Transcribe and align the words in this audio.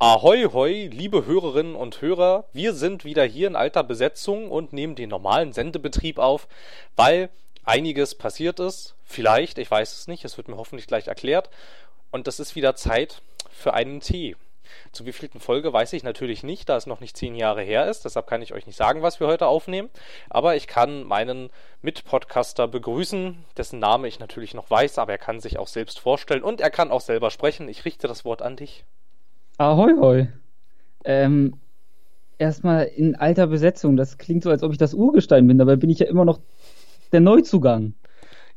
Ahoi, 0.00 0.44
hoi, 0.52 0.88
liebe 0.92 1.26
Hörerinnen 1.26 1.74
und 1.74 2.00
Hörer, 2.00 2.44
wir 2.52 2.72
sind 2.72 3.04
wieder 3.04 3.24
hier 3.24 3.48
in 3.48 3.56
alter 3.56 3.82
Besetzung 3.82 4.48
und 4.48 4.72
nehmen 4.72 4.94
den 4.94 5.08
normalen 5.08 5.52
Sendebetrieb 5.52 6.20
auf, 6.20 6.46
weil 6.94 7.30
einiges 7.64 8.14
passiert 8.14 8.60
ist. 8.60 8.94
Vielleicht, 9.02 9.58
ich 9.58 9.68
weiß 9.68 9.98
es 9.98 10.06
nicht, 10.06 10.24
es 10.24 10.36
wird 10.36 10.46
mir 10.46 10.56
hoffentlich 10.56 10.86
gleich 10.86 11.08
erklärt. 11.08 11.50
Und 12.12 12.28
es 12.28 12.38
ist 12.38 12.54
wieder 12.54 12.76
Zeit 12.76 13.22
für 13.50 13.74
einen 13.74 13.98
Tee. 13.98 14.36
Zu 14.92 15.04
wievielten 15.04 15.40
Folge 15.40 15.72
weiß 15.72 15.92
ich 15.94 16.04
natürlich 16.04 16.44
nicht, 16.44 16.68
da 16.68 16.76
es 16.76 16.86
noch 16.86 17.00
nicht 17.00 17.16
zehn 17.16 17.34
Jahre 17.34 17.62
her 17.62 17.90
ist. 17.90 18.04
Deshalb 18.04 18.28
kann 18.28 18.40
ich 18.40 18.54
euch 18.54 18.68
nicht 18.68 18.76
sagen, 18.76 19.02
was 19.02 19.18
wir 19.18 19.26
heute 19.26 19.48
aufnehmen. 19.48 19.90
Aber 20.30 20.54
ich 20.54 20.68
kann 20.68 21.02
meinen 21.02 21.50
Mitpodcaster 21.82 22.68
begrüßen, 22.68 23.44
dessen 23.56 23.80
Name 23.80 24.06
ich 24.06 24.20
natürlich 24.20 24.54
noch 24.54 24.70
weiß, 24.70 24.98
aber 24.98 25.10
er 25.10 25.18
kann 25.18 25.40
sich 25.40 25.58
auch 25.58 25.66
selbst 25.66 25.98
vorstellen 25.98 26.44
und 26.44 26.60
er 26.60 26.70
kann 26.70 26.92
auch 26.92 27.00
selber 27.00 27.32
sprechen. 27.32 27.68
Ich 27.68 27.84
richte 27.84 28.06
das 28.06 28.24
Wort 28.24 28.42
an 28.42 28.54
dich. 28.54 28.84
Ahoi, 29.58 29.92
hoi. 29.98 30.28
Ähm, 31.04 31.54
erstmal 32.38 32.84
in 32.84 33.16
alter 33.16 33.48
Besetzung. 33.48 33.96
Das 33.96 34.16
klingt 34.16 34.44
so, 34.44 34.50
als 34.50 34.62
ob 34.62 34.70
ich 34.70 34.78
das 34.78 34.94
Urgestein 34.94 35.48
bin. 35.48 35.58
Dabei 35.58 35.74
bin 35.74 35.90
ich 35.90 35.98
ja 35.98 36.06
immer 36.06 36.24
noch 36.24 36.38
der 37.10 37.18
Neuzugang. 37.18 37.94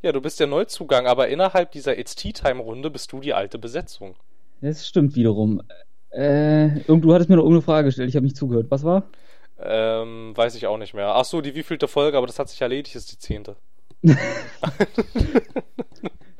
Ja, 0.03 0.11
du 0.11 0.21
bist 0.21 0.39
der 0.39 0.45
Neuzugang, 0.45 1.07
aber 1.07 1.27
innerhalb 1.29 1.71
dieser 1.71 1.97
It's 1.97 2.15
Tea 2.15 2.33
Time 2.33 2.61
Runde 2.61 2.91
bist 2.91 3.11
du 3.11 3.19
die 3.19 3.33
alte 3.33 3.57
Besetzung. 3.57 4.15
Das 4.61 4.87
stimmt 4.87 5.15
wiederum. 5.15 5.63
Äh, 6.11 6.69
du 6.87 7.13
hattest 7.13 7.31
mir 7.31 7.37
noch 7.37 7.43
irgendeine 7.43 7.63
Frage 7.63 7.85
gestellt. 7.85 8.09
Ich 8.09 8.15
habe 8.15 8.25
nicht 8.25 8.37
zugehört. 8.37 8.67
Was 8.70 8.83
war? 8.83 9.05
Ähm, 9.59 10.33
weiß 10.35 10.53
ich 10.53 10.67
auch 10.67 10.77
nicht 10.77 10.93
mehr. 10.93 11.15
Ach 11.15 11.26
so, 11.26 11.41
die 11.41 11.55
wievielte 11.55 11.87
Folge, 11.87 12.17
aber 12.17 12.27
das 12.27 12.37
hat 12.37 12.49
sich 12.49 12.61
erledigt, 12.61 12.95
ist 12.95 13.11
die 13.11 13.17
zehnte. 13.17 13.55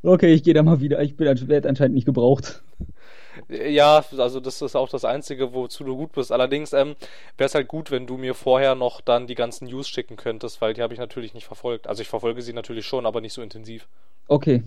okay, 0.04 0.34
ich 0.34 0.44
gehe 0.44 0.54
da 0.54 0.62
mal 0.62 0.82
wieder. 0.82 1.02
Ich 1.02 1.18
bin 1.18 1.28
anscheinend 1.28 1.96
nicht 1.96 2.06
gebraucht. 2.06 2.62
Ja, 3.52 4.04
also 4.18 4.40
das 4.40 4.62
ist 4.62 4.78
auch 4.78 4.88
das 4.88 5.04
Einzige, 5.04 5.54
wozu 5.54 5.84
du 5.84 5.98
gut 5.98 6.14
bist. 6.14 6.32
Allerdings 6.32 6.72
ähm, 6.72 6.96
wäre 7.38 7.48
es 7.48 7.56
halt 7.56 7.68
gut, 7.68 7.92
wenn 7.92 8.08
du 8.08 8.16
mir 8.16 8.34
vorher 8.34 8.76
noch 8.76 9.02
dann 9.02 9.28
die 9.28 9.36
ganzen 9.36 9.68
News 9.68 9.90
schicken 9.90 10.16
könntest, 10.16 10.62
weil 10.62 10.74
die 10.74 10.82
habe 10.82 10.94
ich 10.94 11.00
natürlich 11.00 11.34
nicht 11.34 11.46
verfolgt. 11.46 11.88
Also 11.88 12.02
ich 12.02 12.08
verfolge 12.08 12.42
sie 12.42 12.54
natürlich 12.54 12.86
schon, 12.86 13.06
aber 13.06 13.20
nicht 13.20 13.34
so 13.34 13.42
intensiv. 13.42 13.88
Okay. 14.30 14.64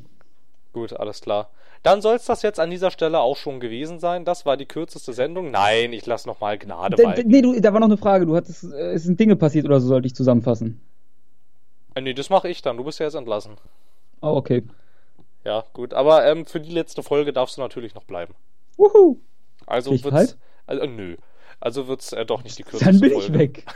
Gut, 0.75 0.93
alles 0.93 1.23
klar. 1.23 1.49
Dann 1.83 2.03
soll 2.03 2.17
es 2.17 2.27
das 2.27 2.43
jetzt 2.43 2.61
an 2.61 2.71
dieser 2.71 2.91
Stelle 2.91 3.21
auch 3.21 3.37
schon 3.37 3.59
gewesen 3.59 4.01
sein. 4.01 4.25
Das 4.25 4.45
war 4.45 4.57
die 4.57 4.67
kürzeste 4.67 5.13
Sendung. 5.13 5.51
Nein, 5.51 5.93
ich 5.93 6.05
lasse 6.05 6.29
nochmal 6.29 6.59
Gnade 6.59 6.97
bei. 7.03 7.23
Nee, 7.25 7.43
du, 7.43 7.59
da 7.61 7.73
war 7.73 7.81
noch 7.81 7.89
eine 7.89 7.97
Frage. 7.97 8.27
Du 8.27 8.37
hattest, 8.37 8.65
äh, 8.65 8.93
es 8.93 9.05
sind 9.05 9.19
Dinge 9.19 9.37
passiert 9.37 9.65
oder 9.65 9.81
so, 9.81 9.89
sollte 9.89 10.07
ich 10.07 10.15
zusammenfassen. 10.15 10.81
Äh, 11.95 12.03
nee, 12.03 12.13
das 12.13 12.29
mache 12.29 12.49
ich 12.49 12.61
dann. 12.61 12.77
Du 12.77 12.85
bist 12.85 12.99
ja 13.01 13.07
jetzt 13.07 13.15
entlassen. 13.15 13.57
Oh, 14.21 14.35
okay. 14.37 14.63
Ja, 15.45 15.65
gut. 15.73 15.95
Aber 15.95 16.27
ähm, 16.27 16.45
für 16.45 16.61
die 16.61 16.73
letzte 16.73 17.03
Folge 17.03 17.33
darfst 17.33 17.57
du 17.57 17.63
natürlich 17.63 17.95
noch 17.95 18.05
bleiben. 18.05 18.35
Wuhu. 18.77 19.19
Also 19.67 19.93
ich 19.93 20.05
wird's. 20.05 20.15
Halt? 20.17 20.39
Also, 20.67 20.87
nö. 20.87 21.17
Also 21.61 21.89
wird's 21.89 22.13
äh, 22.13 22.27
doch 22.27 22.45
nicht 22.45 22.59
die 22.59 22.63
kürzeste 22.63 22.85
Dann 22.93 23.01
bin 23.01 23.13
Folge. 23.13 23.27
ich 23.27 23.39
weg. 23.39 23.67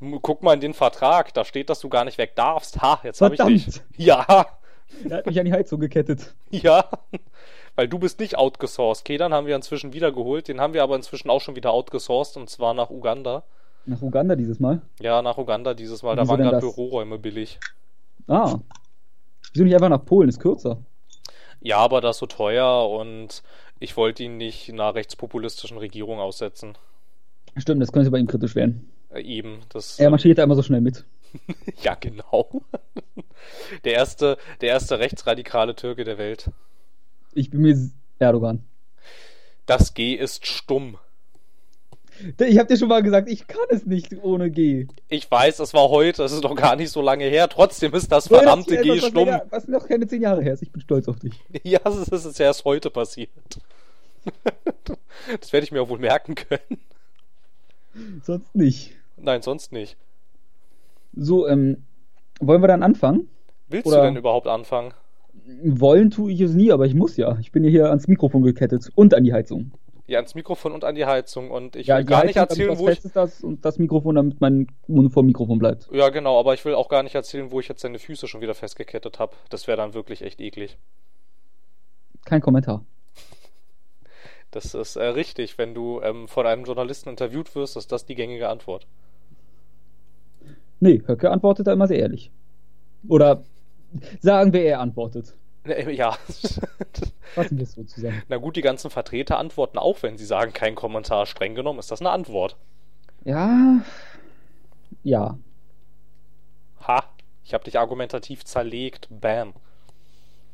Guck 0.22 0.42
mal 0.42 0.54
in 0.54 0.60
den 0.60 0.74
Vertrag, 0.74 1.32
da 1.34 1.44
steht, 1.44 1.70
dass 1.70 1.80
du 1.80 1.88
gar 1.88 2.04
nicht 2.04 2.18
weg 2.18 2.34
darfst. 2.34 2.82
Ha, 2.82 3.00
jetzt 3.04 3.20
habe 3.20 3.34
ich 3.34 3.64
dich. 3.64 3.80
Ja, 3.96 4.46
Er 5.08 5.18
hat 5.18 5.26
mich 5.26 5.38
an 5.38 5.46
die 5.46 5.52
Heizung 5.52 5.80
gekettet. 5.80 6.34
ja. 6.50 6.88
Weil 7.76 7.88
du 7.88 7.98
bist 7.98 8.20
nicht 8.20 8.38
outgesourced. 8.38 9.04
Kedan 9.04 9.34
haben 9.34 9.48
wir 9.48 9.56
inzwischen 9.56 9.92
wiedergeholt. 9.92 10.46
Den 10.46 10.60
haben 10.60 10.74
wir 10.74 10.84
aber 10.84 10.94
inzwischen 10.94 11.28
auch 11.28 11.40
schon 11.40 11.56
wieder 11.56 11.72
outgesourced 11.72 12.36
und 12.36 12.48
zwar 12.48 12.72
nach 12.72 12.90
Uganda. 12.90 13.42
Nach 13.84 14.00
Uganda 14.00 14.36
dieses 14.36 14.60
Mal. 14.60 14.80
Ja, 15.00 15.22
nach 15.22 15.38
Uganda 15.38 15.74
dieses 15.74 16.04
Mal. 16.04 16.14
Da 16.14 16.28
waren 16.28 16.40
gerade? 16.40 16.60
Büroräume 16.60 17.18
billig. 17.18 17.58
Ah. 18.28 18.58
Wieso 19.52 19.64
nicht 19.64 19.74
einfach 19.74 19.88
nach 19.88 20.04
Polen? 20.04 20.28
Ist 20.28 20.38
kürzer. 20.38 20.78
Ja, 21.64 21.78
aber 21.78 22.02
das 22.02 22.16
ist 22.16 22.20
so 22.20 22.26
teuer 22.26 22.90
und 22.90 23.42
ich 23.80 23.96
wollte 23.96 24.22
ihn 24.22 24.36
nicht 24.36 24.70
einer 24.70 24.94
rechtspopulistischen 24.94 25.78
Regierung 25.78 26.20
aussetzen. 26.20 26.76
Stimmt, 27.56 27.80
das 27.80 27.90
könnte 27.90 28.10
bei 28.10 28.18
ihm 28.18 28.26
kritisch 28.26 28.54
werden. 28.54 28.92
Äh, 29.10 29.22
eben, 29.22 29.60
das. 29.70 29.98
Er 29.98 30.10
marschiert 30.10 30.36
da 30.36 30.42
immer 30.42 30.56
so 30.56 30.62
schnell 30.62 30.82
mit. 30.82 31.04
ja, 31.82 31.94
genau. 31.94 32.62
der 33.84 33.94
erste, 33.94 34.36
der 34.60 34.68
erste 34.68 34.98
rechtsradikale 34.98 35.74
Türke 35.74 36.04
der 36.04 36.18
Welt. 36.18 36.50
Ich 37.32 37.50
bin 37.50 37.62
mir 37.62 37.90
Erdogan. 38.18 38.62
Das 39.64 39.94
G 39.94 40.12
ist 40.12 40.46
stumm. 40.46 40.98
Ich 42.38 42.58
hab 42.58 42.68
dir 42.68 42.76
schon 42.76 42.88
mal 42.88 43.02
gesagt, 43.02 43.28
ich 43.28 43.46
kann 43.46 43.66
es 43.70 43.86
nicht 43.86 44.14
ohne 44.22 44.50
G. 44.50 44.86
Ich 45.08 45.30
weiß, 45.30 45.58
es 45.58 45.74
war 45.74 45.88
heute, 45.88 46.22
es 46.22 46.32
ist 46.32 46.42
noch 46.42 46.54
gar 46.54 46.76
nicht 46.76 46.90
so 46.90 47.02
lange 47.02 47.24
her. 47.24 47.48
Trotzdem 47.48 47.92
ist 47.94 48.10
das 48.12 48.28
verdammte 48.28 48.76
das 48.76 48.82
G 48.82 48.90
etwas, 48.90 49.10
stumm. 49.10 49.28
Was 49.50 49.68
noch 49.68 49.88
keine 49.88 50.06
zehn 50.06 50.22
Jahre 50.22 50.42
her 50.42 50.54
ist. 50.54 50.62
Ich 50.62 50.70
bin 50.70 50.80
stolz 50.80 51.08
auf 51.08 51.18
dich. 51.18 51.32
Ja, 51.64 51.80
es 51.84 51.96
ist, 51.96 52.12
es 52.12 52.24
ist 52.24 52.40
erst 52.40 52.64
heute 52.64 52.90
passiert. 52.90 53.30
das 55.40 55.52
werde 55.52 55.64
ich 55.64 55.72
mir 55.72 55.82
auch 55.82 55.88
wohl 55.88 55.98
merken 55.98 56.34
können. 56.34 56.78
Sonst 58.22 58.54
nicht. 58.54 58.92
Nein, 59.16 59.42
sonst 59.42 59.72
nicht. 59.72 59.96
So, 61.16 61.46
ähm, 61.46 61.84
wollen 62.40 62.62
wir 62.62 62.68
dann 62.68 62.82
anfangen? 62.82 63.28
Willst 63.68 63.86
Oder- 63.86 63.98
du 63.98 64.02
denn 64.04 64.16
überhaupt 64.16 64.46
anfangen? 64.46 64.92
Wollen 65.62 66.10
tue 66.10 66.32
ich 66.32 66.40
es 66.40 66.52
nie, 66.52 66.72
aber 66.72 66.86
ich 66.86 66.94
muss 66.94 67.16
ja. 67.16 67.36
Ich 67.40 67.52
bin 67.52 67.64
ja 67.64 67.70
hier 67.70 67.88
ans 67.90 68.08
Mikrofon 68.08 68.42
gekettet 68.42 68.90
und 68.94 69.14
an 69.14 69.24
die 69.24 69.32
Heizung. 69.32 69.72
Ja, 70.06 70.18
ans 70.18 70.34
Mikrofon 70.34 70.72
und 70.72 70.84
an 70.84 70.94
die 70.94 71.06
Heizung. 71.06 71.50
Und 71.50 71.76
ich 71.76 71.86
ja, 71.86 71.96
will 71.96 72.04
gar 72.04 72.24
nicht 72.24 72.36
Heizung, 72.36 72.58
damit 72.58 72.80
erzählen, 72.80 72.94
was 73.00 73.02
wo 73.04 73.06
ich. 73.06 73.12
Das 73.12 73.40
und 73.42 73.64
das 73.64 73.78
Mikrofon, 73.78 74.14
damit 74.16 74.40
mein 74.40 74.66
Mund 74.86 75.12
vor 75.12 75.22
dem 75.22 75.28
Mikrofon 75.28 75.58
bleibt. 75.58 75.88
Ja, 75.92 76.10
genau, 76.10 76.38
aber 76.38 76.52
ich 76.52 76.64
will 76.64 76.74
auch 76.74 76.88
gar 76.88 77.02
nicht 77.02 77.14
erzählen, 77.14 77.50
wo 77.50 77.60
ich 77.60 77.68
jetzt 77.68 77.84
deine 77.84 77.98
Füße 77.98 78.26
schon 78.28 78.40
wieder 78.42 78.54
festgekettet 78.54 79.18
habe. 79.18 79.34
Das 79.48 79.66
wäre 79.66 79.78
dann 79.78 79.94
wirklich 79.94 80.22
echt 80.22 80.40
eklig. 80.40 80.76
Kein 82.24 82.40
Kommentar. 82.40 82.84
Das 84.50 84.72
ist 84.74 84.96
äh, 84.96 85.04
richtig, 85.04 85.58
wenn 85.58 85.74
du 85.74 86.00
ähm, 86.00 86.28
von 86.28 86.46
einem 86.46 86.64
Journalisten 86.64 87.08
interviewt 87.08 87.54
wirst, 87.54 87.76
ist 87.76 87.90
das 87.90 88.06
die 88.06 88.14
gängige 88.14 88.48
Antwort. 88.48 88.86
Nee, 90.78 91.02
Höcke 91.06 91.30
antwortet 91.30 91.66
da 91.66 91.72
immer 91.72 91.88
sehr 91.88 91.98
ehrlich. 91.98 92.30
Oder 93.08 93.42
sagen 94.20 94.52
wir, 94.52 94.62
er 94.62 94.80
antwortet. 94.80 95.34
Ja. 95.92 96.16
Fassen 97.34 97.56
wir 97.56 97.64
es 97.64 97.72
so 97.72 97.84
zusammen. 97.84 98.22
Na 98.28 98.36
gut, 98.36 98.56
die 98.56 98.62
ganzen 98.62 98.90
Vertreter 98.90 99.38
antworten 99.38 99.78
auch, 99.78 100.02
wenn 100.02 100.18
sie 100.18 100.26
sagen, 100.26 100.52
kein 100.52 100.74
Kommentar. 100.74 101.26
Streng 101.26 101.54
genommen 101.54 101.78
ist 101.78 101.90
das 101.90 102.00
eine 102.00 102.10
Antwort. 102.10 102.56
Ja. 103.24 103.80
Ja. 105.02 105.38
Ha, 106.86 107.04
ich 107.44 107.54
habe 107.54 107.64
dich 107.64 107.78
argumentativ 107.78 108.44
zerlegt. 108.44 109.08
Bam. 109.10 109.54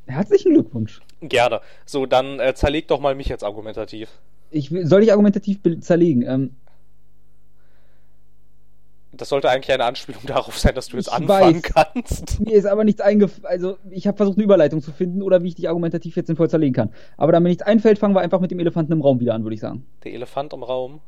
Herzlichen 0.07 0.55
Glückwunsch. 0.55 1.01
Gerne. 1.21 1.61
So, 1.87 2.07
dann 2.07 2.41
äh, 2.41 2.55
zerleg 2.55 2.89
doch 2.89 3.01
mal 3.01 3.15
mich 3.15 3.29
jetzt 3.29 3.45
argumentativ. 3.45 4.09
Ich 4.51 4.73
soll 4.83 5.03
ich 5.03 5.13
argumentativ 5.13 5.61
zerlegen? 5.81 6.23
Ähm, 6.23 6.57
Das 9.21 9.29
sollte 9.29 9.51
eigentlich 9.51 9.71
eine 9.73 9.85
Anspielung 9.85 10.23
darauf 10.27 10.59
sein, 10.59 10.75
dass 10.75 10.89
du 10.89 10.97
jetzt 10.97 11.09
Ich 11.09 11.13
anfangen 11.13 11.63
weiß. 11.63 11.73
kannst. 11.75 12.41
mir 12.41 12.55
ist 12.55 12.65
aber 12.65 12.85
nichts 12.85 13.03
eingefallen. 13.03 13.45
Also, 13.47 13.77
ich 13.91 14.07
habe 14.07 14.17
versucht, 14.17 14.39
eine 14.39 14.45
Überleitung 14.45 14.81
zu 14.81 14.93
finden 14.93 15.23
oder 15.23 15.43
wie 15.43 15.49
ich 15.49 15.55
dich 15.57 15.69
argumentativ 15.69 16.17
jetzt 16.17 16.29
sinnvoll 16.29 16.49
zerlegen 16.49 16.73
kann. 16.75 16.91
Aber 17.19 17.33
da 17.33 17.39
mir 17.41 17.51
nichts 17.51 17.63
einfällt, 17.63 17.99
fangen 17.99 18.15
wir 18.15 18.23
einfach 18.23 18.41
mit 18.41 18.51
dem 18.51 18.59
Elefanten 18.61 18.93
im 18.93 19.03
Raum 19.03 19.21
wieder 19.21 19.35
an, 19.35 19.43
würde 19.45 19.55
ich 19.55 19.61
sagen. 19.61 19.85
Der 20.05 20.15
Elefant 20.15 20.55
im 20.55 20.63
Raum. 20.63 21.01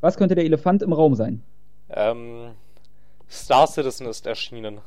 Was 0.00 0.16
könnte 0.16 0.34
der 0.34 0.44
Elefant 0.44 0.82
im 0.82 0.92
Raum 0.92 1.14
sein? 1.14 1.42
Ähm, 1.90 2.50
Star 3.30 3.68
Citizen 3.68 4.06
ist 4.08 4.26
erschienen. 4.26 4.80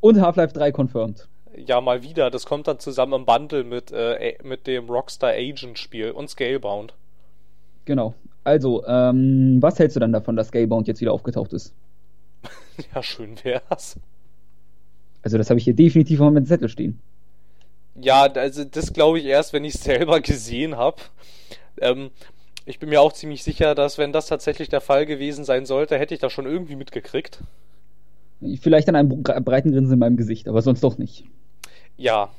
Und 0.00 0.20
Half-Life 0.20 0.52
3 0.54 0.70
confirmed. 0.72 1.28
Ja, 1.56 1.80
mal 1.80 2.02
wieder. 2.04 2.30
Das 2.30 2.46
kommt 2.46 2.68
dann 2.68 2.78
zusammen 2.78 3.12
im 3.14 3.26
Bundle 3.26 3.64
mit, 3.64 3.90
äh, 3.92 4.38
mit 4.44 4.66
dem 4.68 4.88
Rockstar 4.88 5.30
Agent 5.30 5.78
Spiel 5.78 6.12
und 6.12 6.30
Scalebound. 6.30 6.94
Genau. 7.84 8.14
Also, 8.44 8.84
ähm, 8.86 9.58
was 9.60 9.78
hältst 9.78 9.96
du 9.96 10.00
dann 10.00 10.12
davon, 10.12 10.36
dass 10.36 10.48
Scalebound 10.48 10.86
jetzt 10.88 11.00
wieder 11.00 11.12
aufgetaucht 11.12 11.52
ist? 11.52 11.74
Ja, 12.94 13.02
schön 13.02 13.36
wär's. 13.44 13.96
Also, 15.22 15.36
das 15.38 15.50
habe 15.50 15.58
ich 15.58 15.64
hier 15.64 15.74
definitiv 15.74 16.20
auf 16.20 16.32
meinem 16.32 16.46
Zettel 16.46 16.68
stehen. 16.68 17.02
Ja, 17.94 18.22
also 18.32 18.64
das 18.64 18.92
glaube 18.92 19.18
ich 19.18 19.26
erst, 19.26 19.52
wenn 19.52 19.64
ich 19.64 19.74
es 19.74 19.84
selber 19.84 20.20
gesehen 20.20 20.76
habe. 20.76 21.02
Ähm, 21.80 22.10
ich 22.66 22.78
bin 22.80 22.90
mir 22.90 23.00
auch 23.02 23.12
ziemlich 23.12 23.42
sicher, 23.44 23.74
dass 23.74 23.98
wenn 23.98 24.12
das 24.12 24.26
tatsächlich 24.28 24.68
der 24.70 24.80
Fall 24.82 25.06
gewesen 25.06 25.44
sein 25.44 25.66
sollte, 25.66 25.98
hätte 25.98 26.14
ich 26.14 26.20
das 26.20 26.32
schon 26.32 26.46
irgendwie 26.46 26.76
mitgekriegt. 26.76 27.40
Vielleicht 28.60 28.90
an 28.90 28.94
einem 28.96 29.10
bre- 29.22 29.40
breiten 29.40 29.72
Grinsen 29.72 29.94
in 29.94 29.98
meinem 29.98 30.16
Gesicht, 30.18 30.46
aber 30.46 30.60
sonst 30.60 30.84
doch 30.84 30.98
nicht. 30.98 31.24
Ja, 31.96 32.30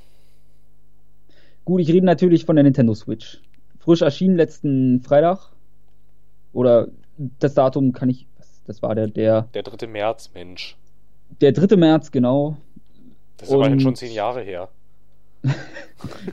Gut, 1.65 1.81
ich 1.81 1.89
rede 1.89 2.05
natürlich 2.05 2.45
von 2.45 2.55
der 2.55 2.63
Nintendo 2.63 2.93
Switch. 2.93 3.41
Frisch 3.79 4.01
erschienen 4.01 4.35
letzten 4.37 5.01
Freitag. 5.01 5.52
Oder 6.53 6.87
das 7.39 7.53
Datum 7.53 7.91
kann 7.93 8.09
ich. 8.09 8.27
Das 8.65 8.81
war 8.81 8.95
der, 8.95 9.07
der. 9.07 9.43
der 9.53 9.63
3. 9.63 9.87
März, 9.87 10.31
Mensch. 10.33 10.77
Der 11.41 11.51
3. 11.51 11.75
März, 11.75 12.11
genau. 12.11 12.55
Das 13.37 13.49
ist 13.49 13.53
immerhin 13.53 13.73
Und- 13.73 13.81
schon 13.81 13.95
zehn 13.95 14.13
Jahre 14.13 14.41
her. 14.41 14.69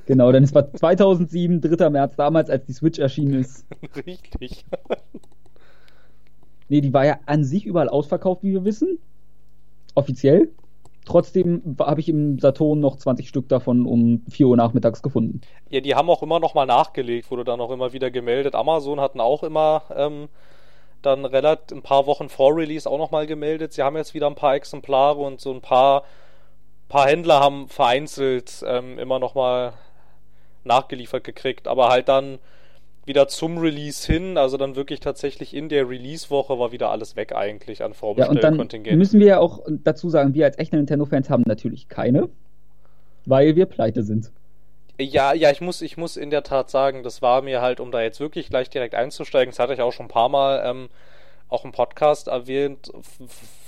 Genau, 0.06 0.32
denn 0.32 0.42
es 0.42 0.52
war 0.54 0.72
2007, 0.72 1.60
3. 1.60 1.90
März, 1.90 2.16
damals, 2.16 2.50
als 2.50 2.64
die 2.66 2.72
Switch 2.72 2.98
erschienen 2.98 3.40
ist. 3.40 3.64
Richtig. 4.06 4.64
Nee, 6.68 6.80
die 6.80 6.92
war 6.92 7.04
ja 7.04 7.18
an 7.26 7.44
sich 7.44 7.66
überall 7.66 7.88
ausverkauft, 7.88 8.42
wie 8.42 8.52
wir 8.52 8.64
wissen. 8.64 8.98
Offiziell. 9.94 10.48
Trotzdem 11.10 11.76
habe 11.80 11.98
ich 11.98 12.08
im 12.08 12.38
Saturn 12.38 12.78
noch 12.78 12.94
20 12.94 13.28
Stück 13.28 13.48
davon 13.48 13.84
um 13.84 14.22
4 14.30 14.46
Uhr 14.46 14.56
nachmittags 14.56 15.02
gefunden. 15.02 15.40
Ja, 15.68 15.80
die 15.80 15.96
haben 15.96 16.08
auch 16.08 16.22
immer 16.22 16.38
noch 16.38 16.54
mal 16.54 16.66
nachgelegt, 16.66 17.32
wurde 17.32 17.42
dann 17.42 17.60
auch 17.60 17.72
immer 17.72 17.92
wieder 17.92 18.12
gemeldet. 18.12 18.54
Amazon 18.54 19.00
hatten 19.00 19.20
auch 19.20 19.42
immer 19.42 19.82
ähm, 19.92 20.28
dann 21.02 21.24
relativ 21.24 21.76
ein 21.76 21.82
paar 21.82 22.06
Wochen 22.06 22.28
vor 22.28 22.54
Release 22.54 22.88
auch 22.88 22.98
noch 22.98 23.10
mal 23.10 23.26
gemeldet. 23.26 23.72
Sie 23.72 23.82
haben 23.82 23.96
jetzt 23.96 24.14
wieder 24.14 24.28
ein 24.28 24.36
paar 24.36 24.54
Exemplare 24.54 25.18
und 25.18 25.40
so 25.40 25.52
ein 25.52 25.60
paar, 25.60 26.04
paar 26.88 27.08
Händler 27.08 27.40
haben 27.40 27.66
vereinzelt 27.66 28.62
ähm, 28.64 28.96
immer 28.96 29.18
noch 29.18 29.34
mal 29.34 29.72
nachgeliefert 30.62 31.24
gekriegt, 31.24 31.66
aber 31.66 31.88
halt 31.88 32.08
dann 32.08 32.38
wieder 33.06 33.28
zum 33.28 33.58
Release 33.58 34.10
hin, 34.10 34.36
also 34.36 34.56
dann 34.56 34.76
wirklich 34.76 35.00
tatsächlich 35.00 35.54
in 35.54 35.68
der 35.68 35.88
Release-Woche 35.88 36.58
war 36.58 36.70
wieder 36.70 36.90
alles 36.90 37.16
weg 37.16 37.34
eigentlich 37.34 37.82
an 37.82 37.94
Vorbestellkontingent. 37.94 38.62
Ja, 38.62 38.62
und 38.62 38.86
dann 38.86 38.98
müssen 38.98 39.20
wir 39.20 39.26
ja 39.26 39.38
auch 39.38 39.60
dazu 39.68 40.10
sagen, 40.10 40.34
wir 40.34 40.44
als 40.44 40.58
echte 40.58 40.76
Nintendo-Fans 40.76 41.30
haben 41.30 41.44
natürlich 41.46 41.88
keine, 41.88 42.28
weil 43.24 43.56
wir 43.56 43.66
pleite 43.66 44.02
sind. 44.02 44.30
Ja, 45.00 45.32
ja, 45.32 45.50
ich 45.50 45.62
muss, 45.62 45.80
ich 45.80 45.96
muss 45.96 46.16
in 46.18 46.30
der 46.30 46.42
Tat 46.42 46.68
sagen, 46.68 47.02
das 47.02 47.22
war 47.22 47.40
mir 47.40 47.62
halt, 47.62 47.80
um 47.80 47.90
da 47.90 48.02
jetzt 48.02 48.20
wirklich 48.20 48.50
gleich 48.50 48.68
direkt 48.68 48.94
einzusteigen, 48.94 49.50
das 49.50 49.58
hatte 49.58 49.72
ich 49.72 49.80
auch 49.80 49.92
schon 49.92 50.06
ein 50.06 50.10
paar 50.10 50.28
Mal 50.28 50.62
ähm, 50.64 50.88
auch 51.48 51.64
im 51.64 51.72
Podcast 51.72 52.28
erwähnt, 52.28 52.92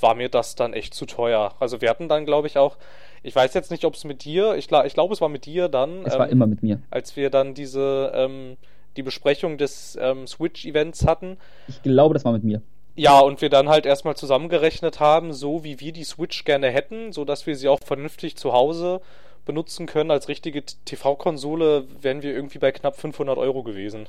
war 0.00 0.14
mir 0.14 0.28
das 0.28 0.54
dann 0.54 0.74
echt 0.74 0.94
zu 0.94 1.06
teuer. 1.06 1.54
Also 1.58 1.80
wir 1.80 1.88
hatten 1.88 2.08
dann, 2.08 2.26
glaube 2.26 2.46
ich, 2.46 2.58
auch, 2.58 2.76
ich 3.22 3.34
weiß 3.34 3.54
jetzt 3.54 3.70
nicht, 3.70 3.84
ob 3.84 3.94
es 3.94 4.04
mit 4.04 4.24
dir, 4.24 4.54
ich, 4.54 4.70
ich 4.70 4.94
glaube, 4.94 5.14
es 5.14 5.20
war 5.20 5.28
mit 5.28 5.46
dir 5.46 5.68
dann. 5.68 6.04
Es 6.04 6.14
ähm, 6.14 6.18
war 6.18 6.28
immer 6.28 6.46
mit 6.46 6.62
mir. 6.62 6.80
Als 6.90 7.16
wir 7.16 7.30
dann 7.30 7.54
diese 7.54 8.12
ähm, 8.14 8.56
die 8.96 9.02
Besprechung 9.02 9.58
des 9.58 9.98
ähm, 10.00 10.26
Switch-Events 10.26 11.06
hatten. 11.06 11.38
Ich 11.68 11.82
glaube, 11.82 12.14
das 12.14 12.24
war 12.24 12.32
mit 12.32 12.44
mir. 12.44 12.62
Ja, 12.94 13.20
und 13.20 13.40
wir 13.40 13.48
dann 13.48 13.68
halt 13.68 13.86
erstmal 13.86 14.16
zusammengerechnet 14.16 15.00
haben, 15.00 15.32
so 15.32 15.64
wie 15.64 15.80
wir 15.80 15.92
die 15.92 16.04
Switch 16.04 16.44
gerne 16.44 16.68
hätten, 16.68 17.12
so 17.12 17.24
dass 17.24 17.46
wir 17.46 17.56
sie 17.56 17.68
auch 17.68 17.80
vernünftig 17.82 18.36
zu 18.36 18.52
Hause 18.52 19.00
benutzen 19.46 19.86
können. 19.86 20.10
Als 20.10 20.28
richtige 20.28 20.62
TV-Konsole 20.62 21.84
wären 22.00 22.22
wir 22.22 22.32
irgendwie 22.34 22.58
bei 22.58 22.70
knapp 22.70 22.96
500 22.96 23.38
Euro 23.38 23.62
gewesen. 23.62 24.08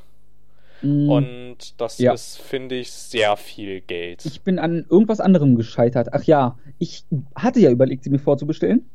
Mm. 0.82 1.10
Und 1.10 1.80
das 1.80 1.98
ja. 1.98 2.14
ist, 2.14 2.38
finde 2.40 2.76
ich, 2.76 2.92
sehr 2.92 3.38
viel 3.38 3.82
Geld. 3.82 4.26
Ich 4.26 4.42
bin 4.42 4.60
an 4.60 4.86
irgendwas 4.90 5.22
anderem 5.22 5.56
gescheitert. 5.56 6.10
Ach 6.12 6.24
ja, 6.24 6.58
ich 6.78 7.06
hatte 7.36 7.62
ja 7.62 7.72
überlegt, 7.72 8.04
sie 8.04 8.10
mir 8.10 8.20
vorzubestellen. 8.20 8.90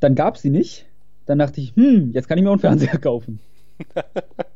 Dann 0.00 0.14
gab 0.14 0.36
sie 0.36 0.50
nicht. 0.50 0.86
Dann 1.24 1.38
dachte 1.38 1.60
ich, 1.60 1.74
hm, 1.74 2.10
jetzt 2.12 2.28
kann 2.28 2.36
ich 2.36 2.44
mir 2.44 2.50
auch 2.50 2.54
einen 2.54 2.60
Fernseher 2.60 2.98
kaufen. 2.98 3.40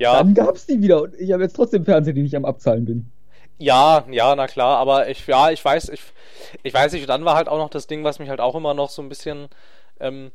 ja. 0.00 0.16
Dann 0.16 0.34
gab 0.34 0.56
es 0.56 0.66
die 0.66 0.80
wieder 0.80 1.02
und 1.02 1.14
ich 1.14 1.30
habe 1.32 1.42
jetzt 1.42 1.54
trotzdem 1.54 1.84
Fernseher, 1.84 2.14
den 2.14 2.24
ich 2.24 2.34
am 2.34 2.46
Abzahlen 2.46 2.86
bin. 2.86 3.12
Ja, 3.58 4.04
ja, 4.10 4.34
na 4.34 4.46
klar, 4.46 4.78
aber 4.78 5.10
ich, 5.10 5.26
ja, 5.26 5.50
ich 5.50 5.62
weiß, 5.62 5.90
ich, 5.90 6.00
ich 6.62 6.72
weiß 6.72 6.94
nicht, 6.94 7.06
dann 7.06 7.26
war 7.26 7.36
halt 7.36 7.48
auch 7.48 7.58
noch 7.58 7.68
das 7.68 7.86
Ding, 7.86 8.02
was 8.02 8.18
mich 8.18 8.30
halt 8.30 8.40
auch 8.40 8.54
immer 8.54 8.72
noch 8.72 8.88
so 8.88 9.02
ein 9.02 9.10
bisschen, 9.10 9.48
ähm, 10.00 10.30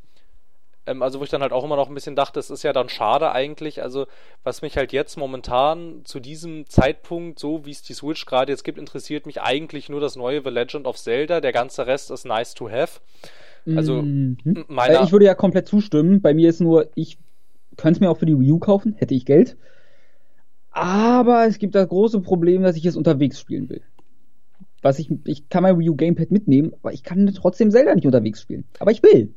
ähm, 0.86 1.02
also 1.02 1.20
wo 1.20 1.24
ich 1.24 1.32
dann 1.32 1.42
halt 1.42 1.52
auch 1.52 1.64
immer 1.64 1.76
noch 1.76 1.88
ein 1.88 1.96
bisschen 1.96 2.16
dachte, 2.16 2.40
es 2.40 2.52
ist 2.52 2.62
ja 2.62 2.72
dann 2.72 2.88
schade 2.88 3.32
eigentlich, 3.32 3.82
also 3.82 4.06
was 4.44 4.62
mich 4.62 4.78
halt 4.78 4.94
jetzt 4.94 5.18
momentan 5.18 6.02
zu 6.04 6.20
diesem 6.20 6.70
Zeitpunkt, 6.70 7.40
so 7.40 7.66
wie 7.66 7.72
es 7.72 7.82
die 7.82 7.96
Switch 7.96 8.28
gerade 8.28 8.52
jetzt 8.52 8.64
gibt, 8.64 8.78
interessiert 8.78 9.26
mich 9.26 9.42
eigentlich 9.42 9.90
nur 9.90 10.00
das 10.00 10.16
neue 10.16 10.44
The 10.44 10.52
Legend 10.52 10.86
of 10.86 10.98
Zelda, 10.98 11.42
der 11.42 11.54
ganze 11.54 11.88
Rest 11.88 12.12
ist 12.12 12.26
nice 12.26 12.54
to 12.54 12.70
have. 12.70 13.00
Also, 13.76 14.04
mhm. 14.04 14.38
Äh, 14.46 15.04
ich 15.04 15.12
würde 15.12 15.26
ja 15.26 15.34
komplett 15.34 15.68
zustimmen. 15.68 16.22
Bei 16.22 16.36
mir 16.36 16.50
ist 16.50 16.62
nur, 16.62 16.90
ich 16.94 17.18
könnte 17.78 17.98
es 17.98 18.02
mir 18.02 18.10
auch 18.10 18.18
für 18.18 18.26
die 18.26 18.40
Wii 18.40 18.54
U 18.54 18.60
kaufen, 18.60 18.94
hätte 18.98 19.14
ich 19.14 19.26
Geld. 19.26 19.58
Aber 20.72 21.46
es 21.46 21.58
gibt 21.58 21.76
das 21.76 21.88
große 21.88 22.20
Problem, 22.22 22.64
dass 22.64 22.76
ich 22.76 22.86
es 22.86 22.98
unterwegs 22.98 23.40
spielen 23.40 23.70
will. 23.70 23.82
Was 24.82 25.00
ich, 25.00 25.10
ich 25.26 25.50
kann 25.50 25.64
mein 25.64 25.80
Wii 25.80 25.90
U 25.90 25.96
Gamepad 25.96 26.32
mitnehmen, 26.32 26.74
aber 26.82 26.94
ich 26.94 27.04
kann 27.04 27.26
trotzdem 27.34 27.72
Zelda 27.72 27.96
nicht 27.96 28.06
unterwegs 28.06 28.42
spielen. 28.42 28.66
Aber 28.80 28.92
ich 28.92 29.02
will. 29.02 29.34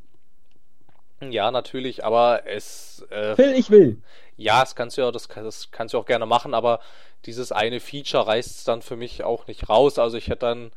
Ja, 1.20 1.50
natürlich, 1.50 2.04
aber 2.04 2.42
es. 2.46 3.04
Äh, 3.10 3.34
Phil, 3.34 3.52
ich 3.56 3.70
will. 3.70 4.02
Ja, 4.36 4.60
das 4.60 4.76
kannst 4.76 4.96
du 4.96 5.02
ja, 5.02 5.10
das, 5.10 5.26
das 5.28 5.70
kannst 5.70 5.94
du 5.94 5.98
auch 5.98 6.06
gerne 6.06 6.26
machen, 6.26 6.54
aber 6.54 6.80
dieses 7.24 7.50
eine 7.50 7.80
Feature 7.80 8.26
reißt 8.26 8.58
es 8.58 8.64
dann 8.64 8.82
für 8.82 8.96
mich 8.96 9.24
auch 9.24 9.46
nicht 9.48 9.68
raus. 9.68 9.98
Also 9.98 10.16
ich 10.16 10.28
hätte 10.28 10.46
dann 10.46 10.70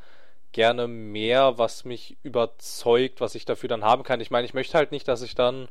gerne 0.51 0.87
mehr, 0.87 1.57
was 1.57 1.85
mich 1.85 2.17
überzeugt, 2.23 3.21
was 3.21 3.35
ich 3.35 3.45
dafür 3.45 3.69
dann 3.69 3.83
haben 3.83 4.03
kann. 4.03 4.19
Ich 4.19 4.31
meine, 4.31 4.45
ich 4.45 4.53
möchte 4.53 4.77
halt 4.77 4.91
nicht, 4.91 5.07
dass 5.07 5.21
ich 5.21 5.35
dann 5.35 5.67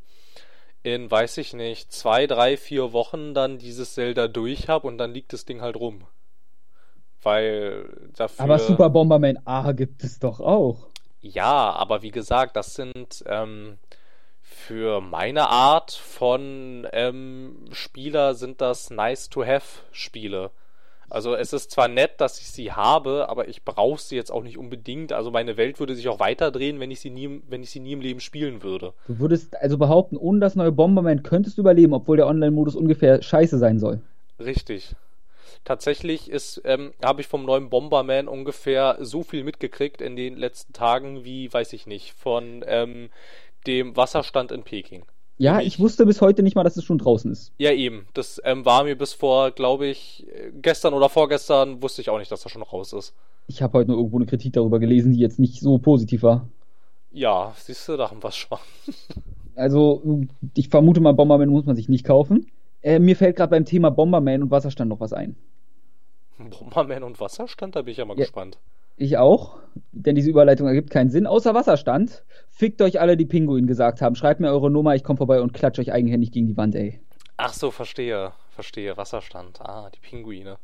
in, 0.82 1.11
weiß 1.11 1.38
ich 1.38 1.53
nicht, 1.53 1.93
zwei, 1.93 2.27
drei, 2.27 2.56
vier 2.56 2.93
Wochen 2.93 3.35
dann 3.35 3.59
dieses 3.59 3.94
Zelda 3.94 4.29
durch 4.29 4.69
habe 4.69 4.87
und 4.87 4.99
dann 4.99 5.12
liegt 5.12 5.32
das 5.32 5.44
Ding 5.44 5.61
halt 5.61 5.77
rum. 5.77 6.06
Weil 7.23 8.11
dafür. 8.17 8.44
Aber 8.44 8.59
Super 8.59 8.88
Bomberman 8.88 9.38
A 9.44 9.73
gibt 9.73 10.05
es 10.05 10.19
doch 10.19 10.41
auch. 10.41 10.87
Ja, 11.21 11.73
aber 11.73 12.00
wie 12.00 12.11
gesagt, 12.11 12.56
das 12.56 12.75
sind 12.75 13.23
ähm, 13.27 13.79
für 14.41 15.03
meine 15.03 15.49
Art 15.49 15.93
von 15.93 16.87
ähm, 16.93 17.67
Spieler 17.73 18.35
sind 18.35 18.62
das 18.62 18.88
nice 18.91 19.29
to 19.29 19.44
have 19.44 19.81
Spiele. 19.93 20.50
Also 21.11 21.35
es 21.35 21.53
ist 21.53 21.73
zwar 21.73 21.89
nett, 21.89 22.21
dass 22.21 22.41
ich 22.41 22.47
sie 22.47 22.73
habe, 22.73 23.29
aber 23.29 23.49
ich 23.49 23.65
brauche 23.65 24.01
sie 24.01 24.15
jetzt 24.15 24.31
auch 24.31 24.45
nicht 24.45 24.57
unbedingt. 24.57 25.12
Also 25.12 25.33
meine 25.33 25.57
Welt 25.57 25.81
würde 25.81 25.97
sich 25.97 26.09
auch 26.09 26.21
weiterdrehen, 26.21 26.79
wenn 26.79 26.93
ich 26.93 27.01
sie 27.01 27.11
nie, 27.11 27.43
wenn 27.49 27.65
ich 27.65 27.71
sie 27.71 27.81
nie 27.81 27.93
im 27.93 28.01
Leben 28.01 28.21
spielen 28.21 28.62
würde. 28.62 28.95
Du 29.09 29.19
würdest 29.19 29.57
also 29.57 29.77
behaupten, 29.77 30.17
ohne 30.17 30.39
das 30.39 30.55
neue 30.55 30.71
Bomberman 30.71 31.25
könntest 31.25 31.59
du 31.59 31.62
überleben, 31.62 31.93
obwohl 31.95 32.17
der 32.17 32.29
Online-Modus 32.29 32.77
ungefähr 32.77 33.23
scheiße 33.23 33.59
sein 33.59 33.81
soll. 33.81 34.01
Richtig. 34.39 34.95
Tatsächlich 35.65 36.31
ist, 36.31 36.62
ähm, 36.65 36.95
habe 37.05 37.21
ich 37.21 37.27
vom 37.27 37.45
neuen 37.45 37.69
Bomberman 37.71 38.29
ungefähr 38.29 38.97
so 39.01 39.23
viel 39.23 39.45
mitgekriegt 39.45 40.01
in 40.01 40.17
den 40.17 40.37
letzten 40.37 40.73
Tagen 40.73 41.25
wie, 41.25 41.53
weiß 41.53 41.73
ich 41.73 41.87
nicht, 41.87 42.12
von 42.12 42.65
ähm, 42.67 43.11
dem 43.67 43.97
Wasserstand 43.97 44.53
in 44.53 44.62
Peking. 44.62 45.05
Ja, 45.41 45.61
ich 45.61 45.81
wusste 45.81 46.05
bis 46.05 46.21
heute 46.21 46.43
nicht 46.43 46.55
mal, 46.55 46.65
dass 46.65 46.77
es 46.77 46.85
schon 46.85 46.99
draußen 46.99 47.33
ist. 47.33 47.51
Ja, 47.57 47.73
eben. 47.73 48.07
Das 48.13 48.43
ähm, 48.45 48.67
war 48.67 48.85
mir 48.85 48.97
bis 48.97 49.15
vor, 49.15 49.53
glaube 49.53 49.87
ich, 49.87 50.27
gestern 50.61 50.93
oder 50.93 51.09
vorgestern 51.09 51.83
wusste 51.83 52.03
ich 52.03 52.11
auch 52.11 52.19
nicht, 52.19 52.31
dass 52.31 52.43
das 52.43 52.53
schon 52.53 52.61
raus 52.61 52.93
ist. 52.93 53.15
Ich 53.47 53.63
habe 53.63 53.79
heute 53.79 53.91
nur 53.91 53.99
irgendwo 53.99 54.19
eine 54.19 54.27
Kritik 54.27 54.53
darüber 54.53 54.79
gelesen, 54.79 55.13
die 55.13 55.19
jetzt 55.19 55.39
nicht 55.39 55.61
so 55.61 55.79
positiv 55.79 56.23
war. 56.23 56.47
Ja, 57.11 57.55
siehst 57.57 57.89
du, 57.89 57.97
da 57.97 58.11
haben 58.11 58.23
wir 58.23 58.31
schon. 58.33 58.59
also, 59.57 60.27
ich 60.55 60.69
vermute 60.69 61.01
mal, 61.01 61.13
Bomberman 61.13 61.49
muss 61.49 61.65
man 61.65 61.75
sich 61.75 61.89
nicht 61.89 62.05
kaufen. 62.05 62.47
Äh, 62.83 62.99
mir 62.99 63.17
fällt 63.17 63.37
gerade 63.37 63.51
beim 63.51 63.65
Thema 63.65 63.89
Bomberman 63.89 64.43
und 64.43 64.51
Wasserstand 64.51 64.91
noch 64.91 65.01
was 65.01 65.15
ein. 65.15 65.37
Bomberman 66.39 67.03
und 67.03 67.19
Wasserstand? 67.19 67.76
Da 67.76 67.83
bin 67.83 67.93
ich 67.93 67.99
ja 67.99 68.05
mal 68.05 68.14
ja, 68.14 68.25
gespannt. 68.25 68.59
Ich 69.00 69.16
auch, 69.16 69.57
denn 69.92 70.14
diese 70.14 70.28
Überleitung 70.28 70.66
ergibt 70.66 70.90
keinen 70.90 71.09
Sinn. 71.09 71.26
Außer 71.26 71.54
Wasserstand. 71.54 72.23
Fickt 72.50 72.83
euch 72.83 73.00
alle, 73.00 73.16
die 73.16 73.25
Pinguin 73.25 73.66
gesagt 73.66 74.02
haben. 74.02 74.14
Schreibt 74.14 74.40
mir 74.40 74.50
eure 74.50 74.71
Nummer, 74.71 74.95
ich 74.95 75.04
komme 75.04 75.16
vorbei 75.16 75.40
und 75.40 75.54
klatsche 75.54 75.80
euch 75.80 75.90
eigenhändig 75.90 76.33
gegen 76.33 76.49
die 76.49 76.59
Wand, 76.59 76.75
ey. 76.75 77.00
Ach 77.38 77.54
so, 77.54 77.71
verstehe. 77.71 78.33
Verstehe. 78.50 78.99
Wasserstand. 78.99 79.59
Ah, 79.62 79.88
die 79.88 80.00
Pinguine. 80.00 80.59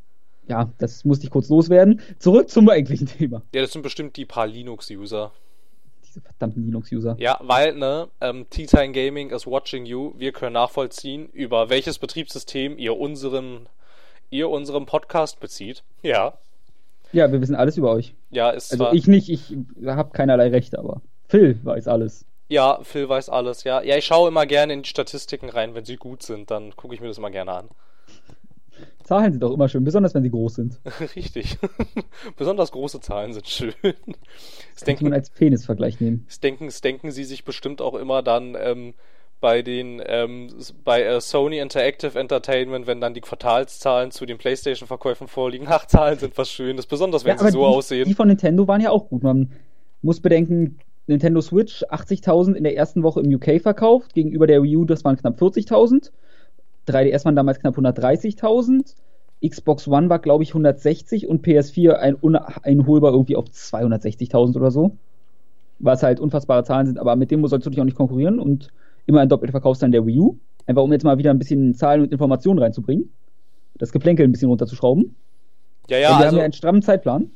Ja, 0.49 0.71
das 0.77 1.07
musste 1.07 1.25
ich 1.25 1.31
kurz 1.31 1.49
loswerden. 1.49 2.03
Zurück 2.19 2.51
zum 2.51 2.69
eigentlichen 2.69 3.07
Thema. 3.07 3.41
Ja, 3.55 3.63
das 3.63 3.73
sind 3.73 3.81
bestimmt 3.81 4.19
die 4.19 4.27
paar 4.27 4.47
Linux-User. 4.47 5.33
Diese 6.07 6.21
verdammten 6.21 6.63
Linux-User. 6.63 7.17
Ja, 7.19 7.39
weil, 7.41 7.75
ne, 7.75 8.09
ähm, 8.21 8.45
T-Time 8.51 8.93
Gaming 8.93 9.31
is 9.31 9.47
watching 9.47 9.87
you. 9.87 10.13
Wir 10.19 10.33
können 10.33 10.53
nachvollziehen, 10.53 11.31
über 11.33 11.71
welches 11.71 11.99
Betriebssystem 11.99 12.77
ihr 12.77 12.99
unseren, 12.99 13.67
ihr 14.29 14.51
unseren 14.51 14.85
Podcast 14.85 15.41
bezieht. 15.41 15.85
Ja. 16.03 16.35
Ja, 17.17 17.33
wir 17.33 17.41
wissen 17.41 17.55
alles 17.55 17.79
über 17.79 17.93
euch. 17.93 18.15
Ja, 18.29 18.51
ist 18.51 18.73
Also 18.73 18.93
ich 18.93 19.07
nicht, 19.07 19.31
ich 19.31 19.57
habe 19.87 20.11
keinerlei 20.11 20.49
Rechte, 20.49 20.79
aber 20.79 21.01
Phil 21.27 21.59
weiß 21.65 21.89
alles. 21.89 22.27
Ja, 22.49 22.79
Phil 22.83 23.09
weiß 23.09 23.31
alles, 23.31 23.65
ja. 23.65 23.81
Ja, 23.81 23.97
ich 23.97 24.05
schaue 24.05 24.29
immer 24.29 24.45
gerne 24.45 24.75
in 24.75 24.83
die 24.83 24.89
Statistiken 24.89 25.49
rein, 25.49 25.75
wenn 25.75 25.87
sie 25.87 25.97
gut 25.97 26.23
sind, 26.23 26.51
dann 26.51 26.77
gucke 26.77 26.95
ich 26.95 27.01
mir 27.01 27.09
das 27.09 27.17
immer 27.17 27.31
gerne 27.31 27.53
an. 27.53 27.69
Zahlen 29.03 29.33
sind 29.33 29.41
doch 29.41 29.55
immer 29.55 29.71
schön, 29.71 29.83
besonders 29.83 30.15
wenn 30.15 30.25
sie 30.25 30.31
groß 30.31 30.57
sind. 30.57 30.79
Richtig. 31.17 31.57
besonders 32.37 32.71
große 32.71 33.01
Zahlen 33.01 33.33
sind 33.33 33.49
schön. 33.49 33.73
Das 34.75 34.85
denken, 34.85 35.05
man 35.05 35.15
als 35.15 35.31
Penisvergleich 35.31 36.01
nehmen. 36.01 36.25
Das 36.27 36.41
denken, 36.41 36.67
das 36.67 36.83
denken 36.83 37.11
sie 37.13 37.25
sich 37.25 37.45
bestimmt 37.47 37.81
auch 37.81 37.95
immer 37.95 38.23
dann, 38.23 38.57
ähm, 38.61 38.93
bei 39.41 39.63
den 39.63 40.03
ähm, 40.05 40.49
bei 40.85 41.03
äh, 41.03 41.21
Sony 41.21 41.59
Interactive 41.59 42.19
Entertainment, 42.19 42.87
wenn 42.87 43.01
dann 43.01 43.15
die 43.15 43.21
Quartalszahlen 43.21 44.11
zu 44.11 44.27
den 44.27 44.39
PlayStation-Verkäufen 44.39 45.29
vorliegen. 45.29 45.67
Ach, 45.71 45.87
Zahlen 45.87 46.19
sind 46.19 46.37
was 46.39 46.51
Schönes, 46.51 46.87
besonders 46.87 47.25
wenn 47.25 47.37
ja, 47.37 47.45
sie 47.45 47.51
so 47.51 47.61
die, 47.61 47.65
aussehen. 47.65 48.09
Die 48.09 48.15
von 48.15 48.29
Nintendo 48.29 48.67
waren 48.67 48.81
ja 48.81 48.91
auch 48.91 49.09
gut. 49.09 49.23
Man 49.23 49.51
muss 50.03 50.21
bedenken, 50.21 50.79
Nintendo 51.07 51.41
Switch 51.41 51.85
80.000 51.85 52.55
in 52.55 52.65
der 52.65 52.77
ersten 52.77 53.03
Woche 53.03 53.21
im 53.21 53.33
UK 53.33 53.61
verkauft, 53.61 54.15
gegenüber 54.15 54.47
der 54.47 54.63
Wii 54.63 54.77
U, 54.79 54.85
das 54.85 55.05
waren 55.05 55.17
knapp 55.17 55.41
40.000. 55.41 56.11
3DS 56.89 57.25
waren 57.25 57.37
damals 57.37 57.61
knapp 57.61 57.77
130.000. 57.77 58.95
Xbox 59.47 59.87
One 59.87 60.09
war, 60.09 60.19
glaube 60.19 60.45
ich, 60.45 60.51
160 60.51 61.29
und 61.29 61.45
PS4 61.45 61.93
ein 61.93 62.15
uneinholbar 62.15 63.13
irgendwie 63.13 63.37
auf 63.37 63.47
260.000 63.47 64.57
oder 64.57 64.71
so. 64.71 64.97
Was 65.79 66.03
halt 66.03 66.21
unfassbare 66.21 66.65
Zahlen 66.65 66.87
sind, 66.87 66.99
aber 66.99 67.17
mit 67.17 67.31
dem 67.31 67.47
sollst 67.47 67.67
du 67.67 67.71
dich 67.71 67.81
auch 67.81 67.85
nicht 67.85 67.99
konkurrieren 67.99 68.41
und 68.41 68.71
immer 69.07 69.21
ein 69.21 69.29
doppelter 69.29 69.53
Verkaufsteil 69.53 69.91
der 69.91 70.07
Wii 70.07 70.21
U. 70.21 70.39
Einfach 70.67 70.83
um 70.83 70.93
jetzt 70.93 71.05
mal 71.05 71.19
wieder 71.19 71.31
ein 71.31 71.39
bisschen 71.39 71.75
Zahlen 71.75 72.03
und 72.03 72.13
Informationen 72.13 72.59
reinzubringen. 72.59 73.13
Das 73.75 73.93
Geplänkel 73.93 74.27
ein 74.27 74.33
bisschen 74.33 74.49
runterzuschrauben. 74.49 75.17
Ja, 75.89 75.99
ja, 75.99 76.09
Denn 76.09 76.11
wir 76.11 76.17
also, 76.17 76.29
haben 76.29 76.39
ja 76.39 76.45
einen 76.45 76.53
strammen 76.53 76.83
Zeitplan. 76.83 77.31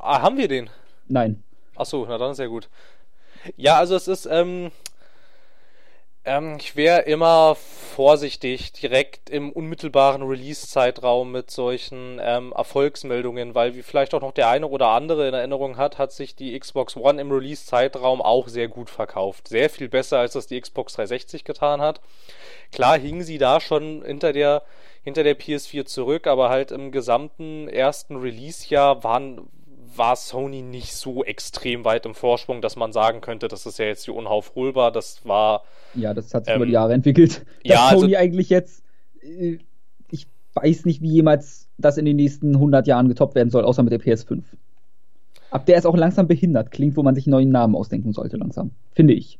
Ah, 0.00 0.22
haben 0.22 0.38
wir 0.38 0.48
den? 0.48 0.70
Nein. 1.08 1.42
Ach 1.76 1.84
so, 1.84 2.06
na 2.08 2.16
dann 2.16 2.32
ist 2.32 2.38
ja 2.38 2.46
gut. 2.46 2.70
Ja, 3.56 3.76
also 3.76 3.94
es 3.94 4.08
ist, 4.08 4.26
ähm, 4.30 4.70
ähm, 6.26 6.56
ich 6.58 6.76
wäre 6.76 7.02
immer 7.02 7.54
vorsichtig, 7.54 8.72
direkt 8.72 9.30
im 9.30 9.50
unmittelbaren 9.52 10.22
Release-Zeitraum 10.22 11.32
mit 11.32 11.50
solchen 11.50 12.20
ähm, 12.20 12.52
Erfolgsmeldungen, 12.52 13.54
weil 13.54 13.74
wie 13.74 13.82
vielleicht 13.82 14.12
auch 14.12 14.20
noch 14.20 14.32
der 14.32 14.48
eine 14.48 14.66
oder 14.66 14.88
andere 14.88 15.28
in 15.28 15.34
Erinnerung 15.34 15.76
hat, 15.76 15.98
hat 15.98 16.12
sich 16.12 16.34
die 16.34 16.58
Xbox 16.58 16.96
One 16.96 17.20
im 17.20 17.30
Release-Zeitraum 17.30 18.20
auch 18.20 18.48
sehr 18.48 18.68
gut 18.68 18.90
verkauft. 18.90 19.48
Sehr 19.48 19.70
viel 19.70 19.88
besser, 19.88 20.18
als 20.18 20.32
das 20.34 20.46
die 20.46 20.60
Xbox 20.60 20.94
360 20.94 21.44
getan 21.44 21.80
hat. 21.80 22.00
Klar 22.72 22.98
hingen 22.98 23.22
sie 23.22 23.38
da 23.38 23.60
schon 23.60 24.04
hinter 24.04 24.32
der 24.32 24.62
hinter 25.04 25.22
der 25.22 25.38
PS4 25.38 25.84
zurück, 25.84 26.26
aber 26.26 26.48
halt 26.48 26.72
im 26.72 26.90
gesamten 26.90 27.68
ersten 27.68 28.16
Release-Jahr 28.16 29.04
waren 29.04 29.48
war 29.98 30.16
Sony 30.16 30.62
nicht 30.62 30.94
so 30.94 31.24
extrem 31.24 31.84
weit 31.84 32.06
im 32.06 32.14
Vorsprung, 32.14 32.60
dass 32.60 32.76
man 32.76 32.92
sagen 32.92 33.20
könnte, 33.20 33.48
das 33.48 33.66
ist 33.66 33.78
ja 33.78 33.86
jetzt 33.86 34.04
hier 34.04 34.14
unaufholbar. 34.14 34.92
Das 34.92 35.24
war. 35.24 35.64
Ja, 35.94 36.14
das 36.14 36.32
hat 36.34 36.44
sich 36.44 36.54
ähm, 36.54 36.58
über 36.58 36.66
die 36.66 36.72
Jahre 36.72 36.92
entwickelt. 36.92 37.38
Dass 37.38 37.46
ja, 37.62 37.86
also 37.86 38.00
Sony 38.00 38.16
also, 38.16 38.24
eigentlich 38.24 38.50
jetzt. 38.50 38.82
Äh, 39.22 39.58
ich 40.10 40.26
weiß 40.54 40.84
nicht, 40.84 41.02
wie 41.02 41.10
jemals 41.10 41.68
das 41.78 41.98
in 41.98 42.04
den 42.04 42.16
nächsten 42.16 42.54
100 42.54 42.86
Jahren 42.86 43.08
getoppt 43.08 43.34
werden 43.34 43.50
soll, 43.50 43.64
außer 43.64 43.82
mit 43.82 43.92
der 43.92 44.00
PS5. 44.00 44.42
Ab 45.50 45.66
der 45.66 45.78
ist 45.78 45.86
auch 45.86 45.96
langsam 45.96 46.26
behindert. 46.26 46.70
Klingt, 46.70 46.96
wo 46.96 47.02
man 47.02 47.14
sich 47.14 47.26
einen 47.26 47.32
neuen 47.32 47.50
Namen 47.50 47.74
ausdenken 47.74 48.12
sollte, 48.12 48.36
langsam. 48.36 48.72
Finde 48.92 49.14
ich. 49.14 49.38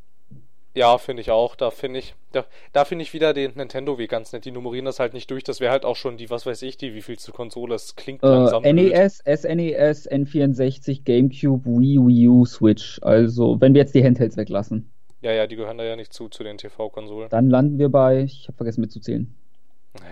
Ja, 0.76 0.98
finde 0.98 1.22
ich 1.22 1.30
auch. 1.30 1.56
Da 1.56 1.70
finde 1.70 2.00
ich, 2.00 2.14
da, 2.32 2.44
da 2.74 2.84
finde 2.84 3.02
ich 3.02 3.14
wieder 3.14 3.32
den 3.32 3.52
Nintendo 3.54 3.96
Weg 3.96 4.10
ganz 4.10 4.34
nett. 4.34 4.44
Die 4.44 4.50
nummerieren 4.50 4.84
das 4.84 5.00
halt 5.00 5.14
nicht 5.14 5.30
durch. 5.30 5.42
Das 5.42 5.58
wäre 5.58 5.72
halt 5.72 5.86
auch 5.86 5.96
schon 5.96 6.18
die, 6.18 6.28
was 6.28 6.44
weiß 6.44 6.60
ich, 6.60 6.76
die, 6.76 6.94
wie 6.94 7.00
viel 7.00 7.18
zu 7.18 7.32
Konsole. 7.32 7.74
Das 7.74 7.96
klingt 7.96 8.22
äh, 8.22 8.26
langsam. 8.26 8.62
NES, 8.62 9.22
SNES, 9.24 10.10
N64, 10.10 11.02
GameCube, 11.04 11.64
Wii, 11.64 11.98
Wii 11.98 12.28
U, 12.28 12.44
Switch. 12.44 13.00
Also, 13.02 13.58
wenn 13.58 13.72
wir 13.72 13.80
jetzt 13.80 13.94
die 13.94 14.04
Handhelds 14.04 14.36
weglassen. 14.36 14.92
Ja, 15.22 15.32
ja, 15.32 15.46
die 15.46 15.56
gehören 15.56 15.78
da 15.78 15.84
ja 15.84 15.96
nicht 15.96 16.12
zu, 16.12 16.28
zu 16.28 16.44
den 16.44 16.58
TV-Konsolen. 16.58 17.30
Dann 17.30 17.48
landen 17.48 17.78
wir 17.78 17.88
bei, 17.88 18.20
ich 18.20 18.46
habe 18.46 18.58
vergessen 18.58 18.82
mitzuzählen. 18.82 19.34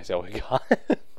Ist 0.01 0.09
ja 0.09 0.17
auch 0.17 0.27
egal. 0.27 0.61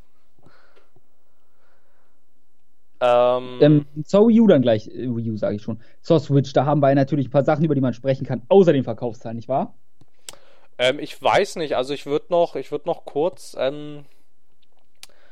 Ähm, 3.01 3.57
ähm, 3.61 3.85
zur 4.05 4.27
Wii 4.27 4.41
U 4.41 4.47
dann 4.47 4.61
gleich, 4.61 4.87
äh, 4.87 5.07
Wii 5.15 5.31
U 5.31 5.37
sage 5.37 5.55
ich 5.57 5.61
schon. 5.61 5.79
Zur 6.01 6.19
Switch, 6.19 6.53
da 6.53 6.65
haben 6.65 6.79
wir 6.79 6.93
natürlich 6.95 7.27
ein 7.27 7.31
paar 7.31 7.43
Sachen, 7.43 7.65
über 7.65 7.75
die 7.75 7.81
man 7.81 7.93
sprechen 7.93 8.25
kann, 8.25 8.41
außer 8.47 8.73
den 8.73 8.83
Verkaufszahlen, 8.83 9.35
nicht 9.35 9.49
wahr? 9.49 9.73
Ähm, 10.77 10.99
ich 10.99 11.21
weiß 11.21 11.57
nicht, 11.57 11.75
also 11.75 11.93
ich 11.93 12.05
würde 12.05 12.27
noch, 12.29 12.55
ich 12.55 12.71
würde 12.71 12.87
noch 12.87 13.05
kurz. 13.05 13.55
Ähm... 13.59 14.05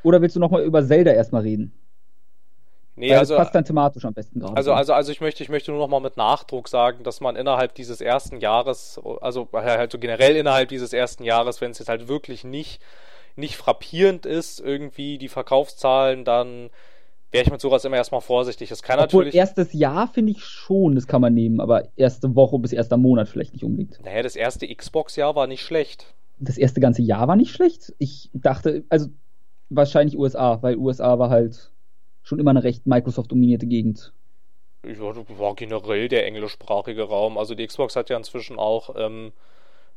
Oder 0.04 0.22
willst 0.22 0.36
du 0.36 0.40
noch 0.40 0.52
mal 0.52 0.64
über 0.64 0.86
Zelda 0.86 1.12
erstmal 1.12 1.44
reden? 1.44 1.74
Nee, 2.96 3.10
Weil 3.10 3.20
also, 3.20 3.34
das 3.34 3.46
passt 3.46 3.56
dann 3.56 3.66
thematisch 3.66 4.06
am 4.06 4.14
besten 4.14 4.40
gerade. 4.40 4.56
Also, 4.56 4.74
also, 4.74 4.94
also 4.94 5.12
ich 5.12 5.20
möchte, 5.20 5.42
ich 5.42 5.50
möchte 5.50 5.72
nur 5.72 5.80
noch 5.80 5.88
mal 5.88 6.00
mit 6.00 6.16
Nachdruck 6.16 6.68
sagen, 6.68 7.04
dass 7.04 7.22
man 7.22 7.36
innerhalb 7.36 7.74
dieses 7.74 8.02
ersten 8.02 8.40
Jahres, 8.40 9.02
also 9.22 9.50
halt 9.52 9.92
so 9.92 9.98
generell 9.98 10.36
innerhalb 10.36 10.70
dieses 10.70 10.94
ersten 10.94 11.24
Jahres, 11.24 11.60
wenn 11.60 11.72
es 11.72 11.80
jetzt 11.80 11.90
halt 11.90 12.08
wirklich 12.08 12.44
nicht, 12.44 12.82
nicht 13.36 13.58
frappierend 13.58 14.28
ist, 14.28 14.60
irgendwie 14.60 15.18
die 15.18 15.30
Verkaufszahlen, 15.30 16.24
dann 16.24 16.70
wäre 17.34 17.44
ich 17.44 17.52
mit 17.52 17.60
sowas 17.60 17.84
immer 17.84 17.98
erstmal 17.98 18.22
vorsichtig. 18.22 18.70
Es 18.72 18.84
kann 18.84 19.00
Obwohl 19.00 19.24
natürlich. 19.26 19.36
Erstes 19.36 19.74
Jahr 19.74 20.08
finde 20.08 20.32
ich 20.32 20.44
schon, 20.44 20.96
das 20.96 21.08
kann 21.08 21.20
man 21.20 21.34
nehmen, 21.34 21.60
aber 21.60 21.90
erste 21.96 22.36
Woche 22.36 22.60
bis 22.60 22.72
erster 22.72 22.96
Monat 22.96 23.28
vielleicht 23.28 23.54
nicht 23.54 23.64
unbedingt. 23.64 24.00
Naja, 24.04 24.22
das 24.22 24.36
erste 24.36 24.74
Xbox-Jahr 24.74 25.36
war 25.36 25.48
nicht 25.48 25.64
schlecht. 25.64 26.14
Das 26.40 26.58
erste 26.58 26.80
ganze 26.80 27.02
Jahr 27.02 27.28
war 27.28 27.36
nicht 27.36 27.52
schlecht. 27.52 27.94
Ich 27.98 28.30
dachte, 28.34 28.84
also 28.90 29.08
wahrscheinlich 29.70 30.18
USA, 30.18 30.62
weil 30.62 30.78
USA 30.78 31.18
war 31.18 31.32
halt 31.32 31.72
schon 32.22 32.40
immer 32.40 32.52
eine 32.52 32.64
recht 32.64 32.86
Microsoft-dominierte 32.86 33.66
Gegend. 33.66 34.14
Ja, 34.86 35.14
war 35.40 35.56
generell 35.56 36.10
der 36.10 36.26
englischsprachige 36.28 37.04
Raum. 37.04 37.38
Also 37.38 37.56
die 37.56 37.66
Xbox 37.66 37.96
hat 37.96 38.10
ja 38.10 38.18
inzwischen 38.18 38.60
auch, 38.60 38.96
ähm, 38.96 39.32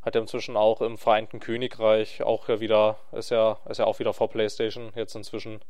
hat 0.01 0.15
ja 0.15 0.23
inzwischen 0.23 0.57
auch 0.57 0.81
im 0.81 0.97
Vereinten 0.97 1.41
Königreich 1.41 2.23
auch 2.23 2.49
ja 2.49 2.61
wieder, 2.61 2.97
ist 3.13 3.31
ja, 3.31 3.59
ist 3.69 3.79
ja 3.79 3.85
auch 3.85 3.99
wieder 3.99 4.15
vor 4.15 4.31
PlayStation 4.31 4.93
jetzt 4.95 5.15
inzwischen. 5.17 5.61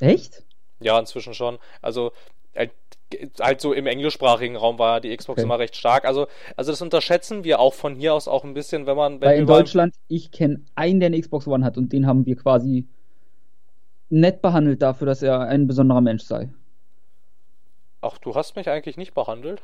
Echt? 0.00 0.42
Ja, 0.82 0.98
inzwischen 0.98 1.34
schon. 1.34 1.58
Also 1.80 2.12
halt, 2.54 2.72
halt 3.40 3.60
so 3.60 3.72
im 3.72 3.86
englischsprachigen 3.86 4.56
Raum 4.56 4.78
war 4.78 5.00
die 5.00 5.16
Xbox 5.16 5.38
okay. 5.38 5.44
immer 5.44 5.58
recht 5.58 5.76
stark. 5.76 6.04
Also, 6.04 6.26
also 6.56 6.72
das 6.72 6.82
unterschätzen 6.82 7.44
wir 7.44 7.60
auch 7.60 7.74
von 7.74 7.94
hier 7.94 8.14
aus 8.14 8.28
auch 8.28 8.44
ein 8.44 8.54
bisschen, 8.54 8.86
wenn 8.86 8.96
man. 8.96 9.20
Wenn 9.20 9.28
Weil 9.28 9.38
in 9.40 9.46
Deutschland, 9.46 9.94
ich 10.08 10.30
kenne 10.30 10.62
einen, 10.74 11.00
der 11.00 11.08
eine 11.08 11.20
Xbox 11.20 11.46
One 11.46 11.64
hat 11.64 11.76
und 11.76 11.92
den 11.92 12.06
haben 12.06 12.26
wir 12.26 12.36
quasi 12.36 12.86
nett 14.10 14.42
behandelt 14.42 14.82
dafür, 14.82 15.06
dass 15.06 15.22
er 15.22 15.40
ein 15.40 15.66
besonderer 15.66 16.00
Mensch 16.00 16.22
sei. 16.22 16.50
Ach, 18.02 18.18
du 18.18 18.34
hast 18.34 18.56
mich 18.56 18.68
eigentlich 18.68 18.96
nicht 18.96 19.14
behandelt? 19.14 19.62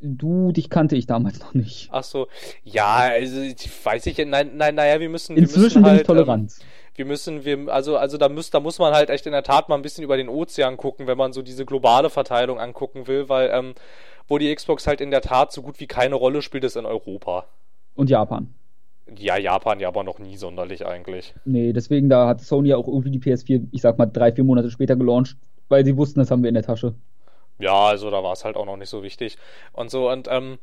Du, 0.00 0.50
dich 0.50 0.68
kannte 0.68 0.96
ich 0.96 1.06
damals 1.06 1.38
noch 1.38 1.54
nicht. 1.54 1.88
Ach 1.92 2.02
so, 2.02 2.26
ja, 2.64 2.96
also 2.96 3.40
weiß 3.40 4.06
ich, 4.06 4.18
nein, 4.18 4.56
nein, 4.56 4.74
naja, 4.74 4.98
wir 4.98 5.08
müssen. 5.08 5.36
Inzwischen 5.36 5.56
wir 5.56 5.62
müssen 5.62 5.82
bin 5.82 5.90
halt, 5.90 6.00
ich 6.00 6.06
tolerant. 6.06 6.52
Ähm, 6.58 6.66
wir 6.94 7.04
müssen, 7.04 7.44
wir, 7.44 7.68
also, 7.68 7.96
also 7.96 8.18
da 8.18 8.28
muss, 8.28 8.50
da 8.50 8.60
muss 8.60 8.78
man 8.78 8.92
halt 8.92 9.10
echt 9.10 9.26
in 9.26 9.32
der 9.32 9.42
Tat 9.42 9.68
mal 9.68 9.76
ein 9.76 9.82
bisschen 9.82 10.04
über 10.04 10.16
den 10.16 10.28
Ozean 10.28 10.76
gucken, 10.76 11.06
wenn 11.06 11.18
man 11.18 11.32
so 11.32 11.42
diese 11.42 11.64
globale 11.64 12.10
Verteilung 12.10 12.58
angucken 12.58 13.06
will, 13.06 13.28
weil, 13.28 13.50
ähm, 13.52 13.74
wo 14.28 14.38
die 14.38 14.54
Xbox 14.54 14.86
halt 14.86 15.00
in 15.00 15.10
der 15.10 15.22
Tat 15.22 15.52
so 15.52 15.62
gut 15.62 15.80
wie 15.80 15.86
keine 15.86 16.14
Rolle 16.14 16.42
spielt, 16.42 16.64
ist 16.64 16.76
in 16.76 16.86
Europa. 16.86 17.46
Und 17.94 18.10
Japan. 18.10 18.54
Ja, 19.18 19.36
Japan 19.36 19.80
ja 19.80 19.88
aber 19.88 20.04
noch 20.04 20.18
nie 20.18 20.36
sonderlich 20.36 20.86
eigentlich. 20.86 21.34
Nee, 21.44 21.72
deswegen 21.72 22.08
da 22.08 22.28
hat 22.28 22.40
Sony 22.40 22.70
ja 22.70 22.76
auch 22.76 22.86
irgendwie 22.86 23.10
die 23.10 23.18
PS4, 23.18 23.68
ich 23.72 23.82
sag 23.82 23.98
mal, 23.98 24.06
drei, 24.06 24.32
vier 24.32 24.44
Monate 24.44 24.70
später 24.70 24.96
gelauncht, 24.96 25.36
weil 25.68 25.84
sie 25.84 25.96
wussten, 25.96 26.20
das 26.20 26.30
haben 26.30 26.42
wir 26.42 26.48
in 26.48 26.54
der 26.54 26.62
Tasche. 26.62 26.94
Ja, 27.58 27.86
also 27.86 28.10
da 28.10 28.22
war 28.22 28.32
es 28.32 28.44
halt 28.44 28.56
auch 28.56 28.66
noch 28.66 28.76
nicht 28.76 28.88
so 28.88 29.02
wichtig. 29.02 29.38
Und 29.72 29.90
so, 29.90 30.10
und 30.10 30.28
ähm, 30.30 30.58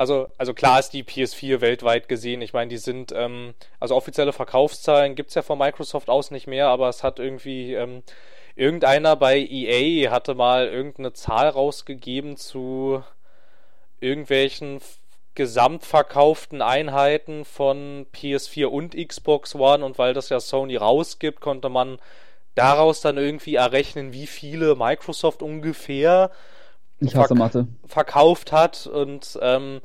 also, 0.00 0.28
also 0.38 0.54
klar 0.54 0.80
ist 0.80 0.94
die 0.94 1.04
PS4 1.04 1.60
weltweit 1.60 2.08
gesehen. 2.08 2.40
Ich 2.40 2.54
meine, 2.54 2.70
die 2.70 2.78
sind, 2.78 3.12
ähm, 3.14 3.52
also 3.80 3.94
offizielle 3.94 4.32
Verkaufszahlen 4.32 5.14
gibt 5.14 5.28
es 5.28 5.34
ja 5.34 5.42
von 5.42 5.58
Microsoft 5.58 6.08
aus 6.08 6.30
nicht 6.30 6.46
mehr, 6.46 6.68
aber 6.68 6.88
es 6.88 7.02
hat 7.02 7.18
irgendwie, 7.18 7.74
ähm, 7.74 8.02
irgendeiner 8.56 9.14
bei 9.14 9.38
EA 9.38 10.10
hatte 10.10 10.34
mal 10.34 10.68
irgendeine 10.68 11.12
Zahl 11.12 11.50
rausgegeben 11.50 12.38
zu 12.38 13.04
irgendwelchen 14.00 14.80
gesamtverkauften 15.34 16.62
Einheiten 16.62 17.44
von 17.44 18.06
PS4 18.14 18.68
und 18.68 18.96
Xbox 18.96 19.54
One 19.54 19.84
und 19.84 19.98
weil 19.98 20.14
das 20.14 20.30
ja 20.30 20.40
Sony 20.40 20.76
rausgibt, 20.76 21.42
konnte 21.42 21.68
man 21.68 21.98
daraus 22.54 23.02
dann 23.02 23.18
irgendwie 23.18 23.56
errechnen, 23.56 24.14
wie 24.14 24.26
viele 24.26 24.76
Microsoft 24.76 25.42
ungefähr 25.42 26.30
ich 27.00 27.16
hasse 27.16 27.34
Mathe. 27.34 27.66
verkauft 27.86 28.52
hat 28.52 28.86
und 28.86 29.38
ähm, 29.42 29.80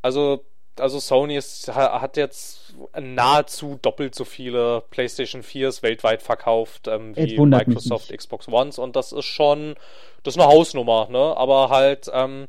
also 0.00 0.44
also 0.78 0.98
Sony 1.00 1.36
ist, 1.36 1.68
hat 1.74 2.16
jetzt 2.16 2.74
nahezu 2.98 3.78
doppelt 3.82 4.14
so 4.14 4.24
viele 4.24 4.82
PlayStation 4.90 5.42
4s 5.42 5.82
weltweit 5.82 6.22
verkauft 6.22 6.88
ähm, 6.88 7.14
wie 7.14 7.38
Microsoft 7.38 8.10
Xbox 8.16 8.48
Ones 8.48 8.78
und 8.78 8.96
das 8.96 9.12
ist 9.12 9.26
schon 9.26 9.74
das 10.22 10.34
ist 10.34 10.40
eine 10.40 10.50
Hausnummer, 10.50 11.08
ne? 11.10 11.36
Aber 11.36 11.68
halt 11.68 12.10
ähm, 12.12 12.48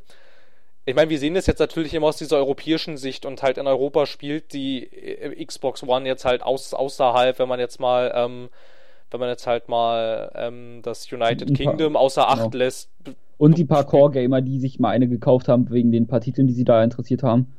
ich 0.86 0.94
meine, 0.94 1.08
wir 1.08 1.18
sehen 1.18 1.34
das 1.34 1.46
jetzt 1.46 1.60
natürlich 1.60 1.94
immer 1.94 2.08
aus 2.08 2.18
dieser 2.18 2.36
europäischen 2.36 2.98
Sicht 2.98 3.24
und 3.24 3.42
halt 3.42 3.56
in 3.56 3.66
Europa 3.66 4.06
spielt 4.06 4.52
die 4.52 4.84
äh, 4.84 5.44
Xbox 5.44 5.82
One 5.82 6.06
jetzt 6.06 6.24
halt 6.24 6.42
aus, 6.42 6.74
außerhalb, 6.74 7.38
wenn 7.38 7.48
man 7.48 7.60
jetzt 7.60 7.80
mal 7.80 8.12
ähm, 8.14 8.48
wenn 9.10 9.20
man 9.20 9.28
jetzt 9.28 9.46
halt 9.46 9.68
mal 9.68 10.30
ähm, 10.34 10.80
das 10.82 11.10
United 11.10 11.54
Kingdom 11.56 11.96
außer 11.96 12.28
Acht 12.28 12.50
genau. 12.50 12.64
lässt, 12.64 12.90
und 13.36 13.58
die 13.58 13.64
paar 13.64 13.84
Core-Gamer, 13.84 14.40
die 14.40 14.58
sich 14.60 14.78
mal 14.78 14.90
eine 14.90 15.08
gekauft 15.08 15.48
haben 15.48 15.70
wegen 15.70 15.92
den 15.92 16.06
paar 16.06 16.20
Titeln, 16.20 16.46
die 16.46 16.52
sie 16.52 16.64
da 16.64 16.82
interessiert 16.82 17.22
haben. 17.22 17.52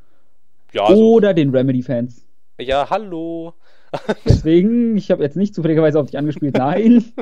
Ja, 0.73 0.85
also, 0.85 1.13
Oder 1.13 1.33
den 1.33 1.51
Remedy-Fans. 1.51 2.25
Ja, 2.59 2.89
hallo. 2.89 3.53
Deswegen, 4.25 4.97
ich 4.97 5.11
habe 5.11 5.23
jetzt 5.23 5.37
nicht 5.37 5.55
zufälligerweise 5.55 5.99
auf 5.99 6.07
dich 6.07 6.17
angespielt, 6.17 6.57
nein. 6.57 7.05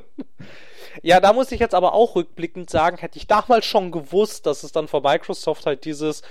Ja, 1.02 1.20
da 1.20 1.34
muss 1.34 1.52
ich 1.52 1.60
jetzt 1.60 1.74
aber 1.74 1.94
auch 1.94 2.16
rückblickend 2.16 2.70
sagen, 2.70 2.98
hätte 2.98 3.18
ich 3.18 3.26
damals 3.26 3.66
schon 3.66 3.92
gewusst, 3.92 4.46
dass 4.46 4.64
es 4.64 4.72
dann 4.72 4.88
von 4.88 5.02
Microsoft 5.02 5.66
halt 5.66 5.86
dieses 5.86 6.22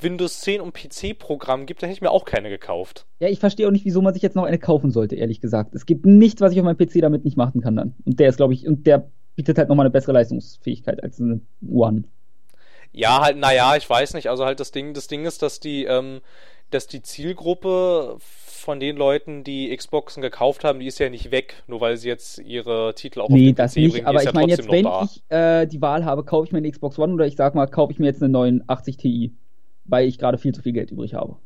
Windows 0.00 0.40
10 0.40 0.60
und 0.60 0.74
PC-Programm 0.74 1.66
gibt, 1.66 1.82
dann 1.82 1.88
hätte 1.88 1.96
ich 1.96 2.02
mir 2.02 2.10
auch 2.10 2.24
keine 2.24 2.48
gekauft. 2.48 3.06
Ja, 3.18 3.28
ich 3.28 3.40
verstehe 3.40 3.66
auch 3.66 3.72
nicht, 3.72 3.84
wieso 3.84 4.00
man 4.00 4.14
sich 4.14 4.22
jetzt 4.22 4.36
noch 4.36 4.44
eine 4.44 4.58
kaufen 4.58 4.90
sollte, 4.90 5.16
ehrlich 5.16 5.40
gesagt. 5.40 5.74
Es 5.74 5.86
gibt 5.86 6.06
nichts, 6.06 6.40
was 6.40 6.52
ich 6.52 6.60
auf 6.60 6.64
meinem 6.64 6.76
PC 6.76 7.00
damit 7.00 7.24
nicht 7.24 7.36
machen 7.36 7.60
kann 7.62 7.74
dann. 7.74 7.94
Und 8.04 8.20
der 8.20 8.28
ist, 8.28 8.36
glaube 8.36 8.54
ich, 8.54 8.66
und 8.66 8.86
der 8.86 9.10
bietet 9.34 9.58
halt 9.58 9.68
nochmal 9.68 9.86
eine 9.86 9.92
bessere 9.92 10.12
Leistungsfähigkeit 10.12 11.02
als 11.02 11.20
eine 11.20 11.40
One. 11.66 12.04
Ja, 12.92 13.22
halt, 13.22 13.38
naja, 13.38 13.74
ich 13.76 13.88
weiß 13.88 14.14
nicht. 14.14 14.28
Also 14.28 14.44
halt 14.44 14.60
das 14.60 14.70
Ding, 14.70 14.94
das 14.94 15.08
Ding 15.08 15.24
ist, 15.24 15.42
dass 15.42 15.60
die, 15.60 15.84
ähm, 15.84 16.20
dass 16.70 16.86
die 16.86 17.02
Zielgruppe 17.02 18.16
von 18.18 18.78
den 18.78 18.96
Leuten, 18.96 19.44
die 19.44 19.74
Xboxen 19.74 20.22
gekauft 20.22 20.62
haben, 20.62 20.78
die 20.78 20.86
ist 20.86 20.98
ja 20.98 21.08
nicht 21.08 21.30
weg, 21.30 21.62
nur 21.66 21.80
weil 21.80 21.96
sie 21.96 22.08
jetzt 22.08 22.38
ihre 22.38 22.94
Titel 22.94 23.20
auch 23.20 23.28
nee, 23.28 23.34
auf 23.34 23.46
den 23.46 23.54
das 23.56 23.72
PC 23.72 23.76
nicht, 23.76 23.92
bringen. 23.92 24.06
Aber 24.06 24.18
ich 24.18 24.24
ja 24.26 24.32
meine 24.32 24.50
jetzt, 24.50 24.70
wenn 24.70 24.84
da. 24.84 25.04
ich 25.04 25.22
äh, 25.30 25.66
die 25.66 25.80
Wahl 25.80 26.04
habe, 26.04 26.22
kaufe 26.24 26.46
ich 26.46 26.52
mir 26.52 26.58
eine 26.58 26.70
Xbox 26.70 26.98
One 26.98 27.14
oder 27.14 27.26
ich 27.26 27.36
sag 27.36 27.54
mal, 27.54 27.66
kaufe 27.66 27.92
ich 27.92 27.98
mir 27.98 28.06
jetzt 28.06 28.22
eine 28.22 28.30
89 28.30 28.96
Ti, 28.98 29.32
weil 29.84 30.06
ich 30.06 30.18
gerade 30.18 30.38
viel 30.38 30.54
zu 30.54 30.62
viel 30.62 30.72
Geld 30.72 30.90
übrig 30.90 31.14
habe. 31.14 31.36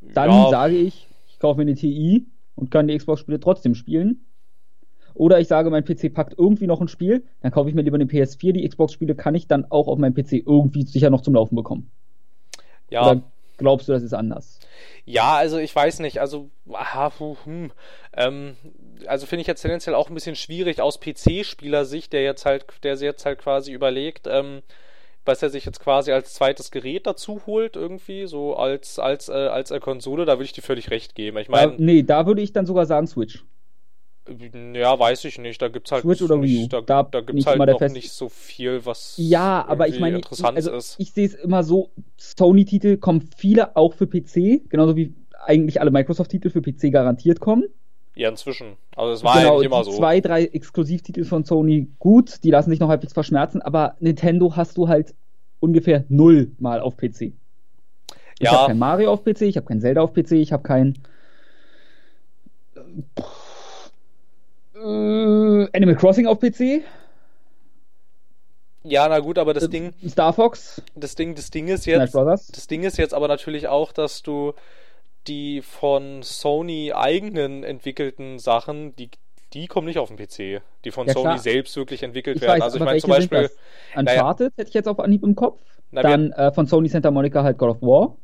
Dann 0.00 0.30
ja. 0.30 0.50
sage 0.50 0.76
ich, 0.76 1.06
ich 1.28 1.38
kaufe 1.38 1.58
mir 1.58 1.62
eine 1.62 1.74
TI 1.74 2.26
und 2.56 2.70
kann 2.70 2.88
die 2.88 2.96
Xbox-Spiele 2.96 3.38
trotzdem 3.38 3.74
spielen 3.74 4.24
Oder 5.14 5.40
ich 5.40 5.48
sage, 5.48 5.70
mein 5.70 5.84
PC 5.84 6.12
packt 6.12 6.38
irgendwie 6.38 6.66
noch 6.66 6.80
ein 6.80 6.88
Spiel, 6.88 7.24
dann 7.42 7.52
kaufe 7.52 7.68
ich 7.68 7.74
mir 7.74 7.82
lieber 7.82 7.96
eine 7.96 8.04
PS4. 8.04 8.52
Die 8.52 8.68
Xbox-Spiele 8.68 9.14
kann 9.14 9.34
ich 9.34 9.46
dann 9.46 9.66
auch 9.70 9.88
auf 9.88 9.98
meinem 9.98 10.14
PC 10.14 10.32
irgendwie 10.46 10.82
sicher 10.82 11.10
noch 11.10 11.22
zum 11.22 11.34
Laufen 11.34 11.56
bekommen. 11.56 11.90
Ja. 12.90 13.02
Oder 13.02 13.22
glaubst 13.58 13.88
du, 13.88 13.92
das 13.92 14.02
ist 14.02 14.14
anders? 14.14 14.58
Ja, 15.04 15.36
also 15.36 15.58
ich 15.58 15.74
weiß 15.74 16.00
nicht, 16.00 16.20
also, 16.20 16.50
aha, 16.72 17.12
hm, 17.44 17.72
ähm, 18.16 18.56
also 19.06 19.26
finde 19.26 19.42
ich 19.42 19.46
jetzt 19.46 19.62
tendenziell 19.62 19.94
auch 19.94 20.08
ein 20.08 20.14
bisschen 20.14 20.36
schwierig 20.36 20.80
aus 20.80 21.00
PC-Spielersicht, 21.00 22.12
der 22.12 22.22
jetzt 22.22 22.44
halt, 22.44 22.66
der 22.82 22.96
sich 22.96 23.06
jetzt 23.06 23.24
halt 23.24 23.38
quasi 23.38 23.72
überlegt, 23.72 24.26
ähm, 24.26 24.62
was 25.24 25.42
er 25.42 25.50
sich 25.50 25.64
jetzt 25.64 25.80
quasi 25.80 26.12
als 26.12 26.34
zweites 26.34 26.70
Gerät 26.70 27.06
dazu 27.06 27.42
holt, 27.46 27.76
irgendwie, 27.76 28.26
so 28.26 28.56
als, 28.56 28.98
als, 28.98 29.28
äh, 29.28 29.32
als 29.32 29.70
äh, 29.70 29.80
Konsole, 29.80 30.24
da 30.24 30.34
würde 30.34 30.44
ich 30.44 30.52
dir 30.52 30.62
völlig 30.62 30.90
recht 30.90 31.14
geben. 31.14 31.38
Ich 31.38 31.48
meine. 31.48 31.74
nee, 31.78 32.02
da 32.02 32.26
würde 32.26 32.42
ich 32.42 32.52
dann 32.52 32.66
sogar 32.66 32.86
sagen 32.86 33.06
Switch. 33.06 33.44
Ja, 34.74 34.98
weiß 34.98 35.24
ich 35.24 35.38
nicht. 35.38 35.60
Da 35.60 35.68
gibt's 35.68 35.90
halt 35.90 36.02
Switch 36.02 36.22
oder 36.22 36.40
Wii 36.40 36.64
U. 36.64 36.68
Da, 36.68 36.80
da, 36.80 37.02
da 37.02 37.20
gibt's 37.20 37.46
halt 37.46 37.58
noch 37.58 37.78
Fest 37.78 37.94
nicht 37.94 38.10
so 38.12 38.28
viel, 38.28 38.84
was 38.86 39.14
ja, 39.16 39.64
aber 39.66 39.88
ich 39.88 39.98
meine, 39.98 40.16
interessant 40.16 40.56
also 40.56 40.72
ist. 40.72 40.96
Ich 40.98 41.12
sehe 41.12 41.26
es 41.26 41.34
immer 41.34 41.62
so: 41.64 41.90
Sony-Titel 42.16 42.96
kommen 42.96 43.28
viele 43.36 43.76
auch 43.76 43.94
für 43.94 44.06
PC, 44.06 44.68
genauso 44.68 44.96
wie 44.96 45.14
eigentlich 45.44 45.80
alle 45.80 45.90
Microsoft-Titel 45.90 46.50
für 46.50 46.62
PC 46.62 46.92
garantiert 46.92 47.40
kommen. 47.40 47.64
Ja, 48.14 48.28
inzwischen. 48.28 48.76
Also 48.94 49.12
es 49.12 49.24
war 49.24 49.38
genau, 49.38 49.54
eigentlich 49.54 49.66
immer 49.66 49.84
so. 49.84 49.92
Zwei, 49.92 50.20
drei 50.20 50.44
Exklusivtitel 50.44 51.24
von 51.24 51.44
Sony 51.44 51.88
gut, 51.98 52.42
die 52.44 52.50
lassen 52.50 52.70
sich 52.70 52.80
noch 52.80 52.88
halbwegs 52.88 53.12
verschmerzen, 53.12 53.62
aber 53.62 53.96
Nintendo 54.00 54.56
hast 54.56 54.76
du 54.76 54.88
halt 54.88 55.14
ungefähr 55.60 56.04
null 56.08 56.52
mal 56.58 56.80
auf 56.80 56.96
PC. 56.96 57.22
Ich 57.22 57.34
Ja. 58.40 58.52
habe 58.52 58.66
kein 58.68 58.78
Mario 58.78 59.12
auf 59.12 59.24
PC, 59.24 59.42
ich 59.42 59.56
habe 59.56 59.66
kein 59.66 59.80
Zelda 59.80 60.00
auf 60.02 60.12
PC, 60.12 60.32
ich 60.32 60.52
habe 60.52 60.62
kein 60.62 60.94
äh, 64.80 65.68
Animal 65.76 65.96
Crossing 65.96 66.26
auf 66.26 66.38
PC, 66.40 66.82
Ja, 68.82 69.08
na 69.08 69.18
gut, 69.20 69.38
aber 69.38 69.52
das 69.52 69.64
äh, 69.64 69.68
Ding, 69.68 69.92
Star 70.08 70.32
Fox, 70.32 70.82
das 70.94 71.14
Ding, 71.14 71.34
das 71.34 71.50
Ding 71.50 71.68
ist 71.68 71.84
jetzt, 71.86 72.14
das 72.48 72.66
Ding 72.66 72.82
ist 72.82 72.96
jetzt 72.96 73.12
aber 73.14 73.28
natürlich 73.28 73.68
auch, 73.68 73.92
dass 73.92 74.22
du 74.22 74.54
die 75.26 75.62
von 75.62 76.22
Sony 76.22 76.92
eigenen 76.94 77.64
entwickelten 77.64 78.38
Sachen, 78.38 78.96
die, 78.96 79.10
die 79.54 79.66
kommen 79.68 79.86
nicht 79.86 79.98
auf 79.98 80.08
den 80.08 80.18
PC, 80.18 80.62
die 80.84 80.90
von 80.92 81.06
Ja, 81.06 81.12
Sony 81.14 81.24
klar. 81.24 81.38
selbst 81.38 81.76
wirklich 81.76 82.02
entwickelt 82.02 82.36
Ich 82.36 82.42
werden. 82.42 82.60
weiß, 82.60 82.62
also 82.62 82.78
ich 82.78 82.84
meine 82.84 82.98
zum 82.98 83.10
Beispiel? 83.10 83.50
Uncharted 83.94 84.52
hätte 84.56 84.68
ich 84.68 84.74
jetzt 84.74 84.88
auf 84.88 85.00
Anhieb 85.00 85.22
im 85.24 85.34
Kopf. 85.34 85.60
Na, 85.90 86.02
Dann 86.02 86.32
äh, 86.32 86.52
von 86.52 86.66
Sony 86.66 86.88
Santa 86.88 87.10
Monica 87.10 87.42
halt 87.42 87.58
God 87.58 87.70
of 87.70 87.82
War. 87.82 88.16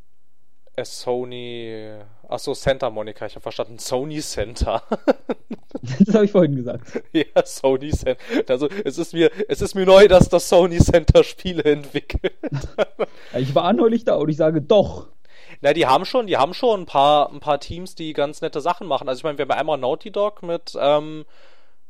Äh, 0.77 0.85
Sony, 0.85 1.95
achso, 2.29 2.55
Santa 2.55 2.91
Monica, 2.91 3.27
ich 3.27 3.35
habe 3.35 3.43
verstanden, 3.43 3.79
Sony 3.79 4.21
Center. 4.21 4.83
das 6.05 6.15
habe 6.15 6.27
ich 6.27 6.31
vorhin 6.33 6.55
gesagt. 6.57 7.03
ja, 7.13 7.25
Sony 7.45 7.91
Center. 7.91 8.21
Also 8.49 8.69
es 8.85 8.99
ist 8.99 9.15
mir, 9.15 9.31
es 9.49 9.63
ist 9.63 9.75
mir 9.75 9.87
neu, 9.87 10.07
dass 10.07 10.29
das 10.29 10.49
Sony 10.49 10.79
Center 10.79 11.25
Spiele 11.25 11.65
entwickelt. 11.65 12.35
Ich 13.37 13.55
war 13.55 13.73
neulich 13.73 14.05
da 14.05 14.15
und 14.15 14.31
ich 14.31 14.37
sage 14.37 14.63
doch. 14.63 15.09
Na, 15.61 15.73
die 15.75 15.87
haben 15.87 16.05
schon, 16.07 16.27
die 16.27 16.39
haben 16.39 16.55
schon 16.55 16.83
ein 16.83 16.87
paar, 16.87 17.31
ein 17.31 17.41
paar 17.41 17.61
Teams, 17.61 17.95
die 17.95 18.13
ganz 18.15 18.41
nette 18.41 18.61
Sachen 18.61 18.87
machen. 18.87 19.09
Also 19.09 19.21
ich 19.21 19.25
meine, 19.25 19.37
wir 19.37 19.45
haben 19.45 19.59
einmal 19.59 19.77
Naughty 19.79 20.11
Dog 20.11 20.43
mit, 20.43 20.75
ähm, 20.81 21.27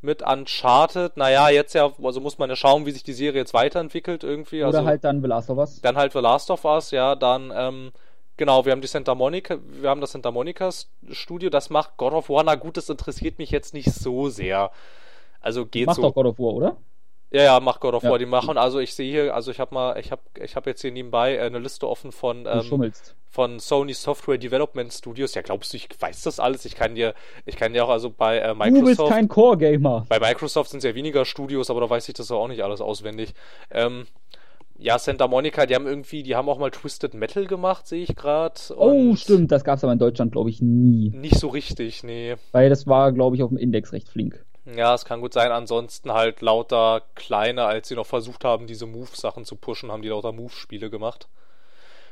mit 0.01 0.23
Uncharted. 0.23 1.17
Naja, 1.17 1.49
jetzt 1.51 1.75
ja, 1.75 1.93
also 2.03 2.21
muss 2.21 2.39
man 2.39 2.51
ja 2.51 2.57
schauen, 2.57 2.87
wie 2.87 2.91
sich 2.91 3.05
die 3.05 3.13
Serie 3.13 3.41
jetzt 3.41 3.55
weiterentwickelt 3.55 4.25
irgendwie. 4.25 4.63
Oder 4.65 4.79
Also 4.79 4.89
halt 4.89 5.05
dann 5.05 5.21
The 5.21 5.29
Last 5.29 5.51
of 5.51 5.59
Us. 5.59 5.81
dann 5.83 5.97
halt 5.97 6.13
The 6.13 6.19
Last 6.21 6.51
of 6.51 6.65
Us, 6.65 6.91
ja, 6.91 7.15
dann, 7.15 7.53
ähm, 7.55 7.93
genau, 8.37 8.65
wir 8.65 8.73
haben 8.73 8.81
die 8.81 8.87
Santa 8.87 9.15
Monica, 9.15 9.59
wir 9.67 9.91
haben 9.91 10.01
das 10.01 10.13
Santa 10.13 10.31
Monica 10.31 10.71
Studio, 11.11 11.51
das 11.51 11.71
macht 11.71 11.97
God 11.97 12.13
of 12.13 12.29
War. 12.29 12.45
Na 12.45 12.55
gut, 12.55 12.77
das 12.77 12.89
interessiert 12.89 13.39
mich 13.39 13.51
jetzt 13.51 13.75
nicht 13.75 13.93
so 13.93 14.29
sehr. 14.29 14.71
Also 15.41 15.67
geht 15.67 15.87
Macht 15.87 15.97
so. 15.97 16.03
doch 16.03 16.15
God 16.15 16.27
of 16.27 16.39
War, 16.39 16.55
oder? 16.55 16.77
Ja, 17.33 17.43
ja, 17.43 17.61
macht 17.61 17.81
God 17.81 17.95
of 17.95 18.03
Ja. 18.05 18.11
War. 18.11 18.19
Die 18.19 18.27
machen, 18.27 18.57
also 18.57 18.79
ich 18.79 18.95
sehe 18.95 19.11
hier, 19.11 19.35
also 19.35 19.51
ich 19.51 19.59
habe 19.61 19.75
mal, 19.75 19.99
ich 19.99 20.13
habe, 20.13 20.23
ich 20.41 20.55
habe 20.57 20.71
jetzt 20.71 20.81
hier 20.81 20.93
nebenbei 20.93 21.37
äh, 21.37 21.41
eine 21.41 21.59
Liste 21.59 21.89
offen 21.89 22.13
von 22.13 22.47
ähm, 22.47 22.93
von 23.29 23.59
Sony 23.59 23.93
Software 23.93 24.39
Development 24.39 24.91
Studios. 24.93 25.35
Ja, 25.35 25.43
glaubst 25.43 25.73
du, 25.73 25.77
ich 25.77 25.89
weiß 25.99 26.23
das 26.23 26.41
alles? 26.41 26.65
Ich 26.65 26.75
kann 26.75 26.95
dir, 26.95 27.15
ich 27.45 27.57
kann 27.57 27.73
dir 27.73 27.85
auch 27.85 27.91
also 27.91 28.11
bei 28.11 28.39
äh, 28.39 28.55
Du 28.55 28.55
bist 28.55 28.73
Microsoft, 28.73 29.13
kein 29.13 29.29
Core-Gamer. 29.29 30.07
bei 30.09 30.21
Microsoft 30.21 30.71
sind 30.71 30.79
es 30.79 30.85
ja 30.85 30.95
weniger 30.95 31.25
Studios, 31.25 31.69
aber 31.69 31.81
da 31.81 31.91
weiß 31.91 32.09
ich 32.09 32.15
das 32.15 32.31
auch 32.31 32.49
nicht 32.49 32.63
alles 32.63 32.81
auswendig. 32.81 33.35
Ähm, 33.71 34.07
ja, 34.79 34.99
Santa 34.99 35.27
Monica, 35.29 35.67
die 35.67 35.75
haben 35.75 35.87
irgendwie, 35.87 36.23
die 36.23 36.37
haben 36.37 36.49
auch 36.49 36.59
mal 36.59 36.71
Twisted 36.71 37.15
Metal 37.15 37.47
gemacht, 37.47 37.87
sehe 37.87 38.03
ich 38.03 38.15
gerade. 38.17 38.55
Oh, 38.77 39.15
stimmt. 39.17 39.51
Das 39.53 39.65
gab 39.65 39.79
es 39.79 39.85
aber 39.85 39.93
in 39.93 39.99
Deutschland, 39.99 40.33
glaube 40.33 40.51
ich, 40.51 40.61
nie. 40.63 41.11
Nicht 41.11 41.39
so 41.39 41.49
richtig, 41.49 42.03
nee. 42.03 42.37
Weil 42.53 42.69
das 42.69 42.87
war, 42.87 43.13
glaube 43.13 43.37
ich, 43.37 43.43
auf 43.43 43.49
dem 43.49 43.59
Index 43.59 43.93
recht 43.93 44.09
flink. 44.09 44.45
Ja, 44.77 44.95
es 44.95 45.05
kann 45.05 45.21
gut 45.21 45.33
sein. 45.33 45.53
Ansonsten 45.53 46.13
halt 46.13 46.41
lauter 46.43 47.03
kleine, 47.15 47.65
als 47.65 47.89
sie 47.89 47.95
noch 47.95 48.07
versucht 48.07 48.45
haben, 48.45 48.67
diese 48.67 48.87
Move-Sachen 48.87 49.45
zu 49.45 49.57
pushen, 49.57 49.93
haben 49.93 50.03
die 50.03 50.09
lauter 50.09 50.33
Move-Spiele 50.33 50.91
gemacht. 50.91 51.29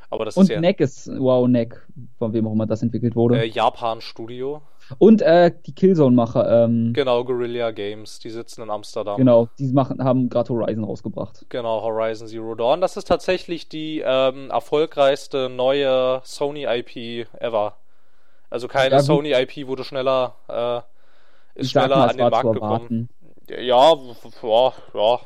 Aber 0.09 0.23
das 0.23 0.37
Und 0.37 0.43
ist 0.43 0.49
ja 0.49 0.61
Neck 0.61 0.79
ist, 0.79 1.07
wow, 1.17 1.47
Neck, 1.47 1.85
von 2.17 2.31
wem 2.33 2.47
auch 2.47 2.53
immer 2.53 2.67
das 2.67 2.81
entwickelt 2.81 3.15
wurde. 3.15 3.41
äh, 3.41 3.45
Japan-Studio. 3.45 4.61
Und 4.99 5.21
äh, 5.21 5.51
die 5.65 5.73
Killzone-Macher, 5.73 6.65
ähm, 6.65 6.93
Genau, 6.93 7.23
Guerilla 7.23 7.71
Games. 7.71 8.19
Die 8.19 8.29
sitzen 8.29 8.61
in 8.61 8.69
Amsterdam. 8.69 9.17
genau, 9.17 9.47
die 9.57 9.71
machen, 9.71 10.03
haben 10.03 10.29
gerade 10.29 10.53
Horizon 10.53 10.83
rausgebracht. 10.83 11.45
Genau, 11.49 11.81
Horizon 11.81 12.27
Zero 12.27 12.55
Dawn. 12.55 12.81
Das 12.81 12.95
ist 12.97 13.07
tatsächlich 13.07 13.67
die 13.67 14.03
ähm, 14.05 14.51
erfolgreichste 14.51 15.49
neue 15.49 16.21
Sony-IP 16.23 17.27
ever. 17.39 17.75
Also 18.49 18.67
keine 18.67 18.95
Ja. 18.95 19.01
Sony-IP 19.01 19.67
wurde 19.67 19.83
schneller, 19.83 20.35
äh, 20.47 21.59
ist 21.59 21.71
schneller 21.71 21.95
mal, 21.97 22.09
an 22.09 22.17
den 22.17 22.29
Markt 22.29 22.53
gekommen. 22.53 23.09
Ja, 23.49 23.59
ja, 23.59 23.93
ja. 24.93 25.19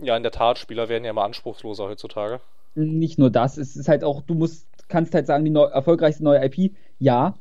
Ja, 0.00 0.16
in 0.16 0.22
der 0.22 0.32
Tat, 0.32 0.58
Spieler 0.58 0.88
werden 0.88 1.04
ja 1.04 1.10
immer 1.10 1.24
anspruchsloser 1.24 1.84
heutzutage. 1.84 2.40
Nicht 2.74 3.18
nur 3.18 3.30
das, 3.30 3.56
es 3.58 3.74
ist 3.74 3.88
halt 3.88 4.04
auch, 4.04 4.22
du 4.22 4.34
musst, 4.34 4.66
kannst 4.88 5.14
halt 5.14 5.26
sagen, 5.26 5.44
die 5.44 5.50
neu, 5.50 5.64
erfolgreichste 5.64 6.22
neue 6.22 6.44
IP, 6.44 6.72
ja, 7.00 7.34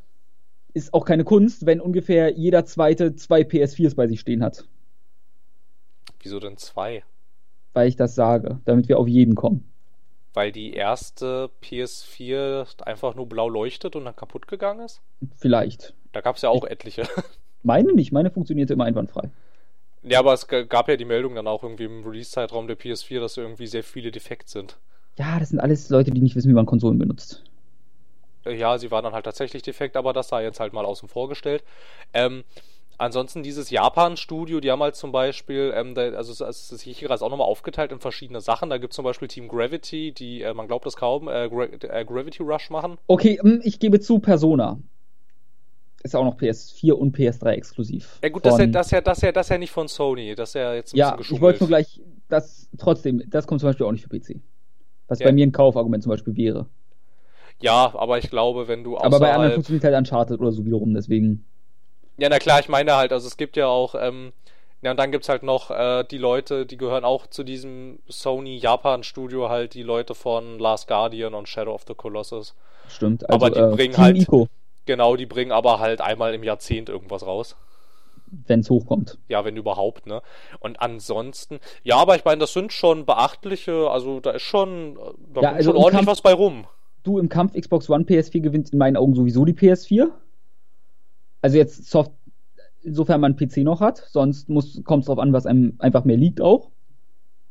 ist 0.77 0.93
auch 0.93 1.05
keine 1.05 1.23
Kunst, 1.23 1.65
wenn 1.65 1.81
ungefähr 1.81 2.31
jeder 2.31 2.65
zweite 2.65 3.15
zwei 3.15 3.41
PS4s 3.41 3.95
bei 3.95 4.07
sich 4.07 4.19
stehen 4.19 4.43
hat. 4.43 4.65
Wieso 6.21 6.39
denn 6.39 6.57
zwei? 6.57 7.03
Weil 7.73 7.87
ich 7.87 7.95
das 7.95 8.15
sage, 8.15 8.59
damit 8.65 8.87
wir 8.87 8.99
auf 8.99 9.07
jeden 9.07 9.35
kommen. 9.35 9.69
Weil 10.33 10.51
die 10.51 10.73
erste 10.73 11.49
PS4 11.63 12.83
einfach 12.83 13.15
nur 13.15 13.27
blau 13.27 13.49
leuchtet 13.49 13.95
und 13.95 14.05
dann 14.05 14.15
kaputt 14.15 14.47
gegangen 14.47 14.85
ist? 14.85 15.01
Vielleicht. 15.35 15.93
Da 16.11 16.21
gab 16.21 16.35
es 16.35 16.43
ja 16.43 16.49
auch 16.49 16.63
etliche. 16.63 17.03
Meine 17.63 17.93
nicht, 17.93 18.11
meine 18.11 18.29
funktionierte 18.29 18.73
immer 18.73 18.85
einwandfrei. 18.85 19.29
Ja, 20.03 20.19
aber 20.19 20.33
es 20.33 20.47
gab 20.47 20.87
ja 20.87 20.95
die 20.95 21.05
Meldung 21.05 21.35
dann 21.35 21.47
auch 21.47 21.63
irgendwie 21.63 21.85
im 21.85 22.05
Release-Zeitraum 22.05 22.67
der 22.67 22.77
PS4, 22.77 23.19
dass 23.19 23.35
irgendwie 23.35 23.67
sehr 23.67 23.83
viele 23.83 24.11
defekt 24.11 24.47
sind. 24.47 24.77
Ja, 25.17 25.39
das 25.39 25.49
sind 25.49 25.59
alles 25.59 25.89
Leute, 25.89 26.11
die 26.11 26.21
nicht 26.21 26.35
wissen, 26.35 26.49
wie 26.49 26.53
man 26.53 26.67
Konsolen 26.67 26.99
benutzt. 26.99 27.43
Ja, 28.51 28.77
sie 28.77 28.91
waren 28.91 29.03
dann 29.03 29.13
halt 29.13 29.25
tatsächlich 29.25 29.63
defekt, 29.63 29.95
aber 29.97 30.13
das 30.13 30.29
sei 30.29 30.43
jetzt 30.43 30.59
halt 30.59 30.73
mal 30.73 30.85
außen 30.85 31.07
vor 31.09 31.29
gestellt. 31.29 31.63
Ähm, 32.13 32.43
ansonsten 32.97 33.43
dieses 33.43 33.69
Japan-Studio, 33.69 34.59
die 34.59 34.71
haben 34.71 34.81
halt 34.83 34.95
zum 34.95 35.11
Beispiel, 35.11 35.73
ähm, 35.75 35.95
da, 35.95 36.03
also 36.11 36.31
es- 36.45 36.71
ist 36.71 36.81
hier 36.81 37.09
ist 37.11 37.21
auch 37.21 37.29
nochmal 37.29 37.47
aufgeteilt 37.47 37.91
in 37.91 37.99
verschiedene 37.99 38.41
Sachen. 38.41 38.69
Da 38.69 38.77
gibt 38.77 38.93
es 38.93 38.95
zum 38.95 39.05
Beispiel 39.05 39.27
Team 39.27 39.47
Gravity, 39.47 40.11
die, 40.13 40.41
äh, 40.41 40.53
man 40.53 40.67
glaubt 40.67 40.85
es 40.85 40.95
kaum, 40.95 41.27
äh, 41.27 41.49
Gra 41.49 41.65
äh, 41.65 42.05
Gravity 42.05 42.43
Rush 42.43 42.69
machen. 42.69 42.97
Okay, 43.07 43.39
mm, 43.41 43.59
ich 43.63 43.79
gebe 43.79 43.99
zu, 43.99 44.19
Persona. 44.19 44.79
Ist 46.03 46.15
auch 46.15 46.23
noch 46.23 46.37
PS4 46.37 46.97
und 46.97 47.11
PS3 47.11 47.55
exklusiv. 47.55 48.19
Ja 48.23 48.29
gut, 48.29 48.45
das 48.45 48.53
ist 48.55 48.59
ja, 48.59 48.65
Von- 48.65 48.71
das, 48.71 48.87
ist 48.87 48.91
ja, 48.91 49.01
das, 49.01 49.21
ja, 49.21 49.31
das 49.31 49.49
ja 49.49 49.57
nicht 49.57 49.71
von 49.71 49.87
Sony, 49.87 50.35
das 50.35 50.49
ist 50.49 50.53
ja 50.55 50.73
jetzt 50.73 50.93
ein 50.93 50.97
Ja, 50.97 51.09
bisschen 51.15 51.17
ich 51.19 51.41
wollte 51.41 51.59
nur 51.63 51.67
geschummelt. 51.67 51.69
gleich, 51.69 52.01
das 52.29 52.69
trotzdem, 52.77 53.21
das 53.29 53.47
kommt 53.47 53.61
zum 53.61 53.69
Beispiel 53.69 53.85
auch 53.85 53.91
nicht 53.91 54.03
für 54.03 54.09
PC. 54.09 54.41
Was 55.07 55.19
Ja. 55.19 55.25
bei 55.27 55.31
mir 55.31 55.45
ein 55.45 55.51
Kaufargument 55.51 56.03
zum 56.03 56.11
Beispiel 56.11 56.35
wäre. 56.35 56.67
Ja, 57.59 57.93
aber 57.97 58.17
ich 58.19 58.29
glaube, 58.29 58.67
wenn 58.67 58.83
du 58.83 58.97
Aber 58.97 59.19
bei 59.19 59.33
anderen 59.33 59.53
funktioniert 59.53 59.83
halt 59.83 59.95
Uncharted 59.95 60.39
oder 60.39 60.51
so 60.51 60.65
wiederum, 60.65 60.93
deswegen. 60.93 61.45
Ja, 62.17 62.29
na 62.29 62.39
klar, 62.39 62.59
ich 62.59 62.69
meine 62.69 62.95
halt, 62.95 63.11
also 63.11 63.27
es 63.27 63.37
gibt 63.37 63.57
ja 63.57 63.67
auch, 63.67 63.95
ähm, 63.99 64.31
ja, 64.81 64.91
und 64.91 64.97
dann 64.97 65.11
gibt's 65.11 65.27
halt 65.29 65.43
noch 65.43 65.71
äh, 65.71 66.03
die 66.09 66.17
Leute, 66.19 66.65
die 66.67 66.77
gehören 66.77 67.03
auch 67.03 67.27
zu 67.27 67.43
diesem 67.43 67.99
Sony 68.07 68.57
Japan 68.57 69.03
Studio 69.03 69.49
halt, 69.49 69.73
die 69.73 69.83
Leute 69.83 70.13
von 70.15 70.59
Last 70.59 70.87
Guardian 70.87 71.33
und 71.33 71.49
Shadow 71.49 71.73
of 71.73 71.83
the 71.87 71.95
Colossus. 71.95 72.53
Stimmt. 72.87 73.27
Also, 73.29 73.45
Aber 73.45 73.49
die 73.53 73.59
äh, 73.59 73.75
bringen 73.75 73.93
Team 73.95 74.03
halt- 74.03 74.17
Ico, 74.17 74.47
Genau, 74.85 75.15
die 75.17 75.25
bringen 75.25 75.51
aber 75.51 75.79
halt 75.79 75.99
einmal 75.99 76.33
im 76.33 76.43
Jahrzehnt 76.43 76.87
irgendwas 76.89 77.25
raus. 77.25 77.55
wenn 78.47 78.59
es 78.61 78.69
hochkommt. 78.69 79.17
Ja, 79.27 79.43
wenn 79.45 79.57
überhaupt, 79.57 80.05
ne? 80.05 80.21
Und 80.59 80.79
ansonsten, 80.81 81.59
ja, 81.83 81.97
aber 81.97 82.15
ich 82.15 82.23
meine, 82.23 82.39
das 82.39 82.53
sind 82.53 82.71
schon 82.71 83.05
beachtliche, 83.05 83.89
also 83.89 84.19
da 84.21 84.31
ist 84.31 84.43
schon, 84.43 84.95
da 84.95 85.01
Ja, 85.41 85.47
kommt 85.49 85.57
also 85.57 85.71
schon 85.71 85.81
ordentlich 85.83 86.07
was 86.07 86.21
bei 86.21 86.33
rum. 86.33 86.67
Du 87.07 87.19
im 87.19 87.29
Kampf 87.29 87.53
Xbox 87.53 87.89
One 87.89 88.03
PS4 88.03 88.41
gewinnt 88.41 88.69
in 88.71 88.77
meinen 88.77 88.97
Augen 88.97 89.15
sowieso 89.15 89.45
die 89.45 89.53
PS4. 89.53 90.09
Also 91.41 91.57
jetzt 91.57 91.89
Soft, 91.89 92.11
insofern 92.83 93.21
man 93.21 93.35
einen 93.37 93.49
PC 93.49 93.57
noch 93.59 93.79
hat, 93.79 94.03
sonst 94.09 94.47
kommt 94.83 95.01
es 95.03 95.07
drauf 95.07 95.19
an, 95.19 95.31
was 95.31 95.45
einem 95.45 95.75
einfach 95.79 96.03
mehr 96.03 96.17
liegt 96.17 96.41
auch. 96.41 96.69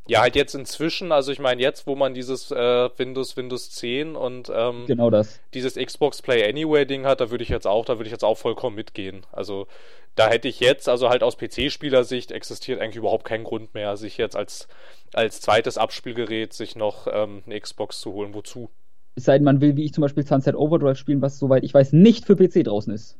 Ja, 0.09 0.21
halt 0.21 0.37
jetzt 0.37 0.55
inzwischen, 0.55 1.11
also 1.11 1.33
ich 1.33 1.41
meine 1.41 1.61
jetzt, 1.61 1.87
wo 1.87 1.97
man 1.97 2.15
dieses 2.15 2.53
äh, 2.53 2.89
Windows, 2.97 3.37
Windows 3.37 3.71
10 3.71 4.15
und 4.15 4.53
ähm, 4.55 4.85
Genau 4.87 5.11
das. 5.11 5.41
dieses 5.53 5.75
Xbox 5.75 6.23
Play 6.23 6.49
Anywhere 6.49 6.87
Ding 6.87 7.07
hat, 7.07 7.21
da 7.21 7.31
würde 7.31 7.43
ich 7.43 7.49
jetzt 7.49 7.67
auch, 7.67 7.85
da 7.85 7.95
würde 7.99 8.05
ich 8.05 8.13
jetzt 8.13 8.25
auch 8.25 8.37
vollkommen 8.37 8.77
mitgehen. 8.77 9.27
Also 9.33 9.67
da 10.15 10.29
hätte 10.29 10.49
ich 10.49 10.61
jetzt, 10.61 10.89
also 10.89 11.09
halt 11.09 11.23
aus 11.23 11.37
PC-Spielersicht, 11.37 12.31
existiert 12.31 12.81
eigentlich 12.81 12.97
überhaupt 12.97 13.25
kein 13.25 13.43
Grund 13.43 13.75
mehr, 13.75 13.97
sich 13.97 14.17
jetzt 14.17 14.37
als, 14.37 14.69
als 15.13 15.41
zweites 15.41 15.77
Abspielgerät 15.77 16.53
sich 16.53 16.77
noch 16.77 17.09
ähm, 17.11 17.43
eine 17.47 17.61
Xbox 17.61 18.01
zu 18.01 18.13
holen. 18.13 18.33
Wozu? 18.33 18.71
Es 19.17 19.25
sei 19.25 19.39
denn, 19.39 19.45
man 19.45 19.61
will, 19.61 19.77
wie 19.77 19.85
ich 19.85 19.93
zum 19.95 20.03
Beispiel 20.03 20.25
Sunset 20.27 20.55
Overdrive 20.55 20.97
spielen, 20.99 21.23
was 21.23 21.39
soweit 21.39 21.65
ich 21.65 21.75
weiß, 21.75 21.93
nicht 21.93 22.25
für 22.27 22.37
PC 22.37 22.65
draußen 22.65 22.93
ist. 22.93 23.17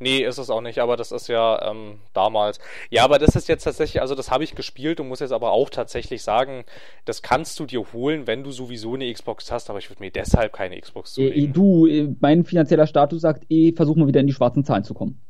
Nee, 0.00 0.18
ist 0.24 0.38
es 0.38 0.50
auch 0.50 0.60
nicht, 0.60 0.80
aber 0.80 0.96
das 0.96 1.12
ist 1.12 1.28
ja 1.28 1.70
ähm, 1.70 2.00
damals. 2.14 2.58
Ja, 2.90 3.04
aber 3.04 3.18
das 3.18 3.36
ist 3.36 3.48
jetzt 3.48 3.64
tatsächlich, 3.64 4.00
also 4.02 4.14
das 4.14 4.30
habe 4.30 4.42
ich 4.44 4.54
gespielt 4.54 5.00
und 5.00 5.08
muss 5.08 5.20
jetzt 5.20 5.32
aber 5.32 5.52
auch 5.52 5.70
tatsächlich 5.70 6.22
sagen, 6.22 6.64
das 7.04 7.22
kannst 7.22 7.58
du 7.60 7.66
dir 7.66 7.84
holen, 7.92 8.26
wenn 8.26 8.42
du 8.42 8.50
sowieso 8.50 8.94
eine 8.94 9.12
Xbox 9.12 9.52
hast, 9.52 9.70
aber 9.70 9.78
ich 9.78 9.90
würde 9.90 10.02
mir 10.02 10.10
deshalb 10.10 10.52
keine 10.52 10.80
Xbox 10.80 11.16
Äh, 11.18 11.30
zulegen. 11.30 11.52
du, 11.52 11.86
äh, 11.86 12.08
mein 12.20 12.44
finanzieller 12.44 12.86
Status 12.86 13.22
sagt 13.22 13.44
eh, 13.50 13.72
versuch 13.72 13.96
mal 13.96 14.08
wieder 14.08 14.20
in 14.20 14.26
die 14.26 14.32
schwarzen 14.32 14.64
Zahlen 14.64 14.84
zu 14.84 14.94
kommen. 14.94 15.20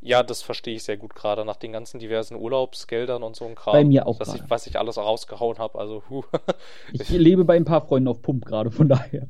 Ja, 0.00 0.22
das 0.22 0.42
verstehe 0.42 0.76
ich 0.76 0.84
sehr 0.84 0.96
gut 0.96 1.16
gerade 1.16 1.44
nach 1.44 1.56
den 1.56 1.72
ganzen 1.72 1.98
diversen 1.98 2.36
Urlaubsgeldern 2.36 3.24
und 3.24 3.34
so 3.34 3.44
ein 3.44 3.56
Kram. 3.56 3.72
Bei 3.72 3.84
mir 3.84 4.06
auch 4.06 4.18
dass 4.18 4.28
ich, 4.28 4.36
gerade. 4.36 4.50
Was 4.50 4.66
ich 4.68 4.78
alles 4.78 4.96
rausgehauen 4.96 5.58
habe, 5.58 5.78
also 5.78 6.04
huh. 6.08 6.22
Ich 6.92 7.08
lebe 7.10 7.44
bei 7.44 7.56
ein 7.56 7.64
paar 7.64 7.84
Freunden 7.84 8.08
auf 8.08 8.22
Pump 8.22 8.44
gerade, 8.44 8.70
von 8.70 8.88
daher. 8.88 9.28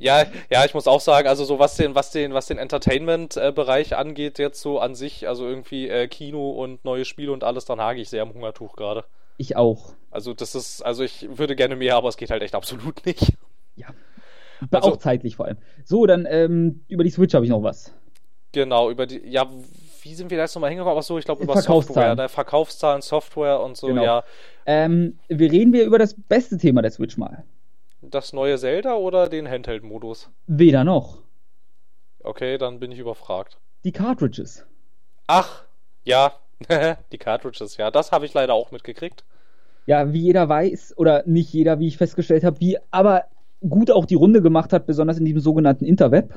Ja, 0.00 0.24
ja, 0.50 0.64
ich 0.64 0.74
muss 0.74 0.86
auch 0.86 1.00
sagen, 1.00 1.26
also 1.28 1.44
so 1.44 1.58
was 1.58 1.76
den, 1.76 1.94
was 1.94 2.10
den, 2.10 2.32
was 2.34 2.46
den 2.46 2.58
Entertainment-Bereich 2.58 3.96
angeht, 3.96 4.38
jetzt 4.38 4.60
so 4.60 4.78
an 4.78 4.94
sich, 4.94 5.26
also 5.28 5.46
irgendwie 5.46 5.88
äh, 5.88 6.06
Kino 6.08 6.50
und 6.50 6.84
neue 6.84 7.04
Spiele 7.04 7.32
und 7.32 7.44
alles, 7.44 7.64
dann 7.64 7.80
hage 7.80 8.00
ich 8.00 8.08
sehr 8.08 8.22
am 8.22 8.32
Hungertuch 8.34 8.76
gerade. 8.76 9.04
Ich 9.36 9.56
auch. 9.56 9.92
Also 10.10 10.34
das 10.34 10.54
ist, 10.54 10.82
also 10.82 11.02
ich 11.04 11.28
würde 11.36 11.54
gerne 11.56 11.76
mehr, 11.76 11.96
aber 11.96 12.08
es 12.08 12.16
geht 12.16 12.30
halt 12.30 12.42
echt 12.42 12.54
absolut 12.54 13.04
nicht. 13.06 13.34
Ja. 13.76 13.88
Also- 14.70 14.92
auch 14.92 14.96
zeitlich 14.98 15.36
vor 15.36 15.46
allem. 15.46 15.58
So, 15.84 16.06
dann 16.06 16.26
ähm, 16.28 16.84
über 16.88 17.04
die 17.04 17.10
Switch 17.10 17.34
habe 17.34 17.44
ich 17.44 17.50
noch 17.50 17.62
was. 17.62 17.94
Genau, 18.52 18.90
über 18.90 19.06
die, 19.06 19.20
ja, 19.28 19.46
wie 20.02 20.14
sind 20.14 20.30
wir 20.30 20.38
da 20.38 20.44
jetzt 20.44 20.54
nochmal 20.54 20.70
hingekommen? 20.70 20.98
Ach 20.98 21.02
so, 21.02 21.18
ich 21.18 21.24
glaube 21.24 21.42
über 21.42 21.52
Verkaufszahlen. 21.52 22.10
Software, 22.10 22.24
ne? 22.24 22.28
Verkaufszahlen, 22.28 23.02
Software 23.02 23.60
und 23.60 23.76
so, 23.76 23.88
Genau. 23.88 24.02
ja. 24.02 24.24
Ähm, 24.64 25.18
wir 25.28 25.52
reden 25.52 25.72
wir 25.72 25.84
über 25.84 25.98
das 25.98 26.14
beste 26.14 26.56
Thema 26.56 26.82
der 26.82 26.90
Switch 26.90 27.16
mal. 27.18 27.44
Das 28.00 28.32
neue 28.32 28.56
Zelda 28.58 28.94
oder 28.94 29.28
den 29.28 29.48
Handheld-Modus? 29.48 30.30
Weder 30.46 30.84
noch. 30.84 31.18
Okay, 32.20 32.56
dann 32.56 32.78
bin 32.78 32.92
ich 32.92 32.98
überfragt. 32.98 33.58
Die 33.84 33.92
Cartridges. 33.92 34.64
Ach, 35.26 35.64
ja, 36.04 36.32
die 37.12 37.18
Cartridges, 37.18 37.76
ja, 37.76 37.90
das 37.90 38.12
habe 38.12 38.24
ich 38.24 38.34
leider 38.34 38.54
auch 38.54 38.70
mitgekriegt. 38.70 39.24
Ja, 39.86 40.12
wie 40.12 40.20
jeder 40.20 40.48
weiß, 40.48 40.94
oder 40.96 41.22
nicht 41.26 41.52
jeder, 41.52 41.80
wie 41.80 41.88
ich 41.88 41.96
festgestellt 41.96 42.44
habe, 42.44 42.60
wie 42.60 42.78
aber 42.90 43.24
gut 43.68 43.90
auch 43.90 44.04
die 44.04 44.14
Runde 44.14 44.42
gemacht 44.42 44.72
hat, 44.72 44.86
besonders 44.86 45.18
in 45.18 45.24
diesem 45.24 45.40
sogenannten 45.40 45.84
Interweb. 45.84 46.34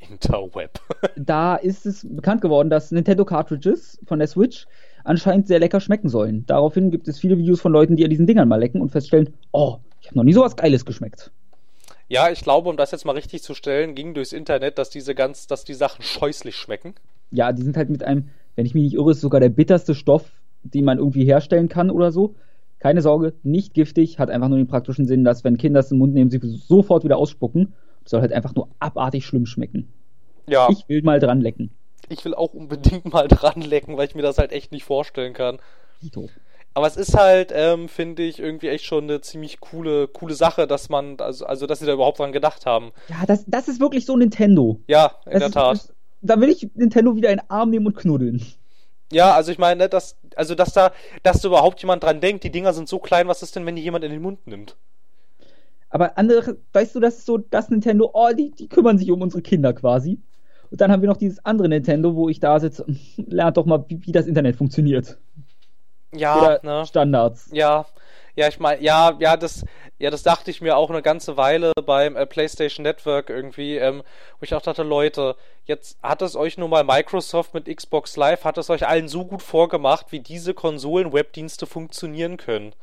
Interweb. 0.00 0.80
Da 1.16 1.56
ist 1.56 1.86
es 1.86 2.06
bekannt 2.08 2.40
geworden, 2.40 2.70
dass 2.70 2.90
Nintendo 2.90 3.24
Cartridges 3.24 4.00
von 4.06 4.18
der 4.18 4.28
Switch 4.28 4.66
anscheinend 5.04 5.46
sehr 5.46 5.58
lecker 5.58 5.80
schmecken 5.80 6.08
sollen. 6.08 6.44
Daraufhin 6.46 6.90
gibt 6.90 7.08
es 7.08 7.18
viele 7.18 7.38
Videos 7.38 7.60
von 7.60 7.72
Leuten, 7.72 7.96
die 7.96 8.04
an 8.04 8.10
diesen 8.10 8.26
Dingern 8.26 8.48
mal 8.48 8.60
lecken 8.60 8.80
und 8.80 8.90
feststellen, 8.90 9.34
oh, 9.52 9.78
ich 10.00 10.08
habe 10.08 10.16
noch 10.16 10.24
nie 10.24 10.32
sowas 10.32 10.56
Geiles 10.56 10.84
geschmeckt. 10.84 11.30
Ja, 12.08 12.30
ich 12.30 12.42
glaube, 12.42 12.68
um 12.68 12.76
das 12.76 12.90
jetzt 12.90 13.06
mal 13.06 13.12
richtig 13.12 13.42
zu 13.42 13.54
stellen, 13.54 13.94
ging 13.94 14.12
durchs 14.14 14.32
Internet, 14.32 14.76
dass 14.78 14.90
diese 14.90 15.14
ganz, 15.14 15.46
dass 15.46 15.64
die 15.64 15.74
Sachen 15.74 16.02
scheußlich 16.02 16.56
schmecken. 16.56 16.94
Ja, 17.30 17.52
die 17.52 17.62
sind 17.62 17.76
halt 17.76 17.88
mit 17.88 18.02
einem, 18.02 18.28
wenn 18.54 18.66
ich 18.66 18.74
mich 18.74 18.82
nicht 18.82 18.94
irre, 18.94 19.12
ist 19.12 19.20
sogar 19.20 19.40
der 19.40 19.48
bitterste 19.48 19.94
Stoff, 19.94 20.30
den 20.62 20.84
man 20.84 20.98
irgendwie 20.98 21.24
herstellen 21.24 21.68
kann 21.68 21.90
oder 21.90 22.12
so. 22.12 22.34
Keine 22.80 23.00
Sorge, 23.00 23.32
nicht 23.42 23.74
giftig, 23.74 24.18
hat 24.18 24.28
einfach 24.28 24.48
nur 24.48 24.58
den 24.58 24.66
praktischen 24.66 25.06
Sinn, 25.06 25.24
dass 25.24 25.44
wenn 25.44 25.56
Kinder 25.56 25.80
es 25.80 25.90
im 25.90 25.98
Mund 25.98 26.14
nehmen, 26.14 26.30
sie 26.30 26.40
sofort 26.42 27.04
wieder 27.04 27.16
ausspucken. 27.16 27.72
Soll 28.04 28.20
halt 28.20 28.32
einfach 28.32 28.54
nur 28.54 28.68
abartig 28.80 29.24
schlimm 29.24 29.46
schmecken. 29.46 29.88
Ja, 30.48 30.68
ich, 30.68 30.80
Ich 30.80 30.88
will 30.88 31.02
mal 31.02 31.20
dran 31.20 31.40
lecken. 31.40 31.70
Will 32.24 32.34
auch 32.34 32.54
unbedingt 32.54 33.12
mal 33.12 33.28
dran 33.28 33.60
lecken, 33.60 33.96
weil 33.96 34.08
ich 34.08 34.14
mir 34.14 34.22
das 34.22 34.38
halt 34.38 34.52
echt 34.52 34.72
nicht 34.72 34.84
vorstellen 34.84 35.32
kann. 35.32 35.58
Aber 36.74 36.86
es 36.86 36.96
ist 36.96 37.14
halt, 37.14 37.52
ähm, 37.54 37.88
finde 37.88 38.22
ich, 38.22 38.38
irgendwie 38.38 38.68
echt 38.68 38.84
schon 38.84 39.04
eine 39.04 39.20
ziemlich 39.20 39.60
coole, 39.60 40.08
coole 40.08 40.34
Sache, 40.34 40.66
dass 40.66 40.88
man, 40.88 41.20
also, 41.20 41.44
also 41.44 41.66
dass 41.66 41.80
sie 41.80 41.86
da 41.86 41.92
überhaupt 41.92 42.18
dran 42.18 42.32
gedacht 42.32 42.64
haben. 42.64 42.92
Ja, 43.08 43.26
das, 43.26 43.44
das 43.46 43.68
ist 43.68 43.80
wirklich 43.80 44.06
so 44.06 44.16
Nintendo. 44.16 44.80
Ja, 44.86 45.12
in 45.26 45.32
Das 45.32 45.40
der 45.40 45.48
ist, 45.48 45.54
Tat. 45.54 45.94
Da 46.22 46.40
will 46.40 46.48
ich 46.48 46.68
Nintendo 46.74 47.14
wieder 47.14 47.30
in 47.30 47.38
den 47.38 47.50
Arm 47.50 47.70
nehmen 47.70 47.86
und 47.86 47.96
knuddeln. 47.96 48.44
Ja, 49.12 49.34
also 49.34 49.52
ich 49.52 49.58
meine, 49.58 49.88
dass, 49.90 50.16
also 50.36 50.54
dass 50.54 50.72
da, 50.72 50.92
dass 51.22 51.42
da 51.42 51.48
überhaupt 51.48 51.80
jemand 51.82 52.02
dran 52.02 52.20
denkt, 52.20 52.44
die 52.44 52.50
Dinger 52.50 52.72
sind 52.72 52.88
so 52.88 52.98
klein, 52.98 53.28
was 53.28 53.42
ist 53.42 53.54
denn, 53.54 53.66
wenn 53.66 53.76
die 53.76 53.82
jemand 53.82 54.04
in 54.04 54.10
den 54.10 54.22
Mund 54.22 54.46
nimmt? 54.46 54.76
Aber 55.90 56.16
andere, 56.16 56.56
weißt 56.72 56.94
du, 56.94 57.00
das 57.00 57.18
ist 57.18 57.26
so 57.26 57.36
das 57.36 57.68
Nintendo, 57.68 58.10
oh, 58.14 58.30
die, 58.34 58.50
die 58.50 58.68
kümmern 58.68 58.96
sich 58.96 59.10
um 59.10 59.20
unsere 59.20 59.42
Kinder 59.42 59.74
quasi. 59.74 60.18
Und 60.72 60.80
dann 60.80 60.90
haben 60.90 61.02
wir 61.02 61.08
noch 61.08 61.18
dieses 61.18 61.44
andere 61.44 61.68
Nintendo, 61.68 62.14
wo 62.14 62.30
ich 62.30 62.40
da 62.40 62.58
sitze, 62.58 62.86
lernt 63.18 63.58
doch 63.58 63.66
mal, 63.66 63.84
wie, 63.88 64.06
wie 64.06 64.12
das 64.12 64.26
Internet 64.26 64.56
funktioniert. 64.56 65.18
Ja, 66.14 66.38
Oder 66.38 66.60
ne? 66.62 66.86
Standards. 66.86 67.50
Ja, 67.52 67.84
ja, 68.36 68.48
ich 68.48 68.58
meine, 68.58 68.82
ja, 68.82 69.14
ja, 69.18 69.36
das, 69.36 69.66
ja, 69.98 70.10
das 70.10 70.22
dachte 70.22 70.50
ich 70.50 70.62
mir 70.62 70.78
auch 70.78 70.88
eine 70.88 71.02
ganze 71.02 71.36
Weile 71.36 71.72
beim 71.84 72.16
äh, 72.16 72.24
PlayStation 72.24 72.84
Network 72.84 73.28
irgendwie, 73.28 73.76
ähm, 73.76 74.02
wo 74.38 74.44
ich 74.44 74.54
auch 74.54 74.62
dachte, 74.62 74.82
Leute, 74.82 75.36
jetzt 75.66 75.98
hat 76.02 76.22
es 76.22 76.36
euch 76.36 76.56
nun 76.56 76.70
mal 76.70 76.84
Microsoft 76.84 77.52
mit 77.52 77.66
Xbox 77.66 78.16
Live, 78.16 78.44
hat 78.44 78.56
es 78.56 78.70
euch 78.70 78.88
allen 78.88 79.08
so 79.08 79.26
gut 79.26 79.42
vorgemacht, 79.42 80.06
wie 80.10 80.20
diese 80.20 80.54
Konsolen-Webdienste 80.54 81.66
funktionieren 81.66 82.38
können. 82.38 82.74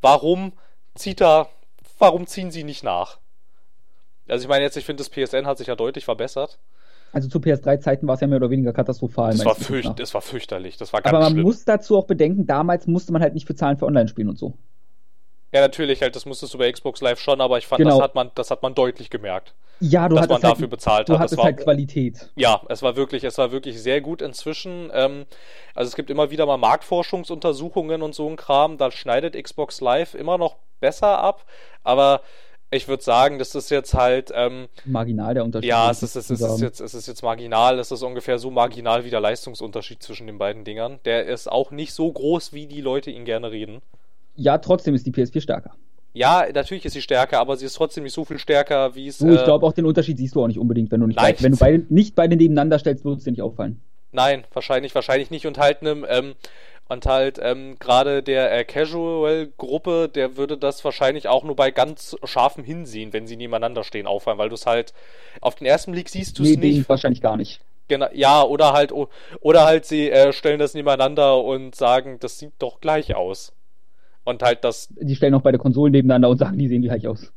Warum 0.00 0.54
zieht 0.94 1.20
da, 1.20 1.50
warum 1.98 2.26
ziehen 2.26 2.50
sie 2.50 2.64
nicht 2.64 2.82
nach? 2.82 3.18
Also 4.28 4.44
ich 4.44 4.48
meine 4.48 4.64
jetzt, 4.64 4.78
ich 4.78 4.86
finde, 4.86 5.04
das 5.04 5.10
PSN 5.10 5.46
hat 5.46 5.58
sich 5.58 5.66
ja 5.66 5.76
deutlich 5.76 6.06
verbessert. 6.06 6.58
Also 7.12 7.28
zu 7.28 7.38
PS3-Zeiten 7.38 8.06
war 8.06 8.14
es 8.16 8.20
ja 8.20 8.26
mehr 8.26 8.36
oder 8.38 8.50
weniger 8.50 8.72
katastrophal. 8.72 9.32
Das 9.32 9.44
war, 9.44 9.54
fürcht, 9.54 9.98
das 9.98 10.12
war 10.14 10.20
fürchterlich, 10.20 10.76
das 10.76 10.92
war 10.92 11.00
ganz 11.02 11.14
Aber 11.14 11.22
man 11.24 11.32
schlimm. 11.32 11.44
muss 11.44 11.64
dazu 11.64 11.96
auch 11.96 12.04
bedenken, 12.06 12.46
damals 12.46 12.86
musste 12.86 13.12
man 13.12 13.22
halt 13.22 13.34
nicht 13.34 13.46
für 13.46 13.54
Zahlen 13.54 13.76
für 13.78 13.86
Online-Spielen 13.86 14.28
und 14.28 14.38
so. 14.38 14.54
ja, 15.52 15.60
natürlich, 15.62 16.02
halt, 16.02 16.14
das 16.14 16.26
musstest 16.26 16.52
du 16.52 16.58
bei 16.58 16.70
Xbox 16.70 17.00
Live 17.00 17.18
schon, 17.20 17.40
aber 17.40 17.56
ich 17.58 17.66
fand, 17.66 17.78
Genau. 17.78 17.96
das 17.96 18.02
hat 18.02 18.14
man, 18.14 18.30
das 18.34 18.50
hat 18.50 18.62
man 18.62 18.74
deutlich 18.74 19.08
gemerkt. 19.08 19.54
Ja, 19.80 20.08
du 20.08 20.16
Dass 20.16 20.26
man 20.28 20.42
halt, 20.42 20.44
dafür 20.44 20.66
bezahlt 20.66 21.08
du 21.08 21.18
hat. 21.18 21.30
Das 21.30 21.38
war- 21.38 21.44
halt 21.44 21.58
Qualität. 21.58 22.30
Ja, 22.34 22.60
es 22.68 22.82
war 22.82 22.96
wirklich, 22.96 23.22
es 23.24 23.38
war 23.38 23.52
wirklich 23.52 23.80
sehr 23.80 24.00
gut 24.00 24.20
inzwischen. 24.22 24.90
Ähm, 24.92 25.24
also 25.74 25.88
es 25.88 25.94
gibt 25.94 26.10
immer 26.10 26.30
wieder 26.32 26.46
mal 26.46 26.56
Marktforschungsuntersuchungen 26.58 28.02
und 28.02 28.14
so 28.14 28.28
ein 28.28 28.36
Kram. 28.36 28.76
Da 28.76 28.90
schneidet 28.90 29.40
Xbox 29.42 29.80
Live 29.80 30.14
immer 30.14 30.36
noch 30.38 30.56
besser 30.80 31.18
ab. 31.18 31.44
Aber 31.84 32.22
ich 32.70 32.88
würde 32.88 33.02
sagen, 33.02 33.38
das 33.38 33.54
ist 33.54 33.70
jetzt 33.70 33.94
halt, 33.94 34.30
ähm, 34.34 34.68
Marginal 34.84 35.34
der 35.34 35.44
Unterschied. 35.44 35.68
ja, 35.68 35.84
würde 35.84 35.92
es 35.92 36.02
ist, 36.02 36.16
es, 36.16 36.30
ist, 36.30 36.40
es, 36.40 36.54
ist 36.54 36.60
jetzt, 36.60 36.80
es 36.80 36.94
ist 36.94 37.06
jetzt 37.06 37.22
marginal. 37.22 37.78
Es 37.78 37.90
ist 37.90 38.02
ungefähr 38.02 38.38
so 38.38 38.50
marginal 38.50 39.04
wie 39.04 39.10
der 39.10 39.20
Leistungsunterschied 39.20 40.02
zwischen 40.02 40.26
den 40.26 40.38
beiden 40.38 40.64
Dingern. 40.64 40.98
Der 41.04 41.26
ist 41.26 41.50
auch 41.50 41.70
nicht 41.70 41.92
so 41.92 42.12
groß, 42.12 42.52
wie 42.52 42.66
die 42.66 42.80
Leute 42.80 43.10
ihn 43.10 43.24
gerne 43.24 43.50
reden. 43.50 43.80
Ja, 44.36 44.58
trotzdem 44.58 44.94
ist 44.94 45.06
die 45.06 45.12
PS4 45.12 45.40
stärker. 45.40 45.72
Ja, 46.12 46.46
natürlich 46.52 46.84
ist 46.84 46.92
sie 46.92 47.02
stärker, 47.02 47.38
aber 47.38 47.56
sie 47.56 47.66
ist 47.66 47.74
trotzdem 47.74 48.04
nicht 48.04 48.12
so 48.12 48.24
viel 48.24 48.38
stärker, 48.38 48.94
wie 48.94 49.08
es. 49.08 49.18
Du, 49.18 49.32
ich 49.32 49.40
äh, 49.40 49.44
glaube 49.44 49.64
auch 49.66 49.72
den 49.72 49.86
Unterschied 49.86 50.18
siehst 50.18 50.34
du 50.34 50.42
auch 50.42 50.46
nicht 50.46 50.58
unbedingt, 50.58 50.90
wenn 50.90 51.00
du 51.00 51.06
nicht 51.06 51.18
beide, 51.18 51.42
wenn 51.42 51.52
du 51.52 51.58
beide 51.58 51.86
nicht 51.88 52.14
beide 52.14 52.36
nebeneinander 52.36 52.78
stellst, 52.78 53.04
wird 53.04 53.18
es 53.18 53.24
dir 53.24 53.30
nicht 53.30 53.42
auffallen. 53.42 53.80
Nein, 54.12 54.44
wahrscheinlich, 54.52 54.94
wahrscheinlich 54.94 55.30
nicht. 55.30 55.46
Und 55.46 55.58
halt 55.58 55.80
einem, 55.80 56.06
ähm, 56.08 56.34
und 56.88 57.06
halt 57.06 57.38
ähm, 57.42 57.78
gerade 57.78 58.22
der 58.22 58.52
äh, 58.52 58.64
Casual-Gruppe, 58.64 60.08
der 60.08 60.36
würde 60.36 60.56
das 60.58 60.84
wahrscheinlich 60.84 61.28
auch 61.28 61.44
nur 61.44 61.56
bei 61.56 61.70
ganz 61.70 62.16
scharfem 62.24 62.64
Hinsehen, 62.64 63.12
wenn 63.12 63.26
sie 63.26 63.36
nebeneinander 63.36 63.84
stehen, 63.84 64.06
auffallen, 64.06 64.38
weil 64.38 64.48
du 64.48 64.54
es 64.54 64.66
halt 64.66 64.92
auf 65.40 65.54
den 65.56 65.66
ersten 65.66 65.92
Blick 65.92 66.08
siehst 66.08 66.38
du 66.38 66.42
es 66.44 66.56
Nee, 66.56 66.56
nicht. 66.56 66.76
den 66.78 66.88
wahrscheinlich 66.88 67.20
gar 67.20 67.36
nicht. 67.36 67.60
Genau, 67.88 68.08
ja, 68.12 68.42
oder 68.42 68.72
halt, 68.74 68.92
oder 69.40 69.64
halt 69.64 69.86
sie 69.86 70.10
äh, 70.10 70.32
stellen 70.32 70.58
das 70.58 70.74
nebeneinander 70.74 71.42
und 71.42 71.74
sagen, 71.74 72.18
das 72.20 72.38
sieht 72.38 72.52
doch 72.58 72.80
gleich 72.80 73.14
aus. 73.14 73.52
Und 74.24 74.42
halt 74.42 74.64
das, 74.64 74.88
Die 75.00 75.16
stellen 75.16 75.34
auch 75.34 75.42
beide 75.42 75.58
Konsolen 75.58 75.92
nebeneinander 75.92 76.28
und 76.28 76.38
sagen, 76.38 76.58
die 76.58 76.68
sehen 76.68 76.82
gleich 76.82 77.06
aus. 77.08 77.32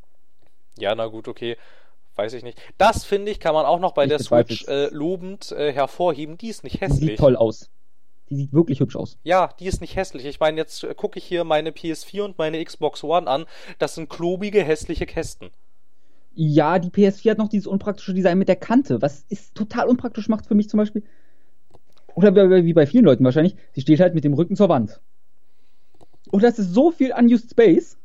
ja, 0.77 0.95
na 0.95 1.07
gut, 1.07 1.27
okay. 1.27 1.57
Weiß 2.15 2.33
ich 2.33 2.43
nicht. 2.43 2.59
Das 2.77 3.05
finde 3.05 3.31
ich, 3.31 3.39
kann 3.39 3.53
man 3.55 3.65
auch 3.65 3.79
noch 3.79 3.93
bei 3.93 4.05
Ich 4.05 4.09
der 4.09 4.19
Switch 4.19 4.65
äh, 4.67 4.87
lobend 4.89 5.51
äh, 5.53 5.71
hervorheben. 5.73 6.37
Die 6.37 6.49
ist 6.49 6.63
nicht 6.63 6.79
Die 6.79 6.79
hässlich. 6.81 7.09
sieht 7.11 7.19
toll 7.19 7.35
aus. 7.35 7.69
Die 8.31 8.35
sieht 8.37 8.53
wirklich 8.53 8.79
hübsch 8.79 8.95
aus. 8.95 9.17
Ja, 9.23 9.53
die 9.59 9.67
ist 9.67 9.81
nicht 9.81 9.95
hässlich. 9.95 10.25
Ich 10.25 10.39
meine, 10.39 10.57
jetzt 10.57 10.83
äh, 10.83 10.95
gucke 10.95 11.19
ich 11.19 11.25
hier 11.25 11.43
meine 11.43 11.71
PS4 11.71 12.23
und 12.23 12.37
meine 12.39 12.63
Xbox 12.63 13.03
One 13.03 13.27
an. 13.29 13.45
Das 13.77 13.93
sind 13.95 14.09
klobige, 14.09 14.63
hässliche 14.63 15.05
Kästen. 15.05 15.51
Ja, 16.33 16.79
die 16.79 16.89
PS4 16.89 17.31
hat 17.31 17.37
noch 17.37 17.49
dieses 17.49 17.67
unpraktische 17.67 18.13
Design 18.13 18.37
mit 18.37 18.47
der 18.47 18.55
Kante, 18.55 19.01
was 19.01 19.25
ist 19.27 19.53
total 19.53 19.87
unpraktisch 19.87 20.29
macht 20.29 20.45
für 20.45 20.55
mich 20.55 20.69
zum 20.69 20.77
Beispiel. 20.77 21.03
Oder 22.15 22.33
wie 22.63 22.73
bei 22.73 22.87
vielen 22.87 23.05
Leuten 23.05 23.23
wahrscheinlich, 23.25 23.55
sie 23.73 23.81
steht 23.81 23.99
halt 23.99 24.15
mit 24.15 24.23
dem 24.23 24.33
Rücken 24.33 24.55
zur 24.55 24.69
Wand. 24.69 25.01
Und 26.29 26.43
das 26.43 26.57
ist 26.59 26.73
so 26.73 26.91
viel 26.91 27.13
unused 27.13 27.51
space, 27.51 27.97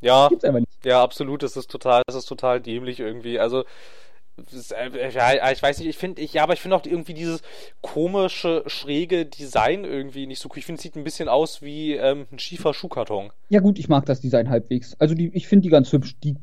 Ja, 0.00 0.28
gibt's 0.28 0.44
einfach 0.44 0.60
nicht. 0.60 0.84
ja, 0.84 1.02
absolut. 1.02 1.42
Das 1.42 1.56
ist 1.56 1.70
total, 1.70 2.02
das 2.06 2.14
ist 2.16 2.26
total 2.26 2.60
dämlich 2.60 3.00
irgendwie. 3.00 3.38
Also, 3.40 3.64
ja, 5.12 5.52
ich 5.52 5.62
weiß 5.62 5.78
nicht, 5.78 5.88
ich 5.88 5.96
finde, 5.96 6.20
ich, 6.20 6.32
ja, 6.32 6.42
aber 6.42 6.54
ich 6.54 6.60
finde 6.60 6.76
auch 6.76 6.84
irgendwie 6.84 7.14
dieses 7.14 7.42
komische, 7.80 8.64
schräge 8.66 9.26
Design 9.26 9.84
irgendwie 9.84 10.26
nicht 10.26 10.40
so 10.40 10.48
cool. 10.48 10.58
Ich 10.58 10.66
finde, 10.66 10.78
es 10.78 10.82
sieht 10.82 10.96
ein 10.96 11.04
bisschen 11.04 11.28
aus 11.28 11.62
wie 11.62 11.94
ähm, 11.94 12.26
ein 12.32 12.38
schiefer 12.38 12.74
Schuhkarton. 12.74 13.30
Ja 13.48 13.60
gut, 13.60 13.78
ich 13.78 13.88
mag 13.88 14.06
das 14.06 14.20
Design 14.20 14.48
halbwegs. 14.50 14.96
Also 14.98 15.14
die, 15.14 15.28
ich 15.34 15.46
finde 15.46 15.62
die 15.62 15.70
ganz 15.70 15.92
hübsch. 15.92 16.16
Die 16.22 16.36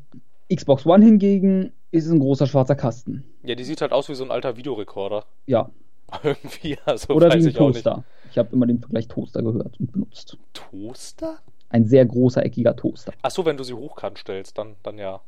Xbox 0.54 0.86
One 0.86 1.04
hingegen 1.04 1.72
ist 1.90 2.10
ein 2.10 2.18
großer 2.18 2.46
schwarzer 2.46 2.74
Kasten. 2.74 3.24
Ja, 3.42 3.54
die 3.54 3.64
sieht 3.64 3.80
halt 3.80 3.92
aus 3.92 4.08
wie 4.08 4.14
so 4.14 4.24
ein 4.24 4.30
alter 4.30 4.56
Videorekorder. 4.56 5.24
Ja. 5.46 5.70
Irgendwie, 6.22 6.78
also 6.84 7.14
Oder 7.14 7.28
weiß 7.28 7.36
wie 7.36 7.48
ein 7.48 7.50
ich 7.50 7.58
auch 7.58 7.68
nicht. 7.68 7.84
Toaster. 7.84 8.04
Ich 8.30 8.38
habe 8.38 8.48
immer 8.52 8.66
den 8.66 8.78
Vergleich 8.80 9.08
Toaster 9.08 9.42
gehört 9.42 9.78
und 9.78 9.92
benutzt. 9.92 10.38
Toaster? 10.54 11.38
Ein 11.68 11.86
sehr 11.86 12.04
großer, 12.04 12.44
eckiger 12.44 12.76
Toaster. 12.76 13.12
Ach 13.22 13.30
so, 13.30 13.44
wenn 13.44 13.56
du 13.56 13.64
sie 13.64 13.74
hochkant 13.74 14.18
stellst, 14.18 14.58
dann, 14.58 14.76
dann 14.82 14.98
ja. 14.98 15.20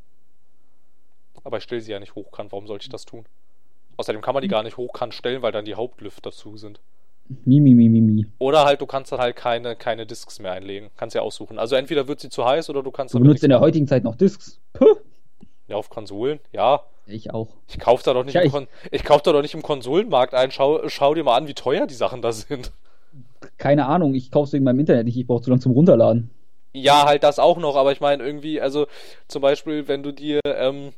Aber 1.44 1.58
ich 1.58 1.62
stelle 1.64 1.80
sie 1.80 1.92
ja 1.92 2.00
nicht 2.00 2.14
hochkant, 2.14 2.52
warum 2.52 2.66
sollte 2.66 2.84
ich 2.84 2.88
das 2.88 3.04
tun? 3.04 3.24
Außerdem 3.96 4.22
kann 4.22 4.34
man 4.34 4.42
die 4.42 4.48
gar 4.48 4.62
nicht 4.62 4.76
hochkant 4.76 5.14
stellen, 5.14 5.42
weil 5.42 5.52
dann 5.52 5.64
die 5.64 5.74
Hauptlüfter 5.76 6.32
zu 6.32 6.56
sind. 6.56 6.80
Mi, 7.44 7.60
mi, 7.60 7.74
mi, 7.74 7.88
mi, 7.88 8.00
mi. 8.00 8.26
Oder 8.38 8.64
halt, 8.64 8.80
du 8.80 8.86
kannst 8.86 9.12
dann 9.12 9.20
halt 9.20 9.36
keine, 9.36 9.76
keine 9.76 10.04
Discs 10.06 10.40
mehr 10.40 10.52
einlegen. 10.52 10.90
Kannst 10.96 11.14
ja 11.14 11.22
aussuchen. 11.22 11.58
Also 11.58 11.76
entweder 11.76 12.08
wird 12.08 12.20
sie 12.20 12.28
zu 12.28 12.44
heiß 12.44 12.68
oder 12.70 12.82
du 12.82 12.90
kannst 12.90 13.14
Du 13.14 13.20
benutzt 13.20 13.44
in 13.44 13.50
der 13.50 13.60
heutigen 13.60 13.86
Zeit 13.86 14.04
noch 14.04 14.14
Discs. 14.16 14.58
Puh. 14.72 14.96
Ja, 15.68 15.76
auf 15.76 15.88
Konsolen, 15.88 16.40
ja. 16.52 16.80
Ich 17.06 17.32
auch. 17.32 17.48
Ich 17.68 17.78
kauf 17.78 18.02
da 18.02 18.12
doch 18.14 18.24
nicht, 18.24 18.34
Ja, 18.34 18.40
im, 18.42 18.46
ich- 18.48 18.52
Kon 18.52 18.66
ich 18.90 19.04
kauf 19.04 19.22
da 19.22 19.32
doch 19.32 19.42
nicht 19.42 19.54
im 19.54 19.62
Konsolenmarkt 19.62 20.34
ein. 20.34 20.50
Schau, 20.50 20.86
schau 20.88 21.14
dir 21.14 21.24
mal 21.24 21.36
an, 21.36 21.46
wie 21.48 21.54
teuer 21.54 21.86
die 21.86 21.94
Sachen 21.94 22.20
da 22.20 22.32
sind. 22.32 22.72
Keine 23.58 23.86
Ahnung, 23.86 24.14
ich 24.14 24.30
kaufe 24.30 24.48
es 24.48 24.52
wegen 24.52 24.64
meinem 24.64 24.80
Internet 24.80 25.06
nicht. 25.06 25.16
Ich 25.16 25.26
brauche 25.26 25.42
zu 25.42 25.50
lange 25.50 25.60
zum 25.62 25.72
Runterladen. 25.72 26.30
Ja, 26.72 27.04
halt 27.06 27.22
das 27.22 27.38
auch 27.38 27.56
noch, 27.58 27.76
aber 27.76 27.92
ich 27.92 28.00
meine 28.00 28.22
irgendwie, 28.24 28.60
also 28.60 28.86
zum 29.28 29.40
Beispiel, 29.42 29.86
wenn 29.86 30.02
du 30.02 30.12
dir, 30.12 30.40
ähm, 30.44 30.92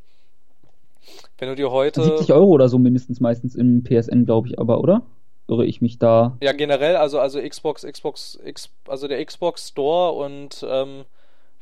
wenn 1.38 1.48
du 1.48 1.54
dir 1.54 1.70
heute. 1.70 2.02
70 2.02 2.32
Euro 2.32 2.46
oder 2.48 2.68
so 2.68 2.78
mindestens 2.78 3.20
meistens 3.20 3.54
im 3.54 3.84
PSN, 3.84 4.24
glaube 4.24 4.48
ich, 4.48 4.58
aber, 4.58 4.80
oder? 4.80 5.02
Irre 5.48 5.64
ich 5.64 5.80
mich 5.80 5.98
da? 5.98 6.36
Ja, 6.42 6.52
generell, 6.52 6.96
also, 6.96 7.20
also 7.20 7.40
Xbox, 7.40 7.82
Xbox, 7.86 8.38
X, 8.44 8.70
also 8.88 9.06
der 9.06 9.24
Xbox 9.24 9.68
Store 9.68 10.12
und, 10.12 10.66
ähm, 10.68 11.04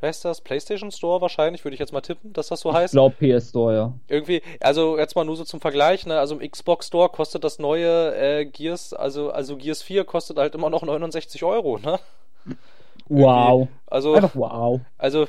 wer 0.00 0.08
ist 0.08 0.24
das? 0.24 0.40
PlayStation 0.40 0.90
Store 0.90 1.20
wahrscheinlich, 1.20 1.64
würde 1.64 1.74
ich 1.74 1.80
jetzt 1.80 1.92
mal 1.92 2.00
tippen, 2.00 2.32
dass 2.32 2.48
das 2.48 2.60
so 2.60 2.70
Ich 2.70 2.76
heißt. 2.76 2.92
glaube 2.92 3.14
PS 3.16 3.50
Store, 3.50 3.74
ja. 3.74 3.92
Irgendwie, 4.08 4.40
also 4.60 4.96
jetzt 4.98 5.14
mal 5.16 5.24
nur 5.24 5.36
so 5.36 5.44
zum 5.44 5.60
Vergleich, 5.60 6.06
ne? 6.06 6.18
Also 6.18 6.34
im 6.38 6.50
Xbox 6.50 6.86
Store 6.86 7.10
kostet 7.10 7.44
das 7.44 7.58
neue 7.58 8.14
äh, 8.16 8.46
Gears, 8.46 8.94
also, 8.94 9.30
also 9.30 9.56
Gears 9.58 9.82
4 9.82 10.04
kostet 10.04 10.38
halt 10.38 10.54
immer 10.54 10.70
noch 10.70 10.82
69 10.82 11.44
Euro, 11.44 11.78
ne? 11.78 11.98
Wow. 13.08 13.68
Also, 13.86 14.14
Einfach 14.14 14.34
wow. 14.34 14.80
also, 14.96 15.26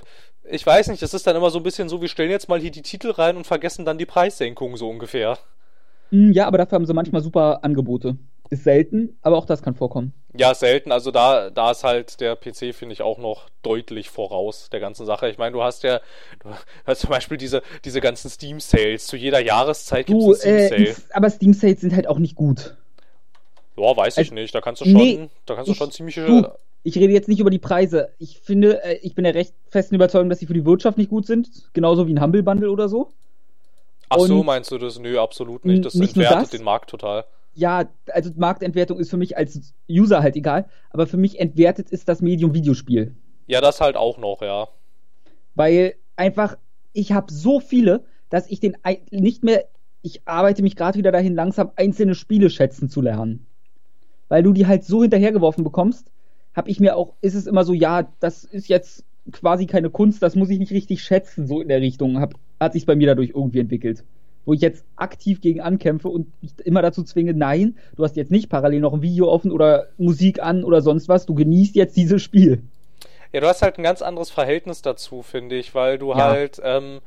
ich 0.49 0.65
weiß 0.65 0.87
nicht, 0.89 1.01
das 1.01 1.13
ist 1.13 1.25
dann 1.27 1.35
immer 1.35 1.49
so 1.49 1.59
ein 1.59 1.63
bisschen 1.63 1.89
so, 1.89 2.01
wir 2.01 2.07
stellen 2.07 2.31
jetzt 2.31 2.49
mal 2.49 2.59
hier 2.59 2.71
die 2.71 2.81
Titel 2.81 3.11
rein 3.11 3.37
und 3.37 3.45
vergessen 3.47 3.85
dann 3.85 3.97
die 3.97 4.05
Preissenkung 4.05 4.77
so 4.77 4.89
ungefähr. 4.89 5.37
Hm, 6.11 6.31
Ja, 6.31 6.47
aber 6.47 6.57
dafür 6.57 6.75
haben 6.75 6.85
sie 6.85 6.93
manchmal 6.93 7.21
super 7.21 7.59
Angebote. 7.63 8.17
Ist 8.51 8.63
selten, 8.63 9.17
aber 9.23 9.37
auch 9.37 9.45
das 9.45 9.63
kann 9.63 9.73
vorkommen. 9.73 10.13
Ja, 10.37 10.53
selten. 10.53 10.91
Also 10.91 11.09
da, 11.09 11.49
da 11.49 11.71
ist 11.71 11.83
halt 11.83 12.19
der 12.21 12.35
PC, 12.35 12.75
finde 12.75 12.93
ich, 12.93 13.01
auch 13.01 13.17
noch 13.17 13.49
deutlich 13.63 14.11
voraus 14.11 14.69
der 14.69 14.79
ganzen 14.79 15.05
Sache. 15.07 15.29
Ich 15.29 15.39
meine, 15.39 15.53
du 15.53 15.63
hast 15.63 15.81
ja, 15.81 15.99
du 16.43 16.49
hast 16.85 17.01
zum 17.01 17.09
Beispiel 17.09 17.37
diese, 17.37 17.63
diese 17.85 18.01
ganzen 18.01 18.29
Steam 18.29 18.59
Sales. 18.59 19.07
Zu 19.07 19.17
jeder 19.17 19.39
Jahreszeit 19.39 20.05
gibt 20.05 20.21
es 20.21 20.43
äh, 20.45 20.67
Steam 20.67 20.85
Sale. 20.85 20.95
aber 21.13 21.29
Steam 21.31 21.53
Sales 21.53 21.81
sind 21.81 21.95
halt 21.95 22.05
auch 22.07 22.19
nicht 22.19 22.35
gut. 22.35 22.75
Ja, 23.77 23.97
weiß 23.97 24.13
ich 24.17 24.27
also, 24.27 24.35
nicht. 24.35 24.53
Da 24.53 24.61
kannst 24.61 24.81
du 24.81 24.85
schon, 24.85 24.93
nee, 24.93 25.27
da 25.47 25.55
kannst 25.55 25.67
du 25.67 25.71
ich- 25.71 25.77
schon 25.79 25.91
ziemliche. 25.91 26.25
Du, 26.25 26.47
ich 26.87 26.95
rede 26.97 27.11
jetzt 27.13 27.27
nicht 27.27 27.39
über 27.39 27.49
die 27.49 27.57
Preise. 27.59 28.09
Ich 28.19 28.39
finde, 28.39 28.83
äh, 28.83 28.99
ich 29.01 29.15
bin 29.15 29.23
der 29.23 29.33
recht 29.33 29.55
festen 29.69 29.95
Überzeugung, 29.95 30.29
dass 30.29 30.37
sie 30.39 30.45
für 30.45 30.53
die 30.53 30.65
Wirtschaft 30.65 30.99
nicht 30.99 31.09
gut 31.09 31.25
sind. 31.25 31.49
Genauso 31.73 32.07
wie 32.07 32.13
ein 32.13 32.21
Humble 32.21 32.43
Bundle 32.43 32.69
oder 32.69 32.87
so. 32.87 33.09
Ach 34.07 34.19
so, 34.19 34.39
und- 34.39 34.45
meinst 34.45 34.71
du 34.71 34.77
das? 34.77 34.99
Nö, 34.99 35.19
absolut 35.19 35.65
nicht. 35.65 35.83
Das 35.83 35.95
Nicht 35.95 36.15
nur 36.15 36.25
entwertet 36.25 36.43
das. 36.53 36.57
den 36.59 36.63
Markt 36.63 36.91
total. 36.91 37.25
Ja, 37.55 37.89
also 38.11 38.29
Marktentwertung 38.35 38.99
ist 38.99 39.09
für 39.09 39.17
mich 39.17 39.35
als 39.35 39.73
User 39.89 40.21
halt 40.21 40.35
egal. 40.35 40.65
Aber 40.91 41.07
für 41.07 41.17
mich 41.17 41.39
entwertet 41.39 41.89
ist 41.89 42.07
das 42.07 42.21
Medium 42.21 42.53
Videospiel. 42.53 43.15
Ja, 43.47 43.61
das 43.61 43.81
halt 43.81 43.95
auch 43.97 44.19
noch, 44.19 44.41
ja. 44.43 44.67
Weil 45.55 45.95
einfach, 46.17 46.57
ich 46.93 47.13
habe 47.13 47.33
so 47.33 47.59
viele, 47.59 48.03
dass 48.29 48.47
ich 48.49 48.59
den 48.59 48.77
nicht 49.09 49.43
mehr, 49.43 49.65
ich 50.03 50.21
arbeite 50.27 50.61
mich 50.61 50.75
gerade 50.75 50.99
wieder 50.99 51.11
dahin, 51.11 51.33
langsam 51.33 51.71
einzelne 51.77 52.13
Spiele 52.13 52.51
schätzen 52.51 52.89
zu 52.89 53.01
lernen. 53.01 53.47
Weil 54.27 54.43
du 54.43 54.53
die 54.53 54.67
halt 54.67 54.83
so 54.83 55.01
hinterhergeworfen 55.01 55.63
bekommst, 55.63 56.11
habe 56.55 56.69
ich 56.69 56.79
mir 56.79 56.95
auch, 56.95 57.13
ist 57.21 57.35
es 57.35 57.47
immer 57.47 57.63
so, 57.63 57.73
ja, 57.73 58.07
das 58.19 58.43
ist 58.43 58.67
jetzt 58.67 59.03
quasi 59.31 59.65
keine 59.65 59.89
Kunst, 59.89 60.21
das 60.21 60.35
muss 60.35 60.49
ich 60.49 60.59
nicht 60.59 60.71
richtig 60.71 61.03
schätzen, 61.03 61.47
so 61.47 61.61
in 61.61 61.67
der 61.67 61.81
Richtung, 61.81 62.19
hab, 62.19 62.33
hat 62.59 62.73
sich 62.73 62.85
bei 62.85 62.95
mir 62.95 63.07
dadurch 63.07 63.31
irgendwie 63.31 63.59
entwickelt. 63.59 64.03
Wo 64.45 64.53
ich 64.53 64.61
jetzt 64.61 64.85
aktiv 64.95 65.41
gegen 65.41 65.61
ankämpfe 65.61 66.07
und 66.07 66.27
mich 66.41 66.51
immer 66.63 66.83
dazu 66.83 67.03
zwinge, 67.03 67.33
nein, 67.33 67.77
du 67.95 68.03
hast 68.03 68.15
jetzt 68.15 68.31
nicht 68.31 68.47
parallel 68.49 68.79
noch 68.79 68.93
ein 68.93 69.01
Video 69.01 69.27
offen 69.27 69.51
oder 69.51 69.87
Musik 69.97 70.41
an 70.41 70.63
oder 70.63 70.81
sonst 70.81 71.09
was, 71.09 71.25
du 71.25 71.33
genießt 71.33 71.75
jetzt 71.75 71.97
dieses 71.97 72.21
Spiel. 72.21 72.61
Ja, 73.33 73.41
du 73.41 73.47
hast 73.47 73.63
halt 73.63 73.77
ein 73.79 73.83
ganz 73.83 74.01
anderes 74.03 74.29
Verhältnis 74.29 74.81
dazu, 74.83 75.23
finde 75.23 75.55
ich, 75.57 75.73
weil 75.73 75.97
du 75.97 76.11
Ja. 76.11 76.17
halt 76.17 76.61
ähm, 76.63 76.99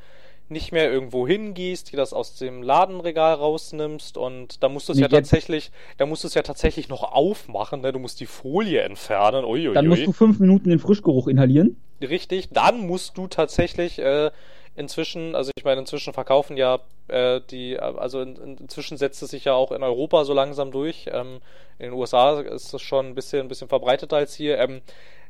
nicht 0.51 0.73
mehr 0.73 0.91
irgendwo 0.91 1.27
hingehst, 1.27 1.93
dir 1.93 1.97
das 1.97 2.13
aus 2.13 2.37
dem 2.37 2.63
Ladenregal 2.63 3.35
rausnimmst 3.35 4.17
und 4.17 4.63
da 4.63 4.69
musst 4.69 4.89
du 4.89 4.93
es 4.93 4.99
ja 4.99 5.09
tatsächlich, 5.09 5.71
da 5.99 6.07
musst 6.07 6.25
du 6.25 6.29
es 6.29 6.35
ja 6.35 6.43
tatsächlich 6.43 6.89
noch 6.89 7.03
aufmachen, 7.03 7.83
ne? 7.83 7.93
Du 7.93 7.99
musst 7.99 8.21
die 8.21 8.27
Folie 8.27 8.81
entfernen. 8.81 9.45
Uiuiui. 9.45 9.75
Dann 9.75 9.87
musst 9.87 10.07
du 10.07 10.13
fünf 10.13 10.41
Minuten 10.41 10.71
den 10.71 10.79
Frischgeruch 10.79 11.29
inhalieren. 11.29 11.77
Richtig, 12.01 12.49
dann 12.51 12.87
musst 12.87 13.19
du 13.19 13.27
tatsächlich 13.27 13.99
äh, 13.99 14.31
inzwischen, 14.75 15.35
also 15.35 15.51
ich 15.57 15.65
meine, 15.65 15.81
inzwischen 15.81 16.13
verkaufen 16.13 16.57
ja 16.57 16.79
äh, 17.09 17.41
die, 17.51 17.79
also 17.79 18.21
in, 18.21 18.37
in, 18.37 18.57
inzwischen 18.59 18.97
setzt 18.97 19.23
es 19.23 19.31
sich 19.31 19.45
ja 19.45 19.55
auch 19.55 19.73
in 19.73 19.83
Europa 19.83 20.25
so 20.25 20.33
langsam 20.33 20.71
durch. 20.71 21.09
Ähm, 21.13 21.41
in 21.79 21.87
den 21.87 21.95
USA 21.95 22.41
ist 22.41 22.73
das 22.73 22.83
schon 22.83 23.07
ein 23.07 23.15
bisschen, 23.15 23.41
ein 23.41 23.49
bisschen 23.49 23.69
verbreiteter 23.69 24.17
als 24.17 24.35
hier. 24.35 24.59
Ähm, 24.59 24.81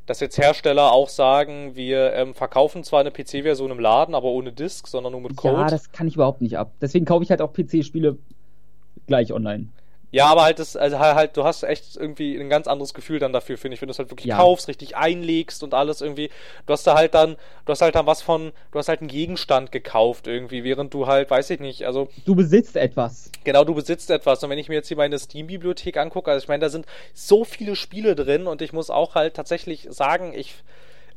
dass 0.09 0.21
jetzt 0.21 0.39
Hersteller 0.39 0.93
auch 0.93 1.11
sagen, 1.11 1.77
wir 1.77 2.15
ähm, 2.15 2.35
verkaufen 2.35 2.83
zwar 2.83 3.01
eine 3.01 3.11
PC-Version 3.11 3.71
im 3.71 3.79
Laden, 3.79 4.15
aber 4.15 4.29
ohne 4.29 4.53
Disk, 4.53 4.87
sondern 4.87 5.13
nur 5.13 5.21
mit 5.21 5.37
Code. 5.37 5.61
Ja, 5.61 5.67
das 5.67 5.93
kann 5.93 6.09
ich 6.09 6.15
überhaupt 6.15 6.41
nicht 6.41 6.57
ab. 6.57 6.73
Deswegen 6.81 7.05
kaufe 7.05 7.25
ich 7.25 7.31
halt 7.31 7.43
auch 7.43 7.53
PC-Spiele 7.53 8.17
gleich 9.07 9.33
online. 9.33 9.69
Ja, 10.11 10.27
aber 10.27 10.43
halt 10.45 10.59
das, 10.59 10.75
also 10.75 10.99
halt, 10.99 11.37
du 11.37 11.45
hast 11.45 11.63
echt 11.65 11.97
irgendwie 11.97 12.35
ein 12.39 12.49
ganz 12.49 12.67
anderes 12.67 12.95
Gefühl 12.95 13.19
dann 13.19 13.33
dafür, 13.35 13.59
finde 13.59 13.75
ich, 13.75 13.83
wenn 13.83 13.89
du 13.89 13.93
es 13.93 13.99
halt 13.99 14.11
wirklich 14.11 14.27
Ja. 14.27 14.37
kaufst, 14.39 14.67
richtig 14.69 14.97
einlegst 14.97 15.63
und 15.63 15.75
alles 15.75 16.01
irgendwie. 16.01 16.31
Du 16.67 16.73
hast 16.73 16.87
da 16.87 16.95
halt 16.95 17.13
dann, 17.15 17.37
du 17.67 17.73
hast 17.73 17.83
halt 17.83 17.95
dann 17.95 18.07
was 18.07 18.23
von, 18.23 18.53
du 18.73 18.79
hast 18.79 18.89
halt 18.89 19.01
einen 19.01 19.09
Gegenstand 19.09 19.71
gekauft 19.71 20.27
irgendwie, 20.27 20.65
während 20.65 20.95
du 20.95 21.07
halt, 21.07 21.31
weiß 21.31 21.51
ich 21.51 21.61
nicht, 21.61 21.85
also 21.85 22.09
Du 22.25 22.35
besitzt 22.35 22.77
etwas. 22.77 23.31
genau, 23.45 23.65
du 23.65 23.75
besitzt 23.75 24.11
etwas. 24.11 24.43
Und 24.43 24.49
wenn 24.49 24.59
ich 24.59 24.71
mir 24.71 24.77
jetzt 24.77 24.89
hier 24.89 24.97
meine 24.97 25.19
Steam-Bibliothek 25.19 25.99
angucke, 25.99 26.31
also 26.31 26.43
ich 26.43 26.49
meine, 26.49 26.63
da 26.63 26.71
sind 26.71 26.87
so 27.13 27.45
viele 27.45 27.77
Spiele 27.77 28.15
drin 28.15 28.47
und 28.47 28.63
ich 28.63 28.73
muss 28.73 28.89
auch 28.89 29.15
halt 29.15 29.35
tatsächlich 29.35 29.89
sagen, 29.91 30.33
ich, 30.35 30.55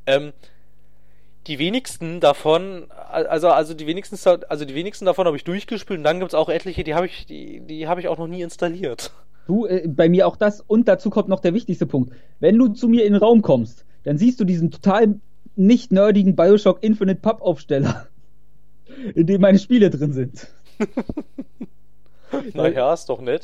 ähm, 0.06 0.34
die 1.48 1.60
wenigsten 1.60 2.20
davon, 2.20 2.86
also, 3.10 3.50
also 3.50 3.74
die 3.74 3.88
wenigsten, 3.88 4.18
also 4.48 4.66
die 4.66 4.76
wenigsten 4.76 5.06
davon 5.06 5.26
habe 5.26 5.38
ich 5.38 5.44
durchgespielt 5.44 5.98
und 6.00 6.04
dann 6.04 6.20
gibt 6.20 6.32
es 6.32 6.36
auch 6.36 6.50
etliche, 6.50 6.84
die 6.84 6.94
habe 6.94 7.08
ich, 7.08 7.26
die, 7.26 7.62
die 7.62 7.88
habe 7.88 8.00
ich 8.00 8.08
auch 8.08 8.18
noch 8.18 8.28
nie 8.28 8.42
installiert. 8.42 9.12
Du, 9.48 9.66
äh, 9.66 9.88
bei 9.88 10.08
mir 10.08 10.28
auch 10.28 10.36
das. 10.36 10.62
Und 10.62 10.88
dazu 10.88 11.10
kommt 11.10 11.28
noch 11.28 11.40
der 11.40 11.54
wichtigste 11.54 11.88
Punkt. 11.88 12.14
Wenn 12.40 12.58
du 12.58 12.68
zu 12.70 12.88
mir 12.88 13.06
in 13.06 13.14
den 13.14 13.22
Raum 13.22 13.42
kommst, 13.42 13.86
dann 14.04 14.18
siehst 14.18 14.40
du 14.40 14.46
diesen 14.46 14.70
total 14.72 15.16
nicht 15.56 15.92
nerdigen 15.92 16.36
Bioshock 16.36 16.84
Infinite 16.84 17.22
Pappaufsteller, 17.22 18.08
in 19.16 19.26
dem 19.26 19.42
meine 19.42 19.60
Spiele 19.60 19.90
drin 19.90 20.14
sind. 20.14 20.48
Naja, 22.54 22.94
ist 22.94 23.10
doch 23.10 23.20
nett. 23.20 23.44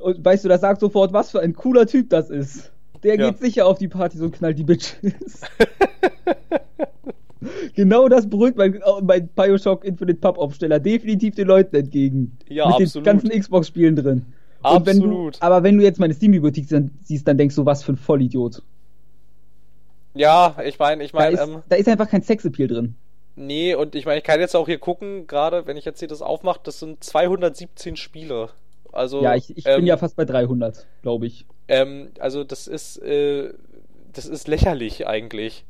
Und 0.00 0.24
weißt 0.24 0.44
du, 0.44 0.48
das 0.48 0.60
sagt 0.60 0.80
sofort, 0.80 1.12
was 1.12 1.30
für 1.30 1.40
ein 1.40 1.54
cooler 1.54 1.86
Typ 1.86 2.10
das 2.10 2.28
ist. 2.28 2.72
Der 3.04 3.16
Ja. 3.16 3.30
geht 3.30 3.38
sicher 3.38 3.66
auf 3.66 3.78
die 3.78 3.86
Partys 3.86 4.20
und 4.20 4.32
knallt 4.32 4.58
die 4.58 4.64
Bitches. 4.64 4.96
genau 7.74 8.08
das 8.08 8.28
beruhigt 8.28 8.56
mein, 8.56 8.80
mein 9.02 9.28
Bioshock 9.28 9.84
Infinite 9.84 10.20
Pappaufsteller 10.20 10.80
definitiv 10.80 11.34
den 11.34 11.46
Leuten 11.48 11.76
entgegen. 11.76 12.38
Ja, 12.48 12.66
Mit 12.68 12.76
absolut. 12.76 12.94
den 12.94 13.04
ganzen 13.04 13.30
Xbox-Spielen 13.30 13.96
drin. 13.96 14.26
Und 14.66 14.86
wenn 14.86 15.02
du, 15.02 15.14
Absolut. 15.14 15.36
aber 15.40 15.62
wenn 15.62 15.76
du 15.78 15.84
jetzt 15.84 15.98
meine 16.00 16.14
Steam-Bibliothek 16.14 16.66
siehst, 17.02 17.28
dann 17.28 17.38
denkst 17.38 17.54
du, 17.56 17.64
was 17.66 17.84
für 17.84 17.92
ein 17.92 17.96
Vollidiot. 17.96 18.62
Ja, 20.14 20.56
ich 20.64 20.78
meine, 20.78 21.04
ich 21.04 21.12
Da, 21.16 21.18
meine, 21.20 21.34
ist, 21.34 21.40
ähm, 21.40 21.62
da 21.68 21.76
ist 21.76 21.88
einfach 21.88 22.08
kein 22.08 22.22
Sexappeal 22.22 22.68
drin. 22.68 22.96
nee, 23.34 23.74
und 23.74 23.94
ich 23.94 24.06
meine, 24.06 24.18
ich 24.18 24.24
kann 24.24 24.40
jetzt 24.40 24.56
auch 24.56 24.66
hier 24.66 24.78
gucken, 24.78 25.26
gerade 25.26 25.66
wenn 25.66 25.76
ich 25.76 25.84
jetzt 25.84 25.98
hier 26.00 26.08
das 26.08 26.22
aufmache, 26.22 26.60
das 26.62 26.80
sind 26.80 27.02
217 27.04 27.96
Spiele. 27.96 28.50
Also, 28.92 29.22
ja, 29.22 29.34
ich, 29.34 29.56
ich 29.56 29.64
ähm, 29.66 29.76
bin 29.76 29.86
ja 29.86 29.96
fast 29.96 30.16
bei 30.16 30.24
300, 30.24 30.86
glaube 31.02 31.26
ich. 31.26 31.46
ähm, 31.68 32.10
also 32.18 32.44
das 32.44 32.66
ist, 32.66 32.98
äh, 32.98 33.52
das 34.12 34.26
ist 34.26 34.48
lächerlich 34.48 35.06
eigentlich. 35.06 35.64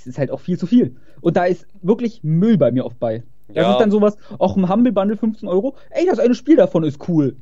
Es 0.00 0.06
ist 0.06 0.18
halt 0.18 0.30
auch 0.30 0.40
viel 0.40 0.58
zu 0.58 0.66
viel. 0.66 0.96
Und 1.20 1.36
da 1.36 1.44
ist 1.44 1.66
wirklich 1.82 2.22
Müll 2.22 2.56
bei 2.56 2.70
mir 2.70 2.84
oft 2.86 2.98
bei. 2.98 3.24
Das 3.48 3.56
Ja. 3.56 3.72
ist 3.72 3.80
dann 3.80 3.90
sowas, 3.90 4.16
auch 4.38 4.56
im 4.56 4.68
Humble 4.68 4.92
Bundle 4.92 5.16
15 5.16 5.48
Euro. 5.48 5.74
Ey, 5.90 6.06
das 6.06 6.18
eine 6.18 6.34
Spiel 6.34 6.56
davon 6.56 6.84
ist 6.84 7.08
cool. 7.08 7.36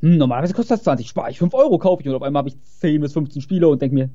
Hm, 0.00 0.18
normalerweise 0.18 0.52
kostet 0.52 0.72
das 0.78 0.82
20, 0.84 1.08
spare 1.08 1.30
ich 1.30 1.38
5 1.38 1.54
Euro, 1.54 1.78
kaufe 1.78 2.02
ich. 2.02 2.08
Und 2.08 2.14
auf 2.14 2.22
einmal 2.22 2.40
habe 2.40 2.48
ich 2.50 2.60
10 2.62 3.00
bis 3.00 3.12
15 3.12 3.40
Spiele 3.40 3.68
und 3.68 3.80
denke 3.80 3.94
mir, 3.94 4.10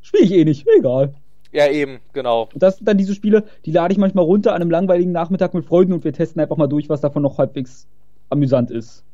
spiele 0.00 0.24
ich 0.24 0.32
eh 0.32 0.44
nicht, 0.44 0.66
egal. 0.78 1.14
Ja, 1.52 1.68
eben, 1.68 1.98
genau. 2.12 2.48
Und 2.52 2.62
das 2.62 2.76
sind 2.76 2.88
dann 2.88 2.98
diese 2.98 3.14
Spiele, 3.14 3.44
die 3.64 3.70
lade 3.72 3.92
ich 3.92 3.98
manchmal 3.98 4.24
runter 4.24 4.54
an 4.54 4.62
einem 4.62 4.70
langweiligen 4.70 5.12
Nachmittag 5.12 5.54
mit 5.54 5.64
Freunden 5.64 5.92
und 5.92 6.04
wir 6.04 6.12
testen 6.12 6.40
einfach 6.40 6.56
mal 6.56 6.66
durch, 6.66 6.88
was 6.88 7.00
davon 7.00 7.22
noch 7.22 7.38
halbwegs 7.38 7.86
amüsant 8.30 8.70
ist. 8.70 9.04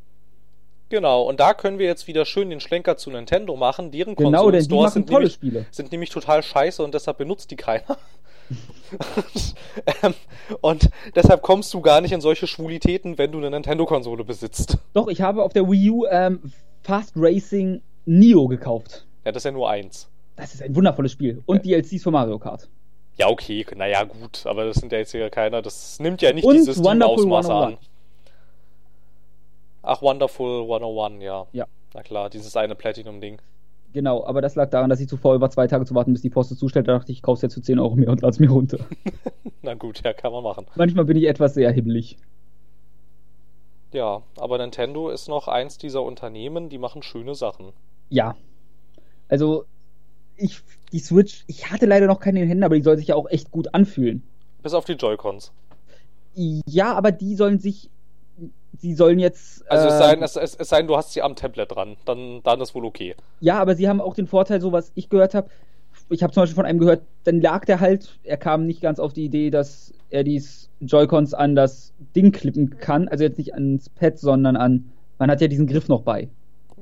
Genau, 0.90 1.22
und 1.22 1.40
da 1.40 1.54
können 1.54 1.78
wir 1.78 1.86
jetzt 1.86 2.08
wieder 2.08 2.24
schön 2.26 2.50
den 2.50 2.60
Schlenker 2.60 2.96
zu 2.96 3.10
Nintendo 3.10 3.56
machen. 3.56 3.92
Deren 3.92 4.16
Genau, 4.16 4.42
Konsolenstores 4.42 4.92
sind 4.92 5.08
nämlich, 5.08 5.38
sind 5.70 5.92
nämlich 5.92 6.10
total 6.10 6.42
scheiße 6.42 6.82
und 6.82 6.92
deshalb 6.92 7.18
benutzt 7.18 7.50
die 7.50 7.56
keiner. 7.56 7.96
ähm, 10.02 10.14
und 10.60 10.90
deshalb 11.14 11.42
kommst 11.42 11.72
du 11.72 11.80
gar 11.80 12.00
nicht 12.00 12.10
in 12.10 12.20
solche 12.20 12.48
Schwulitäten, 12.48 13.18
wenn 13.18 13.30
du 13.30 13.38
eine 13.38 13.50
Nintendo-Konsole 13.50 14.24
besitzt. 14.24 14.78
Doch, 14.92 15.06
ich 15.06 15.22
habe 15.22 15.44
auf 15.44 15.52
der 15.52 15.70
Wii 15.70 15.90
U 15.90 16.06
ähm, 16.06 16.40
Fast 16.82 17.12
Racing 17.14 17.80
Neo 18.06 18.48
gekauft. 18.48 19.06
Ja, 19.24 19.30
das 19.30 19.42
ist 19.42 19.44
ja 19.44 19.52
nur 19.52 19.70
eins. 19.70 20.08
Das 20.34 20.54
ist 20.54 20.62
ein 20.62 20.74
wundervolles 20.74 21.12
Spiel. 21.12 21.42
Und 21.46 21.64
DLCs 21.64 22.02
für 22.02 22.10
Mario 22.10 22.38
Kart. 22.38 22.68
Ja, 23.16 23.28
okay, 23.28 23.66
naja, 23.76 24.04
gut, 24.04 24.46
aber 24.46 24.64
das 24.64 24.78
sind 24.78 24.90
ja 24.92 24.98
jetzt 24.98 25.12
hier 25.12 25.28
keiner, 25.28 25.60
das 25.60 26.00
nimmt 26.00 26.22
ja 26.22 26.32
nicht 26.32 26.44
Und 26.44 26.54
dieses 26.54 26.82
Wonderful 26.82 27.18
Ausmaß 27.18 27.50
101. 27.50 27.78
an. 27.78 27.86
Ach, 29.82 30.02
Wonderful 30.02 30.62
101, 30.62 31.22
ja. 31.22 31.46
Ja. 31.52 31.66
Na 31.94 32.02
klar, 32.02 32.30
dieses 32.30 32.56
eine 32.56 32.74
Platinum-Ding. 32.74 33.40
Genau, 33.92 34.24
aber 34.24 34.40
das 34.40 34.54
lag 34.54 34.70
daran, 34.70 34.88
dass 34.88 35.00
ich 35.00 35.08
zuvor 35.08 35.34
über 35.34 35.50
zwei 35.50 35.66
Tage 35.66 35.84
zu 35.84 35.94
warten, 35.94 36.12
bis 36.12 36.22
die 36.22 36.30
Post 36.30 36.52
es 36.52 36.58
zustellt. 36.58 36.86
Da 36.86 36.92
dachte 36.92 37.10
ich, 37.10 37.18
ich 37.18 37.22
kauf's 37.22 37.42
jetzt 37.42 37.54
für 37.54 37.62
10 37.62 37.80
Euro 37.80 37.96
mehr 37.96 38.10
und 38.10 38.22
lass 38.22 38.38
mir 38.38 38.50
runter. 38.50 38.78
Na 39.62 39.74
gut, 39.74 40.02
ja, 40.04 40.12
kann 40.12 40.32
man 40.32 40.44
machen. 40.44 40.66
Manchmal 40.76 41.06
bin 41.06 41.16
ich 41.16 41.26
etwas 41.26 41.54
sehr 41.54 41.72
hibbelig. 41.72 42.16
Ja, 43.92 44.22
aber 44.36 44.58
Nintendo 44.58 45.10
ist 45.10 45.28
noch 45.28 45.48
eins 45.48 45.76
dieser 45.76 46.02
Unternehmen, 46.02 46.68
die 46.68 46.78
machen 46.78 47.02
schöne 47.02 47.34
Sachen. 47.34 47.72
Ja. 48.08 48.36
Also, 49.28 49.64
ich, 50.36 50.60
die 50.92 51.00
Switch, 51.00 51.44
ich 51.48 51.70
hatte 51.72 51.86
leider 51.86 52.06
noch 52.06 52.20
keine 52.20 52.38
in 52.38 52.44
den 52.44 52.48
Händen, 52.48 52.64
aber 52.64 52.76
die 52.76 52.82
soll 52.82 52.96
sich 52.96 53.08
ja 53.08 53.16
auch 53.16 53.28
echt 53.28 53.50
gut 53.50 53.74
anfühlen. 53.74 54.22
Bis 54.62 54.74
auf 54.74 54.84
die 54.84 54.92
Joy-Cons. 54.92 55.52
Ja, 56.34 56.94
aber 56.94 57.10
die 57.10 57.34
sollen 57.34 57.58
sich, 57.58 57.90
die 58.82 58.94
sollen 58.94 59.18
jetzt. 59.18 59.68
Also 59.70 59.88
es 59.88 59.94
äh, 59.94 59.98
sei 59.98 60.14
denn, 60.14 60.22
es, 60.22 60.36
es, 60.36 60.54
es 60.54 60.68
sei 60.68 60.78
denn, 60.78 60.86
du 60.86 60.96
hast 60.96 61.12
sie 61.12 61.22
am 61.22 61.36
Tablet 61.36 61.74
dran, 61.74 61.96
dann, 62.04 62.40
dann 62.42 62.60
ist 62.60 62.74
wohl 62.74 62.84
okay. 62.84 63.14
Ja, 63.40 63.58
aber 63.60 63.74
sie 63.74 63.88
haben 63.88 64.00
auch 64.00 64.14
den 64.14 64.26
Vorteil, 64.26 64.60
so 64.60 64.72
was 64.72 64.92
ich 64.94 65.08
gehört 65.08 65.34
habe. 65.34 65.48
Ich 66.08 66.22
habe 66.22 66.32
zum 66.32 66.42
Beispiel 66.42 66.56
von 66.56 66.64
einem 66.66 66.78
gehört, 66.78 67.02
dann 67.24 67.40
lag 67.40 67.64
der 67.64 67.80
halt, 67.80 68.18
er 68.24 68.36
kam 68.36 68.66
nicht 68.66 68.80
ganz 68.80 68.98
auf 68.98 69.12
die 69.12 69.24
Idee, 69.24 69.50
dass 69.50 69.92
er 70.08 70.24
die 70.24 70.42
Joy-Cons 70.80 71.34
an 71.34 71.54
das 71.54 71.92
Ding 72.16 72.32
klippen 72.32 72.78
kann. 72.78 73.06
Also 73.08 73.22
jetzt 73.24 73.38
nicht 73.38 73.54
ans 73.54 73.88
Pad, 73.88 74.18
sondern 74.18 74.56
an. 74.56 74.90
Man 75.18 75.30
hat 75.30 75.40
ja 75.40 75.46
diesen 75.48 75.66
Griff 75.66 75.88
noch 75.88 76.02
bei. 76.02 76.28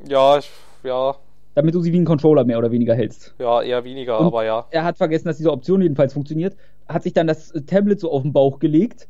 Ja, 0.08 0.38
ich, 0.38 0.48
ja, 0.84 1.14
Damit 1.54 1.74
du 1.74 1.80
sie 1.82 1.92
wie 1.92 1.96
einen 1.96 2.06
Controller 2.06 2.44
mehr 2.44 2.58
oder 2.58 2.70
weniger 2.70 2.94
hältst. 2.94 3.34
ja, 3.38 3.60
eher 3.62 3.82
weniger, 3.84 4.20
Und- 4.20 4.26
aber 4.28 4.44
ja. 4.44 4.66
Er 4.70 4.84
hat 4.84 4.96
vergessen, 4.96 5.26
dass 5.26 5.36
diese 5.38 5.50
Option 5.50 5.82
jedenfalls 5.82 6.12
funktioniert. 6.12 6.56
Hat 6.88 7.02
sich 7.02 7.12
dann 7.12 7.26
das 7.26 7.52
Tablet 7.66 8.00
so 8.00 8.10
auf 8.12 8.22
den 8.22 8.32
Bauch 8.32 8.60
gelegt, 8.60 9.08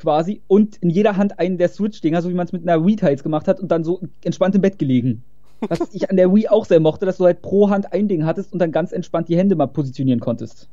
quasi, 0.00 0.40
und 0.48 0.76
in 0.78 0.90
jeder 0.90 1.16
Hand 1.16 1.38
einen 1.38 1.58
der 1.58 1.68
Switch-Dinger, 1.68 2.22
so 2.22 2.28
wie 2.28 2.34
man 2.34 2.46
es 2.46 2.52
mit 2.52 2.68
einer 2.68 2.84
Wii-Teils 2.84 3.22
gemacht 3.22 3.46
hat, 3.46 3.60
und 3.60 3.68
dann 3.68 3.84
so 3.84 4.00
entspannt 4.24 4.54
im 4.54 4.62
Bett 4.62 4.78
gelegen. 4.78 5.22
Was 5.68 5.92
ich 5.92 6.08
an 6.10 6.16
der 6.16 6.34
Wii 6.34 6.48
auch 6.48 6.64
sehr 6.64 6.80
mochte, 6.80 7.04
dass 7.06 7.18
du 7.18 7.26
halt 7.26 7.42
pro 7.42 7.68
Hand 7.68 7.92
ein 7.92 8.08
Ding 8.08 8.24
hattest 8.24 8.52
und 8.52 8.58
dann 8.58 8.72
ganz 8.72 8.92
entspannt 8.92 9.28
die 9.28 9.36
Hände 9.36 9.54
mal 9.56 9.66
positionieren 9.66 10.18
konntest. 10.18 10.68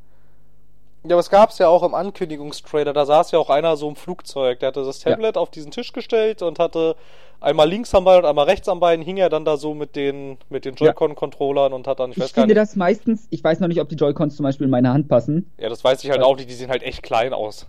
Ja, 1.04 1.14
aber 1.14 1.20
es 1.20 1.30
gab's 1.30 1.58
ja 1.58 1.68
auch 1.68 1.82
im 1.84 1.94
Ankündigungstrailer, 1.94 2.92
da 2.92 3.06
saß 3.06 3.30
ja 3.30 3.38
auch 3.38 3.50
einer 3.50 3.76
so 3.76 3.88
im 3.88 3.96
Flugzeug, 3.96 4.58
der 4.60 4.68
hatte 4.68 4.84
das 4.84 4.98
Tablet 4.98 5.36
auf 5.36 5.50
diesen 5.50 5.70
Tisch 5.70 5.92
gestellt 5.92 6.42
und 6.42 6.58
hatte 6.58 6.96
einmal 7.40 7.68
links 7.68 7.94
am 7.94 8.04
Bein 8.04 8.18
und 8.18 8.24
einmal 8.24 8.46
rechts 8.46 8.68
am 8.68 8.80
Bein, 8.80 9.00
hing 9.00 9.16
er 9.16 9.28
dann 9.28 9.44
da 9.44 9.56
so 9.56 9.74
mit 9.74 9.94
den, 9.94 10.38
mit 10.50 10.64
den 10.64 10.74
Joy-Con-Controllern 10.74 11.72
und 11.72 11.86
hat 11.86 12.00
dann, 12.00 12.10
ich, 12.10 12.16
Ich, 12.16 12.22
weiß 12.24 12.32
gar 12.32 12.42
finde 12.42 12.54
nicht. 12.54 12.62
das 12.62 12.74
meistens, 12.76 13.26
ich 13.30 13.44
weiß 13.44 13.60
noch 13.60 13.68
nicht, 13.68 13.80
ob 13.80 13.88
die 13.88 13.94
Joy-Cons 13.94 14.36
zum 14.36 14.44
Beispiel 14.44 14.64
in 14.64 14.70
meine 14.70 14.92
Hand 14.92 15.08
passen. 15.08 15.50
Ja, 15.58 15.68
das 15.68 15.84
weiß 15.84 16.02
ich 16.02 16.10
halt 16.10 16.22
auch 16.22 16.36
nicht, 16.36 16.48
die 16.50 16.54
sehen 16.54 16.70
halt 16.70 16.82
echt 16.82 17.02
klein 17.02 17.32
aus. 17.32 17.66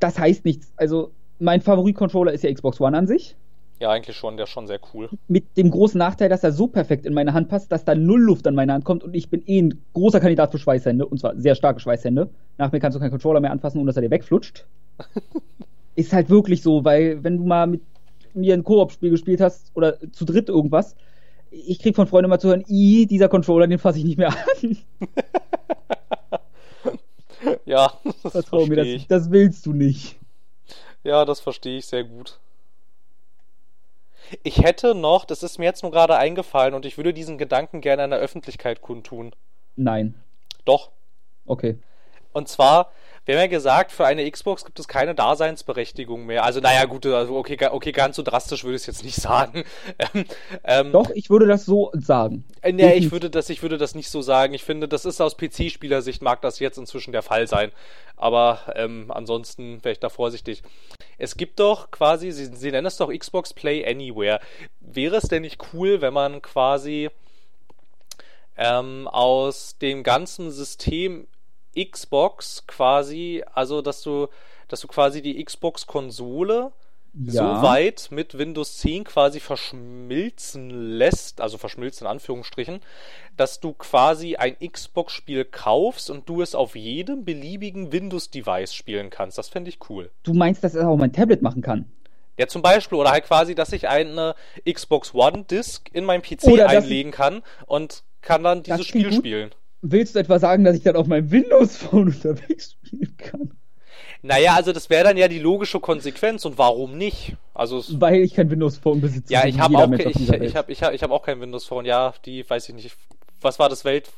Das 0.00 0.18
heißt 0.18 0.44
nichts. 0.44 0.72
Also, 0.76 1.10
mein 1.38 1.60
Favorit-Controller 1.60 2.32
ist 2.32 2.44
ja 2.44 2.52
Xbox 2.52 2.80
One 2.80 2.96
an 2.96 3.06
sich. 3.06 3.36
Ja, 3.80 3.90
eigentlich 3.90 4.16
schon, 4.16 4.36
der 4.36 4.44
ist 4.44 4.50
schon 4.50 4.66
sehr 4.66 4.80
cool. 4.92 5.08
mit 5.28 5.56
dem 5.56 5.70
großen 5.70 5.98
Nachteil, 5.98 6.28
dass 6.28 6.42
er 6.42 6.50
so 6.50 6.66
perfekt 6.66 7.06
in 7.06 7.14
meine 7.14 7.32
Hand 7.32 7.48
passt, 7.48 7.70
dass 7.70 7.84
da 7.84 7.94
null 7.94 8.20
Luft 8.20 8.46
an 8.48 8.56
meine 8.56 8.72
Hand 8.72 8.84
kommt 8.84 9.04
und 9.04 9.14
ich 9.14 9.30
bin 9.30 9.42
eh 9.46 9.60
ein 9.62 9.80
großer 9.92 10.18
Kandidat 10.18 10.50
für 10.50 10.58
Schweißhände 10.58 11.06
und 11.06 11.20
zwar 11.20 11.36
sehr 11.36 11.54
starke 11.54 11.78
Schweißhände. 11.78 12.28
Nach 12.56 12.72
mir 12.72 12.80
kannst 12.80 12.96
du 12.96 13.00
keinen 13.00 13.10
Controller 13.12 13.38
mehr 13.38 13.52
anfassen, 13.52 13.78
ohne 13.78 13.86
dass 13.86 13.96
er 13.96 14.02
dir 14.02 14.10
wegflutscht. 14.10 14.66
Ist 15.94 16.12
halt 16.12 16.28
wirklich 16.28 16.62
so, 16.62 16.84
weil 16.84 17.22
wenn 17.22 17.36
du 17.38 17.44
mal 17.44 17.68
mit 17.68 17.82
mir 18.34 18.54
ein 18.54 18.64
Koop-Spiel 18.64 19.10
gespielt 19.10 19.40
hast 19.40 19.70
oder 19.76 19.96
zu 20.10 20.24
dritt 20.24 20.48
irgendwas, 20.48 20.96
ich 21.50 21.78
krieg 21.78 21.94
von 21.94 22.08
Freunden 22.08 22.26
immer 22.26 22.38
zu 22.40 22.48
hören, 22.48 22.64
i, 22.68 23.06
dieser 23.06 23.28
Controller, 23.28 23.68
den 23.68 23.78
fasse 23.78 23.98
ich 23.98 24.04
nicht 24.04 24.18
mehr 24.18 24.30
an. 24.30 24.76
Ja, 27.64 27.92
das 28.22 28.32
Vertrau 28.32 28.66
mir, 28.66 28.76
das, 28.76 29.06
das 29.06 29.30
willst 29.30 29.66
du 29.66 29.72
nicht. 29.72 30.16
Ja, 31.04 31.24
das 31.24 31.40
verstehe 31.40 31.78
ich 31.78 31.86
sehr 31.86 32.04
gut. 32.04 32.38
Ich 34.42 34.58
hätte 34.58 34.94
noch, 34.94 35.24
das 35.24 35.42
ist 35.42 35.58
mir 35.58 35.64
jetzt 35.64 35.82
nur 35.82 35.92
gerade 35.92 36.16
eingefallen 36.16 36.74
und 36.74 36.84
ich 36.84 36.96
würde 36.96 37.14
diesen 37.14 37.38
Gedanken 37.38 37.80
gerne 37.80 38.02
an 38.02 38.10
der 38.10 38.18
Öffentlichkeit 38.18 38.82
kundtun. 38.82 39.34
Nein. 39.76 40.14
Doch. 40.64 40.90
Okay. 41.46 41.78
Und 42.32 42.48
zwar, 42.48 42.92
wir 43.28 43.34
haben 43.34 43.42
ja 43.42 43.46
gesagt, 43.48 43.92
für 43.92 44.06
eine 44.06 44.30
Xbox 44.30 44.64
gibt 44.64 44.80
es 44.80 44.88
keine 44.88 45.14
Daseinsberechtigung 45.14 46.24
mehr. 46.24 46.44
Also, 46.44 46.60
naja, 46.60 46.86
gut, 46.86 47.04
also 47.04 47.36
okay, 47.36 47.58
okay, 47.70 47.92
ganz 47.92 48.16
so 48.16 48.22
drastisch 48.22 48.64
würde 48.64 48.76
ich 48.76 48.80
es 48.80 48.86
jetzt 48.86 49.04
nicht 49.04 49.16
sagen. 49.20 49.64
Ähm, 49.98 50.24
ähm, 50.64 50.92
Doch, 50.92 51.10
ich 51.10 51.28
würde 51.28 51.46
das 51.46 51.66
so 51.66 51.90
sagen. 51.92 52.44
Äh, 52.62 52.72
Nee, 52.72 52.94
ich 52.94 53.12
würde 53.12 53.28
das, 53.28 53.50
ich 53.50 53.60
würde 53.60 53.76
das 53.76 53.94
nicht 53.94 54.08
so 54.08 54.22
sagen. 54.22 54.54
Ich 54.54 54.64
finde, 54.64 54.88
das 54.88 55.04
ist 55.04 55.20
aus 55.20 55.36
PC-Spielersicht 55.36 56.22
mag 56.22 56.40
das 56.40 56.58
jetzt 56.58 56.78
inzwischen 56.78 57.12
der 57.12 57.20
Fall 57.20 57.46
sein. 57.46 57.70
Aber 58.16 58.60
ähm, 58.74 59.10
ansonsten 59.10 59.84
wäre 59.84 59.92
ich 59.92 60.00
da 60.00 60.08
vorsichtig. 60.08 60.62
Es 61.18 61.36
gibt 61.36 61.60
doch 61.60 61.90
quasi, 61.90 62.30
Sie, 62.30 62.46
Sie 62.46 62.70
nennen 62.70 62.86
es 62.86 62.96
doch 62.96 63.12
Xbox 63.12 63.52
Play 63.52 63.86
Anywhere. 63.86 64.40
Wäre 64.80 65.16
es 65.16 65.24
denn 65.24 65.42
nicht 65.42 65.60
cool, 65.74 66.00
wenn 66.00 66.14
man 66.14 66.40
quasi 66.40 67.10
ähm, 68.56 69.06
aus 69.06 69.76
dem 69.76 70.02
ganzen 70.02 70.50
System 70.50 71.26
Xbox 71.84 72.64
quasi, 72.66 73.44
also 73.52 73.82
dass 73.82 74.02
du, 74.02 74.28
dass 74.68 74.80
du 74.80 74.88
quasi 74.88 75.22
die 75.22 75.42
Xbox-Konsole 75.44 76.72
so 77.26 77.42
weit 77.42 78.08
mit 78.10 78.38
Windows 78.38 78.78
10 78.78 79.04
quasi 79.04 79.40
verschmilzen 79.40 80.70
lässt, 80.70 81.40
also 81.40 81.58
verschmilzen 81.58 82.06
in 82.06 82.10
Anführungsstrichen, 82.10 82.80
dass 83.36 83.60
du 83.60 83.72
quasi 83.72 84.36
ein 84.36 84.56
Xbox-Spiel 84.58 85.44
kaufst 85.44 86.10
und 86.10 86.28
du 86.28 86.42
es 86.42 86.54
auf 86.54 86.76
jedem 86.76 87.24
beliebigen 87.24 87.92
Windows-Device 87.92 88.74
spielen 88.74 89.10
kannst. 89.10 89.38
Das 89.38 89.48
fände 89.48 89.70
ich 89.70 89.78
cool. 89.88 90.10
Du 90.22 90.34
meinst, 90.34 90.62
dass 90.62 90.74
er 90.74 90.88
auch 90.88 90.96
mein 90.96 91.12
Tablet 91.12 91.42
machen 91.42 91.62
kann? 91.62 91.86
Ja, 92.38 92.46
zum 92.46 92.62
Beispiel, 92.62 92.98
oder 92.98 93.10
halt 93.10 93.24
quasi, 93.24 93.54
dass 93.56 93.72
ich 93.72 93.88
eine 93.88 94.34
Xbox 94.70 95.12
One-Disc 95.12 95.90
in 95.92 96.04
mein 96.04 96.22
PC 96.22 96.44
Oder 96.44 96.68
einlegen 96.68 97.10
kann 97.10 97.42
und 97.66 98.04
kann 98.20 98.44
dann 98.44 98.62
dieses 98.62 98.86
Spiel 98.86 99.10
gut. 99.10 99.14
spielen. 99.14 99.50
Willst 99.80 100.14
du 100.14 100.18
etwa 100.18 100.38
sagen, 100.38 100.64
dass 100.64 100.76
ich 100.76 100.82
dann 100.82 100.96
auf 100.96 101.06
meinem 101.06 101.30
Windows-Phone 101.30 102.08
unterwegs 102.14 102.72
spielen 102.72 103.16
kann? 103.16 103.52
Naja, 104.22 104.54
also 104.54 104.72
das 104.72 104.90
wäre 104.90 105.04
dann 105.04 105.16
ja 105.16 105.28
die 105.28 105.38
logische 105.38 105.78
Konsequenz 105.78 106.44
und 106.44 106.58
warum 106.58 106.98
nicht? 106.98 107.36
Also 107.54 107.82
Weil 108.00 108.16
ich 108.16 108.34
kein 108.34 108.50
Windows-Phone 108.50 109.00
besitze. 109.00 109.32
Ja, 109.32 109.46
ich 109.46 109.60
habe 109.60 109.78
auch, 109.78 109.90
ich, 109.92 110.06
ich 110.06 110.28
Welt. 110.28 110.54
habe 110.56 110.72
ich 110.72 110.82
hab, 110.82 110.92
ich 110.92 111.02
hab 111.02 111.10
auch 111.12 111.22
kein 111.22 111.40
Windows 111.40 111.66
Phone. 111.66 111.84
Ja, 111.84 112.12
die, 112.24 112.48
weiß 112.48 112.68
ich 112.68 112.74
nicht. 112.74 112.96
Was 113.40 113.60
war 113.60 113.68
das 113.68 113.84
Welt, 113.84 114.10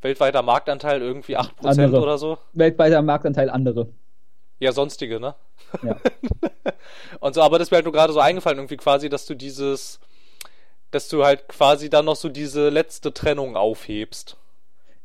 weltweiter 0.00 0.40
Marktanteil? 0.40 1.02
Irgendwie 1.02 1.36
8% 1.36 1.50
Andere. 1.62 2.00
oder 2.00 2.16
so? 2.16 2.38
Weltweiter 2.54 3.02
Marktanteil 3.02 3.50
andere. 3.50 3.88
Ja, 4.58 4.72
sonstige, 4.72 5.20
ne? 5.20 5.34
Ja. 5.82 5.96
Und 7.20 7.34
so, 7.34 7.42
aber 7.42 7.58
das 7.58 7.70
wäre 7.70 7.78
halt 7.78 7.84
nur 7.84 7.92
gerade 7.92 8.12
so 8.12 8.20
eingefallen, 8.20 8.58
irgendwie 8.58 8.76
quasi, 8.76 9.08
dass 9.08 9.26
du 9.26 9.34
dieses, 9.34 10.00
dass 10.90 11.08
du 11.08 11.24
halt 11.24 11.48
quasi 11.48 11.90
dann 11.90 12.06
noch 12.06 12.16
so 12.16 12.28
diese 12.28 12.68
letzte 12.70 13.12
Trennung 13.12 13.56
aufhebst. 13.56 14.36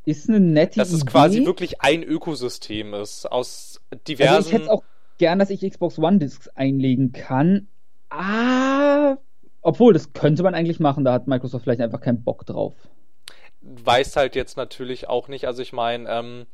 Ist 0.07 0.29
eine 0.29 0.39
nette 0.39 0.79
Dass 0.79 0.89
Idee. 0.89 0.97
es 0.97 1.05
quasi 1.05 1.45
wirklich 1.45 1.81
ein 1.81 2.01
Ökosystem 2.01 2.93
ist, 2.93 3.25
aus 3.29 3.81
diversen. 4.07 4.33
Also 4.35 4.47
ich 4.49 4.53
hätte 4.55 4.71
auch 4.71 4.83
gern, 5.17 5.37
dass 5.37 5.49
ich 5.49 5.61
Xbox 5.69 5.99
One 5.99 6.19
Discs 6.19 6.47
einlegen 6.49 7.11
kann. 7.11 7.67
Ah, 8.09 9.17
obwohl, 9.61 9.91
das 9.93 10.13
könnte 10.13 10.43
man 10.43 10.55
eigentlich 10.55 10.79
machen. 10.79 11.03
Da 11.03 11.11
hat 11.11 11.27
Microsoft 11.27 11.63
vielleicht 11.65 11.81
einfach 11.81 11.99
keinen 11.99 12.23
Bock 12.23 12.45
drauf. 12.45 12.73
weiß 13.61 14.15
halt 14.15 14.35
jetzt 14.35 14.55
natürlich 14.55 15.09
auch 15.09 15.27
nicht. 15.27 15.45
Also 15.45 15.61
ich 15.61 15.73
meine, 15.73 16.07
ähm, 16.09 16.45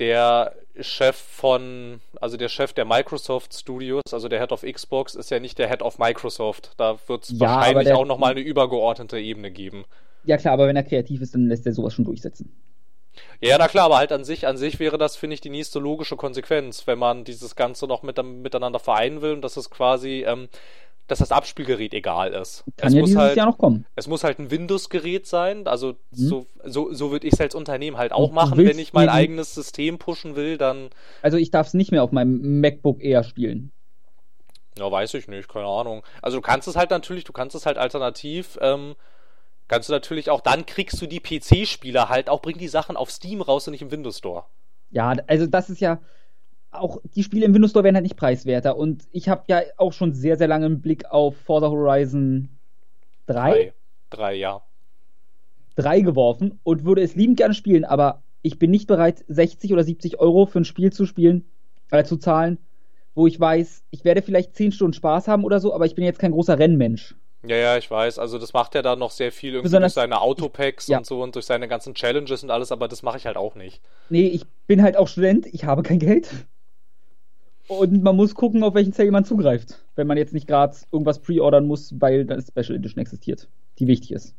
der 0.00 0.56
Chef 0.80 1.14
von, 1.14 2.00
also 2.20 2.36
der 2.36 2.48
Chef 2.48 2.72
der 2.72 2.84
Microsoft 2.84 3.54
Studios, 3.54 4.02
also 4.10 4.26
der 4.28 4.40
Head 4.40 4.50
of 4.50 4.62
Xbox, 4.62 5.14
ist 5.14 5.30
ja 5.30 5.38
nicht 5.38 5.58
der 5.60 5.68
Head 5.68 5.82
of 5.82 5.98
Microsoft. 6.00 6.72
Da 6.76 6.98
wird 7.06 7.22
es 7.22 7.30
Ja, 7.38 7.46
aber 7.46 7.56
wahrscheinlich 7.58 7.84
der- 7.84 7.98
auch 7.98 8.04
nochmal 8.06 8.32
eine 8.32 8.40
übergeordnete 8.40 9.20
Ebene 9.20 9.52
geben. 9.52 9.84
Ja 10.26 10.36
klar, 10.36 10.54
aber 10.54 10.66
wenn 10.68 10.76
er 10.76 10.82
kreativ 10.82 11.20
ist, 11.22 11.34
dann 11.34 11.46
lässt 11.48 11.66
er 11.66 11.72
sowas 11.72 11.94
schon 11.94 12.04
durchsetzen. 12.04 12.50
Ja, 13.40 13.58
na 13.58 13.68
klar, 13.68 13.84
aber 13.86 13.98
halt 13.98 14.12
an 14.12 14.24
sich, 14.24 14.46
an 14.46 14.56
sich 14.56 14.80
wäre 14.80 14.98
das, 14.98 15.16
finde 15.16 15.34
ich, 15.34 15.40
die 15.40 15.50
nächste 15.50 15.78
logische 15.78 16.16
Konsequenz, 16.16 16.86
wenn 16.86 16.98
man 16.98 17.24
dieses 17.24 17.54
Ganze 17.56 17.86
noch 17.86 18.02
mit, 18.02 18.20
miteinander 18.22 18.78
vereinen 18.78 19.22
will 19.22 19.32
und 19.32 19.42
dass 19.42 19.56
es 19.56 19.70
quasi, 19.70 20.24
ähm, 20.26 20.48
dass 21.06 21.18
das 21.20 21.30
Abspielgerät 21.32 21.94
egal 21.94 22.32
ist. 22.32 22.64
Kann 22.76 22.88
es 22.88 22.94
ja 22.94 23.00
muss 23.00 23.10
dieses 23.10 23.22
halt, 23.22 23.36
Jahr 23.36 23.46
noch 23.46 23.58
kommen. 23.58 23.84
Es 23.94 24.08
muss 24.08 24.24
halt 24.24 24.38
ein 24.40 24.50
Windows-Gerät 24.50 25.26
sein. 25.26 25.66
Also 25.68 25.90
Mhm. 25.90 25.96
so, 26.12 26.46
so, 26.64 26.92
so 26.92 27.10
würde 27.12 27.26
ich 27.26 27.34
es 27.34 27.40
als 27.40 27.54
Unternehmen 27.54 27.98
halt 27.98 28.12
auch 28.12 28.32
machen. 28.32 28.58
Wenn 28.58 28.78
ich 28.78 28.92
mein 28.92 29.08
eigenes 29.08 29.54
System 29.54 29.98
pushen 29.98 30.34
will, 30.34 30.58
dann, 30.58 30.90
Also 31.22 31.36
ich 31.36 31.50
darf 31.50 31.68
es 31.68 31.74
nicht 31.74 31.92
mehr 31.92 32.02
auf 32.02 32.12
meinem 32.12 32.60
MacBook 32.60 33.02
Air 33.02 33.22
spielen. 33.22 33.70
ja, 34.78 34.90
weiß 34.90 35.14
ich 35.14 35.28
nicht, 35.28 35.48
keine 35.48 35.66
Ahnung. 35.66 36.02
Also 36.22 36.38
du 36.38 36.42
kannst 36.42 36.66
es 36.68 36.76
halt 36.76 36.90
natürlich, 36.90 37.24
du 37.24 37.32
kannst 37.32 37.54
es 37.54 37.66
halt 37.66 37.78
alternativ, 37.78 38.58
ähm, 38.60 38.96
kannst 39.68 39.88
du 39.88 39.92
natürlich 39.92 40.30
auch, 40.30 40.40
dann 40.40 40.66
kriegst 40.66 41.00
du 41.00 41.06
die 41.06 41.20
PC-Spieler 41.20 42.08
halt 42.08 42.28
auch, 42.28 42.42
bring 42.42 42.58
die 42.58 42.68
Sachen 42.68 42.96
auf 42.96 43.10
Steam 43.10 43.40
raus 43.40 43.66
und 43.66 43.72
nicht 43.72 43.82
im 43.82 43.90
Windows 43.90 44.18
Store. 44.18 44.44
Ja, 44.90 45.14
also 45.26 45.46
das 45.46 45.70
ist 45.70 45.80
ja 45.80 46.00
auch 46.70 47.00
die 47.14 47.22
Spiele 47.22 47.46
im 47.46 47.54
Windows 47.54 47.70
Store 47.70 47.84
werden 47.84 47.96
halt 47.96 48.04
nicht 48.04 48.16
preiswerter 48.16 48.76
und 48.76 49.04
ich 49.12 49.28
habe 49.28 49.44
ja 49.46 49.62
auch 49.76 49.92
schon 49.92 50.12
sehr 50.12 50.36
sehr 50.36 50.48
lange 50.48 50.66
einen 50.66 50.80
Blick 50.80 51.06
auf 51.06 51.36
Forza 51.36 51.68
Horizon 51.68 52.48
3. 53.26 53.72
Drei, 54.10 54.34
ja. 54.34 54.62
Drei 55.76 56.00
geworfen 56.00 56.60
und 56.62 56.84
würde 56.84 57.02
es 57.02 57.14
liebend 57.14 57.36
gerne 57.36 57.54
spielen, 57.54 57.84
aber 57.84 58.22
ich 58.42 58.58
bin 58.58 58.70
nicht 58.70 58.86
bereit, 58.86 59.24
60 59.26 59.72
oder 59.72 59.82
70 59.82 60.20
Euro 60.20 60.46
für 60.46 60.60
ein 60.60 60.64
Spiel 60.64 60.92
zu 60.92 61.06
spielen, 61.06 61.44
äh, 61.90 62.04
zu 62.04 62.16
zahlen, 62.16 62.58
wo 63.14 63.26
ich 63.26 63.40
weiß, 63.40 63.84
ich 63.90 64.04
werde 64.04 64.22
vielleicht 64.22 64.54
10 64.54 64.72
Stunden 64.72 64.92
Spaß 64.92 65.28
haben 65.28 65.44
oder 65.44 65.60
so, 65.60 65.74
aber 65.74 65.86
ich 65.86 65.94
bin 65.94 66.04
jetzt 66.04 66.18
kein 66.18 66.32
großer 66.32 66.58
Rennmensch. 66.58 67.16
Ja, 67.46 67.56
ja, 67.56 67.76
ich 67.76 67.90
weiß. 67.90 68.18
Also 68.18 68.38
das 68.38 68.52
macht 68.52 68.74
er 68.74 68.82
dann 68.82 68.98
noch 68.98 69.10
sehr 69.10 69.30
viel 69.32 69.50
irgendwie 69.50 69.64
Besonders- 69.64 69.94
durch 69.94 70.02
seine 70.02 70.20
Autopacks 70.20 70.86
Ja. 70.88 70.98
und 70.98 71.06
so 71.06 71.22
und 71.22 71.34
durch 71.34 71.44
seine 71.46 71.68
ganzen 71.68 71.94
Challenges 71.94 72.42
und 72.42 72.50
alles, 72.50 72.72
aber 72.72 72.88
das 72.88 73.02
mache 73.02 73.18
ich 73.18 73.26
halt 73.26 73.36
auch 73.36 73.54
nicht. 73.54 73.80
Nee, 74.08 74.26
ich 74.28 74.46
bin 74.66 74.82
halt 74.82 74.96
auch 74.96 75.08
Student, 75.08 75.46
ich 75.46 75.64
habe 75.64 75.82
kein 75.82 75.98
Geld. 75.98 76.30
Und 77.66 78.02
man 78.02 78.14
muss 78.16 78.34
gucken, 78.34 78.62
auf 78.62 78.74
welchen 78.74 78.92
Sale 78.92 79.10
man 79.10 79.24
zugreift. 79.24 79.78
Wenn 79.96 80.06
man 80.06 80.18
jetzt 80.18 80.34
nicht 80.34 80.46
gerade 80.46 80.76
irgendwas 80.92 81.18
pre-ordern 81.20 81.66
muss, 81.66 81.94
weil 81.98 82.24
dann 82.26 82.42
Special 82.42 82.76
Edition 82.76 83.00
existiert, 83.00 83.48
die 83.78 83.86
wichtig 83.86 84.12
ist. 84.12 84.34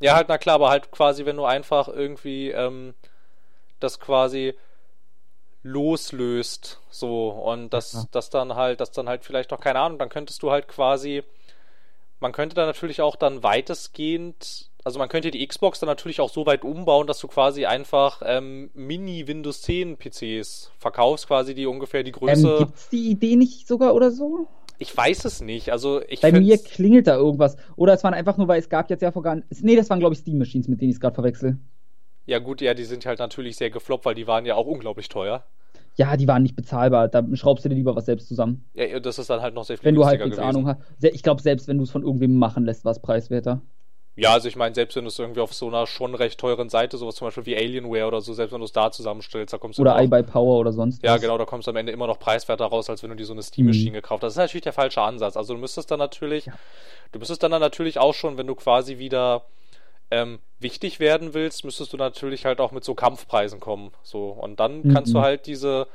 Ja, 0.00 0.14
halt, 0.16 0.28
na 0.28 0.38
klar, 0.38 0.56
aber 0.56 0.70
halt 0.70 0.90
quasi, 0.90 1.24
wenn 1.26 1.36
du 1.36 1.44
einfach 1.44 1.88
irgendwie 1.88 2.50
ähm, 2.50 2.94
das 3.80 3.98
quasi 4.00 4.54
loslöst, 5.64 6.80
so, 6.90 7.28
und 7.30 7.70
das, 7.72 7.92
Ja. 7.92 8.04
das 8.10 8.30
dann 8.30 8.54
halt, 8.56 8.80
das 8.80 8.90
dann 8.90 9.08
halt 9.08 9.24
vielleicht 9.24 9.50
noch, 9.52 9.60
keine 9.60 9.78
Ahnung, 9.78 9.98
dann 9.98 10.08
könntest 10.08 10.42
du 10.42 10.50
halt 10.50 10.66
quasi, 10.68 11.22
man 12.22 12.32
könnte 12.32 12.54
dann 12.54 12.66
natürlich 12.66 13.02
auch 13.02 13.16
dann 13.16 13.42
weitestgehend, 13.42 14.70
also 14.84 14.98
man 14.98 15.08
könnte 15.08 15.30
die 15.30 15.46
Xbox 15.46 15.80
dann 15.80 15.88
natürlich 15.88 16.20
auch 16.20 16.30
so 16.30 16.46
weit 16.46 16.64
umbauen, 16.64 17.06
dass 17.06 17.18
du 17.18 17.28
quasi 17.28 17.66
einfach 17.66 18.22
ähm, 18.24 18.70
Mini-Windows 18.74 19.62
10 19.62 19.98
PCs 19.98 20.70
verkaufst, 20.78 21.26
quasi 21.26 21.54
die 21.54 21.66
ungefähr 21.66 22.02
die 22.02 22.12
Größe. 22.12 22.48
Ähm, 22.48 22.58
gibt's 22.58 22.88
die 22.88 23.10
Idee 23.10 23.36
nicht 23.36 23.68
sogar 23.68 23.94
oder 23.94 24.10
so? 24.10 24.48
ich 24.78 24.96
weiß 24.96 25.24
es 25.26 25.40
nicht, 25.40 25.70
also 25.70 26.02
ich 26.08 26.20
Bei 26.20 26.32
mir 26.32 26.58
klingelt 26.58 27.06
da 27.06 27.14
irgendwas. 27.14 27.56
Oder 27.76 27.92
es 27.94 28.02
waren 28.02 28.14
einfach 28.14 28.36
nur, 28.36 28.48
weil 28.48 28.58
es 28.58 28.68
gab 28.68 28.90
jetzt 28.90 29.00
ja 29.00 29.12
vor 29.12 29.22
gar 29.22 29.40
Nee, 29.60 29.76
das 29.76 29.88
waren, 29.90 30.00
glaube 30.00 30.14
ich, 30.14 30.20
Steam 30.20 30.38
Machines, 30.38 30.66
mit 30.66 30.80
denen 30.80 30.90
ich 30.90 30.96
es 30.96 31.00
gerade 31.00 31.14
verwechsel. 31.14 31.58
Ja 32.26 32.40
gut, 32.40 32.60
ja, 32.60 32.74
die 32.74 32.84
sind 32.84 33.06
halt 33.06 33.20
natürlich 33.20 33.56
sehr 33.56 33.70
gefloppt, 33.70 34.04
weil 34.04 34.16
die 34.16 34.26
waren 34.26 34.44
ja 34.44 34.56
auch 34.56 34.66
unglaublich 34.66 35.08
teuer. 35.08 35.44
Ja, 35.96 36.16
die 36.16 36.26
waren 36.26 36.42
nicht 36.42 36.56
bezahlbar. 36.56 37.08
Da 37.08 37.22
schraubst 37.34 37.64
du 37.64 37.68
dir 37.68 37.74
lieber 37.74 37.94
was 37.94 38.06
selbst 38.06 38.28
zusammen. 38.28 38.64
Ja, 38.74 38.98
das 38.98 39.18
ist 39.18 39.28
dann 39.28 39.42
halt 39.42 39.54
noch 39.54 39.64
sehr 39.64 39.76
viel 39.76 39.84
Wenn 39.86 39.94
du 39.94 40.04
halbwegs 40.06 40.36
gewesen. 40.36 40.42
Ahnung 40.48 40.66
hast. 40.68 40.80
Ich 41.02 41.22
glaube, 41.22 41.42
selbst 41.42 41.68
wenn 41.68 41.76
du 41.78 41.84
es 41.84 41.90
von 41.90 42.02
irgendwem 42.02 42.36
machen 42.36 42.64
lässt, 42.64 42.84
war 42.84 42.92
es 42.92 43.00
preiswerter. 43.00 43.60
Ja, 44.14 44.32
also 44.34 44.46
ich 44.46 44.56
meine, 44.56 44.74
selbst 44.74 44.94
wenn 44.94 45.04
du 45.04 45.08
es 45.08 45.18
irgendwie 45.18 45.40
auf 45.40 45.54
so 45.54 45.68
einer 45.68 45.86
schon 45.86 46.14
recht 46.14 46.38
teuren 46.38 46.68
Seite, 46.68 46.98
sowas 46.98 47.14
zum 47.14 47.26
Beispiel 47.28 47.46
wie 47.46 47.56
Alienware 47.56 48.06
oder 48.06 48.20
so, 48.20 48.34
selbst 48.34 48.52
wenn 48.52 48.58
du 48.60 48.66
es 48.66 48.72
da 48.72 48.90
zusammenstellst, 48.90 49.54
da 49.54 49.58
kommst 49.58 49.78
du 49.78 49.82
Oder 49.82 50.02
iBuyPower 50.02 50.58
oder 50.58 50.72
sonst 50.72 51.02
Ja, 51.02 51.14
was. 51.14 51.22
genau, 51.22 51.38
da 51.38 51.46
kommst 51.46 51.66
du 51.66 51.70
am 51.70 51.76
Ende 51.78 51.92
immer 51.92 52.06
noch 52.06 52.18
preiswerter 52.18 52.66
raus, 52.66 52.90
als 52.90 53.02
wenn 53.02 53.08
du 53.08 53.16
dir 53.16 53.24
so 53.24 53.32
eine 53.32 53.42
Steam-Maschine 53.42 53.90
Mhm. 53.90 53.94
gekauft 53.94 54.22
hast. 54.22 54.36
Das 54.36 54.44
ist 54.44 54.48
natürlich 54.48 54.64
der 54.64 54.74
falsche 54.74 55.00
Ansatz. 55.00 55.36
Also 55.38 55.54
du 55.54 55.60
müsstest 55.60 55.90
dann 55.90 55.98
natürlich, 55.98 56.44
Ja. 56.46 56.52
du 57.12 57.18
müsstest 57.20 57.42
dann, 57.42 57.52
dann 57.52 57.62
natürlich 57.62 57.98
auch 57.98 58.12
schon, 58.12 58.36
wenn 58.36 58.46
du 58.46 58.54
quasi 58.54 58.98
wieder 58.98 59.44
ähm, 60.12 60.38
wichtig 60.60 61.00
werden 61.00 61.34
willst, 61.34 61.64
müsstest 61.64 61.92
du 61.92 61.96
natürlich 61.96 62.44
halt 62.44 62.60
auch 62.60 62.70
mit 62.70 62.84
so 62.84 62.94
Kampfpreisen 62.94 63.58
kommen. 63.60 63.90
So, 64.02 64.28
und 64.28 64.60
dann 64.60 64.82
Mhm. 64.82 64.92
kannst 64.92 65.14
du 65.14 65.20
halt 65.20 65.46
diese. 65.46 65.86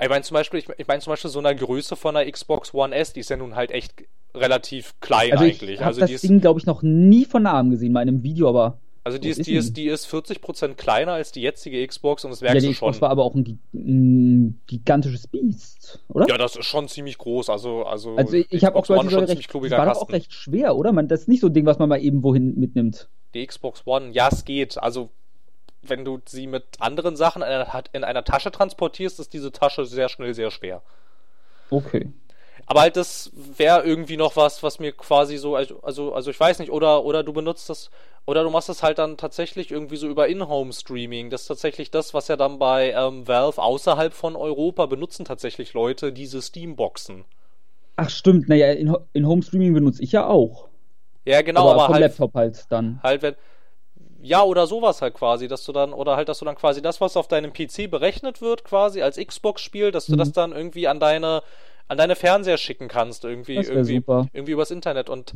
Ich 0.00 0.08
meine 0.08 0.22
zum 0.22 0.34
Beispiel, 0.34 0.60
ich, 0.60 0.68
ich 0.76 0.86
meine 0.86 1.00
zum 1.00 1.12
Beispiel 1.12 1.30
so 1.30 1.38
einer 1.38 1.54
Größe 1.54 1.96
von 1.96 2.16
einer 2.16 2.30
Xbox 2.30 2.74
One 2.74 2.94
S, 2.94 3.12
die 3.12 3.20
ist 3.20 3.30
ja 3.30 3.36
nun 3.36 3.54
halt 3.56 3.70
echt 3.70 3.94
relativ 4.34 4.94
klein 5.00 5.32
Also 5.32 5.44
ich 5.44 5.60
eigentlich. 5.62 5.78
habe 5.78 5.86
Also 5.88 6.00
das 6.00 6.10
die 6.20 6.28
Ding, 6.28 6.40
glaube 6.40 6.58
ich, 6.60 6.66
noch 6.66 6.82
nie 6.82 7.24
von 7.24 7.44
Namen 7.44 7.70
gesehen, 7.70 7.92
in 7.92 7.96
einem 7.96 8.22
Video, 8.22 8.48
aber 8.48 8.78
also 9.06 9.18
die 9.18 9.28
ist, 9.28 9.40
ist 9.40 9.46
die 9.46 9.54
ist, 9.54 9.76
die 9.76 9.86
ist 9.86 10.06
40% 10.06 10.74
kleiner 10.76 11.12
als 11.12 11.30
die 11.30 11.42
jetzige 11.42 11.86
Xbox 11.86 12.24
und 12.24 12.30
das 12.30 12.40
ja, 12.40 12.46
merkst 12.46 12.64
die 12.64 12.68
du 12.68 12.74
schon. 12.74 12.88
Xbox 12.90 13.02
war 13.02 13.10
aber 13.10 13.22
auch 13.22 13.34
ein, 13.34 13.60
ein 13.74 14.60
gigantisches 14.66 15.26
Biest, 15.26 16.00
oder? 16.08 16.26
Ja, 16.26 16.38
das 16.38 16.56
ist 16.56 16.64
schon 16.64 16.88
ziemlich 16.88 17.18
groß. 17.18 17.50
Also, 17.50 17.84
also, 17.84 18.16
also 18.16 18.34
ich, 18.34 18.64
habe 18.64 18.76
auch 18.76 18.86
die 18.86 18.94
schon 18.94 19.24
recht, 19.24 19.54
das 19.54 19.70
war 19.72 19.84
doch 19.86 19.96
auch 20.00 20.10
recht 20.10 20.32
schwer, 20.32 20.74
oder? 20.74 20.92
Man, 20.92 21.06
das 21.06 21.22
ist 21.22 21.28
nicht 21.28 21.40
so 21.40 21.48
ein 21.48 21.52
Ding, 21.52 21.66
was 21.66 21.78
man 21.78 21.90
mal 21.90 22.02
eben 22.02 22.22
wohin 22.22 22.58
mitnimmt. 22.58 23.10
Die 23.34 23.46
Xbox 23.46 23.82
One, 23.86 24.10
ja, 24.12 24.28
es 24.30 24.44
geht. 24.44 24.78
Also, 24.78 25.10
wenn 25.82 26.04
du 26.04 26.20
sie 26.24 26.46
mit 26.46 26.64
anderen 26.78 27.16
Sachen 27.16 27.42
in 27.42 27.48
einer, 27.48 27.84
in 27.92 28.04
einer 28.04 28.24
Tasche 28.24 28.50
transportierst, 28.50 29.20
ist 29.20 29.32
diese 29.32 29.52
Tasche 29.52 29.84
sehr 29.84 30.08
schnell 30.08 30.32
sehr 30.34 30.50
schwer. 30.50 30.82
Okay. 31.70 32.10
Aber 32.66 32.80
halt, 32.80 32.96
das 32.96 33.30
wäre 33.34 33.84
irgendwie 33.84 34.16
noch 34.16 34.36
was, 34.36 34.62
was 34.62 34.78
mir 34.78 34.92
quasi 34.92 35.36
so, 35.36 35.54
also, 35.56 35.82
also, 35.82 36.14
also 36.14 36.30
ich 36.30 36.40
weiß 36.40 36.60
nicht, 36.60 36.70
oder, 36.70 37.04
oder 37.04 37.22
du 37.22 37.32
benutzt 37.32 37.68
das, 37.68 37.90
oder 38.24 38.42
du 38.42 38.48
machst 38.48 38.70
das 38.70 38.82
halt 38.82 38.98
dann 38.98 39.18
tatsächlich 39.18 39.70
irgendwie 39.70 39.96
so 39.96 40.08
über 40.08 40.28
In-Home-Streaming. 40.28 41.28
Das 41.28 41.42
ist 41.42 41.48
tatsächlich 41.48 41.90
das, 41.90 42.14
was 42.14 42.28
ja 42.28 42.36
dann 42.36 42.58
bei 42.58 42.92
ähm, 42.92 43.28
Valve 43.28 43.60
außerhalb 43.60 44.14
von 44.14 44.36
Europa 44.36 44.86
benutzen 44.86 45.26
tatsächlich 45.26 45.74
Leute 45.74 46.12
diese 46.12 46.40
Steam-Boxen. 46.40 47.26
Ach 47.96 48.08
stimmt, 48.08 48.48
naja, 48.48 48.72
in, 48.72 48.90
Ho- 48.90 49.06
in 49.12 49.26
Home 49.26 49.42
Streaming 49.42 49.74
benutze 49.74 50.02
ich 50.02 50.12
ja 50.12 50.26
auch. 50.26 50.68
Ja, 51.24 51.42
genau, 51.42 51.62
aber, 51.62 51.70
aber, 51.72 51.84
vom 51.86 51.94
halt. 51.94 52.02
Laptop 52.02 52.34
halt 52.34 52.64
dann. 52.70 53.00
Halt, 53.02 53.22
wenn. 53.22 53.34
Ja, 54.22 54.42
oder 54.42 54.66
sowas 54.66 55.02
halt 55.02 55.12
quasi, 55.14 55.48
dass 55.48 55.64
du 55.66 55.72
dann, 55.72 55.92
oder 55.92 56.16
halt, 56.16 56.30
dass 56.30 56.38
du 56.38 56.46
dann 56.46 56.54
quasi 56.56 56.80
das, 56.80 57.00
was 57.02 57.16
auf 57.16 57.28
deinem 57.28 57.52
PC 57.52 57.90
berechnet 57.90 58.40
wird, 58.40 58.64
quasi 58.64 59.02
als 59.02 59.18
Xbox-Spiel, 59.18 59.90
dass 59.90 60.06
du 60.06 60.12
Mhm. 60.14 60.18
das 60.18 60.32
dann 60.32 60.52
irgendwie 60.52 60.88
an 60.88 60.98
deine, 60.98 61.42
an 61.88 61.98
deine 61.98 62.16
Fernseher 62.16 62.56
schicken 62.56 62.88
kannst, 62.88 63.24
irgendwie, 63.24 63.56
irgendwie, 63.56 63.96
super. 63.96 64.28
irgendwie 64.32 64.52
übers 64.52 64.70
Internet. 64.70 65.10
Und 65.10 65.34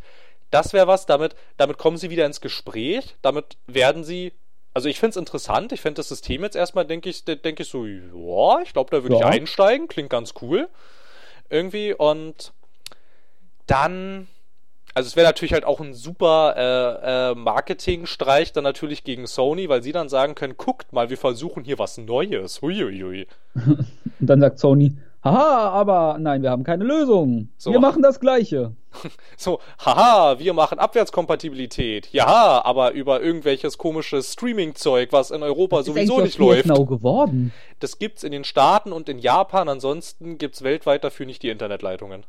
das 0.51 0.73
wäre 0.73 0.87
was, 0.87 1.05
damit, 1.05 1.37
damit 1.59 1.77
kommen 1.77 1.99
sie 1.99 2.09
wieder 2.09 2.25
ins 2.25 2.41
Gespräch, 2.41 3.15
damit 3.21 3.59
werden 3.67 4.05
sie. 4.05 4.33
Also 4.73 4.89
ich 4.89 4.99
finde 4.99 5.11
es 5.11 5.17
interessant, 5.17 5.73
ich 5.73 5.83
finde 5.83 5.99
das 5.99 6.09
System 6.09 6.43
jetzt 6.43 6.57
erstmal, 6.57 6.87
denke 6.87 7.11
ich, 7.11 7.25
denke 7.27 7.63
ich 7.63 7.69
so, 7.69 7.85
ja, 7.85 8.63
ich 8.63 8.73
glaube, 8.73 8.91
da 8.97 9.03
würde 9.03 9.17
Ja. 9.17 9.29
ich 9.29 9.41
einsteigen, 9.41 9.89
klingt 9.89 10.09
ganz 10.09 10.33
cool. 10.41 10.69
Irgendwie 11.51 11.93
und 11.93 12.53
dann 13.67 14.29
also 14.95 15.07
es 15.07 15.17
wäre 15.17 15.27
natürlich 15.27 15.53
halt 15.53 15.65
auch 15.65 15.81
ein 15.81 15.95
super 15.95 16.55
äh, 16.57 17.31
äh, 17.31 17.35
Marketingstreich 17.35 18.53
dann 18.53 18.65
natürlich 18.65 19.05
gegen 19.05 19.27
Sony, 19.27 19.69
weil 19.69 19.83
sie 19.83 19.93
dann 19.93 20.09
sagen 20.09 20.35
können, 20.35 20.57
guckt 20.57 20.93
mal, 20.93 21.11
wir 21.11 21.19
versuchen 21.19 21.65
hier 21.65 21.79
was 21.79 21.99
Neues. 21.99 22.63
Huiuiui. 22.63 23.27
Und 23.55 23.87
dann 24.21 24.41
sagt 24.41 24.59
Sony, 24.59 24.97
haha, 25.23 25.71
aber 25.71 26.17
nein, 26.19 26.43
wir 26.43 26.51
haben 26.51 26.65
keine 26.65 26.85
Lösung. 26.85 27.49
So. 27.57 27.73
Wir 27.73 27.81
machen 27.81 28.03
das 28.03 28.21
Gleiche. 28.21 28.73
So, 29.37 29.61
haha, 29.85 30.41
wir 30.41 30.53
machen 30.55 30.81
Abwärtskompatibilität. 30.81 32.09
Ja, 32.11 32.65
aber 32.65 32.93
über 32.93 33.23
irgendwelches 33.23 33.79
komisches 33.79 34.33
Streaming-Zeug, 34.33 35.13
was 35.13 35.31
in 35.31 35.45
Europa 35.45 35.81
ist 35.81 35.87
sowieso 35.87 36.21
nicht 36.21 36.39
läuft. 36.39 36.67
Now 36.67 36.85
geworden. 36.85 37.53
Das 37.79 38.01
gibt's 38.01 38.25
in 38.25 38.33
den 38.33 38.43
Staaten 38.43 38.91
und 38.91 39.09
in 39.09 39.21
Japan, 39.21 39.69
ansonsten 39.69 40.39
gibt's 40.39 40.63
weltweit 40.63 41.05
dafür 41.05 41.27
nicht 41.27 41.45
die 41.45 41.51
Internetleitungen. 41.51 42.25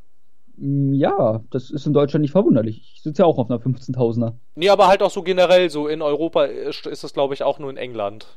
Mm, 0.60 0.94
Ja, 0.94 1.42
das 1.52 1.70
ist 1.72 1.86
in 1.86 1.94
Deutschland 1.94 2.22
nicht 2.22 2.32
verwunderlich. 2.32 2.92
Ich 2.96 3.02
sitze 3.02 3.22
ja 3.22 3.26
auch 3.26 3.38
auf 3.38 3.50
einer 3.50 3.60
15.000er. 3.60 4.34
Nee, 4.56 4.70
aber 4.70 4.88
halt 4.88 5.02
auch 5.02 5.12
so 5.12 5.24
generell, 5.24 5.70
so 5.70 5.88
in 5.88 6.02
Europa 6.02 6.46
ist 6.46 6.86
ist 6.86 7.04
es, 7.04 7.14
glaube 7.14 7.34
ich, 7.34 7.44
auch 7.44 7.60
nur 7.60 7.70
in 7.70 7.78
England. 7.78 8.28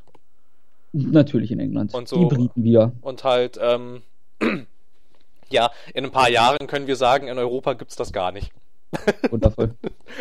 Natürlich 0.92 1.50
in 1.50 1.58
England. 1.60 1.94
Und 1.94 2.08
so- 2.08 2.16
Die 2.28 2.34
Briten 2.34 2.64
wieder. 2.64 2.92
Und 3.00 3.24
halt, 3.24 3.58
ähm, 3.60 4.02
ja, 5.50 5.70
in 5.94 6.04
ein 6.04 6.10
paar 6.12 6.28
Jahren 6.30 6.66
können 6.66 6.86
wir 6.86 6.96
sagen, 6.96 7.28
in 7.28 7.38
Europa 7.38 7.72
gibt's 7.74 7.96
das 7.96 8.12
gar 8.12 8.32
nicht. 8.32 8.52
Wundervoll. 9.30 9.74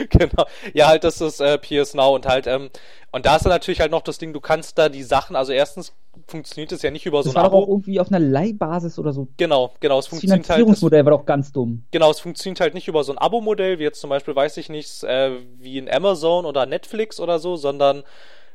genau. 0.10 0.46
Ja, 0.74 0.88
halt, 0.88 1.04
das 1.04 1.20
ist 1.20 1.42
äh, 1.42 1.58
PS 1.58 1.94
Now 1.94 2.16
und 2.16 2.26
halt, 2.26 2.48
ähm, 2.48 2.70
und 3.12 3.26
da 3.26 3.36
ist 3.36 3.44
dann 3.46 3.52
natürlich 3.52 3.82
halt 3.82 3.92
noch 3.92 4.02
das 4.02 4.18
Ding, 4.18 4.32
du 4.32 4.40
kannst 4.40 4.78
da 4.78 4.88
die 4.88 5.04
Sachen, 5.04 5.36
also 5.36 5.52
erstens 5.52 5.92
funktioniert 6.28 6.72
es 6.72 6.82
ja 6.82 6.92
nicht 6.92 7.06
über 7.06 7.24
so 7.24 7.30
Das 7.30 7.36
ein 7.36 7.44
war 7.44 7.44
doch 7.44 7.54
auch 7.54 7.64
Abo. 7.64 7.72
irgendwie 7.74 8.00
auf 8.00 8.08
einer 8.10 8.20
Leihbasis 8.20 9.00
oder 9.00 9.14
so. 9.14 9.28
Genau, 9.38 9.74
genau, 9.80 10.00
es 10.00 10.06
Das 10.06 10.10
funktioniert 10.10 10.50
halt. 10.50 10.66
Finanzierungsmodell 10.66 11.06
war 11.06 11.12
doch 11.12 11.26
ganz 11.26 11.52
dumm. 11.52 11.84
genau, 11.92 12.12
es 12.12 12.20
funktioniert 12.20 12.60
halt 12.62 12.74
nicht 12.74 12.88
über 12.88 13.04
so 13.04 13.12
ein 13.12 13.18
Abo-Modell, 13.18 13.80
wie 13.80 13.84
jetzt 13.84 14.02
zum 14.02 14.10
Beispiel, 14.10 14.36
weiß 14.36 14.58
ich 14.58 14.70
nicht, 14.70 15.04
äh, 15.04 15.32
wie 15.60 15.78
in 15.78 15.90
Amazon 15.90 16.46
oder 16.46 16.66
Netflix 16.66 17.20
oder 17.20 17.40
so, 17.40 17.56
sondern 17.56 18.04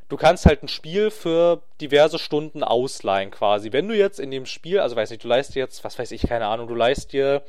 du 0.09 0.17
kannst 0.17 0.45
halt 0.45 0.63
ein 0.63 0.67
Spiel 0.67 1.11
für 1.11 1.61
diverse 1.81 2.19
Stunden 2.19 2.63
ausleihen 2.63 3.31
quasi. 3.31 3.71
Wenn 3.73 3.87
du 3.87 3.95
jetzt 3.97 4.19
in 4.19 4.31
dem 4.31 4.45
Spiel, 4.45 4.79
also 4.79 4.95
weiß 4.95 5.09
nicht, 5.09 5.23
du 5.23 5.27
leist 5.27 5.55
dir 5.55 5.59
jetzt, 5.59 5.83
was 5.83 5.97
weiß 5.99 6.11
ich, 6.11 6.21
keine 6.23 6.47
Ahnung, 6.47 6.67
du 6.67 6.75
leist 6.75 7.11
dir 7.13 7.41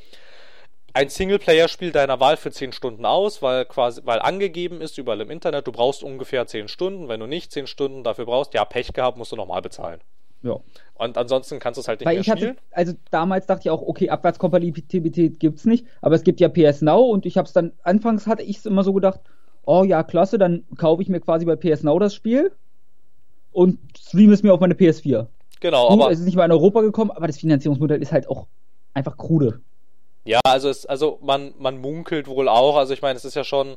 ein 0.94 1.08
Singleplayer-Spiel 1.08 1.92
deiner 1.92 2.20
Wahl 2.20 2.36
für 2.36 2.50
10 2.50 2.72
Stunden 2.72 3.04
aus, 3.04 3.42
weil 3.42 3.64
quasi, 3.64 4.00
weil 4.04 4.20
angegeben 4.20 4.80
ist 4.80 4.98
überall 4.98 5.20
im 5.20 5.30
Internet, 5.30 5.66
du 5.66 5.72
brauchst 5.72 6.02
ungefähr 6.02 6.46
10 6.46 6.68
Stunden. 6.68 7.08
Wenn 7.08 7.20
du 7.20 7.26
nicht 7.26 7.52
10 7.52 7.66
Stunden 7.66 8.04
dafür 8.04 8.26
brauchst, 8.26 8.54
ja, 8.54 8.64
Pech 8.64 8.92
gehabt, 8.92 9.18
musst 9.18 9.32
du 9.32 9.36
nochmal 9.36 9.62
bezahlen. 9.62 10.00
Ja. 10.42 10.56
Und 10.94 11.18
ansonsten 11.18 11.58
kannst 11.58 11.78
du 11.78 11.80
es 11.80 11.88
halt 11.88 12.00
nicht 12.00 12.06
Weil 12.06 12.14
mehr 12.14 12.20
ich 12.22 12.30
hatte, 12.30 12.40
spielen. 12.40 12.58
also 12.70 12.92
damals 13.10 13.46
dachte 13.46 13.62
ich 13.64 13.70
auch, 13.70 13.82
okay, 13.82 14.08
Abwärtskompatibilität 14.10 15.40
gibt's 15.40 15.64
nicht, 15.64 15.86
aber 16.00 16.14
es 16.14 16.22
gibt 16.22 16.40
ja 16.40 16.48
PS 16.48 16.82
Now 16.82 17.00
und 17.00 17.26
ich 17.26 17.36
habe 17.36 17.46
es 17.46 17.52
dann, 17.52 17.72
anfangs 17.82 18.26
hatte 18.26 18.42
ich 18.42 18.58
es 18.58 18.66
immer 18.66 18.84
so 18.84 18.92
gedacht, 18.92 19.20
oh 19.64 19.84
ja, 19.84 20.02
klasse, 20.02 20.38
dann 20.38 20.64
kaufe 20.76 21.02
ich 21.02 21.08
mir 21.08 21.20
quasi 21.20 21.44
bei 21.44 21.56
PS 21.56 21.82
Now 21.82 21.98
das 21.98 22.14
Spiel 22.14 22.52
und 23.52 23.78
streame 23.98 24.32
es 24.32 24.42
mir 24.42 24.52
auf 24.52 24.60
meine 24.60 24.74
PS4. 24.74 25.26
Genau, 25.60 25.88
Gut, 25.88 26.00
aber 26.02 26.12
es 26.12 26.20
ist 26.20 26.24
nicht 26.24 26.36
mal 26.36 26.44
in 26.44 26.52
Europa 26.52 26.82
gekommen, 26.82 27.10
aber 27.10 27.26
das 27.26 27.38
Finanzierungsmodell 27.38 28.00
ist 28.00 28.12
halt 28.12 28.28
auch 28.28 28.46
einfach 28.94 29.16
krude. 29.16 29.60
Ja, 30.24 30.40
also 30.44 30.68
es, 30.68 30.86
also 30.86 31.18
man, 31.22 31.54
man 31.58 31.78
munkelt 31.78 32.26
wohl 32.28 32.48
auch, 32.48 32.76
also 32.76 32.92
ich 32.92 33.02
meine, 33.02 33.16
es 33.16 33.24
ist 33.24 33.34
ja 33.34 33.44
schon, 33.44 33.76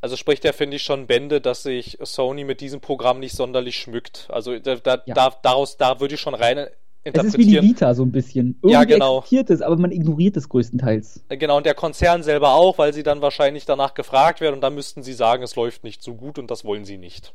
also 0.00 0.16
spricht 0.16 0.44
ja, 0.44 0.52
finde 0.52 0.76
ich, 0.76 0.82
schon 0.82 1.06
Bände, 1.06 1.40
dass 1.40 1.62
sich 1.62 1.98
Sony 2.02 2.44
mit 2.44 2.60
diesem 2.60 2.80
Programm 2.80 3.18
nicht 3.18 3.34
sonderlich 3.34 3.76
schmückt. 3.76 4.28
Also 4.30 4.58
da, 4.58 4.76
da, 4.76 5.02
Ja. 5.06 5.14
da, 5.14 5.34
daraus, 5.42 5.76
da 5.76 6.00
würde 6.00 6.14
ich 6.14 6.20
schon 6.20 6.34
rein 6.34 6.68
Es 7.04 7.24
ist 7.24 7.38
wie 7.38 7.46
die 7.46 7.60
Vita 7.62 7.94
so 7.94 8.04
ein 8.04 8.12
bisschen. 8.12 8.58
Irgendwie 8.62 8.72
ja, 8.72 8.84
genau. 8.84 9.18
existiert 9.18 9.50
es, 9.50 9.62
aber 9.62 9.76
man 9.76 9.90
ignoriert 9.90 10.36
es 10.36 10.48
größtenteils. 10.48 11.24
Äh, 11.28 11.36
genau, 11.36 11.56
und 11.56 11.66
der 11.66 11.74
Konzern 11.74 12.22
selber 12.22 12.52
auch, 12.52 12.78
weil 12.78 12.92
sie 12.92 13.02
dann 13.02 13.22
wahrscheinlich 13.22 13.64
danach 13.64 13.94
gefragt 13.94 14.40
werden 14.40 14.54
und 14.54 14.60
dann 14.60 14.74
müssten 14.74 15.02
sie 15.02 15.14
sagen, 15.14 15.42
es 15.42 15.56
läuft 15.56 15.84
nicht 15.84 16.02
so 16.02 16.14
gut 16.14 16.38
und 16.38 16.50
das 16.50 16.64
wollen 16.64 16.84
sie 16.84 16.98
nicht. 16.98 17.32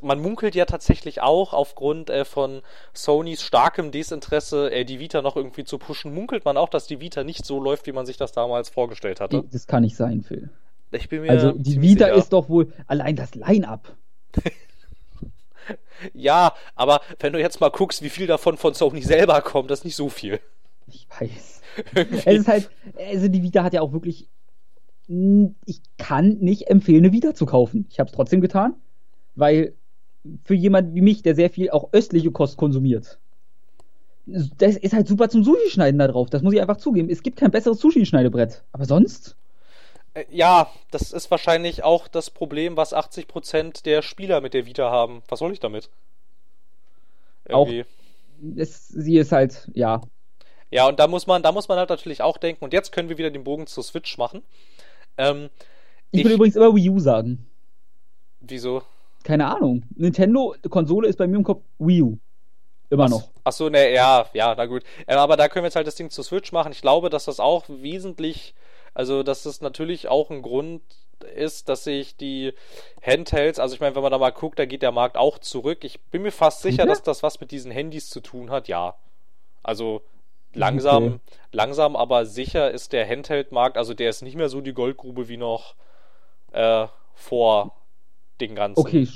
Man 0.00 0.20
munkelt 0.20 0.54
ja 0.54 0.64
tatsächlich 0.64 1.20
auch 1.22 1.52
aufgrund 1.52 2.08
äh, 2.08 2.24
von 2.24 2.62
Sonys 2.92 3.42
starkem 3.42 3.90
Desinteresse, 3.90 4.70
äh, 4.70 4.84
die 4.84 5.00
Vita 5.00 5.22
noch 5.22 5.36
irgendwie 5.36 5.64
zu 5.64 5.78
pushen, 5.78 6.14
munkelt 6.14 6.44
man 6.44 6.56
auch, 6.56 6.68
dass 6.68 6.86
die 6.86 7.00
Vita 7.00 7.24
nicht 7.24 7.44
so 7.44 7.60
läuft, 7.60 7.86
wie 7.86 7.92
man 7.92 8.06
sich 8.06 8.16
das 8.16 8.32
damals 8.32 8.68
vorgestellt 8.68 9.20
hatte. 9.20 9.42
Das 9.50 9.66
kann 9.66 9.82
nicht 9.82 9.96
sein, 9.96 10.22
Phil. 10.22 10.50
Ich 10.92 11.08
bin 11.08 11.22
mir 11.22 11.30
also 11.30 11.52
die 11.52 11.80
Vita 11.80 12.06
sicher. 12.06 12.16
ist 12.16 12.32
doch 12.32 12.48
wohl 12.48 12.72
allein 12.86 13.16
das 13.16 13.34
Line-up. 13.34 13.96
ja, 16.14 16.52
aber 16.74 17.00
wenn 17.18 17.32
du 17.32 17.40
jetzt 17.40 17.60
mal 17.60 17.70
guckst, 17.70 18.02
wie 18.02 18.10
viel 18.10 18.26
davon 18.26 18.56
von 18.56 18.74
Sony 18.74 19.02
selber 19.02 19.40
kommt, 19.40 19.70
das 19.70 19.80
ist 19.80 19.84
nicht 19.84 19.96
so 19.96 20.08
viel. 20.08 20.38
Ich 20.86 21.08
weiß. 21.18 21.62
es 21.94 22.26
ist 22.26 22.48
halt, 22.48 22.70
also 22.98 23.28
die 23.28 23.42
Vita 23.42 23.62
hat 23.64 23.72
ja 23.72 23.80
auch 23.80 23.92
wirklich. 23.92 24.28
Ich 25.08 25.80
kann 25.98 26.38
nicht 26.38 26.68
empfehlen, 26.68 27.04
eine 27.04 27.12
Vita 27.12 27.34
zu 27.34 27.44
kaufen. 27.44 27.86
Ich 27.90 27.98
habe 27.98 28.08
es 28.08 28.14
trotzdem 28.14 28.40
getan, 28.40 28.76
weil 29.34 29.74
für 30.44 30.54
jemand 30.54 30.94
wie 30.94 31.00
mich, 31.00 31.22
der 31.22 31.34
sehr 31.34 31.50
viel 31.50 31.70
auch 31.70 31.92
östliche 31.92 32.30
Kost 32.30 32.56
konsumiert, 32.56 33.18
das 34.26 34.76
ist 34.76 34.92
halt 34.92 35.08
super 35.08 35.28
zum 35.28 35.42
Sushi-Schneiden 35.42 35.98
da 35.98 36.06
drauf. 36.06 36.30
Das 36.30 36.42
muss 36.42 36.54
ich 36.54 36.60
einfach 36.60 36.76
zugeben. 36.76 37.10
Es 37.10 37.22
gibt 37.22 37.38
kein 37.38 37.50
besseres 37.50 37.80
Sushi-Schneidebrett. 37.80 38.62
Aber 38.72 38.84
sonst? 38.84 39.36
Äh, 40.14 40.24
ja, 40.30 40.70
das 40.90 41.12
ist 41.12 41.30
wahrscheinlich 41.30 41.82
auch 41.82 42.08
das 42.08 42.30
Problem, 42.30 42.76
was 42.76 42.94
80% 42.94 43.82
der 43.82 44.02
Spieler 44.02 44.40
mit 44.40 44.54
der 44.54 44.66
Vita 44.66 44.90
haben. 44.90 45.22
Was 45.28 45.40
soll 45.40 45.52
ich 45.52 45.60
damit? 45.60 45.90
Irgendwie. 47.48 47.82
Auch, 47.82 48.56
es, 48.56 48.88
sie 48.88 49.18
ist 49.18 49.32
halt, 49.32 49.68
ja. 49.74 50.02
Ja, 50.70 50.88
und 50.88 50.98
da 51.00 51.06
muss 51.06 51.26
man, 51.26 51.42
da 51.42 51.52
muss 51.52 51.68
man 51.68 51.78
halt 51.78 51.90
natürlich 51.90 52.22
auch 52.22 52.38
denken, 52.38 52.64
und 52.64 52.72
jetzt 52.72 52.92
können 52.92 53.08
wir 53.08 53.18
wieder 53.18 53.30
den 53.30 53.44
Bogen 53.44 53.66
zur 53.66 53.82
Switch 53.82 54.16
machen. 54.18 54.42
Ähm, 55.18 55.50
ich, 56.12 56.20
ich 56.20 56.26
will 56.26 56.32
übrigens 56.32 56.56
immer 56.56 56.74
Wii 56.74 56.90
U 56.90 56.98
sagen. 56.98 57.46
Wieso? 58.40 58.82
Keine 59.24 59.46
Ahnung. 59.46 59.84
Nintendo-Konsole 59.96 61.08
ist 61.08 61.16
bei 61.16 61.26
mir 61.26 61.36
im 61.36 61.44
Kopf 61.44 61.62
Wii 61.78 62.02
U. 62.02 62.18
Immer 62.90 63.08
noch. 63.08 63.30
Achso, 63.44 63.70
ne, 63.70 63.92
ja, 63.92 64.26
ja, 64.34 64.54
na 64.54 64.66
gut. 64.66 64.82
Äh, 65.06 65.14
aber 65.14 65.36
da 65.36 65.48
können 65.48 65.62
wir 65.62 65.68
jetzt 65.68 65.76
halt 65.76 65.86
das 65.86 65.94
Ding 65.94 66.10
zur 66.10 66.24
Switch 66.24 66.52
machen. 66.52 66.72
Ich 66.72 66.82
glaube, 66.82 67.08
dass 67.08 67.24
das 67.24 67.40
auch 67.40 67.64
wesentlich 67.68 68.54
also, 68.94 69.22
dass 69.22 69.44
das 69.44 69.60
natürlich 69.60 70.08
auch 70.08 70.30
ein 70.30 70.42
Grund 70.42 70.82
ist, 71.34 71.68
dass 71.68 71.84
sich 71.84 72.16
die 72.16 72.52
Handhelds, 73.00 73.58
also 73.58 73.74
ich 73.74 73.80
meine, 73.80 73.94
wenn 73.94 74.02
man 74.02 74.12
da 74.12 74.18
mal 74.18 74.30
guckt, 74.30 74.58
da 74.58 74.66
geht 74.66 74.82
der 74.82 74.92
Markt 74.92 75.16
auch 75.16 75.38
zurück. 75.38 75.84
Ich 75.84 76.00
bin 76.00 76.22
mir 76.22 76.32
fast 76.32 76.62
sicher, 76.62 76.84
mhm. 76.84 76.88
dass 76.88 77.02
das 77.02 77.22
was 77.22 77.40
mit 77.40 77.52
diesen 77.52 77.70
Handys 77.70 78.10
zu 78.10 78.20
tun 78.20 78.50
hat, 78.50 78.68
ja. 78.68 78.96
Also 79.62 80.02
langsam, 80.52 81.04
okay. 81.04 81.18
langsam, 81.52 81.96
aber 81.96 82.26
sicher 82.26 82.70
ist 82.70 82.92
der 82.92 83.08
Handheld-Markt, 83.08 83.78
also 83.78 83.94
der 83.94 84.10
ist 84.10 84.22
nicht 84.22 84.36
mehr 84.36 84.48
so 84.48 84.60
die 84.60 84.74
Goldgrube 84.74 85.28
wie 85.28 85.36
noch 85.36 85.74
äh, 86.52 86.86
vor 87.14 87.76
den 88.42 88.54
ganzen 88.54 88.80
okay, 88.80 89.06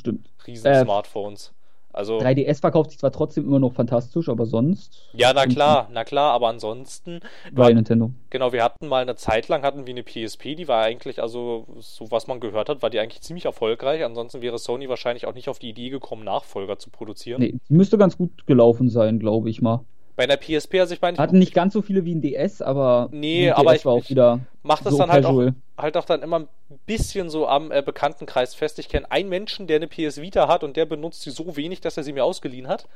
riesen 0.47 0.67
äh, 0.67 0.83
Smartphones. 0.83 1.53
Also 1.97 2.19
3DS 2.19 2.61
verkauft 2.61 2.91
sich 2.91 2.99
zwar 2.99 3.11
trotzdem 3.11 3.47
immer 3.47 3.59
noch 3.59 3.73
fantastisch, 3.73 4.29
aber 4.29 4.45
sonst. 4.45 5.09
Ja, 5.15 5.33
na 5.33 5.47
klar, 5.47 5.89
na 5.91 6.05
klar, 6.05 6.33
aber 6.33 6.49
ansonsten. 6.49 7.21
Bei 7.51 7.73
Nintendo. 7.73 8.11
Genau, 8.29 8.53
wir 8.53 8.63
hatten 8.63 8.87
mal 8.87 9.01
eine 9.01 9.17
Zeit 9.17 9.49
lang 9.49 9.63
hatten 9.63 9.87
wir 9.87 9.95
eine 9.95 10.03
PSP, 10.03 10.57
die 10.57 10.69
war 10.69 10.83
eigentlich, 10.83 11.23
also 11.23 11.65
so 11.79 12.11
was 12.11 12.27
man 12.27 12.39
gehört 12.39 12.69
hat, 12.69 12.83
war 12.83 12.91
die 12.91 13.01
eigentlich 13.01 13.23
ziemlich 13.23 13.47
erfolgreich. 13.47 14.05
Ansonsten 14.05 14.43
wäre 14.43 14.59
Sony 14.59 14.91
wahrscheinlich 14.91 15.27
auch 15.27 15.33
nicht 15.33 15.49
auf 15.49 15.59
die 15.59 15.71
Idee 15.71 15.89
gekommen, 15.89 16.23
Nachfolger 16.23 16.79
zu 16.79 16.91
produzieren. 16.91 17.41
Nee, 17.41 17.55
müsste 17.71 17.97
ganz 17.97 18.19
gut 18.19 18.47
gelaufen 18.47 18.91
sein, 18.91 19.19
glaube 19.19 19.49
ich 19.49 19.63
mal. 19.63 19.81
Bei 20.17 20.27
der 20.27 20.39
PSP, 20.39 20.81
also 20.81 20.95
ich 20.95 21.03
meine. 21.03 21.19
Hatten 21.19 21.39
nicht 21.39 21.53
ganz 21.53 21.75
so 21.75 21.83
viele 21.83 22.07
wie 22.07 22.15
ein 22.15 22.23
DS, 22.23 22.63
aber. 22.63 23.11
Nee, 23.13 23.51
aber 23.51 23.73
DS 23.73 23.81
ich, 23.81 23.85
war 23.85 23.93
auch 23.93 24.09
wieder. 24.09 24.41
Macht 24.63 24.87
das 24.87 24.95
so 24.95 24.99
dann 24.99 25.11
halt 25.11 25.27
auch, 25.27 25.51
halt 25.77 25.97
auch 25.97 26.07
dann 26.07 26.23
immer 26.23 26.41
ein 26.41 26.49
bisschen 26.87 27.29
so 27.29 27.47
am 27.47 27.71
äh, 27.71 27.83
Bekanntenkreis 27.83 28.55
fest. 28.55 28.79
Ich 28.79 28.89
kenne 28.89 29.11
einen 29.11 29.29
Menschen, 29.29 29.67
der 29.67 29.77
eine 29.77 29.89
PS 29.89 30.21
Vita 30.21 30.49
hat 30.49 30.65
und 30.65 30.77
der 30.77 30.87
benutzt 30.87 31.21
sie 31.21 31.31
so 31.31 31.57
wenig, 31.57 31.83
dass 31.83 31.99
er 31.99 32.03
sie 32.03 32.15
mir 32.15 32.25
ausgeliehen 32.25 32.67
hat. 32.67 32.89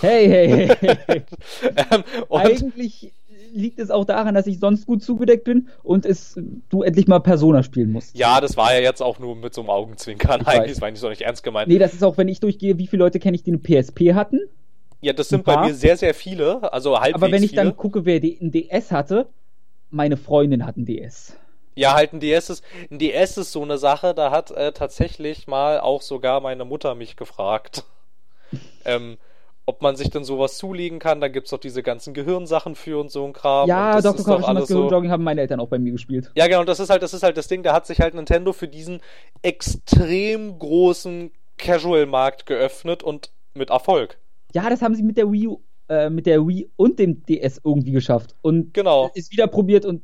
Hey, 0.00 0.28
hey, 0.28 0.76
hey. 1.06 1.22
ähm, 1.76 2.04
Eigentlich 2.30 3.12
liegt 3.52 3.78
es 3.78 3.90
auch 3.90 4.04
daran, 4.04 4.34
dass 4.34 4.46
ich 4.46 4.58
sonst 4.58 4.86
gut 4.86 5.02
zugedeckt 5.02 5.44
bin 5.44 5.68
und 5.82 6.04
es 6.04 6.38
du 6.68 6.82
endlich 6.82 7.06
mal 7.08 7.20
Persona 7.20 7.62
spielen 7.62 7.92
musst. 7.92 8.16
Ja, 8.16 8.40
das 8.40 8.56
war 8.56 8.74
ja 8.74 8.80
jetzt 8.80 9.02
auch 9.02 9.18
nur 9.18 9.36
mit 9.36 9.54
so 9.54 9.60
einem 9.62 9.70
Augenzwinkern. 9.70 10.42
Ich 10.42 10.46
Eigentlich, 10.48 10.62
weiß. 10.62 10.70
das 10.72 10.80
war 10.80 10.90
nicht 10.90 11.00
so 11.00 11.08
nicht 11.08 11.22
ernst 11.22 11.42
gemeint. 11.42 11.68
Nee, 11.68 11.78
das 11.78 11.94
ist 11.94 12.02
auch, 12.02 12.16
wenn 12.18 12.28
ich 12.28 12.40
durchgehe, 12.40 12.78
wie 12.78 12.86
viele 12.86 13.04
Leute 13.04 13.20
kenne 13.20 13.36
ich, 13.36 13.42
die 13.44 13.52
eine 13.52 13.58
PSP 13.58 14.14
hatten 14.14 14.40
ja, 15.00 15.12
das 15.12 15.28
sind 15.28 15.44
bei 15.44 15.56
mir 15.66 15.74
sehr, 15.74 15.96
sehr 15.96 16.14
viele. 16.14 16.72
Also 16.72 16.98
halbwegs 16.98 17.14
Aber 17.14 17.32
wenn 17.32 17.42
ich 17.42 17.50
viele. 17.50 17.64
dann 17.64 17.76
gucke, 17.76 18.04
wer 18.04 18.20
ein 18.20 18.50
DS 18.50 18.90
hatte, 18.90 19.28
meine 19.90 20.16
Freundin 20.16 20.66
hat 20.66 20.76
ein 20.76 20.84
DS. 20.84 21.36
Ja, 21.74 21.94
halt 21.94 22.12
ein 22.12 22.20
DS 22.20 22.50
ist, 22.50 22.64
ein 22.90 22.98
DS 22.98 23.38
ist 23.38 23.52
so 23.52 23.62
eine 23.62 23.78
Sache, 23.78 24.12
da 24.12 24.30
hat 24.30 24.50
äh, 24.50 24.72
tatsächlich 24.72 25.46
mal 25.46 25.80
auch 25.80 26.02
sogar 26.02 26.40
meine 26.40 26.64
Mutter 26.64 26.94
mich 26.94 27.16
gefragt, 27.16 27.84
ähm, 28.84 29.16
ob 29.64 29.80
man 29.80 29.96
sich 29.96 30.10
denn 30.10 30.24
sowas 30.24 30.58
zulegen 30.58 30.98
kann. 30.98 31.20
Da 31.20 31.28
gibt 31.28 31.46
es 31.46 31.50
doch 31.52 31.58
diese 31.58 31.82
ganzen 31.82 32.12
Gehirnsachen 32.12 32.74
für 32.74 33.00
und 33.00 33.10
so 33.10 33.24
ein 33.24 33.32
Kram. 33.32 33.68
Ja, 33.68 34.00
Dr. 34.00 34.24
Kawashimas 34.24 34.68
Gehirnjogging 34.68 35.08
so. 35.08 35.12
haben 35.12 35.24
meine 35.24 35.40
Eltern 35.40 35.60
auch 35.60 35.68
bei 35.68 35.78
mir 35.78 35.92
gespielt. 35.92 36.30
Ja, 36.34 36.48
genau, 36.48 36.64
das 36.64 36.80
ist 36.80 36.90
halt, 36.90 37.02
das 37.02 37.14
ist 37.14 37.22
halt 37.22 37.36
das 37.36 37.48
Ding, 37.48 37.62
da 37.62 37.72
hat 37.72 37.86
sich 37.86 38.00
halt 38.00 38.14
Nintendo 38.14 38.52
für 38.52 38.68
diesen 38.68 39.00
extrem 39.42 40.58
großen 40.58 41.30
Casual-Markt 41.56 42.46
geöffnet 42.46 43.02
und 43.02 43.30
mit 43.54 43.70
Erfolg. 43.70 44.18
Ja, 44.54 44.68
das 44.68 44.82
haben 44.82 44.94
sie 44.94 45.02
mit 45.02 45.16
der 45.16 45.30
Wii 45.30 45.48
U, 45.48 45.60
äh, 45.88 46.10
mit 46.10 46.26
der 46.26 46.46
Wii 46.46 46.70
und 46.76 46.98
dem 46.98 47.24
DS 47.24 47.60
irgendwie 47.64 47.92
geschafft. 47.92 48.34
Und 48.42 48.74
genau. 48.74 49.10
ist 49.14 49.32
wieder 49.32 49.46
probiert 49.46 49.84
und 49.84 50.02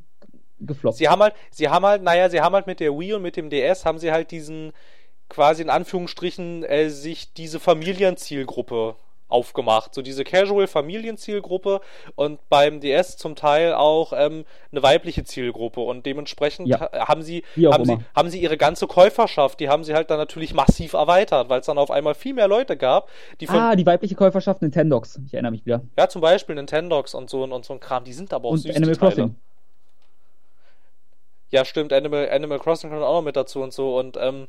gefloppt. 0.59 0.97
Sie 0.97 1.07
haben 1.07 1.21
halt, 1.21 1.33
sie 1.51 1.69
haben 1.69 1.85
halt, 1.85 2.03
naja, 2.03 2.29
sie 2.29 2.41
haben 2.41 2.55
halt 2.55 2.67
mit 2.67 2.79
der 2.79 2.97
Wii 2.97 3.13
und 3.13 3.21
mit 3.21 3.35
dem 3.35 3.49
DS 3.49 3.85
haben 3.85 3.99
sie 3.99 4.11
halt 4.11 4.31
diesen 4.31 4.71
quasi 5.29 5.61
in 5.61 5.69
Anführungsstrichen 5.69 6.63
äh, 6.63 6.89
sich 6.89 7.33
diese 7.33 7.59
Familienzielgruppe 7.59 8.95
aufgemacht. 9.27 9.93
So 9.93 10.01
diese 10.01 10.23
Casual-Familienzielgruppe 10.23 11.81
und 12.15 12.39
beim 12.49 12.79
DS 12.79 13.17
zum 13.17 13.35
Teil 13.35 13.73
auch 13.73 14.13
ähm, 14.15 14.45
eine 14.71 14.83
weibliche 14.83 15.23
Zielgruppe. 15.23 15.81
Und 15.81 16.05
dementsprechend 16.05 16.67
ja. 16.67 16.89
haben 17.07 17.21
sie 17.21 17.43
haben 17.61 17.85
sie, 17.85 17.97
haben 18.15 18.29
sie 18.29 18.41
ihre 18.41 18.57
ganze 18.57 18.87
Käuferschaft, 18.87 19.59
die 19.59 19.69
haben 19.69 19.83
sie 19.83 19.93
halt 19.93 20.09
dann 20.09 20.17
natürlich 20.17 20.53
massiv 20.53 20.93
erweitert, 20.93 21.49
weil 21.49 21.59
es 21.59 21.65
dann 21.65 21.77
auf 21.77 21.91
einmal 21.91 22.15
viel 22.15 22.33
mehr 22.33 22.47
Leute 22.47 22.77
gab, 22.77 23.09
die 23.39 23.47
von. 23.47 23.57
Ah, 23.57 23.75
die 23.75 23.85
weibliche 23.85 24.15
Käuferschaft 24.15 24.61
Nintendox. 24.61 25.19
Ich 25.25 25.33
erinnere 25.33 25.51
mich 25.51 25.65
wieder. 25.65 25.81
Ja, 25.97 26.07
zum 26.07 26.21
Beispiel 26.21 26.55
Nintendox 26.55 27.13
und 27.13 27.29
so 27.29 27.43
und 27.43 27.65
so 27.65 27.73
ein 27.73 27.79
Kram. 27.79 28.03
Die 28.03 28.13
sind 28.13 28.33
aber 28.33 28.47
auch 28.47 28.53
und 28.53 28.59
süß. 28.59 28.75
Animal 28.75 28.95
Crossing. 28.95 29.35
Ja, 31.49 31.63
stimmt. 31.63 31.93
Animal, 31.93 32.29
Animal 32.29 32.59
Crossing 32.59 32.89
kommt 32.89 33.03
auch 33.03 33.15
noch 33.15 33.21
mit 33.21 33.35
dazu 33.35 33.61
und 33.61 33.73
so 33.73 33.97
und 33.97 34.17
ähm, 34.19 34.47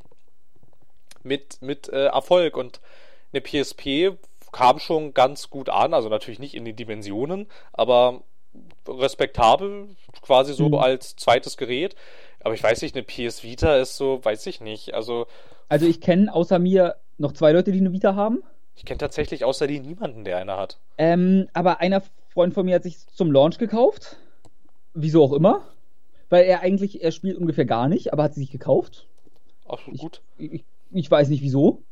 mit, 1.22 1.60
mit 1.62 1.88
äh, 1.88 2.06
Erfolg 2.06 2.56
und 2.56 2.80
eine 3.32 3.40
PSP 3.40 4.16
kam 4.52 4.78
schon 4.78 5.14
ganz 5.14 5.50
gut 5.50 5.68
an, 5.68 5.94
also 5.94 6.08
natürlich 6.08 6.38
nicht 6.38 6.54
in 6.54 6.64
den 6.64 6.76
Dimensionen, 6.76 7.46
aber 7.72 8.22
respektabel, 8.86 9.88
quasi 10.22 10.54
so 10.54 10.68
mhm. 10.68 10.74
als 10.74 11.16
zweites 11.16 11.56
Gerät. 11.56 11.94
Aber 12.40 12.54
ich 12.54 12.62
weiß 12.62 12.82
nicht, 12.82 12.94
eine 12.94 13.04
PS 13.04 13.42
Vita 13.42 13.76
ist 13.76 13.96
so, 13.96 14.24
weiß 14.24 14.46
ich 14.46 14.60
nicht. 14.60 14.94
Also, 14.94 15.26
also 15.68 15.86
ich 15.86 16.00
kenne 16.00 16.32
außer 16.32 16.58
mir 16.58 16.96
noch 17.18 17.32
zwei 17.32 17.52
Leute, 17.52 17.72
die 17.72 17.78
eine 17.78 17.92
Vita 17.92 18.14
haben. 18.14 18.42
Ich 18.76 18.84
kenne 18.84 18.98
tatsächlich 18.98 19.44
außer 19.44 19.66
dir 19.66 19.80
niemanden, 19.80 20.24
der 20.24 20.38
eine 20.38 20.56
hat. 20.56 20.78
Ähm, 20.98 21.48
aber 21.52 21.80
einer 21.80 22.02
Freund 22.32 22.54
von 22.54 22.64
mir 22.64 22.76
hat 22.76 22.84
sich 22.84 23.06
zum 23.08 23.32
Launch 23.32 23.58
gekauft. 23.58 24.16
Wieso 24.94 25.24
auch 25.24 25.32
immer. 25.32 25.62
Weil 26.28 26.44
er 26.44 26.60
eigentlich, 26.60 27.02
er 27.02 27.10
spielt 27.10 27.36
ungefähr 27.38 27.64
gar 27.64 27.88
nicht, 27.88 28.12
aber 28.12 28.22
hat 28.22 28.34
sie 28.34 28.40
sich 28.40 28.50
gekauft. 28.50 29.06
Ach, 29.68 29.78
gut. 29.98 30.22
Ich, 30.36 30.52
ich, 30.52 30.64
ich 30.92 31.10
weiß 31.10 31.28
nicht 31.28 31.42
wieso. 31.42 31.82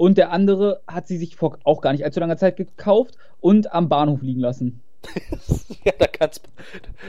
Und 0.00 0.16
der 0.16 0.32
andere 0.32 0.80
hat 0.86 1.06
sie 1.08 1.18
sich 1.18 1.36
vor 1.36 1.58
auch 1.62 1.82
gar 1.82 1.92
nicht 1.92 2.06
allzu 2.06 2.20
langer 2.20 2.38
Zeit 2.38 2.56
gekauft 2.56 3.18
und 3.38 3.74
am 3.74 3.90
Bahnhof 3.90 4.22
liegen 4.22 4.40
lassen. 4.40 4.80
ja, 5.84 5.92
da 5.98 6.06
kannst, 6.06 6.48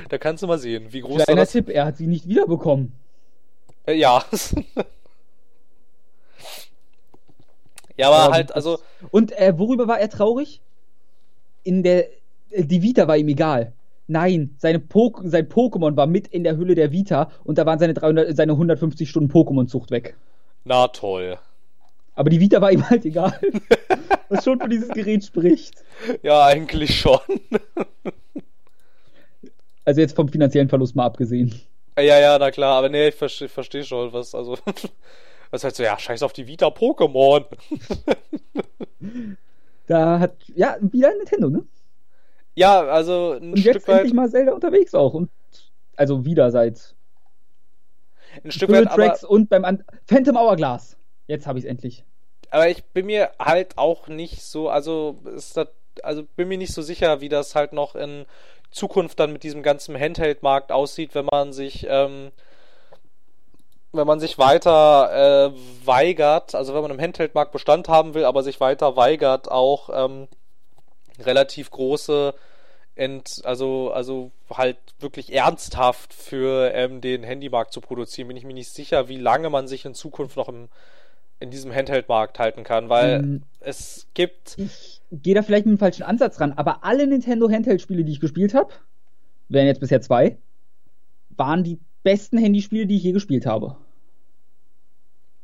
da 0.10 0.18
kannst 0.18 0.44
du 0.44 0.48
mal 0.48 0.60
sehen, 0.60 0.92
wie 0.92 1.00
groß 1.00 1.24
Kleiner 1.24 1.44
das... 1.44 1.54
Tipp, 1.54 1.70
er 1.70 1.86
hat 1.86 1.96
sie 1.96 2.08
nicht 2.08 2.28
wiederbekommen. 2.28 2.92
Äh, 3.86 3.94
ja. 3.94 4.26
ja, 7.96 8.10
aber 8.10 8.26
ja, 8.26 8.32
halt, 8.34 8.54
also. 8.54 8.80
Und 9.10 9.32
äh, 9.40 9.58
worüber 9.58 9.88
war 9.88 10.02
er 10.02 10.10
traurig? 10.10 10.60
In 11.64 11.84
der. 11.84 12.10
Äh, 12.50 12.66
die 12.66 12.82
Vita 12.82 13.08
war 13.08 13.16
ihm 13.16 13.30
egal. 13.30 13.72
Nein, 14.08 14.58
po 14.90 15.16
sein 15.24 15.48
Pokémon 15.48 15.96
war 15.96 16.08
mit 16.08 16.28
in 16.28 16.44
der 16.44 16.58
Hülle 16.58 16.76
der 16.76 16.92
Vita 16.92 17.32
und 17.46 17.58
da 17.58 17.66
waren 17.66 17.80
seine, 17.80 17.94
300, 17.94 18.36
seine 18.36 18.52
150 18.52 19.10
Stunden 19.10 19.32
Pokémon-Zucht 19.32 19.92
weg. 19.92 20.18
Na 20.66 20.90
toll. 20.90 21.40
Aber 22.16 22.30
die 22.30 22.40
Vita 22.40 22.62
war 22.62 22.72
ihm 22.72 22.90
halt 22.90 23.06
egal. 23.06 23.40
was 24.30 24.44
schon 24.44 24.60
für 24.60 24.70
dieses 24.70 24.90
Gerät 24.90 25.24
spricht. 25.24 25.84
Ja, 26.24 26.46
eigentlich 26.46 27.00
schon. 27.00 27.20
also 29.86 30.02
jetzt 30.02 30.16
vom 30.16 30.30
finanziellen 30.30 30.70
Verlust 30.70 30.96
mal 30.96 31.06
abgesehen. 31.06 31.54
Ja, 31.98 32.20
ja, 32.20 32.40
na 32.40 32.52
klar, 32.52 32.78
aber 32.78 32.90
nee, 32.90 33.10
ich 33.10 33.16
verstehe 33.16 33.50
versteh 33.50 33.84
schon, 33.84 34.14
was, 34.14 34.34
also, 34.34 34.58
was 35.52 35.64
heißt 35.64 35.76
so, 35.76 35.84
ja, 35.84 36.00
scheiß 36.00 36.24
auf 36.24 36.34
die 36.34 36.48
Vita 36.48 36.68
Pokémon. 36.68 37.46
da 39.88 40.20
hat, 40.20 40.36
ja, 40.56 40.78
wieder 40.80 41.14
Nintendo, 41.16 41.50
ne? 41.50 41.66
Ja, 42.56 42.82
also 42.82 43.34
ein 43.34 43.52
Und 43.52 43.60
Stück 43.60 43.76
jetzt 43.76 43.88
weit. 43.88 43.98
endlich 43.98 44.14
mal 44.14 44.30
Zelda 44.30 44.54
unterwegs 44.54 44.94
auch. 44.94 45.14
Und 45.14 45.30
also 45.96 46.26
wieder 46.26 46.52
seit 46.52 46.96
Ein 48.44 48.52
Stück 48.52 48.70
Spirit 48.70 48.86
weit, 48.86 48.94
aber, 48.94 49.04
Tracks 49.04 49.24
und 49.24 49.50
beim 49.50 49.66
An 49.66 49.84
Phantom 50.06 50.38
Hourglass. 50.38 50.98
Jetzt 51.32 51.48
habe 51.48 51.58
ich 51.58 51.64
es 51.64 51.70
endlich. 51.72 52.04
aber 52.50 52.68
ich 52.68 52.84
bin 52.84 53.06
mir 53.06 53.32
halt 53.40 53.78
auch 53.78 54.10
nicht 54.10 54.44
so, 54.44 54.68
also 54.68 55.18
ist 55.34 55.56
das, 55.56 55.70
also 56.04 56.24
bin 56.36 56.50
mir 56.50 56.58
nicht 56.58 56.74
so 56.74 56.82
sicher, 56.82 57.22
wie 57.22 57.30
das 57.30 57.56
halt 57.56 57.72
noch 57.72 57.96
in 57.96 58.26
Zukunft 58.70 59.18
dann 59.18 59.32
mit 59.32 59.44
diesem 59.44 59.64
ganzen 59.64 59.98
Handheld-Markt 59.98 60.74
aussieht, 60.74 61.16
wenn 61.16 61.26
man 61.32 61.54
sich, 61.54 61.88
ähm, 61.90 62.32
wenn 63.94 64.06
man 64.06 64.20
sich 64.20 64.38
weiter 64.38 65.54
äh, 65.54 65.86
weigert, 65.86 66.54
also 66.54 66.74
wenn 66.74 66.82
man 66.82 66.92
im 66.92 67.00
Handheld-Markt 67.00 67.54
Bestand 67.54 67.88
haben 67.88 68.14
will, 68.14 68.26
aber 68.26 68.44
sich 68.44 68.60
weiter 68.60 68.98
weigert, 68.98 69.50
auch 69.50 69.90
ähm, 69.94 70.28
relativ 71.18 71.72
große 71.72 72.34
Ent, 72.96 73.42
also, 73.46 73.92
also 73.94 74.32
halt 74.50 74.78
wirklich 75.00 75.32
ernsthaft 75.34 76.14
für 76.14 76.74
ähm, 76.74 77.00
den 77.00 77.24
Handymarkt 77.24 77.72
zu 77.72 77.80
produzieren, 77.80 78.28
bin 78.28 78.36
ich 78.36 78.44
mir 78.44 78.54
nicht 78.54 78.74
sicher, 78.74 79.08
wie 79.08 79.18
lange 79.18 79.50
man 79.50 79.70
sich 79.70 79.86
in 79.86 79.94
Zukunft 79.96 80.36
noch 80.36 80.50
im, 80.50 80.68
in 81.42 81.50
diesem 81.52 81.74
Handheld-Markt 81.74 82.40
halten 82.40 82.64
kann, 82.64 82.88
weil 82.90 83.20
Ähm, 83.24 83.42
es 83.60 84.08
gibt. 84.14 84.58
Ich 84.58 85.02
gehe 85.12 85.36
da 85.36 85.42
vielleicht 85.42 85.66
mit 85.66 85.76
dem 85.78 85.80
falschen 85.80 86.04
Ansatz 86.04 86.40
ran, 86.40 86.54
aber 86.54 86.84
alle 86.84 87.08
Nintendo 87.08 87.50
Handheld-Spiele, 87.50 88.04
die 88.04 88.12
ich 88.14 88.20
gespielt 88.20 88.54
habe, 88.54 88.72
wären 89.50 89.66
jetzt 89.68 89.80
bisher 89.82 90.02
zwei, 90.02 90.38
waren 91.36 91.64
die 91.64 91.80
besten 92.04 92.38
Handyspiele, 92.38 92.86
die 92.86 92.96
ich 92.98 93.04
je 93.04 93.12
gespielt 93.12 93.46
habe. 93.46 93.78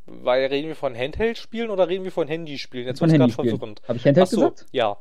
Weil 0.05 0.45
reden 0.45 0.69
wir 0.69 0.75
von 0.75 0.95
Handheld-Spielen 0.95 1.69
oder 1.69 1.89
reden 1.89 2.05
wir 2.05 2.11
von 2.13 2.27
Handyspielen? 2.27 2.87
Jetzt 2.87 2.99
Von 2.99 3.09
wird's 3.09 3.17
grad 3.17 3.21
Handyspielen. 3.21 3.57
verwirrend. 3.57 3.81
Habe 3.87 3.97
ich 3.97 4.05
Handheld 4.05 4.27
so, 4.29 4.37
gesagt? 4.37 4.65
ja. 4.71 4.97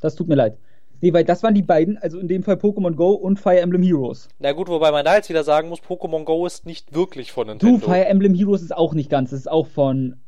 Das 0.00 0.16
tut 0.16 0.26
mir 0.28 0.34
leid. 0.34 0.58
Nee, 1.00 1.12
weil 1.12 1.24
das 1.24 1.42
waren 1.42 1.54
die 1.54 1.62
beiden, 1.62 1.96
also 1.98 2.18
in 2.18 2.28
dem 2.28 2.42
Fall 2.42 2.56
Pokémon 2.56 2.94
Go 2.94 3.12
und 3.12 3.40
Fire 3.40 3.58
Emblem 3.60 3.82
Heroes. 3.82 4.28
Na 4.38 4.52
gut, 4.52 4.68
wobei 4.68 4.92
man 4.92 5.04
da 5.04 5.16
jetzt 5.16 5.28
wieder 5.30 5.44
sagen 5.44 5.68
muss, 5.68 5.80
Pokémon 5.80 6.24
Go 6.24 6.46
ist 6.46 6.66
nicht 6.66 6.94
wirklich 6.94 7.32
von 7.32 7.46
Nintendo. 7.46 7.78
Du, 7.78 7.84
Fire 7.84 8.04
Emblem 8.04 8.34
Heroes 8.34 8.62
ist 8.62 8.76
auch 8.76 8.92
nicht 8.92 9.08
ganz, 9.08 9.30
das 9.30 9.40
ist 9.40 9.50
auch 9.50 9.66
von. 9.66 10.20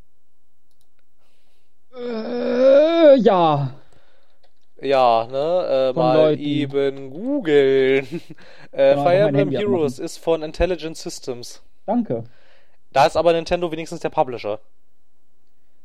Äh, 1.95 3.19
ja. 3.19 3.75
Ja, 4.81 5.29
ne? 5.31 5.67
Äh, 5.91 5.95
Von 5.95 6.03
mal 6.03 6.17
Leuten. 6.17 6.43
eben 6.43 7.11
googeln. 7.11 8.07
äh, 8.73 8.91
Genau, 8.95 9.03
Fire 9.05 9.29
Emblem 9.29 9.51
Heroes 9.51 9.99
ist 9.99 10.19
von 10.19 10.43
Intelligent 10.43 10.97
Systems. 10.97 11.63
Danke. 11.87 12.25
Da 12.93 13.07
ist 13.07 13.17
aber 13.17 13.33
Nintendo 13.33 13.71
wenigstens 13.71 14.01
der 14.01 14.11
Publisher. 14.11 14.59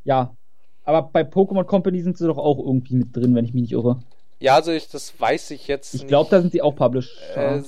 Ja. 0.04 0.36
Aber 0.84 1.04
bei 1.04 1.22
Pokémon 1.22 1.66
Company 1.66 2.02
sind 2.02 2.18
sie 2.18 2.26
doch 2.26 2.38
auch 2.38 2.60
irgendwie 2.60 2.96
mit 2.96 3.16
drin, 3.16 3.36
wenn 3.36 3.46
ich 3.46 3.54
mich 3.54 3.64
nicht 3.64 3.74
irre. 3.74 4.00
Ja, 4.40 4.56
also 4.56 4.72
ich, 4.72 4.88
das 4.90 5.20
weiß 5.20 5.52
ich 5.52 5.68
jetzt 5.68 5.96
Ich 5.96 6.08
glaube, 6.08 6.30
da 6.30 6.42
sind 6.42 6.52
sie 6.52 6.62
auch 6.62 6.76
Publisher. 6.76 7.58
Äh, 7.58 7.64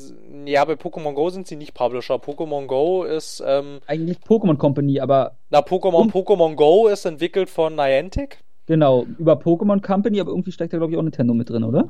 ja, 0.45 0.63
bei 0.65 0.73
Pokémon 0.73 1.13
Go 1.13 1.29
sind 1.29 1.47
sie 1.47 1.55
nicht 1.55 1.73
Publisher. 1.73 2.15
Pokémon 2.15 2.67
Go 2.67 3.03
ist, 3.03 3.43
ähm, 3.45 3.79
Eigentlich 3.87 4.19
Pokémon 4.19 4.57
Company, 4.57 4.99
aber 4.99 5.37
na, 5.49 5.59
Pokémon, 5.59 6.11
Pokémon 6.11 6.55
Go 6.55 6.87
ist 6.87 7.05
entwickelt 7.05 7.49
von 7.49 7.75
Niantic. 7.75 8.39
genau, 8.67 9.05
über 9.17 9.33
Pokémon 9.33 9.81
Company, 9.81 10.19
aber 10.19 10.29
irgendwie 10.29 10.51
steckt 10.51 10.71
da, 10.73 10.77
glaube 10.77 10.91
ich, 10.93 10.97
auch 10.99 11.03
Nintendo 11.03 11.33
mit 11.33 11.49
drin, 11.49 11.63
oder? 11.63 11.89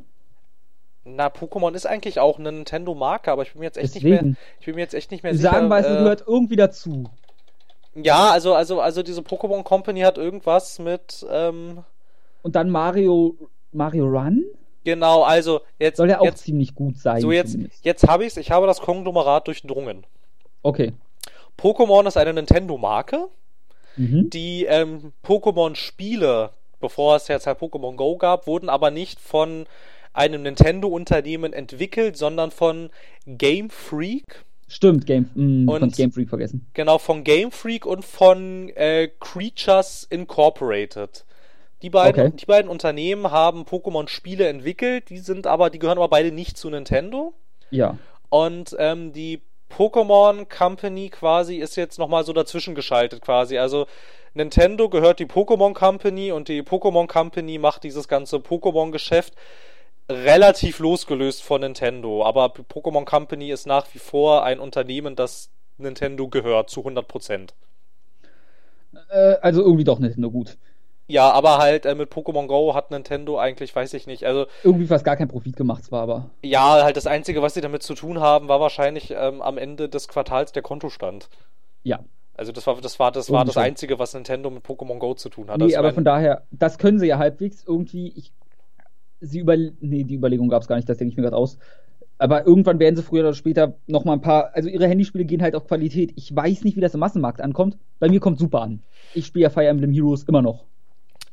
Na, 1.04 1.28
Pokémon 1.28 1.74
ist 1.74 1.86
eigentlich 1.86 2.20
auch 2.20 2.40
eine 2.40 2.52
Nintendo-Marke, 2.52 3.32
aber 3.32 3.42
ich 3.42 3.52
bin 3.52 3.60
mir 3.60 3.66
jetzt 3.66 3.78
echt 3.78 3.96
nicht 3.96 4.04
mehr, 4.04 4.20
Deswegen. 4.20 4.38
ich 4.60 4.66
bin 4.66 4.76
mir 4.76 4.82
jetzt 4.82 4.94
echt 4.94 5.12
nicht 5.12 5.24
mehr 5.24 5.34
sicher. 5.36 5.52
Sagen 5.52 5.68
wir, 5.68 5.80
es 5.80 5.86
äh, 5.88 5.90
gehört 5.90 6.24
irgendwie 6.26 6.56
dazu. 6.56 7.06
ja, 7.96 8.30
also, 8.30 8.54
also, 8.54 8.80
also 8.80 9.04
diese 9.04 9.22
Pokémon 9.22 9.64
Company 9.64 10.02
hat 10.02 10.18
irgendwas 10.18 10.80
mit, 10.80 11.26
ähm, 11.30 11.84
Und 12.44 12.56
dann 12.56 12.70
Mario, 12.70 13.36
Mario 13.74 14.06
Run? 14.06 14.46
Genau, 14.90 15.24
also 15.24 15.62
jetzt, 15.80 15.98
Soll 15.98 16.10
ja 16.10 16.20
auch 16.20 16.26
jetzt, 16.26 16.44
ziemlich 16.44 16.76
gut 16.76 16.98
sein. 16.98 17.22
so 17.22 17.32
jetzt, 17.32 17.52
zumindest. 17.54 17.84
jetzt 17.86 18.08
habe 18.08 18.26
ich's, 18.26 18.38
ich 18.38 18.52
habe 18.52 18.68
das 18.68 18.82
Konglomerat 18.82 19.48
durchdrungen. 19.48 20.06
Okay. 20.64 20.94
Pokémon 21.58 22.08
ist 22.08 22.18
eine 22.18 22.34
Nintendo-Marke. 22.34 23.28
Mhm. 23.98 24.30
Die 24.30 24.66
ähm, 24.66 25.12
Pokémon-Spiele, 25.26 26.52
bevor 26.80 27.16
es 27.16 27.28
jetzt 27.28 27.48
halt 27.48 27.60
Pokémon 27.60 27.96
Go 27.96 28.18
gab, 28.18 28.48
wurden 28.48 28.70
aber 28.70 28.92
nicht 28.92 29.20
von 29.20 29.66
einem 30.14 30.44
Nintendo-Unternehmen 30.44 31.54
entwickelt, 31.54 32.18
sondern 32.18 32.52
von 32.52 32.90
Game 33.26 33.70
Freak. 33.70 34.46
Stimmt, 34.68 35.06
Game, 35.06 35.30
mh, 35.34 35.72
Und- 35.72 35.80
von 35.80 35.92
Game 35.92 36.12
Freak 36.12 36.30
vergessen. 36.30 36.68
Genau, 36.74 36.98
von 36.98 37.24
Game 37.24 37.52
Freak 37.52 37.86
und 37.86 38.06
von 38.06 38.70
äh, 38.70 39.10
Creatures 39.20 40.06
Incorporated. 40.10 41.26
Die 41.82 41.90
beiden, 41.90 42.28
Okay. 42.28 42.36
die 42.36 42.46
beiden 42.46 42.70
Unternehmen 42.70 43.32
haben 43.32 43.64
Pokémon-Spiele 43.64 44.48
entwickelt, 44.48 45.10
die 45.10 45.20
sind 45.20 45.48
aber, 45.48 45.70
die 45.70 45.80
gehören 45.80 45.98
aber 45.98 46.10
beide 46.10 46.32
nicht 46.32 46.58
zu 46.58 46.70
Nintendo. 46.70 47.34
Ja. 47.72 47.98
Und 48.30 48.76
ähm, 48.80 49.14
die 49.14 49.42
Pokémon 49.72 50.46
Company 50.50 51.10
quasi 51.10 51.58
ist 51.58 51.76
jetzt 51.76 52.00
nochmal 52.00 52.24
so 52.26 52.34
dazwischen 52.34 52.76
geschaltet 52.76 53.22
quasi. 53.22 53.58
Also 53.58 53.88
Nintendo 54.34 54.90
gehört 54.90 55.20
die 55.20 55.26
Pokémon 55.26 55.74
Company 55.74 56.32
und 56.32 56.48
die 56.48 56.62
Pokémon 56.64 57.08
Company 57.08 57.58
macht 57.60 57.84
dieses 57.84 58.08
ganze 58.08 58.38
Pokémon-Geschäft 58.38 59.34
relativ 60.10 60.80
losgelöst 60.80 61.44
von 61.44 61.62
Nintendo. 61.62 62.26
Aber 62.26 62.48
Pokémon 62.48 63.06
Company 63.06 63.52
ist 63.52 63.68
nach 63.68 63.88
wie 63.94 64.00
vor 64.00 64.44
ein 64.44 64.60
Unternehmen, 64.60 65.16
das 65.16 65.50
Nintendo 65.78 66.28
gehört 66.28 66.70
zu 66.70 66.82
100%. 66.82 67.50
Äh, 69.10 69.36
also 69.42 69.62
irgendwie 69.62 69.84
doch 69.84 70.00
Nintendo 70.00 70.32
gut. 70.32 70.58
Ja, 71.10 71.32
aber 71.32 71.58
halt 71.58 71.86
äh, 71.86 71.96
mit 71.96 72.12
Pokémon 72.12 72.46
Go 72.48 72.76
hat 72.76 72.92
Nintendo 72.92 73.40
eigentlich, 73.40 73.76
weiß 73.76 73.94
ich 73.96 74.06
nicht, 74.08 74.26
also 74.26 74.46
Irgendwie 74.64 74.86
fast 74.86 75.04
gar 75.04 75.16
kein 75.18 75.28
Profit 75.28 75.56
gemacht 75.58 75.84
zwar, 75.84 76.04
aber. 76.04 76.30
ja, 76.44 76.84
halt 76.84 76.96
das 76.98 77.08
Einzige, 77.08 77.42
was 77.42 77.56
sie 77.56 77.62
damit 77.62 77.82
zu 77.84 77.96
tun 77.96 78.20
haben, 78.20 78.48
war 78.48 78.60
wahrscheinlich 78.60 79.12
ähm, 79.18 79.42
am 79.42 79.58
Ende 79.58 79.90
des 79.90 80.08
Quartals 80.08 80.52
der 80.52 80.62
Kontostand. 80.62 81.30
Ja. 81.84 82.00
Also 82.36 82.52
das 82.52 82.68
war 82.68 82.80
das 82.80 83.00
war 83.00 83.12
das 83.12 83.30
war 83.32 83.44
das 83.44 83.56
schon. 83.56 83.64
Einzige, 83.64 84.00
was 84.00 84.14
Nintendo 84.14 84.50
mit 84.50 84.64
Pokémon 84.64 85.00
Go 85.00 85.14
zu 85.16 85.30
tun 85.30 85.50
hat. 85.50 85.58
Nee, 85.58 85.66
Also, 85.66 85.78
aber 85.78 85.90
ich 85.90 85.96
von 85.96 86.04
mein, 86.04 86.14
daher, 86.14 86.44
das 86.52 86.78
können 86.78 87.00
sie 87.00 87.08
ja 87.08 87.18
halbwegs 87.18 87.64
irgendwie. 87.68 88.14
Ich, 88.16 88.32
sie 89.20 89.40
über, 89.40 89.58
nee, 89.58 90.04
die 90.04 90.16
Überlegung 90.16 90.48
gab 90.48 90.62
es 90.62 90.68
gar 90.68 90.76
nicht, 90.78 90.88
das 90.88 90.98
denke 90.98 91.12
ich 91.12 91.18
mir 91.18 91.24
gerade 91.24 91.36
aus. 91.36 91.58
Aber 92.18 92.46
irgendwann 92.46 92.80
werden 92.80 92.96
sie 92.96 93.04
früher 93.04 93.22
oder 93.22 93.34
später 93.34 93.76
noch 93.88 94.06
mal 94.06 94.14
ein 94.14 94.22
paar. 94.22 94.52
Also 94.54 94.70
ihre 94.70 94.88
Handyspiele 94.88 95.26
gehen 95.26 95.42
halt 95.42 95.56
auf 95.56 95.66
Qualität. 95.68 96.14
Ich 96.16 96.34
weiß 96.34 96.64
nicht, 96.66 96.78
wie 96.78 96.82
das 96.82 96.94
im 96.94 97.00
Massenmarkt 97.00 97.42
ankommt. 97.42 97.78
Bei 98.00 98.10
mir 98.10 98.20
kommt 98.20 98.40
super 98.40 98.62
an. 98.62 98.84
Ich 99.14 99.26
spiele 99.26 99.44
ja 99.44 99.50
Fire 99.50 99.68
Emblem 99.68 99.92
Heroes 99.92 100.24
immer 100.24 100.42
noch. 100.42 100.66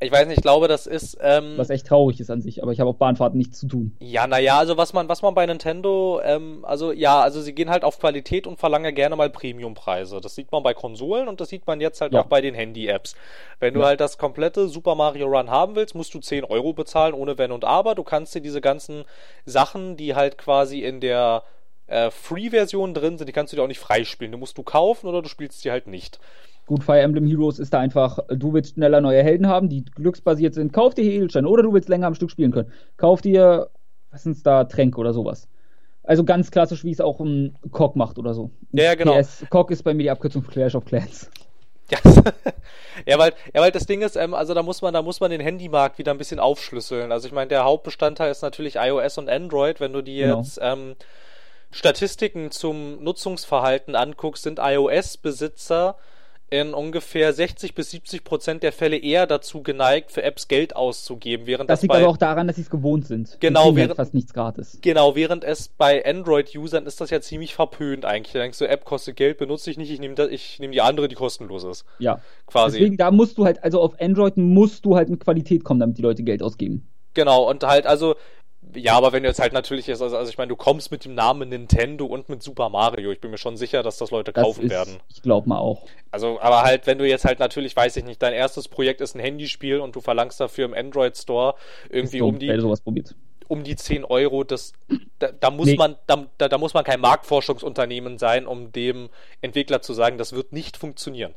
Ich 0.00 0.12
weiß 0.12 0.26
nicht, 0.26 0.36
ich 0.38 0.42
glaube, 0.42 0.68
das 0.68 0.86
ist 0.86 1.16
ähm, 1.20 1.54
Was 1.56 1.70
echt 1.70 1.86
traurig 1.86 2.20
ist 2.20 2.30
an 2.30 2.42
sich, 2.42 2.62
aber 2.62 2.72
ich 2.72 2.80
habe 2.80 2.90
auf 2.90 2.96
Bahnfahrten 2.98 3.38
nichts 3.38 3.58
zu 3.58 3.66
tun. 3.66 3.96
ja, 4.00 4.26
naja, 4.26 4.58
also 4.58 4.76
was 4.76 4.92
man 4.92 5.08
was 5.08 5.22
man 5.22 5.34
bei 5.34 5.46
Nintendo 5.46 6.20
ähm, 6.22 6.64
also 6.66 6.92
ja, 6.92 7.20
also 7.22 7.40
sie 7.40 7.54
gehen 7.54 7.70
halt 7.70 7.82
auf 7.84 7.98
Qualität 7.98 8.46
und 8.46 8.58
verlangen 8.58 8.94
gerne 8.94 9.16
mal 9.16 9.30
Premiumpreise. 9.30 10.20
Das 10.20 10.34
sieht 10.34 10.52
man 10.52 10.62
bei 10.62 10.74
Konsolen 10.74 11.28
und 11.28 11.40
das 11.40 11.48
sieht 11.48 11.66
man 11.66 11.80
jetzt 11.80 12.00
halt 12.00 12.12
Ja. 12.12 12.20
auch 12.20 12.26
bei 12.26 12.40
den 12.40 12.54
Handy-Apps. 12.54 13.16
Wenn 13.58 13.74
du 13.74 13.80
Ja. 13.80 13.86
halt 13.86 14.00
das 14.00 14.18
komplette 14.18 14.68
Super 14.68 14.94
Mario 14.94 15.26
Run 15.26 15.50
haben 15.50 15.76
willst, 15.76 15.94
musst 15.94 16.12
du 16.14 16.18
10 16.20 16.44
Euro 16.44 16.72
bezahlen 16.74 17.14
ohne 17.14 17.38
Wenn 17.38 17.50
und 17.52 17.64
Aber. 17.64 17.94
Du 17.94 18.02
kannst 18.04 18.34
dir 18.34 18.40
diese 18.42 18.60
ganzen 18.60 19.04
Sachen, 19.44 19.96
die 19.96 20.14
halt 20.14 20.36
quasi 20.38 20.82
in 20.82 21.00
der 21.00 21.42
äh, 21.86 22.10
Free-Version 22.10 22.94
drin 22.94 23.16
sind, 23.16 23.28
die 23.28 23.32
kannst 23.32 23.52
du 23.52 23.56
dir 23.56 23.62
auch 23.62 23.68
nicht 23.68 23.78
freispielen. 23.78 24.32
Du 24.32 24.38
musst 24.38 24.58
du 24.58 24.62
kaufen 24.64 25.06
oder 25.06 25.22
du 25.22 25.28
spielst 25.28 25.60
sie 25.62 25.70
halt 25.70 25.86
nicht. 25.86 26.18
Gut, 26.66 26.82
Fire 26.82 27.00
Emblem 27.00 27.26
Heroes 27.26 27.58
ist 27.60 27.72
da 27.72 27.78
einfach, 27.78 28.18
du 28.28 28.52
willst 28.52 28.74
schneller 28.74 29.00
neue 29.00 29.22
Helden 29.22 29.46
haben, 29.46 29.68
die 29.68 29.84
glücksbasiert 29.84 30.54
sind. 30.54 30.72
Kauf 30.72 30.94
dir 30.94 31.04
Edelsteine 31.04 31.48
oder 31.48 31.62
du 31.62 31.72
willst 31.72 31.88
länger 31.88 32.08
am 32.08 32.14
Stück 32.14 32.30
spielen 32.30 32.50
können. 32.50 32.72
Kauf 32.96 33.20
dir, 33.20 33.70
was 34.10 34.24
sind's 34.24 34.42
da, 34.42 34.64
Tränke 34.64 34.98
oder 34.98 35.12
sowas. 35.12 35.48
Also 36.02 36.24
ganz 36.24 36.50
klassisch, 36.50 36.84
wie 36.84 36.90
es 36.90 37.00
auch 37.00 37.20
ein 37.20 37.56
Cock 37.70 37.94
macht 37.96 38.18
oder 38.18 38.34
so. 38.34 38.50
Ja, 38.72 38.94
genau. 38.94 39.18
PS, 39.18 39.44
Cock 39.48 39.70
ist 39.70 39.82
bei 39.84 39.94
mir 39.94 40.04
die 40.04 40.10
Abkürzung 40.10 40.42
für 40.42 40.50
Clash 40.50 40.74
of 40.74 40.84
Clans. 40.84 41.30
Ja, 41.88 41.98
ja, 43.06 43.18
weil, 43.18 43.32
ja, 43.54 43.60
weil 43.60 43.70
das 43.70 43.86
Ding 43.86 44.02
ist, 44.02 44.16
ähm, 44.16 44.34
also 44.34 44.52
da 44.52 44.62
muss 44.64 44.82
man, 44.82 44.92
da 44.92 45.02
muss 45.02 45.20
man 45.20 45.30
den 45.30 45.40
Handymarkt 45.40 45.98
wieder 45.98 46.10
ein 46.10 46.18
bisschen 46.18 46.40
aufschlüsseln. 46.40 47.12
Also 47.12 47.28
ich 47.28 47.32
meine, 47.32 47.48
der 47.48 47.64
Hauptbestandteil 47.64 48.30
ist 48.30 48.42
natürlich 48.42 48.74
iOS 48.74 49.18
und 49.18 49.28
Android. 49.28 49.78
Wenn 49.78 49.92
du 49.92 50.02
dir 50.02 50.26
Genau. 50.26 50.38
jetzt 50.38 50.58
ähm, 50.60 50.96
Statistiken 51.70 52.50
zum 52.50 53.02
Nutzungsverhalten 53.04 53.94
anguckst, 53.94 54.42
sind 54.42 54.58
iOS-Besitzer 54.60 55.96
in 56.48 56.74
ungefähr 56.74 57.32
60 57.32 57.74
bis 57.74 57.90
70 57.90 58.22
Prozent 58.22 58.62
der 58.62 58.72
Fälle 58.72 58.96
eher 58.96 59.26
dazu 59.26 59.62
geneigt, 59.62 60.12
für 60.12 60.22
Apps 60.22 60.46
Geld 60.46 60.76
auszugeben, 60.76 61.46
während 61.46 61.68
Das 61.68 61.78
das, 61.80 61.82
liegt 61.82 61.92
bei 61.92 61.98
aber 62.00 62.08
auch 62.08 62.16
daran, 62.16 62.46
dass 62.46 62.56
sie 62.56 62.62
es 62.62 62.70
gewohnt 62.70 63.06
sind. 63.06 63.36
Genau, 63.40 63.64
halt 63.66 63.76
während- 63.76 63.96
fast 63.96 64.14
nichts 64.14 64.32
gratis. 64.32 64.78
Genau, 64.80 65.16
während 65.16 65.42
es 65.42 65.68
bei 65.68 66.04
Android-Usern 66.06 66.86
ist 66.86 67.00
das 67.00 67.10
ja 67.10 67.20
ziemlich 67.20 67.54
verpönt 67.54 68.04
eigentlich. 68.04 68.32
Da 68.32 68.38
denkst 68.38 68.58
du, 68.58 68.68
App 68.68 68.84
kostet 68.84 69.16
Geld, 69.16 69.38
benutze 69.38 69.70
ich 69.70 69.76
nicht, 69.76 69.90
ich 69.90 69.98
nehme 69.98 70.14
nehme 70.14 70.72
die 70.72 70.80
andere, 70.80 71.08
die 71.08 71.16
kostenlos 71.16 71.64
ist. 71.64 71.84
Ja. 71.98 72.20
Quasi. 72.46 72.78
Deswegen, 72.78 72.96
da 72.96 73.10
musst 73.10 73.38
du 73.38 73.44
halt, 73.44 73.62
also 73.64 73.80
auf 73.80 74.00
Android 74.00 74.36
musst 74.36 74.84
du 74.84 74.94
halt 74.96 75.08
mit 75.08 75.20
Qualität 75.20 75.64
kommen, 75.64 75.80
damit 75.80 75.98
die 75.98 76.02
Leute 76.02 76.22
Geld 76.22 76.42
ausgeben. 76.42 76.86
Genau, 77.14 77.48
und 77.48 77.64
halt, 77.64 77.86
also, 77.86 78.14
ja, 78.74 78.94
aber 78.96 79.12
wenn 79.12 79.22
du 79.22 79.28
jetzt 79.28 79.40
halt 79.40 79.52
natürlich 79.52 79.88
ist, 79.88 80.02
also, 80.02 80.16
also 80.16 80.28
ich 80.30 80.38
meine, 80.38 80.48
du 80.48 80.56
kommst 80.56 80.90
mit 80.90 81.04
dem 81.04 81.14
Namen 81.14 81.48
Nintendo 81.48 82.04
und 82.06 82.28
mit 82.28 82.42
Super 82.42 82.68
Mario. 82.68 83.10
Ich 83.12 83.20
bin 83.20 83.30
mir 83.30 83.38
schon 83.38 83.56
sicher, 83.56 83.82
dass 83.82 83.96
das 83.98 84.10
Leute 84.10 84.32
Das 84.32 84.42
kaufen 84.44 84.64
ist, 84.64 84.70
werden. 84.70 84.96
ich 85.08 85.22
glaube 85.22 85.48
mal 85.48 85.58
auch. 85.58 85.86
Also, 86.10 86.40
aber 86.40 86.62
halt, 86.62 86.86
wenn 86.86 86.98
du 86.98 87.06
jetzt 87.08 87.24
halt 87.24 87.38
natürlich, 87.38 87.76
weiß 87.76 87.96
ich 87.96 88.04
nicht, 88.04 88.20
dein 88.22 88.32
erstes 88.32 88.68
Projekt 88.68 89.00
ist 89.00 89.14
ein 89.14 89.20
Handyspiel 89.20 89.78
und 89.80 89.94
du 89.96 90.00
verlangst 90.00 90.40
dafür 90.40 90.64
im 90.64 90.74
Android 90.74 91.16
Store 91.16 91.54
irgendwie 91.90 92.18
dumm, 92.18 92.30
um 92.30 92.38
die, 92.38 92.60
sowas 92.60 92.80
probiert. 92.80 93.14
um 93.48 93.62
die 93.64 93.76
10 93.76 94.04
Euro, 94.04 94.42
das, 94.44 94.72
da, 95.20 95.30
da 95.32 95.50
muss 95.50 95.66
Nee. 95.66 95.76
man, 95.76 95.96
da, 96.06 96.26
da, 96.38 96.48
da 96.48 96.58
muss 96.58 96.74
man 96.74 96.84
kein 96.84 97.00
Marktforschungsunternehmen 97.00 98.18
sein, 98.18 98.46
um 98.46 98.72
dem 98.72 99.08
Entwickler 99.42 99.80
zu 99.82 99.92
sagen, 99.94 100.18
das 100.18 100.32
wird 100.32 100.52
nicht 100.52 100.76
funktionieren. 100.76 101.34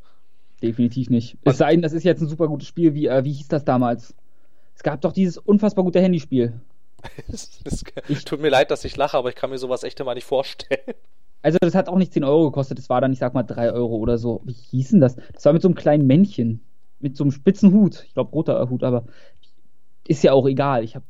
Definitiv 0.62 1.10
nicht. 1.10 1.38
Es 1.46 1.58
sei 1.58 1.72
denn, 1.72 1.82
das 1.82 1.94
ist 1.94 2.04
jetzt 2.04 2.22
ein 2.22 2.28
super 2.28 2.48
gutes 2.48 2.68
Spiel, 2.68 2.94
wie, 2.94 3.06
äh, 3.08 3.24
wie 3.24 3.32
hieß 3.32 3.48
das 3.48 3.64
damals? 3.64 4.14
Es 4.76 4.84
gab 4.84 5.00
doch 5.02 5.12
dieses 5.14 5.38
unfassbar 5.38 5.84
gute 5.86 6.02
Handyspiel. 6.02 6.60
Es, 8.08 8.24
tut 8.26 8.42
mir 8.42 8.50
leid, 8.50 8.72
dass 8.72 8.86
ich 8.86 8.96
lache, 8.98 9.18
aber 9.18 9.30
ich 9.30 9.36
kann 9.36 9.50
mir 9.50 9.58
sowas 9.58 9.84
echt 9.84 10.00
immer 10.00 10.16
nicht 10.16 10.26
vorstellen. 10.26 10.82
Also 11.42 11.58
das 11.62 11.74
hat 11.74 11.88
auch 11.88 11.98
nicht 11.98 12.12
10 12.12 12.26
Euro 12.26 12.50
gekostet, 12.50 12.80
das 12.80 12.90
war 12.90 13.00
dann, 13.00 13.14
ich 13.14 13.20
sag 13.20 13.34
mal, 13.34 13.44
3 13.44 13.72
Euro 13.72 13.96
oder 13.96 14.18
so. 14.18 14.42
Wie 14.44 14.52
hieß 14.52 14.90
denn 14.90 15.00
das? 15.00 15.16
Das 15.34 15.46
war 15.46 15.54
mit 15.54 15.62
so 15.62 15.70
einem 15.70 15.76
kleinen 15.76 16.06
Männchen. 16.06 16.62
Mit 17.00 17.16
so 17.16 17.24
einem 17.24 17.32
spitzen 17.32 17.72
Hut. 17.72 18.04
Ich 18.06 18.14
glaube, 18.14 18.32
roter 18.32 18.70
Hut, 18.70 18.84
aber 18.84 19.06
ist 20.06 20.24
ja 20.24 20.34
auch 20.34 20.46
egal. 20.48 20.84
Ich 20.84 20.96
hab, 20.96 21.04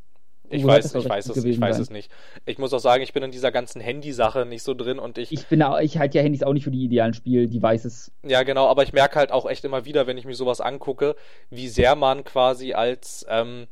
Ich 0.49 0.63
weiß, 0.63 0.93
ich 0.93 1.09
weiß 1.09 1.29
es, 1.29 1.43
ich 1.43 1.59
weiß 1.59 1.77
sein? 1.77 1.83
es 1.83 1.89
nicht. 1.89 2.11
Ich 2.45 2.59
muss 2.59 2.73
auch 2.73 2.79
sagen, 2.79 3.01
ich 3.01 3.13
bin 3.13 3.23
in 3.23 3.31
dieser 3.31 3.51
ganzen 3.51 3.81
Handy-Sache 3.81 4.45
nicht 4.45 4.61
so 4.61 4.73
drin 4.75 4.99
und 4.99 5.17
ich, 5.17 5.31
ich 5.31 5.47
bin 5.47 5.63
ich 5.81 5.97
halte 5.97 6.17
ja 6.17 6.23
Handys 6.23 6.43
auch 6.43 6.53
nicht 6.53 6.65
für 6.65 6.71
die 6.71 6.83
idealen 6.83 7.13
Spiel-Devices. 7.13 8.11
ja 8.23 8.43
genau, 8.43 8.67
aber 8.67 8.83
ich 8.83 8.93
merke 8.93 9.17
halt 9.17 9.31
auch 9.31 9.49
echt 9.49 9.63
immer 9.63 9.85
wieder, 9.85 10.05
wenn 10.05 10.17
ich 10.17 10.25
mir 10.25 10.35
sowas 10.35 10.61
angucke, 10.61 11.15
wie 11.49 11.69
sehr 11.69 11.95
man 11.95 12.23
quasi 12.23 12.73
als, 12.73 13.25
ähm, 13.29 13.67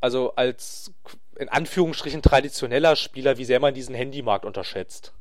also 0.00 0.34
als 0.36 0.92
in 1.42 1.48
Anführungsstrichen 1.48 2.22
traditioneller 2.22 2.96
Spieler, 2.96 3.36
wie 3.38 3.44
sehr 3.44 3.60
man 3.60 3.74
diesen 3.74 3.94
Handymarkt 3.94 4.44
unterschätzt. 4.44 5.12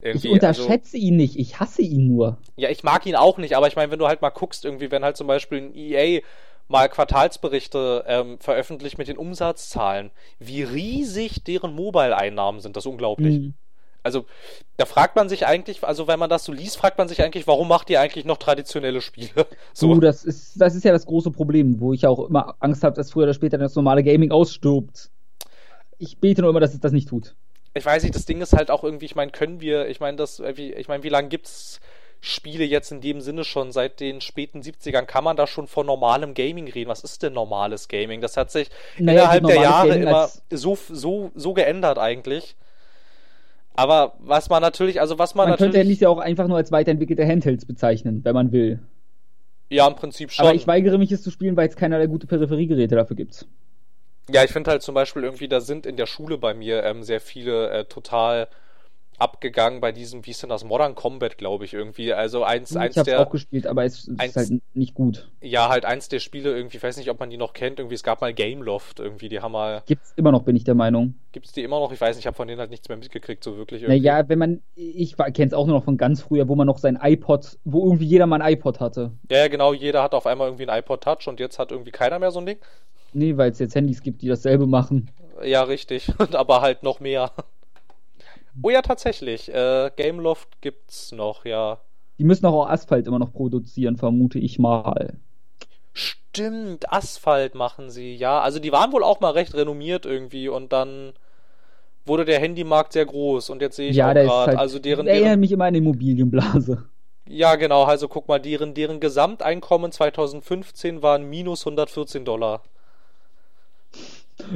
Ich 0.00 0.04
Irgendwie, 0.24 0.28
also- 0.28 0.62
unterschätze 0.62 0.96
ihn 0.96 1.16
nicht, 1.16 1.36
ich 1.38 1.58
hasse 1.58 1.82
ihn 1.82 2.06
nur. 2.08 2.38
Ja, 2.56 2.68
ich 2.70 2.84
mag 2.84 3.04
ihn 3.06 3.16
auch 3.16 3.38
nicht, 3.38 3.56
aber 3.56 3.66
ich 3.66 3.76
meine, 3.76 3.90
wenn 3.90 3.98
du 3.98 4.06
halt 4.06 4.22
mal 4.22 4.30
guckst, 4.30 4.64
irgendwie, 4.64 4.90
wenn 4.90 5.04
halt 5.04 5.16
zum 5.16 5.26
Beispiel 5.26 5.58
ein 5.62 5.74
EA 5.74 6.20
mal 6.68 6.88
Quartalsberichte 6.88 8.04
ähm, 8.06 8.38
veröffentlicht 8.38 8.98
mit 8.98 9.08
den 9.08 9.16
Umsatzzahlen, 9.16 10.10
wie 10.38 10.62
riesig 10.62 11.42
deren 11.44 11.74
Mobile-Einnahmen 11.74 12.60
sind, 12.60 12.76
das 12.76 12.84
ist 12.84 12.90
unglaublich. 12.90 13.38
Mhm. 13.38 13.54
Also, 14.04 14.24
da 14.76 14.86
fragt 14.86 15.16
man 15.16 15.28
sich 15.28 15.46
eigentlich, 15.46 15.82
also 15.82 16.06
wenn 16.06 16.18
man 16.18 16.30
das 16.30 16.44
so 16.44 16.52
liest, 16.52 16.76
fragt 16.76 16.96
man 16.98 17.08
sich 17.08 17.22
eigentlich, 17.22 17.46
warum 17.46 17.68
macht 17.68 17.90
ihr 17.90 18.00
eigentlich 18.00 18.24
noch 18.24 18.36
traditionelle 18.36 19.00
Spiele? 19.00 19.46
So, 19.72 19.94
Du, 19.94 20.00
das 20.00 20.24
ist, 20.24 20.60
das 20.60 20.74
ist 20.74 20.84
ja 20.84 20.92
das 20.92 21.06
große 21.06 21.30
Problem, 21.30 21.80
wo 21.80 21.92
ich 21.92 22.06
auch 22.06 22.28
immer 22.28 22.54
Angst 22.60 22.84
habe, 22.84 22.94
dass 22.94 23.10
früher 23.10 23.24
oder 23.24 23.34
später 23.34 23.58
das 23.58 23.74
normale 23.74 24.02
Gaming 24.04 24.30
ausstirbt. 24.30 25.10
Ich 25.98 26.18
bete 26.18 26.40
nur 26.42 26.50
immer, 26.50 26.60
dass 26.60 26.74
es 26.74 26.80
das 26.80 26.92
nicht 26.92 27.08
tut. 27.08 27.34
ich 27.74 27.84
weiß 27.84 28.02
nicht, 28.02 28.14
das 28.14 28.24
Ding 28.24 28.40
ist 28.40 28.52
halt 28.54 28.70
auch 28.70 28.84
irgendwie, 28.84 29.06
ich 29.06 29.14
meine, 29.16 29.30
können 29.30 29.60
wir, 29.60 29.88
ich 29.88 30.00
meine, 30.00 30.16
das, 30.16 30.40
wie, 30.54 30.72
ich 30.72 30.88
meine, 30.88 31.02
wie 31.02 31.08
lange 31.08 31.28
gibt's 31.28 31.80
Spiele 32.20 32.64
jetzt 32.64 32.90
in 32.90 33.00
dem 33.00 33.20
Sinne 33.20 33.44
schon? 33.44 33.70
Seit 33.70 34.00
den 34.00 34.20
späten 34.20 34.60
70ern 34.60 35.02
kann 35.02 35.22
man 35.22 35.36
da 35.36 35.46
schon 35.46 35.68
von 35.68 35.86
normalem 35.86 36.34
Gaming 36.34 36.68
reden. 36.68 36.90
Was 36.90 37.04
ist 37.04 37.22
denn 37.22 37.32
normales 37.32 37.86
Gaming? 37.86 38.20
Das 38.20 38.36
hat 38.36 38.50
sich 38.50 38.70
Naja, 38.98 39.22
innerhalb 39.22 39.46
der 39.46 39.56
Jahre 39.62 39.88
Gaming 39.90 40.02
immer 40.08 40.28
so, 40.50 40.76
so, 40.88 41.30
so 41.34 41.54
geändert 41.54 41.98
eigentlich. 41.98 42.56
Aber 43.74 44.14
was 44.18 44.48
man 44.48 44.60
natürlich, 44.62 45.00
also 45.00 45.20
was 45.20 45.36
man, 45.36 45.48
Man 45.48 45.58
könnte 45.58 45.78
natürlich, 45.78 45.86
Handys 45.86 46.00
ja 46.00 46.08
auch 46.08 46.18
einfach 46.18 46.48
nur 46.48 46.56
als 46.56 46.72
weiterentwickelte 46.72 47.24
Handhelds 47.24 47.64
bezeichnen, 47.64 48.24
wenn 48.24 48.34
man 48.34 48.50
will. 48.50 48.80
ja, 49.70 49.86
im 49.86 49.94
Prinzip 49.94 50.32
schon. 50.32 50.44
Aber 50.44 50.56
ich 50.56 50.66
weigere 50.66 50.98
mich, 50.98 51.12
es 51.12 51.22
zu 51.22 51.30
spielen, 51.30 51.56
weil 51.56 51.68
es 51.68 51.76
keinerlei 51.76 52.06
gute 52.06 52.26
Peripheriegeräte 52.26 52.96
dafür 52.96 53.14
gibt. 53.14 53.46
Ja, 54.30 54.44
ich 54.44 54.50
finde 54.50 54.70
halt 54.70 54.82
zum 54.82 54.94
Beispiel 54.94 55.24
irgendwie, 55.24 55.48
da 55.48 55.60
sind 55.60 55.86
in 55.86 55.96
der 55.96 56.06
Schule 56.06 56.38
bei 56.38 56.54
mir 56.54 56.82
ähm, 56.84 57.02
sehr 57.02 57.20
viele 57.20 57.70
äh, 57.70 57.84
total 57.84 58.48
abgegangen 59.18 59.80
bei 59.80 59.92
diesem, 59.92 60.26
wie 60.26 60.30
ist 60.30 60.42
denn 60.42 60.50
das, 60.50 60.64
Modern 60.64 60.94
Combat, 60.94 61.38
glaube 61.38 61.64
ich, 61.64 61.74
irgendwie. 61.74 62.12
Also 62.12 62.44
eins, 62.44 62.76
eins 62.76 62.94
ich 62.94 62.98
habe 62.98 63.10
der, 63.10 63.26
auch 63.26 63.30
gespielt, 63.30 63.66
aber 63.66 63.84
es 63.84 64.06
ist 64.06 64.20
eins- 64.20 64.36
halt 64.36 64.50
nicht 64.74 64.94
gut. 64.94 65.28
ja, 65.40 65.68
halt 65.68 65.84
eins 65.84 66.08
der 66.08 66.20
Spiele 66.20 66.56
irgendwie, 66.56 66.76
ich 66.76 66.82
weiß 66.82 66.96
nicht, 66.98 67.10
ob 67.10 67.18
man 67.20 67.30
die 67.30 67.36
noch 67.36 67.52
kennt, 67.52 67.78
irgendwie, 67.78 67.94
es 67.96 68.02
gab 68.02 68.20
mal 68.20 68.32
Gameloft, 68.34 69.00
irgendwie, 69.00 69.28
die 69.28 69.40
haben 69.40 69.52
mal, 69.52 69.82
Gibt's 69.86 70.12
immer 70.16 70.32
noch, 70.32 70.42
bin 70.42 70.54
ich 70.56 70.64
der 70.64 70.74
Meinung. 70.74 71.14
gibt's 71.32 71.52
die 71.52 71.62
immer 71.62 71.80
noch? 71.80 71.92
Ich 71.92 72.00
weiß 72.00 72.16
nicht, 72.16 72.22
ich 72.24 72.26
habe 72.26 72.36
von 72.36 72.48
denen 72.48 72.60
halt 72.60 72.70
nichts 72.70 72.88
mehr 72.88 72.98
mitgekriegt, 72.98 73.42
so 73.42 73.56
wirklich 73.56 73.82
irgendwie. 73.82 74.02
Naja, 74.02 74.28
wenn 74.28 74.38
man, 74.38 74.62
ich 74.76 75.16
kenne 75.16 75.46
es 75.46 75.54
auch 75.54 75.66
nur 75.66 75.76
noch 75.78 75.84
von 75.84 75.96
ganz 75.96 76.22
früher, 76.22 76.48
wo 76.48 76.54
man 76.54 76.66
noch 76.66 76.78
sein 76.78 76.98
iPod, 77.00 77.58
wo 77.64 77.84
irgendwie 77.84 78.06
jeder 78.06 78.26
mal 78.26 78.40
ein 78.40 78.52
iPod 78.52 78.80
hatte. 78.80 79.12
Ja, 79.30 79.38
ja, 79.38 79.48
genau, 79.48 79.72
jeder 79.74 80.02
hat 80.02 80.14
auf 80.14 80.26
einmal 80.26 80.48
irgendwie 80.48 80.66
ein 80.68 80.78
iPod 80.78 81.02
Touch 81.02 81.28
und 81.28 81.40
jetzt 81.40 81.58
hat 81.58 81.70
irgendwie 81.70 81.90
keiner 81.90 82.18
mehr 82.18 82.30
so 82.30 82.40
ein 82.40 82.46
Ding. 82.46 82.58
Nee, 83.12 83.36
weil 83.36 83.50
es 83.50 83.58
jetzt 83.58 83.74
Handys 83.74 84.02
gibt, 84.02 84.22
die 84.22 84.28
dasselbe 84.28 84.66
machen. 84.66 85.10
Ja, 85.42 85.62
richtig, 85.62 86.12
aber 86.32 86.60
halt 86.60 86.82
noch 86.82 87.00
mehr. 87.00 87.32
Oh 88.62 88.70
ja, 88.70 88.82
tatsächlich, 88.82 89.52
äh, 89.52 89.90
Gameloft 89.96 90.60
gibt's 90.60 91.12
noch, 91.12 91.44
ja. 91.44 91.78
Die 92.18 92.24
müssen 92.24 92.46
auch 92.46 92.68
Asphalt 92.68 93.06
immer 93.06 93.20
noch 93.20 93.32
produzieren, 93.32 93.96
vermute 93.96 94.40
ich 94.40 94.58
mal. 94.58 95.18
Stimmt, 95.92 96.92
Asphalt 96.92 97.54
machen 97.54 97.90
sie, 97.90 98.16
ja. 98.16 98.40
Also 98.40 98.58
die 98.58 98.72
waren 98.72 98.92
wohl 98.92 99.04
auch 99.04 99.20
mal 99.20 99.30
recht 99.30 99.54
renommiert 99.54 100.06
irgendwie 100.06 100.48
und 100.48 100.72
dann 100.72 101.12
wurde 102.04 102.24
der 102.24 102.40
Handymarkt 102.40 102.92
sehr 102.92 103.06
groß 103.06 103.50
und 103.50 103.62
jetzt 103.62 103.76
sehe 103.76 103.90
ich 103.90 103.96
ja, 103.96 104.08
auch 104.08 104.14
der 104.14 104.24
ist 104.24 104.28
gerade, 104.28 104.50
halt, 104.52 104.58
also 104.58 104.78
deren, 104.78 105.06
der 105.06 105.14
erinnert 105.14 105.38
mich 105.38 105.52
immer 105.52 105.66
an 105.66 105.74
die 105.74 105.78
Immobilienblase. 105.78 106.84
ja 107.28 107.54
genau, 107.56 107.84
also 107.84 108.08
guck 108.08 108.26
mal, 108.28 108.40
deren, 108.40 108.74
deren 108.74 108.98
Gesamteinkommen 108.98 109.92
2015 109.92 111.02
waren 111.02 111.28
minus 111.28 111.66
114 111.66 112.24
Dollar. 112.24 112.62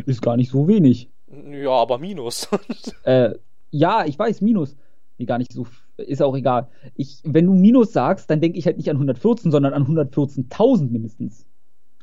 Ist 0.07 0.23
gar 0.23 0.37
nicht 0.37 0.51
so 0.51 0.69
wenig. 0.69 1.11
Ja, 1.51 1.71
aber 1.71 1.99
minus. 1.99 2.49
Äh, 3.05 3.35
ja, 3.71 4.05
ich 4.05 4.19
weiß, 4.19 4.43
Minus. 4.43 4.77
Nee, 5.19 5.25
gar 5.25 5.39
nicht 5.39 5.53
so. 5.53 5.67
Ist 5.97 6.23
auch 6.23 6.37
egal. 6.37 6.69
Ich, 6.95 7.21
wenn 7.25 7.47
du 7.47 7.53
Minus 7.55 7.93
sagst, 7.93 8.29
dann 8.31 8.41
denke 8.41 8.59
ich 8.59 8.67
halt 8.67 8.77
nicht 8.77 8.91
an 8.91 8.97
114, 8.97 9.51
sondern 9.51 9.73
an 9.73 9.87
114.000 9.87 10.91
mindestens. 10.91 11.47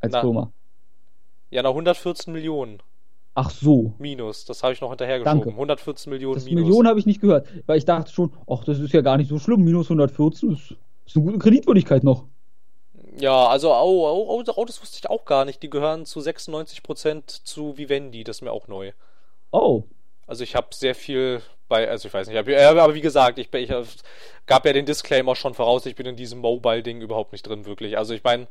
Als 0.02 0.14
Na, 0.14 0.22
Firma. 0.22 0.52
ja, 1.52 1.62
na 1.62 1.70
114 1.70 2.34
Millionen 2.34 2.80
Ach 3.36 3.50
so. 3.52 3.94
minus, 4.00 4.46
das 4.46 4.64
habe 4.64 4.74
ich 4.74 4.82
noch 4.82 4.90
hinterhergeschoben. 4.90 5.40
Danke. 5.40 5.52
114 5.52 6.10
Millionen 6.10 6.36
Das 6.36 6.46
minus. 6.46 6.64
Million 6.66 6.88
habe 6.88 7.00
ich 7.00 7.06
nicht 7.06 7.22
gehört, 7.22 7.48
weil 7.68 7.78
ich 7.78 7.86
dachte 7.86 8.12
schon, 8.12 8.32
ach, 8.50 8.64
das 8.64 8.80
ist 8.80 8.94
ja 8.94 9.02
gar 9.02 9.18
nicht 9.18 9.30
so 9.30 9.40
schlimm. 9.40 9.64
Minus 9.64 9.86
114 9.88 10.52
ist, 10.52 10.76
ist 11.06 11.16
eine 11.16 11.26
gute 11.26 11.38
Kreditwürdigkeit 11.40 12.04
noch. 12.04 12.26
Ja, 13.20 13.48
also, 13.48 13.74
oh, 13.74 14.08
oh, 14.30 14.44
oh, 14.56 14.66
das 14.66 14.82
wusste 14.82 14.98
ich 14.98 15.10
auch 15.10 15.26
gar 15.26 15.46
nicht. 15.46 15.62
Die 15.62 15.70
gehören 15.70 16.06
zu 16.06 16.20
96% 16.20 17.44
zu 17.44 17.78
Vivendi, 17.78 18.24
das 18.24 18.38
ist 18.38 18.42
mir 18.42 18.52
auch 18.52 18.68
neu. 18.68 18.92
Oh. 19.52 19.84
Also 20.28 20.44
ich 20.44 20.56
habe 20.56 20.68
sehr 20.72 20.96
viel 20.96 21.42
bei, 21.68 21.90
also 21.90 22.08
ich 22.08 22.14
weiß 22.14 22.28
nicht, 22.28 22.38
hab, 22.38 22.48
aber 22.48 22.94
wie 22.94 23.02
gesagt, 23.02 23.38
ich, 23.40 23.54
ich 23.54 23.70
gab 24.46 24.66
ja 24.66 24.74
den 24.74 24.86
Disclaimer 24.86 25.36
schon 25.36 25.54
voraus, 25.54 25.86
ich 25.86 25.96
bin 25.96 26.06
in 26.06 26.16
diesem 26.16 26.40
Mobile-Ding 26.40 27.02
überhaupt 27.02 27.32
nicht 27.32 27.44
drin, 27.48 27.66
wirklich. 27.66 27.98
Also 27.98 28.14
ich 28.14 28.24
meine, 28.24 28.48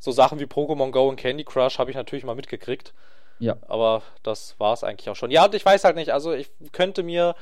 so 0.00 0.12
Sachen 0.12 0.38
wie 0.38 0.44
Pokémon 0.44 0.90
Go 0.90 1.08
und 1.08 1.16
Candy 1.16 1.44
Crush 1.44 1.78
habe 1.78 1.90
ich 1.90 1.96
natürlich 1.96 2.24
mal 2.24 2.34
mitgekriegt, 2.34 2.92
Ja. 3.38 3.56
aber 3.68 4.02
das 4.22 4.54
war 4.58 4.72
es 4.74 4.84
eigentlich 4.84 5.08
auch 5.08 5.16
schon. 5.16 5.30
Ja, 5.30 5.44
und 5.46 5.54
ich 5.54 5.64
weiß 5.64 5.84
halt 5.84 5.96
nicht, 5.96 6.10
also 6.10 6.32
ich 6.32 6.50
könnte 6.72 7.02
mir 7.02 7.34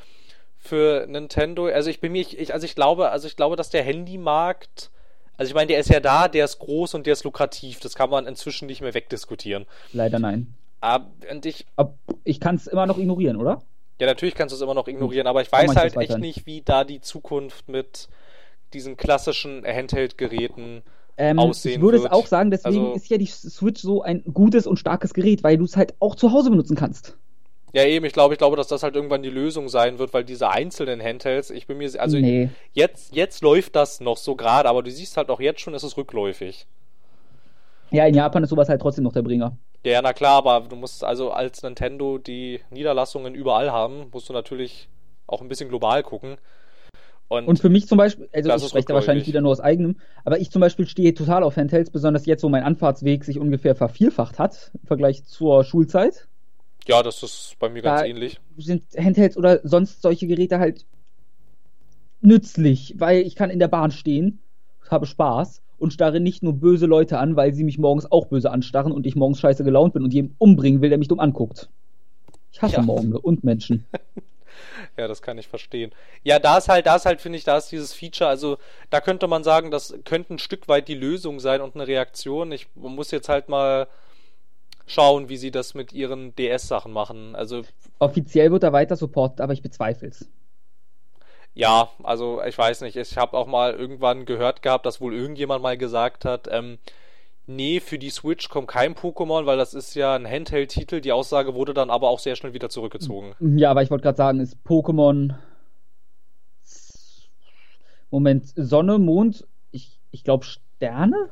für 0.58 1.06
Nintendo, 1.08 1.66
also 1.66 1.90
ich 1.90 2.00
bin 2.00 2.12
mir, 2.12 2.20
ich, 2.20 2.52
also 2.54 2.64
ich 2.64 2.74
glaube, 2.74 3.10
also 3.10 3.26
ich 3.26 3.36
glaube, 3.36 3.56
dass 3.56 3.70
der 3.70 3.82
Handymarkt, 3.82 4.90
also 5.36 5.48
ich 5.50 5.54
meine, 5.54 5.68
der 5.68 5.80
ist 5.80 5.88
ja 5.90 6.00
da, 6.00 6.28
der 6.28 6.44
ist 6.44 6.58
groß 6.58 6.94
und 6.94 7.06
der 7.06 7.14
ist 7.14 7.24
lukrativ, 7.24 7.80
das 7.80 7.94
kann 7.94 8.10
man 8.10 8.26
inzwischen 8.26 8.66
nicht 8.66 8.80
mehr 8.80 8.94
wegdiskutieren. 8.94 9.66
Leider 9.92 10.18
nein. 10.18 10.54
Aber, 10.80 11.10
und 11.30 11.46
ich, 11.46 11.66
ich 12.24 12.40
kann 12.40 12.56
es 12.56 12.66
immer 12.66 12.86
noch 12.86 12.98
ignorieren, 12.98 13.36
oder? 13.36 13.62
Ja, 14.00 14.06
natürlich 14.06 14.34
kannst 14.34 14.52
du 14.52 14.56
es 14.56 14.62
immer 14.62 14.74
noch 14.74 14.88
ignorieren, 14.88 15.26
aber 15.26 15.42
ich 15.42 15.52
weiß 15.52 15.76
halt 15.76 15.96
echt 15.96 16.18
nicht, 16.18 16.44
wie 16.46 16.62
da 16.62 16.82
die 16.84 17.00
Zukunft 17.00 17.68
mit 17.68 18.08
diesen 18.72 18.96
klassischen 18.96 19.64
Handheld-Geräten. 19.64 20.82
Ähm, 21.18 21.38
aussehen 21.38 21.74
ich 21.76 21.80
würde 21.82 21.98
wird. 21.98 22.10
es 22.10 22.12
auch 22.12 22.26
sagen, 22.26 22.50
deswegen 22.50 22.78
Also- 22.86 22.94
ist 22.94 23.08
ja 23.10 23.18
die 23.18 23.26
Switch 23.26 23.80
so 23.82 24.02
ein 24.02 24.24
gutes 24.32 24.66
und 24.66 24.78
starkes 24.78 25.14
Gerät, 25.14 25.44
weil 25.44 25.58
du 25.58 25.64
es 25.64 25.76
halt 25.76 25.94
auch 26.00 26.14
zu 26.16 26.32
Hause 26.32 26.50
benutzen 26.50 26.74
kannst. 26.74 27.16
Ja, 27.72 27.84
eben, 27.84 28.04
ich 28.04 28.12
glaube, 28.12 28.34
ich 28.34 28.38
glaube, 28.38 28.56
dass 28.56 28.68
das 28.68 28.82
halt 28.82 28.94
irgendwann 28.94 29.22
die 29.22 29.30
Lösung 29.30 29.68
sein 29.68 29.98
wird, 29.98 30.12
weil 30.12 30.24
diese 30.24 30.50
einzelnen 30.50 31.00
Handhelds, 31.00 31.50
ich 31.50 31.66
bin 31.66 31.78
mir, 31.78 31.90
also 31.98 32.18
nee. 32.18 32.50
jetzt, 32.74 33.14
jetzt 33.14 33.42
läuft 33.42 33.76
das 33.76 34.00
noch 34.00 34.18
so 34.18 34.36
gerade, 34.36 34.68
aber 34.68 34.82
du 34.82 34.90
siehst 34.90 35.16
halt 35.16 35.30
auch 35.30 35.40
jetzt 35.40 35.60
schon, 35.60 35.72
ist 35.72 35.82
es 35.82 35.96
rückläufig. 35.96 36.66
Ja, 37.90 38.06
in 38.06 38.14
Japan 38.14 38.42
ist 38.42 38.50
sowas 38.50 38.68
halt 38.68 38.80
trotzdem 38.80 39.04
noch 39.04 39.12
der 39.12 39.22
Bringer. 39.22 39.56
Ja, 39.84 40.00
na 40.02 40.12
klar, 40.12 40.38
aber 40.38 40.68
du 40.68 40.76
musst 40.76 41.02
also 41.02 41.30
als 41.30 41.62
Nintendo 41.62 42.18
die 42.18 42.60
Niederlassungen 42.70 43.34
überall 43.34 43.72
haben, 43.72 44.06
musst 44.12 44.28
du 44.28 44.32
natürlich 44.32 44.88
auch 45.26 45.40
ein 45.40 45.48
bisschen 45.48 45.68
global 45.68 46.02
gucken. 46.02 46.36
Und, 47.28 47.48
Und 47.48 47.58
für 47.58 47.70
mich 47.70 47.86
zum 47.86 47.96
Beispiel, 47.96 48.28
also 48.32 48.50
Das 48.50 48.60
ich 48.60 48.66
ist 48.66 48.70
spreche 48.70 48.86
da 48.88 48.94
wahrscheinlich 48.94 49.26
wieder 49.26 49.40
nur 49.40 49.50
aus 49.50 49.60
eigenem, 49.60 49.96
aber 50.24 50.38
ich 50.40 50.50
zum 50.50 50.60
Beispiel 50.60 50.86
stehe 50.86 51.14
total 51.14 51.42
auf 51.42 51.56
Handhelds, 51.56 51.90
besonders 51.90 52.26
jetzt, 52.26 52.42
wo 52.44 52.50
mein 52.50 52.62
Anfahrtsweg 52.62 53.24
sich 53.24 53.38
ungefähr 53.38 53.74
vervierfacht 53.74 54.38
hat 54.38 54.70
im 54.74 54.86
Vergleich 54.86 55.24
zur 55.24 55.64
Schulzeit. 55.64 56.28
Ja, 56.86 57.02
das 57.02 57.22
ist 57.22 57.56
bei 57.58 57.68
mir 57.68 57.82
ganz 57.82 58.02
ähnlich. 58.02 58.40
Sind 58.56 58.82
Handhelds 58.96 59.36
oder 59.36 59.60
sonst 59.64 60.02
solche 60.02 60.26
Geräte 60.26 60.58
halt 60.58 60.84
nützlich, 62.20 62.94
weil 62.98 63.22
ich 63.22 63.36
kann 63.36 63.50
in 63.50 63.58
der 63.58 63.68
Bahn 63.68 63.90
stehen, 63.90 64.40
habe 64.90 65.06
Spaß 65.06 65.62
und 65.78 65.92
starre 65.92 66.20
nicht 66.20 66.42
nur 66.42 66.54
böse 66.54 66.86
Leute 66.86 67.18
an, 67.18 67.34
weil 67.36 67.52
sie 67.52 67.64
mich 67.64 67.78
morgens 67.78 68.10
auch 68.10 68.26
böse 68.26 68.50
anstarren 68.50 68.92
und 68.92 69.06
ich 69.06 69.16
morgens 69.16 69.40
scheiße 69.40 69.64
gelaunt 69.64 69.94
bin 69.94 70.04
und 70.04 70.14
jeden 70.14 70.34
umbringen 70.38 70.80
will, 70.80 70.88
der 70.88 70.98
mich 70.98 71.08
dumm 71.08 71.20
anguckt. 71.20 71.68
Ich 72.52 72.62
hasse 72.62 72.76
Ja. 72.76 72.82
Morgende 72.82 73.18
und 73.18 73.44
Menschen. 73.44 73.86
Ja, 74.96 75.08
das 75.08 75.22
kann 75.22 75.38
ich 75.38 75.48
verstehen. 75.48 75.90
Ja, 76.22 76.38
da 76.38 76.58
ist 76.58 76.68
halt, 76.68 76.86
da 76.86 76.96
ist 76.96 77.06
halt, 77.06 77.22
finde 77.22 77.38
ich, 77.38 77.44
da 77.44 77.56
ist 77.56 77.72
dieses 77.72 77.94
Feature, 77.94 78.28
also 78.28 78.58
da 78.90 79.00
könnte 79.00 79.26
man 79.26 79.42
sagen, 79.42 79.70
das 79.70 79.94
könnte 80.04 80.34
ein 80.34 80.38
Stück 80.38 80.68
weit 80.68 80.88
die 80.88 80.94
Lösung 80.94 81.40
sein 81.40 81.62
und 81.62 81.74
eine 81.74 81.86
Reaktion. 81.86 82.52
Ich 82.52 82.68
muss 82.74 83.10
jetzt 83.10 83.30
halt 83.30 83.48
mal 83.48 83.88
schauen, 84.92 85.28
wie 85.28 85.36
sie 85.36 85.50
das 85.50 85.74
mit 85.74 85.92
ihren 85.92 86.34
DS-Sachen 86.36 86.92
machen. 86.92 87.34
Also 87.34 87.62
Offiziell 87.98 88.50
wird 88.52 88.62
er 88.62 88.72
weiter 88.72 88.96
supportet, 88.96 89.40
aber 89.40 89.52
ich 89.52 89.62
bezweifle 89.62 90.08
es. 90.08 90.28
ja, 91.54 91.88
also 92.02 92.42
ich 92.42 92.56
weiß 92.56 92.80
nicht. 92.82 92.96
Ich 92.96 93.16
habe 93.16 93.36
auch 93.36 93.46
mal 93.46 93.74
irgendwann 93.74 94.24
gehört 94.24 94.62
gehabt, 94.62 94.86
dass 94.86 95.00
wohl 95.00 95.14
irgendjemand 95.14 95.62
mal 95.62 95.76
gesagt 95.76 96.24
hat, 96.24 96.48
ähm, 96.50 96.78
nee, 97.46 97.80
für 97.80 97.98
die 97.98 98.10
Switch 98.10 98.48
kommt 98.48 98.68
kein 98.68 98.94
Pokémon, 98.94 99.46
weil 99.46 99.56
das 99.58 99.74
ist 99.74 99.94
ja 99.94 100.14
ein 100.14 100.26
Handheld-Titel. 100.26 101.00
Die 101.00 101.12
Aussage 101.12 101.54
wurde 101.54 101.74
dann 101.74 101.90
aber 101.90 102.08
auch 102.08 102.18
sehr 102.18 102.36
schnell 102.36 102.54
wieder 102.54 102.68
zurückgezogen. 102.70 103.34
Ja, 103.40 103.70
aber 103.70 103.82
ich 103.82 103.90
wollte 103.90 104.02
gerade 104.04 104.16
sagen, 104.16 104.40
ist 104.40 104.56
Pokémon. 104.66 105.34
Moment, 108.10 108.52
Sonne, 108.56 108.98
Mond, 108.98 109.46
ich, 109.70 109.98
ich 110.10 110.22
glaube 110.24 110.44
Sterne? 110.44 111.30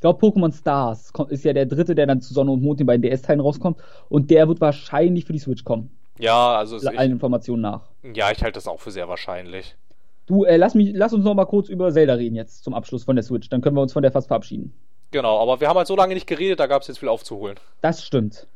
Ich 0.00 0.02
glaube 0.02 0.26
Pokémon 0.26 0.50
Stars 0.50 1.12
ist 1.28 1.44
ja 1.44 1.52
der 1.52 1.66
dritte, 1.66 1.94
der 1.94 2.06
dann 2.06 2.22
zu 2.22 2.32
Sonne 2.32 2.50
und 2.52 2.62
Mond 2.62 2.80
in 2.80 2.86
beiden 2.86 3.02
DS-Teilen 3.02 3.38
rauskommt. 3.40 3.76
Und 4.08 4.30
der 4.30 4.48
wird 4.48 4.58
wahrscheinlich 4.62 5.26
für 5.26 5.34
die 5.34 5.38
Switch 5.38 5.62
kommen. 5.62 5.90
Ja, 6.18 6.56
also 6.56 6.76
es- 6.76 6.86
Allen 6.86 7.12
Informationen 7.12 7.60
nach. 7.60 7.82
ich, 8.02 8.16
ja, 8.16 8.30
ich 8.30 8.42
halte 8.42 8.54
das 8.56 8.66
auch 8.66 8.80
für 8.80 8.90
sehr 8.90 9.10
wahrscheinlich. 9.10 9.76
Du, 10.24 10.44
äh, 10.44 10.56
lass, 10.56 10.74
mich, 10.74 10.92
lass 10.94 11.12
uns 11.12 11.22
noch 11.22 11.34
mal 11.34 11.44
kurz 11.44 11.68
über 11.68 11.92
Zelda 11.92 12.14
reden 12.14 12.34
jetzt 12.34 12.64
zum 12.64 12.72
Abschluss 12.72 13.04
von 13.04 13.14
der 13.14 13.22
Switch. 13.24 13.50
Dann 13.50 13.60
können 13.60 13.76
wir 13.76 13.82
uns 13.82 13.92
von 13.92 14.02
der 14.02 14.10
fast 14.10 14.28
verabschieden. 14.28 14.72
Genau, 15.10 15.38
aber 15.38 15.60
wir 15.60 15.68
haben 15.68 15.76
halt 15.76 15.86
so 15.86 15.96
lange 15.96 16.14
nicht 16.14 16.26
geredet, 16.26 16.60
da 16.60 16.66
gab 16.66 16.80
es 16.80 16.88
jetzt 16.88 16.98
viel 16.98 17.08
aufzuholen. 17.10 17.58
Das 17.82 18.02
stimmt. 18.02 18.46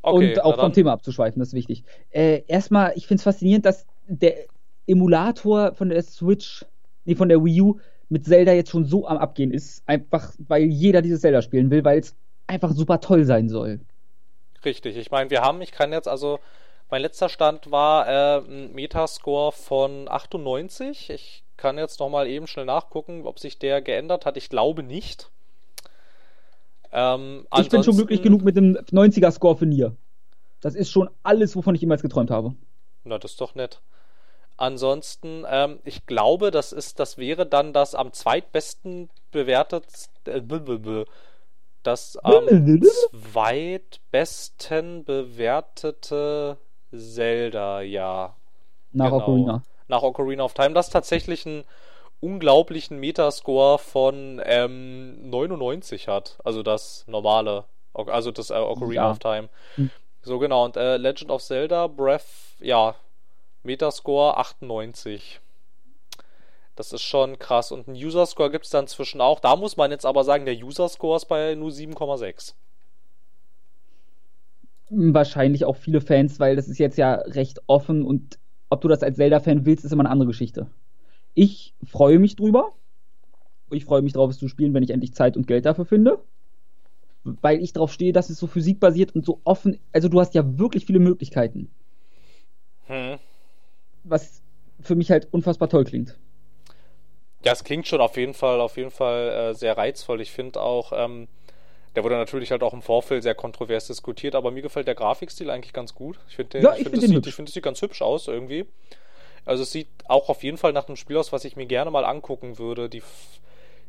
Okay, 0.00 0.32
und 0.32 0.42
auch 0.42 0.58
vom. 0.58 0.72
Thema 0.72 0.92
abzuschweifen, 0.92 1.38
das 1.38 1.48
ist 1.48 1.54
wichtig. 1.54 1.84
Äh, 2.12 2.44
erstmal, 2.46 2.92
ich 2.96 3.06
finde 3.06 3.18
es 3.18 3.24
faszinierend, 3.24 3.66
dass 3.66 3.84
der 4.06 4.36
Emulator 4.86 5.74
von 5.74 5.90
der 5.90 6.02
Switch, 6.02 6.64
nee, 7.04 7.14
von 7.14 7.28
der 7.28 7.44
Wii 7.44 7.60
U 7.60 7.78
mit 8.08 8.24
Zelda 8.24 8.52
jetzt 8.52 8.70
schon 8.70 8.84
so 8.84 9.06
am 9.06 9.18
Abgehen 9.18 9.50
ist. 9.50 9.82
Einfach, 9.86 10.32
weil 10.38 10.64
jeder 10.64 11.02
dieses 11.02 11.20
Zelda 11.20 11.42
spielen 11.42 11.70
will, 11.70 11.84
weil 11.84 11.98
es 11.98 12.14
einfach 12.46 12.72
super 12.72 13.00
toll 13.00 13.24
sein 13.24 13.48
soll. 13.48 13.80
Richtig, 14.64 14.96
ich 14.96 15.10
meine, 15.10 15.30
wir 15.30 15.42
haben, 15.42 15.60
ich 15.60 15.72
kann 15.72 15.92
jetzt 15.92 16.08
also, 16.08 16.38
mein 16.90 17.02
letzter 17.02 17.28
Stand 17.28 17.70
war 17.70 18.08
äh, 18.08 18.38
ein 18.46 18.72
Metascore 18.74 19.52
von 19.52 20.08
98. 20.08 21.10
Ich 21.10 21.44
kann 21.56 21.78
jetzt 21.78 22.00
nochmal 22.00 22.26
eben 22.26 22.46
schnell 22.46 22.64
nachgucken, 22.66 23.26
ob 23.26 23.38
sich 23.38 23.58
der 23.58 23.82
geändert 23.82 24.26
hat. 24.26 24.36
Ich 24.36 24.48
glaube 24.48 24.82
nicht. 24.82 25.30
Ähm, 26.92 27.46
Ich 27.58 27.68
bin 27.68 27.82
schon 27.82 27.96
glücklich 27.96 28.22
genug 28.22 28.42
mit 28.42 28.56
dem 28.56 28.76
90er-Score 28.76 29.56
für 29.56 29.66
Nier. 29.66 29.96
Das 30.60 30.74
ist 30.74 30.90
schon 30.90 31.10
alles, 31.22 31.56
wovon 31.56 31.74
ich 31.74 31.80
jemals 31.80 32.02
geträumt 32.02 32.30
habe. 32.30 32.54
Na, 33.04 33.18
das 33.18 33.32
ist 33.32 33.40
doch 33.40 33.54
nett. 33.54 33.80
Ansonsten, 34.56 35.44
ähm, 35.48 35.80
ich 35.84 36.06
glaube, 36.06 36.50
das 36.50 36.72
ist, 36.72 37.00
das 37.00 37.18
wäre 37.18 37.44
dann 37.46 37.72
das 37.72 37.94
am 37.94 38.12
zweitbesten 38.12 39.10
bewertet, 39.32 39.84
äh, 40.26 40.40
das 41.82 42.16
am 42.18 42.44
zweitbesten 43.32 45.04
bewertete 45.04 46.56
Zelda, 46.94 47.80
ja. 47.82 48.34
Nach 48.92 49.10
Genau. 49.10 49.16
Ocarina. 49.24 49.62
Nach 49.88 50.02
Ocarina 50.02 50.44
of 50.44 50.54
Time. 50.54 50.72
Das 50.72 50.86
ist 50.86 50.92
tatsächlich 50.92 51.46
einen 51.46 51.64
unglaublichen 52.20 52.98
Metascore 52.98 53.78
von 53.78 54.40
ähm, 54.44 55.28
99 55.28 56.08
hat. 56.08 56.38
Also 56.44 56.62
das 56.62 57.04
normale, 57.06 57.64
also 57.92 58.30
das 58.30 58.50
äh, 58.50 58.54
Ocarina 58.54 58.94
Ja. 58.94 59.10
of 59.10 59.18
Time. 59.18 59.48
Hm. 59.74 59.90
So 60.22 60.38
genau. 60.38 60.64
Und 60.64 60.76
äh, 60.76 60.96
Legend 60.96 61.30
of 61.30 61.42
Zelda 61.42 61.86
Breath, 61.86 62.24
ja, 62.60 62.94
Metascore 63.64 64.36
98. 64.36 65.40
Das 66.76 66.92
ist 66.92 67.02
schon 67.02 67.38
krass. 67.38 67.72
Und 67.72 67.88
einen 67.88 67.96
User-Score 67.96 68.50
gibt 68.50 68.64
es 68.64 68.70
dann 68.70 68.86
zwischen 68.86 69.20
auch. 69.20 69.40
Da 69.40 69.56
muss 69.56 69.76
man 69.76 69.90
jetzt 69.90 70.04
aber 70.06 70.24
sagen, 70.24 70.44
der 70.44 70.56
User-Score 70.56 71.16
ist 71.16 71.26
bei 71.26 71.54
nur 71.54 71.70
7,6. 71.70 72.54
Wahrscheinlich 74.90 75.64
auch 75.64 75.76
viele 75.76 76.00
Fans, 76.00 76.38
weil 76.38 76.56
das 76.56 76.68
ist 76.68 76.78
jetzt 76.78 76.98
ja 76.98 77.14
recht 77.14 77.60
offen 77.66 78.04
und 78.04 78.38
ob 78.70 78.80
du 78.80 78.88
das 78.88 79.02
als 79.02 79.16
Zelda-Fan 79.16 79.64
willst, 79.66 79.84
ist 79.84 79.92
immer 79.92 80.02
eine 80.02 80.10
andere 80.10 80.28
Geschichte. 80.28 80.68
Ich 81.34 81.74
freue 81.84 82.18
mich 82.18 82.36
drüber. 82.36 82.72
Ich 83.70 83.84
freue 83.84 84.02
mich 84.02 84.12
drauf, 84.12 84.30
es 84.30 84.38
zu 84.38 84.48
spielen, 84.48 84.74
wenn 84.74 84.82
ich 84.82 84.90
endlich 84.90 85.14
Zeit 85.14 85.36
und 85.36 85.46
Geld 85.46 85.64
dafür 85.64 85.84
finde. 85.84 86.18
Weil 87.24 87.62
ich 87.62 87.72
drauf 87.72 87.92
stehe, 87.92 88.12
dass 88.12 88.30
es 88.30 88.38
so 88.38 88.46
physikbasiert 88.46 89.14
und 89.14 89.24
so 89.24 89.40
offen, 89.44 89.78
also 89.92 90.08
du 90.08 90.20
hast 90.20 90.34
ja 90.34 90.58
wirklich 90.58 90.84
viele 90.84 90.98
Möglichkeiten, 90.98 91.70
Hm. 92.86 93.18
Was 94.04 94.42
für 94.80 94.94
mich 94.94 95.10
halt 95.10 95.28
unfassbar 95.32 95.68
toll 95.68 95.84
klingt. 95.84 96.16
Ja, 97.44 97.52
es 97.52 97.64
klingt 97.64 97.86
schon 97.86 98.00
auf 98.00 98.16
jeden 98.16 98.34
Fall, 98.34 98.60
auf 98.60 98.76
jeden 98.76 98.90
Fall 98.90 99.28
äh, 99.28 99.54
sehr 99.54 99.76
reizvoll. 99.76 100.20
Ich 100.20 100.32
finde 100.32 100.60
auch, 100.60 100.92
ähm, 100.94 101.28
der 101.94 102.02
wurde 102.02 102.16
natürlich 102.16 102.50
halt 102.50 102.62
auch 102.62 102.72
im 102.72 102.82
Vorfeld 102.82 103.22
sehr 103.22 103.34
kontrovers 103.34 103.86
diskutiert, 103.86 104.34
aber 104.34 104.50
mir 104.50 104.62
gefällt 104.62 104.86
der 104.86 104.94
Grafikstil 104.94 105.50
eigentlich 105.50 105.72
ganz 105.72 105.94
gut. 105.94 106.18
Ich 106.28 106.36
finde, 106.36 106.60
Ja, 106.60 106.70
ich 106.74 106.84
find, 106.84 106.98
find 107.00 107.26
es 107.26 107.34
finde, 107.34 107.48
es 107.48 107.54
sieht 107.54 107.62
ganz 107.62 107.82
hübsch 107.82 108.02
aus 108.02 108.28
irgendwie. 108.28 108.66
Also 109.44 109.62
es 109.62 109.72
sieht 109.72 109.88
auch 110.06 110.30
auf 110.30 110.42
jeden 110.42 110.56
Fall 110.56 110.72
nach 110.72 110.88
einem 110.88 110.96
Spiel 110.96 111.18
aus, 111.18 111.32
was 111.32 111.44
ich 111.44 111.54
mir 111.56 111.66
gerne 111.66 111.90
mal 111.90 112.04
angucken 112.04 112.58
würde. 112.58 112.88
Die 112.88 112.98
F 112.98 113.40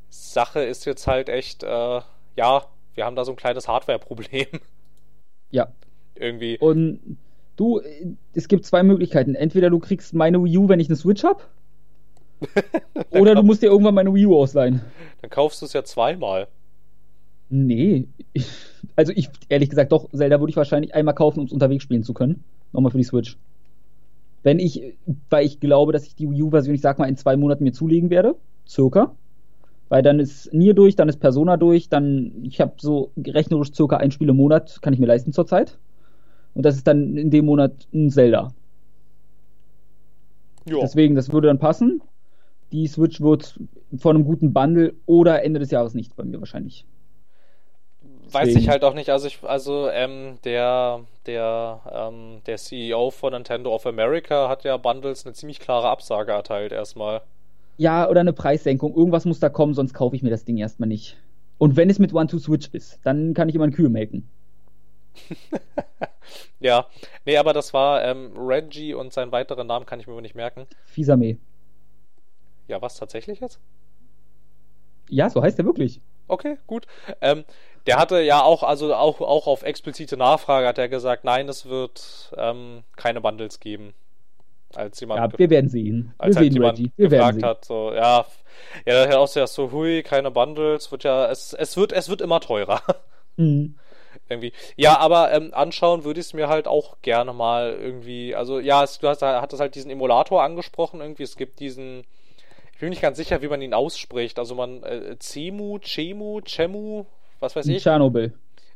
Sache 0.10 0.62
ist 0.62 0.86
jetzt 0.86 1.08
halt 1.08 1.30
echt, 1.30 1.64
äh, 1.64 2.02
ja, 2.36 2.68
wir 2.94 3.06
haben 3.06 3.16
da 3.16 3.26
so 3.26 3.32
ein 3.32 3.38
kleines 3.38 3.68
Hardware-Problem 3.68 4.48
Ja. 5.52 5.72
irgendwie. 6.16 6.58
Und 6.58 7.18
du, 7.56 7.80
äh, 7.80 8.08
es 8.34 8.48
gibt 8.48 8.66
zwei 8.66 8.84
Möglichkeiten. 8.84 9.36
Entweder 9.36 9.70
du 9.70 9.80
kriegst 9.80 10.14
meine 10.14 10.44
Wii 10.44 10.58
U, 10.58 10.70
wenn 10.70 10.80
ich 10.80 10.88
eine 10.88 10.96
Switch 10.96 11.24
hab, 11.24 11.50
oder 13.12 13.36
du 13.36 13.44
musst 13.44 13.62
dir 13.62 13.68
irgendwann 13.68 13.96
meine 13.96 14.14
Wii 14.14 14.26
U 14.26 14.36
ausleihen. 14.36 14.82
Dann 15.22 15.30
kaufst 15.30 15.62
du 15.62 15.66
es 15.66 15.74
ja 15.74 15.84
zweimal. 15.84 16.48
Nee. 17.50 18.08
Ich, 18.34 18.48
also 18.96 19.14
ich, 19.16 19.30
ehrlich 19.50 19.70
gesagt, 19.70 19.92
doch, 19.92 20.10
Zelda 20.12 20.40
würde 20.40 20.50
ich 20.50 20.58
wahrscheinlich 20.58 20.94
einmal 20.94 21.16
kaufen, 21.16 21.40
um 21.40 21.46
es 21.46 21.52
unterwegs 21.52 21.84
spielen 21.84 22.04
zu 22.04 22.14
können. 22.14 22.44
Nochmal 22.74 22.92
für 22.92 22.98
die 22.98 23.04
Switch. 23.04 23.38
Wenn 24.44 24.60
ich, 24.60 24.94
weil 25.30 25.46
ich 25.46 25.60
glaube, 25.60 25.92
dass 25.92 26.06
ich 26.06 26.16
die 26.16 26.30
Wii 26.30 26.44
U-Version, 26.44 26.76
ich 26.76 26.82
sag 26.82 27.00
mal, 27.00 27.08
in 27.08 27.18
zwei 27.18 27.36
Monaten 27.36 27.64
mir 27.64 27.74
zulegen 27.74 28.10
werde. 28.10 28.36
Circa. 28.68 29.16
Weil 29.90 30.02
dann 30.02 30.20
ist 30.20 30.52
Nier 30.54 30.74
durch, 30.74 30.96
dann 30.96 31.10
ist 31.10 31.20
Persona 31.20 31.58
durch, 31.58 31.90
dann, 31.90 32.32
ich 32.44 32.60
habe 32.60 32.74
so 32.78 33.12
rechnerisch 33.18 33.74
circa 33.74 33.98
ein 33.98 34.12
Spiel 34.12 34.30
im 34.30 34.38
Monat, 34.38 34.82
kann 34.82 34.94
ich 34.94 35.00
mir 35.00 35.06
leisten 35.06 35.32
zurzeit. 35.32 35.78
Und 36.56 36.66
das 36.66 36.76
ist 36.76 36.88
dann 36.88 37.18
in 37.18 37.30
dem 37.30 37.46
Monat 37.46 37.88
ein 37.94 38.10
Zelda. 38.10 38.54
Ja. 40.68 40.78
Deswegen, 40.82 41.14
das 41.16 41.32
würde 41.32 41.48
dann 41.48 41.60
passen. 41.60 42.02
Die 42.72 42.88
Switch 42.88 43.22
wird 43.22 43.60
von 43.98 44.16
einem 44.16 44.26
guten 44.26 44.52
Bundle 44.52 44.96
oder 45.06 45.44
Ende 45.44 45.60
des 45.60 45.70
Jahres 45.70 45.94
nicht 45.94 46.16
bei 46.16 46.24
mir 46.24 46.40
wahrscheinlich. 46.40 46.86
Weiß 48.32 48.46
Deswegen. 48.46 48.60
ich 48.60 48.70
halt 48.70 48.84
auch 48.84 48.96
nicht. 48.96 49.10
Also 49.12 49.28
ich, 49.28 49.44
also 49.44 49.90
ähm, 49.90 50.40
der 50.44 51.02
der 51.28 51.82
ähm, 51.94 52.42
der 52.48 52.58
CEO 52.58 53.12
von 53.12 53.34
Nintendo 53.34 53.74
of 53.74 53.86
America 53.86 54.50
hat 54.50 54.64
ja 54.64 54.78
Bundles 54.78 55.26
eine 55.26 55.34
ziemlich 55.34 55.60
klare 55.60 55.90
Absage 55.90 56.32
erteilt 56.32 56.72
erstmal. 56.72 57.22
Ja, 57.78 58.10
oder 58.10 58.22
eine 58.22 58.34
Preissenkung. 58.34 58.96
Irgendwas 58.96 59.26
muss 59.26 59.40
da 59.40 59.50
kommen, 59.50 59.74
sonst 59.74 59.94
kaufe 59.94 60.16
ich 60.16 60.24
mir 60.24 60.30
das 60.32 60.46
Ding 60.46 60.58
erstmal 60.58 60.90
nicht. 60.90 61.18
Und 61.58 61.76
wenn 61.76 61.90
es 61.90 62.00
mit 62.00 62.14
One-to-Switch 62.14 62.70
ist, 62.72 63.00
dann 63.04 63.34
kann 63.34 63.50
ich 63.50 63.56
immer 63.56 63.66
einen 63.66 63.74
Kühe 63.74 63.90
melken. 63.90 64.28
Ja, 66.60 66.88
nee, 67.26 67.38
aber 67.38 67.54
das 67.54 67.74
war 67.74 68.04
ähm, 68.04 68.32
Reggie 68.36 68.94
und 68.94 69.14
seinen 69.14 69.32
weiteren 69.32 69.68
Namen 69.68 69.86
kann 69.86 70.00
ich 70.00 70.08
mir 70.08 70.14
aber 70.14 70.22
nicht 70.22 70.36
merken. 70.36 70.66
Fisame. 70.86 71.38
Ja, 72.68 72.82
was 72.82 72.96
tatsächlich 72.98 73.40
jetzt? 73.40 73.60
Ja, 75.10 75.30
so 75.30 75.44
heißt 75.44 75.60
er 75.60 75.66
wirklich. 75.66 76.02
Okay, 76.28 76.58
gut. 76.66 76.88
Ähm, 77.22 77.46
der 77.86 77.98
hatte 77.98 78.20
ja 78.22 78.42
auch, 78.42 78.64
also 78.64 78.96
auch, 78.96 79.22
auch 79.22 79.46
auf 79.46 79.62
explizite 79.62 80.18
Nachfrage 80.18 80.68
hat 80.68 80.80
er 80.80 80.90
gesagt, 80.90 81.24
nein, 81.24 81.48
es 81.48 81.68
wird 81.68 82.34
ähm, 82.38 82.84
keine 82.96 83.22
Bundles 83.22 83.60
geben. 83.60 83.94
Als 84.74 85.00
jemand 85.00 85.34
Ja, 85.34 85.40
wir 85.40 85.50
werden 85.50 85.70
sehen. 85.70 86.14
Wir 86.18 86.24
als 86.24 86.36
halt 86.36 86.46
sehen, 86.46 86.54
jemand 86.54 86.80
Reggie. 86.80 86.92
Wir 86.98 87.10
gefragt 87.10 87.44
hat, 87.44 87.66
so, 87.66 87.94
ja, 87.94 88.26
ja, 88.86 89.06
der 89.06 89.08
hat 89.08 89.16
auch 89.16 89.28
so, 89.28 89.72
hui, 89.72 90.02
keine 90.02 90.32
Bundles, 90.32 90.92
wird 90.92 91.04
ja, 91.04 91.30
es, 91.30 91.54
es 91.54 91.78
wird, 91.78 91.92
es 91.92 92.10
wird 92.10 92.22
immer 92.22 92.40
teurer. 92.40 92.82
Mhm. 93.38 93.76
irgendwie. 94.30 94.54
Ja, 94.76 94.98
aber 94.98 95.32
ähm, 95.34 95.54
anschauen 95.54 96.04
würde 96.04 96.20
ich 96.20 96.28
es 96.28 96.34
mir 96.34 96.48
halt 96.48 96.68
auch 96.68 96.98
gerne 97.02 97.34
mal 97.34 97.74
irgendwie, 97.74 98.36
also 98.36 98.60
ja, 98.60 98.84
es, 98.84 99.00
du 99.00 99.08
hast, 99.08 99.22
hattest 99.22 99.62
halt 99.62 99.76
diesen 99.76 99.92
Emulator 99.92 100.44
angesprochen, 100.44 101.02
irgendwie, 101.02 101.24
es 101.24 101.38
gibt 101.38 101.60
diesen, 101.60 102.06
ich 102.74 102.80
bin 102.80 102.88
mir 102.88 102.92
nicht 102.92 103.02
ganz 103.02 103.18
sicher, 103.18 103.42
wie 103.42 103.48
man 103.48 103.62
ihn 103.62 103.74
ausspricht, 103.74 104.40
also 104.40 104.56
man, 104.56 104.84
äh, 104.84 105.18
Cemu, 105.20 105.80
Chemu, 105.80 106.42
Chemu, 106.42 107.06
was 107.40 107.56
weiß 107.56 107.68
ich, 107.68 107.84
Tschernobyl. 107.84 108.34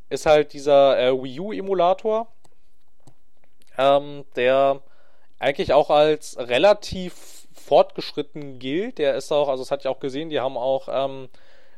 ist 0.09 0.25
halt 0.25 0.53
dieser 0.53 0.99
äh, 0.99 1.11
Wii 1.11 1.39
U 1.39 1.51
Emulator, 1.51 2.27
ähm, 3.77 4.25
der 4.35 4.81
eigentlich 5.39 5.73
auch 5.73 5.89
als 5.89 6.37
relativ 6.37 7.47
fortgeschritten 7.53 8.59
gilt. 8.59 8.97
Der 8.97 9.15
ist 9.15 9.31
auch, 9.31 9.47
also 9.47 9.63
das 9.63 9.71
hatte 9.71 9.81
ich 9.81 9.87
auch 9.87 9.99
gesehen, 9.99 10.29
die 10.29 10.39
haben 10.39 10.57
auch 10.57 10.89
ähm, 10.91 11.29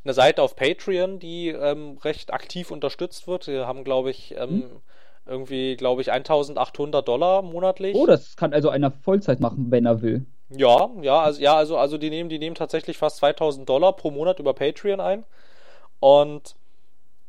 eine 0.04 0.14
Seite 0.14 0.41
auf 0.41 0.56
Patreon, 0.56 1.20
die 1.20 1.49
ähm, 1.49 1.97
recht 2.04 2.34
aktiv 2.34 2.72
unterstützt 2.72 3.28
wird. 3.28 3.47
Die 3.47 3.60
haben, 3.60 3.84
glaube 3.84 4.10
ich, 4.10 4.36
ähm, 4.38 4.49
Hm. 4.49 4.82
irgendwie, 5.26 5.76
glaube 5.76 6.02
ich, 6.02 6.12
1800 6.12 7.08
Dollar 7.08 7.41
monatlich. 7.41 7.95
Oh, 7.95 8.06
das 8.08 8.36
kann 8.36 8.54
also 8.54 8.70
einer 8.70 8.91
Vollzeit 8.91 9.39
machen, 9.39 9.68
wenn 9.70 9.86
er 9.86 10.02
will. 10.02 10.26
Ja, 10.49 10.89
ja, 11.02 11.22
also 11.22 11.41
ja, 11.41 11.56
also 11.56 11.78
also 11.78 11.97
die 11.97 12.10
nehmen, 12.10 12.30
die 12.30 12.39
nehmen 12.39 12.56
tatsächlich 12.56 12.97
fast 12.97 13.18
2000 13.18 13.70
Dollar 13.70 13.93
pro 13.93 14.12
Monat 14.12 14.39
über 14.39 14.54
Patreon 14.54 14.99
ein. 14.99 15.24
Und 15.99 16.56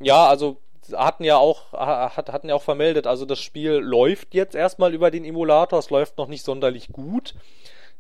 ja, 0.01 0.27
also 0.27 0.57
hatten 0.93 1.23
ja 1.23 1.37
auch, 1.37 1.73
hat, 1.73 2.33
hatten 2.33 2.49
ja 2.49 2.55
auch 2.57 2.63
vermeldet, 2.63 3.07
also 3.07 3.25
das 3.25 3.39
Spiel 3.41 3.75
läuft 3.75 4.35
jetzt 4.35 4.57
erstmal 4.57 4.95
über 4.95 5.11
den 5.13 5.25
Emulator, 5.25 5.79
es 5.79 5.91
läuft 5.91 6.19
noch 6.19 6.27
nicht 6.27 6.45
sonderlich 6.45 6.89
gut. 6.89 7.35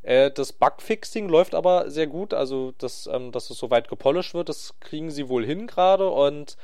Äh, 0.02 0.30
das 0.30 0.52
Bugfixing 0.52 1.28
läuft 1.28 1.54
aber 1.54 1.90
sehr 1.90 2.06
gut, 2.06 2.34
also 2.34 2.72
das, 2.78 3.08
ähm, 3.12 3.32
dass 3.32 3.50
es 3.50 3.58
soweit 3.58 3.88
gepolished 3.88 4.34
wird, 4.34 4.48
das 4.48 4.74
kriegen 4.80 5.10
sie 5.10 5.28
wohl 5.28 5.44
hin 5.46 5.66
gerade 5.66 6.08
und 6.08 6.56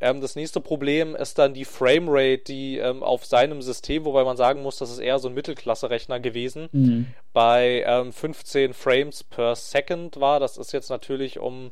ähm, 0.00 0.20
das 0.20 0.34
nächste 0.34 0.60
Problem 0.60 1.14
ist 1.14 1.38
dann 1.38 1.52
die 1.52 1.64
Framerate, 1.64 2.44
die 2.46 2.78
ähm, 2.78 3.02
auf 3.02 3.26
seinem 3.26 3.60
System, 3.60 4.04
wobei 4.04 4.24
man 4.24 4.36
sagen 4.36 4.62
muss, 4.62 4.78
das 4.78 4.90
ist 4.90 4.98
eher 4.98 5.18
so 5.18 5.28
ein 5.28 5.34
Mittelklasse-Rechner 5.34 6.20
gewesen, 6.20 6.68
mhm. 6.72 7.06
bei 7.32 7.84
ähm, 7.86 8.12
15 8.12 8.72
Frames 8.72 9.24
per 9.24 9.54
Second 9.56 10.18
war. 10.18 10.40
Das 10.40 10.56
ist 10.56 10.72
jetzt 10.72 10.88
natürlich 10.88 11.38
um 11.38 11.70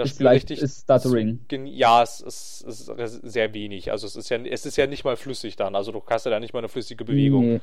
das 0.00 0.10
ist 0.10 0.16
Spiel 0.16 0.24
leicht, 0.24 0.50
richtig. 0.50 0.62
Ist 0.62 0.82
Stuttering. 0.82 1.40
Ja, 1.66 2.02
es 2.02 2.20
ist, 2.20 2.64
es 2.66 2.88
ist, 2.88 3.22
sehr 3.22 3.54
wenig. 3.54 3.90
Also 3.92 4.06
es 4.06 4.16
ist 4.16 4.28
ja, 4.28 4.38
es 4.38 4.66
ist 4.66 4.76
ja 4.76 4.86
nicht 4.86 5.04
mal 5.04 5.16
flüssig 5.16 5.56
dann. 5.56 5.74
Also 5.74 5.92
du 5.92 6.02
hast 6.08 6.24
ja 6.24 6.30
da 6.30 6.40
nicht 6.40 6.52
mal 6.52 6.60
eine 6.60 6.68
flüssige 6.68 7.04
Bewegung. 7.04 7.54
Nee. 7.54 7.60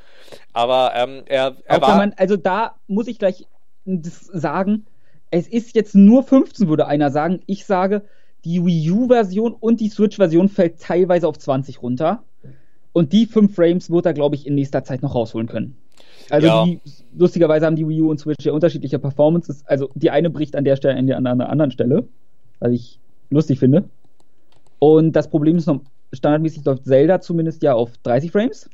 Aber 0.54 0.94
ähm, 0.96 1.24
er, 1.26 1.56
er 1.66 1.82
war. 1.82 1.98
Man, 1.98 2.14
also 2.18 2.38
da 2.38 2.76
muss 2.88 3.08
ich 3.08 3.20
gleich 3.20 3.46
sagen, 3.86 4.86
es 5.32 5.48
ist 5.48 5.76
jetzt 5.76 5.96
nur 5.96 6.24
15, 6.24 6.68
würde 6.68 6.88
einer 6.88 7.12
sagen. 7.12 7.42
Ich 7.46 7.66
sage, 7.66 8.04
die 8.46 8.64
Wii 8.64 8.92
U-Version 8.92 9.54
und 9.54 9.80
die 9.80 9.90
Switch-Version 9.90 10.50
fällt 10.50 10.80
teilweise 10.80 11.28
auf 11.28 11.38
20 11.38 11.82
runter. 11.82 12.24
Und 12.94 13.14
die 13.14 13.26
5 13.26 13.54
Frames 13.54 13.92
wird 13.92 14.06
er, 14.06 14.14
glaube 14.14 14.36
ich, 14.36 14.48
in 14.48 14.56
nächster 14.56 14.84
Zeit 14.84 15.02
noch 15.04 15.14
rausholen 15.14 15.48
können. 15.48 15.78
Also 16.30 16.48
ja. 16.48 16.66
die, 16.66 16.80
lustigerweise 17.18 17.66
haben 17.66 17.76
die 17.76 17.88
Wii 17.88 18.02
U 18.02 18.10
und 18.10 18.20
Switch 18.20 18.46
ja 18.46 18.54
unterschiedliche 18.54 19.00
Performances. 19.00 19.66
Also 19.66 19.90
die 19.96 20.10
eine 20.10 20.30
bricht 20.30 20.56
an 20.56 20.66
der 20.66 20.76
Stelle, 20.76 20.98
an 20.98 21.08
der, 21.08 21.50
anderen 21.50 21.72
Stelle, 21.72 22.08
was 22.60 22.72
ich 22.72 23.00
lustig 23.30 23.60
finde. 23.60 23.90
Und 24.80 25.14
das 25.14 25.30
Problem 25.30 25.58
ist 25.58 25.66
noch, 25.66 25.82
standardmäßig 26.14 26.64
läuft 26.66 26.86
Zelda 26.86 27.20
zumindest 27.22 27.64
ja 27.64 27.74
auf 27.74 27.98
30 28.04 28.32
Frames 28.32 28.70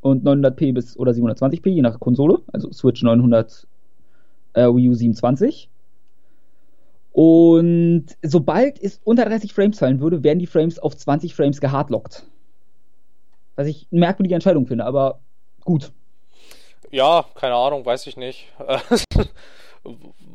und 0.00 0.24
900p 0.24 0.72
bis 0.74 0.96
oder 0.96 1.12
720p, 1.12 1.70
je 1.70 1.82
nach 1.82 2.00
Konsole. 2.00 2.38
Also 2.52 2.72
Switch 2.72 3.02
900, 3.02 3.66
äh, 4.54 4.66
Wii 4.66 4.88
U 4.88 4.94
720. 4.94 5.68
Und 7.12 8.06
sobald 8.22 8.82
es 8.82 9.00
unter 9.04 9.24
30 9.24 9.54
Frames 9.54 9.78
fallen 9.78 10.00
würde, 10.00 10.24
werden 10.24 10.40
die 10.40 10.46
Frames 10.46 10.78
auf 10.80 10.96
20 10.96 11.34
Frames 11.34 11.60
gehardlockt. 11.60 12.26
Was 13.54 13.68
ich 13.68 13.86
eine 13.92 14.00
merkwürdige 14.00 14.34
Entscheidung 14.34 14.66
finde, 14.66 14.84
aber 14.84 15.20
gut. 15.64 15.92
Ja, 16.90 17.24
keine 17.36 17.54
Ahnung, 17.54 17.86
weiß 17.86 18.06
ich 18.08 18.16
nicht. 18.16 18.48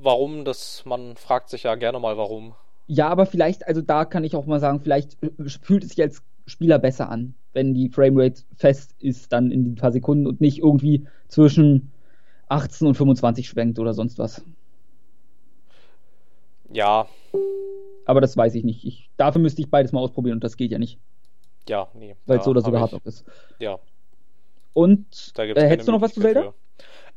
warum, 0.01 0.45
das, 0.45 0.83
man 0.85 1.17
fragt 1.17 1.49
sich 1.49 1.63
ja 1.63 1.75
gerne 1.75 1.99
mal 1.99 2.17
warum. 2.17 2.55
Ja, 2.91 3.07
aber 3.09 3.27
vielleicht, 3.27 3.67
also 3.67 3.83
da 3.83 4.03
kann 4.03 4.23
ich 4.23 4.35
auch 4.35 4.47
mal 4.47 4.59
sagen, 4.59 4.79
vielleicht 4.79 5.15
fühlt 5.61 5.83
es 5.83 5.91
sich 5.91 6.01
als 6.01 6.23
Spieler 6.47 6.79
besser 6.79 7.07
an, 7.11 7.35
wenn 7.53 7.75
die 7.75 7.89
Framerate 7.89 8.41
fest 8.55 8.95
ist, 8.97 9.31
dann 9.31 9.51
in 9.51 9.63
den 9.63 9.75
paar 9.75 9.91
Sekunden 9.91 10.25
und 10.25 10.41
nicht 10.41 10.57
irgendwie 10.57 11.05
zwischen 11.27 11.91
18 12.47 12.87
und 12.87 12.95
25 12.95 13.47
schwenkt 13.47 13.77
oder 13.77 13.93
sonst 13.93 14.17
was. 14.17 14.43
Ja. 16.73 17.05
Aber 18.05 18.21
das 18.21 18.35
weiß 18.35 18.55
ich 18.55 18.63
nicht. 18.63 18.83
Ich, 18.83 19.11
dafür 19.17 19.39
müsste 19.39 19.61
ich 19.61 19.69
beides 19.69 19.91
mal 19.91 19.99
ausprobieren 19.99 20.37
und 20.37 20.43
das 20.43 20.57
geht 20.57 20.71
ja 20.71 20.79
nicht. 20.79 20.97
Ja, 21.67 21.89
nee. 21.93 22.15
Weil 22.25 22.39
es 22.39 22.45
so 22.45 22.49
oder 22.49 22.61
so 22.61 22.75
hart 22.75 22.93
ist. 23.05 23.23
Ja. 23.59 23.77
Und 24.73 25.31
äh, 25.37 25.69
hättest 25.69 25.87
du 25.87 25.91
noch 25.91 26.01
was 26.01 26.15
zu 26.15 26.21
Zelda? 26.21 26.55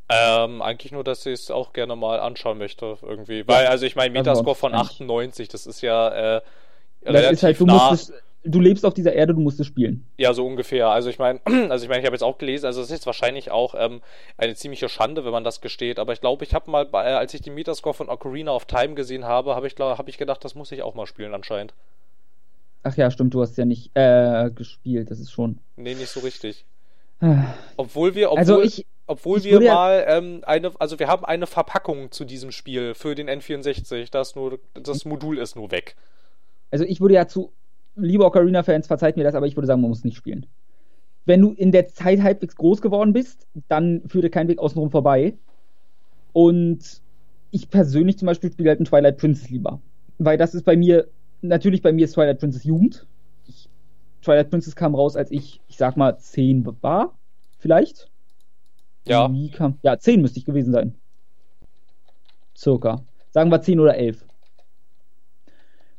Ähm, 0.08 0.60
eigentlich 0.60 0.92
nur, 0.92 1.04
dass 1.04 1.24
ich 1.24 1.34
es 1.34 1.50
auch 1.50 1.72
gerne 1.72 1.96
mal 1.96 2.20
anschauen 2.20 2.58
möchte, 2.58 2.98
irgendwie. 3.02 3.46
Weil, 3.48 3.66
also 3.66 3.86
ich 3.86 3.96
meine, 3.96 4.12
Metascore 4.12 4.56
von 4.56 4.74
98, 4.74 5.48
das 5.48 5.66
ist 5.66 5.80
ja 5.80 6.36
äh, 6.36 6.40
das 7.04 7.32
ist 7.32 7.42
halt, 7.42 7.58
du 7.58 7.66
nah. 7.66 7.90
musst 7.90 8.12
du 8.44 8.60
lebst 8.60 8.84
auf 8.84 8.94
dieser 8.94 9.12
Erde, 9.12 9.34
du 9.34 9.40
musst 9.40 9.60
es 9.60 9.66
spielen. 9.66 10.06
Ja, 10.16 10.34
so 10.34 10.46
ungefähr. 10.46 10.88
Also 10.88 11.10
ich 11.10 11.18
meine, 11.18 11.40
also 11.70 11.84
ich 11.84 11.88
meine, 11.88 12.00
ich 12.00 12.06
habe 12.06 12.14
jetzt 12.14 12.22
auch 12.22 12.38
gelesen, 12.38 12.66
also 12.66 12.80
es 12.80 12.90
ist 12.90 13.06
wahrscheinlich 13.06 13.50
auch 13.50 13.74
ähm, 13.76 14.00
eine 14.36 14.54
ziemliche 14.54 14.88
Schande, 14.88 15.24
wenn 15.24 15.32
man 15.32 15.44
das 15.44 15.60
gesteht. 15.60 15.98
Aber 15.98 16.12
ich 16.12 16.20
glaube, 16.20 16.44
ich 16.44 16.54
habe 16.54 16.70
mal, 16.70 16.84
bei, 16.84 17.04
als 17.16 17.34
ich 17.34 17.40
die 17.40 17.50
Metascore 17.50 17.94
von 17.94 18.08
Ocarina 18.08 18.52
of 18.52 18.66
Time 18.66 18.94
gesehen 18.94 19.24
habe, 19.24 19.54
habe 19.54 19.66
ich, 19.66 19.74
hab 19.78 20.08
ich 20.08 20.18
gedacht, 20.18 20.44
das 20.44 20.54
muss 20.54 20.72
ich 20.72 20.82
auch 20.82 20.94
mal 20.94 21.06
spielen 21.06 21.34
anscheinend. 21.34 21.74
Ach 22.84 22.96
ja, 22.96 23.10
stimmt, 23.10 23.32
du 23.34 23.42
hast 23.42 23.56
ja 23.58 23.64
nicht 23.64 23.92
äh, 23.94 24.50
gespielt, 24.50 25.10
das 25.10 25.20
ist 25.20 25.30
schon. 25.30 25.60
Nee, 25.76 25.94
nicht 25.94 26.08
so 26.08 26.20
richtig. 26.20 26.64
Obwohl 27.76 28.14
wir, 28.14 28.32
obwohl, 28.32 28.38
also 28.38 28.62
ich, 28.62 28.86
obwohl 29.06 29.38
ich 29.38 29.44
wir 29.44 29.60
mal 29.60 30.04
ähm, 30.08 30.40
eine, 30.44 30.72
also 30.80 30.98
wir 30.98 31.08
haben 31.08 31.24
eine 31.24 31.46
Verpackung 31.46 32.10
zu 32.10 32.24
diesem 32.24 32.50
Spiel 32.50 32.94
für 32.94 33.14
den 33.14 33.28
N64. 33.28 34.10
Das 34.10 34.34
nur, 34.34 34.58
das 34.74 35.04
Modul 35.04 35.38
ist 35.38 35.54
nur 35.54 35.70
weg. 35.70 35.96
Also 36.70 36.84
ich 36.84 37.00
würde 37.00 37.14
ja 37.14 37.28
zu 37.28 37.52
liebe 37.94 38.24
Ocarina-Fans, 38.24 38.86
verzeiht 38.86 39.16
mir 39.16 39.24
das, 39.24 39.34
aber 39.34 39.46
ich 39.46 39.56
würde 39.56 39.66
sagen, 39.66 39.80
man 39.80 39.90
muss 39.90 40.04
nicht 40.04 40.16
spielen. 40.16 40.46
Wenn 41.24 41.40
du 41.40 41.52
in 41.52 41.70
der 41.70 41.88
Zeit 41.88 42.22
halbwegs 42.22 42.56
groß 42.56 42.82
geworden 42.82 43.12
bist, 43.12 43.46
dann 43.68 44.02
führt 44.08 44.24
dir 44.24 44.30
kein 44.30 44.48
Weg 44.48 44.58
außenrum 44.58 44.90
vorbei. 44.90 45.34
Und 46.32 47.02
ich 47.50 47.70
persönlich 47.70 48.18
zum 48.18 48.26
Beispiel 48.26 48.50
spiele 48.50 48.70
halt 48.70 48.80
ein 48.80 48.86
Twilight 48.86 49.18
Princess 49.18 49.50
lieber. 49.50 49.80
Weil 50.18 50.38
das 50.38 50.54
ist 50.54 50.64
bei 50.64 50.76
mir, 50.76 51.06
natürlich 51.42 51.82
bei 51.82 51.92
mir 51.92 52.06
ist 52.06 52.14
Twilight 52.14 52.40
Princess 52.40 52.64
Jugend. 52.64 53.06
Twilight 54.22 54.50
Princess 54.50 54.76
kam 54.76 54.94
raus, 54.94 55.16
als 55.16 55.30
ich, 55.30 55.60
ich 55.68 55.76
sag 55.76 55.96
mal, 55.96 56.18
10 56.18 56.66
war. 56.82 57.14
Vielleicht. 57.58 58.10
Ja. 59.06 59.30
Kam, 59.52 59.78
ja, 59.82 59.98
10 59.98 60.22
müsste 60.22 60.38
ich 60.38 60.44
gewesen 60.44 60.72
sein. 60.72 60.94
Circa. 62.56 63.02
Sagen 63.30 63.50
wir 63.50 63.60
10 63.60 63.80
oder 63.80 63.96
11. 63.96 64.24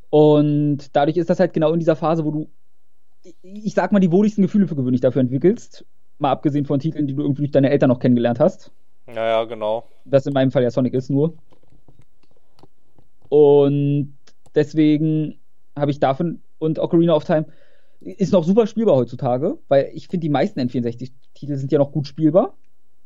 Und 0.09 0.95
dadurch 0.95 1.17
ist 1.17 1.29
das 1.29 1.39
halt 1.39 1.53
genau 1.53 1.73
in 1.73 1.79
dieser 1.79 1.95
Phase, 1.95 2.23
wo 2.23 2.31
du, 2.31 2.49
ich 3.41 3.73
sag 3.73 3.91
mal, 3.91 3.99
die 3.99 4.11
wohligsten 4.11 4.43
Gefühle 4.43 4.67
für 4.67 4.75
gewöhnlich 4.75 5.01
dafür 5.01 5.21
entwickelst. 5.21 5.85
Mal 6.19 6.31
abgesehen 6.31 6.65
von 6.65 6.79
Titeln, 6.79 7.07
die 7.07 7.15
du 7.15 7.23
irgendwie 7.23 7.41
durch 7.41 7.51
deine 7.51 7.69
Eltern 7.69 7.89
noch 7.89 7.99
kennengelernt 7.99 8.39
hast. 8.39 8.71
Ja, 9.07 9.25
ja, 9.25 9.43
genau. 9.45 9.87
Das 10.05 10.25
in 10.25 10.33
meinem 10.33 10.51
Fall 10.51 10.63
ja 10.63 10.71
Sonic 10.71 10.93
ist 10.93 11.09
nur. 11.09 11.33
Und 13.29 14.15
deswegen 14.53 15.39
habe 15.75 15.91
ich 15.91 15.99
davon 15.99 16.41
und 16.59 16.79
Ocarina 16.79 17.15
of 17.15 17.25
Time 17.25 17.47
ist 18.03 18.33
noch 18.33 18.43
super 18.43 18.67
spielbar 18.67 18.95
heutzutage, 18.95 19.57
weil 19.67 19.89
ich 19.93 20.07
finde, 20.07 20.25
die 20.25 20.29
meisten 20.29 20.59
N64-Titel 20.59 21.55
sind 21.55 21.71
ja 21.71 21.79
noch 21.79 21.91
gut 21.91 22.07
spielbar. 22.07 22.55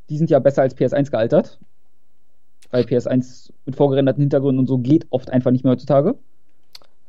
Die 0.09 0.17
sind 0.17 0.29
ja 0.29 0.39
besser 0.39 0.61
als 0.61 0.75
PS1 0.75 1.11
gealtert. 1.11 1.59
Weil 2.71 2.83
PS1 2.83 3.51
mit 3.65 3.75
vorgerenderten 3.75 4.21
Hintergründen 4.21 4.59
und 4.59 4.67
so 4.67 4.77
geht 4.77 5.07
oft 5.09 5.29
einfach 5.29 5.51
nicht 5.51 5.63
mehr 5.63 5.73
heutzutage. 5.73 6.15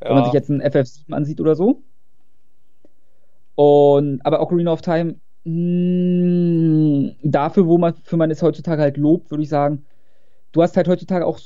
Ja. 0.02 0.08
Wenn 0.08 0.14
man 0.14 0.24
sich 0.24 0.32
jetzt 0.32 0.50
einen 0.50 0.62
FF7 0.62 1.12
ansieht 1.12 1.40
oder 1.40 1.56
so. 1.56 1.82
Und, 3.54 4.24
aber 4.24 4.40
Ocarina 4.40 4.72
of 4.72 4.82
Time, 4.82 5.16
mh, 5.44 7.10
hm, 7.10 7.12
dafür, 7.22 7.66
wo 7.66 7.78
man, 7.78 7.94
für 7.94 8.16
man 8.16 8.30
es 8.30 8.42
heutzutage 8.42 8.82
halt 8.82 8.96
lobt, 8.96 9.30
würde 9.30 9.42
ich 9.42 9.48
sagen, 9.48 9.84
du 10.52 10.62
hast 10.62 10.76
halt 10.76 10.88
heutzutage 10.88 11.26
auch, 11.26 11.40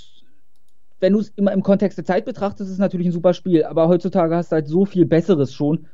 wenn 1.01 1.15
du 1.15 1.21
es 1.21 1.31
immer 1.31 1.53
im 1.53 1.63
Kontext 1.63 1.99
der 1.99 2.05
Zeit 2.05 2.25
betrachtest, 2.25 2.69
ist 2.69 2.75
es 2.75 2.79
natürlich 2.79 3.07
ein 3.07 3.13
super 3.13 3.33
Spiel, 3.33 3.65
aber 3.65 3.89
heutzutage 3.89 4.37
hast 4.37 4.53
du 4.53 4.57
halt 4.57 4.69
so 4.69 4.85
viel 4.85 5.07
Besseres 5.07 5.55
schon, 5.55 5.87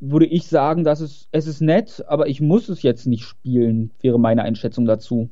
würde 0.00 0.26
ich 0.26 0.46
sagen, 0.46 0.84
dass 0.84 1.00
es, 1.00 1.28
es 1.32 1.46
ist 1.46 1.60
nett, 1.60 2.04
aber 2.06 2.28
ich 2.28 2.40
muss 2.40 2.68
es 2.68 2.82
jetzt 2.82 3.06
nicht 3.06 3.24
spielen, 3.24 3.90
wäre 4.00 4.18
meine 4.18 4.42
Einschätzung 4.42 4.84
dazu. 4.84 5.30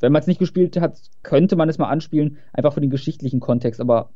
Wenn 0.00 0.12
man 0.12 0.20
es 0.20 0.26
nicht 0.26 0.38
gespielt 0.38 0.78
hat, 0.78 1.00
könnte 1.22 1.56
man 1.56 1.68
es 1.68 1.78
mal 1.78 1.88
anspielen, 1.88 2.36
einfach 2.52 2.74
für 2.74 2.82
den 2.82 2.90
geschichtlichen 2.90 3.40
Kontext, 3.40 3.80
aber 3.80 4.10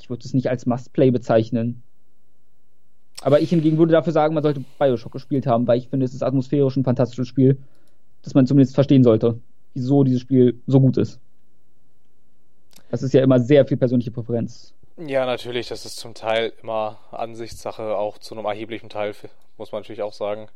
ich 0.00 0.10
würde 0.10 0.24
es 0.24 0.34
nicht 0.34 0.50
als 0.50 0.66
Must-Play 0.66 1.12
bezeichnen. 1.12 1.82
Aber 3.22 3.40
ich 3.40 3.50
hingegen 3.50 3.78
würde 3.78 3.92
dafür 3.92 4.12
sagen, 4.12 4.34
man 4.34 4.42
sollte 4.42 4.64
Bioshock 4.78 5.12
gespielt 5.12 5.46
haben, 5.46 5.68
weil 5.68 5.78
ich 5.78 5.88
finde, 5.88 6.04
es 6.04 6.14
ist 6.14 6.24
atmosphärisch 6.24 6.76
ein 6.76 6.82
fantastisches 6.82 7.28
Spiel, 7.28 7.58
das 8.22 8.34
man 8.34 8.46
zumindest 8.46 8.74
verstehen 8.74 9.04
sollte, 9.04 9.38
wieso 9.74 10.02
dieses 10.02 10.20
Spiel 10.20 10.60
so 10.66 10.80
gut 10.80 10.96
ist. 10.96 11.20
Das 12.90 13.04
ist 13.04 13.14
ja 13.14 13.22
immer 13.22 13.38
sehr 13.38 13.64
viel 13.64 13.76
persönliche 13.76 14.10
Präferenz. 14.10 14.74
Ja, 14.98 15.24
natürlich, 15.26 15.68
das 15.68 15.86
ist 15.86 15.96
zum 15.96 16.14
Teil 16.14 16.52
immer 16.62 16.98
Ansichtssache, 17.10 17.96
auch 17.96 18.18
zu 18.18 18.34
einem 18.34 18.44
erheblichen 18.44 18.88
Teil, 18.88 19.14
muss 19.56 19.72
man 19.72 19.82
natürlich 19.82 20.02
auch 20.02 20.12
sagen. 20.12 20.48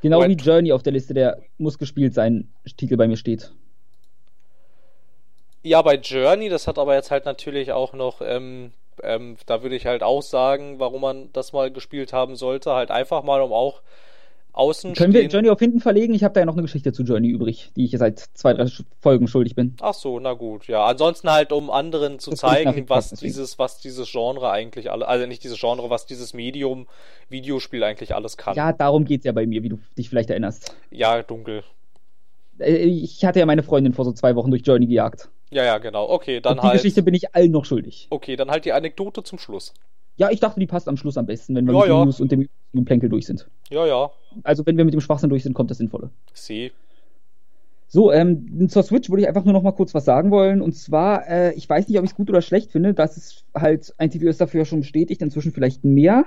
Genau 0.00 0.18
Wobei, 0.18 0.28
wie 0.28 0.34
Journey 0.34 0.72
auf 0.72 0.82
der 0.82 0.92
Liste 0.92 1.12
der 1.12 1.42
muss 1.58 1.78
gespielt 1.78 2.14
sein 2.14 2.52
Titel 2.76 2.96
bei 2.96 3.08
mir 3.08 3.16
steht. 3.16 3.52
Ja, 5.62 5.82
bei 5.82 5.96
Journey, 5.96 6.48
das 6.48 6.66
hat 6.66 6.78
aber 6.78 6.94
jetzt 6.94 7.10
halt 7.10 7.24
natürlich 7.24 7.72
auch 7.72 7.92
noch, 7.92 8.20
ähm, 8.22 8.72
ähm, 9.02 9.36
da 9.46 9.62
würde 9.62 9.76
ich 9.76 9.86
halt 9.86 10.02
auch 10.02 10.22
sagen, 10.22 10.78
warum 10.78 11.02
man 11.02 11.32
das 11.32 11.52
mal 11.52 11.70
gespielt 11.70 12.12
haben 12.12 12.36
sollte. 12.36 12.72
Halt 12.72 12.90
einfach 12.90 13.22
mal, 13.22 13.42
um 13.42 13.52
auch 13.52 13.82
außen 14.58 14.94
Können 14.94 15.12
wir 15.14 15.26
Journey 15.26 15.50
auf 15.50 15.58
hinten 15.58 15.80
verlegen? 15.80 16.14
Ich 16.14 16.24
habe 16.24 16.34
da 16.34 16.40
ja 16.40 16.46
noch 16.46 16.54
eine 16.54 16.62
Geschichte 16.62 16.92
zu 16.92 17.02
Journey 17.04 17.28
übrig, 17.28 17.70
die 17.76 17.84
ich 17.84 17.92
seit 17.96 18.18
zwei, 18.18 18.54
drei 18.54 18.66
Folgen 19.00 19.28
schuldig 19.28 19.54
bin. 19.54 19.76
Ach 19.80 19.94
so, 19.94 20.18
na 20.20 20.32
gut, 20.32 20.66
ja. 20.66 20.84
Ansonsten 20.84 21.30
halt, 21.30 21.52
um 21.52 21.70
anderen 21.70 22.18
zu 22.18 22.30
das 22.30 22.40
zeigen, 22.40 22.88
was 22.88 23.10
dieses, 23.10 23.58
was 23.58 23.78
dieses 23.78 24.10
Genre 24.10 24.50
eigentlich 24.50 24.90
alle, 24.90 25.06
also 25.06 25.26
nicht 25.26 25.44
dieses 25.44 25.58
Genre, 25.58 25.90
was 25.90 26.06
dieses 26.06 26.34
Medium 26.34 26.86
Videospiel 27.28 27.82
eigentlich 27.84 28.14
alles 28.14 28.36
kann. 28.36 28.56
Ja, 28.56 28.72
darum 28.72 29.04
geht's 29.04 29.24
ja 29.24 29.32
bei 29.32 29.46
mir, 29.46 29.62
wie 29.62 29.68
du 29.68 29.78
dich 29.96 30.08
vielleicht 30.08 30.30
erinnerst. 30.30 30.74
Ja, 30.90 31.22
dunkel. 31.22 31.62
Äh, 32.58 32.76
ich 32.76 33.24
hatte 33.24 33.38
ja 33.38 33.46
meine 33.46 33.62
Freundin 33.62 33.92
vor 33.92 34.04
so 34.04 34.12
zwei 34.12 34.34
Wochen 34.36 34.50
durch 34.50 34.62
Journey 34.64 34.86
gejagt. 34.86 35.28
Ja, 35.50 35.64
ja, 35.64 35.78
genau. 35.78 36.08
Okay, 36.10 36.40
dann 36.40 36.58
die 36.58 36.62
halt. 36.62 36.74
Geschichte 36.74 37.02
bin 37.02 37.14
ich 37.14 37.34
allen 37.34 37.50
noch 37.50 37.64
schuldig. 37.64 38.06
Okay, 38.10 38.36
dann 38.36 38.50
halt 38.50 38.64
die 38.64 38.72
Anekdote 38.72 39.22
zum 39.22 39.38
Schluss. 39.38 39.72
Ja, 40.16 40.30
ich 40.30 40.40
dachte, 40.40 40.58
die 40.58 40.66
passt 40.66 40.88
am 40.88 40.96
Schluss 40.96 41.16
am 41.16 41.26
besten, 41.26 41.54
wenn 41.54 41.64
wir 41.64 41.72
Ja, 41.74 41.78
mit 41.78 41.88
ja. 41.88 42.04
News 42.04 42.20
und 42.20 42.32
dem, 42.32 42.48
dem 42.72 42.84
Plänkel 42.84 43.08
durch 43.08 43.26
sind. 43.26 43.46
Ja, 43.70 43.86
ja. 43.86 44.10
Also 44.44 44.64
wenn 44.66 44.76
wir 44.76 44.84
mit 44.84 44.94
dem 44.94 45.00
Schwachsinn 45.00 45.30
durch 45.30 45.42
sind, 45.42 45.54
kommt 45.54 45.70
das 45.70 45.78
Sinnvolle. 45.78 46.10
Sie. 46.34 46.72
So, 47.90 48.12
ähm, 48.12 48.68
zur 48.68 48.82
Switch 48.82 49.08
würde 49.08 49.22
ich 49.22 49.28
einfach 49.28 49.44
nur 49.44 49.54
noch 49.54 49.62
mal 49.62 49.72
kurz 49.72 49.94
was 49.94 50.04
sagen 50.04 50.30
wollen. 50.30 50.60
Und 50.60 50.72
zwar, 50.74 51.26
äh, 51.26 51.54
ich 51.54 51.68
weiß 51.68 51.88
nicht, 51.88 51.98
ob 51.98 52.04
ich 52.04 52.10
es 52.10 52.16
gut 52.16 52.28
oder 52.28 52.42
schlecht 52.42 52.70
finde, 52.70 52.92
dass 52.92 53.16
es 53.16 53.44
halt, 53.54 53.94
ein 53.96 54.10
TVO 54.10 54.28
ist 54.28 54.40
dafür 54.40 54.66
schon 54.66 54.80
bestätigt, 54.80 55.22
inzwischen 55.22 55.52
vielleicht 55.52 55.84
mehr. 55.84 56.26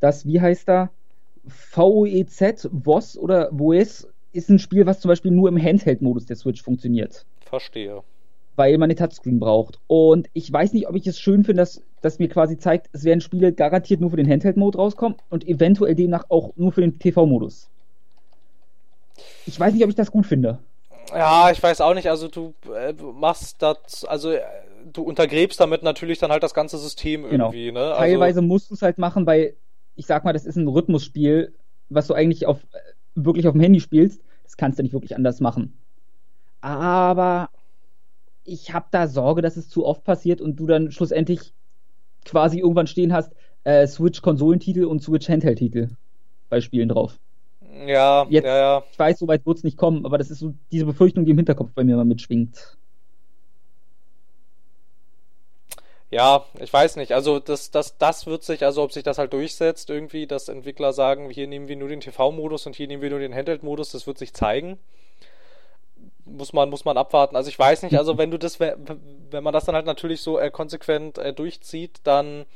Das, 0.00 0.26
wie 0.26 0.40
heißt 0.40 0.66
da? 0.66 0.90
VOEZ, 1.44 2.70
VOS 2.82 3.18
oder 3.18 3.50
VOS 3.52 4.08
ist 4.32 4.48
ein 4.48 4.58
Spiel, 4.58 4.86
was 4.86 5.00
zum 5.00 5.10
Beispiel 5.10 5.30
nur 5.30 5.48
im 5.48 5.62
Handheld-Modus 5.62 6.26
der 6.26 6.36
Switch 6.36 6.62
funktioniert. 6.62 7.26
Verstehe. 7.40 8.02
Weil 8.58 8.76
man 8.76 8.88
eine 8.90 8.96
Touchscreen 8.96 9.38
braucht. 9.38 9.78
Und 9.86 10.28
ich 10.32 10.52
weiß 10.52 10.72
nicht, 10.72 10.88
ob 10.88 10.96
ich 10.96 11.06
es 11.06 11.18
schön 11.18 11.44
finde, 11.44 11.62
dass 11.62 11.80
das 12.02 12.18
mir 12.18 12.28
quasi 12.28 12.58
zeigt, 12.58 12.88
es 12.92 13.04
werden 13.04 13.20
Spiele 13.20 13.52
garantiert 13.52 14.00
nur 14.00 14.10
für 14.10 14.16
den 14.16 14.28
Handheld-Mode 14.28 14.76
rauskommen 14.78 15.16
und 15.30 15.46
eventuell 15.46 15.94
demnach 15.94 16.24
auch 16.28 16.50
nur 16.56 16.72
für 16.72 16.80
den 16.80 16.98
TV-Modus. 16.98 17.70
Ich 19.46 19.58
weiß 19.58 19.72
nicht, 19.72 19.84
ob 19.84 19.90
ich 19.90 19.94
das 19.94 20.10
gut 20.10 20.26
finde. 20.26 20.58
Ja, 21.10 21.50
ich 21.50 21.62
weiß 21.62 21.80
auch 21.80 21.94
nicht, 21.94 22.10
also 22.10 22.28
du 22.28 22.52
äh, 22.74 22.92
machst 22.92 23.62
das, 23.62 24.04
also 24.04 24.32
äh, 24.32 24.40
du 24.92 25.02
untergräbst 25.02 25.58
damit 25.60 25.82
natürlich 25.84 26.18
dann 26.18 26.30
halt 26.32 26.42
das 26.42 26.52
ganze 26.52 26.78
System 26.78 27.22
Genau. 27.30 27.46
irgendwie, 27.46 27.72
ne? 27.72 27.80
Also, 27.80 28.00
Teilweise 28.00 28.42
musst 28.42 28.70
du 28.70 28.74
es 28.74 28.82
halt 28.82 28.98
machen, 28.98 29.24
weil 29.24 29.54
ich 29.94 30.06
sag 30.06 30.24
mal, 30.24 30.32
das 30.32 30.44
ist 30.44 30.56
ein 30.56 30.68
Rhythmusspiel, 30.68 31.54
was 31.88 32.08
du 32.08 32.14
eigentlich 32.14 32.46
auf 32.46 32.58
äh, 32.72 32.78
wirklich 33.14 33.46
auf 33.46 33.52
dem 33.52 33.60
Handy 33.60 33.80
spielst. 33.80 34.20
Das 34.42 34.56
kannst 34.56 34.78
du 34.78 34.82
nicht 34.82 34.92
wirklich 34.92 35.14
anders 35.14 35.40
machen. 35.40 35.78
Aber 36.60 37.50
ich 38.48 38.72
habe 38.72 38.86
da 38.90 39.06
Sorge, 39.06 39.42
dass 39.42 39.56
es 39.56 39.68
zu 39.68 39.84
oft 39.86 40.04
passiert 40.04 40.40
und 40.40 40.56
du 40.58 40.66
dann 40.66 40.90
schlussendlich 40.90 41.52
quasi 42.24 42.60
irgendwann 42.60 42.86
stehen 42.86 43.12
hast, 43.12 43.32
äh, 43.64 43.86
Switch 43.86 44.22
Konsolentitel 44.22 44.84
und 44.84 45.02
Switch 45.02 45.28
Handheld-Titel 45.28 45.90
bei 46.48 46.60
Spielen 46.60 46.88
drauf. 46.88 47.18
Ja, 47.86 48.26
Jetzt- 48.28 48.44
ja, 48.46 48.56
ja. 48.56 48.84
Ich 48.92 48.98
weiß, 48.98 49.18
so 49.18 49.28
weit 49.28 49.46
wird 49.46 49.58
es 49.58 49.64
nicht 49.64 49.76
kommen, 49.76 50.04
aber 50.04 50.18
das 50.18 50.30
ist 50.30 50.40
so 50.40 50.54
diese 50.72 50.86
Befürchtung, 50.86 51.24
die 51.24 51.30
im 51.32 51.36
Hinterkopf 51.38 51.70
bei 51.74 51.84
mir 51.84 51.94
immer 51.94 52.04
mitschwingt. 52.04 52.76
Ja, 56.10 56.46
ich 56.58 56.72
weiß 56.72 56.96
nicht. 56.96 57.12
Also 57.12 57.38
das, 57.38 57.70
das, 57.70 57.98
das 57.98 58.26
wird 58.26 58.42
sich, 58.42 58.64
also 58.64 58.82
ob 58.82 58.92
sich 58.92 59.02
das 59.02 59.18
halt 59.18 59.32
durchsetzt, 59.34 59.90
irgendwie, 59.90 60.26
dass 60.26 60.48
Entwickler 60.48 60.92
sagen, 60.94 61.28
hier 61.30 61.46
nehmen 61.46 61.68
wir 61.68 61.76
nur 61.76 61.88
den 61.88 62.00
TV-Modus 62.00 62.66
und 62.66 62.76
hier 62.76 62.86
nehmen 62.88 63.02
wir 63.02 63.10
nur 63.10 63.18
den 63.18 63.34
Handheld-Modus, 63.34 63.92
das 63.92 64.06
wird 64.06 64.16
sich 64.18 64.32
zeigen. 64.32 64.78
Muss 66.36 66.52
man, 66.52 66.70
muss 66.70 66.84
man 66.84 66.96
abwarten. 66.96 67.36
Also 67.36 67.48
ich 67.48 67.58
weiß 67.58 67.82
nicht, 67.82 67.96
also 67.96 68.18
wenn 68.18 68.30
du 68.30 68.38
das, 68.38 68.60
wenn 68.60 69.42
man 69.42 69.52
das 69.52 69.64
dann 69.64 69.74
halt 69.74 69.86
natürlich 69.86 70.20
so 70.20 70.38
äh, 70.38 70.50
konsequent 70.50 71.18
äh, 71.18 71.32
durchzieht, 71.32 72.00
dann 72.04 72.46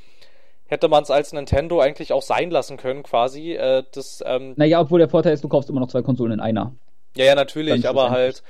hätte 0.66 0.88
man 0.88 1.02
es 1.02 1.10
als 1.10 1.32
Nintendo 1.32 1.80
eigentlich 1.80 2.12
auch 2.12 2.22
sein 2.22 2.50
lassen 2.50 2.76
können, 2.78 3.02
quasi. 3.02 3.52
Äh, 3.54 3.84
das, 3.92 4.22
ähm, 4.26 4.54
Naja, 4.56 4.80
obwohl 4.80 4.98
der 4.98 5.08
Vorteil 5.08 5.34
ist, 5.34 5.44
du 5.44 5.48
kaufst 5.48 5.68
immer 5.70 5.80
noch 5.80 5.88
zwei 5.88 6.02
Konsolen 6.02 6.32
in 6.32 6.40
einer. 6.40 6.74
ja, 7.16 7.26
ja, 7.26 7.34
natürlich, 7.34 7.82
Dann 7.82 7.90
aber 7.90 8.10
halt, 8.10 8.42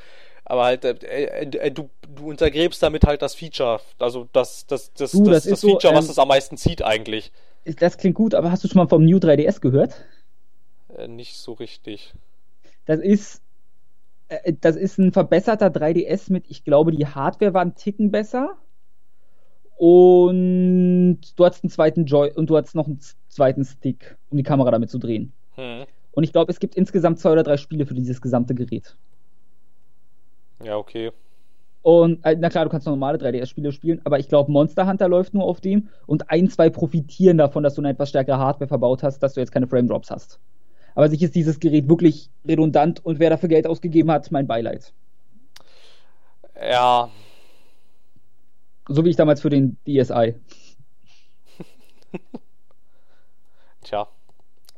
aber 0.45 0.65
halt, 0.65 0.85
äh, 0.85 0.93
äh, 0.93 1.57
äh, 1.59 1.71
du, 1.71 1.91
du 2.15 2.29
untergräbst 2.29 2.83
damit 2.83 3.05
halt 3.07 3.23
das 3.23 3.35
Feature, 3.35 3.81
also 3.99 4.29
das, 4.33 4.67
das, 4.67 4.93
das, 4.93 5.11
Du, 5.11 5.25
das, 5.25 5.45
das 5.45 5.45
das, 5.45 5.53
ist 5.53 5.61
so, 5.61 5.69
Feature, 5.71 5.95
was 5.95 6.07
ähm, 6.07 6.11
es 6.13 6.19
am 6.19 6.29
meisten 6.29 6.57
zieht 6.57 6.83
eigentlich. 6.83 7.33
Das 7.65 7.97
klingt 7.99 8.17
gut, 8.17 8.35
aber 8.35 8.51
hast 8.51 8.65
du 8.65 8.69
schon 8.69 8.79
mal 8.79 8.89
vom 8.89 9.05
New 9.05 9.19
3DS 9.19 9.61
gehört? 9.61 9.95
Äh, 10.97 11.09
nicht 11.09 11.37
so 11.37 11.53
richtig. 11.53 12.15
Das 12.87 13.01
ist, 13.01 13.37
äh, 13.37 13.42
das 14.61 14.77
ist 14.77 14.99
ein 14.99 15.13
verbesserter 15.13 15.69
3DS 15.69 16.33
mit, 16.33 16.45
ich 16.49 16.65
glaube, 16.65 16.93
die 16.93 17.07
Hardware 17.07 17.55
war 17.55 17.63
ein 17.63 17.75
Ticken 17.75 18.11
besser. 18.11 18.57
Und 19.77 21.21
du 21.37 21.45
hattest 21.45 21.65
einen 21.65 21.71
zweiten 21.71 22.05
Joy 22.05 22.31
und 22.31 22.49
du 22.49 22.57
hattest 22.57 22.75
noch 22.75 22.87
einen 22.87 23.01
zweiten 23.29 23.65
Stick, 23.65 24.17
um 24.31 24.37
die 24.37 24.45
Kamera 24.45 24.71
damit 24.71 24.91
zu 24.91 24.99
drehen. 24.99 25.33
Hm. 25.57 25.85
Und 26.13 26.25
ich 26.25 26.33
glaube, 26.33 26.53
es 26.53 26.61
gibt 26.61 26.77
insgesamt 26.77 27.19
zwei 27.19 27.33
oder 27.33 27.43
drei 27.43 27.57
Spiele 27.57 27.87
für 27.87 27.95
dieses 27.95 28.21
gesamte 28.21 28.55
Gerät. 28.55 28.97
Ja, 30.63 30.77
okay. 30.77 31.11
Und 31.83 32.25
äh, 32.25 32.37
na 32.39 32.49
klar, 32.49 32.65
du 32.65 32.71
kannst 32.71 32.87
noch 32.87 32.93
normale 32.93 33.19
3DS-Spiele 33.19 33.73
spielen, 33.73 34.01
aber 34.05 34.21
ich 34.21 34.29
glaube, 34.29 34.53
Monster 34.53 34.87
Hunter 34.87 35.09
läuft 35.09 35.35
nur 35.35 35.45
auf 35.45 35.61
dem 35.61 35.89
und 36.07 36.31
ein, 36.31 36.49
zwei 36.49 36.71
profitieren 36.71 37.39
davon, 37.39 37.65
dass 37.65 37.75
du 37.75 37.81
eine 37.81 37.91
etwas 37.91 38.11
stärkere 38.11 38.39
Hardware 38.39 38.69
verbaut 38.69 39.03
hast, 39.03 39.19
dass 39.19 39.35
du 39.35 39.41
jetzt 39.41 39.51
keine 39.51 39.67
Frame 39.67 39.89
Drops 39.89 40.11
hast. 40.11 40.39
Aber 40.95 41.09
sich 41.09 41.23
ist 41.23 41.35
dieses 41.35 41.61
Gerät 41.61 41.89
wirklich 41.89 42.31
redundant 42.47 43.05
und 43.05 43.19
wer 43.19 43.31
dafür 43.31 43.49
Geld 43.49 43.67
ausgegeben 43.67 44.11
hat, 44.11 44.31
mein 44.31 44.47
Beileid. 44.47 44.93
Ja, 46.61 47.11
So 48.89 49.05
wie 49.05 49.11
ich 49.11 49.17
damals 49.17 49.41
für 49.41 49.51
den 49.51 49.77
DSi. 49.87 50.35
tja, 53.83 54.09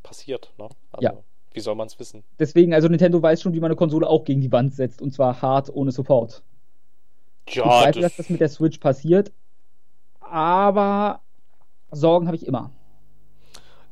passiert, 0.03 0.53
ne? 0.59 0.69
Also, 0.93 1.05
Ja. 1.05 1.25
wie 1.53 1.61
soll 1.61 1.75
man 1.75 1.87
es 1.89 1.99
wissen? 1.99 2.25
Deswegen, 2.39 2.75
also 2.75 2.89
Nintendo 2.89 3.23
weiß 3.23 3.43
schon, 3.43 3.55
wie 3.55 3.61
man 3.61 3.71
eine 3.71 3.77
Konsole 3.77 4.09
auch 4.09 4.25
gegen 4.25 4.41
die 4.41 4.53
Wand 4.53 4.75
setzt 4.75 5.01
und 5.03 5.12
zwar 5.12 5.41
hart 5.43 5.71
ohne 5.71 5.93
Support. 5.93 6.43
Ich 7.47 7.55
Ja, 7.57 7.65
bezweifle, 7.65 8.03
das, 8.03 8.12
dass 8.12 8.17
das 8.17 8.29
mit 8.31 8.41
der 8.41 8.49
Switch 8.49 8.79
passiert, 8.79 9.33
aber 10.21 11.23
Sorgen 11.91 12.27
habe 12.27 12.37
ich 12.37 12.47
immer. 12.47 12.73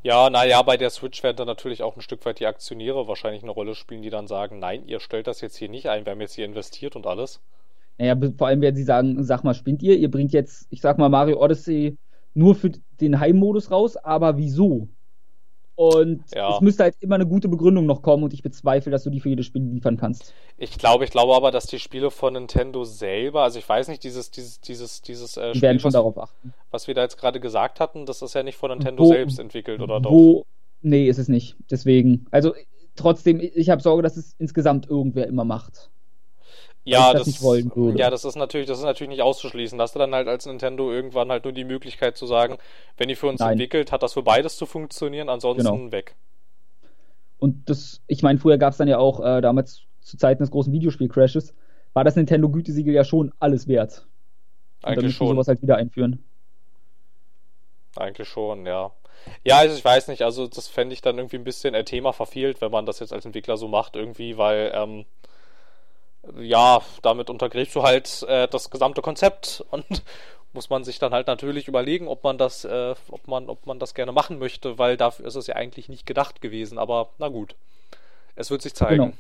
Ja, 0.03 0.30
naja, 0.30 0.62
bei 0.62 0.76
der 0.76 0.90
Switch 0.90 1.22
werden 1.22 1.36
dann 1.36 1.46
natürlich 1.46 1.82
auch 1.82 1.96
ein 1.96 2.03
Stück 2.03 2.24
weit 2.26 2.40
die 2.40 2.46
Aktionäre 2.46 3.07
wahrscheinlich 3.09 3.42
eine 3.42 3.53
Rolle 3.53 3.74
spielen, 3.74 4.03
die 4.03 4.11
dann 4.11 4.26
sagen, 4.26 4.59
nein, 4.59 4.84
ihr 4.86 5.00
stellt 5.00 5.26
das 5.26 5.40
jetzt 5.40 5.57
hier 5.57 5.68
nicht 5.68 5.88
ein, 5.88 6.05
wir 6.05 6.12
haben 6.12 6.20
jetzt 6.20 6.34
hier 6.34 6.44
investiert 6.44 6.96
und 6.96 7.07
alles. 7.07 7.40
Naja, 7.98 8.16
vor 8.36 8.48
allem 8.48 8.61
werden 8.61 8.76
sie 8.76 8.84
sagen, 8.84 9.22
sag 9.22 9.44
mal, 9.44 9.55
spinnt 9.55 9.82
ihr? 9.82 9.96
Ihr 9.96 10.11
bringt 10.11 10.32
jetzt, 10.32 10.66
ich 10.70 10.80
sag 10.80 10.98
mal, 10.98 11.09
Mario 11.09 11.40
Odyssey 11.42 11.96
nur 12.34 12.55
für 12.55 12.72
den 13.00 13.20
Heimmodus 13.20 13.70
raus, 13.70 13.96
aber 13.96 14.38
wieso? 14.38 14.88
Und 15.75 16.23
Ja. 16.35 16.55
es 16.55 16.61
müsste 16.61 16.83
halt 16.85 16.97
immer 17.01 17.14
eine 17.14 17.27
gute 17.27 17.49
Begründung 17.49 17.87
noch 17.87 18.03
kommen 18.03 18.23
und 18.25 18.35
ich 18.35 18.43
bezweifle, 18.43 18.93
dass 18.93 19.05
du 19.05 19.11
die 19.11 19.20
für 19.20 19.31
jedes 19.31 19.47
Spiel 19.47 19.62
liefern 19.62 19.97
kannst. 19.97 20.35
Ich 20.59 20.77
glaube, 20.79 21.05
ich 21.05 21.11
glaube 21.11 21.35
aber, 21.35 21.51
dass 21.51 21.66
die 21.66 21.79
Spiele 21.79 22.11
von 22.11 22.35
Nintendo 22.35 22.85
selber, 22.85 23.43
also 23.43 23.59
ich 23.59 23.68
weiß 23.68 23.89
nicht, 23.89 24.05
dieses, 24.05 24.31
dieses, 24.31 24.61
dieses, 24.61 25.01
dieses 25.03 25.37
äh, 25.37 25.55
Spiel, 25.55 25.81
schon 25.81 25.89
was, 25.89 25.93
darauf 25.95 26.18
achten. 26.18 26.53
was 26.70 26.87
wir 26.89 26.95
da 26.95 27.03
jetzt 27.03 27.16
gerade 27.18 27.41
gesagt 27.41 27.81
hatten, 27.81 28.05
das 28.07 28.20
ist 28.23 28.35
ja 28.35 28.43
nicht 28.43 28.57
von 28.57 28.70
Nintendo 28.70 29.05
Wo- 29.05 29.09
selbst 29.09 29.39
entwickelt, 29.39 29.81
oder 29.81 30.01
doch? 30.01 30.11
Wo, 30.11 30.45
nee, 30.83 31.09
ist 31.09 31.18
es 31.18 31.29
nicht. 31.29 31.57
Deswegen, 31.70 32.27
also 32.31 32.53
trotzdem, 32.95 33.41
ich 33.41 33.70
habe 33.70 33.81
Sorge, 33.83 34.03
dass 34.03 34.16
es 34.18 34.35
insgesamt 34.39 34.89
irgendwer 34.91 35.27
immer 35.27 35.45
macht. 35.45 35.91
Ja, 36.85 37.12
das 37.12 37.26
das, 37.26 37.41
ja, 37.95 38.11
das 38.11 38.24
ist 38.24 38.35
natürlich, 38.35 38.66
das 38.66 38.78
ist 38.78 38.85
natürlich 38.85 39.11
nicht 39.11 39.22
auszuschließen. 39.22 39.78
Da 39.78 39.85
hast 39.85 39.95
du 39.95 40.01
dann 40.01 40.14
halt 40.14 40.26
als 40.26 40.47
Nintendo 40.47 40.91
irgendwann 40.91 41.30
halt 41.30 41.45
nur 41.45 41.53
die 41.53 41.64
Möglichkeit 41.64 42.16
zu 42.16 42.26
sagen, 42.26 42.59
wenn 42.97 43.09
die 43.09 43.14
für 43.14 43.28
uns 43.28 43.39
Nein. 43.39 43.53
entwickelt, 43.53 43.93
hat 43.93 44.03
das 44.03 44.14
für 44.14 44.22
beides 44.22 44.56
zu 44.56 44.66
funktionieren, 44.66 45.28
ansonsten 45.28 45.65
Genau. 45.65 45.93
weg. 45.93 46.16
Und 47.39 47.69
das, 47.70 48.01
ich 48.09 48.23
meine, 48.23 48.39
früher 48.39 48.59
gab 48.59 48.73
es 48.73 48.78
dann 48.78 48.89
ja 48.89 48.98
auch, 48.98 49.20
äh, 49.20 49.40
damals 49.40 49.82
zu 50.01 50.16
Zeiten 50.16 50.43
des 50.43 50.51
großen 50.51 50.73
Videospiel-Crashes, 50.73 51.55
war 51.93 52.02
das 52.05 52.16
Nintendo-Gütesiegel 52.16 52.94
ja 52.94 53.05
schon 53.05 53.32
alles 53.39 53.69
wert. 53.69 54.06
Und 54.82 54.90
Eigentlich 54.90 55.15
schon. 55.15 55.28
sowas 55.28 55.47
halt 55.47 55.62
wieder 55.62 55.77
einführen. 55.77 56.24
Eigentlich 57.97 58.28
schon, 58.28 58.66
ja. 58.66 58.90
Ja, 59.44 59.59
also 59.59 59.77
ich 59.77 59.85
weiß 59.85 60.09
nicht, 60.09 60.23
also 60.23 60.48
das 60.48 60.66
fände 60.66 60.94
ich 60.94 61.02
dann 61.02 61.19
irgendwie 61.19 61.36
ein 61.36 61.44
bisschen 61.44 61.74
äh, 61.74 61.85
Thema 61.85 62.12
verfehlt, 62.12 62.61
wenn 62.61 62.73
man 62.73 62.86
das 62.86 62.98
jetzt 62.98 63.12
als 63.12 63.24
Entwickler 63.24 63.56
so 63.56 63.69
macht, 63.69 63.94
irgendwie, 63.94 64.36
weil, 64.36 64.73
ähm, 64.74 65.05
ja, 66.40 66.81
damit 67.03 67.31
untergräbst 67.31 67.74
du 67.74 67.82
halt 67.82 68.23
äh, 68.28 68.49
das 68.49 68.70
gesamte 68.70 69.03
Konzept 69.03 69.65
und 69.70 69.85
muss 70.53 70.70
man 70.70 70.85
sich 70.85 70.99
dann 70.99 71.12
halt 71.12 71.27
natürlich 71.27 71.66
überlegen, 71.69 72.09
ob 72.09 72.23
man 72.24 72.39
das, 72.39 72.65
äh, 72.65 72.94
ob 73.09 73.27
man, 73.27 73.49
ob 73.49 73.66
man 73.66 73.78
das 73.78 73.94
gerne 73.94 74.12
machen 74.12 74.39
möchte, 74.39 74.78
weil 74.78 74.97
dafür 74.97 75.27
ist 75.27 75.35
es 75.36 75.47
ja 75.47 75.57
eigentlich 75.57 75.89
nicht 75.89 76.07
gedacht 76.07 76.40
gewesen, 76.40 76.78
aber 76.78 77.11
na 77.19 77.28
gut. 77.28 77.57
Es 78.35 78.51
wird 78.51 78.62
sich 78.62 78.74
zeigen. 78.74 78.97
Genau. 79.05 79.12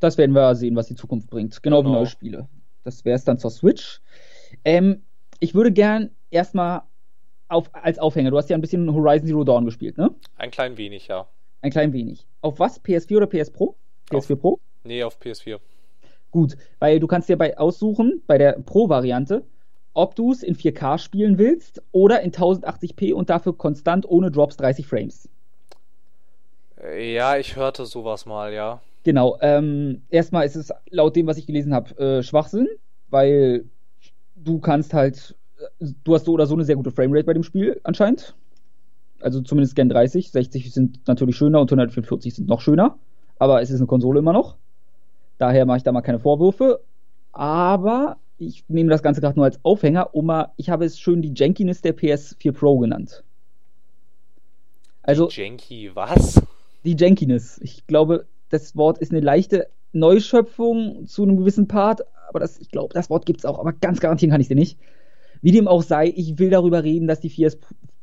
Das 0.00 0.18
werden 0.18 0.32
wir 0.32 0.54
sehen, 0.54 0.74
was 0.76 0.88
die 0.88 0.94
Zukunft 0.96 1.30
bringt. 1.30 1.62
Genau, 1.62 1.80
wie 1.80 1.84
Genau. 1.84 1.98
neue 1.98 2.06
Spiele. 2.06 2.48
Das 2.84 3.04
wäre 3.04 3.16
es 3.16 3.24
dann 3.24 3.38
zur 3.38 3.50
Switch. 3.50 4.00
Ähm, 4.64 5.02
ich 5.38 5.54
würde 5.54 5.70
gern 5.72 6.10
erstmal 6.30 6.82
auf, 7.48 7.70
als 7.72 7.98
Aufhänger, 7.98 8.30
du 8.30 8.38
hast 8.38 8.50
ja 8.50 8.56
ein 8.56 8.60
bisschen 8.60 8.92
Horizon 8.92 9.26
Zero 9.28 9.44
Dawn 9.44 9.64
gespielt, 9.64 9.98
ne? 9.98 10.10
Ein 10.36 10.50
klein 10.50 10.76
wenig, 10.76 11.06
ja. 11.08 11.28
Ein 11.60 11.70
klein 11.70 11.92
wenig. 11.92 12.26
Auf 12.40 12.58
was? 12.58 12.82
PS4 12.82 13.16
oder 13.18 13.26
PS 13.26 13.50
Pro? 13.50 13.76
PS4 14.10 14.36
Pro? 14.36 14.58
Nee, 14.84 15.04
auf 15.04 15.20
PS4. 15.20 15.60
Gut, 16.32 16.56
weil 16.80 16.98
du 16.98 17.06
kannst 17.06 17.28
dir 17.28 17.36
bei 17.36 17.56
aussuchen, 17.58 18.22
bei 18.26 18.38
der 18.38 18.52
Pro-Variante, 18.52 19.44
ob 19.94 20.16
du 20.16 20.32
es 20.32 20.42
in 20.42 20.56
4K 20.56 20.98
spielen 20.98 21.38
willst 21.38 21.82
oder 21.92 22.22
in 22.22 22.32
1080p 22.32 23.12
und 23.12 23.30
dafür 23.30 23.56
konstant 23.56 24.08
ohne 24.08 24.30
Drops 24.30 24.56
30 24.56 24.86
Frames. 24.86 25.28
Ja, 26.98 27.36
ich 27.36 27.54
hörte 27.54 27.84
sowas 27.84 28.26
mal, 28.26 28.52
ja. 28.52 28.80
Genau, 29.04 29.36
ähm, 29.40 30.02
erstmal 30.08 30.46
ist 30.46 30.56
es 30.56 30.70
laut 30.88 31.14
dem, 31.16 31.26
was 31.26 31.36
ich 31.36 31.46
gelesen 31.46 31.74
habe, 31.74 31.98
äh, 31.98 32.22
Schwachsinn, 32.22 32.66
weil 33.10 33.66
du 34.34 34.58
kannst 34.58 34.94
halt, 34.94 35.36
du 35.80 36.14
hast 36.14 36.24
so 36.24 36.32
oder 36.32 36.46
so 36.46 36.54
eine 36.54 36.64
sehr 36.64 36.76
gute 36.76 36.90
Framerate 36.90 37.26
bei 37.26 37.34
dem 37.34 37.42
Spiel 37.42 37.78
anscheinend. 37.84 38.34
Also 39.20 39.42
zumindest 39.42 39.76
Gen 39.76 39.90
30, 39.90 40.32
60 40.32 40.72
sind 40.72 41.06
natürlich 41.06 41.36
schöner 41.36 41.60
und 41.60 41.70
144 41.70 42.34
sind 42.34 42.48
noch 42.48 42.60
schöner, 42.62 42.98
aber 43.38 43.60
es 43.60 43.70
ist 43.70 43.80
eine 43.80 43.86
Konsole 43.86 44.20
immer 44.20 44.32
noch. 44.32 44.56
Daher 45.42 45.66
mache 45.66 45.78
ich 45.78 45.82
da 45.82 45.90
mal 45.90 46.02
keine 46.02 46.20
Vorwürfe. 46.20 46.84
Aber 47.32 48.18
ich 48.38 48.64
nehme 48.68 48.90
das 48.90 49.02
Ganze 49.02 49.20
gerade 49.20 49.34
nur 49.34 49.44
als 49.44 49.58
Aufhänger, 49.64 50.14
um 50.14 50.26
mal, 50.26 50.52
ich 50.56 50.70
habe 50.70 50.84
es 50.84 51.00
schön 51.00 51.20
die 51.20 51.32
Jankiness 51.34 51.80
der 51.82 51.96
PS4 51.96 52.52
Pro 52.52 52.78
genannt. 52.78 53.24
Also, 55.02 55.26
die 55.26 55.40
Janky, 55.40 55.90
was? 55.94 56.40
Die 56.84 56.94
Jankiness. 56.96 57.58
Ich 57.60 57.88
glaube, 57.88 58.26
das 58.50 58.76
Wort 58.76 58.98
ist 58.98 59.10
eine 59.10 59.18
leichte 59.18 59.66
Neuschöpfung 59.90 61.08
zu 61.08 61.24
einem 61.24 61.36
gewissen 61.38 61.66
Part, 61.66 62.02
aber 62.28 62.38
das, 62.38 62.58
ich 62.58 62.70
glaube, 62.70 62.94
das 62.94 63.10
Wort 63.10 63.26
gibt 63.26 63.40
es 63.40 63.44
auch, 63.44 63.58
aber 63.58 63.72
ganz 63.72 63.98
garantieren 63.98 64.30
kann 64.30 64.40
ich 64.40 64.46
dir 64.46 64.54
nicht. 64.54 64.78
Wie 65.40 65.50
dem 65.50 65.66
auch 65.66 65.82
sei, 65.82 66.12
ich 66.14 66.38
will 66.38 66.50
darüber 66.50 66.84
reden, 66.84 67.08
dass 67.08 67.18
die 67.18 67.30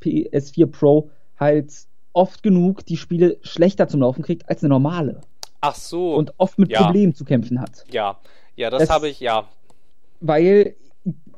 PS4 0.02 0.66
Pro 0.66 1.08
halt 1.38 1.72
oft 2.12 2.42
genug 2.42 2.84
die 2.84 2.98
Spiele 2.98 3.38
schlechter 3.40 3.88
zum 3.88 4.00
Laufen 4.00 4.22
kriegt 4.22 4.46
als 4.50 4.62
eine 4.62 4.68
normale. 4.68 5.22
Ach 5.60 5.74
so. 5.74 6.14
Und 6.14 6.34
oft 6.38 6.58
mit 6.58 6.70
ja. 6.70 6.82
Problemen 6.82 7.14
zu 7.14 7.24
kämpfen 7.24 7.60
hat. 7.60 7.84
Ja, 7.90 8.18
ja, 8.56 8.70
das, 8.70 8.80
das 8.80 8.90
habe 8.90 9.08
ich, 9.08 9.20
ja. 9.20 9.48
Weil 10.20 10.76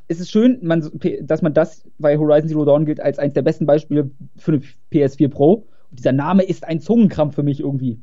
es 0.09 0.21
ist 0.21 0.31
schön, 0.31 0.59
man, 0.63 0.91
dass 1.23 1.43
man 1.43 1.55
das, 1.55 1.85
weil 1.99 2.19
Horizon 2.19 2.49
Zero 2.49 2.65
Dawn 2.65 2.85
gilt 2.85 3.01
als 3.01 3.19
eines 3.19 3.35
der 3.35 3.43
besten 3.43 3.67
Beispiele 3.67 4.11
für 4.37 4.53
eine 4.53 4.63
PS4 4.93 5.29
Pro. 5.29 5.67
Und 5.91 5.99
dieser 5.99 6.13
Name 6.13 6.43
ist 6.43 6.65
ein 6.65 6.81
Zungenkrampf 6.81 7.35
für 7.35 7.43
mich 7.43 7.61
irgendwie. 7.61 8.03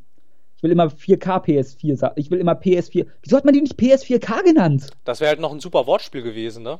Ich 0.58 0.64
will 0.64 0.72
immer 0.72 0.88
4K 0.88 1.46
PS4 1.46 1.96
sagen. 1.96 2.16
Ich 2.18 2.32
will 2.32 2.40
immer 2.40 2.54
PS4. 2.54 3.06
Wieso 3.22 3.38
hat 3.38 3.46
man 3.46 3.54
die 3.54 3.62
nicht 3.62 3.80
PS4K 3.80 4.44
genannt? 4.44 4.90
Das 5.06 5.22
wäre 5.22 5.30
halt 5.30 5.40
noch 5.40 5.54
ein 5.54 5.62
super 5.62 5.88
Wortspiel 5.88 6.22
gewesen, 6.22 6.64
ne? 6.64 6.80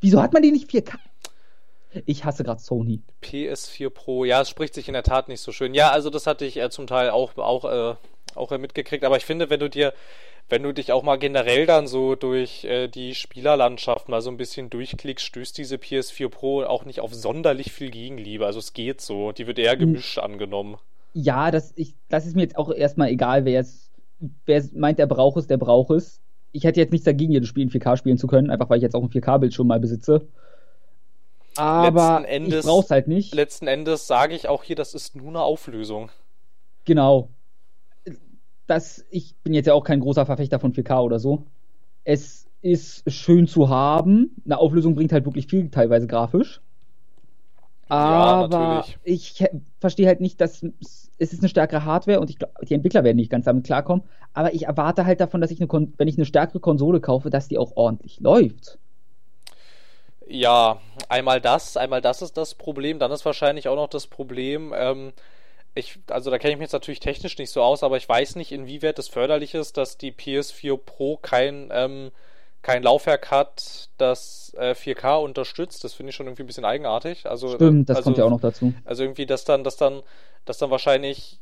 Wieso 0.00 0.20
hat 0.20 0.32
man 0.32 0.42
die 0.42 0.50
nicht 0.50 0.68
4K? 0.70 0.94
Ich 2.06 2.24
hasse 2.24 2.44
gerade 2.44 2.60
Sony. 2.60 3.00
PS4 3.22 3.90
Pro, 3.90 4.24
ja, 4.24 4.40
es 4.40 4.48
spricht 4.48 4.74
sich 4.74 4.88
in 4.88 4.94
der 4.94 5.02
Tat 5.02 5.28
nicht 5.28 5.40
so 5.40 5.52
schön. 5.52 5.74
Ja, 5.74 5.90
also 5.90 6.10
das 6.10 6.26
hatte 6.26 6.44
ich 6.44 6.56
äh, 6.56 6.70
zum 6.70 6.86
Teil 6.86 7.10
auch, 7.10 7.36
auch, 7.36 7.64
äh, 7.64 7.94
auch 8.34 8.50
mitgekriegt. 8.58 9.04
Aber 9.04 9.16
ich 9.16 9.24
finde, 9.24 9.50
wenn 9.50 9.60
du 9.60 9.68
dir 9.68 9.92
wenn 10.50 10.64
du 10.64 10.74
dich 10.74 10.92
auch 10.92 11.04
mal 11.04 11.16
generell 11.16 11.64
dann 11.64 11.86
so 11.86 12.16
durch 12.16 12.64
äh, 12.64 12.88
die 12.88 13.14
Spielerlandschaft 13.14 14.08
mal 14.08 14.20
so 14.20 14.30
ein 14.30 14.36
bisschen 14.36 14.68
durchklickst, 14.68 15.24
stößt 15.24 15.56
diese 15.56 15.76
PS4 15.76 16.28
Pro 16.28 16.62
auch 16.64 16.84
nicht 16.84 17.00
auf 17.00 17.14
sonderlich 17.14 17.72
viel 17.72 17.90
Gegenliebe. 17.90 18.44
Also 18.44 18.58
es 18.58 18.72
geht 18.72 19.00
so. 19.00 19.32
Die 19.32 19.46
wird 19.46 19.58
eher 19.58 19.72
hm. 19.72 19.78
gemischt 19.78 20.18
mhm. 20.18 20.24
angenommen. 20.24 20.76
Ja, 21.14 21.50
das, 21.50 21.72
ich, 21.76 21.94
das 22.08 22.26
ist 22.26 22.36
mir 22.36 22.42
jetzt 22.42 22.58
auch 22.58 22.70
erstmal 22.72 23.08
egal, 23.08 23.44
wer 23.44 23.60
es, 23.60 23.90
wer 24.44 24.62
meint, 24.74 24.98
der 24.98 25.06
braucht 25.06 25.38
es, 25.38 25.46
der 25.46 25.56
braucht 25.56 25.90
es. 25.90 26.20
Ich 26.52 26.64
hätte 26.64 26.80
jetzt 26.80 26.90
nichts 26.90 27.04
dagegen, 27.04 27.32
jedes 27.32 27.48
Spiel 27.48 27.62
in 27.62 27.70
4K 27.70 27.96
spielen 27.96 28.18
zu 28.18 28.26
können, 28.26 28.50
einfach 28.50 28.68
weil 28.70 28.78
ich 28.78 28.82
jetzt 28.82 28.96
auch 28.96 29.02
einen 29.02 29.10
4K-Bildschirm 29.10 29.68
mal 29.68 29.78
besitze. 29.78 30.26
Aber 31.56 32.26
Endes, 32.28 32.64
ich 32.64 32.70
brauch's 32.70 32.90
halt 32.90 33.08
nicht. 33.08 33.34
Letzten 33.34 33.66
Endes 33.66 34.06
sage 34.06 34.34
ich 34.34 34.48
auch 34.48 34.62
hier, 34.62 34.76
das 34.76 34.94
ist 34.94 35.16
nur 35.16 35.28
eine 35.28 35.42
Auflösung. 35.42 36.10
Genau 36.84 37.28
dass 38.70 39.04
ich 39.10 39.34
bin 39.42 39.52
jetzt 39.52 39.66
ja 39.66 39.74
auch 39.74 39.82
kein 39.82 39.98
großer 39.98 40.24
Verfechter 40.24 40.60
von 40.60 40.72
4K 40.72 41.02
oder 41.02 41.18
so. 41.18 41.46
Es 42.04 42.46
ist 42.62 43.02
schön 43.10 43.48
zu 43.48 43.68
haben. 43.68 44.30
Eine 44.44 44.58
Auflösung 44.58 44.94
bringt 44.94 45.12
halt 45.12 45.24
wirklich 45.24 45.48
viel, 45.48 45.70
teilweise 45.70 46.06
grafisch. 46.06 46.60
Aber 47.88 48.48
ja, 48.52 48.84
ich 49.02 49.44
verstehe 49.80 50.06
halt 50.06 50.20
nicht, 50.20 50.40
dass 50.40 50.62
es 50.62 51.10
ist 51.18 51.40
eine 51.40 51.48
stärkere 51.48 51.84
Hardware 51.84 52.20
und 52.20 52.30
ich 52.30 52.38
die 52.62 52.74
Entwickler 52.74 53.02
werden 53.02 53.16
nicht 53.16 53.30
ganz 53.30 53.46
damit 53.46 53.64
klarkommen. 53.64 54.04
Aber 54.34 54.54
ich 54.54 54.66
erwarte 54.66 55.04
halt 55.04 55.20
davon, 55.20 55.40
dass 55.40 55.50
ich 55.50 55.60
eine, 55.60 55.88
wenn 55.98 56.06
ich 56.06 56.16
eine 56.16 56.24
stärkere 56.24 56.60
Konsole 56.60 57.00
kaufe, 57.00 57.28
dass 57.28 57.48
die 57.48 57.58
auch 57.58 57.72
ordentlich 57.74 58.20
läuft. 58.20 58.78
Ja, 60.30 60.80
einmal 61.08 61.40
das, 61.40 61.76
einmal 61.76 62.00
das 62.00 62.22
ist 62.22 62.36
das 62.36 62.54
Problem. 62.54 62.98
Dann 62.98 63.10
ist 63.10 63.24
wahrscheinlich 63.24 63.68
auch 63.68 63.76
noch 63.76 63.88
das 63.88 64.06
Problem, 64.06 64.72
ähm, 64.76 65.12
ich, 65.74 65.98
also 66.08 66.30
da 66.30 66.38
kenne 66.38 66.52
ich 66.52 66.58
mich 66.58 66.66
jetzt 66.66 66.72
natürlich 66.72 67.00
technisch 67.00 67.38
nicht 67.38 67.50
so 67.50 67.62
aus, 67.62 67.82
aber 67.82 67.96
ich 67.96 68.08
weiß 68.08 68.36
nicht, 68.36 68.52
inwieweit 68.52 68.98
es 68.98 69.08
förderlich 69.08 69.54
ist, 69.54 69.76
dass 69.76 69.98
die 69.98 70.12
PS4 70.12 70.76
Pro 70.76 71.16
kein, 71.16 71.68
ähm, 71.72 72.10
kein 72.62 72.82
Laufwerk 72.82 73.30
hat, 73.30 73.88
das 73.96 74.52
äh, 74.56 74.74
4K 74.74 75.22
unterstützt. 75.22 75.84
Das 75.84 75.94
finde 75.94 76.10
ich 76.10 76.16
schon 76.16 76.26
irgendwie 76.26 76.42
ein 76.42 76.46
bisschen 76.46 76.64
eigenartig. 76.64 77.26
Also, 77.26 77.54
Stimmt, 77.54 77.88
das 77.88 77.98
also, 77.98 78.08
kommt 78.08 78.18
ja 78.18 78.24
auch 78.24 78.30
noch 78.30 78.40
dazu. 78.40 78.74
Also 78.84 79.04
irgendwie, 79.04 79.26
dass 79.26 79.44
dann, 79.44 79.64
dass 79.64 79.76
dann, 79.76 80.02
dass 80.44 80.58
dann 80.58 80.70
wahrscheinlich 80.70 81.40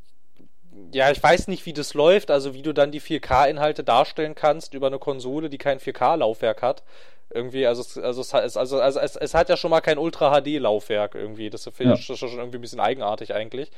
ja, 0.93 1.11
ich 1.11 1.23
weiß 1.23 1.49
nicht, 1.49 1.67
wie 1.67 1.73
das 1.73 1.95
läuft, 1.95 2.31
also 2.31 2.55
wie 2.55 2.63
du 2.63 2.73
dann 2.73 2.93
die 2.93 3.01
4K-Inhalte 3.01 3.83
darstellen 3.83 4.35
kannst 4.35 4.75
über 4.75 4.87
eine 4.87 4.99
Konsole, 4.99 5.51
die 5.51 5.59
kein 5.59 5.81
4K-Laufwerk 5.81 6.63
hat. 6.63 6.83
Irgendwie, 7.31 7.67
also, 7.67 8.01
also, 8.01 8.21
es, 8.23 8.35
also, 8.35 8.81
also 8.81 9.01
es, 9.01 9.17
es, 9.17 9.35
hat 9.35 9.51
ja 9.51 9.57
schon 9.57 9.71
mal 9.71 9.83
kein 9.83 9.99
Ultra-HD-Laufwerk 9.99 11.15
irgendwie. 11.15 11.51
Das 11.51 11.65
finde 11.65 11.95
ich 11.95 12.09
ja. 12.09 12.17
schon 12.17 12.39
irgendwie 12.39 12.59
ein 12.59 12.63
bisschen 12.63 12.81
eigenartig 12.81 13.35
eigentlich. 13.35 13.71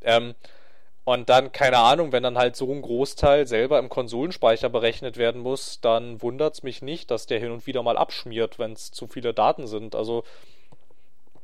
Ähm, 0.00 0.34
und 1.04 1.28
dann, 1.28 1.50
keine 1.50 1.78
Ahnung, 1.78 2.12
wenn 2.12 2.22
dann 2.22 2.38
halt 2.38 2.54
so 2.54 2.70
ein 2.72 2.80
Großteil 2.80 3.46
selber 3.46 3.80
im 3.80 3.88
Konsolenspeicher 3.88 4.68
berechnet 4.68 5.16
werden 5.16 5.42
muss, 5.42 5.80
dann 5.80 6.22
wundert 6.22 6.54
es 6.54 6.62
mich 6.62 6.80
nicht, 6.80 7.10
dass 7.10 7.26
der 7.26 7.40
hin 7.40 7.50
und 7.50 7.66
wieder 7.66 7.82
mal 7.82 7.96
abschmiert, 7.96 8.58
wenn 8.60 8.72
es 8.72 8.92
zu 8.92 9.08
viele 9.08 9.34
Daten 9.34 9.66
sind. 9.66 9.96
Also. 9.96 10.22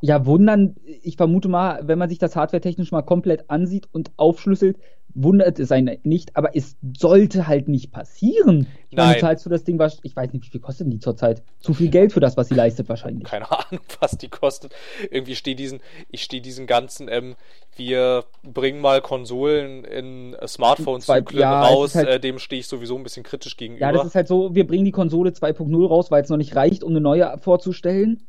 Ja, 0.00 0.26
wundern, 0.26 0.76
ich 1.02 1.16
vermute 1.16 1.48
mal, 1.48 1.80
wenn 1.82 1.98
man 1.98 2.08
sich 2.08 2.18
das 2.18 2.36
hardware-technisch 2.36 2.92
mal 2.92 3.02
komplett 3.02 3.50
ansieht 3.50 3.88
und 3.90 4.12
aufschlüsselt, 4.16 4.78
wundert 5.14 5.58
es 5.58 5.72
einen 5.72 5.98
nicht, 6.04 6.36
aber 6.36 6.56
es 6.56 6.76
sollte 6.96 7.46
halt 7.46 7.68
nicht 7.68 7.90
passieren. 7.90 8.66
Meine, 8.90 9.18
zahlst 9.18 9.44
du 9.44 9.50
das 9.50 9.64
Ding, 9.64 9.80
ich 10.02 10.16
weiß 10.16 10.32
nicht, 10.32 10.44
wie 10.46 10.50
viel 10.50 10.60
kostet 10.60 10.92
die 10.92 10.98
zurzeit? 10.98 11.42
Zu 11.60 11.74
viel 11.74 11.88
Geld 11.88 12.12
für 12.12 12.20
das, 12.20 12.36
was 12.36 12.48
sie 12.48 12.54
leistet 12.54 12.88
wahrscheinlich. 12.88 13.24
Keine 13.24 13.50
Ahnung, 13.50 13.80
was 14.00 14.16
die 14.16 14.28
kostet. 14.28 14.72
Irgendwie 15.10 15.34
stehe 15.34 15.56
diesen, 15.56 15.80
ich 16.10 16.22
stehe 16.22 16.42
diesen 16.42 16.66
ganzen, 16.66 17.08
ähm, 17.08 17.36
wir 17.76 18.24
bringen 18.42 18.80
mal 18.80 19.00
Konsolen 19.00 19.84
in 19.84 20.36
Smartphone-Zyklen 20.46 21.40
ja, 21.40 21.62
raus, 21.62 21.94
halt, 21.94 22.08
äh, 22.08 22.20
dem 22.20 22.38
stehe 22.38 22.60
ich 22.60 22.66
sowieso 22.66 22.96
ein 22.96 23.02
bisschen 23.02 23.22
kritisch 23.22 23.56
gegenüber. 23.56 23.86
Ja, 23.86 23.92
das 23.92 24.06
ist 24.06 24.14
halt 24.14 24.28
so, 24.28 24.54
wir 24.54 24.66
bringen 24.66 24.84
die 24.84 24.92
Konsole 24.92 25.30
2.0 25.30 25.86
raus, 25.86 26.10
weil 26.10 26.22
es 26.22 26.28
noch 26.28 26.36
nicht 26.36 26.56
reicht, 26.56 26.82
um 26.82 26.90
eine 26.90 27.00
neue 27.00 27.36
vorzustellen. 27.38 28.22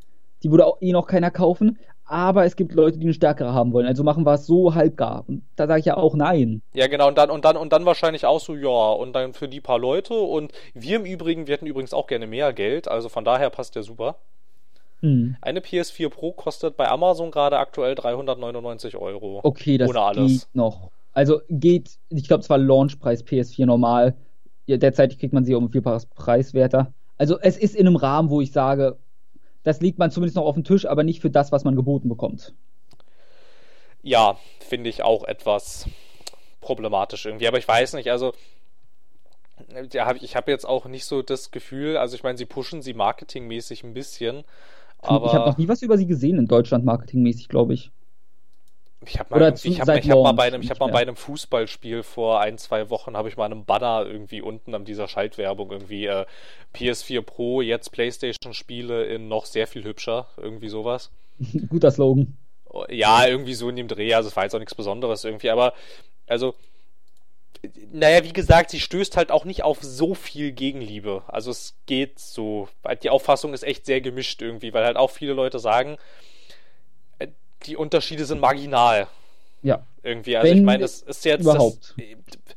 Die 0.43 0.51
würde 0.51 0.65
auch 0.65 0.81
eh 0.81 0.91
noch 0.91 1.07
keiner 1.07 1.31
kaufen 1.31 1.77
aber 2.09 2.43
es 2.45 2.55
gibt 2.55 2.73
Leute, 2.73 2.97
die 2.97 3.05
eine 3.05 3.13
stärkere 3.13 3.53
haben 3.53 3.71
wollen. 3.71 3.85
Also 3.85 4.03
machen 4.03 4.25
wir 4.25 4.33
es 4.33 4.47
so 4.47 4.73
halbgar. 4.73 5.23
Und 5.27 5.43
da 5.55 5.67
sage 5.67 5.79
ich 5.79 5.85
ja 5.85 5.95
auch 5.95 6.15
nein. 6.15 6.63
Ja, 6.73 6.87
genau. 6.87 7.07
Und 7.07 7.19
dann, 7.19 7.29
und 7.29 7.45
dann, 7.45 7.55
und 7.55 7.71
dann 7.71 7.85
wahrscheinlich 7.85 8.25
auch 8.25 8.39
so, 8.39 8.55
ja, 8.55 8.91
und 8.93 9.13
dann 9.13 9.33
für 9.33 9.47
die 9.47 9.61
paar 9.61 9.77
Leute. 9.77 10.15
Und 10.15 10.51
wir 10.73 10.97
im 10.97 11.05
Übrigen, 11.05 11.45
wir 11.45 11.53
hätten 11.53 11.67
übrigens 11.67 11.93
auch 11.93 12.07
gerne 12.07 12.25
mehr 12.25 12.51
Geld. 12.51 12.87
Also 12.87 13.09
von 13.09 13.23
daher 13.23 13.51
passt 13.51 13.75
der 13.75 13.83
super. 13.83 14.15
Hm. 15.01 15.35
Eine 15.39 15.59
PS4 15.59 16.09
Pro 16.09 16.31
kostet 16.31 16.75
bei 16.75 16.89
Amazon 16.89 17.29
gerade 17.29 17.59
aktuell 17.59 17.93
399 17.93 18.97
Euro. 18.97 19.41
Okay, 19.43 19.77
das 19.77 19.89
ohne 19.89 20.01
alles. 20.01 20.31
geht 20.31 20.55
noch. 20.55 20.89
Also 21.13 21.41
geht, 21.47 21.91
ich 22.09 22.27
glaube, 22.27 22.41
es 22.41 22.49
war 22.49 22.57
Launchpreis 22.57 23.23
PS4 23.23 23.67
normal. 23.67 24.15
Ja, 24.65 24.77
derzeit 24.77 25.17
kriegt 25.19 25.33
man 25.33 25.45
sie 25.45 25.53
um 25.53 25.65
ein 25.65 25.69
Vielfaches 25.69 26.07
preiswerter. 26.07 26.91
Also 27.17 27.39
es 27.39 27.55
ist 27.55 27.75
in 27.75 27.85
einem 27.85 27.97
Rahmen, 27.97 28.31
wo 28.31 28.41
ich 28.41 28.51
sage, 28.51 28.97
das 29.63 29.81
liegt 29.81 29.99
man 29.99 30.11
zumindest 30.11 30.35
noch 30.35 30.45
auf 30.45 30.55
dem 30.55 30.63
Tisch, 30.63 30.85
aber 30.85 31.03
nicht 31.03 31.21
für 31.21 31.29
das, 31.29 31.51
was 31.51 31.63
man 31.63 31.75
geboten 31.75 32.09
bekommt. 32.09 32.53
Ja, 34.01 34.37
finde 34.59 34.89
ich 34.89 35.03
auch 35.03 35.23
etwas 35.23 35.87
problematisch 36.61 37.25
irgendwie. 37.25 37.47
Aber 37.47 37.57
ich 37.57 37.67
weiß 37.67 37.93
nicht, 37.93 38.09
also 38.11 38.33
ja, 39.91 40.13
ich 40.21 40.35
habe 40.35 40.51
jetzt 40.51 40.65
auch 40.65 40.85
nicht 40.85 41.05
so 41.05 41.21
das 41.21 41.51
Gefühl, 41.51 41.97
also 41.97 42.15
ich 42.15 42.23
meine, 42.23 42.37
sie 42.37 42.45
pushen 42.45 42.81
sie 42.81 42.93
marketingmäßig 42.93 43.83
ein 43.83 43.93
bisschen. 43.93 44.43
Aber 45.01 45.27
ich 45.27 45.33
habe 45.33 45.49
noch 45.49 45.57
nie 45.57 45.67
was 45.67 45.81
über 45.81 45.97
sie 45.97 46.07
gesehen 46.07 46.37
in 46.37 46.47
Deutschland 46.47 46.85
marketingmäßig, 46.85 47.49
glaube 47.49 47.73
ich. 47.73 47.91
Ich 49.05 49.17
habe 49.17 49.39
mal, 49.39 49.53
ich 49.53 49.79
hab, 49.79 49.87
ich 49.95 50.09
hab 50.09 50.23
mal 50.23 50.33
bei 50.33 50.47
einem, 50.47 50.61
ich 50.61 50.69
hab 50.69 50.79
mal 50.79 50.91
bei 50.91 51.01
einem 51.01 51.15
Fußballspiel 51.15 52.03
vor 52.03 52.41
ein, 52.41 52.57
zwei 52.57 52.89
Wochen 52.89 53.15
habe 53.15 53.29
ich 53.29 53.37
mal 53.37 53.45
einen 53.45 53.63
Banner 53.63 54.05
irgendwie 54.05 54.41
unten 54.41 54.75
an 54.75 54.83
dieser 54.83 55.07
Schaltwerbung 55.07 55.71
irgendwie 55.71 56.05
äh, 56.05 56.25
PS4 56.75 57.21
Pro, 57.21 57.61
jetzt 57.61 57.91
Playstation 57.91 58.53
Spiele 58.53 59.05
in 59.05 59.29
noch 59.29 59.45
sehr 59.45 59.67
viel 59.67 59.85
hübscher, 59.85 60.27
irgendwie 60.35 60.67
sowas. 60.67 61.11
Guter 61.69 61.91
Slogan. 61.91 62.37
Ja, 62.89 63.25
irgendwie 63.25 63.53
so 63.53 63.69
in 63.69 63.77
dem 63.77 63.87
Dreh, 63.87 64.13
also 64.13 64.27
es 64.27 64.35
war 64.35 64.43
jetzt 64.43 64.53
auch 64.53 64.59
nichts 64.59 64.75
Besonderes 64.75 65.23
irgendwie, 65.23 65.49
aber 65.49 65.73
also 66.27 66.55
naja, 67.91 68.23
wie 68.23 68.33
gesagt, 68.33 68.69
sie 68.69 68.79
stößt 68.79 69.17
halt 69.17 69.31
auch 69.31 69.45
nicht 69.45 69.63
auf 69.63 69.79
so 69.81 70.13
viel 70.13 70.51
Gegenliebe. 70.51 71.23
Also 71.27 71.51
es 71.51 71.75
geht 71.87 72.19
so. 72.19 72.69
Die 73.03 73.09
Auffassung 73.09 73.53
ist 73.53 73.63
echt 73.63 73.85
sehr 73.85 74.01
gemischt 74.01 74.41
irgendwie, 74.41 74.73
weil 74.73 74.85
halt 74.85 74.97
auch 74.97 75.11
viele 75.11 75.33
Leute 75.33 75.59
sagen, 75.59 75.97
die 77.63 77.77
Unterschiede 77.77 78.25
sind 78.25 78.39
marginal. 78.39 79.07
Ja. 79.61 79.85
Irgendwie. 80.03 80.37
Also 80.37 80.49
Wenn 80.49 80.57
ich 80.57 80.63
meine, 80.63 80.81
das 80.81 81.01
ist 81.01 81.25
jetzt. 81.25 81.41
Überhaupt. 81.41 81.95
Das, 81.97 82.55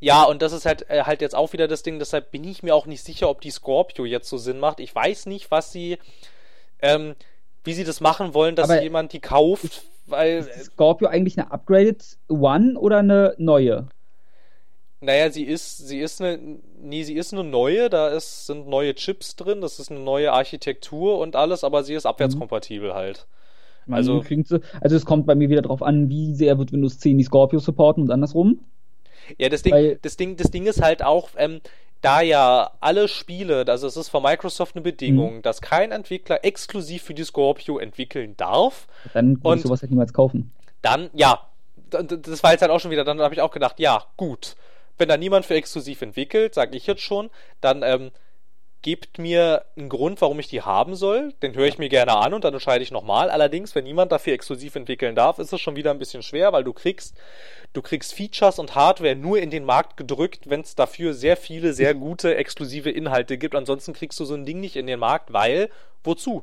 ja, 0.00 0.24
und 0.24 0.42
das 0.42 0.52
ist 0.52 0.66
halt, 0.66 0.90
äh, 0.90 1.04
halt 1.04 1.20
jetzt 1.20 1.34
auch 1.34 1.52
wieder 1.52 1.68
das 1.68 1.84
Ding, 1.84 2.00
deshalb 2.00 2.32
bin 2.32 2.42
ich 2.42 2.62
mir 2.62 2.74
auch 2.74 2.86
nicht 2.86 3.04
sicher, 3.04 3.28
ob 3.28 3.40
die 3.40 3.52
Scorpio 3.52 4.04
jetzt 4.04 4.28
so 4.28 4.36
Sinn 4.36 4.58
macht. 4.58 4.80
Ich 4.80 4.92
weiß 4.92 5.26
nicht, 5.26 5.50
was 5.50 5.70
sie, 5.70 5.96
ähm, 6.80 7.14
wie 7.62 7.72
sie 7.72 7.84
das 7.84 8.00
machen 8.00 8.34
wollen, 8.34 8.56
dass 8.56 8.68
Aber 8.68 8.82
jemand 8.82 9.12
die 9.12 9.20
kauft, 9.20 9.84
weil. 10.06 10.38
Ist 10.38 10.72
Scorpio 10.72 11.08
eigentlich 11.08 11.38
eine 11.38 11.52
Upgraded 11.52 12.18
One 12.28 12.78
oder 12.78 12.98
eine 12.98 13.34
neue? 13.38 13.86
Naja, 15.00 15.30
sie 15.30 15.44
ist, 15.44 15.78
sie 15.78 15.98
ist 15.98 16.20
eine, 16.20 16.38
nee, 16.80 17.02
sie 17.02 17.14
ist 17.14 17.32
eine 17.32 17.42
neue, 17.42 17.90
da 17.90 18.08
ist, 18.08 18.46
sind 18.46 18.68
neue 18.68 18.94
Chips 18.94 19.34
drin, 19.34 19.60
das 19.60 19.80
ist 19.80 19.90
eine 19.90 19.98
neue 19.98 20.32
Architektur 20.32 21.18
und 21.18 21.34
alles, 21.34 21.64
aber 21.64 21.82
sie 21.82 21.94
ist 21.94 22.06
abwärtskompatibel 22.06 22.90
mhm. 22.90 22.94
halt. 22.94 23.26
Also, 23.90 24.22
sie, 24.22 24.60
also 24.80 24.96
es 24.96 25.04
kommt 25.04 25.26
bei 25.26 25.34
mir 25.34 25.48
wieder 25.48 25.62
darauf 25.62 25.82
an, 25.82 26.08
wie 26.08 26.34
sehr 26.34 26.58
wird 26.58 26.72
Windows 26.72 26.98
10 26.98 27.18
die 27.18 27.24
Scorpio 27.24 27.58
supporten 27.58 28.02
und 28.02 28.10
andersrum. 28.10 28.60
Ja, 29.38 29.48
das 29.48 29.62
Ding, 29.62 29.72
Weil, 29.72 29.98
das 30.02 30.16
Ding, 30.16 30.36
das 30.36 30.50
Ding 30.50 30.66
ist 30.66 30.82
halt 30.82 31.02
auch, 31.02 31.30
ähm, 31.36 31.60
da 32.00 32.20
ja 32.20 32.72
alle 32.80 33.06
Spiele, 33.08 33.64
also 33.66 33.86
es 33.86 33.96
ist 33.96 34.08
von 34.08 34.22
Microsoft 34.22 34.74
eine 34.74 34.82
Bedingung, 34.82 35.36
mhm. 35.36 35.42
dass 35.42 35.60
kein 35.60 35.92
Entwickler 35.92 36.44
exklusiv 36.44 37.02
für 37.02 37.14
die 37.14 37.24
Scorpio 37.24 37.78
entwickeln 37.78 38.34
darf. 38.36 38.88
Dann 39.14 39.42
würde 39.42 39.58
ich 39.58 39.62
sowas 39.62 39.82
halt 39.82 39.90
niemals 39.90 40.12
kaufen. 40.12 40.50
Dann, 40.82 41.10
ja, 41.14 41.40
das 41.90 42.42
war 42.42 42.52
jetzt 42.52 42.62
halt 42.62 42.72
auch 42.72 42.80
schon 42.80 42.90
wieder, 42.90 43.04
dann 43.04 43.20
habe 43.20 43.34
ich 43.34 43.40
auch 43.40 43.52
gedacht, 43.52 43.78
ja, 43.78 44.04
gut. 44.16 44.56
Wenn 44.98 45.08
da 45.08 45.16
niemand 45.16 45.46
für 45.46 45.54
exklusiv 45.54 46.02
entwickelt, 46.02 46.54
sage 46.54 46.76
ich 46.76 46.86
jetzt 46.86 47.02
schon, 47.02 47.30
dann 47.60 47.82
ähm, 47.84 48.10
gebt 48.82 49.18
mir 49.18 49.64
einen 49.76 49.88
Grund, 49.88 50.20
warum 50.20 50.38
ich 50.40 50.48
die 50.48 50.62
haben 50.62 50.94
soll. 50.94 51.32
Den 51.42 51.54
höre 51.54 51.66
ich 51.66 51.78
mir 51.78 51.88
gerne 51.88 52.16
an 52.16 52.34
und 52.34 52.44
dann 52.44 52.52
entscheide 52.52 52.82
ich 52.82 52.90
nochmal. 52.90 53.30
Allerdings, 53.30 53.74
wenn 53.74 53.84
niemand 53.84 54.12
dafür 54.12 54.32
exklusiv 54.32 54.74
entwickeln 54.74 55.14
darf, 55.14 55.38
ist 55.38 55.52
es 55.52 55.60
schon 55.60 55.76
wieder 55.76 55.92
ein 55.92 55.98
bisschen 55.98 56.22
schwer, 56.22 56.52
weil 56.52 56.64
du 56.64 56.72
kriegst, 56.72 57.16
du 57.72 57.80
kriegst 57.80 58.12
Features 58.12 58.58
und 58.58 58.74
Hardware 58.74 59.16
nur 59.16 59.38
in 59.38 59.50
den 59.50 59.64
Markt 59.64 59.96
gedrückt, 59.96 60.50
wenn 60.50 60.60
es 60.60 60.74
dafür 60.74 61.14
sehr 61.14 61.36
viele, 61.36 61.72
sehr 61.72 61.94
gute 61.94 62.34
exklusive 62.34 62.90
Inhalte 62.90 63.38
gibt. 63.38 63.54
Ansonsten 63.54 63.92
kriegst 63.92 64.18
du 64.20 64.24
so 64.24 64.34
ein 64.34 64.44
Ding 64.44 64.60
nicht 64.60 64.76
in 64.76 64.86
den 64.86 64.98
Markt, 64.98 65.32
weil, 65.32 65.70
wozu? 66.04 66.42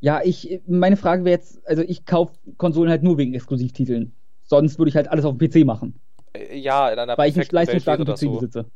Ja, 0.00 0.20
ich, 0.22 0.60
meine 0.66 0.96
Frage 0.96 1.24
wäre 1.24 1.36
jetzt, 1.36 1.66
also 1.66 1.82
ich 1.82 2.04
kaufe 2.04 2.34
Konsolen 2.58 2.90
halt 2.90 3.02
nur 3.02 3.16
wegen 3.16 3.32
Exklusivtiteln. 3.34 4.12
Sonst 4.42 4.78
würde 4.78 4.90
ich 4.90 4.96
halt 4.96 5.08
alles 5.08 5.24
auf 5.24 5.36
dem 5.36 5.50
PC 5.50 5.64
machen. 5.64 5.98
Äh, 6.32 6.58
ja, 6.58 6.90
in 6.90 6.98
einer 6.98 7.16
Weil 7.16 7.30
ich 7.30 7.36
einen 7.36 7.48
leistungsstarken 7.50 8.04
PC 8.04 8.18
so. 8.18 8.32
besitze. 8.32 8.66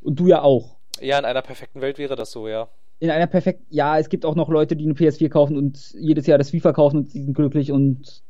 Und 0.00 0.20
du 0.20 0.26
ja 0.26 0.42
auch. 0.42 0.73
Ja, 1.00 1.18
in 1.18 1.24
einer 1.24 1.42
perfekten 1.42 1.80
Welt 1.80 1.98
wäre 1.98 2.16
das 2.16 2.30
so, 2.30 2.48
ja. 2.48 2.68
In 3.00 3.10
einer 3.10 3.26
perfekten, 3.26 3.66
ja, 3.70 3.98
es 3.98 4.08
gibt 4.08 4.24
auch 4.24 4.34
noch 4.34 4.48
Leute, 4.48 4.76
die 4.76 4.84
eine 4.84 4.94
PS4 4.94 5.28
kaufen 5.28 5.56
und 5.56 5.94
jedes 5.98 6.26
Jahr 6.26 6.38
das 6.38 6.50
FIFA 6.50 6.72
kaufen 6.72 6.98
und 6.98 7.10
sie 7.10 7.22
sind 7.22 7.34
glücklich 7.34 7.72
und 7.72 8.22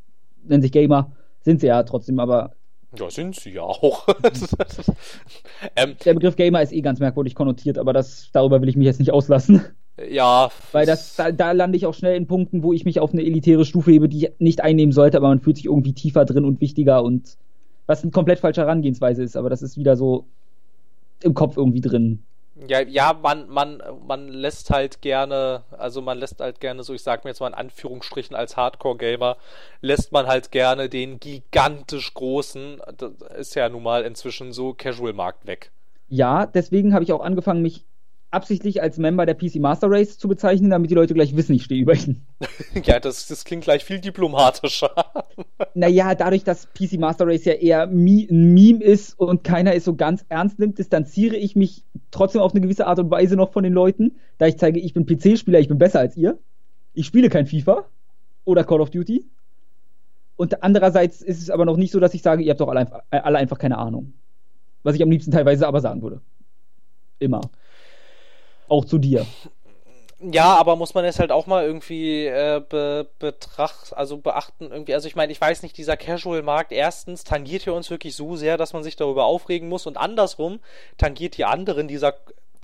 nennen 0.44 0.62
sich 0.62 0.72
Gamer. 0.72 1.12
Sind 1.42 1.60
sie 1.60 1.66
ja 1.66 1.82
trotzdem, 1.82 2.18
aber. 2.18 2.52
Ja, 2.98 3.10
sind 3.10 3.34
sie 3.36 3.50
ja 3.50 3.62
auch. 3.62 4.06
ähm, 5.76 5.96
Der 6.04 6.14
Begriff 6.14 6.36
Gamer 6.36 6.62
ist 6.62 6.72
eh 6.72 6.80
ganz 6.80 7.00
merkwürdig 7.00 7.34
konnotiert, 7.34 7.76
aber 7.76 7.92
das, 7.92 8.30
darüber 8.32 8.62
will 8.62 8.68
ich 8.68 8.76
mich 8.76 8.86
jetzt 8.86 9.00
nicht 9.00 9.12
auslassen. 9.12 9.64
Ja. 10.08 10.50
Weil 10.72 10.86
das, 10.86 11.16
da, 11.16 11.30
da 11.30 11.52
lande 11.52 11.76
ich 11.76 11.86
auch 11.86 11.94
schnell 11.94 12.16
in 12.16 12.26
Punkten, 12.26 12.62
wo 12.62 12.72
ich 12.72 12.84
mich 12.84 13.00
auf 13.00 13.12
eine 13.12 13.22
elitäre 13.22 13.64
Stufe 13.64 13.90
hebe, 13.90 14.08
die 14.08 14.26
ich 14.26 14.32
nicht 14.38 14.60
einnehmen 14.62 14.92
sollte, 14.92 15.16
aber 15.16 15.28
man 15.28 15.40
fühlt 15.40 15.56
sich 15.56 15.66
irgendwie 15.66 15.92
tiefer 15.92 16.24
drin 16.24 16.44
und 16.44 16.60
wichtiger 16.60 17.02
und 17.02 17.36
was 17.86 18.02
eine 18.02 18.12
komplett 18.12 18.38
falsche 18.38 18.62
Herangehensweise 18.62 19.22
ist, 19.22 19.36
aber 19.36 19.50
das 19.50 19.62
ist 19.62 19.76
wieder 19.76 19.96
so 19.96 20.26
im 21.22 21.34
Kopf 21.34 21.56
irgendwie 21.56 21.80
drin. 21.80 22.22
Ja, 22.56 22.80
ja, 22.80 23.12
man, 23.20 23.48
man, 23.48 23.82
man 24.06 24.28
lässt 24.28 24.70
halt 24.70 25.02
gerne, 25.02 25.64
also 25.72 26.00
man 26.00 26.18
lässt 26.18 26.40
halt 26.40 26.60
gerne, 26.60 26.84
so 26.84 26.94
ich 26.94 27.02
sag 27.02 27.24
mir 27.24 27.30
jetzt 27.30 27.40
mal 27.40 27.48
in 27.48 27.54
Anführungsstrichen 27.54 28.36
als 28.36 28.56
Hardcore-Gamer, 28.56 29.36
lässt 29.80 30.12
man 30.12 30.28
halt 30.28 30.52
gerne 30.52 30.88
den 30.88 31.18
gigantisch 31.18 32.14
großen, 32.14 32.80
das 32.96 33.12
ist 33.36 33.54
ja 33.56 33.68
nun 33.68 33.82
mal 33.82 34.04
inzwischen 34.04 34.52
so 34.52 34.72
Casual-Markt 34.72 35.46
weg. 35.46 35.72
Ja, 36.08 36.46
deswegen 36.46 36.94
habe 36.94 37.02
ich 37.02 37.12
auch 37.12 37.22
angefangen, 37.22 37.62
mich 37.62 37.84
absichtlich 38.34 38.82
als 38.82 38.98
Member 38.98 39.24
der 39.24 39.34
PC 39.34 39.56
Master 39.56 39.90
Race 39.90 40.18
zu 40.18 40.28
bezeichnen, 40.28 40.70
damit 40.70 40.90
die 40.90 40.94
Leute 40.94 41.14
gleich 41.14 41.34
wissen, 41.36 41.54
ich 41.54 41.64
stehe 41.64 41.80
über 41.80 41.94
ihnen. 41.94 42.26
ja, 42.84 43.00
das, 43.00 43.26
das 43.28 43.44
klingt 43.44 43.64
gleich 43.64 43.84
viel 43.84 44.00
diplomatischer. 44.00 44.90
naja, 45.74 46.14
dadurch, 46.14 46.44
dass 46.44 46.66
PC 46.66 46.98
Master 46.98 47.26
Race 47.26 47.44
ja 47.44 47.54
eher 47.54 47.84
ein 47.84 47.94
Meme 48.54 48.82
ist 48.82 49.18
und 49.18 49.44
keiner 49.44 49.74
es 49.74 49.84
so 49.84 49.94
ganz 49.94 50.24
ernst 50.28 50.58
nimmt, 50.58 50.78
distanziere 50.78 51.36
ich 51.36 51.56
mich 51.56 51.84
trotzdem 52.10 52.42
auf 52.42 52.52
eine 52.52 52.60
gewisse 52.60 52.86
Art 52.86 52.98
und 52.98 53.10
Weise 53.10 53.36
noch 53.36 53.52
von 53.52 53.64
den 53.64 53.72
Leuten, 53.72 54.16
da 54.38 54.46
ich 54.46 54.58
zeige, 54.58 54.80
ich 54.80 54.92
bin 54.92 55.06
PC-Spieler, 55.06 55.60
ich 55.60 55.68
bin 55.68 55.78
besser 55.78 56.00
als 56.00 56.16
ihr. 56.16 56.38
Ich 56.92 57.06
spiele 57.06 57.28
kein 57.28 57.46
FIFA 57.46 57.84
oder 58.44 58.64
Call 58.64 58.80
of 58.80 58.90
Duty. 58.90 59.24
Und 60.36 60.62
andererseits 60.62 61.22
ist 61.22 61.40
es 61.40 61.50
aber 61.50 61.64
noch 61.64 61.76
nicht 61.76 61.92
so, 61.92 62.00
dass 62.00 62.14
ich 62.14 62.22
sage, 62.22 62.42
ihr 62.42 62.50
habt 62.50 62.60
doch 62.60 62.68
alle, 62.68 62.90
alle 63.10 63.38
einfach 63.38 63.58
keine 63.58 63.78
Ahnung. 63.78 64.12
Was 64.82 64.96
ich 64.96 65.02
am 65.02 65.10
liebsten 65.10 65.30
teilweise 65.30 65.66
aber 65.66 65.80
sagen 65.80 66.02
würde. 66.02 66.20
Immer. 67.18 67.40
Auch 68.68 68.84
zu 68.84 68.98
dir. 68.98 69.26
Ja, 70.32 70.56
aber 70.56 70.76
muss 70.76 70.94
man 70.94 71.04
es 71.04 71.18
halt 71.18 71.30
auch 71.30 71.46
mal 71.46 71.64
irgendwie 71.64 72.24
äh, 72.26 72.62
be, 72.66 73.06
betracht, 73.18 73.94
also 73.94 74.16
beachten 74.16 74.70
irgendwie. 74.70 74.94
Also 74.94 75.06
ich 75.06 75.16
meine, 75.16 75.32
ich 75.32 75.40
weiß 75.40 75.62
nicht, 75.62 75.76
dieser 75.76 75.96
Casual-Markt 75.96 76.72
erstens 76.72 77.24
tangiert 77.24 77.66
ja 77.66 77.72
uns 77.72 77.90
wirklich 77.90 78.16
so 78.16 78.36
sehr, 78.36 78.56
dass 78.56 78.72
man 78.72 78.82
sich 78.82 78.96
darüber 78.96 79.24
aufregen 79.24 79.68
muss 79.68 79.86
und 79.86 79.96
andersrum 79.96 80.60
tangiert 80.96 81.36
die 81.36 81.44
anderen 81.44 81.88
dieser 81.88 82.14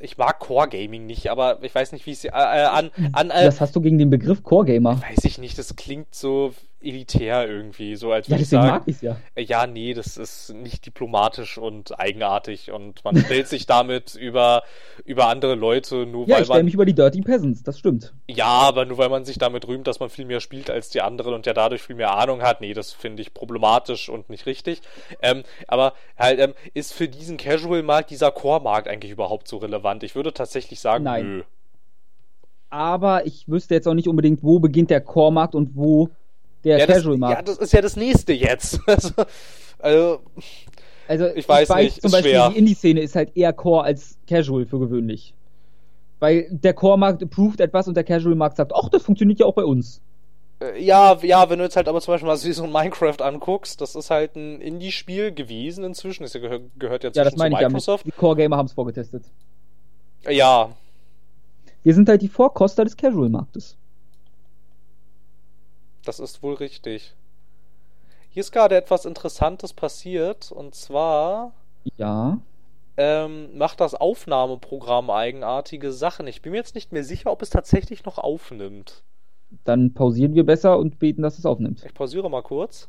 ich 0.03 0.17
mag 0.17 0.39
Core 0.39 0.69
Gaming 0.69 1.05
nicht, 1.05 1.31
aber 1.31 1.63
ich 1.63 1.75
weiß 1.75 1.93
nicht, 1.93 2.07
wie 2.07 2.13
es 2.13 2.25
äh, 2.25 2.31
an, 2.31 2.91
an 3.13 3.31
äh, 3.31 3.47
Was 3.47 3.61
hast 3.61 3.77
du 3.77 3.83
gegen 3.83 3.99
den 3.99 4.09
Begriff 4.09 4.43
Core 4.43 4.65
Gamer? 4.65 5.01
Weiß 5.03 5.25
ich 5.25 5.37
nicht, 5.37 5.59
das 5.59 5.77
klingt 5.77 6.15
so 6.15 6.55
elitär 6.83 7.49
irgendwie, 7.49 7.97
so 7.97 8.13
als 8.13 8.29
ja, 8.29 8.37
deswegen 8.37 8.43
ich 8.43 8.67
sagen, 8.67 8.79
mag 8.79 8.83
ich's 8.87 9.03
ja. 9.03 9.17
Äh, 9.35 9.43
ja, 9.43 9.67
nee, 9.67 9.95
das 9.95 10.17
ist 10.17 10.55
nicht 10.55 10.87
diplomatisch 10.87 11.59
und 11.59 11.99
eigenartig 11.99 12.71
und 12.73 13.05
man 13.05 13.17
stellt 13.17 13.49
sich 13.49 13.67
damit 13.67 14.15
über, 14.15 14.63
über 15.05 15.29
andere 15.29 15.55
Leute 15.55 16.07
nur 16.07 16.27
ja, 16.27 16.37
weil 16.37 16.43
ich 16.43 16.47
stelle 16.49 16.63
mich 16.65 16.75
über 16.75 16.87
die 16.87 16.95
Dirty 16.95 17.21
Peasants, 17.21 17.63
das 17.63 17.79
stimmt. 17.79 18.15
Ja, 18.29 18.47
aber 18.47 18.85
nur 18.85 18.99
weil 18.99 19.09
man 19.09 19.25
sich 19.25 19.39
damit 19.39 19.69
rühmt, 19.69 19.87
dass 19.87 20.01
man 20.01 20.09
viel 20.09 20.25
mehr 20.25 20.41
spielt 20.41 20.71
als 20.71 20.89
die 20.89 21.03
anderen 21.03 21.35
und 21.35 21.47
ja 21.47 21.53
dadurch 21.53 21.83
viel 21.83 21.97
mehr 21.97 22.17
Ahnung 22.17 22.43
hat, 22.43 22.61
nee, 22.61 22.73
das 22.73 22.93
finde 22.93 23.23
ich 23.23 23.35
problematisch 23.35 24.09
und 24.09 24.31
nicht 24.31 24.47
richtig. 24.47 24.81
Ähm, 25.23 25.43
aber 25.69 25.95
halt, 26.17 26.41
ähm, 26.41 26.55
ist 26.75 26.93
für 26.93 27.09
diesen 27.09 27.37
Casual-Markt 27.37 28.11
dieser 28.11 28.31
Core-Markt 28.31 28.89
eigentlich 28.89 29.13
überhaupt 29.13 29.49
so 29.49 29.59
relevant? 29.59 30.03
Ich 30.03 30.15
würde 30.15 30.33
tatsächlich 30.33 30.81
sagen, 30.81 31.05
Nein. 31.05 31.37
nö. 31.37 31.43
Aber 32.71 33.27
ich 33.27 33.49
wüsste 33.49 33.75
jetzt 33.75 33.89
auch 33.89 33.95
nicht 33.95 34.07
unbedingt, 34.07 34.45
wo 34.45 34.61
beginnt 34.61 34.91
der 34.91 35.01
Core-Markt 35.01 35.57
und 35.57 35.75
wo 35.75 36.11
der 36.65 36.79
ja, 36.79 36.87
Casual-Markt. 36.87 37.37
Ja, 37.37 37.43
das 37.43 37.59
ist 37.59 37.73
ja 37.73 37.81
das 37.81 37.97
nächste 37.97 38.33
jetzt. 38.33 38.81
also, 38.87 39.13
also, 39.79 40.21
also 41.09 41.27
ich 41.35 41.49
weiß, 41.49 41.63
ich 41.65 41.69
weiß 41.69 41.85
nicht, 41.85 42.03
zum 42.03 42.11
Beispiel 42.13 42.31
schwer. 42.33 42.51
die 42.51 42.59
Indie-Szene 42.59 43.01
ist 43.01 43.17
halt 43.17 43.37
eher 43.37 43.53
Core 43.53 43.85
als 43.85 44.19
Casual 44.29 44.67
für 44.67 44.79
gewöhnlich. 44.79 45.35
Weil 46.19 46.47
der 46.51 46.75
Core-Markt 46.75 47.23
approved 47.23 47.61
etwas 47.61 47.89
und 47.89 47.97
der 47.97 48.05
Casual-Markt 48.05 48.57
sagt, 48.57 48.73
ach, 48.75 48.89
das 48.91 49.03
funktioniert 49.03 49.41
ja 49.41 49.47
auch 49.47 49.55
bei 49.55 49.65
uns. 49.65 50.03
Äh, 50.61 50.83
ja, 50.83 51.19
ja, 51.23 51.49
wenn 51.49 51.59
du 51.59 51.65
jetzt 51.65 51.77
halt 51.77 51.89
aber 51.89 52.01
zum 52.01 52.15
Beispiel 52.15 52.27
mal 52.29 52.37
so 52.37 52.65
ein 52.65 52.71
Minecraft 52.71 53.21
anguckst, 53.23 53.81
das 53.81 53.95
ist 53.95 54.11
halt 54.11 54.37
ein 54.37 54.61
Indie-Spiel 54.61 55.33
gewesen 55.33 55.83
inzwischen. 55.85 56.25
Das 56.25 56.33
gehört, 56.35 56.63
gehört 56.79 57.05
ja, 57.05 57.11
ja 57.13 57.25
das 57.25 57.37
meine 57.37 57.57
zu 57.57 57.65
Microsoft. 57.65 58.05
Ja, 58.05 58.13
die 58.13 58.19
Core-Gamer 58.19 58.57
haben 58.57 58.67
es 58.67 58.75
vorgetestet. 58.75 59.25
Ja. 60.29 60.71
Wir 61.83 61.95
sind 61.95 62.09
halt 62.09 62.21
die 62.21 62.29
Vorkoster 62.29 62.85
des 62.85 62.97
Casual-Marktes. 62.97 63.79
Das 66.05 66.19
ist 66.21 66.43
wohl 66.43 66.55
richtig. 66.55 67.15
Hier 68.31 68.41
ist 68.41 68.53
gerade 68.53 68.77
etwas 68.77 69.05
Interessantes 69.05 69.73
passiert 69.73 70.53
und 70.53 70.75
zwar. 70.75 71.53
Ja. 71.97 72.39
Ähm, 72.97 73.57
macht 73.57 73.81
das 73.81 73.95
Aufnahmeprogramm 73.95 75.11
eigenartige 75.11 75.93
Sachen. 75.93 76.27
Ich 76.27 76.43
bin 76.43 76.53
mir 76.53 76.59
jetzt 76.59 76.75
nicht 76.75 76.93
mehr 76.93 77.05
sicher, 77.05 77.31
ob 77.31 77.43
es 77.43 77.51
tatsächlich 77.51 78.05
noch 78.05 78.19
aufnimmt. 78.19 79.03
Dann 79.65 79.95
pausieren 79.95 80.35
wir 80.35 80.45
besser 80.45 80.79
und 80.79 80.99
beten, 80.99 81.23
dass 81.23 81.39
es 81.39 81.47
aufnimmt. 81.47 81.85
Ich 81.85 81.95
pausiere 81.95 82.31
mal 82.31 82.43
kurz. 82.43 82.89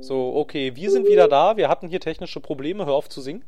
So, 0.00 0.34
okay, 0.36 0.74
wir 0.74 0.90
sind 0.90 1.06
wieder 1.06 1.28
da. 1.28 1.56
Wir 1.56 1.68
hatten 1.68 1.88
hier 1.88 2.00
technische 2.00 2.40
Probleme. 2.40 2.86
Hör 2.86 2.94
auf 2.94 3.08
zu 3.08 3.20
singen. 3.20 3.44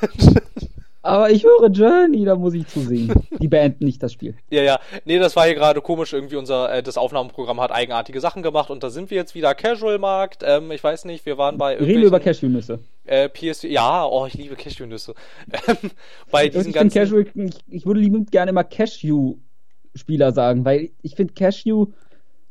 Aber 1.02 1.30
ich 1.30 1.44
höre 1.44 1.70
Journey, 1.70 2.24
da 2.24 2.34
muss 2.34 2.54
ich 2.54 2.66
zusehen. 2.66 3.12
Die 3.40 3.48
beenden 3.48 3.84
nicht 3.84 4.02
das 4.02 4.12
Spiel. 4.12 4.34
Ja, 4.50 4.62
ja. 4.62 4.80
Nee, 5.04 5.18
das 5.18 5.36
war 5.36 5.46
hier 5.46 5.54
gerade 5.54 5.80
komisch. 5.80 6.12
Irgendwie 6.12 6.36
unser, 6.36 6.72
äh, 6.72 6.82
das 6.82 6.98
Aufnahmeprogramm 6.98 7.60
hat 7.60 7.70
eigenartige 7.70 8.20
Sachen 8.20 8.42
gemacht 8.42 8.70
und 8.70 8.82
da 8.82 8.90
sind 8.90 9.10
wir 9.10 9.16
jetzt 9.16 9.34
wieder 9.34 9.54
Casual-Markt. 9.54 10.42
Ähm, 10.44 10.70
ich 10.72 10.82
weiß 10.82 11.04
nicht, 11.04 11.24
wir 11.24 11.38
waren 11.38 11.56
bei 11.56 11.76
Reden 11.76 12.00
wir 12.00 12.08
über 12.08 12.20
Cashewnüsse. 12.20 12.80
Äh, 13.04 13.28
PS 13.28 13.62
ja, 13.62 14.04
oh, 14.04 14.26
ich 14.26 14.34
liebe 14.34 14.56
Cashewnüsse. 14.56 15.14
Ähm, 15.68 15.90
bei 16.30 16.48
diesen 16.48 16.68
ich 16.68 16.74
ganzen... 16.74 16.98
Casual, 16.98 17.26
ich, 17.34 17.54
ich 17.68 17.86
würde 17.86 18.00
liebend 18.00 18.30
gerne 18.30 18.52
mal 18.52 18.64
Cashew-Spieler 18.64 20.32
sagen, 20.32 20.64
weil 20.64 20.90
ich 21.02 21.14
finde 21.14 21.34
Cashew 21.34 21.86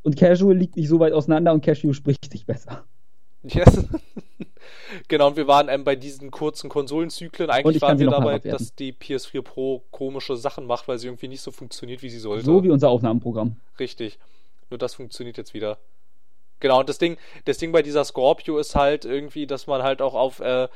und 0.03 0.17
Casual 0.17 0.55
liegt 0.55 0.77
nicht 0.77 0.87
so 0.87 0.99
weit 0.99 1.13
auseinander 1.13 1.53
und 1.53 1.63
Cashew 1.63 1.93
spricht 1.93 2.31
sich 2.31 2.45
besser. 2.45 2.85
Yes. 3.43 3.85
genau, 5.07 5.27
und 5.27 5.37
wir 5.37 5.47
waren 5.47 5.69
ähm, 5.69 5.83
bei 5.83 5.95
diesen 5.95 6.31
kurzen 6.31 6.69
Konsolenzyklen. 6.69 7.49
Eigentlich 7.49 7.81
waren 7.81 7.99
wir 7.99 8.09
dabei, 8.09 8.39
dass 8.39 8.75
die 8.75 8.93
PS4 8.93 9.41
Pro 9.41 9.83
komische 9.91 10.35
Sachen 10.35 10.65
macht, 10.65 10.87
weil 10.87 10.97
sie 10.97 11.07
irgendwie 11.07 11.27
nicht 11.27 11.41
so 11.41 11.51
funktioniert, 11.51 12.01
wie 12.01 12.09
sie 12.09 12.19
sollte. 12.19 12.45
So 12.45 12.63
wie 12.63 12.71
unser 12.71 12.89
Aufnahmeprogramm. 12.89 13.55
Richtig. 13.79 14.17
Nur 14.69 14.77
das 14.77 14.95
funktioniert 14.95 15.37
jetzt 15.37 15.53
wieder. 15.53 15.77
Genau, 16.59 16.79
und 16.79 16.89
das 16.89 16.97
Ding, 16.97 17.17
das 17.45 17.57
Ding 17.57 17.71
bei 17.71 17.83
dieser 17.83 18.03
Scorpio 18.03 18.57
ist 18.57 18.75
halt 18.75 19.05
irgendwie, 19.05 19.45
dass 19.45 19.67
man 19.67 19.83
halt 19.83 20.01
auch 20.01 20.15
auf 20.15 20.39
äh, 20.39 20.67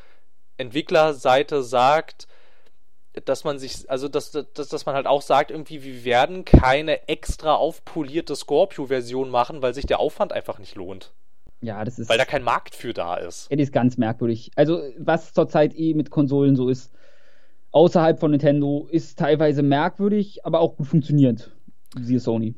Entwicklerseite 0.57 1.63
sagt, 1.63 2.27
dass 3.25 3.43
man 3.43 3.59
sich, 3.59 3.89
also 3.89 4.07
dass, 4.07 4.31
dass, 4.31 4.69
dass 4.69 4.85
man 4.85 4.95
halt 4.95 5.07
auch 5.07 5.21
sagt, 5.21 5.51
irgendwie, 5.51 5.83
wir 5.83 6.05
werden 6.05 6.45
keine 6.45 7.09
extra 7.09 7.55
aufpolierte 7.55 8.35
Scorpio-Version 8.35 9.29
machen, 9.29 9.61
weil 9.61 9.73
sich 9.73 9.85
der 9.85 9.99
Aufwand 9.99 10.31
einfach 10.31 10.59
nicht 10.59 10.75
lohnt. 10.75 11.11
Ja, 11.61 11.85
das 11.85 11.99
ist. 11.99 12.09
Weil 12.09 12.17
da 12.17 12.25
kein 12.25 12.43
Markt 12.43 12.75
für 12.75 12.93
da 12.93 13.15
ist. 13.15 13.49
Ja, 13.49 13.55
das 13.55 13.65
ist 13.65 13.73
ganz 13.73 13.97
merkwürdig. 13.97 14.51
Also, 14.55 14.81
was 14.97 15.33
zurzeit 15.33 15.77
eh 15.77 15.93
mit 15.93 16.09
Konsolen 16.09 16.55
so 16.55 16.69
ist, 16.69 16.91
außerhalb 17.71 18.19
von 18.19 18.31
Nintendo, 18.31 18.87
ist 18.89 19.19
teilweise 19.19 19.61
merkwürdig, 19.61 20.45
aber 20.45 20.59
auch 20.59 20.75
gut 20.75 20.87
funktioniert. 20.87 21.51
Siehe 21.99 22.19
Sony. 22.19 22.55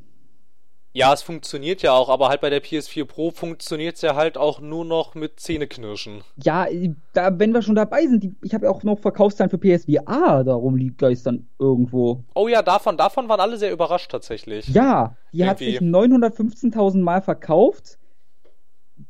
Ja, 0.95 1.11
es 1.11 1.23
funktioniert 1.23 1.81
ja 1.81 1.93
auch, 1.93 2.07
aber 2.07 2.29
halt 2.29 2.41
bei 2.41 2.51
der 2.51 2.61
PS4 2.61 3.05
Pro 3.05 3.31
funktioniert 3.31 3.95
es 3.95 4.03
ja 4.03 4.15
halt 4.15 4.37
auch 4.37 4.59
nur 4.59 4.85
noch 4.85 5.15
mit 5.15 5.39
Zähneknirschen. 5.39 6.21
Ja, 6.43 6.67
da, 7.13 7.39
wenn 7.39 7.51
wir 7.51 7.63
schon 7.63 7.73
dabei 7.73 8.05
sind, 8.05 8.23
die, 8.23 8.35
ich 8.43 8.53
habe 8.53 8.65
ja 8.65 8.71
auch 8.71 8.83
noch 8.83 8.99
Verkaufszahlen 8.99 9.49
für 9.49 9.57
PSVR 9.57 10.43
darum 10.43 10.75
liegt 10.75 10.99
geistern 10.99 11.47
irgendwo. 11.57 12.23
Oh 12.35 12.47
ja, 12.47 12.61
davon, 12.61 12.95
davon 12.95 13.27
waren 13.27 13.39
alle 13.39 13.57
sehr 13.57 13.71
überrascht 13.71 14.11
tatsächlich. 14.11 14.67
Ja, 14.67 15.17
die 15.31 15.39
Irgendwie. 15.39 15.49
hat 15.49 15.57
sich 15.57 15.79
915.000 15.79 17.01
Mal 17.01 17.23
verkauft. 17.23 17.97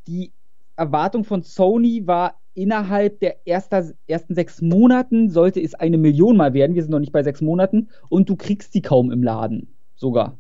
Die 0.08 0.32
Erwartung 0.76 1.24
von 1.24 1.44
Sony 1.44 2.08
war 2.08 2.36
innerhalb 2.54 3.20
der 3.20 3.48
erster, 3.48 3.92
ersten 4.08 4.36
sechs 4.36 4.62
Monaten 4.62 5.30
sollte 5.30 5.62
es 5.62 5.74
eine 5.76 5.98
Million 5.98 6.38
Mal 6.38 6.54
werden. 6.54 6.76
Wir 6.76 6.84
sind 6.84 6.92
noch 6.92 7.00
nicht 7.00 7.12
bei 7.12 7.24
sechs 7.24 7.42
Monaten 7.42 7.90
und 8.10 8.30
du 8.30 8.36
kriegst 8.36 8.74
die 8.76 8.82
kaum 8.82 9.12
im 9.12 9.24
Laden. 9.24 9.68
Sogar. 9.96 10.38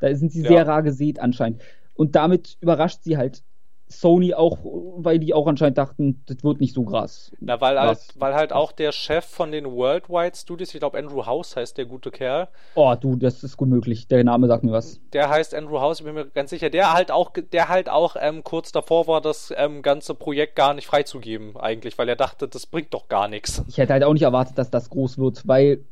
Da 0.00 0.14
sind 0.14 0.32
sie 0.32 0.42
ja. 0.42 0.48
sehr 0.48 0.66
rar 0.66 0.82
gesät 0.82 1.18
anscheinend. 1.20 1.62
Und 1.94 2.14
damit 2.14 2.56
überrascht 2.60 3.02
sie 3.02 3.16
halt 3.16 3.42
Sony 3.90 4.34
auch, 4.34 4.58
weil 4.98 5.18
die 5.18 5.34
auch 5.34 5.48
anscheinend 5.48 5.76
dachten, 5.76 6.22
das 6.26 6.44
wird 6.44 6.60
nicht 6.60 6.74
so 6.74 6.84
krass. 6.84 7.32
Na, 7.40 7.60
weil 7.60 7.78
halt, 7.78 7.98
weil 8.14 8.34
halt 8.34 8.52
auch 8.52 8.70
der 8.70 8.92
Chef 8.92 9.24
von 9.24 9.50
den 9.50 9.64
Worldwide 9.64 10.36
Studios, 10.36 10.72
ich 10.72 10.78
glaube 10.78 10.96
Andrew 10.96 11.26
House 11.26 11.56
heißt 11.56 11.76
der 11.76 11.86
gute 11.86 12.12
Kerl. 12.12 12.48
Oh, 12.76 12.94
du, 12.94 13.16
das 13.16 13.42
ist 13.42 13.56
gut 13.56 13.68
möglich. 13.68 14.06
Der 14.06 14.22
Name 14.22 14.46
sagt 14.46 14.62
mir 14.62 14.70
was. 14.70 15.00
Der 15.12 15.28
heißt 15.28 15.54
Andrew 15.56 15.80
House, 15.80 15.98
ich 15.98 16.06
bin 16.06 16.14
mir 16.14 16.26
ganz 16.26 16.50
sicher. 16.50 16.70
Der 16.70 16.92
halt 16.92 17.10
auch, 17.10 17.32
der 17.32 17.68
halt 17.68 17.88
auch 17.88 18.14
ähm, 18.18 18.44
kurz 18.44 18.70
davor 18.70 19.08
war, 19.08 19.20
das 19.20 19.52
ähm, 19.56 19.82
ganze 19.82 20.14
Projekt 20.14 20.54
gar 20.54 20.72
nicht 20.72 20.86
freizugeben, 20.86 21.56
eigentlich, 21.56 21.98
weil 21.98 22.08
er 22.08 22.16
dachte, 22.16 22.46
das 22.46 22.66
bringt 22.66 22.94
doch 22.94 23.08
gar 23.08 23.26
nichts. 23.26 23.64
Ich 23.66 23.78
hätte 23.78 23.92
halt 23.92 24.04
auch 24.04 24.12
nicht 24.12 24.22
erwartet, 24.22 24.56
dass 24.56 24.70
das 24.70 24.88
groß 24.90 25.18
wird, 25.18 25.48
weil 25.48 25.84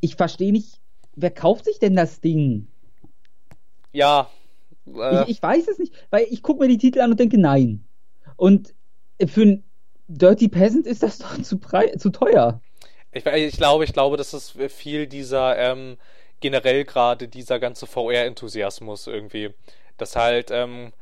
ich 0.00 0.16
verstehe 0.16 0.52
nicht, 0.52 0.80
wer 1.16 1.30
kauft 1.30 1.64
sich 1.64 1.78
denn 1.78 1.96
das 1.96 2.20
Ding? 2.20 2.68
Ja. 3.92 4.28
Äh, 4.96 5.22
ich, 5.22 5.30
ich, 5.30 5.42
weiß 5.42 5.68
es 5.68 5.78
nicht, 5.78 5.92
weil 6.10 6.26
ich 6.30 6.42
gucke 6.42 6.60
mir 6.60 6.68
die 6.68 6.78
Titel 6.78 7.00
an 7.00 7.10
und 7.10 7.20
denke, 7.20 7.38
nein. 7.38 7.84
Und 8.36 8.74
für 9.26 9.42
ein 9.42 9.64
Dirty 10.08 10.48
Peasant 10.48 10.86
ist 10.86 11.02
das 11.02 11.18
doch 11.18 11.40
zu, 11.42 11.58
zu 11.58 12.10
teuer. 12.10 12.60
Ich, 13.12 13.26
ich, 13.26 13.56
glaube, 13.56 13.84
ich 13.84 13.92
glaube, 13.92 14.16
das 14.16 14.32
ist 14.32 14.56
viel 14.68 15.06
dieser, 15.06 15.58
ähm, 15.58 15.98
generell 16.40 16.84
gerade 16.84 17.28
dieser 17.28 17.58
ganze 17.58 17.86
VR-Enthusiasmus 17.86 19.06
irgendwie. 19.06 19.50
Das 19.98 20.16
halt, 20.16 20.50
ähm, 20.50 20.92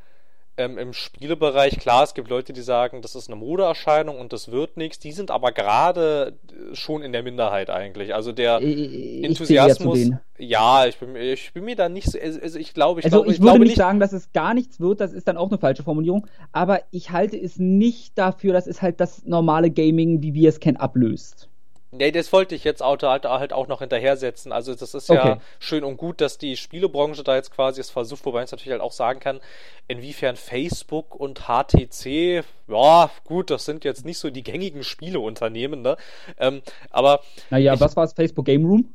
ähm, 0.61 0.79
im 0.79 0.93
Spielebereich, 0.93 1.79
klar, 1.79 2.05
es 2.05 2.15
gibt 2.15 2.29
Leute, 2.29 2.53
die 2.53 2.61
sagen, 2.61 3.03
das 3.03 3.15
ist 3.15 3.29
eine 3.29 3.37
Modeerscheinung 3.37 4.19
und 4.19 4.33
das 4.33 4.51
wird 4.51 4.77
nichts. 4.77 4.99
Die 4.99 5.13
sind 5.13 5.31
aber 5.31 5.53
gerade 5.53 6.39
schon 6.75 7.03
in 7.03 7.13
der 7.13 7.23
Minderheit 7.23 7.71
eigentlich. 7.71 8.15
Also 8.15 8.33
der 8.33 8.61
ich, 8.61 9.25
Enthusiasmus. 9.25 9.99
Ich 9.99 10.13
ja, 10.49 10.87
ich 10.87 10.99
bin, 10.99 11.17
ich 11.17 11.53
bin 11.53 11.65
mir 11.65 11.77
da 11.77 11.89
nicht 11.89 12.11
so. 12.11 12.19
Also 12.19 12.59
ich 12.59 12.73
glaube, 12.73 13.01
ich 13.01 13.07
also 13.07 13.19
glaube, 13.19 13.29
ich, 13.29 13.35
ich 13.35 13.41
würde 13.41 13.53
glaube 13.53 13.65
nicht 13.65 13.77
sagen, 13.77 14.01
dass 14.01 14.13
es 14.13 14.33
gar 14.33 14.55
nichts 14.55 14.81
wird. 14.81 15.01
Das 15.01 15.13
ist 15.13 15.29
dann 15.29 15.37
auch 15.37 15.49
eine 15.49 15.59
falsche 15.59 15.83
Formulierung. 15.83 16.27
Aber 16.53 16.81
ich 16.91 17.11
halte 17.11 17.37
es 17.37 17.59
nicht 17.59 18.17
dafür, 18.17 18.53
dass 18.53 18.67
es 18.67 18.81
halt 18.81 19.01
das 19.01 19.27
normale 19.27 19.71
Gaming, 19.71 20.23
wie 20.23 20.35
wir 20.35 20.49
es 20.49 20.61
kennen, 20.61 20.79
ablöst. 20.79 21.50
Nee, 21.93 22.13
das 22.13 22.33
wollte 22.33 22.55
ich 22.55 22.63
jetzt 22.63 22.83
halt, 22.83 23.03
halt 23.03 23.53
auch 23.53 23.67
noch 23.67 23.81
hinterhersetzen. 23.81 24.53
Also 24.53 24.75
das 24.77 24.95
ist 24.95 25.09
ja 25.09 25.33
okay. 25.33 25.41
schön 25.59 25.83
und 25.83 25.97
gut, 25.97 26.21
dass 26.21 26.39
die 26.39 26.57
Spielebranche 26.57 27.25
da 27.25 27.35
jetzt 27.35 27.51
quasi 27.51 27.81
es 27.81 27.91
versucht, 27.91 28.25
wobei 28.25 28.45
ich 28.45 28.51
natürlich 28.51 28.71
halt 28.71 28.81
auch 28.81 28.93
sagen 28.93 29.19
kann, 29.19 29.41
inwiefern 29.89 30.37
Facebook 30.37 31.17
und 31.17 31.49
HTC, 31.49 32.45
ja 32.69 33.11
gut, 33.25 33.51
das 33.51 33.65
sind 33.65 33.85
jetzt 33.85 34.05
nicht 34.05 34.19
so 34.19 34.31
die 34.31 34.45
gängigen 34.45 34.85
Spieleunternehmen, 34.85 35.83
ne? 35.83 35.97
Ähm, 36.39 36.63
aber 36.91 37.23
naja, 37.51 37.75
ich, 37.75 37.81
was 37.81 37.97
war 37.97 38.05
es 38.05 38.13
Facebook 38.13 38.45
Game 38.45 38.65
Room? 38.65 38.95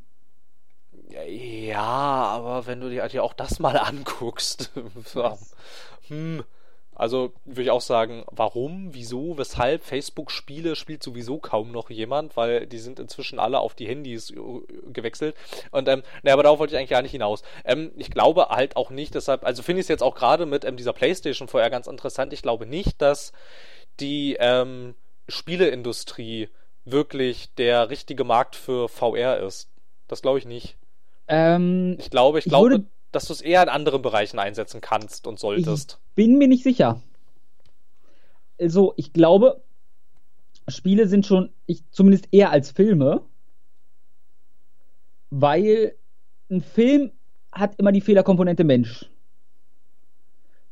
Ja, 1.28 1.82
aber 1.82 2.66
wenn 2.66 2.80
du 2.80 2.90
dir 2.90 3.02
halt 3.02 3.18
auch 3.20 3.34
das 3.34 3.60
mal 3.60 3.78
anguckst, 3.78 4.72
hm, 6.08 6.44
also 6.96 7.34
würde 7.44 7.64
ich 7.64 7.72
auch 7.72 7.82
sagen, 7.82 8.24
warum, 8.32 8.94
wieso, 8.94 9.38
weshalb? 9.38 9.84
Facebook-Spiele 9.84 10.76
spielt 10.76 11.04
sowieso 11.04 11.38
kaum 11.38 11.72
noch 11.72 11.90
jemand, 11.90 12.38
weil 12.38 12.66
die 12.66 12.80
sind 12.80 13.00
inzwischen 13.00 13.38
alle 13.38 13.60
auf 13.60 13.76
die 13.76 13.88
Handys 13.88 14.32
äh, 14.32 14.36
gewechselt. 14.92 15.36
Und 15.72 15.88
ähm, 15.90 16.04
naja, 16.24 16.34
aber 16.34 16.44
darauf 16.44 16.60
wollte 16.60 16.74
ich 16.74 16.78
eigentlich 16.78 16.90
gar 16.90 17.02
nicht 17.02 17.12
hinaus. 17.12 17.44
Ähm, 17.66 17.92
ich 17.98 18.10
glaube 18.10 18.48
halt 18.50 18.78
auch 18.78 18.90
nicht, 18.90 19.14
deshalb, 19.14 19.46
also 19.46 19.62
finde 19.62 19.82
ich 19.82 19.86
es 19.86 19.90
jetzt 19.90 20.04
auch 20.04 20.16
gerade 20.16 20.46
mit 20.46 20.64
ähm, 20.64 20.78
dieser 20.78 20.94
PlayStation 20.94 21.48
vorher 21.48 21.70
ganz 21.70 21.88
interessant. 21.88 22.32
Ich 22.32 22.42
glaube 22.42 22.66
nicht, 22.66 23.02
dass 23.02 23.34
die 24.00 24.38
ähm, 24.40 24.96
Spieleindustrie 25.28 26.50
wirklich 26.86 27.54
der 27.56 27.90
richtige 27.90 28.24
Markt 28.24 28.56
für 28.56 28.88
VR 28.88 29.40
ist. 29.40 29.70
Das 30.08 30.22
glaube 30.22 30.40
ich 30.40 30.46
nicht. 30.46 30.78
Ähm, 31.28 31.98
ich 32.00 32.10
glaube, 32.10 32.40
ich, 32.40 32.46
ich 32.46 32.50
glaube, 32.50 32.86
dass 33.16 33.26
du 33.28 33.34
es 33.34 33.42
eher 33.42 33.64
in 33.64 33.70
anderen 33.70 34.02
Bereichen 34.02 34.40
einsetzen 34.40 34.82
kannst 34.82 35.26
und 35.26 35.40
solltest. 35.40 36.00
Ich 36.10 36.16
bin 36.16 36.38
mir 36.38 36.48
nicht 36.48 36.64
sicher. 36.64 37.02
Also, 38.60 38.94
ich 38.98 39.14
glaube, 39.14 39.62
Spiele 40.68 41.08
sind 41.08 41.26
schon, 41.26 41.50
ich, 41.66 41.84
zumindest 41.92 42.28
eher 42.32 42.52
als 42.52 42.72
Filme, 42.72 43.22
weil 45.30 45.96
ein 46.50 46.62
Film 46.62 47.12
hat 47.52 47.76
immer 47.78 47.92
die 47.92 48.02
Fehlerkomponente 48.02 48.64
Mensch. 48.64 49.10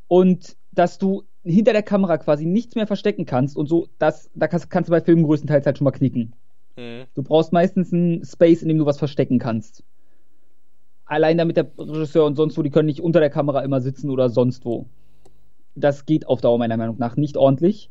Und 0.07 0.57
dass 0.71 0.97
du 0.97 1.23
hinter 1.43 1.71
der 1.73 1.83
Kamera 1.83 2.17
quasi 2.17 2.45
nichts 2.45 2.75
mehr 2.75 2.87
verstecken 2.87 3.25
kannst 3.25 3.55
und 3.55 3.67
so, 3.67 3.87
das, 3.99 4.29
da 4.35 4.47
kannst, 4.47 4.69
kannst 4.69 4.89
du 4.89 4.91
bei 4.91 5.01
Filmen 5.01 5.23
größtenteils 5.23 5.65
halt 5.65 5.77
schon 5.77 5.85
mal 5.85 5.91
knicken. 5.91 6.33
Mhm. 6.75 7.05
Du 7.15 7.23
brauchst 7.23 7.53
meistens 7.53 7.93
einen 7.93 8.25
Space, 8.25 8.61
in 8.61 8.67
dem 8.67 8.77
du 8.77 8.85
was 8.85 8.97
verstecken 8.97 9.39
kannst 9.39 9.83
allein 11.05 11.37
damit 11.37 11.57
der 11.57 11.67
Regisseur 11.77 12.25
und 12.25 12.35
sonst 12.35 12.57
wo, 12.57 12.61
die 12.61 12.69
können 12.69 12.87
nicht 12.87 13.01
unter 13.01 13.19
der 13.19 13.29
Kamera 13.29 13.61
immer 13.61 13.81
sitzen 13.81 14.09
oder 14.09 14.29
sonst 14.29 14.65
wo. 14.65 14.85
Das 15.75 16.05
geht 16.05 16.27
auf 16.27 16.41
Dauer 16.41 16.57
meiner 16.57 16.77
Meinung 16.77 16.97
nach 16.99 17.17
nicht 17.17 17.37
ordentlich. 17.37 17.89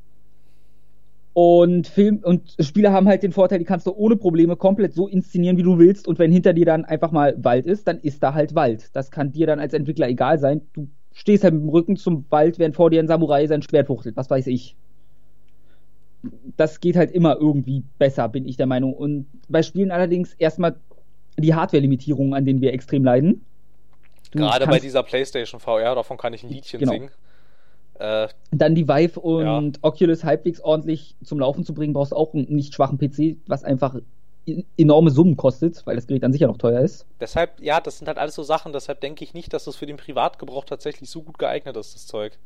Und 1.34 1.86
Film 1.86 2.20
und 2.22 2.56
Spiele 2.60 2.92
haben 2.92 3.08
halt 3.08 3.22
den 3.22 3.32
Vorteil, 3.32 3.58
die 3.58 3.64
kannst 3.64 3.86
du 3.86 3.92
ohne 3.92 4.16
Probleme 4.16 4.56
komplett 4.56 4.92
so 4.92 5.08
inszenieren, 5.08 5.56
wie 5.56 5.62
du 5.62 5.78
willst. 5.78 6.06
Und 6.06 6.18
wenn 6.18 6.30
hinter 6.30 6.52
dir 6.52 6.66
dann 6.66 6.84
einfach 6.84 7.10
mal 7.10 7.34
Wald 7.42 7.66
ist, 7.66 7.88
dann 7.88 7.98
ist 7.98 8.22
da 8.22 8.34
halt 8.34 8.54
Wald. 8.54 8.90
Das 8.94 9.10
kann 9.10 9.32
dir 9.32 9.46
dann 9.46 9.58
als 9.58 9.72
Entwickler 9.72 10.08
egal 10.08 10.38
sein. 10.38 10.60
Du 10.74 10.88
stehst 11.12 11.42
halt 11.42 11.54
mit 11.54 11.62
dem 11.62 11.68
Rücken 11.70 11.96
zum 11.96 12.26
Wald, 12.28 12.58
während 12.58 12.76
vor 12.76 12.90
dir 12.90 13.00
ein 13.00 13.08
Samurai 13.08 13.46
sein 13.46 13.62
Schwert 13.62 13.86
fuchtelt. 13.86 14.16
Was 14.16 14.28
weiß 14.28 14.46
ich. 14.48 14.76
Das 16.56 16.80
geht 16.80 16.96
halt 16.96 17.10
immer 17.10 17.38
irgendwie 17.40 17.82
besser, 17.98 18.28
bin 18.28 18.46
ich 18.46 18.58
der 18.58 18.66
Meinung. 18.66 18.92
Und 18.92 19.26
bei 19.48 19.62
Spielen 19.62 19.90
allerdings 19.90 20.34
erstmal 20.34 20.76
die 21.36 21.54
Hardware-Limitierungen, 21.54 22.34
an 22.34 22.44
denen 22.44 22.60
wir 22.60 22.72
extrem 22.72 23.04
leiden. 23.04 23.44
Du 24.30 24.38
Gerade 24.38 24.66
bei 24.66 24.78
dieser 24.78 25.02
PlayStation 25.02 25.60
VR, 25.60 25.94
davon 25.94 26.16
kann 26.16 26.32
ich 26.32 26.42
ein 26.42 26.50
Liedchen 26.50 26.80
genau. 26.80 26.92
singen. 26.92 27.10
Äh, 27.98 28.28
Dann 28.50 28.74
die 28.74 28.88
Vive 28.88 29.20
und 29.20 29.76
ja. 29.76 29.82
Oculus 29.82 30.24
halbwegs 30.24 30.60
ordentlich 30.60 31.16
zum 31.22 31.38
Laufen 31.38 31.64
zu 31.64 31.74
bringen, 31.74 31.92
brauchst 31.92 32.12
du 32.12 32.16
auch 32.16 32.32
einen 32.32 32.46
nicht 32.48 32.74
schwachen 32.74 32.98
PC, 32.98 33.36
was 33.46 33.62
einfach 33.62 33.96
enorme 34.76 35.10
Summen 35.10 35.36
kostet, 35.36 35.86
weil 35.86 35.94
das 35.94 36.06
Gerät 36.06 36.24
an 36.24 36.32
sich 36.32 36.40
ja 36.40 36.48
noch 36.48 36.58
teuer 36.58 36.80
ist. 36.80 37.06
Deshalb, 37.20 37.60
ja, 37.60 37.80
das 37.80 37.98
sind 37.98 38.08
halt 38.08 38.18
alles 38.18 38.34
so 38.34 38.42
Sachen, 38.42 38.72
deshalb 38.72 39.00
denke 39.00 39.22
ich 39.22 39.34
nicht, 39.34 39.52
dass 39.52 39.64
das 39.64 39.76
für 39.76 39.86
den 39.86 39.98
Privatgebrauch 39.98 40.64
tatsächlich 40.64 41.10
so 41.10 41.22
gut 41.22 41.38
geeignet 41.38 41.76
ist, 41.76 41.94
das 41.94 42.06
Zeug. 42.06 42.38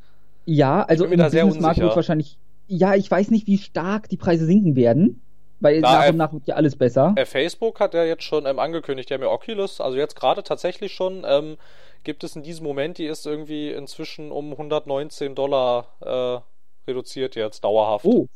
Ja, 0.45 0.83
also 0.83 1.05
im 1.05 1.19
Businessmarkt 1.19 1.79
wird 1.79 1.95
wahrscheinlich, 1.95 2.37
ja, 2.67 2.93
ich 2.93 3.09
weiß 3.09 3.31
nicht, 3.31 3.47
wie 3.47 3.57
stark 3.57 4.09
die 4.09 4.17
Preise 4.17 4.45
sinken 4.45 4.75
werden. 4.75 5.21
Weil 5.59 5.79
Na, 5.79 5.99
nach 5.99 6.09
und 6.09 6.17
nach 6.17 6.33
wird 6.33 6.47
ja 6.47 6.55
alles 6.55 6.75
besser. 6.75 7.15
Facebook 7.25 7.79
hat 7.79 7.93
ja 7.93 8.03
jetzt 8.03 8.23
schon 8.23 8.45
ähm, 8.45 8.59
angekündigt, 8.59 9.09
die 9.09 9.13
haben 9.13 9.23
ja 9.23 9.29
Oculus, 9.29 9.81
also 9.81 9.97
jetzt 9.97 10.15
gerade 10.15 10.43
tatsächlich 10.43 10.93
schon, 10.93 11.25
ähm, 11.27 11.57
gibt 12.03 12.23
es 12.23 12.35
in 12.35 12.43
diesem 12.43 12.65
Moment, 12.65 12.97
die 12.97 13.05
ist 13.05 13.25
irgendwie 13.25 13.71
inzwischen 13.71 14.31
um 14.31 14.51
119 14.51 15.33
Dollar 15.35 15.87
äh, 16.01 16.89
reduziert 16.89 17.35
jetzt, 17.35 17.63
dauerhaft. 17.63 18.05
Oh. 18.05 18.27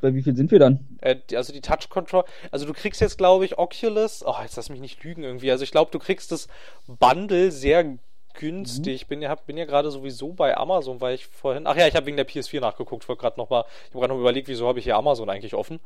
Bei 0.00 0.14
wie 0.14 0.22
viel 0.22 0.36
sind 0.36 0.50
wir 0.50 0.58
dann? 0.58 0.86
Äh, 1.00 1.16
also 1.34 1.52
die 1.52 1.60
Touch 1.60 1.88
Control, 1.88 2.24
also 2.50 2.66
du 2.66 2.72
kriegst 2.72 3.00
jetzt 3.00 3.18
glaube 3.18 3.44
ich 3.44 3.58
Oculus, 3.58 4.24
oh, 4.26 4.34
jetzt 4.42 4.56
lass 4.56 4.68
mich 4.68 4.80
nicht 4.80 5.02
lügen 5.04 5.22
irgendwie, 5.22 5.50
also 5.50 5.64
ich 5.64 5.70
glaube 5.70 5.90
du 5.92 5.98
kriegst 5.98 6.32
das 6.32 6.48
Bundle 6.86 7.50
sehr 7.50 7.98
günstig. 8.34 9.04
Mhm. 9.04 9.08
Bin 9.08 9.22
ja, 9.22 9.34
bin 9.34 9.56
ja 9.56 9.64
gerade 9.64 9.90
sowieso 9.90 10.32
bei 10.32 10.56
Amazon, 10.56 11.00
weil 11.00 11.14
ich 11.14 11.26
vorhin. 11.26 11.66
Ach 11.66 11.76
ja, 11.76 11.86
ich 11.86 11.94
habe 11.94 12.06
wegen 12.06 12.16
der 12.16 12.26
PS4 12.28 12.60
nachgeguckt. 12.60 13.04
Ich 13.04 13.08
wollte 13.08 13.20
gerade 13.20 13.38
nochmal. 13.38 13.64
Ich 13.68 13.90
habe 13.90 14.00
gerade 14.00 14.14
noch 14.14 14.20
überlegt, 14.20 14.48
wieso 14.48 14.66
habe 14.68 14.78
ich 14.78 14.84
hier 14.84 14.96
Amazon 14.96 15.28
eigentlich 15.28 15.54
offen. 15.54 15.80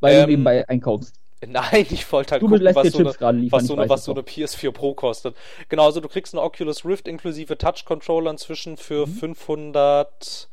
Weil 0.00 0.14
ähm, 0.14 0.20
du 0.22 0.26
nebenbei 0.28 0.68
einkaufst. 0.68 1.14
Nein, 1.46 1.86
ich 1.90 2.10
wollte 2.10 2.32
halt 2.32 2.42
du 2.42 2.48
gucken, 2.48 2.64
was, 2.74 2.92
so 2.92 2.98
eine, 2.98 3.08
was, 3.52 3.66
so 3.66 3.76
eine, 3.76 3.88
was 3.88 4.04
so 4.04 4.12
eine 4.12 4.22
PS4 4.22 4.72
Pro 4.72 4.94
kostet. 4.94 5.36
Genau, 5.68 5.84
also 5.84 6.00
du 6.00 6.08
kriegst 6.08 6.34
eine 6.34 6.42
Oculus 6.42 6.84
Rift 6.84 7.06
inklusive 7.06 7.56
Touch-Controller 7.56 8.30
inzwischen 8.30 8.76
für 8.76 9.06
mhm. 9.06 9.36
500 9.36 10.48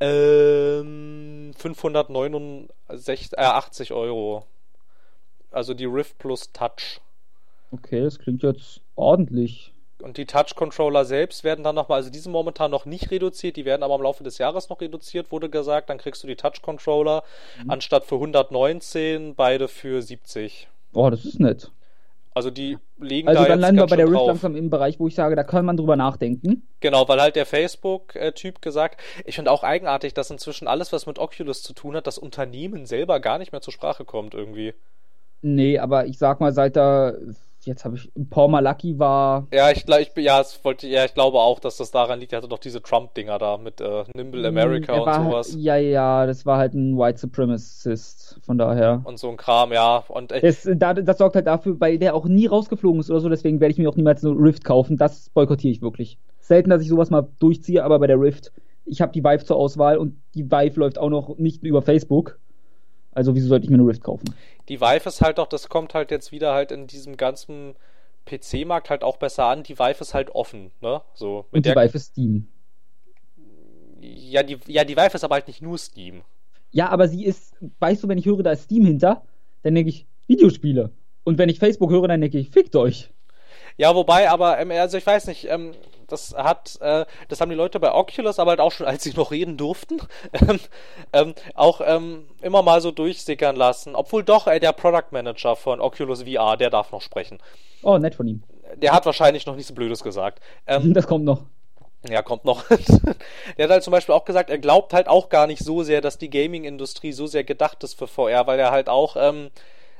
ähm, 0.00 1.52
589 1.56 3.32
äh, 3.32 3.36
80 3.36 3.92
Euro. 3.92 4.44
Also 5.50 5.74
die 5.74 5.86
Rift 5.86 6.18
plus 6.18 6.52
Touch. 6.52 7.00
Okay, 7.70 8.02
das 8.02 8.18
klingt 8.18 8.42
jetzt 8.42 8.80
ordentlich. 8.96 9.72
Und 10.02 10.16
die 10.16 10.26
Touch-Controller 10.26 11.04
selbst 11.04 11.42
werden 11.42 11.64
dann 11.64 11.74
nochmal, 11.74 11.96
also 11.96 12.10
die 12.10 12.18
sind 12.18 12.32
momentan 12.32 12.70
noch 12.70 12.86
nicht 12.86 13.10
reduziert, 13.10 13.56
die 13.56 13.64
werden 13.64 13.82
aber 13.82 13.96
im 13.96 14.02
Laufe 14.02 14.22
des 14.22 14.38
Jahres 14.38 14.68
noch 14.68 14.80
reduziert, 14.80 15.32
wurde 15.32 15.50
gesagt. 15.50 15.90
Dann 15.90 15.98
kriegst 15.98 16.22
du 16.22 16.26
die 16.26 16.36
Touch-Controller 16.36 17.24
mhm. 17.62 17.70
anstatt 17.70 18.04
für 18.04 18.16
119, 18.16 19.34
beide 19.34 19.66
für 19.68 20.00
70. 20.02 20.68
Oh, 20.92 21.10
das 21.10 21.24
ist 21.24 21.40
nett. 21.40 21.70
Also 22.38 22.52
die 22.52 22.78
legen 22.98 23.26
Also 23.26 23.42
da 23.42 23.48
dann 23.48 23.58
jetzt 23.58 23.62
landen 23.62 23.80
wir 23.80 23.86
bei 23.88 23.96
der 23.96 24.06
Rift 24.06 24.16
drauf. 24.16 24.28
langsam 24.28 24.54
im 24.54 24.70
Bereich, 24.70 25.00
wo 25.00 25.08
ich 25.08 25.16
sage, 25.16 25.34
da 25.34 25.42
kann 25.42 25.64
man 25.64 25.76
drüber 25.76 25.96
nachdenken. 25.96 26.62
Genau, 26.78 27.08
weil 27.08 27.20
halt 27.20 27.34
der 27.34 27.46
Facebook-Typ 27.46 28.62
gesagt, 28.62 29.00
ich 29.24 29.34
finde 29.34 29.50
auch 29.50 29.64
eigenartig, 29.64 30.14
dass 30.14 30.30
inzwischen 30.30 30.68
alles, 30.68 30.92
was 30.92 31.06
mit 31.06 31.18
Oculus 31.18 31.64
zu 31.64 31.72
tun 31.72 31.96
hat, 31.96 32.06
das 32.06 32.16
Unternehmen 32.16 32.86
selber 32.86 33.18
gar 33.18 33.38
nicht 33.38 33.50
mehr 33.50 33.60
zur 33.60 33.72
Sprache 33.72 34.04
kommt 34.04 34.34
irgendwie. 34.34 34.72
Nee, 35.42 35.80
aber 35.80 36.06
ich 36.06 36.18
sag 36.18 36.38
mal, 36.38 36.52
seit 36.52 36.76
da, 36.76 37.14
jetzt 37.68 37.84
habe 37.84 37.96
ich, 37.96 38.10
Paul 38.30 38.48
Malaki 38.48 38.98
war, 38.98 39.46
Ja, 39.52 39.70
ich, 39.70 39.84
ich, 39.86 40.24
ja, 40.24 40.40
es 40.40 40.64
wollte, 40.64 40.88
ja, 40.88 41.04
ich 41.04 41.14
glaube 41.14 41.38
auch, 41.38 41.60
dass 41.60 41.76
das 41.76 41.90
daran 41.90 42.18
liegt. 42.18 42.32
Er 42.32 42.38
hatte 42.38 42.48
doch 42.48 42.58
diese 42.58 42.82
Trump-Dinger 42.82 43.38
da 43.38 43.56
mit 43.58 43.80
äh, 43.80 44.04
Nimble 44.14 44.46
America 44.46 44.94
er 44.94 45.00
und 45.00 45.06
war, 45.06 45.24
sowas. 45.24 45.54
Ja, 45.56 45.76
ja, 45.76 46.26
das 46.26 46.44
war 46.44 46.58
halt 46.58 46.74
ein 46.74 46.98
White 46.98 47.18
Supremacist, 47.18 48.40
von 48.42 48.58
daher. 48.58 49.02
Und 49.04 49.18
so 49.18 49.28
ein 49.28 49.36
Kram, 49.36 49.72
ja. 49.72 50.02
Und 50.08 50.32
Das, 50.32 50.68
da, 50.74 50.94
das 50.94 51.18
sorgt 51.18 51.36
halt 51.36 51.46
dafür, 51.46 51.78
weil 51.78 51.98
der 51.98 52.14
auch 52.14 52.26
nie 52.26 52.46
rausgeflogen 52.46 53.00
ist 53.00 53.10
oder 53.10 53.20
so, 53.20 53.28
deswegen 53.28 53.60
werde 53.60 53.72
ich 53.72 53.78
mir 53.78 53.88
auch 53.88 53.96
niemals 53.96 54.24
eine 54.24 54.34
Rift 54.34 54.64
kaufen. 54.64 54.96
Das 54.96 55.30
boykottiere 55.30 55.70
ich 55.70 55.82
wirklich. 55.82 56.18
Selten, 56.40 56.70
dass 56.70 56.82
ich 56.82 56.88
sowas 56.88 57.10
mal 57.10 57.28
durchziehe, 57.38 57.84
aber 57.84 57.98
bei 57.98 58.06
der 58.06 58.20
Rift, 58.20 58.52
ich 58.84 59.00
habe 59.02 59.12
die 59.12 59.22
Vive 59.22 59.44
zur 59.44 59.56
Auswahl 59.56 59.98
und 59.98 60.16
die 60.34 60.50
Vive 60.50 60.80
läuft 60.80 60.98
auch 60.98 61.10
noch 61.10 61.36
nicht 61.36 61.62
über 61.62 61.82
Facebook. 61.82 62.38
Also 63.18 63.34
wieso 63.34 63.48
sollte 63.48 63.64
ich 63.64 63.70
mir 63.70 63.76
eine 63.78 63.86
Rift 63.86 64.02
kaufen? 64.04 64.34
die 64.68 64.80
Vive 64.80 65.08
ist 65.08 65.20
halt 65.20 65.38
doch, 65.38 65.46
das 65.48 65.68
kommt 65.68 65.94
halt 65.94 66.10
jetzt 66.10 66.30
wieder 66.32 66.52
halt 66.54 66.70
in 66.72 66.86
diesem 66.86 67.16
ganzen 67.16 67.74
PC-Markt 68.26 68.90
halt 68.90 69.02
auch 69.02 69.16
besser 69.16 69.46
an. 69.46 69.62
Die 69.62 69.78
Vive 69.78 70.00
ist 70.00 70.14
halt 70.14 70.30
offen, 70.30 70.70
ne? 70.80 71.02
So, 71.14 71.46
mit 71.50 71.58
Und 71.58 71.66
die 71.66 71.72
der, 71.72 71.74
Vive 71.74 71.96
ist 71.96 72.06
Steam. 72.12 72.46
ja, 74.00 74.42
die, 74.42 74.58
ja, 74.66 74.84
die 74.84 74.96
Vive 74.96 75.14
ist 75.14 75.24
aber 75.24 75.36
halt 75.36 75.48
nicht 75.48 75.62
nur 75.62 75.78
Steam. 75.78 76.22
Ja, 76.70 76.88
aber 76.90 77.08
sie 77.08 77.24
ist, 77.24 77.54
weißt 77.80 78.04
du, 78.04 78.08
wenn 78.08 78.18
ich 78.18 78.26
höre, 78.26 78.42
da 78.42 78.52
ist 78.52 78.64
Steam 78.64 78.84
hinter, 78.84 79.22
dann 79.62 79.74
denke 79.74 79.90
ich 79.90 80.06
Videospiele. 80.26 80.90
Und 81.24 81.38
wenn 81.38 81.48
ich 81.48 81.58
Facebook 81.58 81.90
höre, 81.90 82.08
dann 82.08 82.20
denke 82.20 82.38
ich, 82.38 82.50
fickt 82.50 82.76
euch. 82.76 83.10
Ja, 83.76 83.94
wobei, 83.94 84.28
aber, 84.30 84.58
ähm, 84.58 84.70
also 84.72 84.98
ich 84.98 85.06
weiß 85.06 85.26
nicht, 85.28 85.46
ähm, 85.48 85.72
das 86.08 86.34
hat, 86.34 86.78
äh, 86.80 87.04
das 87.28 87.40
haben 87.40 87.50
die 87.50 87.56
Leute 87.56 87.78
bei 87.78 87.92
Oculus, 87.94 88.38
aber 88.38 88.50
halt 88.50 88.60
auch 88.60 88.72
schon, 88.72 88.86
als 88.88 89.04
sie 89.04 89.12
noch 89.12 89.30
reden 89.30 89.56
durften, 89.56 90.00
ähm, 90.32 90.58
ähm, 91.12 91.34
auch 91.54 91.80
ähm, 91.84 92.26
immer 92.42 92.62
mal 92.62 92.80
so 92.80 92.90
durchsickern 92.90 93.56
lassen. 93.56 93.94
Obwohl 93.94 94.24
doch, 94.24 94.46
ey, 94.46 94.58
der 94.58 94.72
Product 94.72 95.12
Manager 95.12 95.54
von 95.54 95.80
Oculus 95.80 96.22
VR, 96.22 96.56
der 96.56 96.70
darf 96.70 96.90
noch 96.92 97.02
sprechen. 97.02 97.38
Oh, 97.82 97.98
nett 97.98 98.14
von 98.14 98.26
ihm. 98.26 98.42
Der 98.76 98.92
hat 98.92 99.06
wahrscheinlich 99.06 99.46
noch 99.46 99.56
nichts 99.56 99.72
Blödes 99.72 100.02
gesagt. 100.02 100.40
Ähm, 100.66 100.92
Das 100.98 101.06
kommt 101.06 101.24
noch. 101.24 101.42
ja, 102.08 102.22
kommt 102.22 102.44
noch. 102.44 102.64
der 103.56 103.64
hat 103.64 103.70
halt 103.70 103.82
zum 103.82 103.92
Beispiel 103.92 104.14
auch 104.14 104.24
gesagt, 104.24 104.50
er 104.50 104.58
glaubt 104.58 104.92
halt 104.92 105.08
auch 105.08 105.28
gar 105.28 105.46
nicht 105.46 105.62
so 105.62 105.82
sehr, 105.82 106.00
dass 106.00 106.18
die 106.18 106.30
Gaming-Industrie 106.30 107.12
so 107.12 107.26
sehr 107.26 107.44
gedacht 107.44 107.84
ist 107.84 107.94
für 107.94 108.08
VR, 108.08 108.46
weil 108.46 108.58
er 108.58 108.70
halt 108.70 108.88
auch 108.88 109.16
ähm, 109.18 109.50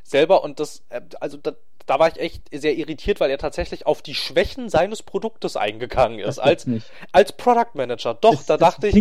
selber 0.03 0.43
und 0.43 0.61
das, 0.61 0.83
äh, 0.89 1.01
also 1.21 1.37
da, 1.37 1.53
da 1.89 1.99
war 1.99 2.09
ich 2.09 2.21
echt 2.21 2.43
sehr 2.53 2.77
irritiert, 2.77 3.19
weil 3.19 3.31
er 3.31 3.39
tatsächlich 3.39 3.87
auf 3.87 4.03
die 4.03 4.15
Schwächen 4.15 4.69
seines 4.69 5.03
Produktes 5.03 5.57
eingegangen 5.57 6.19
ist. 6.21 6.39
Als, 6.39 6.67
nicht. 6.67 6.87
als 7.13 7.33
Product 7.33 7.71
Manager. 7.75 8.15
Doch, 8.15 8.37
Das- 8.37 8.47
da 8.47 8.57
dachte 8.57 8.89
ich, 8.89 8.95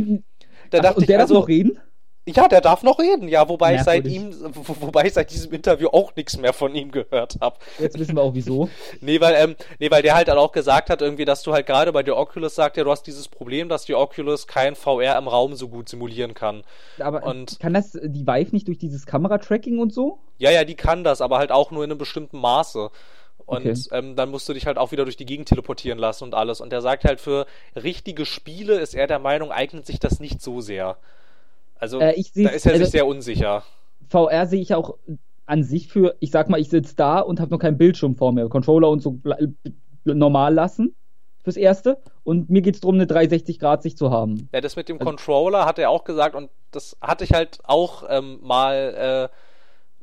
da 0.72 0.80
Ach, 0.80 0.82
dachte 0.82 0.96
und 0.98 1.04
ich 1.04 1.08
der 1.08 1.20
also, 1.20 1.34
darf 1.36 1.42
noch 1.44 1.48
reden? 1.48 1.80
Ja, 2.28 2.48
der 2.48 2.62
darf 2.62 2.84
noch 2.84 3.00
reden, 3.00 3.28
ja, 3.28 3.48
wobei 3.50 3.76
ich 3.76 3.82
seit 3.84 4.06
ihm, 4.06 4.32
wo- 4.54 4.76
wobei 4.88 5.06
ich 5.06 5.14
seit 5.14 5.32
diesem 5.32 5.52
Interview 5.54 5.88
auch 5.90 6.16
nichts 6.16 6.38
mehr 6.38 6.54
von 6.54 6.76
ihm 6.76 6.92
gehört 6.92 7.38
habe. 7.42 7.58
Jetzt 7.80 7.98
wissen 7.98 8.16
wir 8.16 8.22
auch 8.22 8.34
wieso. 8.34 8.70
Nee, 9.02 9.20
weil, 9.22 9.36
ähm, 9.36 9.56
nee, 9.80 9.90
weil 9.90 10.02
der 10.02 10.16
halt 10.16 10.28
dann 10.28 10.38
auch 10.38 10.52
gesagt 10.52 10.90
hat, 10.90 11.02
irgendwie, 11.02 11.26
dass 11.26 11.42
du 11.44 11.54
halt 11.54 11.66
gerade 11.66 11.92
bei 11.94 12.04
der 12.04 12.18
Oculus 12.18 12.54
sagt, 12.56 12.78
ja, 12.78 12.84
du 12.84 12.92
hast 12.92 13.04
dieses 13.04 13.28
Problem, 13.28 13.70
dass 13.70 13.86
die 13.86 13.96
Oculus 13.96 14.46
kein 14.48 14.76
VR 14.76 15.18
im 15.18 15.28
Raum 15.28 15.56
so 15.56 15.70
gut 15.70 15.90
simulieren 15.90 16.34
kann. 16.34 16.64
Aber 17.00 17.24
Und- 17.24 17.60
kann 17.60 17.74
das 17.74 17.96
äh, 17.96 18.10
die 18.10 18.28
Vive 18.28 18.52
nicht 18.52 18.68
durch 18.68 18.78
dieses 18.78 19.06
Kameratracking 19.06 19.80
und 19.80 19.94
so? 19.94 20.20
Ja, 20.38 20.52
ja, 20.52 20.64
die 20.66 20.76
kann 20.76 21.04
das, 21.04 21.22
aber 21.22 21.38
halt 21.38 21.52
auch 21.52 21.72
nur 21.72 21.84
in 21.84 21.92
einem 21.92 21.98
bestimmten 21.98 22.40
Maße. 22.40 22.90
Und 23.46 23.66
Okay. 23.66 23.74
ähm, 23.94 24.18
dann 24.18 24.30
musst 24.30 24.50
du 24.50 24.54
dich 24.54 24.66
halt 24.68 24.78
auch 24.78 24.92
wieder 24.92 25.06
durch 25.06 25.16
die 25.16 25.26
Gegend 25.26 25.48
teleportieren 25.48 25.98
lassen 25.98 26.26
und 26.26 26.34
alles. 26.36 26.60
Und 26.60 26.72
der 26.72 26.82
sagt 26.82 27.06
halt, 27.06 27.22
für 27.22 27.46
richtige 27.76 28.26
Spiele 28.26 28.76
ist 28.76 28.94
er 28.94 29.08
der 29.08 29.20
Meinung, 29.20 29.52
eignet 29.54 29.86
sich 29.86 30.00
das 30.00 30.20
nicht 30.20 30.42
so 30.42 30.60
sehr. 30.60 30.98
Also, 31.80 32.00
Äh, 32.00 32.14
da 32.36 32.50
ist 32.50 32.66
er 32.66 32.72
also- 32.74 32.84
sich 32.86 32.92
sehr 32.92 33.08
unsicher. 33.08 33.64
VR 34.10 34.46
sehe 34.48 34.62
ich 34.62 34.74
auch 34.74 34.98
an 35.46 35.64
sich 35.64 35.88
für, 35.88 36.16
ich 36.20 36.32
sag 36.32 36.50
mal, 36.50 36.60
ich 36.60 36.70
sitze 36.70 36.96
da 36.96 37.20
und 37.20 37.40
habe 37.40 37.52
noch 37.52 37.60
keinen 37.60 37.78
Bildschirm 37.78 38.16
vor 38.16 38.32
mir. 38.32 38.50
Controller 38.50 38.90
und 38.90 39.02
so 39.02 39.20
normal 40.06 40.54
lassen 40.54 40.96
fürs 41.44 41.58
Erste. 41.58 41.98
Und 42.24 42.50
mir 42.50 42.62
geht 42.62 42.76
es 42.76 42.82
darum, 42.82 42.96
eine 42.96 43.06
360-Grad-Sicht 43.06 43.98
zu 43.98 44.12
haben. 44.12 44.50
Ja, 44.54 44.62
das 44.62 44.76
mit 44.76 44.90
dem 44.90 44.98
Also- 45.00 45.06
Controller 45.10 45.66
hat 45.66 45.80
er 45.80 45.90
auch 45.90 46.04
gesagt 46.04 46.36
und 46.36 46.50
das 46.72 46.98
hatte 47.02 47.24
ich 47.24 47.32
halt 47.34 47.60
auch 47.64 48.04
ähm, 48.10 48.40
mal 48.42 49.30
äh, 49.32 49.38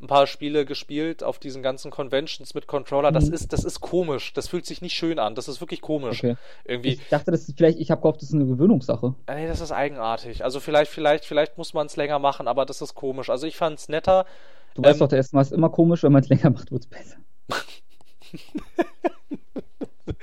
ein 0.04 0.06
paar 0.06 0.26
Spiele 0.26 0.64
gespielt 0.64 1.24
auf 1.24 1.38
diesen 1.38 1.62
ganzen 1.62 1.90
Conventions 1.90 2.54
mit 2.54 2.66
Controller. 2.66 3.10
Das 3.10 3.28
Mhm. 3.28 3.34
ist, 3.34 3.52
das 3.52 3.64
ist 3.64 3.80
komisch. 3.80 4.32
Das 4.34 4.48
fühlt 4.48 4.66
sich 4.66 4.82
nicht 4.82 4.94
schön 4.94 5.18
an. 5.18 5.34
Das 5.34 5.48
ist 5.48 5.60
wirklich 5.60 5.80
komisch. 5.80 6.18
Okay. 6.18 6.36
Irgendwie. 6.64 6.94
Ich 6.94 7.08
dachte, 7.08 7.30
das 7.30 7.48
ist 7.48 7.56
vielleicht, 7.56 7.78
ich 7.78 7.90
habe 7.90 8.02
gehofft, 8.02 8.20
das 8.22 8.28
ist 8.28 8.34
eine 8.34 8.46
Gewöhnungssache. 8.46 9.14
Nee, 9.28 9.46
das 9.46 9.60
ist 9.60 9.72
eigenartig. 9.72 10.44
Also 10.44 10.60
vielleicht, 10.60 10.90
vielleicht, 10.90 11.24
vielleicht 11.24 11.58
muss 11.58 11.74
man 11.74 11.86
es 11.86 11.96
länger 11.96 12.18
machen, 12.18 12.46
aber 12.46 12.66
das 12.66 12.82
ist 12.82 12.94
komisch. 12.94 13.30
Also 13.30 13.46
ich 13.46 13.56
fand's 13.56 13.88
netter. 13.88 14.26
Du 14.74 14.82
weißt 14.82 14.94
Ähm, 14.94 14.98
doch, 15.00 15.08
der 15.08 15.18
erste 15.18 15.36
Mal 15.36 15.42
ist 15.42 15.52
immer 15.52 15.70
komisch, 15.70 16.02
wenn 16.02 16.12
man 16.12 16.22
es 16.22 16.28
länger 16.28 16.50
macht, 16.50 16.70
wird 16.70 16.82
es 16.82 16.88
besser. 16.88 17.16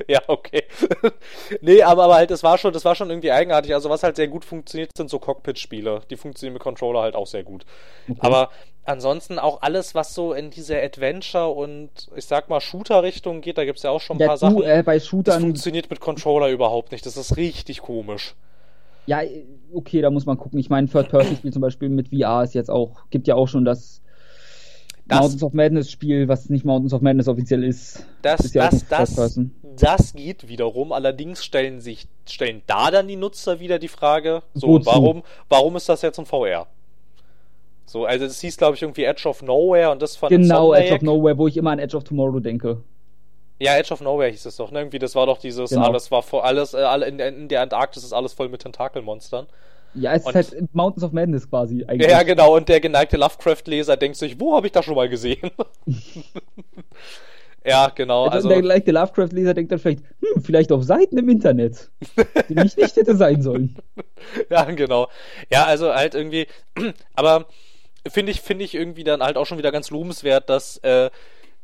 ja, 0.08 0.20
okay. 0.28 0.64
nee, 1.62 1.82
aber, 1.82 2.04
aber 2.04 2.16
halt, 2.16 2.32
das 2.32 2.44
war 2.44 2.58
schon, 2.58 2.74
das 2.74 2.86
war 2.86 2.96
schon 2.96 3.10
irgendwie 3.10 3.32
eigenartig. 3.32 3.74
Also 3.74 3.90
was 3.90 4.04
halt 4.04 4.16
sehr 4.16 4.28
gut 4.28 4.46
funktioniert, 4.46 4.92
sind 4.96 5.10
so 5.10 5.20
Cockpit-Spiele. 5.20 6.02
Die 6.10 6.18
funktionieren 6.18 6.54
mit 6.54 6.62
Controller 6.62 7.02
halt 7.02 7.16
auch 7.16 7.28
sehr 7.28 7.44
gut. 7.44 7.66
Okay. 8.10 8.20
Aber 8.22 8.50
ansonsten 8.84 9.40
auch 9.40 9.62
alles, 9.62 9.96
was 9.96 10.14
so 10.14 10.34
in 10.34 10.50
diese 10.50 10.82
Adventure 10.82 11.50
und 11.50 11.90
ich 12.16 12.26
sag 12.26 12.50
mal 12.50 12.60
Shooter-Richtung 12.62 13.42
geht, 13.42 13.58
da 13.58 13.66
gibt's 13.66 13.84
ja 13.84 13.92
auch 13.92 14.02
schon 14.02 14.18
ein 14.18 14.22
ja, 14.22 14.28
paar 14.28 14.38
du, 14.38 14.40
Sachen. 14.40 14.64
äh, 14.64 14.84
bei 14.86 14.96
das 14.96 15.08
Shootern, 15.08 15.42
funktioniert 15.42 15.90
mit 15.90 16.00
Controller 16.00 16.50
überhaupt 16.50 16.92
nicht. 16.92 17.06
Das 17.06 17.18
ist 17.18 17.38
richtig 17.38 17.82
komisch. 17.82 18.36
ja, 19.06 19.22
äh, 19.22 19.46
okay, 19.74 20.02
da 20.02 20.10
muss 20.10 20.26
man 20.26 20.38
gucken. 20.38 20.60
Ich 20.60 20.70
meine, 20.70 20.88
Third-Person-Spiel 20.88 21.54
zum 21.54 21.62
Beispiel 21.62 21.90
mit 21.90 22.10
VR 22.10 22.44
ist 22.44 22.54
jetzt 22.56 22.70
auch, 22.72 23.04
gibt 23.10 23.28
ja 23.28 23.36
auch 23.36 23.48
schon 23.48 23.66
das, 23.66 24.02
Das- 25.06 25.20
Mountains 25.20 25.44
of 25.44 25.54
Madness-Spiel, 25.54 26.28
was 26.28 26.50
nicht 26.50 26.66
Mountains 26.66 26.94
of 26.94 27.02
Madness 27.02 27.28
offiziell 27.28 27.64
ist. 27.64 28.06
Das, 28.22 28.42
ist 28.42 28.56
ja 28.56 28.70
das, 28.70 28.88
das, 28.88 29.40
das 29.78 30.14
geht 30.14 30.48
wiederum. 30.48 30.92
Allerdings 30.92 31.44
stellen 31.44 31.82
sich, 31.82 32.08
stellen 32.28 32.62
da 32.68 32.92
dann 32.92 33.08
die 33.08 33.16
Nutzer 33.16 33.60
wieder 33.60 33.80
die 33.80 33.88
Frage, 33.88 34.44
so, 34.54 34.68
Wozu? 34.68 34.76
und 34.76 34.86
warum, 34.86 35.24
warum 35.50 35.76
ist 35.76 35.88
das 35.90 36.02
jetzt 36.02 36.20
ein 36.20 36.26
VR? 36.26 36.68
So, 37.92 38.06
also 38.06 38.26
das 38.26 38.40
hieß, 38.40 38.56
glaube 38.56 38.76
ich, 38.78 38.82
irgendwie 38.84 39.04
Edge 39.04 39.28
of 39.28 39.42
Nowhere 39.42 39.92
und 39.92 40.02
das 40.02 40.16
von 40.16 40.30
Genau. 40.30 40.74
Edge 40.74 40.94
of 40.96 41.02
Nowhere, 41.02 41.38
wo 41.38 41.48
ich 41.50 41.58
immer 41.58 41.72
an 41.72 41.80
Edge 41.80 41.98
of 41.98 42.06
Tomorrow 42.06 42.40
denke. 42.40 42.78
Ja, 43.60 43.76
Edge 43.76 43.94
of 43.94 44.00
Nowhere 44.00 44.30
hieß 44.30 44.46
es 44.46 44.56
doch, 44.56 44.72
ne? 44.72 44.80
Irgendwie, 44.80 44.98
das 44.98 45.14
war 45.14 45.26
doch 45.26 45.38
dieses, 45.38 45.72
Genau. 45.72 45.88
alles 45.88 46.10
war 46.10 46.24
voll, 46.24 46.40
alles, 46.40 46.74
äh, 46.74 46.80
in, 47.06 47.18
der- 47.18 47.28
in 47.28 47.50
der 47.50 47.62
Antarktis 47.62 48.06
ist 48.06 48.14
alles 48.14 48.32
voll 48.32 48.48
mit 48.48 48.62
Tentakelmonstern. 48.62 49.46
Ja, 49.94 50.14
es 50.14 50.24
Und- 50.26 50.36
ist 50.38 50.54
halt 50.54 50.74
Mountains 50.74 51.04
of 51.04 51.12
Madness 51.12 51.50
quasi 51.50 51.84
eigentlich. 51.86 52.10
Ja, 52.10 52.24
genau, 52.24 52.56
und 52.56 52.70
der 52.70 52.80
geneigte 52.80 53.18
Lovecraft-Leser 53.18 53.98
denkt 53.98 54.16
sich, 54.16 54.40
wo 54.40 54.56
habe 54.56 54.68
ich 54.68 54.72
das 54.72 54.86
schon 54.86 54.96
mal 54.96 55.10
gesehen? 55.10 55.52
ja, 57.66 57.90
genau, 57.94 58.24
Also, 58.24 58.36
also. 58.36 58.50
der 58.50 58.62
leichte 58.64 58.92
Lovecraft-Leser 58.92 59.54
denkt 59.54 59.72
dann 59.74 59.80
vielleicht, 59.80 60.00
hm, 60.22 60.42
vielleicht 60.42 60.72
auf 60.72 60.84
Seiten 60.84 61.18
im 61.18 61.28
Internet, 61.30 61.92
die 62.50 62.56
nicht 62.56 62.78
hätte 62.78 63.18
sein 63.18 63.42
sollen. 63.42 63.76
Ja, 64.50 64.64
genau. 64.66 65.08
Ja, 65.52 65.66
also 65.66 65.94
halt 65.94 66.14
irgendwie, 66.16 66.46
aber 67.16 67.48
finde 68.08 68.32
ich, 68.32 68.42
finde 68.42 68.66
ich 68.66 68.76
irgendwie 68.76 69.04
dann 69.04 69.22
halt 69.24 69.38
auch 69.38 69.46
schon 69.46 69.58
wieder 69.58 69.72
ganz 69.72 69.90
lobenswert, 69.90 70.50
dass, 70.50 70.78
äh, 70.78 71.10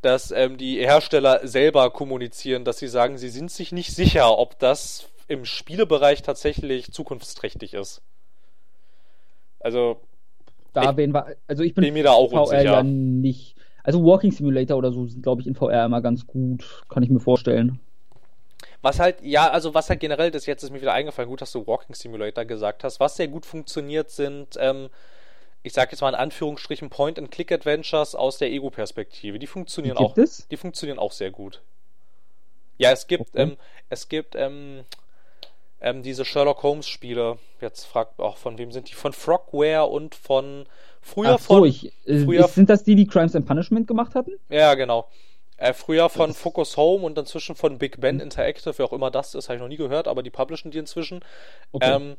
dass 0.01 0.31
ähm, 0.31 0.57
die 0.57 0.77
Hersteller 0.79 1.47
selber 1.47 1.89
kommunizieren, 1.91 2.65
dass 2.65 2.77
sie 2.79 2.87
sagen, 2.87 3.17
sie 3.17 3.29
sind 3.29 3.51
sich 3.51 3.71
nicht 3.71 3.93
sicher, 3.93 4.37
ob 4.37 4.59
das 4.59 5.09
im 5.27 5.45
Spielebereich 5.45 6.21
tatsächlich 6.21 6.91
zukunftsträchtig 6.91 7.73
ist. 7.73 8.01
Also, 9.59 10.01
Da 10.73 10.91
Ich 10.91 10.97
wir, 10.97 11.35
also 11.47 11.63
ich 11.63 11.73
bin, 11.73 11.83
bin 11.85 11.93
mir 11.93 12.03
da 12.03 12.11
auch 12.11 12.29
VR 12.31 12.41
unsicher. 12.41 12.63
ja 12.63 12.83
nicht. 12.83 13.55
Also 13.83 14.03
Walking 14.03 14.31
Simulator 14.31 14.77
oder 14.77 14.91
so 14.91 15.07
sind, 15.07 15.23
glaube 15.23 15.41
ich, 15.41 15.47
in 15.47 15.55
VR 15.55 15.85
immer 15.85 16.01
ganz 16.01 16.27
gut, 16.27 16.83
kann 16.89 17.03
ich 17.03 17.09
mir 17.09 17.19
vorstellen. 17.21 17.79
Was 18.81 18.99
halt, 18.99 19.17
ja, 19.21 19.49
also 19.49 19.73
was 19.73 19.89
halt 19.89 19.99
generell, 19.99 20.29
das 20.31 20.45
jetzt 20.45 20.63
ist 20.63 20.71
mir 20.71 20.81
wieder 20.81 20.93
eingefallen, 20.93 21.29
gut, 21.29 21.41
dass 21.41 21.51
du 21.51 21.65
Walking 21.67 21.95
Simulator 21.95 22.45
gesagt 22.45 22.83
hast, 22.83 22.99
was 22.99 23.15
sehr 23.15 23.27
gut 23.27 23.45
funktioniert 23.45 24.09
sind, 24.11 24.55
ähm, 24.59 24.89
ich 25.67 25.73
sag 25.73 25.91
jetzt 25.91 26.01
mal 26.01 26.09
in 26.09 26.15
Anführungsstrichen 26.15 26.89
Point-and-Click-Adventures 26.89 28.15
aus 28.15 28.37
der 28.39 28.49
Ego-Perspektive. 28.51 29.37
Die 29.37 29.47
funktionieren 29.47 29.97
Die 29.97 30.03
auch. 30.03 30.17
es? 30.17 30.47
Die 30.49 30.57
funktionieren 30.57 30.97
auch 30.99 31.11
sehr 31.11 31.29
gut. 31.31 31.61
Ja, 32.77 32.91
es 32.91 33.07
gibt, 33.07 33.29
Okay. 33.29 33.41
ähm, 33.43 33.57
es 33.89 34.07
gibt, 34.09 34.35
ähm, 34.35 34.83
ähm, 35.81 36.03
diese 36.03 36.25
Sherlock 36.25 36.63
Holmes 36.63 36.87
Spiele. 36.87 37.37
Jetzt 37.61 37.85
fragt 37.85 38.19
auch, 38.19 38.37
von 38.37 38.57
wem 38.57 38.71
sind 38.71 38.89
die? 38.89 38.93
Von 38.95 39.13
Frogware 39.13 39.85
und 39.85 40.15
von 40.15 40.65
früher 41.01 41.35
Ach 41.35 41.39
so, 41.39 41.55
von. 41.59 41.65
ich, 41.67 41.91
äh, 42.07 42.23
früher- 42.23 42.47
sind 42.47 42.69
das 42.69 42.83
die, 42.83 42.95
die 42.95 43.05
Crimes 43.07 43.35
and 43.35 43.45
Punishment 43.45 43.87
gemacht 43.87 44.15
hatten? 44.15 44.31
Ja, 44.49 44.73
genau. 44.75 45.07
Äh, 45.59 45.73
früher 45.73 46.07
von 46.09 46.29
Das- 46.29 46.37
Focus 46.39 46.77
Home 46.77 47.03
und 47.03 47.17
inzwischen 47.17 47.55
von 47.55 47.79
Big 47.79 47.99
Ben 47.99 48.15
Mhm. 48.15 48.21
Interactive, 48.21 48.77
wer 48.77 48.85
auch 48.85 48.93
immer 48.93 49.09
das 49.09 49.33
ist, 49.33 49.49
habe 49.49 49.55
ich 49.55 49.61
noch 49.61 49.67
nie 49.67 49.77
gehört, 49.77 50.07
aber 50.07 50.21
die 50.21 50.29
publishen 50.29 50.69
die 50.69 50.77
inzwischen. 50.77 51.25
Okay. 51.71 51.91
Ähm, 51.95 52.15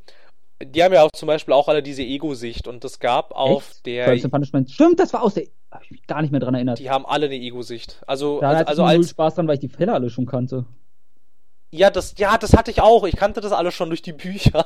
die 0.62 0.82
haben 0.82 0.92
ja 0.92 1.02
auch 1.02 1.12
zum 1.12 1.26
Beispiel 1.26 1.54
auch 1.54 1.68
alle 1.68 1.82
diese 1.82 2.02
Ego-Sicht 2.02 2.66
und 2.68 2.84
es 2.84 2.98
gab 2.98 3.32
auf 3.32 3.70
Echt? 3.70 3.86
der. 3.86 4.06
Crimes 4.06 4.24
and 4.24 4.32
Punishment. 4.32 4.70
Stimmt, 4.70 5.00
das 5.00 5.12
war 5.12 5.22
aus 5.22 5.34
der 5.34 5.44
habe 5.70 5.84
ich 5.84 5.90
mich 5.90 6.06
gar 6.06 6.22
nicht 6.22 6.30
mehr 6.30 6.40
dran 6.40 6.54
erinnert. 6.54 6.78
Die 6.78 6.90
haben 6.90 7.04
alle 7.04 7.26
eine 7.26 7.34
Ego-Sicht. 7.34 8.02
Also, 8.06 8.40
da 8.40 8.48
also, 8.48 8.58
hatte 8.58 8.68
also 8.68 8.82
ich 8.84 8.88
null 8.88 8.98
als. 8.98 9.10
Spaß 9.10 9.34
dran, 9.34 9.48
weil 9.48 9.54
ich 9.54 9.60
die 9.60 9.68
Fälle 9.68 9.92
alle 9.92 10.10
schon 10.10 10.26
kannte. 10.26 10.64
Ja, 11.70 11.90
das, 11.90 12.14
ja, 12.16 12.38
das 12.38 12.54
hatte 12.54 12.70
ich 12.70 12.80
auch. 12.80 13.04
Ich 13.04 13.16
kannte 13.16 13.42
das 13.42 13.52
alles 13.52 13.74
schon 13.74 13.90
durch 13.90 14.00
die 14.00 14.14
Bücher. 14.14 14.64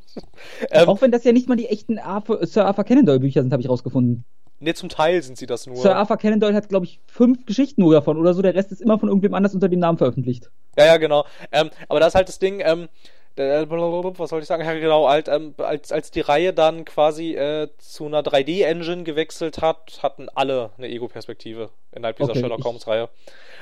ähm, 0.70 0.88
Auch 0.88 1.00
wenn 1.00 1.12
das 1.12 1.22
ja 1.22 1.30
nicht 1.30 1.48
mal 1.48 1.56
die 1.56 1.68
echten 1.68 1.98
Arthur, 1.98 2.44
Sir 2.44 2.66
Arthur 2.66 2.84
Conan 2.84 3.06
Doyle 3.06 3.20
Bücher 3.20 3.42
sind, 3.42 3.52
habe 3.52 3.62
ich 3.62 3.68
rausgefunden. 3.68 4.24
ne, 4.58 4.74
zum 4.74 4.88
Teil 4.88 5.22
sind 5.22 5.38
sie 5.38 5.46
das 5.46 5.68
nur. 5.68 5.76
Sir 5.76 5.94
Arthur 5.94 6.16
Conan 6.16 6.40
Doyle 6.40 6.56
hat, 6.56 6.68
glaube 6.68 6.86
ich, 6.86 6.98
fünf 7.06 7.46
Geschichten 7.46 7.82
nur 7.82 7.94
davon 7.94 8.18
oder 8.18 8.34
so. 8.34 8.42
Der 8.42 8.56
Rest 8.56 8.72
ist 8.72 8.82
immer 8.82 8.98
von 8.98 9.08
irgendwem 9.08 9.34
anders 9.34 9.54
unter 9.54 9.68
dem 9.68 9.78
Namen 9.78 9.96
veröffentlicht. 9.96 10.50
Ja, 10.76 10.86
ja, 10.86 10.96
genau. 10.96 11.24
Ähm, 11.52 11.70
aber 11.88 12.00
das 12.00 12.08
ist 12.08 12.14
halt 12.16 12.28
das 12.28 12.40
Ding, 12.40 12.60
ähm, 12.64 12.88
was 13.36 14.30
soll 14.30 14.40
ich 14.40 14.46
sagen? 14.46 14.64
Ja, 14.64 14.74
genau, 14.74 15.08
halt, 15.08 15.28
ähm, 15.28 15.54
als, 15.58 15.90
als 15.90 16.10
die 16.10 16.20
Reihe 16.20 16.52
dann 16.52 16.84
quasi 16.84 17.34
äh, 17.34 17.68
zu 17.78 18.06
einer 18.06 18.22
3D-Engine 18.22 19.02
gewechselt 19.04 19.60
hat, 19.60 20.00
hatten 20.02 20.28
alle 20.34 20.70
eine 20.78 20.88
Ego-Perspektive 20.88 21.70
innerhalb 21.92 22.16
dieser 22.16 22.30
Okay, 22.30 22.40
Sherlock 22.40 22.64
Holmes-Reihe. 22.64 23.08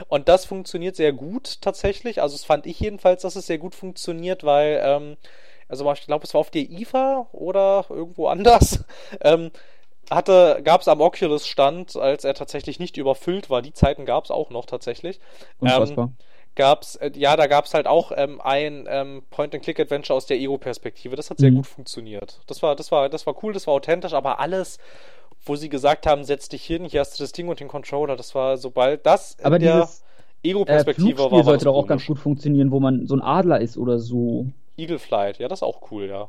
Und 0.08 0.28
das 0.28 0.44
funktioniert 0.44 0.96
sehr 0.96 1.12
gut 1.12 1.60
tatsächlich. 1.62 2.20
Also, 2.20 2.34
es 2.34 2.44
fand 2.44 2.66
ich 2.66 2.80
jedenfalls, 2.80 3.22
dass 3.22 3.36
es 3.36 3.46
sehr 3.46 3.58
gut 3.58 3.74
funktioniert, 3.74 4.44
weil, 4.44 4.80
ähm, 4.84 5.16
also 5.68 5.90
ich 5.92 6.06
glaube, 6.06 6.24
es 6.24 6.34
war 6.34 6.40
auf 6.40 6.50
der 6.50 6.68
IFA 6.70 7.28
oder 7.32 7.86
irgendwo 7.88 8.28
anders. 8.28 8.84
Ähm, 9.20 9.50
hatte, 10.10 10.60
gab 10.64 10.80
es 10.80 10.88
am 10.88 11.00
Oculus-Stand, 11.00 11.96
als 11.96 12.24
er 12.24 12.34
tatsächlich 12.34 12.78
nicht 12.78 12.96
überfüllt 12.96 13.50
war, 13.50 13.62
die 13.62 13.72
Zeiten 13.72 14.04
gab 14.04 14.24
es 14.24 14.30
auch 14.30 14.50
noch 14.50 14.66
tatsächlich. 14.66 15.20
Unfassbar. 15.60 16.06
Ähm, 16.06 16.16
gab's, 16.54 16.96
äh, 16.96 17.10
ja, 17.14 17.36
da 17.36 17.46
gab's 17.46 17.74
halt 17.74 17.86
auch 17.86 18.12
ähm, 18.14 18.40
ein 18.40 18.86
ähm, 18.88 19.22
Point-and-Click-Adventure 19.30 20.16
aus 20.16 20.26
der 20.26 20.38
Ego-Perspektive. 20.38 21.16
Das 21.16 21.30
hat 21.30 21.38
sehr 21.38 21.50
Mhm. 21.50 21.56
gut 21.56 21.66
funktioniert. 21.66 22.40
Das 22.46 22.62
war, 22.62 22.76
das 22.76 22.92
war, 22.92 23.08
das 23.08 23.26
war 23.26 23.34
cool, 23.42 23.52
das 23.52 23.66
war 23.66 23.74
authentisch, 23.74 24.12
aber 24.12 24.40
alles, 24.40 24.78
wo 25.44 25.56
sie 25.56 25.68
gesagt 25.68 26.06
haben, 26.06 26.24
setz 26.24 26.48
dich 26.48 26.64
hin, 26.64 26.84
hier 26.84 27.00
hast 27.00 27.18
du 27.18 27.22
das 27.24 27.32
Ding 27.32 27.48
und 27.48 27.60
den 27.60 27.68
Controller, 27.68 28.16
das 28.16 28.34
war 28.34 28.56
sobald 28.56 29.06
das 29.06 29.34
in 29.38 29.44
aber 29.46 29.58
der 29.58 29.80
dieses 29.82 30.00
äh, 30.42 30.50
Ego-Perspektive 30.50 31.30
war, 31.30 31.44
sollte 31.44 31.64
doch 31.66 31.74
auch 31.74 31.86
ganz 31.86 32.06
gut 32.06 32.18
funktionieren, 32.18 32.70
wo 32.70 32.80
man 32.80 33.06
so 33.06 33.14
ein 33.14 33.22
Adler 33.22 33.60
ist 33.60 33.76
oder 33.78 33.98
so. 33.98 34.46
Eagle 34.76 34.98
Flight, 34.98 35.38
ja, 35.38 35.48
das 35.48 35.60
ist 35.60 35.62
auch 35.62 35.90
cool, 35.90 36.06
ja. 36.08 36.28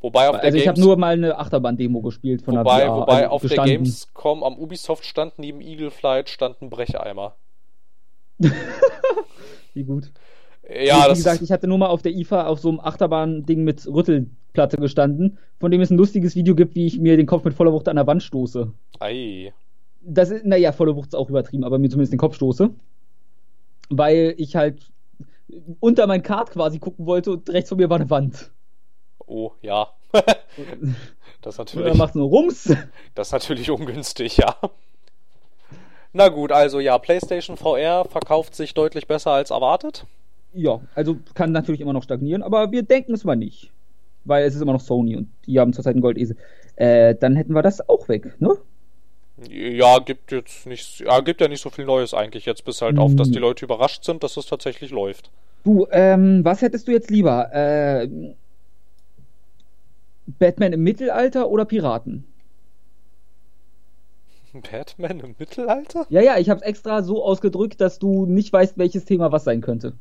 Wobei 0.00 0.28
auf 0.28 0.36
der 0.36 0.44
Also 0.44 0.58
ich 0.58 0.68
habe 0.68 0.80
nur 0.80 0.96
mal 0.96 1.14
eine 1.14 1.38
Achterbahn-Demo 1.38 2.00
gespielt 2.02 2.42
von 2.42 2.56
wobei, 2.56 2.78
der 2.78 2.86
VR, 2.88 2.96
wobei 3.00 3.14
also 3.14 3.30
auf 3.30 3.40
der 3.42 3.48
gestanden. 3.50 3.74
Gamescom 3.74 4.44
am 4.44 4.56
Ubisoft-Stand 4.58 5.38
neben 5.38 5.60
Eagle 5.60 5.90
Flight 5.90 6.28
stand 6.28 6.62
ein 6.62 6.70
Brecheimer. 6.70 7.34
Wie 9.74 9.84
gut. 9.84 10.10
Ja, 10.68 11.04
Wie 11.04 11.08
das 11.08 11.18
gesagt, 11.18 11.42
ich 11.42 11.50
hatte 11.50 11.66
nur 11.66 11.78
mal 11.78 11.86
auf 11.86 12.02
der 12.02 12.12
IFA 12.12 12.46
auf 12.46 12.60
so 12.60 12.68
einem 12.68 12.80
Achterbahn-Ding 12.80 13.64
mit 13.64 13.86
Rüttelplatte 13.86 14.76
gestanden, 14.76 15.38
von 15.58 15.70
dem 15.70 15.80
es 15.80 15.90
ein 15.90 15.96
lustiges 15.96 16.36
Video 16.36 16.54
gibt, 16.54 16.74
wie 16.74 16.86
ich 16.86 16.98
mir 16.98 17.16
den 17.16 17.26
Kopf 17.26 17.44
mit 17.44 17.54
voller 17.54 17.72
Wucht 17.72 17.88
an 17.88 17.96
der 17.96 18.06
Wand 18.06 18.22
stoße. 18.22 18.72
Ei. 19.00 19.52
Das 20.00 20.30
ist, 20.30 20.44
naja, 20.44 20.72
volle 20.72 20.94
Wucht 20.94 21.08
ist 21.08 21.14
auch 21.14 21.30
übertrieben, 21.30 21.64
aber 21.64 21.78
mir 21.78 21.88
zumindest 21.88 22.12
den 22.12 22.18
Kopf 22.18 22.34
stoße. 22.36 22.70
Weil 23.88 24.34
ich 24.36 24.56
halt 24.56 24.90
unter 25.80 26.06
mein 26.06 26.22
Kart 26.22 26.50
quasi 26.50 26.78
gucken 26.78 27.06
wollte 27.06 27.32
und 27.32 27.48
rechts 27.48 27.70
von 27.70 27.78
mir 27.78 27.88
war 27.88 27.98
eine 27.98 28.10
Wand. 28.10 28.50
Oh, 29.26 29.52
ja. 29.62 29.88
Das 31.40 31.56
Und 31.56 31.66
natürlich. 31.66 31.88
dann 31.88 31.98
macht's 31.98 32.16
nur 32.16 32.28
Rums. 32.28 32.74
Das 33.14 33.28
ist 33.28 33.32
natürlich 33.32 33.70
ungünstig, 33.70 34.38
ja. 34.38 34.56
Na 36.12 36.28
gut, 36.28 36.52
also 36.52 36.80
ja, 36.80 36.98
PlayStation 36.98 37.56
VR 37.56 38.04
verkauft 38.04 38.54
sich 38.54 38.74
deutlich 38.74 39.06
besser 39.06 39.32
als 39.32 39.50
erwartet. 39.50 40.04
Ja, 40.54 40.80
also 40.94 41.16
kann 41.34 41.52
natürlich 41.52 41.80
immer 41.80 41.92
noch 41.92 42.02
stagnieren, 42.02 42.42
aber 42.42 42.72
wir 42.72 42.82
denken 42.82 43.12
es 43.14 43.24
mal 43.24 43.36
nicht. 43.36 43.70
Weil 44.24 44.44
es 44.44 44.54
ist 44.54 44.60
immer 44.62 44.72
noch 44.72 44.80
Sony 44.80 45.16
und 45.16 45.28
die 45.46 45.60
haben 45.60 45.72
zurzeit 45.72 45.94
einen 45.94 46.00
Goldesel. 46.02 46.36
Äh, 46.76 47.14
dann 47.14 47.36
hätten 47.36 47.54
wir 47.54 47.62
das 47.62 47.88
auch 47.88 48.08
weg, 48.08 48.34
ne? 48.40 48.56
Ja, 49.48 49.98
gibt 50.00 50.32
jetzt 50.32 50.66
nicht, 50.66 51.00
ja, 51.00 51.20
gibt 51.20 51.40
ja 51.40 51.48
nicht 51.48 51.62
so 51.62 51.70
viel 51.70 51.84
Neues 51.84 52.12
eigentlich 52.12 52.44
jetzt, 52.44 52.64
bis 52.64 52.82
halt 52.82 52.98
auf, 52.98 53.14
dass 53.14 53.28
Mhm. 53.28 53.32
die 53.32 53.38
Leute 53.38 53.64
überrascht 53.64 54.04
sind, 54.04 54.22
dass 54.24 54.36
es 54.36 54.46
tatsächlich 54.46 54.90
läuft. 54.90 55.30
Du, 55.64 55.86
ähm, 55.92 56.44
was 56.44 56.62
hättest 56.62 56.88
du 56.88 56.92
jetzt 56.92 57.10
lieber? 57.10 57.52
Äh, 57.54 58.08
Batman 60.38 60.72
im 60.72 60.82
Mittelalter 60.82 61.48
oder 61.48 61.64
Piraten? 61.64 62.24
Batman 64.52 65.20
im 65.20 65.34
Mittelalter? 65.38 66.06
Ja, 66.08 66.20
ja, 66.20 66.38
ich 66.38 66.50
hab's 66.50 66.62
extra 66.62 67.02
so 67.02 67.24
ausgedrückt, 67.24 67.80
dass 67.80 67.98
du 67.98 68.26
nicht 68.26 68.52
weißt, 68.52 68.78
welches 68.78 69.04
Thema 69.04 69.32
was 69.32 69.44
sein 69.44 69.60
könnte. 69.60 69.94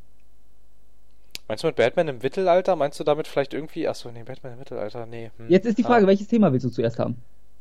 Meinst 1.47 1.63
du 1.63 1.67
mit 1.67 1.77
Batman 1.77 2.09
im 2.09 2.17
Mittelalter? 2.17 2.75
Meinst 2.75 2.99
du 2.99 3.03
damit 3.03 3.27
vielleicht 3.27 3.53
irgendwie, 3.53 3.87
achso, 3.87 4.11
nee, 4.11 4.23
Batman 4.23 4.53
im 4.53 4.59
Mittelalter, 4.59 5.05
nee. 5.05 5.31
hm. 5.37 5.49
Jetzt 5.49 5.65
ist 5.65 5.77
die 5.77 5.83
Frage, 5.83 6.05
Ah. 6.05 6.07
welches 6.07 6.27
Thema 6.27 6.51
willst 6.51 6.65
du 6.65 6.69
zuerst 6.69 6.99
haben? 6.99 7.15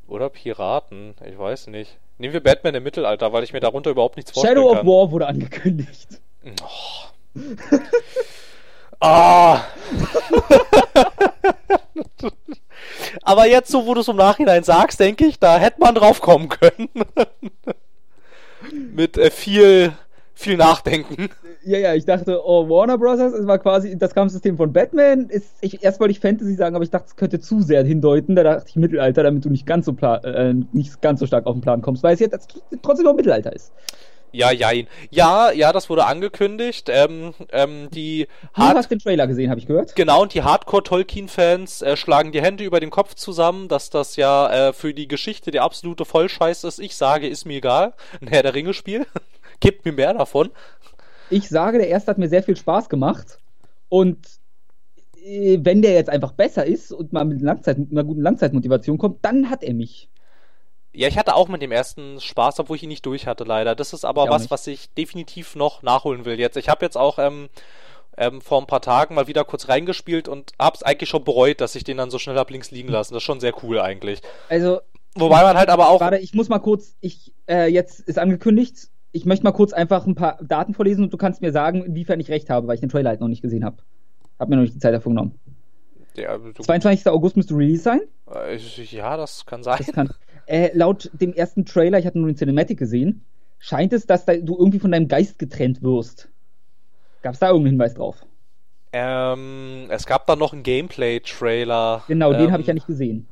Oder 0.08 0.28
Piraten, 0.28 1.14
ich 1.24 1.38
weiß 1.38 1.68
nicht. 1.68 1.98
Nehmen 2.18 2.32
wir 2.32 2.42
Batman 2.42 2.74
im 2.74 2.82
Mittelalter, 2.82 3.32
weil 3.32 3.44
ich 3.44 3.52
mir 3.52 3.60
darunter 3.60 3.90
überhaupt 3.90 4.16
nichts 4.16 4.30
vorstellen 4.32 4.56
Shadow 4.56 4.70
of 4.70 4.78
kann. 4.78 4.86
War 4.86 5.10
wurde 5.10 5.26
angekündigt. 5.26 6.20
Oh. 6.62 7.40
ah. 9.00 9.64
Aber 13.22 13.46
jetzt, 13.46 13.70
so 13.70 13.86
wo 13.86 13.94
du 13.94 14.00
es 14.00 14.08
im 14.08 14.16
Nachhinein 14.16 14.62
sagst, 14.62 15.00
denke 15.00 15.26
ich, 15.26 15.38
da 15.38 15.58
hätte 15.58 15.80
man 15.80 15.94
drauf 15.94 16.20
kommen 16.20 16.48
können. 16.48 16.88
Mit 18.94 19.16
äh, 19.16 19.30
viel, 19.30 19.92
viel 20.34 20.56
Nachdenken. 20.56 21.28
Ja, 21.64 21.78
ja, 21.78 21.94
ich 21.94 22.04
dachte, 22.04 22.40
oh, 22.44 22.68
Warner 22.68 22.98
Bros. 22.98 23.18
es 23.18 23.46
war 23.46 23.58
quasi 23.58 23.96
das 23.98 24.14
Kampfsystem 24.14 24.56
von 24.56 24.72
Batman. 24.72 25.28
Ist, 25.28 25.56
ich, 25.60 25.82
erst 25.82 25.98
wollte 25.98 26.12
ich 26.12 26.20
Fantasy 26.20 26.54
sagen, 26.54 26.76
aber 26.76 26.84
ich 26.84 26.90
dachte, 26.90 27.06
es 27.08 27.16
könnte 27.16 27.40
zu 27.40 27.60
sehr 27.60 27.84
hindeuten. 27.84 28.36
Da 28.36 28.42
dachte 28.42 28.68
ich 28.68 28.76
Mittelalter, 28.76 29.22
damit 29.22 29.44
du 29.44 29.50
nicht 29.50 29.66
ganz 29.66 29.86
so, 29.86 29.96
äh, 30.00 30.54
nicht 30.72 31.00
ganz 31.00 31.20
so 31.20 31.26
stark 31.26 31.46
auf 31.46 31.54
den 31.54 31.62
Plan 31.62 31.82
kommst, 31.82 32.02
weil 32.02 32.14
es 32.14 32.20
jetzt 32.20 32.60
trotzdem 32.82 33.06
noch 33.06 33.14
Mittelalter 33.14 33.52
ist. 33.52 33.72
Ja, 34.36 34.52
jein. 34.52 34.86
Ja, 35.10 35.50
ja, 35.50 35.72
das 35.72 35.88
wurde 35.88 36.04
angekündigt. 36.04 36.90
Ähm, 36.92 37.32
ähm, 37.52 37.88
die 37.90 38.26
Du 38.54 38.62
Hard 38.62 38.76
hast 38.76 38.90
den 38.90 38.98
Trailer 38.98 39.26
gesehen, 39.26 39.48
habe 39.48 39.58
ich 39.58 39.66
gehört. 39.66 39.96
Genau, 39.96 40.20
und 40.22 40.34
die 40.34 40.42
Hardcore-Tolkien-Fans 40.42 41.80
äh, 41.80 41.96
schlagen 41.96 42.32
die 42.32 42.42
Hände 42.42 42.62
über 42.62 42.78
den 42.78 42.90
Kopf 42.90 43.14
zusammen, 43.14 43.68
dass 43.68 43.88
das 43.88 44.16
ja 44.16 44.68
äh, 44.68 44.72
für 44.74 44.92
die 44.92 45.08
Geschichte 45.08 45.50
der 45.50 45.62
absolute 45.62 46.04
Vollscheiß 46.04 46.64
ist. 46.64 46.80
Ich 46.80 46.96
sage, 46.96 47.28
ist 47.28 47.46
mir 47.46 47.56
egal. 47.56 47.94
Ein 48.20 48.28
Herr 48.28 48.42
der 48.42 48.54
Ringe-Spiel. 48.54 49.06
Gebt 49.60 49.86
mir 49.86 49.92
mehr 49.92 50.12
davon. 50.12 50.50
Ich 51.30 51.48
sage, 51.48 51.78
der 51.78 51.88
erste 51.88 52.10
hat 52.10 52.18
mir 52.18 52.28
sehr 52.28 52.42
viel 52.42 52.56
Spaß 52.56 52.90
gemacht. 52.90 53.38
Und 53.88 54.18
äh, 55.24 55.58
wenn 55.62 55.80
der 55.80 55.94
jetzt 55.94 56.10
einfach 56.10 56.32
besser 56.32 56.66
ist 56.66 56.92
und 56.92 57.14
mal 57.14 57.24
mit 57.24 57.40
Langzeit, 57.40 57.78
einer 57.78 58.04
guten 58.04 58.20
Langzeitmotivation 58.20 58.98
kommt, 58.98 59.24
dann 59.24 59.48
hat 59.48 59.62
er 59.62 59.72
mich. 59.72 60.10
Ja, 60.96 61.08
ich 61.08 61.18
hatte 61.18 61.34
auch 61.34 61.48
mit 61.48 61.60
dem 61.60 61.72
ersten 61.72 62.20
Spaß, 62.20 62.58
obwohl 62.60 62.76
ich 62.76 62.82
ihn 62.82 62.88
nicht 62.88 63.04
durch 63.04 63.26
hatte, 63.26 63.44
leider. 63.44 63.74
Das 63.74 63.92
ist 63.92 64.04
aber 64.04 64.24
Ich 64.24 64.30
was, 64.30 64.50
was 64.50 64.66
ich 64.66 64.92
definitiv 64.94 65.54
noch 65.54 65.82
nachholen 65.82 66.24
will 66.24 66.40
jetzt. 66.40 66.56
Ich 66.56 66.70
habe 66.70 66.84
jetzt 66.84 66.96
auch 66.96 67.18
ähm, 67.18 67.48
ähm, 68.16 68.40
vor 68.40 68.60
ein 68.60 68.66
paar 68.66 68.80
Tagen 68.80 69.14
mal 69.14 69.26
wieder 69.26 69.44
kurz 69.44 69.68
reingespielt 69.68 70.26
und 70.26 70.52
hab's 70.58 70.82
eigentlich 70.82 71.10
schon 71.10 71.22
bereut, 71.22 71.60
dass 71.60 71.74
ich 71.74 71.84
den 71.84 71.98
dann 71.98 72.10
so 72.10 72.18
schnell 72.18 72.36
hab 72.36 72.50
links 72.50 72.70
liegen 72.70 72.88
lassen. 72.88 73.12
Das 73.12 73.22
ist 73.22 73.26
schon 73.26 73.40
sehr 73.40 73.52
cool 73.62 73.78
eigentlich. 73.78 74.22
Also, 74.48 74.80
Wobei 75.14 75.42
man 75.42 75.56
halt 75.56 75.68
aber 75.68 75.88
auch. 75.88 76.00
Warte, 76.00 76.18
ich 76.18 76.34
muss 76.34 76.48
mal 76.48 76.58
kurz, 76.58 76.96
ich, 77.00 77.32
äh, 77.46 77.70
jetzt 77.70 78.00
ist 78.00 78.18
angekündigt, 78.18 78.88
ich 79.12 79.24
möchte 79.24 79.44
mal 79.44 79.52
kurz 79.52 79.72
einfach 79.72 80.06
ein 80.06 80.14
paar 80.14 80.38
Daten 80.42 80.74
vorlesen 80.74 81.04
und 81.04 81.12
du 81.12 81.16
kannst 81.16 81.40
mir 81.40 81.52
sagen, 81.52 81.84
inwiefern 81.84 82.20
ich 82.20 82.30
recht 82.30 82.50
habe, 82.50 82.66
weil 82.66 82.74
ich 82.74 82.80
den 82.80 82.90
Trailer 82.90 83.10
halt 83.10 83.20
noch 83.20 83.28
nicht 83.28 83.42
gesehen 83.42 83.64
habe. 83.64 83.78
Hab 84.38 84.48
mir 84.48 84.56
noch 84.56 84.62
nicht 84.62 84.74
die 84.74 84.78
Zeit 84.78 84.94
dafür 84.94 85.10
genommen. 85.10 85.38
Ja, 86.16 86.38
du, 86.38 86.62
22. 86.62 87.06
August 87.08 87.36
müsste 87.36 87.54
Release 87.54 87.82
sein. 87.82 88.00
äh, 88.34 88.56
ja, 88.56 89.16
das 89.16 89.44
kann 89.46 89.62
sein. 89.62 89.78
Das 89.78 89.94
kann, 89.94 90.10
äh, 90.46 90.70
laut 90.74 91.10
dem 91.12 91.32
ersten 91.34 91.64
Trailer, 91.64 91.98
ich 91.98 92.06
hatte 92.06 92.18
nur 92.18 92.30
den 92.30 92.36
Cinematic 92.36 92.78
gesehen, 92.78 93.24
scheint 93.58 93.92
es, 93.92 94.06
dass 94.06 94.24
da, 94.24 94.36
du 94.36 94.56
irgendwie 94.56 94.78
von 94.78 94.92
deinem 94.92 95.08
Geist 95.08 95.38
getrennt 95.38 95.82
wirst. 95.82 96.28
Gab 97.22 97.34
es 97.34 97.40
da 97.40 97.48
irgendeinen 97.48 97.72
Hinweis 97.72 97.94
drauf? 97.94 98.24
Ähm, 98.92 99.88
es 99.90 100.06
gab 100.06 100.26
dann 100.26 100.38
noch 100.38 100.52
einen 100.52 100.62
Gameplay-Trailer. 100.62 102.04
Genau, 102.08 102.32
den 102.32 102.46
ähm, 102.46 102.52
habe 102.52 102.62
ich 102.62 102.68
ja 102.68 102.74
nicht 102.74 102.86
gesehen. 102.86 103.28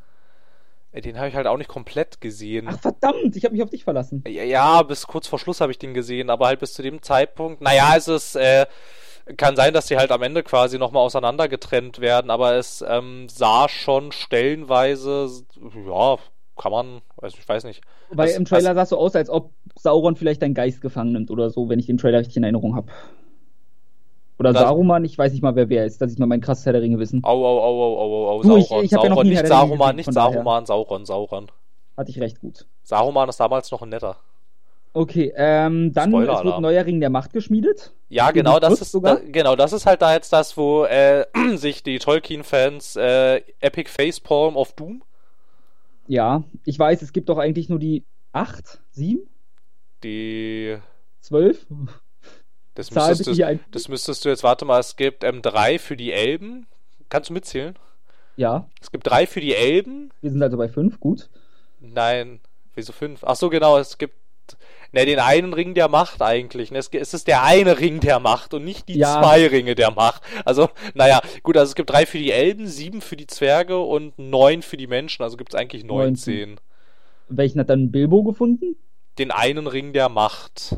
Den 0.92 1.18
habe 1.18 1.28
ich 1.28 1.34
halt 1.34 1.48
auch 1.48 1.56
nicht 1.56 1.68
komplett 1.68 2.20
gesehen. 2.20 2.66
Ach 2.68 2.78
verdammt, 2.78 3.34
ich 3.34 3.44
habe 3.44 3.54
mich 3.54 3.62
auf 3.64 3.70
dich 3.70 3.82
verlassen. 3.82 4.22
Ja, 4.28 4.44
ja, 4.44 4.82
bis 4.82 5.06
kurz 5.08 5.26
vor 5.26 5.40
Schluss 5.40 5.60
habe 5.60 5.72
ich 5.72 5.78
den 5.78 5.92
gesehen, 5.92 6.30
aber 6.30 6.46
halt 6.46 6.60
bis 6.60 6.74
zu 6.74 6.82
dem 6.82 7.02
Zeitpunkt. 7.02 7.62
Naja, 7.62 7.94
es 7.96 8.06
ist, 8.06 8.36
äh, 8.36 8.66
kann 9.36 9.56
sein, 9.56 9.74
dass 9.74 9.86
die 9.86 9.96
halt 9.96 10.12
am 10.12 10.22
Ende 10.22 10.44
quasi 10.44 10.78
nochmal 10.78 11.02
auseinander 11.02 11.48
getrennt 11.48 12.00
werden, 12.00 12.30
aber 12.30 12.54
es 12.54 12.84
ähm, 12.86 13.28
sah 13.28 13.68
schon 13.68 14.12
stellenweise, 14.12 15.28
ja, 15.86 16.16
kann 16.56 16.72
man, 16.72 17.00
also 17.20 17.36
ich 17.40 17.48
weiß 17.48 17.64
nicht. 17.64 17.80
Weil 18.10 18.28
Was- 18.28 18.36
im 18.36 18.44
Trailer 18.44 18.74
sah 18.74 18.82
es 18.82 18.88
so 18.90 18.98
aus, 18.98 19.14
als 19.16 19.28
ob 19.30 19.50
Sauron 19.76 20.16
vielleicht 20.16 20.42
deinen 20.42 20.54
Geist 20.54 20.80
gefangen 20.80 21.12
nimmt 21.12 21.30
oder 21.30 21.50
so, 21.50 21.68
wenn 21.68 21.78
ich 21.78 21.86
den 21.86 21.98
Trailer 21.98 22.18
richtig 22.20 22.36
in 22.36 22.42
Erinnerung 22.44 22.76
habe. 22.76 22.88
Oder 24.38 24.52
Das- 24.52 24.62
Saruman, 24.62 25.04
ich 25.04 25.16
weiß 25.16 25.32
nicht 25.32 25.42
mal, 25.42 25.54
wer 25.54 25.68
wer 25.68 25.84
ist. 25.86 26.00
Das 26.00 26.10
ist 26.10 26.18
mal 26.18 26.26
mein 26.26 26.40
krasses 26.40 26.66
Herr 26.66 26.72
der 26.72 26.82
Ringe 26.82 26.98
wissen. 26.98 27.22
Au, 27.24 27.44
au, 27.44 27.60
au, 27.60 27.82
au, 27.82 27.98
au, 27.98 28.28
au, 28.30 28.42
Du, 28.42 28.56
ich- 28.56 28.66
Sauron, 28.66 28.84
ich 28.84 28.90
ja 28.90 28.98
noch 28.98 29.04
Sauron, 29.06 29.24
nie 29.26 29.30
nicht 29.30 29.46
Saruman, 29.46 29.96
nicht. 29.96 30.12
Saruman, 30.12 30.66
Sauron, 30.66 31.04
Sauron. 31.06 31.46
Hatte 31.96 32.10
ich 32.10 32.20
recht 32.20 32.40
gut. 32.40 32.66
Saruman 32.82 33.28
ist 33.28 33.38
damals 33.38 33.70
noch 33.70 33.82
ein 33.82 33.88
netter. 33.90 34.16
Okay, 34.96 35.32
ähm, 35.36 35.92
dann 35.92 36.14
es 36.14 36.28
wird 36.44 36.54
ein 36.54 36.62
neuer 36.62 36.84
Ring 36.86 37.00
der 37.00 37.10
Macht 37.10 37.32
geschmiedet. 37.32 37.92
Ja, 38.08 38.30
genau, 38.30 38.60
das 38.60 38.80
ist 38.80 38.92
sogar? 38.92 39.16
da, 39.16 39.22
genau, 39.28 39.56
das 39.56 39.72
ist 39.72 39.86
halt 39.86 40.00
da 40.02 40.14
jetzt 40.14 40.32
das, 40.32 40.56
wo 40.56 40.84
äh, 40.84 41.26
sich 41.56 41.82
die 41.82 41.98
Tolkien-Fans 41.98 42.94
äh, 42.96 43.40
Epic 43.60 43.90
Facepalm 43.90 44.56
of 44.56 44.72
Doom 44.74 45.02
Ja, 46.06 46.44
ich 46.64 46.78
weiß, 46.78 47.02
es 47.02 47.12
gibt 47.12 47.28
doch 47.28 47.38
eigentlich 47.38 47.68
nur 47.68 47.78
die 47.78 48.04
Acht? 48.32 48.80
Sieben? 48.90 49.28
Die. 50.02 50.76
Zwölf? 51.20 51.66
Das 52.74 52.88
Zahl 52.88 53.10
müsstest, 53.10 53.38
du, 53.40 53.60
das 53.70 53.88
müsstest 53.88 54.24
du 54.24 54.28
jetzt, 54.28 54.42
warte 54.42 54.64
mal, 54.64 54.80
es 54.80 54.96
gibt 54.96 55.22
ähm, 55.24 55.40
drei 55.42 55.78
für 55.78 55.96
die 55.96 56.12
Elben. 56.12 56.66
Kannst 57.08 57.30
du 57.30 57.34
mitzählen? 57.34 57.78
Ja, 58.36 58.68
Es 58.80 58.90
gibt 58.90 59.06
drei 59.06 59.26
für 59.28 59.40
die 59.40 59.54
Elben. 59.54 60.10
wir 60.20 60.30
sind 60.30 60.42
also 60.42 60.56
bei 60.56 60.68
fünf, 60.68 60.98
gut. 60.98 61.30
Nein, 61.78 62.40
wieso 62.74 62.92
fünf? 62.92 63.22
Ach 63.22 63.36
so, 63.36 63.48
genau, 63.48 63.78
es 63.78 63.96
gibt 63.96 64.16
ne, 64.94 65.04
den 65.04 65.18
einen 65.18 65.52
Ring 65.52 65.74
der 65.74 65.88
Macht 65.88 66.22
eigentlich. 66.22 66.70
Ne? 66.70 66.78
Es, 66.78 66.88
ist 66.88 67.26
der 67.26 67.42
eine 67.42 67.78
Ring 67.80 68.00
der 68.00 68.20
Macht 68.20 68.54
und 68.54 68.64
nicht 68.64 68.88
die 68.88 68.98
Ja. 68.98 69.20
zwei 69.20 69.46
Ringe 69.46 69.74
der 69.74 69.90
Macht. 69.90 70.22
Also, 70.44 70.68
naja, 70.94 71.20
gut, 71.42 71.56
also 71.56 71.70
es 71.70 71.74
gibt 71.74 71.90
drei 71.90 72.06
für 72.06 72.18
die 72.18 72.30
Elben, 72.30 72.66
sieben 72.66 73.00
für 73.00 73.16
die 73.16 73.26
Zwerge 73.26 73.78
und 73.80 74.18
neun 74.18 74.62
für 74.62 74.76
die 74.76 74.86
Menschen. 74.86 75.22
Also 75.22 75.36
gibt 75.36 75.52
es 75.52 75.60
eigentlich 75.60 75.84
19. 75.84 76.60
Welchen 77.28 77.60
hat 77.60 77.68
dann 77.68 77.90
Bilbo 77.90 78.22
gefunden? 78.22 78.76
Den 79.18 79.30
einen 79.30 79.66
Ring 79.66 79.92
der 79.92 80.08
Macht. 80.08 80.76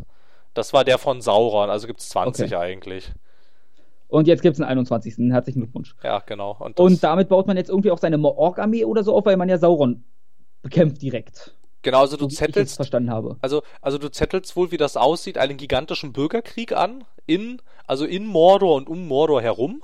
Das 0.55 0.72
war 0.72 0.84
der 0.84 0.98
von 0.98 1.20
Sauron, 1.20 1.68
also 1.68 1.86
gibt 1.86 2.01
es 2.01 2.09
20 2.09 2.47
Okay. 2.47 2.56
eigentlich. 2.56 3.12
Und 4.09 4.28
jetzt 4.28 4.40
gibt 4.40 4.55
es 4.55 4.60
einen 4.60 4.70
21. 4.70 5.30
Herzlichen 5.30 5.60
Glückwunsch. 5.60 5.94
Ja, 6.02 6.20
genau. 6.20 6.56
Und, 6.59 6.78
Und 6.78 7.02
damit 7.02 7.28
baut 7.28 7.47
man 7.47 7.56
jetzt 7.56 7.68
irgendwie 7.68 7.90
auch 7.90 7.98
seine 7.98 8.18
Ork-Armee 8.18 8.84
oder 8.84 9.02
so 9.02 9.14
auf, 9.14 9.26
weil 9.26 9.36
man 9.36 9.48
ja 9.48 9.59
Sauron 9.59 10.05
bekämpft 10.62 11.02
direkt. 11.02 11.55
Genau, 11.86 12.00
also 12.00 12.16
du 12.16 12.28
so 12.28 12.36
zettelst 12.36 12.76
verstanden 12.76 13.10
habe. 13.10 13.36
Also, 13.40 13.62
also 13.80 13.96
du 13.96 14.10
zettelst 14.10 14.56
wohl, 14.56 14.70
wie 14.72 14.76
das 14.76 14.96
aussieht, 14.96 15.38
einen 15.38 15.56
gigantischen 15.56 16.12
Bürgerkrieg 16.12 16.72
an, 16.72 17.04
in, 17.26 17.62
also 17.86 18.04
in 18.04 18.26
Mordor 18.26 18.74
und 18.74 18.88
um 18.88 19.06
Mordor 19.08 19.40
herum. 19.40 19.82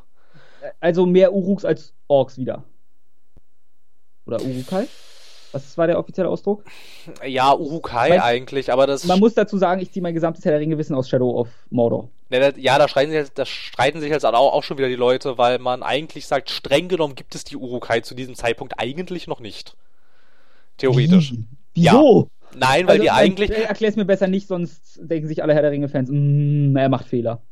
Also 0.80 1.06
mehr 1.06 1.32
Uruks 1.32 1.64
als 1.64 1.92
Orks 2.08 2.36
wieder. 2.36 2.64
Oder 4.26 4.42
Urukai? 4.42 4.86
Was 5.52 5.76
war 5.76 5.86
der 5.86 5.98
offizielle 5.98 6.28
Ausdruck? 6.28 6.64
Ja, 7.26 7.54
Urukai 7.54 8.10
Weil- 8.10 8.20
eigentlich, 8.20 8.72
aber 8.72 8.86
das. 8.86 9.04
Man 9.04 9.20
muss 9.20 9.34
dazu 9.34 9.58
sagen, 9.58 9.80
ich 9.80 9.92
ziehe 9.92 10.02
mein 10.02 10.14
gesamtes 10.14 10.44
Herr 10.44 10.52
der 10.52 10.60
Ringe-Wissen 10.60 10.94
aus 10.96 11.08
Shadow 11.08 11.38
of 11.38 11.48
Mordor. 11.70 12.08
Ja, 12.30 12.78
da 12.78 12.88
streiten, 12.88 13.10
sich, 13.10 13.18
jetzt- 13.18 13.38
da 13.38 13.44
streiten 13.44 14.00
sich 14.00 14.10
jetzt 14.10 14.24
auch, 14.24 14.32
auch 14.32 14.62
schon 14.62 14.78
wieder 14.78 14.88
die 14.88 14.96
Leute, 14.96 15.36
weil 15.38 15.58
man 15.58 15.82
eigentlich 15.82 16.26
sagt, 16.26 16.50
streng 16.50 16.88
genommen 16.88 17.14
gibt 17.14 17.34
es 17.34 17.44
die 17.44 17.56
Urukai 17.56 18.00
zu 18.00 18.14
diesem 18.14 18.34
Zeitpunkt 18.34 18.74
eigentlich 18.78 19.26
noch 19.26 19.40
nicht. 19.40 19.76
Theoretisch. 20.78 21.32
Wie? 21.32 21.44
Wieso? 21.74 22.28
Nein, 22.54 22.86
weil 22.86 22.98
die 22.98 23.06
nein, 23.06 23.16
eigentlich. 23.16 23.50
Erklär's 23.50 23.96
mir 23.96 24.04
besser 24.04 24.26
nicht, 24.28 24.46
sonst 24.46 25.00
denken 25.02 25.28
sich 25.28 25.42
alle 25.42 25.54
Herr 25.54 25.62
der 25.62 25.70
Ringe-Fans, 25.70 26.10
mm, 26.10 26.76
er 26.76 26.88
macht 26.88 27.06
Fehler. 27.06 27.42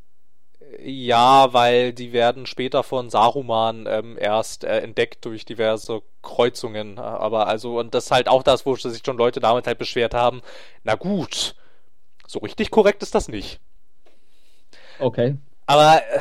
Ja, 0.82 1.52
weil 1.52 1.92
die 1.92 2.12
werden 2.12 2.46
später 2.46 2.82
von 2.82 3.10
Saruman 3.10 3.86
ähm, 3.88 4.16
erst 4.18 4.64
äh, 4.64 4.78
entdeckt 4.80 5.24
durch 5.24 5.44
diverse 5.44 6.02
Kreuzungen. 6.22 6.98
Aber 6.98 7.48
also, 7.48 7.78
und 7.78 7.94
das 7.94 8.06
ist 8.06 8.10
halt 8.12 8.28
auch 8.28 8.42
das, 8.42 8.64
wo 8.66 8.76
sich 8.76 9.02
schon 9.04 9.16
Leute 9.18 9.40
damals 9.40 9.66
halt 9.66 9.78
beschwert 9.78 10.14
haben. 10.14 10.42
Na 10.84 10.94
gut, 10.94 11.56
so 12.26 12.38
richtig 12.40 12.70
korrekt 12.70 13.02
ist 13.02 13.14
das 13.14 13.28
nicht. 13.28 13.60
Okay. 14.98 15.36
Aber 15.66 16.02
äh, 16.10 16.20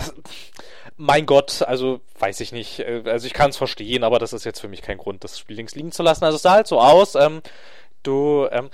mein 0.97 1.25
Gott, 1.25 1.61
also 1.63 2.01
weiß 2.19 2.39
ich 2.41 2.51
nicht. 2.51 2.79
Äh, 2.79 3.03
Also 3.05 3.27
ich 3.27 3.33
kann 3.33 3.49
es 3.51 3.57
verstehen, 3.57 4.03
aber 4.03 4.19
das 4.19 4.33
ist 4.33 4.45
jetzt 4.45 4.59
für 4.59 4.67
mich 4.67 4.81
kein 4.81 4.97
Grund, 4.97 5.23
das 5.23 5.39
Spiel 5.39 5.55
links 5.57 5.75
liegen 5.75 5.91
zu 5.91 6.03
lassen. 6.03 6.25
Also 6.25 6.35
es 6.37 6.41
sah 6.41 6.53
halt 6.53 6.67
so 6.67 6.79
aus, 6.79 7.15
ähm, 7.15 7.41
du, 8.03 8.47
ähm, 8.51 8.69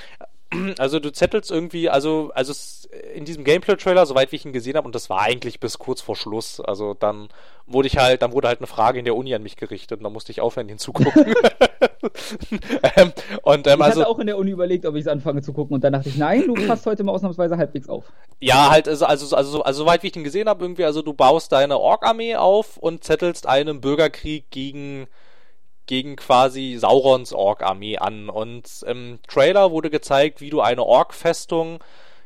also 0.77 0.99
du 0.99 1.11
zettelst 1.11 1.51
irgendwie, 1.51 1.89
also, 1.89 2.31
also 2.33 2.53
in 3.13 3.25
diesem 3.25 3.43
Gameplay-Trailer, 3.43 4.05
soweit 4.05 4.31
wie 4.31 4.37
ich 4.37 4.45
ihn 4.45 4.53
gesehen 4.53 4.77
habe, 4.77 4.85
und 4.85 4.95
das 4.95 5.09
war 5.09 5.21
eigentlich 5.21 5.59
bis 5.59 5.79
kurz 5.79 6.01
vor 6.01 6.15
Schluss, 6.15 6.59
also 6.59 6.93
dann 6.93 7.29
wurde 7.65 7.87
ich 7.87 7.97
halt, 7.97 8.21
dann 8.21 8.31
wurde 8.31 8.47
halt 8.47 8.59
eine 8.59 8.67
Frage 8.67 8.99
in 8.99 9.05
der 9.05 9.15
Uni 9.15 9.33
an 9.33 9.43
mich 9.43 9.57
gerichtet 9.57 9.99
und 9.99 10.03
dann 10.03 10.13
musste 10.13 10.31
ich 10.31 10.41
aufhören 10.41 10.69
hinzugucken. 10.69 11.33
ähm, 12.95 13.11
und 13.43 13.67
ähm, 13.67 13.79
ich 13.79 13.85
also 13.85 14.01
hatte 14.01 14.09
auch 14.09 14.19
in 14.19 14.27
der 14.27 14.37
Uni 14.37 14.51
überlegt, 14.51 14.85
ob 14.85 14.95
ich 14.95 15.01
es 15.01 15.07
anfange 15.07 15.41
zu 15.41 15.53
gucken 15.53 15.75
und 15.75 15.83
dann 15.83 15.93
dachte 15.93 16.09
ich, 16.09 16.17
nein, 16.17 16.43
du 16.45 16.53
passt 16.67 16.85
heute 16.85 17.03
mal 17.03 17.11
ausnahmsweise 17.11 17.57
halbwegs 17.57 17.89
auf. 17.89 18.05
Ja, 18.39 18.69
halt, 18.69 18.87
also, 18.87 19.05
also, 19.05 19.35
also, 19.35 19.63
also 19.63 19.83
soweit 19.83 20.03
wie 20.03 20.07
ich 20.07 20.13
den 20.13 20.23
gesehen 20.23 20.47
habe, 20.47 20.63
irgendwie, 20.63 20.85
also 20.85 21.01
du 21.01 21.13
baust 21.13 21.51
deine 21.51 21.79
Ork-Armee 21.79 22.35
auf 22.35 22.77
und 22.77 23.03
zettelst 23.03 23.47
einen 23.47 23.81
Bürgerkrieg 23.81 24.49
gegen, 24.51 25.07
gegen 25.87 26.15
quasi 26.15 26.75
Saurons 26.79 27.33
Ork-Armee 27.33 27.97
an. 27.97 28.29
Und 28.29 28.83
im 28.87 29.19
Trailer 29.27 29.71
wurde 29.71 29.89
gezeigt, 29.89 30.41
wie 30.41 30.49
du 30.49 30.61
eine 30.61 30.83
Ork-Festung, 30.83 31.79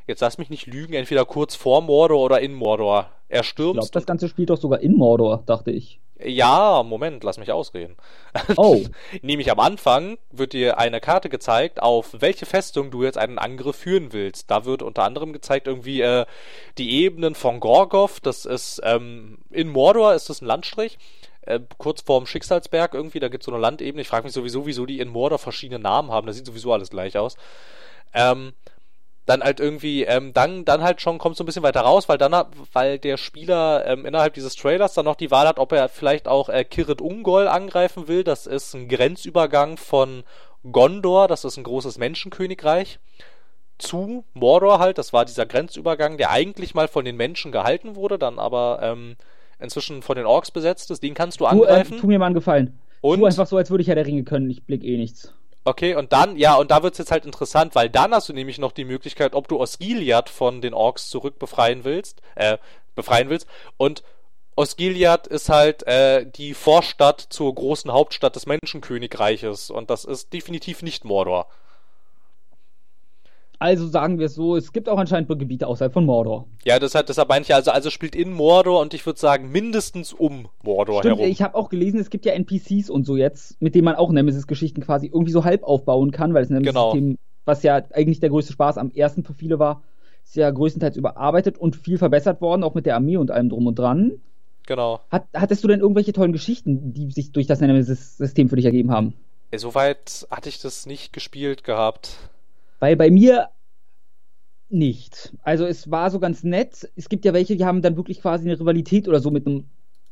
jetzt 0.07 0.21
lass 0.21 0.37
mich 0.37 0.49
nicht 0.49 0.67
lügen, 0.67 0.93
entweder 0.93 1.25
kurz 1.25 1.55
vor 1.55 1.81
Mordor 1.81 2.19
oder 2.23 2.39
in 2.41 2.53
Mordor 2.53 3.09
Ich 3.29 3.71
glaube, 3.71 3.89
erstürmst. 3.89 3.95
das 3.95 4.05
Ganze 4.05 4.27
spielt 4.29 4.49
doch 4.49 4.57
sogar 4.59 4.79
in 4.81 4.95
Mordor, 4.95 5.43
dachte 5.45 5.71
ich. 5.71 5.99
ja, 6.21 6.83
Moment, 6.83 7.23
lass 7.23 7.37
mich 7.37 7.51
ausreden. 7.51 7.95
Oh, 8.57 8.81
Nämlich 9.21 9.51
am 9.51 9.59
Anfang 9.59 10.17
wird 10.31 10.53
dir 10.53 10.77
eine 10.77 10.99
Karte 10.99 11.29
gezeigt, 11.29 11.81
auf 11.81 12.15
welche 12.19 12.45
Festung 12.45 12.91
du 12.91 13.03
jetzt 13.03 13.17
einen 13.17 13.39
Angriff 13.39 13.77
führen 13.77 14.11
willst. 14.13 14.51
Da 14.51 14.65
wird 14.65 14.81
unter 14.81 15.03
anderem 15.03 15.31
gezeigt 15.33 15.67
irgendwie 15.67 16.01
äh, 16.01 16.25
die 16.77 17.03
Ebenen 17.03 17.35
von 17.35 17.59
Gorgov. 17.59 18.19
Das 18.19 18.45
ist 18.45 18.81
ähm, 18.83 19.37
in 19.51 19.69
Mordor 19.69 20.13
ist 20.13 20.29
das 20.29 20.41
ein 20.41 20.45
Landstrich. 20.47 20.97
Äh, 21.41 21.59
kurz 21.77 22.01
vorm 22.01 22.25
Schicksalsberg 22.25 22.93
irgendwie, 22.93 23.19
da 23.19 23.29
gibt 23.29 23.43
es 23.43 23.45
so 23.45 23.51
eine 23.51 23.61
Landebene. 23.61 24.01
Ich 24.01 24.07
frage 24.07 24.25
mich 24.25 24.33
sowieso, 24.33 24.65
wieso 24.65 24.85
die 24.85 24.99
in 24.99 25.09
Mordor 25.09 25.39
verschiedene 25.39 25.79
Namen 25.79 26.11
haben. 26.11 26.27
Das 26.27 26.35
sieht 26.35 26.45
sowieso 26.45 26.73
alles 26.73 26.89
gleich 26.89 27.17
aus. 27.17 27.37
Ähm, 28.13 28.53
dann 29.29 29.43
halt 29.43 29.59
irgendwie, 29.59 30.03
ähm, 30.03 30.33
dann, 30.33 30.65
dann 30.65 30.81
halt 30.81 31.01
schon 31.01 31.19
kommt 31.19 31.37
so 31.37 31.43
ein 31.43 31.45
bisschen 31.45 31.61
weiter 31.61 31.81
raus, 31.81 32.09
weil 32.09 32.17
dann, 32.17 32.33
weil 32.73 32.97
der 32.97 33.15
Spieler 33.17 33.85
ähm, 33.85 34.05
innerhalb 34.05 34.33
dieses 34.33 34.55
Trailers 34.55 34.95
dann 34.95 35.05
noch 35.05 35.15
die 35.15 35.29
Wahl 35.29 35.47
hat, 35.47 35.59
ob 35.59 35.71
er 35.71 35.87
vielleicht 35.87 36.27
auch 36.27 36.49
äh, 36.49 36.63
Kirit 36.63 36.99
Ungol 36.99 37.47
angreifen 37.47 38.07
will. 38.07 38.23
Das 38.23 38.47
ist 38.47 38.73
ein 38.73 38.89
Grenzübergang 38.89 39.77
von 39.77 40.23
Gondor, 40.71 41.27
das 41.27 41.45
ist 41.45 41.57
ein 41.57 41.63
großes 41.63 41.99
Menschenkönigreich, 41.99 42.99
zu 43.77 44.25
Mordor 44.33 44.79
halt. 44.79 44.97
Das 44.97 45.13
war 45.13 45.25
dieser 45.25 45.45
Grenzübergang, 45.45 46.17
der 46.17 46.31
eigentlich 46.31 46.73
mal 46.73 46.87
von 46.87 47.05
den 47.05 47.15
Menschen 47.15 47.51
gehalten 47.51 47.95
wurde, 47.95 48.17
dann 48.17 48.39
aber 48.39 48.79
ähm, 48.81 49.15
inzwischen 49.59 50.01
von 50.01 50.15
den 50.15 50.25
Orks 50.25 50.51
besetzt 50.51 50.91
ist. 50.91 51.03
Den 51.03 51.13
kannst 51.13 51.39
du 51.39 51.45
du, 51.45 51.49
äh, 51.49 51.53
angreifen. 51.53 51.99
tu 51.99 52.07
mir 52.07 52.19
mal 52.19 52.27
einen 52.27 52.35
Gefallen. 52.35 52.79
und 53.01 53.19
Tu 53.19 53.25
einfach 53.25 53.47
so, 53.47 53.57
als 53.57 53.69
würde 53.69 53.81
ich 53.81 53.87
Herr 53.87 53.95
der 53.95 54.05
Ringe 54.05 54.23
können. 54.23 54.49
Ich 54.49 54.63
blick 54.63 54.83
eh 54.83 54.97
nichts. 54.97 55.33
Okay, 55.65 55.95
und 55.95 56.13
dann, 56.13 56.37
ja, 56.37 56.55
und 56.55 56.71
da 56.71 56.83
wird's 56.83 56.97
jetzt 56.97 57.11
halt 57.11 57.25
interessant, 57.25 57.75
weil 57.75 57.89
dann 57.89 58.13
hast 58.13 58.29
du 58.29 58.33
nämlich 58.33 58.57
noch 58.59 58.71
die 58.71 58.85
Möglichkeit, 58.85 59.35
ob 59.35 59.47
du 59.47 59.59
Osgiliath 59.59 60.29
von 60.29 60.61
den 60.61 60.73
Orks 60.73 61.09
zurück 61.09 61.37
befreien 61.37 61.83
willst, 61.83 62.21
äh, 62.35 62.57
befreien 62.95 63.29
willst. 63.29 63.47
Und 63.77 64.01
Osgiliath 64.55 65.27
ist 65.27 65.49
halt 65.49 65.85
äh, 65.87 66.25
die 66.25 66.53
Vorstadt 66.53 67.21
zur 67.29 67.53
großen 67.53 67.91
Hauptstadt 67.91 68.35
des 68.35 68.45
Menschenkönigreiches 68.45 69.69
und 69.69 69.89
das 69.89 70.05
ist 70.05 70.33
definitiv 70.33 70.81
nicht 70.81 71.05
Mordor. 71.05 71.47
Also 73.59 73.87
sagen 73.87 74.19
wir 74.19 74.27
es 74.27 74.35
so, 74.35 74.55
es 74.55 74.71
gibt 74.71 74.87
auch 74.87 74.97
anscheinend 74.97 75.27
Gebiete 75.27 75.67
außerhalb 75.67 75.91
von 75.91 76.05
Mordor. 76.05 76.47
Ja, 76.63 76.79
deshalb, 76.79 77.07
deshalb 77.07 77.27
meine 77.27 77.41
ich 77.41 77.49
ja, 77.49 77.57
also, 77.57 77.71
also 77.71 77.89
spielt 77.89 78.15
in 78.15 78.31
Mordor 78.31 78.79
und 78.79 78.93
ich 78.93 79.05
würde 79.05 79.19
sagen 79.19 79.51
mindestens 79.51 80.13
um 80.13 80.47
Mordor 80.63 81.01
Stimmt, 81.01 81.17
herum. 81.17 81.29
ich 81.31 81.41
habe 81.41 81.55
auch 81.55 81.67
gelesen, 81.67 81.99
es 81.99 82.09
gibt 82.09 82.25
ja 82.25 82.31
NPCs 82.31 82.89
und 82.89 83.05
so 83.05 83.17
jetzt, 83.17 83.61
mit 83.61 83.75
denen 83.75 83.83
man 83.83 83.95
auch 83.95 84.11
Nemesis-Geschichten 84.11 84.81
quasi 84.81 85.07
irgendwie 85.07 85.33
so 85.33 85.43
halb 85.43 85.63
aufbauen 85.63 86.11
kann, 86.11 86.33
weil 86.33 86.43
das 86.43 86.49
Genau. 86.49 86.93
Nemesis-System, 86.93 87.17
was 87.43 87.63
ja 87.63 87.81
eigentlich 87.93 88.21
der 88.21 88.29
größte 88.29 88.53
Spaß 88.53 88.77
am 88.77 88.91
ersten 88.91 89.23
für 89.23 89.33
viele 89.33 89.59
war, 89.59 89.83
ist 90.23 90.37
ja 90.37 90.49
größtenteils 90.49 90.95
überarbeitet 90.95 91.57
und 91.57 91.75
viel 91.75 91.97
verbessert 91.97 92.39
worden, 92.39 92.63
auch 92.63 92.75
mit 92.75 92.85
der 92.85 92.95
Armee 92.95 93.17
und 93.17 93.29
allem 93.29 93.49
drum 93.49 93.67
und 93.67 93.77
dran. 93.77 94.13
Genau. 94.67 95.01
Hat, 95.11 95.25
hattest 95.33 95.63
du 95.65 95.67
denn 95.67 95.81
irgendwelche 95.81 96.13
tollen 96.13 96.31
Geschichten, 96.31 96.93
die 96.93 97.11
sich 97.11 97.33
durch 97.33 97.47
das 97.47 97.59
Nemesis-System 97.59 98.47
für 98.47 98.55
dich 98.55 98.65
ergeben 98.65 98.91
haben? 98.91 99.15
Soweit 99.53 100.27
hatte 100.29 100.47
ich 100.47 100.61
das 100.61 100.85
nicht 100.85 101.11
gespielt 101.11 101.63
gehabt. 101.63 102.28
Weil 102.79 102.95
bei 102.95 103.09
mir 103.11 103.49
nicht. 104.69 105.35
Also 105.41 105.65
es 105.65 105.89
war 105.89 106.11
so 106.11 106.19
ganz 106.19 106.43
nett. 106.43 106.89
Es 106.95 107.09
gibt 107.09 107.25
ja 107.25 107.33
welche, 107.33 107.55
die 107.55 107.65
haben 107.65 107.81
dann 107.81 107.97
wirklich 107.97 108.21
quasi 108.21 108.45
eine 108.45 108.59
Rivalität 108.59 109.07
oder 109.07 109.19
so 109.19 109.31
mit 109.31 109.47
einem 109.47 109.65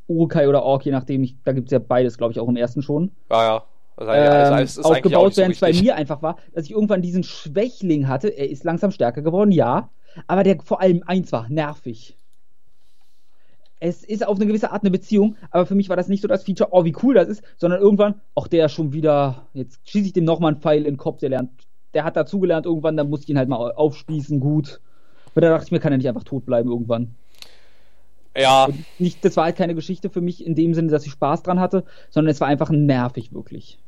Urukai 0.08 0.48
oder 0.48 0.64
Ork, 0.64 0.86
je 0.86 0.92
nachdem. 0.92 1.24
Ich, 1.24 1.36
da 1.44 1.52
gibt 1.52 1.68
es 1.68 1.72
ja 1.72 1.80
beides, 1.80 2.18
glaube 2.18 2.32
ich, 2.34 2.40
auch 2.40 2.48
im 2.48 2.56
ersten 2.56 2.82
schon. 2.82 3.12
Ja, 3.30 3.44
ja. 3.44 3.64
Also, 3.98 4.12
Ähm, 4.12 4.54
also, 4.54 4.64
es 4.64 4.78
ist 4.78 4.86
eigentlich 4.86 5.16
auch 5.16 5.24
aufgebaut, 5.24 5.34
so 5.36 5.42
während 5.42 5.56
es 5.56 5.60
bei 5.60 5.68
richtig. 5.68 5.84
mir 5.86 5.96
einfach 5.96 6.22
war, 6.22 6.38
dass 6.54 6.66
ich 6.66 6.72
irgendwann 6.72 7.02
diesen 7.02 7.24
Schwächling 7.24 8.08
hatte. 8.08 8.30
Er 8.30 8.50
ist 8.50 8.64
langsam 8.64 8.92
stärker 8.92 9.22
geworden, 9.22 9.52
ja. 9.52 9.90
Aber 10.28 10.44
der 10.44 10.60
vor 10.62 10.82
allem 10.82 11.04
eins 11.06 11.32
war, 11.32 11.48
nervig. 11.50 12.16
Es 13.80 14.04
ist 14.04 14.26
auf 14.26 14.38
eine 14.38 14.48
gewisse 14.48 14.72
Art 14.72 14.82
eine 14.82 14.90
Beziehung, 14.90 15.36
aber 15.52 15.68
für 15.68 15.76
mich 15.76 15.90
war 15.90 15.96
das 15.96 16.08
nicht 16.08 16.22
so 16.22 16.28
das 16.28 16.44
Feature, 16.44 16.70
oh, 16.72 16.84
wie 16.84 16.96
cool 17.04 17.14
das 17.14 17.28
ist, 17.28 17.44
sondern 17.58 17.80
irgendwann, 17.80 18.22
ach, 18.34 18.48
der 18.48 18.70
schon 18.70 18.92
wieder, 18.92 19.48
jetzt 19.54 19.88
schieße 19.88 20.08
ich 20.08 20.14
dem 20.14 20.24
nochmal 20.26 20.54
einen 20.54 20.62
Pfeil 20.62 20.80
in 20.80 20.96
den 20.96 20.98
Kopf, 20.98 21.20
der 21.20 21.30
lernt, 21.30 21.67
der 21.94 22.04
hat 22.04 22.16
dazugelernt 22.16 22.66
irgendwann, 22.66 22.98
dann 22.98 23.10
muss 23.10 23.24
ich 23.24 23.30
ihn 23.30 23.38
halt 23.38 23.50
mal 23.50 23.72
aufspießen, 23.72 24.40
gut. 24.40 24.80
Und 25.36 25.42
da 25.42 25.50
dachte 25.50 25.66
ich 25.66 25.72
mir, 25.72 25.80
kann 25.80 25.92
er 25.92 25.98
nicht 25.98 26.08
einfach 26.08 26.24
tot 26.24 26.46
bleiben 26.46 26.70
irgendwann. 26.70 27.16
Ja, 28.36 28.66
Und 28.66 28.86
nicht, 29.00 29.26
das 29.26 29.36
war 29.36 29.46
halt 29.46 29.56
keine 29.56 29.74
Geschichte 29.76 30.10
für 30.10 30.22
mich 30.22 30.46
in 30.46 30.56
dem 30.56 30.74
Sinne, 30.74 30.92
dass 30.92 31.06
ich 31.06 31.12
Spaß 31.12 31.44
dran 31.44 31.60
hatte, 31.60 31.84
sondern 32.10 32.32
es 32.32 32.40
war 32.40 32.48
einfach 32.48 32.70
nervig, 32.70 33.34
wirklich. 33.34 33.80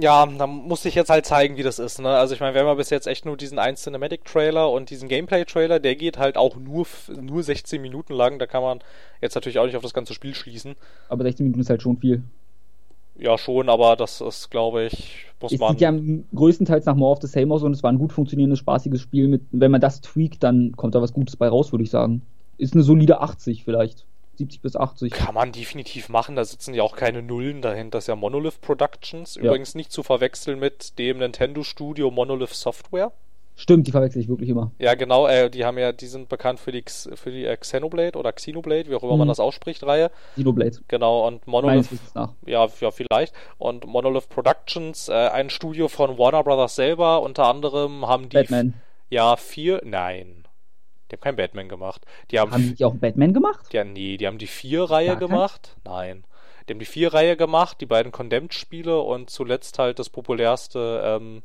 Ja, 0.00 0.26
da 0.26 0.46
muss 0.46 0.84
ich 0.84 0.94
jetzt 0.94 1.08
halt 1.08 1.24
zeigen, 1.24 1.56
wie 1.56 1.62
das 1.62 1.78
ist. 1.78 1.98
Ne? 1.98 2.10
Also 2.10 2.34
ich 2.34 2.40
meine, 2.40 2.52
wir 2.54 2.60
haben 2.60 2.68
ja 2.68 2.74
bis 2.74 2.90
jetzt 2.90 3.06
echt 3.06 3.24
nur 3.24 3.38
diesen 3.38 3.58
einen 3.58 3.76
Cinematic-Trailer 3.76 4.70
und 4.70 4.90
diesen 4.90 5.08
Gameplay-Trailer, 5.08 5.80
der 5.80 5.96
geht 5.96 6.18
halt 6.18 6.36
auch 6.36 6.56
nur, 6.56 6.86
nur 7.18 7.42
16 7.42 7.80
Minuten 7.80 8.12
lang. 8.12 8.38
Da 8.38 8.46
kann 8.46 8.62
man 8.62 8.80
jetzt 9.22 9.34
natürlich 9.34 9.58
auch 9.58 9.64
nicht 9.64 9.76
auf 9.76 9.82
das 9.82 9.94
ganze 9.94 10.12
Spiel 10.12 10.34
schließen. 10.34 10.74
Aber 11.08 11.24
16 11.24 11.44
Minuten 11.44 11.60
ist 11.62 11.70
halt 11.70 11.80
schon 11.80 11.96
viel. 11.96 12.22
Ja, 13.18 13.36
schon, 13.36 13.68
aber 13.68 13.96
das 13.96 14.20
ist, 14.20 14.50
glaube 14.50 14.84
ich, 14.84 15.26
muss 15.40 15.52
Es 15.52 15.58
man. 15.58 15.72
sieht 15.72 15.80
ja 15.80 15.92
größtenteils 16.34 16.86
nach 16.86 16.94
More 16.94 17.12
of 17.12 17.20
the 17.20 17.26
Same 17.26 17.52
aus 17.52 17.62
und 17.62 17.72
es 17.72 17.82
war 17.82 17.90
ein 17.92 17.98
gut 17.98 18.12
funktionierendes, 18.12 18.60
spaßiges 18.60 19.00
Spiel. 19.00 19.28
Mit, 19.28 19.42
wenn 19.50 19.70
man 19.70 19.80
das 19.80 20.00
tweakt, 20.00 20.42
dann 20.42 20.72
kommt 20.76 20.94
da 20.94 21.02
was 21.02 21.12
Gutes 21.12 21.36
bei 21.36 21.48
raus, 21.48 21.72
würde 21.72 21.84
ich 21.84 21.90
sagen. 21.90 22.22
Ist 22.58 22.74
eine 22.74 22.82
solide 22.82 23.20
80 23.20 23.64
vielleicht. 23.64 24.06
70 24.36 24.62
bis 24.62 24.76
80. 24.76 25.12
Kann 25.12 25.34
man 25.34 25.50
definitiv 25.50 26.08
machen, 26.08 26.36
da 26.36 26.44
sitzen 26.44 26.72
ja 26.72 26.84
auch 26.84 26.94
keine 26.94 27.22
Nullen 27.22 27.60
dahinter. 27.60 27.98
Das 27.98 28.04
ist 28.04 28.08
ja 28.08 28.14
Monolith 28.14 28.60
Productions. 28.60 29.34
Ja. 29.34 29.42
Übrigens 29.42 29.74
nicht 29.74 29.90
zu 29.90 30.04
verwechseln 30.04 30.60
mit 30.60 30.96
dem 31.00 31.18
Nintendo 31.18 31.64
Studio 31.64 32.12
Monolith 32.12 32.54
Software. 32.54 33.10
Stimmt, 33.60 33.88
die 33.88 33.90
verwechsel 33.90 34.22
ich 34.22 34.28
wirklich 34.28 34.48
immer. 34.50 34.70
Ja, 34.78 34.94
genau, 34.94 35.26
äh, 35.26 35.50
die 35.50 35.64
haben 35.64 35.78
ja, 35.78 35.90
die 35.90 36.06
sind 36.06 36.28
bekannt 36.28 36.60
für 36.60 36.70
die, 36.70 36.78
X- 36.78 37.10
für 37.16 37.32
die 37.32 37.44
äh, 37.44 37.56
Xenoblade 37.56 38.16
oder 38.16 38.32
Xenoblade, 38.32 38.88
wie 38.88 38.94
auch 38.94 39.02
immer 39.02 39.16
man 39.16 39.26
Mhm. 39.26 39.30
das 39.30 39.40
ausspricht, 39.40 39.82
Reihe. 39.84 40.12
Xenoblade. 40.34 40.78
Genau, 40.86 41.26
und 41.26 41.44
Monolith, 41.48 41.88
ja, 42.14 42.32
ja, 42.46 42.90
vielleicht. 42.92 43.34
Und 43.58 43.84
Monolith 43.84 44.28
Productions, 44.28 45.08
äh, 45.08 45.12
ein 45.12 45.50
Studio 45.50 45.88
von 45.88 46.16
Warner 46.18 46.44
Brothers 46.44 46.76
selber, 46.76 47.20
unter 47.20 47.46
anderem 47.46 48.06
haben 48.06 48.28
die. 48.28 48.36
Batman. 48.36 48.74
Ja, 49.10 49.34
vier, 49.36 49.80
nein. 49.84 50.44
Die 51.10 51.16
haben 51.16 51.20
kein 51.22 51.36
Batman 51.36 51.68
gemacht. 51.68 52.04
Die 52.30 52.38
haben, 52.38 52.52
Haben 52.52 52.76
die 52.76 52.84
auch 52.84 52.94
Batman 52.94 53.32
gemacht? 53.32 53.72
ja, 53.72 53.82
nee, 53.82 54.18
die 54.18 54.26
haben 54.28 54.38
die 54.38 54.46
vier-Reihe 54.46 55.16
gemacht. 55.16 55.74
Nein. 55.84 56.22
Die 56.68 56.74
haben 56.74 56.78
die 56.78 56.84
vier-Reihe 56.84 57.36
gemacht, 57.36 57.80
die 57.80 57.86
beiden 57.86 58.12
Condemned-Spiele 58.12 59.00
und 59.00 59.30
zuletzt 59.30 59.78
halt 59.80 59.98
das 59.98 60.10
populärste, 60.10 61.02
ähm, 61.04 61.42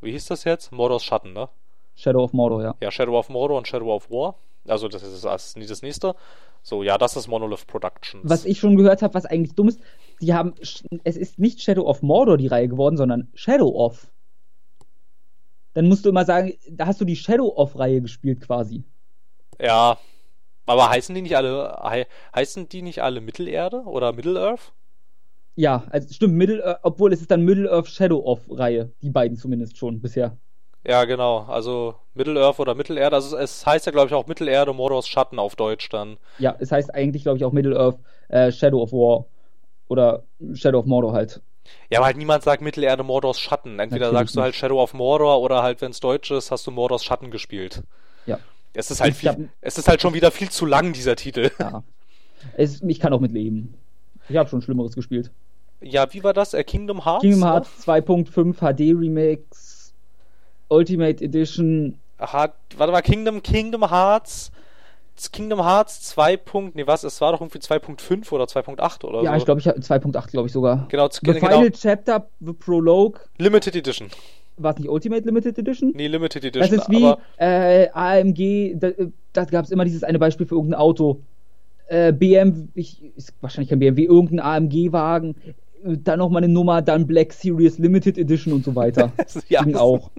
wie 0.00 0.12
hieß 0.12 0.26
das 0.26 0.44
jetzt? 0.44 0.72
Mordors 0.72 1.04
Schatten, 1.04 1.32
ne? 1.32 1.48
Shadow 1.94 2.24
of 2.24 2.32
Mordor, 2.32 2.62
ja. 2.62 2.74
Ja, 2.80 2.90
Shadow 2.90 3.18
of 3.18 3.28
Mordor 3.28 3.58
und 3.58 3.66
Shadow 3.66 3.94
of 3.94 4.10
War. 4.10 4.36
Also 4.68 4.88
das 4.88 5.02
ist 5.02 5.24
das, 5.24 5.54
das 5.54 5.82
nächste. 5.82 6.14
So, 6.62 6.82
ja, 6.82 6.98
das 6.98 7.16
ist 7.16 7.28
Monolith 7.28 7.66
Productions. 7.66 8.28
Was 8.28 8.44
ich 8.44 8.58
schon 8.58 8.76
gehört 8.76 9.00
habe, 9.02 9.14
was 9.14 9.24
eigentlich 9.24 9.54
dumm 9.54 9.68
ist, 9.68 9.80
die 10.20 10.34
haben, 10.34 10.54
es 11.04 11.16
ist 11.16 11.38
nicht 11.38 11.62
Shadow 11.62 11.86
of 11.86 12.02
Mordor 12.02 12.36
die 12.36 12.48
Reihe 12.48 12.68
geworden, 12.68 12.96
sondern 12.96 13.30
Shadow 13.34 13.68
of. 13.68 14.08
Dann 15.74 15.88
musst 15.88 16.04
du 16.04 16.08
immer 16.08 16.24
sagen, 16.24 16.54
da 16.68 16.86
hast 16.86 17.00
du 17.00 17.04
die 17.04 17.16
Shadow 17.16 17.48
of 17.54 17.78
Reihe 17.78 18.00
gespielt 18.00 18.40
quasi. 18.40 18.82
Ja, 19.60 19.98
aber 20.66 20.90
heißen 20.90 21.14
die 21.14 21.22
nicht 21.22 21.36
alle, 21.36 21.78
hei, 21.82 22.06
heißen 22.34 22.68
die 22.68 22.82
nicht 22.82 23.00
alle 23.00 23.20
Mittelerde 23.20 23.82
oder 23.82 24.12
Middle-earth? 24.12 24.72
Ja, 25.56 25.84
also 25.90 26.12
stimmt, 26.12 26.34
Middle, 26.34 26.62
Earth- 26.64 26.80
obwohl 26.82 27.12
es 27.12 27.20
ist 27.20 27.30
dann 27.30 27.42
Middle 27.42 27.70
Earth 27.70 27.88
Shadow 27.88 28.18
of 28.18 28.40
Reihe, 28.50 28.90
die 29.02 29.10
beiden 29.10 29.36
zumindest 29.38 29.76
schon 29.78 30.00
bisher. 30.00 30.36
Ja, 30.86 31.04
genau. 31.04 31.40
Also 31.48 31.96
Middle-earth 32.14 32.60
oder 32.60 32.74
Mittelerde. 32.76 33.16
Also 33.16 33.36
es 33.36 33.66
heißt 33.66 33.86
ja, 33.86 33.92
glaube 33.92 34.06
ich, 34.06 34.14
auch 34.14 34.26
Mittelerde, 34.28 34.72
Mordors 34.72 35.08
Schatten 35.08 35.38
auf 35.40 35.56
Deutsch 35.56 35.88
dann. 35.88 36.16
Ja, 36.38 36.54
es 36.60 36.70
heißt 36.70 36.94
eigentlich, 36.94 37.22
glaube 37.24 37.38
ich, 37.38 37.44
auch 37.44 37.50
Middle 37.52 37.76
Earth 37.76 37.98
äh, 38.28 38.52
Shadow 38.52 38.82
of 38.82 38.92
War 38.92 39.24
oder 39.88 40.22
Shadow 40.54 40.78
of 40.78 40.86
Mordor 40.86 41.12
halt. 41.12 41.40
Ja, 41.90 41.98
aber 41.98 42.06
halt 42.06 42.16
niemand 42.16 42.44
sagt 42.44 42.62
Mittelerde, 42.62 43.02
Mordors 43.02 43.40
Schatten. 43.40 43.80
Entweder 43.80 44.06
Natürlich 44.12 44.18
sagst 44.20 44.36
du 44.36 44.42
halt. 44.42 44.54
Shadow 44.54 44.80
of 44.80 44.94
Mordor 44.94 45.40
oder 45.40 45.64
halt, 45.64 45.80
wenn 45.80 45.90
es 45.90 45.98
Deutsch 45.98 46.30
ist, 46.30 46.52
hast 46.52 46.64
du 46.68 46.70
Mordors 46.70 47.02
Schatten 47.04 47.32
gespielt. 47.32 47.82
Ja. 48.26 48.38
Es 48.72 48.90
ist 48.92 49.00
halt 49.00 49.14
viel, 49.16 49.30
hab- 49.30 49.38
es 49.62 49.78
ist 49.78 49.88
halt 49.88 50.00
schon 50.02 50.14
wieder 50.14 50.30
viel 50.30 50.50
zu 50.50 50.66
lang, 50.66 50.92
dieser 50.92 51.16
Titel. 51.16 51.50
Ja. 51.58 51.82
Es, 52.56 52.80
ich 52.82 53.00
kann 53.00 53.12
auch 53.12 53.20
mit 53.20 53.32
leben. 53.32 53.74
Ich 54.28 54.36
habe 54.36 54.48
schon 54.48 54.62
Schlimmeres 54.62 54.94
gespielt. 54.94 55.32
Ja, 55.90 56.12
wie 56.12 56.22
war 56.24 56.32
das? 56.32 56.54
Äh, 56.54 56.64
Kingdom 56.64 57.04
Hearts? 57.04 57.22
Kingdom 57.22 57.40
ne? 57.40 57.46
Hearts 57.46 57.70
2.5 57.86 58.54
HD 58.60 58.98
Remix 58.98 59.92
Ultimate 60.68 61.24
Edition. 61.24 61.98
Aha, 62.18 62.52
warte 62.76 62.92
mal, 62.92 63.02
Kingdom, 63.02 63.42
Kingdom 63.42 63.90
Hearts, 63.90 64.50
Kingdom 65.32 65.62
Hearts 65.64 66.02
2. 66.02 66.36
Punkt- 66.38 66.74
Nee, 66.76 66.86
was? 66.86 67.04
Es 67.04 67.20
war 67.20 67.32
doch 67.32 67.40
irgendwie 67.40 67.58
2.5 67.58 68.32
oder 68.32 68.44
2.8 68.46 69.04
oder 69.04 69.22
Ja, 69.22 69.32
so. 69.32 69.36
ich 69.38 69.44
glaube, 69.44 69.60
ich 69.60 69.68
hab 69.68 69.76
2.8, 69.76 70.30
glaube 70.30 70.46
ich 70.46 70.52
sogar. 70.52 70.86
Genau, 70.88 71.08
The 71.10 71.18
genau. 71.22 71.38
Final 71.38 71.70
Chapter, 71.70 72.26
The 72.40 72.52
Prologue, 72.52 73.20
Limited 73.38 73.76
Edition. 73.76 74.08
war 74.56 74.72
es 74.72 74.78
nicht 74.78 74.88
Ultimate 74.88 75.22
Limited 75.24 75.58
Edition? 75.58 75.92
Nee, 75.94 76.06
Limited 76.08 76.42
Das 76.56 76.68
Edition. 76.70 76.78
ist 76.80 76.90
wie 76.90 77.14
äh, 77.44 77.88
AMG, 77.92 78.74
da, 78.78 78.88
da 79.34 79.44
gab 79.44 79.64
es 79.66 79.70
immer 79.70 79.84
dieses 79.84 80.02
eine 80.02 80.18
Beispiel 80.18 80.46
für 80.46 80.54
irgendein 80.54 80.80
Auto. 80.80 81.20
Äh, 81.88 82.12
BMW, 82.12 82.66
ich, 82.74 83.00
ist 83.14 83.32
wahrscheinlich 83.40 83.68
kein 83.68 83.78
BMW, 83.78 84.04
irgendein 84.04 84.40
AMG-Wagen, 84.40 85.36
äh, 85.84 85.96
dann 85.96 86.18
nochmal 86.18 86.42
eine 86.42 86.52
Nummer, 86.52 86.82
dann 86.82 87.06
Black 87.06 87.32
Series 87.32 87.78
Limited 87.78 88.18
Edition 88.18 88.52
und 88.52 88.64
so 88.64 88.74
weiter. 88.74 89.12
ja, 89.48 89.62
Ging 89.62 89.76
auch. 89.76 90.10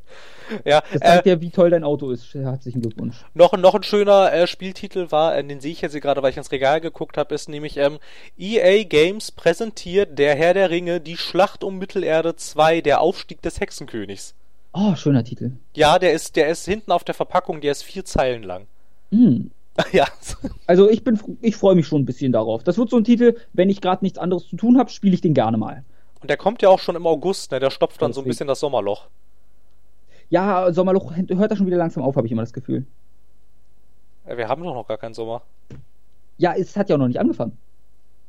ja, 0.64 0.82
Das 0.92 1.02
äh, 1.02 1.04
zeigt 1.04 1.26
ja, 1.26 1.40
wie 1.40 1.50
toll 1.50 1.70
dein 1.70 1.84
Auto 1.84 2.10
ist. 2.10 2.34
Herzlichen 2.34 2.82
Glückwunsch. 2.82 3.16
noch, 3.34 3.56
noch 3.56 3.74
ein 3.74 3.82
schöner 3.82 4.32
äh, 4.32 4.46
Spieltitel 4.46 5.10
war, 5.10 5.36
äh, 5.36 5.44
den 5.44 5.60
sehe 5.60 5.72
ich 5.72 5.80
jetzt 5.80 5.92
hier 5.92 6.00
gerade, 6.00 6.22
weil 6.22 6.30
ich 6.30 6.36
ins 6.36 6.52
Regal 6.52 6.80
geguckt 6.80 7.16
habe, 7.16 7.34
ist 7.34 7.48
nämlich 7.48 7.76
ähm, 7.76 7.98
EA 8.38 8.84
Games 8.84 9.32
präsentiert 9.32 10.18
Der 10.18 10.34
Herr 10.34 10.54
der 10.54 10.70
Ringe, 10.70 11.00
die 11.00 11.16
Schlacht 11.16 11.64
um 11.64 11.78
Mittelerde 11.78 12.36
2, 12.36 12.80
der 12.80 13.00
Aufstieg 13.00 13.42
des 13.42 13.60
Hexenkönigs. 13.60 14.34
Oh, 14.74 14.94
schöner 14.94 15.24
Titel. 15.24 15.52
Ja, 15.74 15.98
der 15.98 16.12
ist, 16.12 16.36
der 16.36 16.48
ist 16.48 16.64
hinten 16.64 16.92
auf 16.92 17.04
der 17.04 17.14
Verpackung, 17.14 17.60
der 17.60 17.72
ist 17.72 17.82
vier 17.82 18.04
Zeilen 18.04 18.42
lang. 18.42 18.66
Hm. 19.10 19.50
ja, 19.92 20.06
Also 20.66 20.88
ich 20.90 21.02
bin, 21.02 21.18
ich 21.40 21.56
freue 21.56 21.74
mich 21.74 21.86
schon 21.86 22.02
ein 22.02 22.06
bisschen 22.06 22.32
darauf. 22.32 22.62
Das 22.62 22.76
wird 22.78 22.90
so 22.90 22.96
ein 22.98 23.04
Titel, 23.04 23.36
wenn 23.52 23.70
ich 23.70 23.80
gerade 23.80 24.04
nichts 24.04 24.18
anderes 24.18 24.46
zu 24.48 24.56
tun 24.56 24.78
habe, 24.78 24.90
spiele 24.90 25.14
ich 25.14 25.20
den 25.22 25.34
gerne 25.34 25.56
mal. 25.56 25.84
und 26.20 26.28
der 26.28 26.36
kommt 26.36 26.60
ja 26.62 26.68
auch 26.68 26.78
schon 26.78 26.94
im 26.96 27.06
August, 27.06 27.50
ne? 27.52 27.58
Der 27.60 27.70
stopft 27.70 28.00
dann 28.02 28.12
so 28.12 28.20
ein 28.20 28.24
Deswegen. 28.24 28.30
bisschen 28.30 28.46
das 28.48 28.60
Sommerloch. 28.60 29.08
Ja, 30.30 30.72
Sommerloch 30.72 31.12
hört 31.16 31.50
da 31.50 31.56
schon 31.56 31.66
wieder 31.66 31.76
langsam 31.78 32.02
auf, 32.02 32.16
habe 32.16 32.26
ich 32.26 32.32
immer 32.32 32.42
das 32.42 32.52
Gefühl. 32.52 32.86
Wir 34.26 34.48
haben 34.48 34.62
doch 34.62 34.74
noch 34.74 34.86
gar 34.86 34.98
keinen 34.98 35.14
Sommer. 35.14 35.42
Ja, 36.38 36.54
es 36.54 36.76
hat 36.76 36.88
ja 36.88 36.96
auch 36.96 37.00
noch 37.00 37.08
nicht 37.08 37.18
angefangen. 37.20 37.58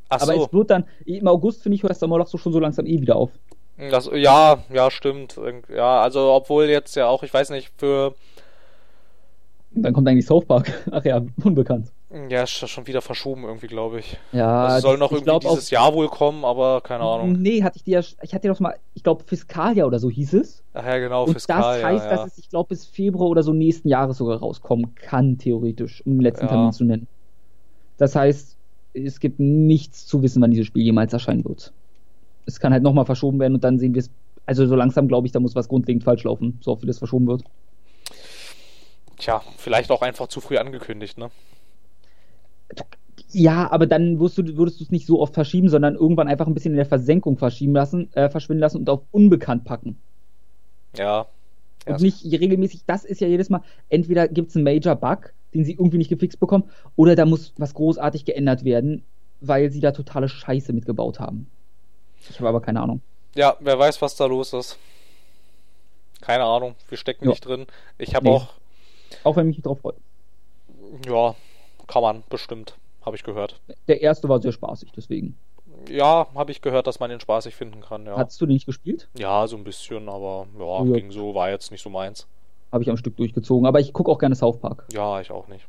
Ach 0.10 0.22
Aber 0.22 0.34
so. 0.36 0.46
es 0.46 0.54
wird 0.54 0.70
dann, 0.70 0.86
im 1.06 1.28
August 1.28 1.62
finde 1.64 1.76
ich, 1.76 1.84
hört 1.84 1.92
das 1.92 2.00
Sommerloch 2.00 2.28
so 2.28 2.38
schon 2.38 2.52
so 2.54 2.60
langsam 2.60 2.86
eh 2.86 3.00
wieder 3.00 3.16
auf. 3.16 3.32
Das, 3.78 4.10
ja, 4.14 4.64
ja, 4.72 4.92
stimmt. 4.92 5.40
Ja, 5.74 6.02
also 6.02 6.32
obwohl 6.32 6.66
jetzt 6.66 6.96
ja 6.96 7.08
auch, 7.08 7.24
ich 7.24 7.34
weiß 7.34 7.50
nicht, 7.52 7.72
für 7.78 8.14
dann 9.76 9.94
kommt 9.94 10.08
eigentlich 10.08 10.26
South 10.26 10.46
Park. 10.46 10.72
Ach 10.92 11.04
ja, 11.04 11.22
unbekannt. 11.44 11.92
ja, 12.30 12.44
ist 12.44 12.52
schon 12.52 12.88
wieder 12.88 13.02
verschoben 13.02 13.44
irgendwie, 13.44 13.68
glaube 13.68 14.00
ich. 14.00 14.18
Ja, 14.32 14.68
Das 14.68 14.82
soll 14.82 14.98
noch 14.98 15.12
irgendwie 15.12 15.40
dieses 15.40 15.70
Jahr 15.70 15.94
wohl 15.94 16.08
kommen, 16.10 16.46
aber 16.46 16.82
keine 16.82 17.04
Ahnung. 17.04 17.34
Nee, 17.34 17.64
hatte 17.64 17.78
ich 17.78 17.84
dir 17.84 18.00
ja, 18.00 18.06
ich 18.22 18.34
hatte 18.34 18.48
dir 18.48 18.54
doch 18.54 18.60
mal, 18.60 18.76
ich 18.94 19.04
glaube 19.04 19.24
Fiskaljahr 19.24 19.88
oder 19.88 20.00
so 20.00 20.10
hieß 20.10 20.34
es. 20.34 20.64
Ach 20.74 20.86
ja, 20.86 20.98
genau, 21.00 21.26
Und 21.26 21.34
Fiskal, 21.34 21.82
das 21.82 21.84
heißt, 21.84 22.06
ja. 22.06 22.10
dass 22.12 22.26
es, 22.28 22.38
ich 22.38 22.50
glaube, 22.50 22.70
bis 22.70 22.86
Februar 22.86 23.30
oder 23.30 23.44
so 23.44 23.54
nächsten 23.54 23.88
Jahres 23.90 24.18
sogar 24.18 24.38
rauskommen 24.40 24.96
kann, 24.96 25.38
theoretisch, 25.38 26.04
um 26.06 26.14
den 26.14 26.22
letzten 26.22 26.46
Ja. 26.46 26.52
Termin 26.52 26.72
zu 26.72 26.84
nennen. 26.84 27.08
Das 27.98 28.16
heißt, 28.16 28.58
es 28.94 29.20
gibt 29.20 29.40
nichts 29.40 30.06
zu 30.06 30.22
wissen, 30.22 30.42
wann 30.42 30.52
dieses 30.52 30.68
Spiel 30.68 30.84
jemals 30.84 31.14
erscheinen 31.14 31.46
wird. 31.46 31.74
Es 32.46 32.60
kann 32.60 32.74
halt 32.74 32.84
nochmal 32.84 33.06
verschoben 33.06 33.40
werden 33.40 33.56
und 33.56 33.64
dann 33.64 33.80
sehen 33.80 33.94
wir 33.96 34.00
es. 34.02 34.10
Also 34.46 34.68
so 34.68 34.76
langsam 34.76 35.08
glaube 35.08 35.26
ich, 35.26 35.32
da 35.32 35.40
muss 35.40 35.56
was 35.56 35.70
grundlegend 35.70 36.04
falsch 36.04 36.26
laufen, 36.26 36.60
so 36.62 36.72
oft 36.72 36.82
wie 36.84 36.88
das 36.88 36.98
verschoben 36.98 37.28
wird. 37.28 37.44
Tja, 39.18 39.42
vielleicht 39.58 39.92
auch 39.92 40.02
einfach 40.02 40.28
zu 40.28 40.42
früh 40.42 40.58
angekündigt, 40.58 41.18
ne? 41.18 41.30
Ja, 43.32 43.72
aber 43.72 43.88
dann 43.88 44.20
wirst 44.20 44.38
du, 44.38 44.58
würdest 44.58 44.80
du 44.80 44.84
es 44.84 44.92
nicht 44.92 45.08
so 45.08 45.20
oft 45.20 45.34
verschieben, 45.34 45.70
sondern 45.70 45.96
irgendwann 45.96 46.28
einfach 46.28 46.46
ein 46.48 46.54
bisschen 46.54 46.72
in 46.74 46.78
der 46.78 46.86
Versenkung 46.86 47.38
verschieben 47.38 47.74
lassen, 47.74 48.12
äh, 48.14 48.30
verschwinden 48.30 48.62
lassen 48.62 48.78
und 48.78 48.90
auf 48.90 49.02
unbekannt 49.12 49.64
packen. 49.66 49.98
Ja. 50.96 51.26
Ja, 51.88 51.96
Und 51.96 52.02
nicht 52.02 52.24
regelmäßig, 52.26 52.82
das 52.86 53.04
ist 53.04 53.20
ja 53.22 53.28
jedes 53.28 53.50
Mal, 53.50 53.62
entweder 53.90 54.28
gibt 54.28 54.50
es 54.50 54.56
einen 54.56 54.64
Major-Bug, 54.64 55.34
den 55.54 55.66
sie 55.66 55.74
irgendwie 55.74 55.98
nicht 55.98 56.10
gefixt 56.10 56.40
bekommen, 56.40 56.70
oder 56.96 57.16
da 57.16 57.26
muss 57.26 57.54
was 57.58 57.74
großartig 57.74 58.24
geändert 58.26 58.64
werden, 58.64 59.04
weil 59.42 59.70
sie 59.72 59.80
da 59.82 59.92
totale 59.92 60.30
Scheiße 60.30 60.72
mitgebaut 60.72 61.20
haben. 61.20 61.48
Ich 62.30 62.38
habe 62.40 62.48
aber 62.50 62.62
keine 62.62 62.82
Ahnung. 62.82 63.02
ja, 63.36 63.58
wer 63.60 63.78
weiß, 63.78 64.02
was 64.02 64.16
da 64.16 64.26
los 64.28 64.54
ist. 64.54 64.78
Keine 66.22 66.44
Ahnung, 66.46 66.76
wir 66.88 66.98
stecken 66.98 67.26
Ja. 67.26 67.32
nicht 67.32 67.46
drin. 67.46 67.66
Ich 67.98 68.16
habe 68.16 68.26
Nee. 68.30 68.36
auch, 68.36 68.48
Auch 69.24 69.36
wenn 69.36 69.50
ich 69.50 69.58
mich 69.58 69.64
drauf 69.64 69.80
freue. 69.80 69.96
ja, 71.08 71.36
kann 71.88 72.02
man, 72.02 72.24
bestimmt, 72.30 72.78
habe 73.06 73.16
ich 73.16 73.24
gehört. 73.24 73.60
Der 73.88 74.02
erste 74.02 74.30
war 74.30 74.42
sehr 74.42 74.52
spaßig, 74.52 74.92
deswegen. 74.96 75.38
Ja, 75.90 76.28
habe 76.36 76.52
ich 76.52 76.62
gehört, 76.62 76.88
dass 76.88 77.00
man 77.00 77.10
den 77.10 77.20
spaßig 77.20 77.56
finden 77.56 77.82
kann, 77.82 78.06
ja. 78.06 78.16
Hattest 78.16 78.40
du 78.40 78.46
den 78.46 78.54
nicht 78.54 78.66
gespielt? 78.66 79.10
Ja, 79.18 79.48
so 79.48 79.58
ein 79.58 79.64
bisschen, 79.64 80.08
aber 80.08 80.48
ja, 80.58 80.84
Ja. 80.86 80.94
ging 80.96 81.12
so, 81.12 81.36
war 81.36 81.50
jetzt 81.50 81.72
nicht 81.72 81.82
so 81.82 81.90
meins. 81.90 82.28
Habe 82.72 82.84
ich 82.84 82.90
am 82.90 82.98
Stück 82.98 83.18
durchgezogen, 83.18 83.66
aber 83.68 83.80
ich 83.80 83.94
gucke 83.94 84.10
auch 84.12 84.18
gerne 84.20 84.36
South 84.36 84.60
Park. 84.60 84.86
Ja, 84.94 85.20
ich 85.22 85.30
auch 85.32 85.48
nicht. 85.48 85.68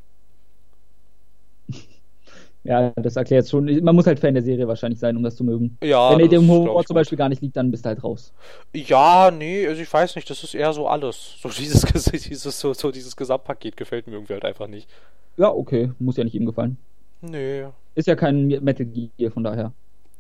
Ja, 2.65 2.93
das 2.97 3.17
erklärt 3.17 3.47
schon. 3.47 3.67
Man 3.85 3.95
muss 3.95 4.07
halt 4.07 4.19
Fan 4.19 4.33
der 4.33 4.43
Serie 4.43 4.67
wahrscheinlich 4.67 4.99
sein, 4.99 5.17
um 5.17 5.23
das 5.23 5.37
zu 5.37 5.45
mögen. 5.45 5.77
Ja, 5.83 6.11
Wenn 6.11 6.19
dir 6.19 6.25
das 6.25 6.41
dem 6.41 6.49
Humor 6.49 6.85
zum 6.87 6.95
gut. 6.95 7.03
Beispiel 7.03 7.19
gar 7.19 7.29
nicht 7.29 7.43
liegt, 7.43 7.57
dann 7.57 7.71
bist 7.71 7.85
du 7.85 7.91
halt 7.91 8.03
raus. 8.03 8.33
Ja, 8.75 9.31
nee, 9.31 9.67
also 9.69 9.83
ich 9.83 9.93
weiß 9.93 10.17
nicht, 10.17 10.29
das 10.31 10.43
ist 10.43 10.55
eher 10.55 10.73
so 10.73 10.89
alles. 10.89 11.37
So 11.43 11.51
dieses, 11.51 11.83
dieses, 12.11 12.59
so, 12.59 12.73
so 12.73 12.91
dieses 12.91 13.15
Gesamtpaket 13.17 13.77
gefällt 13.77 14.07
mir 14.07 14.15
irgendwie 14.15 14.33
halt 14.33 14.47
einfach 14.47 14.67
nicht. 14.67 14.89
Ja, 15.37 15.51
okay, 15.53 15.93
muss 15.99 16.17
ja 16.17 16.25
nicht 16.25 16.35
ihm 16.35 16.47
gefallen. 16.47 16.79
Nee. 17.21 17.67
Ist 17.95 18.09
ja 18.09 18.17
kein 18.17 18.47
Metal 18.47 18.87
Gear, 18.87 19.31
von 19.31 19.45
daher. 19.45 19.73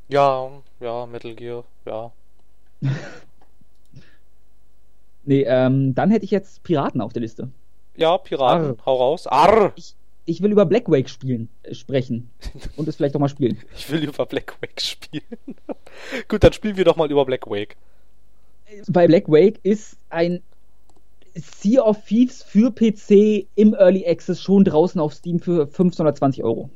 Ja, 0.09 0.51
ja, 0.81 1.07
Metal 1.07 1.35
Gear, 1.35 1.65
ja. 1.87 2.12
Nee, 5.27 5.45
ähm, 5.49 5.95
dann 5.95 6.11
hätte 6.11 6.25
ich 6.27 6.31
jetzt 6.31 6.62
Piraten 6.65 7.01
auf 7.01 7.12
der 7.15 7.23
Liste. 7.23 7.49
Ja, 7.97 8.19
Piraten, 8.19 8.73
Arr. 8.73 8.77
hau 8.85 8.97
raus. 8.97 9.27
Arr! 9.27 9.73
ich 9.77 9.95
will 10.26 10.52
über 10.52 10.66
Black 10.66 10.88
Wake 10.88 11.09
spielen, 11.09 11.48
äh, 11.62 11.74
sprechen. 11.74 12.30
Und 12.76 12.88
es 12.88 12.96
vielleicht 12.96 13.14
auch 13.16 13.20
mal 13.20 13.28
spielen. 13.28 13.59
Ich 13.76 13.90
will 13.90 14.02
über 14.02 14.26
Black 14.26 14.56
Wake 14.60 14.80
spielen. 14.80 15.22
Gut, 16.28 16.42
dann 16.42 16.52
spielen 16.52 16.76
wir 16.76 16.84
doch 16.84 16.96
mal 16.96 17.10
über 17.10 17.24
Black 17.24 17.46
Wake. 17.48 17.76
Bei 18.88 19.06
Black 19.06 19.28
Wake 19.28 19.60
ist 19.62 19.96
ein 20.10 20.42
Sea 21.34 21.82
of 21.82 22.05
Thieves 22.06 22.42
für 22.42 22.70
PC 22.70 23.46
im 23.56 23.74
Early 23.74 24.06
Access 24.06 24.40
schon 24.40 24.64
draußen 24.64 25.01
auf 25.01 25.14
Steam 25.14 25.40
für 25.40 25.66
520 25.66 26.44
Euro. 26.44 26.70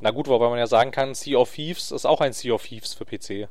Na 0.00 0.10
gut, 0.10 0.28
wobei 0.28 0.48
man 0.48 0.58
ja 0.58 0.66
sagen 0.66 0.90
kann, 0.90 1.14
Sea 1.14 1.38
of 1.38 1.52
Thieves 1.52 1.92
ist 1.92 2.06
auch 2.06 2.20
ein 2.20 2.32
Sea 2.32 2.54
of 2.54 2.64
Thieves 2.64 2.94
für 2.94 3.04
PC. 3.04 3.48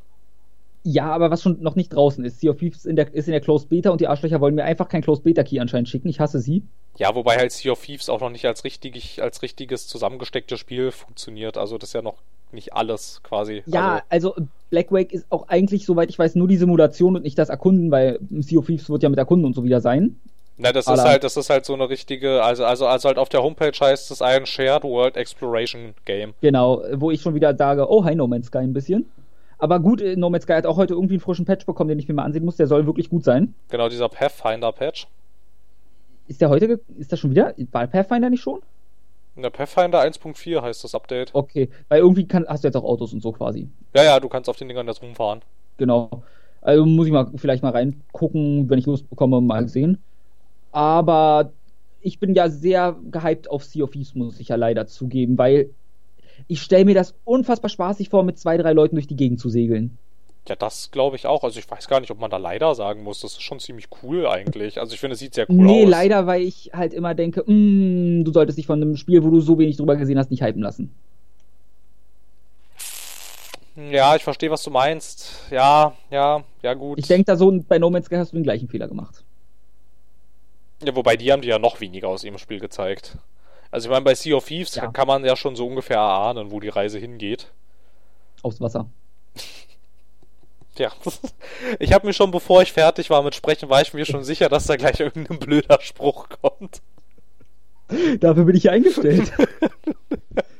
Ja, 0.83 1.11
aber 1.11 1.29
was 1.29 1.41
schon 1.41 1.61
noch 1.61 1.75
nicht 1.75 1.89
draußen 1.93 2.25
ist. 2.25 2.39
Sea 2.39 2.51
of 2.51 2.57
Thieves 2.57 2.85
in 2.85 2.95
der, 2.95 3.13
ist 3.13 3.27
in 3.27 3.31
der 3.31 3.41
Closed 3.41 3.69
Beta 3.69 3.89
und 3.89 4.01
die 4.01 4.07
Arschlöcher 4.07 4.41
wollen 4.41 4.55
mir 4.55 4.63
einfach 4.63 4.89
keinen 4.89 5.03
Closed 5.03 5.23
Beta 5.23 5.43
Key 5.43 5.59
anscheinend 5.59 5.89
schicken. 5.89 6.09
Ich 6.09 6.19
hasse 6.19 6.39
sie. 6.39 6.63
Ja, 6.97 7.15
wobei 7.15 7.37
halt 7.37 7.51
Sea 7.51 7.71
of 7.71 7.83
Thieves 7.83 8.09
auch 8.09 8.19
noch 8.19 8.29
nicht 8.29 8.45
als, 8.45 8.63
richtig, 8.63 9.21
als 9.21 9.41
richtiges 9.41 9.87
zusammengestecktes 9.87 10.59
Spiel 10.59 10.91
funktioniert. 10.91 11.57
Also 11.57 11.77
das 11.77 11.89
ist 11.89 11.93
ja 11.93 12.01
noch 12.01 12.17
nicht 12.51 12.73
alles 12.73 13.21
quasi. 13.23 13.63
Ja, 13.65 14.01
also, 14.09 14.35
also 14.35 14.47
Black 14.69 14.91
Wake 14.91 15.13
ist 15.13 15.25
auch 15.29 15.47
eigentlich, 15.47 15.85
soweit 15.85 16.09
ich 16.09 16.19
weiß, 16.19 16.35
nur 16.35 16.47
die 16.47 16.57
Simulation 16.57 17.15
und 17.15 17.23
nicht 17.23 17.37
das 17.37 17.49
Erkunden, 17.49 17.91
weil 17.91 18.19
Sea 18.29 18.59
of 18.59 18.67
Thieves 18.67 18.89
wird 18.89 19.03
ja 19.03 19.09
mit 19.09 19.19
Erkunden 19.19 19.45
und 19.45 19.53
so 19.53 19.63
wieder 19.63 19.81
sein. 19.81 20.17
Na, 20.57 20.71
das 20.71 20.85
ist 20.85 21.03
halt, 21.03 21.23
das 21.23 21.37
ist 21.37 21.49
halt 21.49 21.65
so 21.65 21.73
eine 21.73 21.89
richtige, 21.89 22.43
also, 22.43 22.65
also, 22.65 22.85
also 22.85 23.07
halt 23.07 23.17
auf 23.17 23.29
der 23.29 23.41
Homepage 23.41 23.71
heißt 23.79 24.11
es 24.11 24.21
ein 24.21 24.45
Shared 24.45 24.83
World 24.83 25.17
Exploration 25.17 25.95
Game. 26.05 26.33
Genau, 26.41 26.83
wo 26.93 27.09
ich 27.09 27.21
schon 27.21 27.33
wieder 27.33 27.55
sage, 27.55 27.89
oh, 27.89 28.03
hi 28.03 28.13
No 28.13 28.27
Man's 28.27 28.47
Sky 28.47 28.59
ein 28.59 28.73
bisschen. 28.73 29.09
Aber 29.57 29.79
gut, 29.79 30.01
äh, 30.01 30.15
No 30.15 30.29
Man's 30.29 30.43
Sky 30.43 30.53
hat 30.53 30.67
auch 30.67 30.77
heute 30.77 30.93
irgendwie 30.93 31.15
einen 31.15 31.21
frischen 31.21 31.45
Patch 31.45 31.65
bekommen, 31.65 31.89
den 31.89 31.99
ich 31.99 32.07
mir 32.07 32.13
mal 32.13 32.25
ansehen 32.25 32.45
muss. 32.45 32.57
Der 32.57 32.67
soll 32.67 32.85
wirklich 32.85 33.09
gut 33.09 33.23
sein. 33.23 33.55
Genau, 33.69 33.89
dieser 33.89 34.09
Pathfinder-Patch. 34.09 35.07
Ist 36.31 36.39
der 36.39 36.47
heute, 36.47 36.79
ist 36.97 37.11
das 37.11 37.19
schon 37.19 37.31
wieder? 37.31 37.53
War 37.73 37.87
Pathfinder 37.87 38.29
nicht 38.29 38.39
schon? 38.39 38.61
Der 39.35 39.49
Pathfinder 39.49 40.01
1.4 40.01 40.61
heißt 40.61 40.81
das 40.81 40.95
Update. 40.95 41.35
Okay, 41.35 41.67
weil 41.89 41.99
irgendwie 41.99 42.25
kann, 42.25 42.45
hast 42.47 42.63
du 42.63 42.69
jetzt 42.69 42.77
auch 42.77 42.85
Autos 42.85 43.11
und 43.11 43.21
so 43.21 43.33
quasi. 43.33 43.67
Ja, 43.93 44.03
ja, 44.05 44.17
du 44.17 44.29
kannst 44.29 44.49
auf 44.49 44.55
den 44.55 44.69
Dingern 44.69 44.87
jetzt 44.87 45.01
rumfahren. 45.01 45.41
Genau. 45.75 46.23
Also 46.61 46.85
muss 46.85 47.07
ich 47.07 47.11
mal 47.11 47.29
vielleicht 47.35 47.63
mal 47.63 47.73
reingucken, 47.73 48.69
wenn 48.69 48.79
ich 48.79 48.85
Lust 48.85 49.09
bekomme, 49.09 49.41
mal 49.41 49.67
sehen. 49.67 49.97
Aber 50.71 51.51
ich 51.99 52.17
bin 52.17 52.33
ja 52.33 52.47
sehr 52.47 52.95
gehypt 53.11 53.49
auf 53.49 53.65
Sea 53.65 53.83
of 53.83 53.91
Thieves, 53.91 54.15
muss 54.15 54.39
ich 54.39 54.47
ja 54.47 54.55
leider 54.55 54.87
zugeben, 54.87 55.37
weil 55.37 55.69
ich 56.47 56.61
stelle 56.61 56.85
mir 56.85 56.95
das 56.95 57.13
unfassbar 57.25 57.67
spaßig 57.67 58.07
vor, 58.07 58.23
mit 58.23 58.39
zwei, 58.39 58.55
drei 58.55 58.71
Leuten 58.71 58.95
durch 58.95 59.07
die 59.07 59.17
Gegend 59.17 59.41
zu 59.41 59.49
segeln. 59.49 59.97
Ja, 60.47 60.55
das 60.55 60.89
glaube 60.91 61.15
ich 61.15 61.27
auch. 61.27 61.43
Also 61.43 61.59
ich 61.59 61.69
weiß 61.69 61.87
gar 61.87 61.99
nicht, 61.99 62.09
ob 62.11 62.19
man 62.19 62.31
da 62.31 62.37
leider 62.37 62.73
sagen 62.73 63.03
muss. 63.03 63.21
Das 63.21 63.33
ist 63.33 63.43
schon 63.43 63.59
ziemlich 63.59 63.87
cool 64.01 64.27
eigentlich. 64.27 64.79
Also 64.79 64.93
ich 64.93 64.99
finde, 64.99 65.13
es 65.13 65.19
sieht 65.19 65.35
sehr 65.35 65.49
cool 65.49 65.55
nee, 65.55 65.63
aus. 65.63 65.85
Nee, 65.85 65.85
leider, 65.85 66.25
weil 66.25 66.41
ich 66.41 66.71
halt 66.73 66.93
immer 66.93 67.13
denke, 67.13 67.41
mm, 67.41 68.23
du 68.23 68.31
solltest 68.31 68.57
dich 68.57 68.65
von 68.65 68.81
einem 68.81 68.97
Spiel, 68.97 69.23
wo 69.23 69.29
du 69.29 69.39
so 69.39 69.59
wenig 69.59 69.77
drüber 69.77 69.95
gesehen 69.95 70.17
hast, 70.17 70.31
nicht 70.31 70.43
hypen 70.43 70.61
lassen. 70.61 70.93
Ja, 73.75 74.15
ich 74.15 74.23
verstehe, 74.23 74.51
was 74.51 74.63
du 74.63 74.69
meinst. 74.69 75.49
Ja, 75.49 75.95
ja, 76.09 76.43
ja 76.61 76.73
gut. 76.73 76.99
Ich 76.99 77.07
denke 77.07 77.25
da 77.25 77.35
so, 77.35 77.51
bei 77.67 77.79
No 77.79 77.89
Man's 77.89 78.07
Sky 78.07 78.15
hast 78.15 78.31
du 78.31 78.37
den 78.37 78.43
gleichen 78.43 78.67
Fehler 78.67 78.87
gemacht. 78.87 79.23
Ja, 80.83 80.95
wobei 80.95 81.15
die 81.15 81.31
haben 81.31 81.41
die 81.41 81.47
ja 81.47 81.59
noch 81.59 81.79
weniger 81.79 82.07
aus 82.09 82.23
ihrem 82.23 82.37
Spiel 82.37 82.59
gezeigt. 82.59 83.17
Also 83.69 83.87
ich 83.87 83.91
meine, 83.91 84.03
bei 84.03 84.15
Sea 84.15 84.35
of 84.35 84.45
Thieves 84.45 84.75
ja. 84.75 84.87
kann 84.87 85.07
man 85.07 85.23
ja 85.23 85.35
schon 85.35 85.55
so 85.55 85.65
ungefähr 85.67 85.97
erahnen, 85.97 86.51
wo 86.51 86.59
die 86.59 86.69
Reise 86.69 86.99
hingeht. 86.99 87.47
Aufs 88.41 88.59
Wasser. 88.59 88.89
ja. 90.77 90.91
Ich 91.79 91.93
habe 91.93 92.07
mir 92.07 92.13
schon, 92.13 92.31
bevor 92.31 92.61
ich 92.61 92.71
fertig 92.71 93.09
war 93.09 93.23
mit 93.23 93.35
Sprechen, 93.35 93.69
war 93.69 93.81
ich 93.81 93.93
mir 93.93 94.05
schon 94.05 94.23
sicher, 94.23 94.49
dass 94.49 94.65
da 94.65 94.75
gleich 94.75 94.99
irgendein 94.99 95.39
blöder 95.39 95.79
Spruch 95.81 96.29
kommt. 96.41 96.81
Dafür 98.19 98.45
bin 98.45 98.55
ich 98.55 98.63
hier 98.63 98.71
eingestellt. 98.71 99.31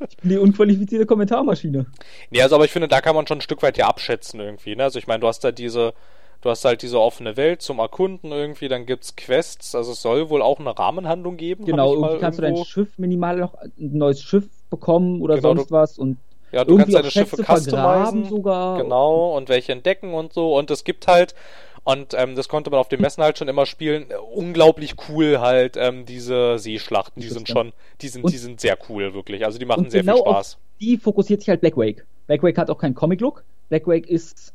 ich 0.09 0.17
bin 0.17 0.29
die 0.29 0.37
unqualifizierte 0.37 1.05
Kommentarmaschine. 1.05 1.85
Nee, 2.29 2.41
also 2.41 2.55
aber 2.55 2.65
ich 2.65 2.71
finde, 2.71 2.87
da 2.87 3.01
kann 3.01 3.15
man 3.15 3.25
schon 3.25 3.37
ein 3.37 3.41
Stück 3.41 3.63
weit 3.63 3.77
ja 3.77 3.87
abschätzen 3.87 4.39
irgendwie. 4.39 4.75
Ne? 4.75 4.83
Also 4.83 4.99
ich 4.99 5.07
meine, 5.07 5.21
du 5.21 5.27
hast 5.27 5.43
da 5.43 5.51
diese 5.51 5.93
Du 6.41 6.49
hast 6.49 6.65
halt 6.65 6.81
diese 6.81 6.99
offene 6.99 7.37
Welt 7.37 7.61
zum 7.61 7.77
Erkunden 7.77 8.31
irgendwie, 8.31 8.67
dann 8.67 8.87
gibt's 8.87 9.15
Quests, 9.15 9.75
also 9.75 9.91
es 9.91 10.01
soll 10.01 10.31
wohl 10.31 10.41
auch 10.41 10.59
eine 10.59 10.77
Rahmenhandlung 10.77 11.37
geben. 11.37 11.65
Genau, 11.65 11.93
irgendwie 11.93 12.17
kannst 12.17 12.39
irgendwo... 12.39 12.61
du 12.61 12.63
dein 12.63 12.71
Schiff 12.71 12.97
minimal 12.97 13.37
noch 13.37 13.53
ein 13.53 13.71
neues 13.77 14.23
Schiff 14.23 14.49
bekommen 14.71 15.21
oder 15.21 15.35
genau, 15.35 15.55
sonst 15.55 15.71
was 15.71 15.99
und 15.99 16.17
ja, 16.51 16.65
du 16.65 16.77
kannst 16.77 16.93
deine 16.93 17.11
Schiffe 17.11 17.37
customizen 17.37 18.25
sogar. 18.25 18.81
Genau, 18.81 19.35
und 19.35 19.49
welche 19.49 19.71
entdecken 19.71 20.13
und 20.13 20.33
so. 20.33 20.57
Und 20.57 20.71
es 20.71 20.83
gibt 20.83 21.07
halt, 21.07 21.35
und 21.83 22.13
ähm, 22.13 22.35
das 22.35 22.47
konnte 22.47 22.69
man 22.69 22.79
auf 22.79 22.89
den 22.89 23.01
Messen 23.01 23.23
halt 23.23 23.37
schon 23.37 23.47
immer 23.47 23.65
spielen, 23.65 24.05
unglaublich 24.33 24.95
cool 25.09 25.39
halt, 25.39 25.77
ähm, 25.77 26.05
diese 26.05 26.57
Seeschlachten, 26.57 27.21
die 27.21 27.29
sind 27.29 27.47
schon, 27.47 27.73
die 28.01 28.07
sind, 28.07 28.23
und, 28.23 28.33
die 28.33 28.37
sind 28.37 28.61
sehr 28.61 28.77
cool, 28.89 29.13
wirklich. 29.13 29.45
Also 29.45 29.59
die 29.59 29.65
machen 29.65 29.89
sehr 29.89 30.01
genau 30.01 30.15
viel 30.15 30.23
Spaß. 30.23 30.57
die 30.79 30.97
fokussiert 30.97 31.41
sich 31.41 31.49
halt 31.49 31.61
Black 31.61 31.77
Wake. 31.77 32.05
Black 32.27 32.43
Wake 32.43 32.57
hat 32.57 32.69
auch 32.69 32.77
keinen 32.77 32.95
Comic-Look. 32.95 33.43
Black 33.69 33.87
Wake 33.87 34.07
ist 34.07 34.53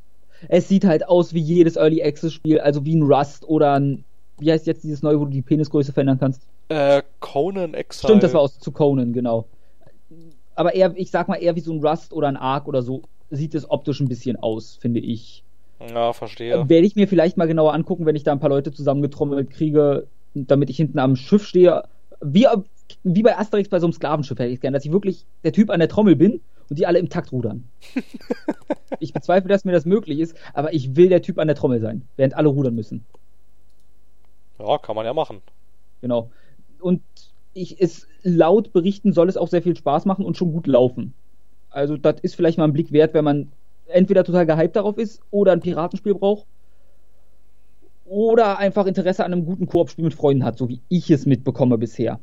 es 0.49 0.69
sieht 0.69 0.85
halt 0.85 1.09
aus 1.09 1.35
wie 1.35 1.41
jedes 1.41 1.77
Early 1.77 2.03
Access 2.03 2.33
Spiel, 2.33 2.61
also 2.61 2.85
wie 2.85 2.95
ein 2.95 3.03
Rust 3.03 3.49
oder 3.49 3.75
ein, 3.75 4.05
wie 4.39 4.53
heißt 4.53 4.67
jetzt 4.67 4.85
dieses 4.85 5.03
neue, 5.03 5.19
wo 5.19 5.25
du 5.25 5.31
die 5.31 5.43
Penisgröße 5.43 5.93
verändern 5.93 6.19
kannst? 6.19 6.43
Äh, 6.69 7.03
Conan 7.21 7.75
Exile. 7.75 8.11
Stimmt, 8.11 8.23
das 8.23 8.35
war 8.35 8.43
aus 8.43 8.59
zu 8.59 8.71
Conan, 8.71 9.13
genau. 9.13 9.47
Aber 10.57 10.75
eher, 10.75 10.93
ich 10.97 11.11
sag 11.11 11.29
mal, 11.29 11.37
eher 11.37 11.55
wie 11.55 11.61
so 11.61 11.73
ein 11.73 11.85
Rust 11.85 12.13
oder 12.13 12.29
ein 12.29 12.37
Ark 12.37 12.67
oder 12.67 12.83
so 12.83 13.03
sieht 13.31 13.55
es 13.55 13.71
optisch 13.71 14.01
ein 14.01 14.09
bisschen 14.09 14.37
aus, 14.37 14.77
finde 14.81 15.01
ich. 15.01 15.45
Ja, 15.81 16.13
verstehe. 16.13 16.55
Äh, 16.55 16.69
werde 16.69 16.87
ich 16.87 16.97
mir 16.97 17.07
vielleicht 17.07 17.37
mal 17.37 17.47
genauer 17.47 17.75
angucken, 17.75 18.07
wenn 18.07 18.17
ich 18.17 18.25
da 18.25 18.33
ein 18.33 18.41
paar 18.41 18.51
Leute 18.51 18.73
zusammengetrommelt 18.73 19.51
kriege, 19.51 20.07
damit 20.35 20.71
ich 20.71 20.77
hinten 20.77 20.99
am 20.99 21.17
Schiff 21.17 21.47
stehe. 21.47 21.85
Wie, 22.21 22.47
wie 23.03 23.23
bei 23.23 23.37
Asterix 23.39 23.69
bei 23.69 23.79
so 23.79 23.87
einem 23.87 23.93
Sklavenschiff 23.93 24.39
hätte 24.39 24.53
ich 24.53 24.61
gerne, 24.61 24.77
dass 24.77 24.85
ich 24.85 24.93
wirklich 24.93 25.27
der 25.45 25.53
Typ 25.53 25.71
an 25.71 25.79
der 25.79 25.89
Trommel 25.89 26.17
bin 26.17 26.41
und 26.71 26.79
die 26.79 26.87
alle 26.87 26.99
im 26.99 27.11
Takt 27.11 27.33
rudern. 27.33 27.69
ich 29.01 29.13
bezweifle, 29.13 29.49
dass 29.49 29.65
mir 29.65 29.73
das 29.73 29.85
möglich 29.85 30.19
ist, 30.21 30.37
aber 30.55 30.73
ich 30.73 30.97
will 30.97 31.11
der 31.11 31.23
Typ 31.23 31.39
an 31.39 31.49
der 31.49 31.57
Trommel 31.57 31.81
sein, 31.81 32.03
während 32.17 32.35
alle 32.35 32.49
rudern 32.49 32.75
müssen. 32.75 33.05
Ja, 34.59 34.79
kann 34.79 34.97
man 34.97 35.05
ja 35.05 35.13
machen. 35.13 35.43
Genau. 36.01 36.31
Und 36.81 37.03
ich 37.57 37.81
es 37.81 38.07
laut 38.23 38.73
berichten 38.73 39.13
soll 39.13 39.29
es 39.29 39.37
auch 39.37 39.49
sehr 39.49 39.63
viel 39.63 39.77
Spaß 39.77 40.05
machen 40.05 40.25
und 40.25 40.37
schon 40.37 40.53
gut 40.53 40.67
laufen. 40.67 41.15
Also 41.71 41.97
das 41.97 42.21
ist 42.21 42.37
vielleicht 42.37 42.59
mal 42.59 42.65
ein 42.65 42.73
Blick 42.73 42.93
wert, 42.93 43.15
wenn 43.15 43.25
man 43.25 43.53
entweder 43.87 44.25
total 44.25 44.47
gehypt 44.47 44.77
darauf 44.77 44.99
ist 44.99 45.21
oder 45.31 45.53
ein 45.53 45.61
Piratenspiel 45.61 46.15
braucht 46.15 46.47
oder 48.05 48.59
einfach 48.59 48.87
Interesse 48.87 49.25
an 49.25 49.33
einem 49.33 49.47
guten 49.47 49.67
Koop-Spiel 49.67 50.05
mit 50.05 50.15
Freunden 50.15 50.45
hat, 50.45 50.59
so 50.59 50.69
wie 50.69 50.81
ich 50.89 51.11
es 51.11 51.27
mitbekomme 51.27 51.79
bisher. 51.79 52.21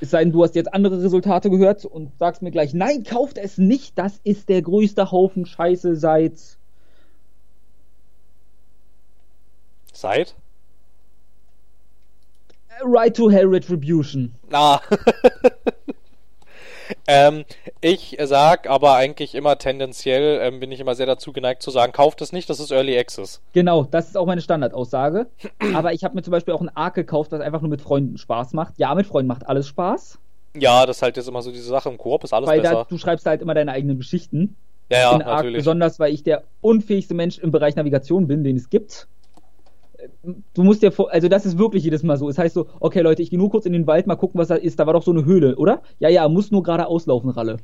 Es 0.00 0.10
sei 0.10 0.22
denn, 0.22 0.32
du 0.32 0.44
hast 0.44 0.54
jetzt 0.54 0.72
andere 0.72 1.02
Resultate 1.02 1.50
gehört 1.50 1.84
und 1.84 2.16
sagst 2.18 2.40
mir 2.40 2.52
gleich, 2.52 2.72
nein, 2.72 3.02
kauft 3.02 3.36
es 3.36 3.58
nicht, 3.58 3.98
das 3.98 4.20
ist 4.22 4.48
der 4.48 4.62
größte 4.62 5.10
Haufen 5.10 5.44
Scheiße 5.44 5.96
seit. 5.96 6.58
Seit? 9.92 10.36
Right 12.84 13.16
to 13.16 13.30
Hell 13.30 13.46
Retribution. 13.46 14.32
Ah. 14.52 14.80
Ähm, 17.06 17.44
ich 17.80 18.16
sag 18.22 18.68
aber 18.68 18.94
eigentlich 18.94 19.34
immer 19.34 19.58
tendenziell, 19.58 20.40
ähm, 20.42 20.60
bin 20.60 20.72
ich 20.72 20.80
immer 20.80 20.94
sehr 20.94 21.06
dazu 21.06 21.32
geneigt 21.32 21.62
zu 21.62 21.70
sagen, 21.70 21.92
kauft 21.92 22.20
es 22.22 22.32
nicht, 22.32 22.48
das 22.48 22.60
ist 22.60 22.70
Early 22.70 22.98
Access. 22.98 23.40
Genau, 23.52 23.84
das 23.84 24.08
ist 24.08 24.16
auch 24.16 24.26
meine 24.26 24.40
Standardaussage. 24.40 25.26
aber 25.74 25.92
ich 25.92 26.04
habe 26.04 26.14
mir 26.14 26.22
zum 26.22 26.32
Beispiel 26.32 26.54
auch 26.54 26.60
ein 26.60 26.74
Arc 26.74 26.94
gekauft, 26.94 27.32
was 27.32 27.40
einfach 27.40 27.60
nur 27.60 27.70
mit 27.70 27.80
Freunden 27.80 28.18
Spaß 28.18 28.52
macht. 28.52 28.74
Ja, 28.78 28.94
mit 28.94 29.06
Freunden 29.06 29.28
macht 29.28 29.46
alles 29.46 29.68
Spaß. 29.68 30.18
Ja, 30.56 30.86
das 30.86 30.98
ist 30.98 31.02
halt 31.02 31.16
jetzt 31.16 31.28
immer 31.28 31.42
so 31.42 31.50
diese 31.50 31.68
Sache. 31.68 31.88
Im 31.88 31.98
Koop 31.98 32.24
ist 32.24 32.32
alles 32.32 32.48
Weil 32.48 32.60
besser. 32.60 32.74
Da, 32.74 32.84
du 32.84 32.98
schreibst 32.98 33.26
halt 33.26 33.42
immer 33.42 33.54
deine 33.54 33.72
eigenen 33.72 33.98
Geschichten. 33.98 34.56
Ja, 34.90 34.98
ja, 34.98 35.14
in 35.14 35.22
Arc, 35.22 35.36
natürlich. 35.36 35.58
Besonders, 35.58 36.00
weil 36.00 36.12
ich 36.12 36.22
der 36.22 36.44
unfähigste 36.60 37.14
Mensch 37.14 37.38
im 37.38 37.50
Bereich 37.50 37.76
Navigation 37.76 38.26
bin, 38.26 38.42
den 38.42 38.56
es 38.56 38.70
gibt 38.70 39.06
du 40.54 40.62
musst 40.62 40.82
dir 40.82 40.92
vor, 40.92 41.12
also 41.12 41.28
das 41.28 41.46
ist 41.46 41.58
wirklich 41.58 41.84
jedes 41.84 42.02
Mal 42.02 42.16
so. 42.16 42.28
Es 42.28 42.38
heißt 42.38 42.54
so, 42.54 42.66
okay 42.80 43.00
Leute, 43.00 43.22
ich 43.22 43.30
gehe 43.30 43.38
nur 43.38 43.50
kurz 43.50 43.66
in 43.66 43.72
den 43.72 43.86
Wald, 43.86 44.06
mal 44.06 44.16
gucken, 44.16 44.38
was 44.38 44.48
da 44.48 44.54
ist. 44.54 44.78
Da 44.78 44.86
war 44.86 44.94
doch 44.94 45.02
so 45.02 45.10
eine 45.10 45.24
Höhle, 45.24 45.56
oder? 45.56 45.82
Ja, 45.98 46.08
ja, 46.08 46.28
muss 46.28 46.50
nur 46.50 46.62
gerade 46.62 46.86
auslaufen, 46.86 47.30
Ralle. 47.30 47.58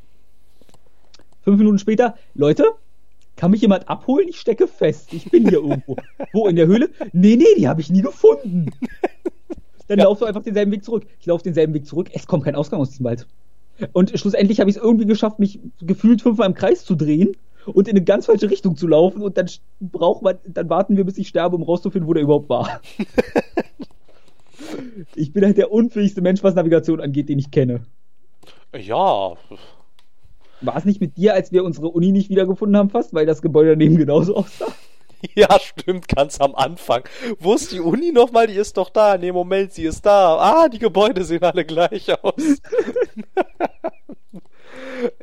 Fünf 1.43 1.59
Minuten 1.59 1.79
später, 1.79 2.15
Leute, 2.35 2.65
kann 3.37 3.51
mich 3.51 3.61
jemand 3.61 3.89
abholen? 3.89 4.29
Ich 4.29 4.39
stecke 4.39 4.67
fest. 4.67 5.13
Ich 5.13 5.31
bin 5.31 5.49
hier 5.49 5.59
irgendwo. 5.59 5.97
Wo, 6.33 6.47
in 6.47 6.57
der 6.57 6.67
Höhle? 6.67 6.91
Nee, 7.13 7.37
nee, 7.37 7.55
die 7.57 7.69
habe 7.69 7.81
ich 7.81 7.91
nie 7.91 8.03
gefunden. 8.03 8.71
Dann 9.89 9.99
ja. 9.99 10.05
laufst 10.05 10.23
du 10.23 10.27
einfach 10.27 10.43
denselben 10.43 10.73
Weg 10.73 10.85
zurück. 10.85 11.05
Ich 11.21 11.27
laufe 11.27 11.45
denselben 11.45 11.75
Weg 11.75 11.87
zurück. 11.87 12.09
Es 12.13 12.27
kommt 12.27 12.45
kein 12.45 12.55
Ausgang 12.55 12.81
aus 12.81 12.91
diesem 12.91 13.05
Wald. 13.05 13.27
Und 13.93 14.19
schlussendlich 14.19 14.61
habe 14.61 14.71
ich 14.71 14.77
es 14.77 14.83
irgendwie 14.83 15.07
geschafft, 15.07 15.41
mich 15.41 15.59
gefühlt 15.81 16.23
fünfmal 16.23 16.49
im 16.49 16.55
Kreis 16.55 16.85
zu 16.85 16.95
drehen 16.95 17.37
und 17.67 17.89
in 17.89 17.97
eine 17.97 18.05
ganz 18.05 18.27
falsche 18.27 18.51
Richtung 18.51 18.77
zu 18.77 18.87
laufen 18.87 19.23
und 19.23 19.37
dann 19.37 19.49
braucht 19.81 20.23
man, 20.23 20.39
dann 20.47 20.69
warten 20.69 20.97
wir, 20.97 21.05
bis 21.05 21.19
ich 21.19 21.29
sterbe, 21.29 21.57
um 21.57 21.63
rauszufinden, 21.63 22.09
wo 22.09 22.15
der 22.15 22.23
überhaupt 22.23 22.49
war. 22.49 22.81
ich 25.15 25.33
bin 25.33 25.45
halt 25.45 25.57
der 25.57 25.73
unfähigste 25.73 26.21
Mensch, 26.21 26.43
was 26.43 26.55
Navigation 26.55 27.01
angeht, 27.01 27.29
den 27.29 27.39
ich 27.39 27.51
kenne. 27.51 27.87
Ja. 28.77 29.35
War 30.61 30.77
es 30.77 30.85
nicht 30.85 31.01
mit 31.01 31.17
dir, 31.17 31.35
als 31.35 31.53
wir 31.53 31.65
unsere 31.65 31.89
Uni 31.89 32.13
nicht 32.13 32.31
wiedergefunden 32.31 32.77
haben, 32.77 32.91
fast, 32.91 33.15
weil 33.15 33.27
das 33.27 33.43
Gebäude 33.43 33.71
daneben 33.71 33.97
genauso 33.97 34.37
aussah? 34.37 34.73
Ja, 35.35 35.59
stimmt, 35.59 36.09
ganz 36.09 36.39
am 36.39 36.55
Anfang. 36.55 37.05
Wo 37.39 37.55
ist 37.55 37.73
die 37.73 37.81
Uni 37.81 38.13
nochmal? 38.13 38.47
Die 38.47 38.57
ist 38.57 38.77
doch 38.77 38.91
da. 38.91 39.17
Nee, 39.17 39.33
Moment, 39.33 39.73
sie 39.73 39.85
ist 39.85 40.05
da. 40.05 40.37
Ah, 40.37 40.69
die 40.69 40.79
Gebäude 40.79 41.25
sehen 41.25 41.43
alle 41.43 41.65
gleich 41.65 42.13
aus. 42.23 42.35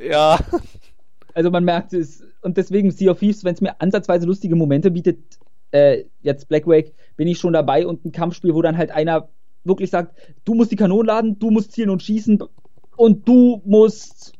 ja. 0.02 0.38
Also 1.34 1.50
man 1.50 1.64
merkt 1.64 1.92
es, 1.92 2.24
und 2.42 2.56
deswegen 2.56 2.90
Sea 2.90 3.12
of 3.12 3.20
Thieves, 3.20 3.44
wenn 3.44 3.54
es 3.54 3.60
mir 3.60 3.80
ansatzweise 3.80 4.26
lustige 4.26 4.56
Momente 4.56 4.90
bietet, 4.90 5.18
äh, 5.70 6.04
jetzt 6.20 6.48
Black 6.48 6.66
Wake, 6.66 6.92
bin 7.16 7.28
ich 7.28 7.38
schon 7.38 7.52
dabei 7.52 7.86
und 7.86 8.04
ein 8.04 8.12
Kampfspiel, 8.12 8.54
wo 8.54 8.62
dann 8.62 8.76
halt 8.76 8.90
einer 8.90 9.28
wirklich 9.64 9.90
sagt, 9.90 10.16
du 10.44 10.54
musst 10.54 10.72
die 10.72 10.76
Kanonen 10.76 11.06
laden, 11.06 11.38
du 11.38 11.50
musst 11.50 11.72
zielen 11.72 11.90
und 11.90 12.02
schießen 12.02 12.42
und 12.96 13.28
du 13.28 13.62
musst 13.64 14.32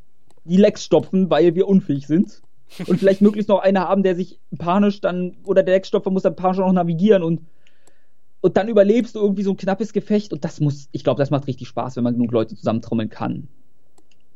die 0.45 0.57
Lecks 0.57 0.85
stopfen, 0.85 1.31
weil 1.31 1.55
wir 1.55 1.69
unfähig 1.69 2.07
sind. 2.07 2.43
Und 2.87 2.99
vielleicht 2.99 3.21
möglichst 3.23 3.49
noch 3.49 3.61
einer 3.61 3.89
haben, 3.89 4.03
der 4.03 4.17
sich 4.17 4.41
panisch 4.59 5.01
dann, 5.01 5.37
oder 5.45 5.63
der 5.63 5.75
Leckstopfer 5.75 6.11
muss 6.11 6.23
dann 6.23 6.37
panisch 6.37 6.59
noch 6.59 6.73
navigieren 6.73 7.23
und, 7.23 7.43
und 8.41 8.57
dann 8.57 8.69
überlebst 8.69 9.15
du 9.15 9.21
irgendwie 9.21 9.45
so 9.45 9.53
ein 9.53 9.57
knappes 9.57 9.93
Gefecht 9.93 10.33
und 10.33 10.45
das 10.45 10.61
muss, 10.61 10.89
ich 10.91 11.05
glaube, 11.05 11.19
das 11.19 11.31
macht 11.31 11.47
richtig 11.47 11.69
Spaß, 11.69 11.97
wenn 11.97 12.05
man 12.05 12.15
genug 12.15 12.33
Leute 12.33 12.57
zusammentrommeln 12.57 13.09
kann. 13.09 13.49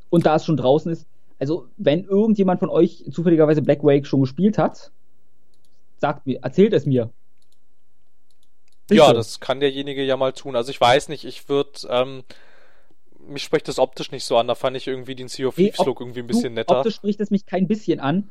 Und 0.09 0.27
da 0.27 0.37
es 0.37 0.45
schon 0.45 0.57
draußen 0.57 0.93
ist, 0.93 1.07
also 1.39 1.69
wenn 1.77 2.05
irgendjemand 2.05 2.61
von 2.61 2.71
euch 2.71 3.05
zufälligerweise 3.11 3.63
Black 3.63 3.83
Wake 3.83 4.07
schon 4.07 4.21
gespielt 4.21 4.59
hat, 4.59 4.91
sagt 5.99 6.27
mir, 6.27 6.41
erzählt 6.43 6.73
es 6.73 6.87
mir. 6.87 7.11
Bitte. 8.89 9.01
Ja, 9.01 9.13
das 9.13 9.41
kann 9.41 9.61
derjenige 9.61 10.03
ja 10.05 10.17
mal 10.17 10.33
tun. 10.33 10.55
Also 10.55 10.71
ich 10.71 10.81
weiß 10.81 11.09
nicht, 11.09 11.25
ich 11.25 11.49
würde, 11.49 11.71
ähm, 11.91 12.23
mich 13.27 13.43
spricht 13.43 13.67
das 13.67 13.79
optisch 13.79 14.13
nicht 14.13 14.25
so 14.25 14.37
an. 14.37 14.47
Da 14.47 14.55
fand 14.55 14.77
ich 14.77 14.87
irgendwie 14.87 15.15
den 15.17 15.29
Sea 15.29 15.49
of 15.49 15.57
Thieves 15.57 15.85
Look 15.85 16.01
irgendwie 16.01 16.21
ein 16.21 16.27
bisschen 16.27 16.55
netter. 16.55 16.79
Optisch 16.79 16.95
spricht 16.95 17.21
es 17.21 17.31
mich 17.31 17.47
kein 17.47 17.67
bisschen 17.67 17.99
an, 17.99 18.31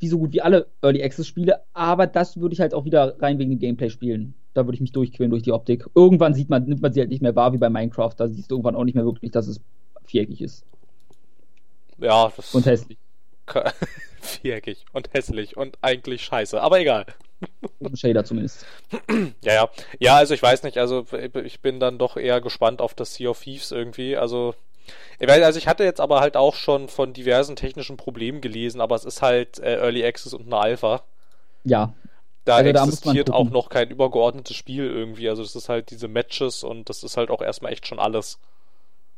wie 0.00 0.08
so 0.08 0.18
gut 0.18 0.32
wie 0.32 0.42
alle 0.42 0.66
Early 0.82 1.02
Access 1.02 1.26
Spiele, 1.26 1.62
aber 1.72 2.06
das 2.06 2.36
würde 2.36 2.52
ich 2.52 2.60
halt 2.60 2.74
auch 2.74 2.84
wieder 2.84 3.20
rein 3.20 3.38
wegen 3.38 3.50
dem 3.50 3.58
Gameplay 3.58 3.88
spielen. 3.88 4.34
Da 4.52 4.66
würde 4.66 4.74
ich 4.74 4.80
mich 4.80 4.92
durchqueren 4.92 5.30
durch 5.30 5.42
die 5.42 5.52
Optik. 5.52 5.86
Irgendwann 5.94 6.34
sieht 6.34 6.50
man, 6.50 6.64
nimmt 6.66 6.82
man 6.82 6.92
sie 6.92 7.00
halt 7.00 7.10
nicht 7.10 7.22
mehr 7.22 7.34
wahr 7.34 7.52
wie 7.54 7.58
bei 7.58 7.70
Minecraft. 7.70 8.12
Da 8.16 8.28
siehst 8.28 8.50
du 8.50 8.56
irgendwann 8.56 8.76
auch 8.76 8.84
nicht 8.84 8.94
mehr 8.94 9.04
wirklich, 9.04 9.32
dass 9.32 9.48
es 9.48 9.60
viereckig 10.04 10.42
ist. 10.42 10.64
Ja, 11.98 12.32
das. 12.34 12.54
Und 12.54 12.66
hässlich. 12.66 12.98
viereckig 14.20 14.84
und 14.92 15.12
hässlich 15.12 15.56
und 15.56 15.78
eigentlich 15.82 16.24
scheiße, 16.24 16.60
aber 16.60 16.80
egal. 16.80 17.06
Shader 17.94 18.24
zumindest. 18.24 18.64
Ja, 19.42 19.52
ja. 19.52 19.70
Ja, 19.98 20.16
also 20.16 20.34
ich 20.34 20.42
weiß 20.42 20.62
nicht, 20.62 20.78
also 20.78 21.06
ich 21.44 21.60
bin 21.60 21.80
dann 21.80 21.98
doch 21.98 22.16
eher 22.16 22.40
gespannt 22.40 22.80
auf 22.80 22.94
das 22.94 23.14
Sea 23.14 23.30
of 23.30 23.42
Thieves 23.42 23.70
irgendwie. 23.70 24.16
Also, 24.16 24.54
ich 25.18 25.28
weiß, 25.28 25.42
also 25.42 25.58
ich 25.58 25.68
hatte 25.68 25.84
jetzt 25.84 26.00
aber 26.00 26.20
halt 26.20 26.36
auch 26.36 26.54
schon 26.54 26.88
von 26.88 27.12
diversen 27.12 27.56
technischen 27.56 27.96
Problemen 27.96 28.40
gelesen, 28.40 28.80
aber 28.80 28.94
es 28.94 29.04
ist 29.04 29.22
halt 29.22 29.58
äh, 29.58 29.76
Early 29.76 30.04
Access 30.04 30.32
und 30.32 30.46
eine 30.46 30.58
Alpha. 30.58 31.02
Ja. 31.64 31.92
Da 32.44 32.56
also 32.56 32.70
existiert 32.70 33.30
da 33.30 33.32
auch 33.32 33.50
noch 33.50 33.70
kein 33.70 33.90
übergeordnetes 33.90 34.56
Spiel 34.56 34.84
irgendwie. 34.84 35.28
Also 35.28 35.42
das 35.42 35.56
ist 35.56 35.68
halt 35.68 35.90
diese 35.90 36.08
Matches 36.08 36.62
und 36.62 36.88
das 36.90 37.02
ist 37.02 37.16
halt 37.16 37.30
auch 37.30 37.40
erstmal 37.40 37.72
echt 37.72 37.86
schon 37.86 37.98
alles. 37.98 38.38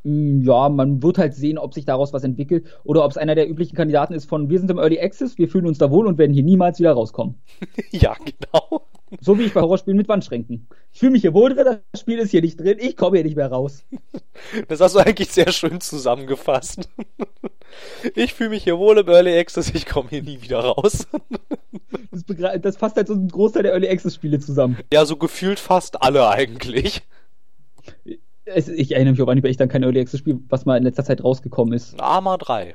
Mm, 0.07 0.43
ja, 0.43 0.69
man 0.69 1.03
wird 1.03 1.19
halt 1.19 1.35
sehen, 1.35 1.59
ob 1.59 1.75
sich 1.75 1.85
daraus 1.85 2.13
was 2.13 2.23
entwickelt 2.23 2.65
oder 2.85 3.05
ob 3.05 3.11
es 3.11 3.17
einer 3.17 3.35
der 3.35 3.51
üblichen 3.51 3.75
Kandidaten 3.75 4.15
ist 4.15 4.29
von 4.29 4.49
wir 4.49 4.61
sind 4.61 4.71
im 4.71 4.79
Early 4.79 5.01
Access, 5.01 5.37
wir 5.37 5.49
fühlen 5.49 5.67
uns 5.67 5.79
da 5.79 5.91
wohl 5.91 6.07
und 6.07 6.17
werden 6.17 6.33
hier 6.33 6.45
niemals 6.45 6.79
wieder 6.79 6.93
rauskommen. 6.93 7.35
ja, 7.91 8.15
genau. 8.15 8.87
So 9.21 9.37
wie 9.37 9.43
ich 9.43 9.53
bei 9.53 9.63
Horrorspielen 9.63 9.97
mit 9.97 10.09
Wandschränken. 10.09 10.69
Ich 10.93 11.01
fühle 11.01 11.11
mich 11.11 11.23
hier 11.23 11.35
wohl 11.35 11.53
drin, 11.53 11.79
das 11.91 12.01
Spiel 12.01 12.21
ist 12.21 12.31
hier 12.31 12.41
nicht 12.41 12.61
drin, 12.61 12.79
ich 12.81 12.97
komme 12.97 13.17
hier 13.17 13.25
nicht 13.25 13.37
mehr 13.37 13.51
raus. 13.51 13.85
Das 14.69 14.81
hast 14.81 14.95
du 14.95 14.99
eigentlich 14.99 15.33
sehr 15.33 15.51
schön 15.51 15.81
zusammengefasst. 15.81 16.89
Ich 18.15 18.33
fühle 18.33 18.51
mich 18.51 18.65
hier 18.65 18.79
wohl 18.79 18.97
im 18.97 19.09
Early 19.09 19.37
Access, 19.39 19.71
ich 19.75 19.85
komme 19.87 20.09
hier 20.09 20.23
nie 20.23 20.41
wieder 20.41 20.61
raus. 20.61 21.07
Das, 22.11 22.61
das 22.63 22.77
fasst 22.77 22.97
halt 22.97 23.09
so 23.09 23.15
einen 23.15 23.29
Großteil 23.29 23.65
der 23.65 23.73
Early 23.73 23.89
Access 23.89 24.15
Spiele 24.15 24.39
zusammen. 24.39 24.79
Ja, 24.93 25.05
so 25.05 25.17
gefühlt 25.17 25.59
fast 25.59 26.01
alle 26.01 26.29
eigentlich 26.29 27.03
es, 28.47 28.69
ich 28.69 28.93
erinnere 28.93 29.13
mich 29.13 29.23
auch 29.23 29.29
an 29.29 29.45
echt 29.45 29.61
an 29.61 29.69
kein 29.69 29.83
Early 29.83 30.01
Access 30.01 30.21
Spiel, 30.21 30.39
was 30.49 30.65
mal 30.65 30.77
in 30.77 30.85
letzter 30.85 31.05
Zeit 31.05 31.23
rausgekommen 31.23 31.75
ist. 31.75 32.01
Arma 32.01 32.37
3. 32.37 32.75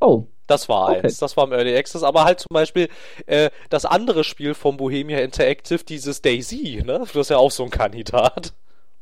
Oh. 0.00 0.26
Das 0.48 0.66
war 0.66 0.88
okay. 0.88 1.02
eins, 1.04 1.18
das 1.18 1.36
war 1.36 1.44
im 1.44 1.52
Early 1.52 1.76
Access, 1.76 2.02
aber 2.02 2.24
halt 2.24 2.40
zum 2.40 2.54
Beispiel 2.54 2.88
äh, 3.26 3.50
das 3.68 3.84
andere 3.84 4.24
Spiel 4.24 4.54
vom 4.54 4.78
Bohemia 4.78 5.18
Interactive, 5.18 5.84
dieses 5.84 6.22
Daisy, 6.22 6.82
ne? 6.86 7.00
Das 7.00 7.14
ist 7.14 7.28
ja 7.28 7.36
auch 7.36 7.50
so 7.50 7.64
ein 7.64 7.70
Kandidat. 7.70 8.54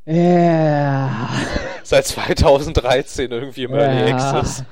Ja. 0.07 0.13
Yeah. 0.13 1.31
Seit 1.85 2.05
2013 2.07 3.31
irgendwie 3.31 3.63
im 3.63 3.75
yeah. 3.75 3.93
Early 3.93 4.13
Access. 4.13 4.65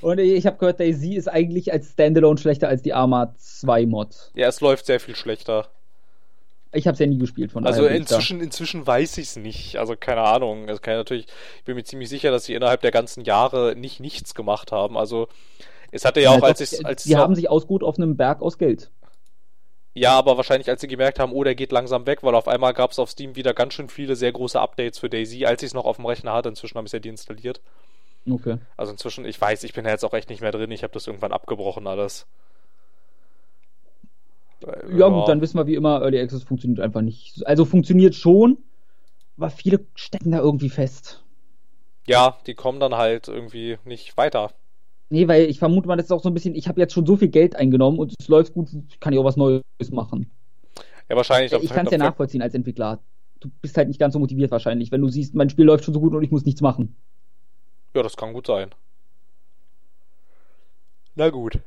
Und 0.00 0.18
ich 0.18 0.46
habe 0.46 0.58
gehört, 0.58 0.78
Daisy 0.78 1.16
ist 1.16 1.28
eigentlich 1.28 1.72
als 1.72 1.90
Standalone 1.90 2.38
schlechter 2.38 2.68
als 2.68 2.82
die 2.82 2.92
Arma 2.92 3.34
2 3.38 3.86
Mod. 3.86 4.30
Ja, 4.34 4.46
es 4.46 4.60
läuft 4.60 4.86
sehr 4.86 5.00
viel 5.00 5.16
schlechter. 5.16 5.68
Ich 6.72 6.86
habe 6.86 6.94
es 6.94 6.98
ja 6.98 7.06
nie 7.06 7.18
gespielt 7.18 7.52
von 7.52 7.66
Also 7.66 7.86
inzwischen, 7.86 8.40
inzwischen 8.40 8.86
weiß 8.86 9.18
ich 9.18 9.28
es 9.28 9.36
nicht. 9.36 9.76
Also 9.76 9.94
keine 9.94 10.22
Ahnung. 10.22 10.68
Es 10.68 10.80
kann 10.80 10.96
natürlich, 10.96 11.26
ich 11.58 11.64
bin 11.64 11.76
mir 11.76 11.84
ziemlich 11.84 12.08
sicher, 12.08 12.30
dass 12.30 12.46
sie 12.46 12.54
innerhalb 12.54 12.80
der 12.80 12.90
ganzen 12.90 13.24
Jahre 13.24 13.74
nicht 13.76 14.00
nichts 14.00 14.34
gemacht 14.34 14.72
haben. 14.72 14.96
Also 14.96 15.28
es 15.90 16.04
hatte 16.06 16.20
ja, 16.20 16.32
ja 16.32 16.38
auch, 16.38 16.42
als 16.42 16.60
ich 16.60 16.84
als 16.84 17.04
Sie 17.04 17.16
haben 17.16 17.34
sich 17.34 17.50
ausgeruht 17.50 17.82
auf 17.82 17.98
einem 17.98 18.16
Berg 18.16 18.40
aus 18.40 18.56
Geld. 18.56 18.90
Ja, 19.94 20.16
aber 20.16 20.38
wahrscheinlich, 20.38 20.70
als 20.70 20.80
sie 20.80 20.88
gemerkt 20.88 21.18
haben, 21.18 21.32
oh, 21.32 21.44
der 21.44 21.54
geht 21.54 21.70
langsam 21.70 22.06
weg, 22.06 22.22
weil 22.22 22.34
auf 22.34 22.48
einmal 22.48 22.72
gab 22.72 22.92
es 22.92 22.98
auf 22.98 23.10
Steam 23.10 23.36
wieder 23.36 23.52
ganz 23.52 23.74
schön 23.74 23.90
viele 23.90 24.16
sehr 24.16 24.32
große 24.32 24.58
Updates 24.58 24.98
für 24.98 25.10
Daisy, 25.10 25.44
als 25.44 25.62
ich 25.62 25.66
es 25.66 25.74
noch 25.74 25.84
auf 25.84 25.96
dem 25.96 26.06
Rechner 26.06 26.32
hatte. 26.32 26.48
Inzwischen 26.48 26.76
habe 26.76 26.86
ich 26.86 26.88
es 26.88 26.92
ja 26.94 26.98
deinstalliert. 26.98 27.60
Okay. 28.28 28.56
Also 28.78 28.92
inzwischen, 28.92 29.26
ich 29.26 29.38
weiß, 29.38 29.64
ich 29.64 29.74
bin 29.74 29.84
ja 29.84 29.90
jetzt 29.90 30.04
auch 30.04 30.14
echt 30.14 30.30
nicht 30.30 30.40
mehr 30.40 30.52
drin. 30.52 30.70
Ich 30.70 30.82
habe 30.82 30.94
das 30.94 31.06
irgendwann 31.06 31.32
abgebrochen 31.32 31.86
alles. 31.86 32.26
Ja, 34.62 34.96
ja, 34.96 35.08
gut, 35.08 35.28
dann 35.28 35.40
wissen 35.40 35.58
wir 35.58 35.66
wie 35.66 35.74
immer, 35.74 36.00
Early 36.00 36.20
Access 36.20 36.42
funktioniert 36.42 36.80
einfach 36.80 37.00
nicht. 37.00 37.46
Also 37.46 37.64
funktioniert 37.64 38.14
schon, 38.14 38.58
aber 39.36 39.50
viele 39.50 39.84
stecken 39.94 40.32
da 40.32 40.38
irgendwie 40.38 40.70
fest. 40.70 41.22
Ja, 42.06 42.38
die 42.46 42.54
kommen 42.54 42.80
dann 42.80 42.96
halt 42.96 43.28
irgendwie 43.28 43.78
nicht 43.84 44.16
weiter. 44.16 44.52
Nee, 45.10 45.28
weil 45.28 45.44
ich 45.44 45.58
vermute 45.58 45.86
mal, 45.86 45.96
das 45.96 46.06
ist 46.06 46.12
auch 46.12 46.22
so 46.22 46.30
ein 46.30 46.34
bisschen, 46.34 46.54
ich 46.54 46.68
habe 46.68 46.80
jetzt 46.80 46.94
schon 46.94 47.06
so 47.06 47.16
viel 47.16 47.28
Geld 47.28 47.54
eingenommen 47.54 47.98
und 47.98 48.14
es 48.18 48.28
läuft 48.28 48.54
gut, 48.54 48.70
kann 48.98 49.12
ich 49.12 49.18
auch 49.18 49.24
was 49.24 49.36
Neues 49.36 49.62
machen. 49.90 50.30
Ja, 51.08 51.16
wahrscheinlich. 51.16 51.52
Ich 51.52 51.70
kann 51.70 51.86
es 51.86 51.92
ja 51.92 51.98
nachvollziehen 51.98 52.40
als 52.40 52.54
Entwickler. 52.54 52.98
Du 53.40 53.50
bist 53.60 53.76
halt 53.76 53.88
nicht 53.88 54.00
ganz 54.00 54.14
so 54.14 54.18
motiviert 54.18 54.50
wahrscheinlich, 54.50 54.90
wenn 54.90 55.00
du 55.00 55.08
siehst, 55.08 55.34
mein 55.34 55.50
Spiel 55.50 55.66
läuft 55.66 55.84
schon 55.84 55.94
so 55.94 56.00
gut 56.00 56.14
und 56.14 56.22
ich 56.22 56.30
muss 56.30 56.44
nichts 56.44 56.60
machen. 56.60 56.96
Ja, 57.94 58.02
das 58.02 58.16
kann 58.16 58.32
gut 58.32 58.46
sein. 58.46 58.70
Na 61.14 61.28
gut. 61.28 61.58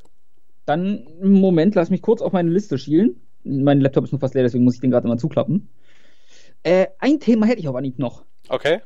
Dann, 0.65 1.07
Moment, 1.21 1.75
lass 1.75 1.89
mich 1.89 2.01
kurz 2.01 2.21
auf 2.21 2.33
meine 2.33 2.49
Liste 2.49 2.77
schielen. 2.77 3.21
Mein 3.43 3.81
Laptop 3.81 4.03
ist 4.05 4.11
nur 4.11 4.19
fast 4.19 4.33
leer, 4.33 4.43
deswegen 4.43 4.63
muss 4.63 4.75
ich 4.75 4.81
den 4.81 4.91
gerade 4.91 5.07
mal 5.07 5.17
zuklappen. 5.19 5.69
Äh, 6.63 6.87
ein 6.99 7.19
Thema 7.19 7.45
hätte 7.45 7.59
ich 7.59 7.67
auf 7.67 7.75
Anhieb 7.75 7.99
noch. 7.99 8.25
Okay. 8.49 8.79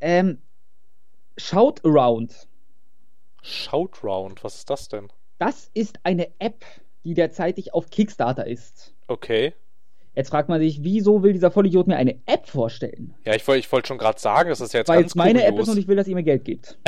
Ähm, 0.00 0.38
Shout 1.36 1.76
Around. 1.84 2.48
Shout 3.42 4.02
Round, 4.02 4.42
was 4.42 4.56
ist 4.56 4.70
das 4.70 4.88
denn? 4.88 5.08
Das 5.38 5.70
ist 5.72 6.00
eine 6.02 6.28
App, 6.38 6.64
die 7.04 7.14
derzeitig 7.14 7.72
auf 7.72 7.88
Kickstarter 7.90 8.46
ist. 8.46 8.92
Okay. 9.06 9.54
Jetzt 10.14 10.30
fragt 10.30 10.48
man 10.48 10.60
sich, 10.60 10.82
wieso 10.82 11.22
will 11.22 11.32
dieser 11.32 11.50
Vollidiot 11.50 11.86
mir 11.86 11.96
eine 11.96 12.20
App 12.26 12.46
vorstellen? 12.46 13.14
Ja, 13.24 13.34
ich 13.34 13.46
wollte 13.46 13.60
ich 13.60 13.72
wollt 13.72 13.86
schon 13.86 13.96
gerade 13.96 14.20
sagen, 14.20 14.50
das 14.50 14.60
ist 14.60 14.74
jetzt 14.74 14.88
Weil 14.88 15.02
ganz 15.02 15.12
es 15.12 15.14
meine 15.14 15.38
kurios. 15.38 15.54
App 15.54 15.60
ist 15.60 15.68
und 15.68 15.78
ich 15.78 15.88
will, 15.88 15.96
dass 15.96 16.08
ihr 16.08 16.16
mir 16.16 16.24
Geld 16.24 16.44
gibt. 16.44 16.78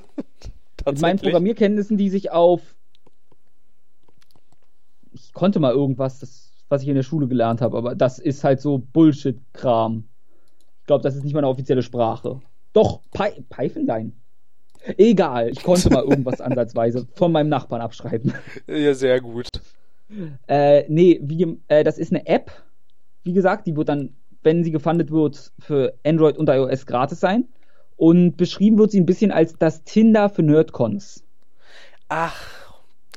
Mit 0.86 1.00
meinen 1.00 1.18
Programmierkenntnissen, 1.18 1.96
die 1.98 2.08
sich 2.08 2.30
auf 2.30 2.76
konnte 5.36 5.60
mal 5.60 5.74
irgendwas, 5.74 6.18
das, 6.18 6.50
was 6.70 6.82
ich 6.82 6.88
in 6.88 6.94
der 6.94 7.02
Schule 7.02 7.28
gelernt 7.28 7.60
habe, 7.60 7.76
aber 7.76 7.94
das 7.94 8.18
ist 8.18 8.42
halt 8.42 8.58
so 8.58 8.78
Bullshit-Kram. 8.78 10.04
Ich 10.80 10.86
glaube, 10.86 11.02
das 11.02 11.14
ist 11.14 11.24
nicht 11.24 11.34
meine 11.34 11.46
offizielle 11.46 11.82
Sprache. 11.82 12.40
Doch, 12.72 13.02
Py 13.12 13.44
Python? 13.50 13.84
Nein. 13.84 14.12
Egal, 14.96 15.50
ich 15.50 15.62
konnte 15.62 15.90
mal 15.90 16.04
irgendwas 16.04 16.40
ansatzweise 16.40 17.06
von 17.12 17.32
meinem 17.32 17.50
Nachbarn 17.50 17.82
abschreiben. 17.82 18.32
Ja, 18.66 18.94
sehr 18.94 19.20
gut. 19.20 19.48
Äh, 20.46 20.84
nee, 20.88 21.20
wie, 21.22 21.60
äh, 21.68 21.84
das 21.84 21.98
ist 21.98 22.12
eine 22.12 22.26
App. 22.26 22.50
Wie 23.22 23.34
gesagt, 23.34 23.66
die 23.66 23.76
wird 23.76 23.90
dann, 23.90 24.16
wenn 24.42 24.64
sie 24.64 24.70
gefundet 24.70 25.10
wird, 25.10 25.52
für 25.58 25.98
Android 26.02 26.38
und 26.38 26.48
iOS 26.48 26.86
gratis 26.86 27.20
sein. 27.20 27.44
Und 27.96 28.38
beschrieben 28.38 28.78
wird 28.78 28.90
sie 28.90 29.00
ein 29.00 29.06
bisschen 29.06 29.32
als 29.32 29.58
das 29.58 29.84
Tinder 29.84 30.30
für 30.30 30.42
Nerdcons. 30.42 31.24
Ach, 32.08 32.40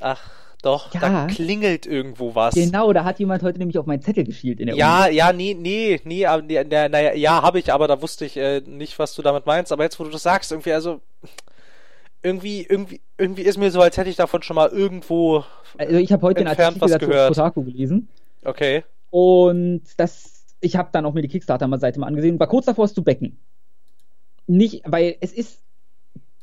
ach. 0.02 0.49
Doch, 0.62 0.92
ja. 0.92 1.00
da 1.00 1.26
klingelt 1.26 1.86
irgendwo 1.86 2.34
was. 2.34 2.54
Genau, 2.54 2.92
da 2.92 3.04
hat 3.04 3.18
jemand 3.18 3.42
heute 3.42 3.58
nämlich 3.58 3.78
auf 3.78 3.86
meinen 3.86 4.02
Zettel 4.02 4.24
geschielt 4.24 4.60
in 4.60 4.66
der 4.66 4.76
Ja, 4.76 5.06
Uni. 5.06 5.14
ja, 5.14 5.32
nee, 5.32 5.54
nee, 5.58 6.00
nee, 6.04 6.26
aber, 6.26 6.42
nee, 6.42 6.62
naja, 6.64 7.14
ja, 7.14 7.42
habe 7.42 7.58
ich, 7.58 7.72
aber 7.72 7.88
da 7.88 8.02
wusste 8.02 8.26
ich 8.26 8.36
äh, 8.36 8.60
nicht, 8.60 8.98
was 8.98 9.14
du 9.14 9.22
damit 9.22 9.46
meinst. 9.46 9.72
Aber 9.72 9.84
jetzt, 9.84 9.98
wo 9.98 10.04
du 10.04 10.10
das 10.10 10.22
sagst, 10.22 10.52
irgendwie, 10.52 10.72
also, 10.72 11.00
irgendwie, 12.22 12.66
irgendwie, 12.68 13.00
irgendwie 13.16 13.42
ist 13.42 13.56
mir 13.56 13.70
so, 13.70 13.80
als 13.80 13.96
hätte 13.96 14.10
ich 14.10 14.16
davon 14.16 14.42
schon 14.42 14.56
mal 14.56 14.68
irgendwo. 14.68 15.44
Also 15.78 15.96
ich 15.96 16.12
habe 16.12 16.22
heute 16.26 16.44
den 16.44 16.48
Artikel 16.48 16.98
gehört. 16.98 17.28
Kotaku 17.28 17.64
gelesen. 17.64 18.08
Okay. 18.44 18.84
Und 19.08 19.82
das, 19.96 20.44
ich 20.60 20.76
habe 20.76 20.90
dann 20.92 21.06
auch 21.06 21.14
mir 21.14 21.22
die 21.22 21.28
Kickstarter-Seite 21.28 21.98
mal 22.00 22.06
angesehen 22.06 22.38
war 22.38 22.46
kurz 22.48 22.66
davor, 22.66 22.84
es 22.84 22.94
zu 22.94 23.02
becken. 23.02 23.38
Nicht, 24.46 24.82
weil 24.84 25.16
es 25.20 25.32
ist 25.32 25.60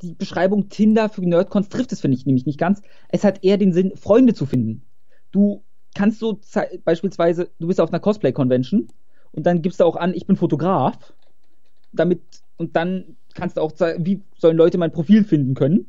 die 0.01 0.13
Beschreibung 0.13 0.69
Tinder 0.69 1.09
für 1.09 1.21
Nerdcons 1.21 1.69
trifft 1.69 1.91
es, 1.91 2.01
finde 2.01 2.17
ich, 2.17 2.25
nämlich 2.25 2.45
nicht 2.45 2.59
ganz. 2.59 2.81
Es 3.09 3.23
hat 3.23 3.43
eher 3.43 3.57
den 3.57 3.73
Sinn, 3.73 3.93
Freunde 3.95 4.33
zu 4.33 4.45
finden. 4.45 4.83
Du 5.31 5.63
kannst 5.95 6.21
du 6.21 6.39
beispielsweise, 6.85 7.49
du 7.59 7.67
bist 7.67 7.81
auf 7.81 7.89
einer 7.89 7.99
Cosplay-Convention 7.99 8.87
und 9.31 9.45
dann 9.45 9.61
gibst 9.61 9.79
du 9.79 9.85
auch 9.85 9.95
an, 9.95 10.13
ich 10.13 10.27
bin 10.27 10.35
Fotograf, 10.35 11.13
damit, 11.91 12.21
und 12.57 12.75
dann 12.75 13.17
kannst 13.33 13.57
du 13.57 13.61
auch 13.61 13.75
sagen, 13.75 14.05
wie 14.05 14.21
sollen 14.37 14.57
Leute 14.57 14.77
mein 14.77 14.91
Profil 14.91 15.23
finden 15.23 15.55
können, 15.55 15.87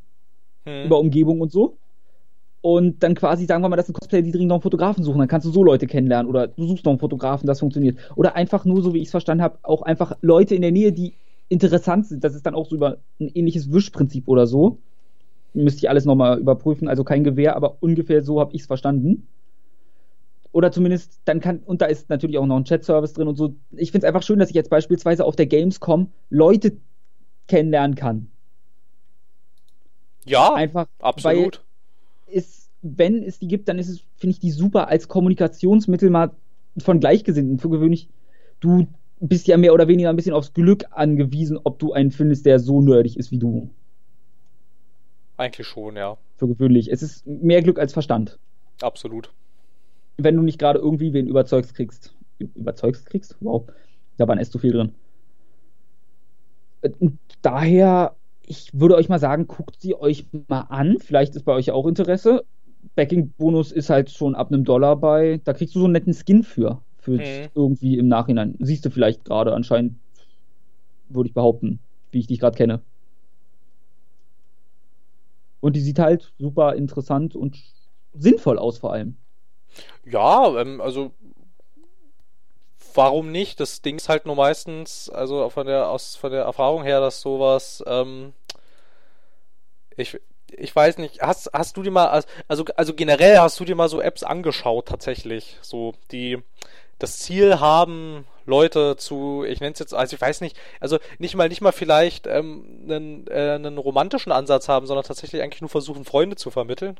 hm. 0.64 0.86
über 0.86 0.98
Umgebung 0.98 1.40
und 1.40 1.52
so. 1.52 1.76
Und 2.60 3.02
dann 3.02 3.14
quasi 3.14 3.46
sagen 3.46 3.62
wir 3.62 3.68
mal, 3.68 3.76
das 3.76 3.86
sind 3.86 3.94
Cosplayer, 3.94 4.22
die 4.22 4.32
dringend 4.32 4.48
noch 4.48 4.56
einen 4.56 4.62
Fotografen 4.62 5.04
suchen. 5.04 5.18
Dann 5.18 5.28
kannst 5.28 5.46
du 5.46 5.50
so 5.50 5.62
Leute 5.62 5.86
kennenlernen 5.86 6.28
oder 6.28 6.48
du 6.48 6.66
suchst 6.66 6.84
noch 6.84 6.92
einen 6.92 6.98
Fotografen, 6.98 7.46
das 7.46 7.60
funktioniert. 7.60 7.98
Oder 8.16 8.34
einfach 8.34 8.64
nur, 8.64 8.82
so 8.82 8.94
wie 8.94 8.98
ich 8.98 9.06
es 9.06 9.10
verstanden 9.12 9.42
habe, 9.42 9.58
auch 9.62 9.82
einfach 9.82 10.16
Leute 10.22 10.56
in 10.56 10.62
der 10.62 10.72
Nähe, 10.72 10.92
die 10.92 11.14
interessant 11.48 12.06
sind. 12.06 12.24
Das 12.24 12.34
ist 12.34 12.44
dann 12.46 12.54
auch 12.54 12.68
so 12.68 12.76
über 12.76 12.98
ein 13.20 13.30
ähnliches 13.34 13.72
Wischprinzip 13.72 14.28
oder 14.28 14.46
so. 14.46 14.78
Müsste 15.54 15.78
ich 15.78 15.90
alles 15.90 16.04
nochmal 16.04 16.38
überprüfen. 16.38 16.88
Also 16.88 17.04
kein 17.04 17.24
Gewehr, 17.24 17.56
aber 17.56 17.76
ungefähr 17.80 18.22
so 18.22 18.40
habe 18.40 18.54
ich 18.54 18.62
es 18.62 18.66
verstanden. 18.66 19.26
Oder 20.52 20.72
zumindest, 20.72 21.20
dann 21.24 21.40
kann, 21.40 21.60
und 21.60 21.82
da 21.82 21.86
ist 21.86 22.08
natürlich 22.08 22.38
auch 22.38 22.46
noch 22.46 22.56
ein 22.56 22.64
Chat-Service 22.64 23.12
drin 23.12 23.28
und 23.28 23.36
so. 23.36 23.54
Ich 23.72 23.92
finde 23.92 24.06
es 24.06 24.08
einfach 24.08 24.22
schön, 24.22 24.38
dass 24.38 24.48
ich 24.48 24.54
jetzt 24.54 24.70
beispielsweise 24.70 25.24
auf 25.24 25.36
der 25.36 25.46
Gamescom 25.46 26.10
Leute 26.30 26.76
kennenlernen 27.48 27.96
kann. 27.96 28.28
Ja, 30.24 30.54
einfach, 30.54 30.86
absolut. 31.00 31.62
Ist, 32.26 32.70
wenn 32.82 33.22
es 33.22 33.38
die 33.38 33.48
gibt, 33.48 33.68
dann 33.68 33.78
ist 33.78 33.88
es, 33.88 34.02
finde 34.16 34.32
ich, 34.32 34.40
die 34.40 34.50
super 34.50 34.88
als 34.88 35.08
Kommunikationsmittel 35.08 36.10
mal 36.10 36.32
von 36.78 37.00
Gleichgesinnten. 37.00 37.58
Für 37.58 37.70
gewöhnlich, 37.70 38.08
du 38.60 38.86
bist 39.20 39.46
ja 39.46 39.56
mehr 39.56 39.74
oder 39.74 39.88
weniger 39.88 40.10
ein 40.10 40.16
bisschen 40.16 40.34
aufs 40.34 40.52
Glück 40.52 40.84
angewiesen, 40.90 41.58
ob 41.62 41.78
du 41.78 41.92
einen 41.92 42.10
findest, 42.10 42.46
der 42.46 42.58
so 42.58 42.80
nerdig 42.80 43.16
ist 43.16 43.30
wie 43.30 43.38
du. 43.38 43.70
Eigentlich 45.36 45.66
schon, 45.66 45.96
ja. 45.96 46.16
Für 46.36 46.48
gewöhnlich. 46.48 46.90
Es 46.90 47.02
ist 47.02 47.26
mehr 47.26 47.62
Glück 47.62 47.78
als 47.78 47.92
Verstand. 47.92 48.38
Absolut. 48.82 49.32
Wenn 50.16 50.36
du 50.36 50.42
nicht 50.42 50.58
gerade 50.58 50.78
irgendwie 50.78 51.12
wen 51.12 51.26
überzeugst 51.26 51.74
kriegst. 51.74 52.14
Überzeugst 52.38 53.06
kriegst? 53.06 53.36
Wow. 53.40 53.68
Da 54.16 54.26
war 54.26 54.34
ein 54.34 54.40
S 54.40 54.50
zu 54.50 54.58
viel 54.58 54.72
drin. 54.72 54.92
Äh, 56.82 56.90
daher 57.42 58.16
ich 58.48 58.70
würde 58.72 58.94
euch 58.94 59.08
mal 59.08 59.18
sagen, 59.18 59.46
guckt 59.46 59.80
sie 59.80 59.94
euch 59.94 60.26
mal 60.48 60.62
an. 60.62 60.96
Vielleicht 61.00 61.36
ist 61.36 61.44
bei 61.44 61.52
euch 61.52 61.70
auch 61.70 61.86
Interesse. 61.86 62.44
Backing-Bonus 62.96 63.72
ist 63.72 63.90
halt 63.90 64.10
schon 64.10 64.34
ab 64.34 64.50
einem 64.50 64.64
Dollar 64.64 64.96
bei. 64.96 65.40
Da 65.44 65.52
kriegst 65.52 65.74
du 65.74 65.80
so 65.80 65.84
einen 65.84 65.92
netten 65.92 66.14
Skin 66.14 66.42
für. 66.42 66.80
Für 67.08 67.22
mhm. 67.22 67.48
irgendwie 67.54 67.98
im 67.98 68.08
Nachhinein. 68.08 68.54
Siehst 68.60 68.84
du 68.84 68.90
vielleicht 68.90 69.24
gerade 69.24 69.54
anscheinend, 69.54 69.94
würde 71.08 71.28
ich 71.28 71.34
behaupten, 71.34 71.80
wie 72.10 72.20
ich 72.20 72.26
dich 72.26 72.38
gerade 72.38 72.56
kenne. 72.56 72.82
Und 75.60 75.74
die 75.74 75.80
sieht 75.80 75.98
halt 75.98 76.32
super 76.38 76.74
interessant 76.74 77.34
und 77.34 77.56
sinnvoll 78.14 78.58
aus, 78.58 78.78
vor 78.78 78.92
allem. 78.92 79.16
Ja, 80.04 80.60
ähm, 80.60 80.80
also 80.80 81.12
warum 82.94 83.30
nicht? 83.30 83.60
Das 83.60 83.82
Ding 83.82 83.96
ist 83.96 84.08
halt 84.08 84.26
nur 84.26 84.36
meistens, 84.36 85.08
also 85.08 85.48
von 85.50 85.66
der, 85.66 85.88
aus, 85.88 86.16
von 86.16 86.32
der 86.32 86.42
Erfahrung 86.42 86.82
her, 86.82 87.00
dass 87.00 87.20
sowas, 87.20 87.82
ähm, 87.86 88.32
ich, 89.96 90.18
ich 90.50 90.74
weiß 90.74 90.98
nicht, 90.98 91.20
hast, 91.22 91.50
hast 91.52 91.76
du 91.76 91.82
dir 91.82 91.90
mal, 91.90 92.24
also, 92.48 92.64
also 92.76 92.94
generell 92.94 93.38
hast 93.38 93.58
du 93.60 93.64
dir 93.64 93.74
mal 93.74 93.88
so 93.88 94.00
Apps 94.00 94.22
angeschaut 94.22 94.88
tatsächlich, 94.88 95.58
so, 95.60 95.94
die 96.10 96.38
das 96.98 97.18
Ziel 97.18 97.60
haben, 97.60 98.24
Leute 98.44 98.96
zu, 98.96 99.44
ich 99.46 99.60
nenne 99.60 99.72
es 99.72 99.78
jetzt, 99.78 99.94
also 99.94 100.14
ich 100.14 100.20
weiß 100.20 100.40
nicht, 100.40 100.56
also 100.80 100.98
nicht 101.18 101.36
mal, 101.36 101.48
nicht 101.48 101.60
mal 101.60 101.72
vielleicht 101.72 102.26
ähm, 102.26 102.64
einen, 102.84 103.26
äh, 103.28 103.52
einen 103.52 103.78
romantischen 103.78 104.32
Ansatz 104.32 104.68
haben, 104.68 104.86
sondern 104.86 105.04
tatsächlich 105.04 105.42
eigentlich 105.42 105.60
nur 105.60 105.70
versuchen, 105.70 106.04
Freunde 106.04 106.36
zu 106.36 106.50
vermitteln? 106.50 106.98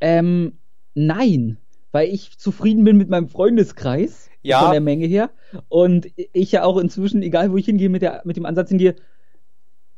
Ähm, 0.00 0.58
nein, 0.94 1.58
weil 1.92 2.08
ich 2.08 2.38
zufrieden 2.38 2.84
bin 2.84 2.96
mit 2.96 3.08
meinem 3.08 3.28
Freundeskreis 3.28 4.28
ja. 4.42 4.60
von 4.60 4.72
der 4.72 4.80
Menge 4.80 5.06
her. 5.06 5.30
Und 5.68 6.08
ich 6.32 6.52
ja 6.52 6.64
auch 6.64 6.78
inzwischen, 6.78 7.22
egal 7.22 7.52
wo 7.52 7.56
ich 7.56 7.66
hingehe, 7.66 7.88
mit, 7.88 8.02
der, 8.02 8.22
mit 8.24 8.36
dem 8.36 8.46
Ansatz 8.46 8.70
hingehe, 8.70 8.96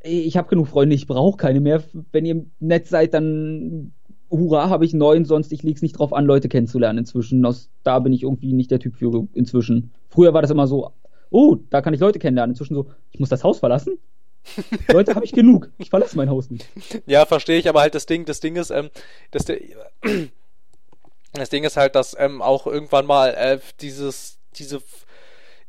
ich 0.03 0.37
habe 0.37 0.49
genug 0.49 0.69
Freunde, 0.69 0.95
ich 0.95 1.07
brauche 1.07 1.37
keine 1.37 1.61
mehr. 1.61 1.83
Wenn 1.93 2.25
ihr 2.25 2.47
nett 2.59 2.87
seid, 2.87 3.13
dann 3.13 3.93
hurra, 4.31 4.69
habe 4.71 4.85
ich 4.85 4.95
neun, 4.95 5.25
sonst 5.25 5.53
ich 5.53 5.63
leg's 5.63 5.83
nicht 5.83 5.99
drauf 5.99 6.13
an, 6.13 6.25
Leute 6.25 6.49
kennenzulernen 6.49 7.01
inzwischen. 7.01 7.45
Aus, 7.45 7.69
da 7.83 7.99
bin 7.99 8.13
ich 8.13 8.23
irgendwie 8.23 8.53
nicht 8.53 8.71
der 8.71 8.79
Typ 8.79 8.97
für 8.97 9.27
inzwischen. 9.35 9.91
Früher 10.09 10.33
war 10.33 10.43
das 10.43 10.51
immer 10.51 10.67
so, 10.67 10.93
oh, 11.31 11.57
da 11.71 11.83
kann 11.83 11.95
ich 11.95 12.01
Leute 12.01 12.19
kennenlernen. 12.19 12.53
Inzwischen 12.53 12.75
so, 12.75 12.87
ich 13.11 13.21
muss 13.21 13.29
das 13.29 13.45
Haus 13.45 13.59
verlassen. 13.59 13.99
Leute 14.93 15.15
habe 15.15 15.25
ich 15.25 15.33
genug. 15.33 15.71
Ich 15.79 15.91
verlasse 15.91 16.17
mein 16.17 16.31
Haus 16.31 16.51
nicht. 16.51 16.67
Ja, 17.07 17.27
verstehe 17.27 17.59
ich, 17.59 17.69
aber 17.69 17.81
halt 17.81 17.95
das 17.95 18.07
Ding, 18.07 18.25
das 18.25 18.41
Ding 18.41 18.57
ist, 18.57 18.71
ähm, 18.71 18.91
das, 19.31 19.45
das 21.33 21.51
Ding 21.51 21.65
ist 21.65 21.77
halt, 21.77 21.95
dass 21.95 22.17
ähm, 22.19 22.41
auch 22.41 22.67
irgendwann 22.67 23.07
mal 23.07 23.35
äh, 23.35 23.59
dieses, 23.81 24.39
diese, 24.57 24.81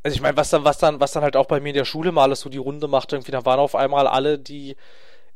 also 0.03 0.15
ich 0.15 0.21
meine, 0.21 0.37
was 0.37 0.49
dann, 0.49 0.63
was 0.63 0.77
dann, 0.77 0.99
was 0.99 1.11
dann 1.11 1.23
halt 1.23 1.35
auch 1.35 1.47
bei 1.47 1.59
mir 1.59 1.69
in 1.69 1.75
der 1.75 1.85
Schule 1.85 2.11
mal 2.11 2.23
alles 2.23 2.41
so 2.41 2.49
die 2.49 2.57
Runde 2.57 2.87
macht, 2.87 3.11
irgendwie, 3.11 3.31
da 3.31 3.45
waren 3.45 3.59
auf 3.59 3.75
einmal 3.75 4.07
alle, 4.07 4.39
die 4.39 4.75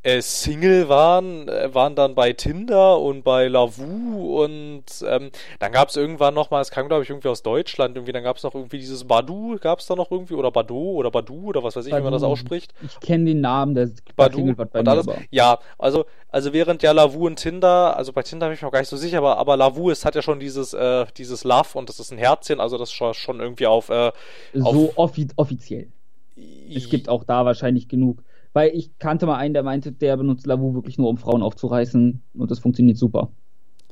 äh, 0.06 0.22
Single 0.22 0.88
waren, 0.88 1.48
äh, 1.48 1.74
waren 1.74 1.96
dann 1.96 2.14
bei 2.14 2.32
Tinder 2.32 3.00
und 3.00 3.24
bei 3.24 3.48
Lavu 3.48 4.44
und 4.44 4.84
ähm, 5.04 5.30
dann 5.58 5.72
gab 5.72 5.88
es 5.88 5.96
irgendwann 5.96 6.32
noch 6.32 6.50
mal, 6.50 6.60
es 6.60 6.70
kam 6.70 6.86
glaube 6.86 7.02
ich 7.02 7.10
irgendwie 7.10 7.26
aus 7.26 7.42
Deutschland, 7.42 7.96
irgendwie, 7.96 8.12
dann 8.12 8.22
gab 8.22 8.36
es 8.36 8.44
noch 8.44 8.54
irgendwie 8.54 8.78
dieses 8.78 9.02
Badu, 9.02 9.56
gab 9.60 9.80
es 9.80 9.86
da 9.86 9.96
noch 9.96 10.12
irgendwie, 10.12 10.34
oder 10.34 10.52
Badu 10.52 10.92
oder 10.92 11.10
Badu 11.10 11.48
oder 11.48 11.64
was 11.64 11.74
weiß 11.74 11.86
ich, 11.86 11.90
Badu. 11.90 12.02
wie 12.02 12.04
man 12.04 12.12
das 12.12 12.22
ausspricht. 12.22 12.72
Ich 12.84 13.00
kenne 13.00 13.24
den 13.24 13.40
Namen, 13.40 13.74
der 13.74 13.90
Badu 14.14 14.54
bei 14.54 14.78
und 14.78 14.88
alles. 14.88 15.06
Ja, 15.32 15.58
also, 15.76 16.06
also 16.28 16.52
während 16.52 16.84
ja 16.84 16.92
Lavu 16.92 17.26
und 17.26 17.36
Tinder, 17.36 17.96
also 17.96 18.12
bei 18.12 18.22
Tinder 18.22 18.46
bin 18.46 18.54
ich 18.54 18.62
mir 18.62 18.68
auch 18.68 18.72
gar 18.72 18.80
nicht 18.80 18.88
so 18.88 18.96
sicher, 18.96 19.18
aber, 19.18 19.38
aber 19.38 19.56
Lavu 19.56 19.90
ist, 19.90 20.04
hat 20.04 20.14
ja 20.14 20.22
schon 20.22 20.38
dieses, 20.38 20.72
äh, 20.72 21.06
dieses 21.16 21.42
Love 21.42 21.76
und 21.76 21.88
das 21.88 21.98
ist 21.98 22.12
ein 22.12 22.18
Herzchen, 22.18 22.60
also 22.60 22.78
das 22.78 22.90
ist 22.90 23.16
schon 23.16 23.40
irgendwie 23.40 23.66
auf, 23.66 23.88
äh, 23.88 24.12
auf 24.62 24.72
so 24.72 24.92
offi 24.94 25.26
offiziell. 25.34 25.88
Es 26.72 26.88
gibt 26.90 27.08
auch 27.08 27.24
da 27.24 27.44
wahrscheinlich 27.44 27.88
genug. 27.88 28.22
Weil 28.56 28.70
ich 28.74 28.98
kannte 28.98 29.26
mal 29.26 29.36
einen, 29.36 29.52
der 29.52 29.62
meinte, 29.62 29.92
der 29.92 30.16
benutzt 30.16 30.46
Lavu 30.46 30.72
wirklich 30.72 30.96
nur, 30.96 31.10
um 31.10 31.18
Frauen 31.18 31.42
aufzureißen 31.42 32.22
und 32.38 32.50
das 32.50 32.58
funktioniert 32.58 32.96
super. 32.96 33.30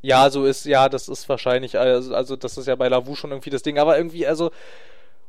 Ja, 0.00 0.30
so 0.30 0.46
ist, 0.46 0.64
ja, 0.64 0.88
das 0.88 1.06
ist 1.10 1.28
wahrscheinlich, 1.28 1.78
also, 1.78 2.14
also 2.14 2.34
das 2.34 2.56
ist 2.56 2.66
ja 2.66 2.74
bei 2.74 2.88
Lavu 2.88 3.14
schon 3.14 3.30
irgendwie 3.30 3.50
das 3.50 3.60
Ding, 3.60 3.76
aber 3.78 3.98
irgendwie, 3.98 4.26
also 4.26 4.52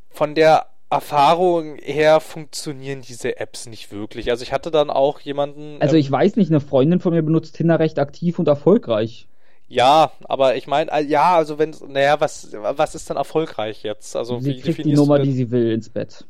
von 0.10 0.36
der 0.36 0.68
Erfahrung 0.90 1.76
her 1.82 2.22
funktionieren 2.22 3.02
diese 3.02 3.38
Apps 3.38 3.68
nicht 3.68 3.92
wirklich. 3.92 4.30
Also 4.32 4.44
ich 4.44 4.54
hatte 4.54 4.72
dann 4.72 4.90
auch 4.90 5.20
jemanden. 5.20 5.82
Also 5.82 5.98
ich 5.98 6.06
ähm, 6.06 6.14
weiß 6.14 6.38
nicht, 6.38 6.50
eine 6.50 6.62
Freundin 6.62 7.02
von 7.02 7.14
mir 7.14 7.22
benutzt 7.22 7.58
Tinder 7.58 7.78
recht 7.78 8.00
aktiv 8.00 8.40
und 8.40 8.48
erfolgreich. 8.48 9.28
Ja, 9.68 10.14
aber 10.24 10.56
ich 10.56 10.66
meine, 10.66 10.92
ja, 11.02 11.36
also 11.36 11.60
wenn, 11.60 11.76
naja, 11.90 12.22
was, 12.22 12.54
was 12.54 12.96
ist 12.96 13.10
denn 13.10 13.18
erfolgreich 13.18 13.84
jetzt? 13.84 14.16
Also 14.16 14.40
sie 14.40 14.56
wie 14.56 14.62
kriegt 14.62 14.86
die 14.86 14.94
Nummer, 14.94 15.20
die 15.20 15.34
sie 15.34 15.52
will, 15.52 15.74
ins 15.74 15.90
Bett. 15.90 16.26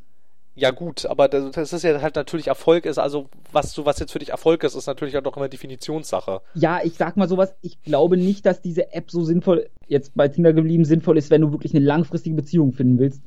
Ja 0.57 0.71
gut, 0.71 1.05
aber 1.05 1.27
das 1.27 1.73
ist 1.73 1.83
ja 1.83 2.01
halt 2.01 2.15
natürlich 2.15 2.47
Erfolg 2.47 2.85
ist, 2.85 2.97
also 2.97 3.27
was 3.51 3.73
du, 3.73 3.85
was 3.85 3.99
jetzt 3.99 4.13
für 4.13 4.19
dich 4.19 4.29
Erfolg 4.29 4.63
ist, 4.63 4.73
ist 4.73 4.87
natürlich 4.87 5.17
auch 5.17 5.37
immer 5.37 5.49
Definitionssache. 5.49 6.39
Ja, 6.53 6.79
ich 6.81 6.93
sag 6.93 7.17
mal 7.17 7.27
sowas, 7.27 7.53
ich 7.61 7.83
glaube 7.83 8.15
nicht, 8.15 8.45
dass 8.45 8.61
diese 8.61 8.93
App 8.93 9.11
so 9.11 9.23
sinnvoll, 9.25 9.67
jetzt 9.87 10.15
bei 10.15 10.29
Tinder 10.29 10.53
geblieben, 10.53 10.85
sinnvoll 10.85 11.17
ist, 11.17 11.29
wenn 11.29 11.41
du 11.41 11.51
wirklich 11.51 11.75
eine 11.75 11.83
langfristige 11.83 12.37
Beziehung 12.37 12.71
finden 12.71 12.99
willst. 12.99 13.21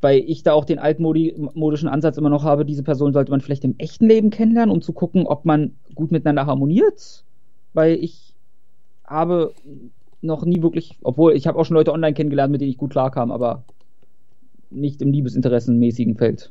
Weil 0.00 0.24
ich 0.26 0.42
da 0.42 0.52
auch 0.52 0.64
den 0.64 0.80
altmodischen 0.80 1.88
Ansatz 1.88 2.18
immer 2.18 2.30
noch 2.30 2.42
habe, 2.42 2.64
diese 2.64 2.82
Person 2.82 3.12
sollte 3.12 3.30
man 3.30 3.40
vielleicht 3.40 3.64
im 3.64 3.76
echten 3.78 4.08
Leben 4.08 4.30
kennenlernen, 4.30 4.74
um 4.74 4.82
zu 4.82 4.92
gucken, 4.92 5.26
ob 5.26 5.44
man 5.44 5.76
gut 5.94 6.10
miteinander 6.10 6.46
harmoniert. 6.46 7.24
Weil 7.74 7.94
ich 7.94 8.34
habe 9.06 9.54
noch 10.20 10.44
nie 10.44 10.62
wirklich, 10.62 10.98
obwohl 11.02 11.34
ich 11.34 11.46
habe 11.46 11.58
auch 11.58 11.64
schon 11.64 11.76
Leute 11.76 11.92
online 11.92 12.14
kennengelernt, 12.14 12.50
mit 12.50 12.60
denen 12.60 12.70
ich 12.70 12.76
gut 12.76 12.90
klarkam, 12.90 13.30
aber 13.30 13.62
nicht 14.70 15.00
im 15.00 15.12
liebesinteressenmäßigen 15.12 16.16
Feld. 16.16 16.50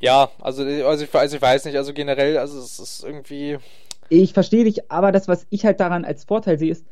Ja, 0.00 0.30
also, 0.40 0.62
also, 0.62 1.04
ich, 1.04 1.14
also 1.14 1.36
ich 1.36 1.42
weiß 1.42 1.64
nicht, 1.64 1.76
also 1.76 1.92
generell, 1.92 2.38
also 2.38 2.58
es 2.58 2.78
ist 2.78 3.04
irgendwie. 3.04 3.58
Ich 4.08 4.32
verstehe 4.32 4.64
dich, 4.64 4.90
aber 4.90 5.10
das, 5.10 5.26
was 5.26 5.46
ich 5.50 5.64
halt 5.64 5.80
daran 5.80 6.04
als 6.04 6.24
Vorteil 6.24 6.58
sehe, 6.58 6.70
ist, 6.70 6.84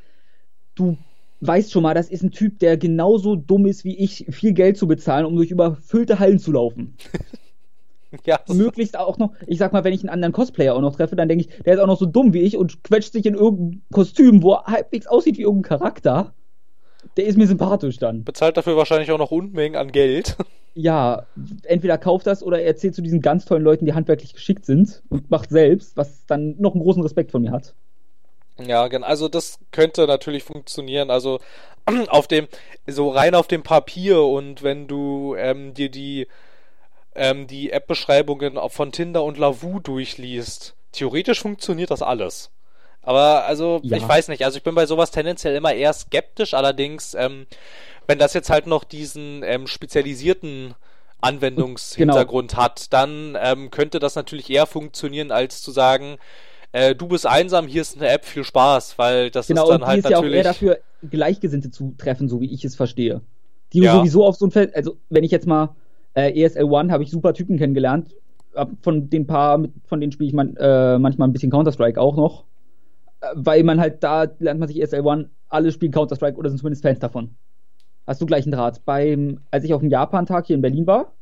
du 0.75 0.97
weißt 1.41 1.71
schon 1.71 1.83
mal, 1.83 1.95
das 1.95 2.09
ist 2.09 2.23
ein 2.23 2.31
Typ, 2.31 2.59
der 2.59 2.77
genauso 2.77 3.37
dumm 3.37 3.67
ist 3.67 3.85
wie 3.85 3.97
ich, 3.97 4.27
viel 4.31 4.53
Geld 4.53 4.77
zu 4.79 4.87
bezahlen, 4.87 5.27
um 5.27 5.37
durch 5.37 5.51
überfüllte 5.51 6.19
Hallen 6.19 6.39
zu 6.39 6.53
laufen. 6.53 6.97
ja. 8.25 8.41
Möglichst 8.49 8.99
auch 8.99 9.19
noch, 9.19 9.33
ich 9.47 9.59
sag 9.59 9.73
mal, 9.73 9.85
wenn 9.85 9.93
ich 9.93 10.01
einen 10.01 10.09
anderen 10.09 10.33
Cosplayer 10.33 10.75
auch 10.75 10.81
noch 10.81 10.97
treffe, 10.97 11.17
dann 11.17 11.29
denke 11.29 11.45
ich, 11.45 11.63
der 11.65 11.75
ist 11.75 11.81
auch 11.81 11.87
noch 11.87 11.99
so 11.99 12.07
dumm 12.07 12.33
wie 12.33 12.41
ich 12.41 12.57
und 12.57 12.83
quetscht 12.85 13.13
sich 13.13 13.27
in 13.27 13.35
irgendein 13.35 13.83
Kostüm, 13.93 14.43
wo 14.43 14.55
er 14.55 14.65
halbwegs 14.65 15.07
aussieht 15.07 15.37
wie 15.37 15.43
irgendein 15.43 15.79
Charakter. 15.79 16.35
Der 17.17 17.27
ist 17.27 17.37
mir 17.37 17.47
sympathisch 17.47 17.99
dann. 17.99 18.25
Bezahlt 18.25 18.57
dafür 18.57 18.77
wahrscheinlich 18.77 19.11
auch 19.11 19.19
noch 19.19 19.31
Unmengen 19.31 19.77
an 19.77 19.93
Geld. 19.93 20.37
Ja, 20.75 21.27
entweder 21.63 21.99
kauft 21.99 22.27
das 22.27 22.43
oder 22.43 22.61
er 22.61 22.67
erzählt 22.67 22.95
zu 22.95 23.03
diesen 23.03 23.21
ganz 23.21 23.45
tollen 23.45 23.63
Leuten, 23.63 23.87
die 23.87 23.95
handwerklich 23.95 24.33
geschickt 24.35 24.67
sind 24.67 25.03
und 25.09 25.31
macht 25.31 25.51
selbst, 25.51 25.97
was 25.97 26.27
dann 26.27 26.57
noch 26.59 26.75
einen 26.75 26.83
großen 26.83 27.03
Respekt 27.03 27.31
von 27.31 27.43
mir 27.43 27.53
hat. 27.53 27.75
Ja, 28.59 28.89
genau. 28.89 29.07
Also 29.07 29.29
das 29.29 29.59
könnte 29.71 30.07
natürlich 30.07 30.43
funktionieren. 30.45 31.11
Also 31.11 31.41
auf 32.09 32.27
dem, 32.27 32.49
so 32.87 33.11
rein 33.11 33.35
auf 33.35 33.47
dem 33.47 33.63
Papier 33.63 34.23
und 34.23 34.63
wenn 34.63 34.87
du 34.89 35.35
ähm, 35.37 35.75
dir 35.75 35.91
die, 35.91 36.27
ähm, 37.15 37.47
die 37.47 37.71
App-Beschreibungen 37.71 38.59
von 38.69 38.93
Tinder 38.93 39.23
und 39.25 39.39
Lavu 39.39 39.81
durchliest, 39.81 40.75
theoretisch 40.93 41.41
funktioniert 41.41 41.91
das 41.91 42.03
alles. 42.03 42.51
Aber 43.03 43.45
also, 43.45 43.81
Ja. 43.83 43.99
ich 43.99 44.09
weiß 44.09 44.29
nicht, 44.29 44.45
also 44.45 44.57
ich 44.57 44.63
bin 44.63 44.75
bei 44.75 44.87
sowas 44.87 45.11
tendenziell 45.11 45.55
immer 45.55 45.75
eher 45.75 45.93
skeptisch, 45.93 46.55
allerdings, 46.55 47.15
ähm, 47.15 47.47
wenn 48.07 48.19
das 48.19 48.35
jetzt 48.35 48.51
halt 48.51 48.67
noch 48.67 48.85
diesen 48.85 49.43
ähm, 49.45 49.67
spezialisierten 49.67 50.75
Anwendungshintergrund 51.21 52.57
hat, 52.57 52.93
dann 52.93 53.37
ähm, 53.41 53.71
könnte 53.71 53.99
das 53.99 54.15
natürlich 54.15 54.51
eher 54.51 54.67
funktionieren, 54.67 55.31
als 55.31 55.63
zu 55.63 55.71
sagen, 55.71 56.17
äh, 56.73 56.95
du 56.95 57.09
bist 57.09 57.27
einsam, 57.27 57.67
hier 57.69 57.83
ist 57.83 57.97
eine 57.97 58.09
App, 58.09 58.25
viel 58.27 58.45
Spaß, 58.45 58.99
weil 58.99 59.31
das 59.31 59.49
Genau, 59.49 59.65
ist 59.65 59.71
dann 59.71 59.83
und 59.83 59.87
halt 59.87 59.99
ist 59.99 60.09
ja 60.09 60.19
auch 60.19 60.23
natürlich. 60.23 60.35
eher 60.35 60.45
dafür, 60.45 60.79
Gleichgesinnte 61.03 61.71
zu 61.71 61.95
treffen, 61.99 62.29
so 62.29 62.41
wie 62.41 62.53
ich 62.53 62.65
es 62.65 62.77
verstehe. 62.77 63.21
Die 63.73 63.81
Ja. 63.81 63.91
sowieso 63.91 64.25
auf 64.25 64.37
so 64.37 64.47
ein 64.47 64.51
Feld, 64.51 64.75
also 64.75 64.97
wenn 65.11 65.25
ich 65.25 65.31
jetzt 65.31 65.47
mal 65.47 65.77
äh, 66.15 66.31
ESL 66.41 66.65
One 66.65 66.93
habe 66.93 67.03
ich 67.03 67.11
super 67.11 67.35
Typen 67.35 67.59
kennengelernt. 67.59 68.15
Von 68.83 69.11
den 69.11 69.27
paar, 69.27 69.65
von 69.85 70.01
denen 70.01 70.13
spiele 70.13 70.29
ich 70.29 70.35
man, 70.35 70.57
äh, 70.57 70.97
manchmal 70.99 71.29
ein 71.29 71.33
bisschen 71.33 71.51
Counter-Strike 71.51 72.01
auch 72.01 72.17
noch. 72.17 72.45
Äh, 73.21 73.29
Weil 73.35 73.65
man 73.65 73.81
halt 73.81 74.03
da 74.05 74.25
lernt 74.39 74.61
man 74.61 74.69
sich 74.69 74.81
ESL 74.81 75.03
One, 75.07 75.31
alle 75.49 75.73
spielen 75.73 75.93
Counter-Strike 75.93 76.39
oder 76.39 76.51
sind 76.51 76.59
zumindest 76.59 76.83
Fans 76.83 77.01
davon. 77.01 77.37
Hast 78.07 78.21
du 78.21 78.27
gleichen 78.27 78.51
Draht. 78.51 78.85
Beim, 78.85 79.41
als 79.51 79.65
ich 79.65 79.73
auf 79.73 79.81
dem 79.81 79.91
Japan-Tag 79.91 80.47
hier 80.47 80.57
in 80.57 80.63
Berlin 80.63 80.87
war, 80.87 81.13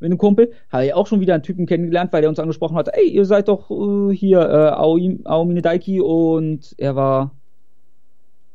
mit 0.00 0.10
einem 0.10 0.18
Kumpel, 0.18 0.52
habe 0.70 0.86
ich 0.86 0.94
auch 0.94 1.06
schon 1.06 1.20
wieder 1.20 1.34
einen 1.34 1.42
Typen 1.42 1.66
kennengelernt, 1.66 2.12
weil 2.12 2.22
der 2.22 2.30
uns 2.30 2.38
angesprochen 2.38 2.76
hat, 2.76 2.88
ey, 2.92 3.08
ihr 3.08 3.26
seid 3.26 3.48
doch 3.48 3.70
äh, 3.70 4.14
hier 4.14 4.40
äh, 4.40 4.70
Aomine 5.24 5.62
Daiki 5.62 6.00
und 6.00 6.74
er 6.78 6.96
war 6.96 7.34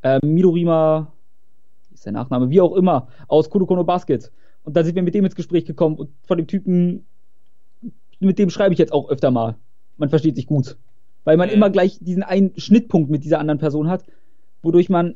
äh, 0.01 0.19
Midorima, 0.25 1.11
wie 1.89 1.95
ist 1.95 2.05
der 2.05 2.13
Nachname, 2.13 2.49
wie 2.49 2.61
auch 2.61 2.75
immer, 2.75 3.07
aus 3.27 3.49
Kudokono 3.49 3.83
Basket. 3.83 4.31
Und 4.63 4.75
da 4.75 4.83
sind 4.83 4.95
wir 4.95 5.03
mit 5.03 5.13
dem 5.13 5.25
ins 5.25 5.35
Gespräch 5.35 5.65
gekommen 5.65 5.97
und 5.97 6.09
von 6.23 6.37
dem 6.37 6.47
Typen, 6.47 7.05
mit 8.19 8.39
dem 8.39 8.49
schreibe 8.49 8.73
ich 8.73 8.79
jetzt 8.79 8.93
auch 8.93 9.09
öfter 9.09 9.29
mal. 9.29 9.55
Man 9.97 10.09
versteht 10.09 10.35
sich 10.35 10.47
gut. 10.47 10.77
Weil 11.23 11.37
man 11.37 11.49
immer 11.49 11.69
gleich 11.69 11.99
diesen 12.01 12.23
einen 12.23 12.53
Schnittpunkt 12.57 13.09
mit 13.09 13.23
dieser 13.23 13.39
anderen 13.39 13.59
Person 13.59 13.87
hat, 13.87 14.03
wodurch 14.61 14.89
man, 14.89 15.15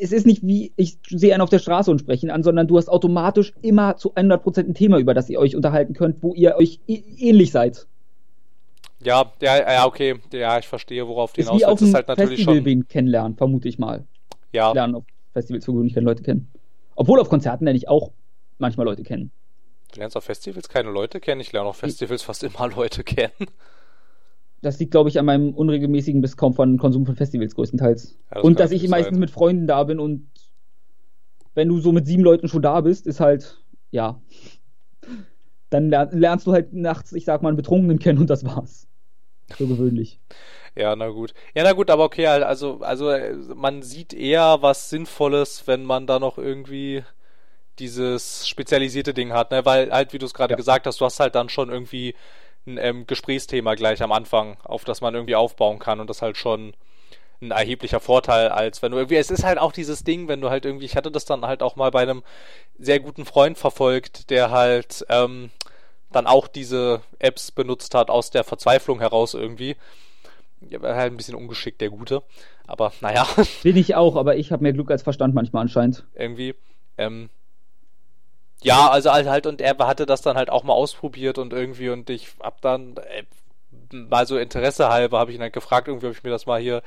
es 0.00 0.12
ist 0.12 0.26
nicht 0.26 0.46
wie, 0.46 0.72
ich 0.76 0.98
sehe 1.08 1.32
einen 1.34 1.42
auf 1.42 1.50
der 1.50 1.58
Straße 1.58 1.90
und 1.90 1.98
spreche 2.00 2.26
ihn 2.26 2.30
an, 2.30 2.42
sondern 2.42 2.66
du 2.66 2.76
hast 2.76 2.88
automatisch 2.88 3.52
immer 3.62 3.96
zu 3.96 4.14
100% 4.14 4.58
ein 4.60 4.74
Thema, 4.74 4.98
über 4.98 5.14
das 5.14 5.28
ihr 5.30 5.38
euch 5.38 5.56
unterhalten 5.56 5.94
könnt, 5.94 6.22
wo 6.22 6.34
ihr 6.34 6.56
euch 6.56 6.80
ähnlich 6.86 7.50
seid. 7.52 7.86
ja, 9.02 9.32
ja, 9.40 9.72
ja, 9.72 9.86
okay, 9.86 10.16
ja, 10.32 10.58
ich 10.58 10.66
verstehe, 10.68 11.06
worauf 11.06 11.32
du 11.32 11.40
Ist 11.40 11.48
hinaus 11.48 11.60
willst. 11.60 11.82
einem 11.82 11.88
ist 11.88 11.94
halt 11.94 12.08
natürlich 12.08 12.30
Festival 12.30 12.54
schon. 12.56 12.64
wen 12.64 12.88
kennenlernen, 12.88 13.36
vermute 13.36 13.68
ich 13.68 13.78
mal. 13.78 14.04
Ja, 14.52 14.72
Lernen 14.72 14.94
auf 14.96 15.04
Festivals 15.32 15.64
für 15.64 15.72
gewöhnlich 15.72 15.94
keine 15.94 16.06
Leute 16.06 16.22
kennen. 16.22 16.48
Obwohl 16.94 17.20
auf 17.20 17.28
Konzerten 17.28 17.64
lerne 17.64 17.76
ich 17.76 17.88
auch 17.88 18.12
manchmal 18.58 18.86
Leute 18.86 19.02
kennen. 19.02 19.30
du 19.92 20.00
lernst 20.00 20.16
auf 20.16 20.24
Festivals 20.24 20.68
keine 20.68 20.90
Leute 20.90 21.20
kennen, 21.20 21.40
ich 21.40 21.52
lerne 21.52 21.68
auf 21.68 21.76
Festivals 21.76 22.22
fast 22.22 22.44
immer 22.44 22.68
Leute 22.68 23.02
kennen. 23.04 23.32
Das 24.64 24.78
liegt, 24.78 24.92
glaube 24.92 25.08
ich, 25.10 25.18
an 25.18 25.26
meinem 25.26 25.52
unregelmäßigen 25.54 26.20
bis 26.20 26.36
kaum 26.36 26.54
von 26.54 26.78
Konsum 26.78 27.04
von 27.06 27.16
Festivals 27.16 27.54
größtenteils. 27.54 28.18
Ja, 28.30 28.36
das 28.36 28.44
und 28.44 28.60
dass 28.60 28.70
ich 28.72 28.88
meistens 28.88 29.14
sein. 29.14 29.20
mit 29.20 29.30
Freunden 29.30 29.66
da 29.66 29.84
bin 29.84 29.98
und 29.98 30.30
wenn 31.54 31.68
du 31.68 31.78
so 31.80 31.92
mit 31.92 32.06
sieben 32.06 32.22
Leuten 32.24 32.48
schon 32.48 32.62
da 32.62 32.80
bist, 32.80 33.06
ist 33.06 33.20
halt, 33.20 33.62
ja. 33.90 34.20
Dann 35.70 35.88
ler 35.90 36.08
lernst 36.12 36.46
du 36.46 36.52
halt 36.52 36.72
nachts, 36.72 37.12
ich 37.12 37.24
sag 37.24 37.42
mal, 37.42 37.48
einen 37.48 37.56
Betrunkenen 37.56 37.98
kennen 37.98 38.18
und 38.18 38.30
das 38.30 38.44
war's. 38.44 38.86
So 39.58 39.66
gewöhnlich. 39.66 40.20
Ja, 40.76 40.96
na 40.96 41.08
gut. 41.08 41.34
Ja, 41.54 41.62
na 41.62 41.72
gut, 41.72 41.90
aber 41.90 42.04
okay, 42.04 42.26
also, 42.26 42.80
also 42.80 43.10
äh, 43.10 43.34
man 43.54 43.82
sieht 43.82 44.12
eher 44.12 44.58
was 44.60 44.90
Sinnvolles, 44.90 45.66
wenn 45.66 45.84
man 45.84 46.06
da 46.06 46.18
noch 46.18 46.38
irgendwie 46.38 47.04
dieses 47.78 48.48
spezialisierte 48.48 49.14
Ding 49.14 49.32
hat, 49.32 49.50
ne? 49.50 49.64
Weil 49.64 49.92
halt, 49.92 50.12
wie 50.12 50.18
du 50.18 50.26
es 50.26 50.34
gerade 50.34 50.52
Ja. 50.52 50.56
gesagt 50.56 50.86
hast, 50.86 51.00
du 51.00 51.04
hast 51.04 51.20
halt 51.20 51.34
dann 51.34 51.48
schon 51.48 51.70
irgendwie 51.70 52.14
ein 52.66 52.78
ähm, 52.78 53.06
Gesprächsthema 53.06 53.74
gleich 53.74 54.02
am 54.02 54.12
Anfang, 54.12 54.56
auf 54.64 54.84
das 54.84 55.00
man 55.00 55.14
irgendwie 55.14 55.36
aufbauen 55.36 55.78
kann 55.78 56.00
und 56.00 56.08
das 56.08 56.22
halt 56.22 56.36
schon 56.36 56.74
ein 57.42 57.50
erheblicher 57.50 58.00
Vorteil, 58.00 58.48
als 58.48 58.80
wenn 58.80 58.92
du 58.92 58.98
irgendwie, 58.98 59.16
es 59.16 59.30
ist 59.30 59.44
halt 59.44 59.58
auch 59.58 59.72
dieses 59.72 60.04
Ding, 60.04 60.28
wenn 60.28 60.40
du 60.40 60.50
halt 60.50 60.64
irgendwie, 60.64 60.86
ich 60.86 60.96
hatte 60.96 61.10
das 61.10 61.24
dann 61.24 61.44
halt 61.44 61.62
auch 61.62 61.76
mal 61.76 61.90
bei 61.90 62.02
einem 62.02 62.22
sehr 62.78 63.00
guten 63.00 63.24
Freund 63.24 63.58
verfolgt, 63.58 64.30
der 64.30 64.50
halt 64.50 65.04
ähm, 65.08 65.50
dann 66.10 66.26
auch 66.26 66.48
diese 66.48 67.02
Apps 67.18 67.50
benutzt 67.50 67.94
hat 67.94 68.08
aus 68.08 68.30
der 68.30 68.44
Verzweiflung 68.44 69.00
heraus 69.00 69.34
irgendwie. 69.34 69.76
Ja, 70.60 70.80
war 70.80 70.94
halt 70.94 71.12
ein 71.12 71.16
bisschen 71.16 71.34
ungeschickt, 71.34 71.80
der 71.80 71.90
Gute. 71.90 72.22
Aber 72.66 72.92
naja, 73.00 73.26
Bin 73.62 73.76
ich 73.76 73.94
auch, 73.94 74.16
aber 74.16 74.36
ich 74.36 74.50
habe 74.52 74.62
mehr 74.62 74.72
Glück 74.72 74.90
als 74.90 75.02
Verstand 75.02 75.34
manchmal 75.34 75.62
anscheinend. 75.62 76.04
irgendwie. 76.14 76.54
Ähm, 76.96 77.28
ja, 78.64 78.90
also 78.90 79.12
halt, 79.12 79.28
halt, 79.28 79.46
und 79.46 79.60
er 79.60 79.76
hatte 79.78 80.06
das 80.06 80.22
dann 80.22 80.36
halt 80.36 80.50
auch 80.50 80.64
mal 80.64 80.72
ausprobiert 80.72 81.38
und 81.38 81.52
irgendwie, 81.52 81.90
und 81.90 82.10
ich 82.10 82.28
hab 82.40 82.60
dann 82.60 82.96
äh, 82.96 83.24
mal 83.92 84.26
so 84.26 84.38
Interesse 84.38 84.88
halber, 84.88 85.18
habe 85.18 85.30
ich 85.30 85.36
ihn 85.36 85.42
halt 85.42 85.52
gefragt, 85.52 85.88
irgendwie, 85.88 86.06
ob 86.06 86.12
ich 86.12 86.24
mir 86.24 86.30
das 86.30 86.46
mal 86.46 86.60
hier 86.60 86.82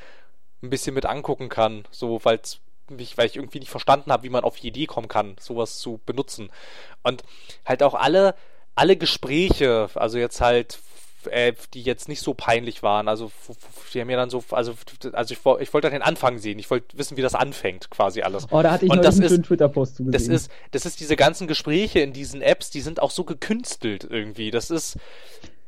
ein 0.61 0.69
bisschen 0.69 0.95
mit 0.95 1.05
angucken 1.05 1.49
kann. 1.49 1.85
So, 1.91 2.23
weil's 2.23 2.59
mich, 2.89 3.17
weil 3.17 3.27
ich 3.27 3.35
irgendwie 3.35 3.59
nicht 3.59 3.69
verstanden 3.69 4.11
habe, 4.11 4.23
wie 4.23 4.29
man 4.29 4.43
auf 4.43 4.59
die 4.59 4.67
Idee 4.67 4.85
kommen 4.85 5.07
kann, 5.07 5.35
sowas 5.39 5.77
zu 5.79 5.99
benutzen. 6.05 6.49
Und 7.03 7.23
halt 7.65 7.83
auch 7.83 7.93
alle, 7.93 8.35
alle 8.75 8.95
Gespräche, 8.97 9.89
also 9.95 10.17
jetzt 10.17 10.41
halt, 10.41 10.79
äh, 11.29 11.53
die 11.73 11.81
jetzt 11.81 12.09
nicht 12.09 12.21
so 12.21 12.33
peinlich 12.33 12.83
waren, 12.83 13.07
also 13.07 13.31
die 13.93 13.99
haben 14.01 14.07
mir 14.07 14.17
dann 14.17 14.29
so, 14.29 14.43
also, 14.51 14.73
also 15.13 15.33
ich, 15.33 15.39
ich 15.39 15.73
wollte 15.73 15.87
dann 15.87 15.93
den 15.93 16.01
Anfang 16.01 16.37
sehen, 16.37 16.59
ich 16.59 16.69
wollte 16.69 16.97
wissen, 16.97 17.17
wie 17.17 17.21
das 17.21 17.35
anfängt, 17.35 17.89
quasi 17.89 18.21
alles. 18.21 18.47
Oh, 18.51 18.61
da 18.61 18.71
hatte 18.71 18.85
ich 18.85 18.91
Und 18.91 18.97
noch 18.97 19.03
das 19.03 19.15
einen 19.19 19.23
ist- 19.31 19.43
Twitter-Post 19.45 19.95
zu 19.97 20.03
Das 20.05 20.27
ist, 20.27 20.49
das 20.71 20.85
ist 20.85 20.99
diese 20.99 21.15
ganzen 21.15 21.47
Gespräche 21.47 21.99
in 21.99 22.13
diesen 22.13 22.41
Apps, 22.41 22.69
die 22.69 22.81
sind 22.81 23.01
auch 23.01 23.11
so 23.11 23.23
gekünstelt 23.23 24.07
irgendwie. 24.09 24.51
Das 24.51 24.69
ist, 24.71 24.97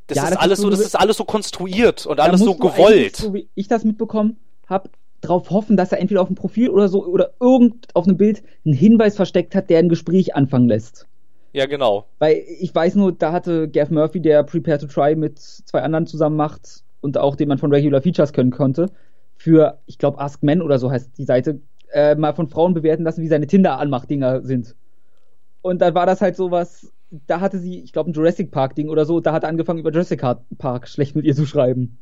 das 0.08 0.18
Ja, 0.18 0.24
ist 0.24 0.30
das 0.32 0.32
ist 0.32 0.38
alles 0.44 0.58
so 0.60 0.64
so, 0.64 0.70
das 0.72 0.80
ist 0.80 0.96
alles 1.00 1.18
so 1.18 1.26
konstruiert 1.26 2.06
und 2.06 2.20
alles 2.20 2.42
so 2.42 2.56
gewollt. 2.56 3.16
So 3.16 3.34
wie 3.34 3.48
ich 3.56 3.68
das 3.68 3.84
mitbekommen 3.84 4.38
habe, 4.68 4.90
darauf 5.22 5.50
hoffen, 5.50 5.76
dass 5.76 5.92
er 5.92 6.00
entweder 6.00 6.22
auf 6.22 6.28
dem 6.30 6.36
Profil 6.36 6.70
oder 6.70 6.88
so 6.88 7.06
oder 7.06 7.32
irgend 7.42 7.94
auf 7.94 8.06
einem 8.08 8.16
Bild 8.18 8.42
einen 8.66 8.74
Hinweis 8.74 9.18
versteckt 9.18 9.54
hat, 9.54 9.70
der 9.70 9.80
ein 9.80 9.90
Gespräch 9.90 10.34
anfangen 10.36 10.70
lässt. 10.70 11.08
Ja, 11.54 11.66
genau. 11.66 12.06
Weil 12.20 12.44
ich 12.60 12.74
weiß 12.74 12.96
nur, 12.96 13.12
da 13.12 13.32
hatte 13.32 13.68
Gav 13.70 13.90
Murphy, 13.90 14.22
der 14.22 14.44
Prepare 14.44 14.78
to 14.78 14.88
Try 14.88 15.16
mit 15.16 15.40
zwei 15.40 15.82
anderen 15.82 16.06
zusammen 16.06 16.36
macht 16.36 16.84
und 17.02 17.18
auch 17.18 17.36
den 17.36 17.48
man 17.48 17.58
von 17.58 17.74
Regular 17.74 18.02
Features 18.02 18.34
können 18.34 18.52
konnte, 18.52 18.92
für, 19.38 19.80
ich 19.86 19.98
glaube, 19.98 20.20
Ask 20.20 20.44
Men 20.44 20.62
oder 20.62 20.78
so 20.80 20.92
heißt 20.92 21.18
die 21.18 21.24
Seite, 21.24 21.62
äh, 21.92 22.16
mal 22.16 22.34
von 22.34 22.48
Frauen 22.50 22.74
bewerten 22.74 23.04
lassen, 23.04 23.22
wie 23.22 23.28
seine 23.28 23.48
Tinder-Anmach-Dinger 23.48 24.44
sind. 24.44 24.76
Und 25.62 25.82
dann 25.82 25.96
war 25.96 26.06
das 26.06 26.22
halt 26.22 26.36
sowas, 26.36 26.92
da 27.10 27.40
hatte 27.40 27.58
sie, 27.58 27.80
ich 27.80 27.94
glaube, 27.94 28.12
ein 28.12 28.14
Jurassic 28.14 28.52
Park-Ding 28.52 28.90
oder 28.90 29.06
so, 29.06 29.20
da 29.20 29.34
hat 29.34 29.44
er 29.44 29.50
angefangen, 29.50 29.80
über 29.80 29.92
Jurassic 29.92 30.22
Park 30.58 30.88
schlecht 30.88 31.16
mit 31.16 31.26
ihr 31.26 31.36
zu 31.36 31.46
schreiben. 31.46 31.98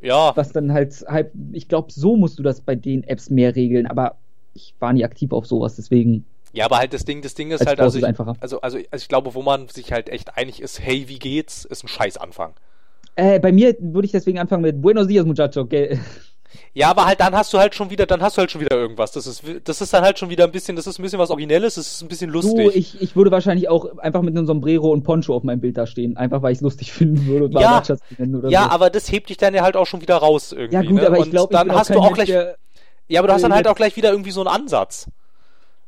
Ja, 0.00 0.36
Was 0.36 0.52
dann 0.52 0.72
halt, 0.72 1.04
halt 1.08 1.32
ich 1.52 1.68
glaube, 1.68 1.92
so 1.92 2.16
musst 2.16 2.38
du 2.38 2.42
das 2.42 2.60
bei 2.60 2.74
den 2.74 3.02
Apps 3.04 3.30
mehr 3.30 3.54
regeln, 3.56 3.86
aber 3.86 4.16
ich 4.54 4.74
war 4.78 4.92
nie 4.92 5.04
aktiv 5.04 5.32
auf 5.32 5.46
sowas, 5.46 5.76
deswegen 5.76 6.24
ja, 6.56 6.64
aber 6.64 6.78
halt 6.78 6.94
das 6.94 7.04
Ding, 7.04 7.20
das 7.20 7.34
Ding 7.34 7.50
ist 7.50 7.60
als 7.60 7.68
halt, 7.68 7.80
also 7.80 7.98
ich, 7.98 8.04
also, 8.04 8.34
also, 8.40 8.60
also 8.60 8.78
ich 8.96 9.08
glaube, 9.08 9.34
wo 9.34 9.42
man 9.42 9.68
sich 9.68 9.92
halt 9.92 10.08
echt 10.08 10.36
einig 10.38 10.62
ist, 10.62 10.80
hey, 10.80 11.06
wie 11.06 11.18
geht's, 11.18 11.66
ist 11.66 11.84
ein 11.84 11.88
Scheißanfang. 11.88 12.54
Äh, 13.14 13.40
bei 13.40 13.52
mir 13.52 13.76
würde 13.78 14.06
ich 14.06 14.12
deswegen 14.12 14.38
anfangen 14.38 14.62
mit 14.62 14.80
Buenos 14.80 15.06
Dias, 15.06 15.26
Muchacho. 15.26 15.66
Gell? 15.66 16.00
Ja, 16.72 16.88
aber 16.88 17.04
halt 17.04 17.20
dann 17.20 17.34
hast 17.34 17.52
du 17.52 17.58
halt 17.58 17.74
schon 17.74 17.90
wieder, 17.90 18.06
dann 18.06 18.22
hast 18.22 18.36
du 18.36 18.40
halt 18.40 18.50
schon 18.50 18.62
wieder 18.62 18.74
irgendwas. 18.74 19.12
Das 19.12 19.26
ist, 19.26 19.42
das 19.64 19.82
ist 19.82 19.92
dann 19.92 20.02
halt 20.02 20.18
schon 20.18 20.30
wieder 20.30 20.44
ein 20.44 20.50
bisschen, 20.52 20.76
das 20.76 20.86
ist 20.86 20.98
ein 20.98 21.02
bisschen 21.02 21.18
was 21.18 21.28
Originelles, 21.30 21.74
das 21.74 21.86
ist 21.92 22.02
ein 22.02 22.08
bisschen 22.08 22.28
Du, 22.32 22.40
lustig. 22.40 22.74
ich, 22.74 23.02
ich 23.02 23.16
würde 23.16 23.30
wahrscheinlich 23.30 23.68
auch 23.68 23.98
einfach 23.98 24.22
mit 24.22 24.34
einem 24.34 24.46
Sombrero 24.46 24.90
und 24.92 25.02
Poncho 25.02 25.34
auf 25.34 25.42
meinem 25.42 25.60
Bild 25.60 25.76
da 25.76 25.86
stehen, 25.86 26.16
einfach 26.16 26.40
weil 26.40 26.52
ich 26.52 26.58
es 26.58 26.62
lustig 26.62 26.92
finden 26.94 27.26
würde 27.26 27.46
und 27.46 27.52
Ja. 27.52 27.82
Nennen 28.16 28.36
oder 28.36 28.48
ja, 28.48 28.64
so. 28.64 28.70
aber 28.70 28.88
das 28.88 29.12
hebt 29.12 29.28
dich 29.28 29.36
dann 29.36 29.52
ja 29.52 29.62
halt 29.62 29.76
auch 29.76 29.86
schon 29.86 30.00
wieder 30.00 30.16
raus 30.16 30.52
irgendwie. 30.52 30.74
ja 30.74 30.82
gut, 30.82 31.00
ne? 31.02 31.06
aber 31.06 31.18
ich 31.18 31.30
glaube, 31.30 31.52
dann 31.52 31.70
hast 31.70 31.90
du 31.90 31.98
auch 31.98 32.14
gleich, 32.14 32.28
ja, 32.28 33.20
aber 33.20 33.28
du 33.28 33.34
hast 33.34 33.42
dann 33.42 33.52
äh, 33.52 33.56
halt 33.56 33.68
auch 33.68 33.76
gleich 33.76 33.96
wieder 33.96 34.10
irgendwie 34.10 34.30
so 34.30 34.40
einen 34.40 34.48
Ansatz. 34.48 35.06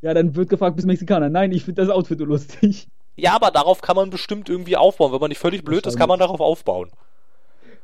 Ja, 0.00 0.14
dann 0.14 0.36
wird 0.36 0.48
gefragt, 0.48 0.76
bist 0.76 0.86
Mexikaner? 0.86 1.28
Nein, 1.28 1.52
ich 1.52 1.64
finde 1.64 1.82
das 1.82 1.90
Outfit 1.90 2.20
lustig. 2.20 2.88
Ja, 3.16 3.34
aber 3.34 3.50
darauf 3.50 3.80
kann 3.80 3.96
man 3.96 4.10
bestimmt 4.10 4.48
irgendwie 4.48 4.76
aufbauen. 4.76 5.12
Wenn 5.12 5.20
man 5.20 5.30
nicht 5.30 5.40
völlig 5.40 5.64
blöd 5.64 5.86
ist, 5.86 5.96
kann 5.96 6.08
man 6.08 6.20
darauf 6.20 6.40
aufbauen. 6.40 6.90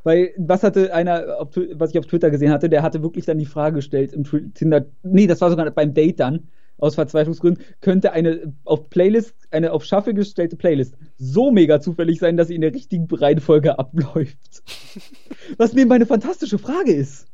Weil, 0.05 0.33
was 0.37 0.63
hatte 0.63 0.95
einer, 0.95 1.41
auf, 1.41 1.49
was 1.73 1.91
ich 1.91 1.99
auf 1.99 2.07
Twitter 2.07 2.31
gesehen 2.31 2.53
hatte, 2.53 2.69
der 2.69 2.83
hatte 2.83 3.03
wirklich 3.03 3.25
dann 3.25 3.39
die 3.39 3.47
Frage 3.47 3.77
gestellt 3.77 4.13
im 4.13 4.25
Tinder, 4.55 4.85
nee, 5.03 5.27
das 5.27 5.41
war 5.41 5.51
sogar 5.51 5.69
beim 5.71 5.95
Date 5.95 6.21
dann, 6.21 6.49
aus 6.79 6.97
Verzweiflungsgründen, 6.97 7.65
könnte 7.81 8.13
eine 8.13 8.53
auf 8.65 8.91
Playlist, 8.91 9.35
eine 9.51 9.73
auf 9.73 9.85
Shuffle 9.85 10.13
gestellte 10.13 10.57
Playlist 10.57 10.97
so 11.17 11.51
mega 11.51 11.81
zufällig 11.81 12.19
sein, 12.19 12.37
dass 12.37 12.49
sie 12.49 12.55
in 12.55 12.61
der 12.61 12.75
richtigen 12.75 13.09
Reihenfolge 13.11 13.79
abläuft. 13.79 14.63
was 15.57 15.73
nebenbei 15.73 15.97
eine 15.97 16.07
fantastische 16.07 16.59
Frage 16.59 16.93
ist. 16.93 17.27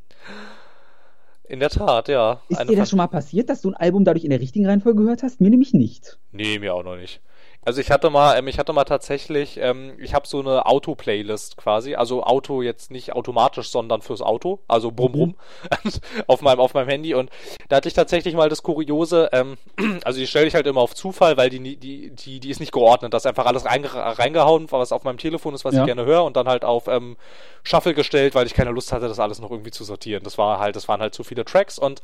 In 1.51 1.59
der 1.59 1.69
Tat, 1.69 2.07
ja. 2.07 2.41
Ist 2.47 2.61
Eine 2.61 2.69
dir 2.69 2.77
das 2.77 2.89
schon 2.89 2.95
mal 2.95 3.07
passiert, 3.07 3.49
dass 3.49 3.59
du 3.59 3.71
ein 3.71 3.75
Album 3.75 4.05
dadurch 4.05 4.23
in 4.23 4.29
der 4.29 4.39
richtigen 4.39 4.65
Reihenfolge 4.65 5.01
gehört 5.01 5.21
hast? 5.21 5.41
Mir 5.41 5.49
nämlich 5.49 5.73
nicht. 5.73 6.17
Nee, 6.31 6.59
mir 6.59 6.73
auch 6.73 6.83
noch 6.83 6.95
nicht. 6.95 7.19
Also 7.63 7.79
ich 7.79 7.91
hatte 7.91 8.09
mal, 8.09 8.37
ähm, 8.37 8.47
ich 8.47 8.57
hatte 8.57 8.73
mal 8.73 8.85
tatsächlich, 8.85 9.57
ähm, 9.57 9.93
ich 9.99 10.15
habe 10.15 10.27
so 10.27 10.39
eine 10.39 10.65
Auto-Playlist 10.65 11.57
quasi, 11.57 11.93
also 11.93 12.23
Auto 12.23 12.63
jetzt 12.63 12.89
nicht 12.89 13.13
automatisch, 13.13 13.69
sondern 13.69 14.01
fürs 14.01 14.21
Auto, 14.21 14.59
also 14.67 14.91
brumm 14.91 15.11
brumm 15.11 15.35
mhm. 15.83 15.91
auf 16.27 16.41
meinem 16.41 16.59
auf 16.59 16.73
meinem 16.73 16.89
Handy 16.89 17.13
und 17.13 17.29
da 17.69 17.75
hatte 17.75 17.87
ich 17.87 17.93
tatsächlich 17.93 18.33
mal 18.33 18.49
das 18.49 18.63
Kuriose, 18.63 19.29
ähm, 19.31 19.57
also 20.03 20.19
die 20.19 20.25
stelle 20.25 20.47
ich 20.47 20.55
halt 20.55 20.65
immer 20.65 20.81
auf 20.81 20.95
Zufall, 20.95 21.37
weil 21.37 21.51
die 21.51 21.77
die 21.77 22.09
die 22.09 22.39
die 22.39 22.49
ist 22.49 22.59
nicht 22.59 22.71
geordnet, 22.71 23.13
das 23.13 23.23
ist 23.23 23.27
einfach 23.27 23.45
alles 23.45 23.65
reinge 23.65 23.93
reingehauen, 23.93 24.71
was 24.71 24.91
auf 24.91 25.03
meinem 25.03 25.19
Telefon 25.19 25.53
ist, 25.53 25.63
was 25.63 25.75
ja. 25.75 25.81
ich 25.81 25.85
gerne 25.85 26.05
höre 26.05 26.23
und 26.23 26.35
dann 26.37 26.47
halt 26.47 26.65
auf 26.65 26.87
ähm, 26.87 27.15
Shuffle 27.61 27.93
gestellt, 27.93 28.33
weil 28.33 28.47
ich 28.47 28.55
keine 28.55 28.71
Lust 28.71 28.91
hatte, 28.91 29.07
das 29.07 29.19
alles 29.19 29.39
noch 29.39 29.51
irgendwie 29.51 29.71
zu 29.71 29.83
sortieren. 29.83 30.23
Das 30.23 30.39
war 30.39 30.57
halt, 30.57 30.75
das 30.75 30.87
waren 30.87 30.99
halt 30.99 31.13
zu 31.13 31.23
viele 31.23 31.45
Tracks 31.45 31.77
und 31.77 32.01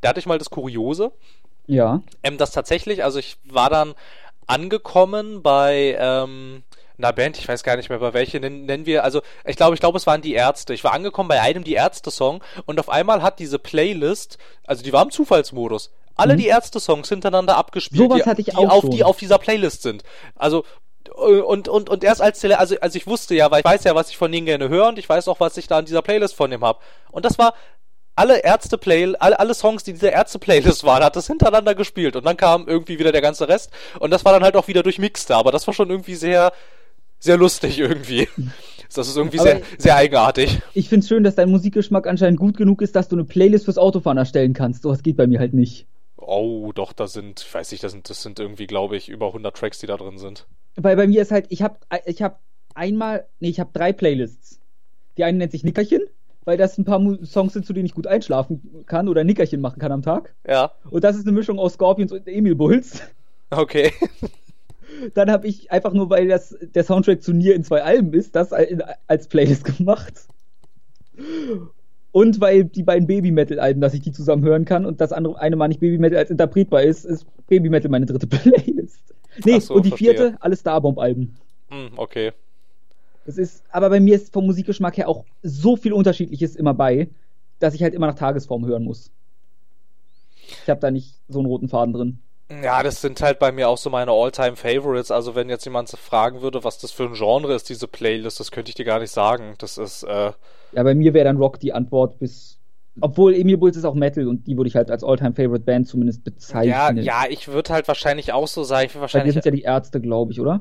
da 0.00 0.08
hatte 0.08 0.20
ich 0.20 0.26
mal 0.26 0.38
das 0.38 0.48
Kuriose. 0.48 1.12
Ja. 1.66 2.00
Ähm, 2.22 2.38
das 2.38 2.52
tatsächlich, 2.52 3.04
also 3.04 3.18
ich 3.18 3.36
war 3.44 3.70
dann 3.70 3.94
angekommen 4.46 5.42
bei 5.42 5.96
ähm, 5.98 6.62
einer 6.98 7.12
Band, 7.12 7.38
ich 7.38 7.46
weiß 7.46 7.62
gar 7.62 7.76
nicht 7.76 7.88
mehr 7.88 7.98
bei 7.98 8.14
welche, 8.14 8.40
nennen, 8.40 8.64
nennen 8.64 8.86
wir, 8.86 9.04
also 9.04 9.20
ich 9.44 9.56
glaube, 9.56 9.74
ich 9.74 9.80
glaube, 9.80 9.98
es 9.98 10.06
waren 10.06 10.22
die 10.22 10.34
Ärzte. 10.34 10.74
Ich 10.74 10.84
war 10.84 10.92
angekommen 10.92 11.28
bei 11.28 11.40
einem 11.40 11.64
die 11.64 11.74
Ärzte-Song 11.74 12.42
und 12.64 12.80
auf 12.80 12.88
einmal 12.88 13.22
hat 13.22 13.38
diese 13.38 13.58
Playlist, 13.58 14.38
also 14.66 14.82
die 14.82 14.92
war 14.92 15.02
im 15.02 15.10
Zufallsmodus, 15.10 15.92
alle 16.14 16.34
mhm. 16.34 16.38
die 16.38 16.46
Ärzte-Songs 16.46 17.08
hintereinander 17.08 17.56
abgespielt, 17.56 18.10
Sowas 18.10 18.36
die, 18.36 18.44
die 18.44 18.54
auf, 18.54 18.80
schon. 18.82 18.90
die 18.90 19.04
auf 19.04 19.18
dieser 19.18 19.38
Playlist 19.38 19.82
sind. 19.82 20.02
Also 20.34 20.64
und, 21.14 21.68
und, 21.68 21.88
und 21.88 22.04
erst 22.04 22.20
als, 22.20 22.44
also, 22.44 22.76
also 22.80 22.96
ich 22.96 23.06
wusste 23.06 23.34
ja, 23.34 23.50
weil 23.50 23.60
ich 23.60 23.64
weiß 23.64 23.84
ja, 23.84 23.94
was 23.94 24.10
ich 24.10 24.16
von 24.16 24.30
denen 24.30 24.46
gerne 24.46 24.68
höre 24.68 24.88
und 24.88 24.98
ich 24.98 25.08
weiß 25.08 25.28
auch, 25.28 25.40
was 25.40 25.56
ich 25.56 25.66
da 25.66 25.78
in 25.78 25.86
dieser 25.86 26.02
Playlist 26.02 26.34
von 26.34 26.50
dem 26.50 26.64
habe. 26.64 26.80
Und 27.10 27.24
das 27.24 27.38
war 27.38 27.54
alle 28.16 28.38
Ärzte-Play, 28.38 29.14
alle, 29.20 29.38
alle 29.38 29.54
Songs, 29.54 29.84
die 29.84 29.92
diese 29.92 30.08
Ärzte-Playlist 30.08 30.84
waren, 30.84 31.04
hat 31.04 31.16
das 31.16 31.26
hintereinander 31.26 31.74
gespielt. 31.74 32.16
Und 32.16 32.24
dann 32.24 32.36
kam 32.36 32.66
irgendwie 32.66 32.98
wieder 32.98 33.12
der 33.12 33.20
ganze 33.20 33.48
Rest. 33.48 33.70
Und 34.00 34.10
das 34.10 34.24
war 34.24 34.32
dann 34.32 34.42
halt 34.42 34.56
auch 34.56 34.68
wieder 34.68 34.82
durchmixed. 34.82 35.30
Aber 35.30 35.52
das 35.52 35.66
war 35.66 35.74
schon 35.74 35.90
irgendwie 35.90 36.14
sehr, 36.14 36.52
sehr 37.18 37.36
lustig 37.36 37.78
irgendwie. 37.78 38.28
Das 38.94 39.08
ist 39.08 39.16
irgendwie 39.16 39.38
sehr, 39.38 39.62
sehr 39.78 39.96
eigenartig. 39.96 40.60
Ich 40.72 40.88
finde 40.88 41.02
es 41.02 41.08
schön, 41.08 41.24
dass 41.24 41.34
dein 41.34 41.50
Musikgeschmack 41.50 42.06
anscheinend 42.06 42.38
gut 42.38 42.56
genug 42.56 42.80
ist, 42.80 42.94
dass 42.94 43.08
du 43.08 43.16
eine 43.16 43.24
Playlist 43.24 43.64
fürs 43.64 43.78
Autofahren 43.78 44.16
erstellen 44.16 44.54
kannst. 44.54 44.82
So 44.82 44.90
was 44.90 45.02
geht 45.02 45.16
bei 45.16 45.26
mir 45.26 45.40
halt 45.40 45.54
nicht. 45.54 45.86
Oh, 46.16 46.70
doch, 46.72 46.92
da 46.92 47.08
sind, 47.08 47.44
ich 47.46 47.52
weiß 47.52 47.72
nicht, 47.72 47.82
das 47.82 47.92
sind, 47.92 48.08
das 48.08 48.22
sind 48.22 48.38
irgendwie, 48.38 48.68
glaube 48.68 48.96
ich, 48.96 49.08
über 49.08 49.26
100 49.26 49.56
Tracks, 49.56 49.80
die 49.80 49.86
da 49.86 49.96
drin 49.96 50.18
sind. 50.18 50.46
Weil 50.76 50.94
bei 50.94 51.08
mir 51.08 51.20
ist 51.20 51.32
halt, 51.32 51.46
ich 51.48 51.62
habe 51.62 51.78
ich 52.04 52.22
hab 52.22 52.40
einmal, 52.74 53.26
nee, 53.40 53.48
ich 53.48 53.58
habe 53.58 53.70
drei 53.72 53.92
Playlists. 53.92 54.60
Die 55.18 55.24
eine 55.24 55.36
nennt 55.36 55.50
sich 55.50 55.64
Nickerchen 55.64 56.02
weil 56.46 56.56
das 56.56 56.78
ein 56.78 56.84
paar 56.84 57.00
Songs 57.24 57.52
sind, 57.52 57.66
zu 57.66 57.72
denen 57.74 57.84
ich 57.86 57.94
gut 57.94 58.06
einschlafen 58.06 58.84
kann 58.86 59.08
oder 59.08 59.20
ein 59.20 59.26
Nickerchen 59.26 59.60
machen 59.60 59.80
kann 59.80 59.92
am 59.92 60.02
Tag. 60.02 60.34
Ja. 60.48 60.72
Und 60.88 61.04
das 61.04 61.16
ist 61.16 61.26
eine 61.26 61.36
Mischung 61.36 61.58
aus 61.58 61.74
Scorpions 61.74 62.12
und 62.12 62.26
Emil 62.26 62.54
Bulls. 62.54 63.02
Okay. 63.50 63.92
Dann 65.14 65.30
habe 65.30 65.46
ich 65.46 65.70
einfach 65.70 65.92
nur, 65.92 66.08
weil 66.08 66.28
das 66.28 66.56
der 66.60 66.84
Soundtrack 66.84 67.22
zu 67.22 67.32
Nier 67.32 67.54
in 67.54 67.64
zwei 67.64 67.82
Alben 67.82 68.14
ist, 68.14 68.34
das 68.34 68.52
als 68.52 69.28
Playlist 69.28 69.64
gemacht. 69.64 70.14
Und 72.12 72.40
weil 72.40 72.64
die 72.64 72.84
beiden 72.84 73.06
Baby-Metal-Alben, 73.06 73.80
dass 73.80 73.92
ich 73.92 74.00
die 74.00 74.12
zusammen 74.12 74.44
hören 74.44 74.64
kann 74.64 74.86
und 74.86 75.00
das 75.00 75.12
andere 75.12 75.38
eine 75.40 75.56
mal 75.56 75.68
nicht 75.68 75.80
Baby-Metal 75.80 76.16
als 76.18 76.30
interpretbar 76.30 76.82
ist, 76.82 77.04
ist 77.04 77.26
Baby-Metal 77.48 77.90
meine 77.90 78.06
dritte 78.06 78.26
Playlist. 78.28 79.14
Nee, 79.44 79.58
so, 79.58 79.74
und 79.74 79.84
die 79.84 79.90
verstehe. 79.90 80.14
vierte, 80.14 80.36
alle 80.40 80.56
Starbomb-Alben. 80.56 81.36
Hm, 81.68 81.90
okay. 81.96 82.32
Es 83.26 83.38
ist, 83.38 83.64
aber 83.70 83.90
bei 83.90 84.00
mir 84.00 84.14
ist 84.14 84.32
vom 84.32 84.46
Musikgeschmack 84.46 84.96
her 84.96 85.08
auch 85.08 85.24
so 85.42 85.76
viel 85.76 85.92
Unterschiedliches 85.92 86.56
immer 86.56 86.74
bei, 86.74 87.08
dass 87.58 87.74
ich 87.74 87.82
halt 87.82 87.94
immer 87.94 88.06
nach 88.06 88.14
Tagesform 88.14 88.66
hören 88.66 88.84
muss. 88.84 89.10
Ich 90.62 90.70
habe 90.70 90.80
da 90.80 90.90
nicht 90.90 91.14
so 91.28 91.40
einen 91.40 91.46
roten 91.48 91.68
Faden 91.68 91.92
drin. 91.92 92.18
Ja, 92.62 92.84
das 92.84 93.00
sind 93.00 93.20
halt 93.22 93.40
bei 93.40 93.50
mir 93.50 93.68
auch 93.68 93.78
so 93.78 93.90
meine 93.90 94.12
All-Time-Favorites. 94.12 95.10
Also 95.10 95.34
wenn 95.34 95.48
jetzt 95.48 95.64
jemand 95.64 95.90
fragen 95.90 96.42
würde, 96.42 96.62
was 96.62 96.78
das 96.78 96.92
für 96.92 97.04
ein 97.04 97.14
Genre 97.14 97.52
ist, 97.54 97.68
diese 97.68 97.88
Playlist, 97.88 98.38
das 98.38 98.52
könnte 98.52 98.68
ich 98.68 98.76
dir 98.76 98.84
gar 98.84 99.00
nicht 99.00 99.10
sagen. 99.10 99.54
Das 99.58 99.78
ist. 99.78 100.04
Äh 100.04 100.30
ja, 100.72 100.82
bei 100.82 100.94
mir 100.94 101.12
wäre 101.12 101.24
dann 101.24 101.38
Rock 101.38 101.58
die 101.58 101.72
Antwort 101.72 102.18
bis. 102.20 102.58
Obwohl 103.00 103.34
Emil 103.34 103.58
Bulls 103.58 103.76
ist 103.76 103.84
auch 103.84 103.94
Metal 103.94 104.26
und 104.26 104.46
die 104.46 104.56
würde 104.56 104.68
ich 104.68 104.76
halt 104.76 104.90
als 104.90 105.04
All-Time-Favorite-Band 105.04 105.86
zumindest 105.86 106.24
bezeichnen. 106.24 107.04
Ja, 107.04 107.24
ja, 107.24 107.24
ich 107.28 107.48
würde 107.48 107.72
halt 107.72 107.88
wahrscheinlich 107.88 108.32
auch 108.32 108.46
so 108.46 108.62
sagen. 108.62 108.86
Ich 108.86 108.98
wahrscheinlich. 108.98 109.34
Weil 109.34 109.42
sind 109.42 109.44
ja 109.44 109.56
die 109.56 109.62
Ärzte, 109.62 110.00
glaube 110.00 110.32
ich, 110.32 110.40
oder? 110.40 110.60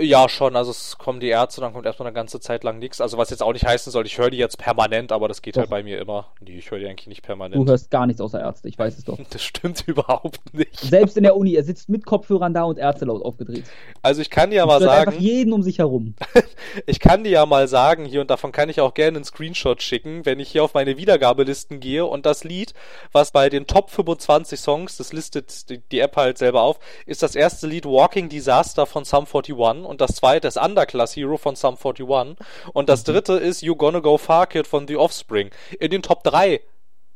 Ja, 0.00 0.28
schon. 0.28 0.56
Also 0.56 0.70
es 0.70 0.96
kommen 0.98 1.20
die 1.20 1.28
Ärzte, 1.28 1.60
dann 1.60 1.72
kommt 1.72 1.86
erstmal 1.86 2.06
eine 2.06 2.14
ganze 2.14 2.40
Zeit 2.40 2.64
lang 2.64 2.78
nichts. 2.78 3.00
Also 3.00 3.18
was 3.18 3.30
jetzt 3.30 3.42
auch 3.42 3.52
nicht 3.52 3.66
heißen 3.66 3.92
soll, 3.92 4.06
ich 4.06 4.18
höre 4.18 4.30
die 4.30 4.36
jetzt 4.36 4.58
permanent, 4.58 5.12
aber 5.12 5.28
das 5.28 5.42
geht 5.42 5.56
halt 5.56 5.66
doch. 5.66 5.72
halt 5.72 5.84
bei 5.84 5.90
mir 5.90 6.00
immer. 6.00 6.28
Nee, 6.40 6.58
ich 6.58 6.70
höre 6.70 6.78
die 6.78 6.86
eigentlich 6.86 7.08
nicht 7.08 7.22
permanent. 7.22 7.60
Du 7.60 7.70
hörst 7.70 7.90
gar 7.90 8.06
nichts 8.06 8.20
außer 8.20 8.40
Ärzte, 8.40 8.68
ich 8.68 8.78
weiß 8.78 8.98
es 8.98 9.04
doch. 9.04 9.18
Das 9.32 9.42
stimmt 9.42 9.84
überhaupt 9.86 10.52
nicht. 10.52 10.78
Selbst 10.78 11.16
in 11.16 11.22
der 11.22 11.36
Uni, 11.36 11.54
er 11.54 11.64
sitzt 11.64 11.88
mit 11.88 12.04
Kopfhörern 12.04 12.52
da 12.52 12.64
und 12.64 12.78
Ärzte 12.78 13.06
laut 13.06 13.22
aufgedreht. 13.22 13.64
Also 14.02 14.20
ich 14.20 14.30
kann 14.30 14.50
dir 14.50 14.56
ja 14.56 14.66
mal 14.66 14.80
sagen. 14.80 15.08
einfach 15.08 15.20
jeden 15.20 15.52
um 15.52 15.62
sich 15.62 15.78
herum. 15.78 16.14
ich 16.86 17.00
kann 17.00 17.24
dir 17.24 17.30
ja 17.30 17.46
mal 17.46 17.68
sagen 17.68 18.04
hier 18.04 18.20
und 18.20 18.30
davon 18.30 18.52
kann 18.52 18.68
ich 18.68 18.80
auch 18.80 18.94
gerne 18.94 19.16
einen 19.16 19.24
Screenshot 19.24 19.82
schicken, 19.82 20.26
wenn 20.26 20.38
ich 20.38 20.50
hier 20.50 20.64
auf 20.64 20.74
meine 20.74 20.96
Wiedergabelisten 20.96 21.80
gehe 21.80 22.04
und 22.04 22.26
das 22.26 22.44
Lied, 22.44 22.74
was 23.12 23.30
bei 23.30 23.48
den 23.48 23.66
Top 23.66 23.90
25 23.90 24.60
Songs, 24.60 24.96
das 24.96 25.12
listet 25.12 25.70
die, 25.70 25.78
die 25.78 26.00
App 26.00 26.16
halt 26.16 26.36
selber 26.36 26.62
auf, 26.62 26.78
ist 27.06 27.22
das 27.22 27.34
erste 27.34 27.66
Lied 27.66 27.86
Walking 27.86 28.28
Disaster 28.28 28.86
von 28.86 29.04
Sum 29.04 29.26
41 29.26 29.56
und 29.84 30.00
das 30.00 30.14
zweite 30.14 30.48
ist 30.48 30.56
Underclass 30.56 31.16
Hero 31.16 31.36
von 31.36 31.56
Sum 31.56 31.76
41. 31.76 32.36
Und 32.72 32.88
das 32.88 33.06
mhm. 33.06 33.12
dritte 33.12 33.32
ist 33.34 33.62
You 33.62 33.76
Gonna 33.76 34.00
Go 34.00 34.18
Far 34.18 34.46
Kid 34.46 34.66
von 34.66 34.88
The 34.88 34.96
Offspring. 34.96 35.50
In 35.78 35.90
den 35.90 36.02
Top 36.02 36.24
3 36.24 36.60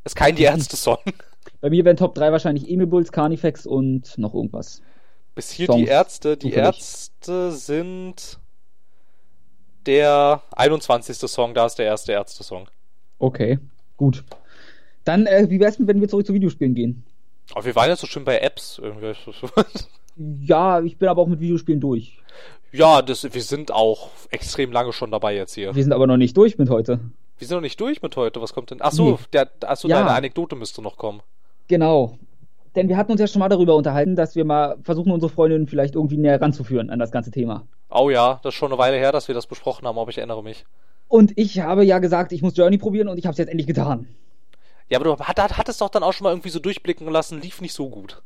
ist 0.04 0.16
kein 0.16 0.36
Die 0.36 0.44
Ärzte-Song. 0.44 0.98
Bei 1.60 1.70
mir 1.70 1.84
wären 1.84 1.96
Top 1.96 2.14
3 2.14 2.32
wahrscheinlich 2.32 2.68
Emil 2.70 2.86
Bulls, 2.86 3.12
Carnifex 3.12 3.66
und 3.66 4.16
noch 4.18 4.34
irgendwas. 4.34 4.82
Bis 5.34 5.50
hier 5.50 5.66
Songs 5.66 5.78
die 5.78 5.86
Ärzte. 5.86 6.36
Die 6.36 6.52
Ärzte 6.52 7.52
sind 7.52 8.38
der 9.86 10.42
21. 10.52 11.16
Song, 11.18 11.54
da 11.54 11.66
ist 11.66 11.76
der 11.76 11.86
erste 11.86 12.12
Ärzte-Song. 12.12 12.68
Okay, 13.18 13.58
gut. 13.96 14.24
Dann, 15.04 15.26
äh, 15.26 15.46
wie 15.48 15.60
wär's, 15.60 15.76
wenn 15.78 16.00
wir 16.00 16.08
zurück 16.08 16.26
zu 16.26 16.34
Videospielen 16.34 16.74
gehen? 16.74 17.04
Aber 17.52 17.64
wir 17.64 17.76
waren 17.76 17.88
jetzt 17.88 18.00
so 18.00 18.06
schön 18.06 18.24
bei 18.24 18.38
Apps. 18.40 18.78
Irgendwie. 18.82 19.14
ja, 20.16 20.80
ich 20.80 20.98
bin 20.98 21.08
aber 21.08 21.22
auch 21.22 21.26
mit 21.26 21.40
Videospielen 21.40 21.80
durch. 21.80 22.18
Ja, 22.72 23.02
das, 23.02 23.22
wir 23.32 23.42
sind 23.42 23.72
auch 23.72 24.10
extrem 24.30 24.72
lange 24.72 24.92
schon 24.92 25.10
dabei 25.10 25.34
jetzt 25.34 25.54
hier. 25.54 25.74
Wir 25.74 25.82
sind 25.82 25.92
aber 25.92 26.06
noch 26.06 26.16
nicht 26.16 26.36
durch 26.36 26.58
mit 26.58 26.68
heute. 26.68 27.00
Wir 27.38 27.46
sind 27.46 27.56
noch 27.56 27.62
nicht 27.62 27.80
durch 27.80 28.02
mit 28.02 28.16
heute. 28.16 28.40
Was 28.40 28.52
kommt 28.52 28.70
denn? 28.70 28.80
Achso, 28.80 29.12
nee. 29.12 29.18
Der, 29.32 29.50
achso 29.66 29.88
ja. 29.88 29.98
deine 29.98 30.10
Anekdote 30.10 30.56
müsste 30.56 30.82
noch 30.82 30.96
kommen. 30.96 31.20
Genau. 31.68 32.18
Denn 32.74 32.88
wir 32.88 32.96
hatten 32.96 33.12
uns 33.12 33.20
ja 33.20 33.26
schon 33.26 33.40
mal 33.40 33.48
darüber 33.48 33.74
unterhalten, 33.74 34.16
dass 34.16 34.36
wir 34.36 34.44
mal 34.44 34.76
versuchen, 34.82 35.10
unsere 35.10 35.32
Freundinnen 35.32 35.66
vielleicht 35.66 35.94
irgendwie 35.94 36.18
näher 36.18 36.40
ranzuführen 36.40 36.90
an 36.90 36.98
das 36.98 37.10
ganze 37.10 37.30
Thema. 37.30 37.66
Oh 37.88 38.10
ja, 38.10 38.40
das 38.42 38.54
ist 38.54 38.58
schon 38.58 38.70
eine 38.70 38.78
Weile 38.78 38.96
her, 38.98 39.12
dass 39.12 39.28
wir 39.28 39.34
das 39.34 39.46
besprochen 39.46 39.86
haben, 39.86 39.98
aber 39.98 40.10
ich 40.10 40.18
erinnere 40.18 40.42
mich. 40.42 40.66
Und 41.08 41.32
ich 41.38 41.60
habe 41.60 41.84
ja 41.84 41.98
gesagt, 41.98 42.32
ich 42.32 42.42
muss 42.42 42.56
Journey 42.56 42.78
probieren 42.78 43.08
und 43.08 43.16
ich 43.16 43.24
habe 43.24 43.32
es 43.32 43.38
jetzt 43.38 43.48
endlich 43.48 43.66
getan. 43.66 44.08
Ja, 44.88 44.98
aber 44.98 45.16
du 45.16 45.24
hattest 45.24 45.80
doch 45.80 45.88
dann 45.88 46.02
auch 46.02 46.12
schon 46.12 46.24
mal 46.24 46.30
irgendwie 46.30 46.50
so 46.50 46.58
durchblicken 46.58 47.08
lassen, 47.08 47.40
lief 47.40 47.60
nicht 47.60 47.72
so 47.72 47.88
gut. 47.88 48.22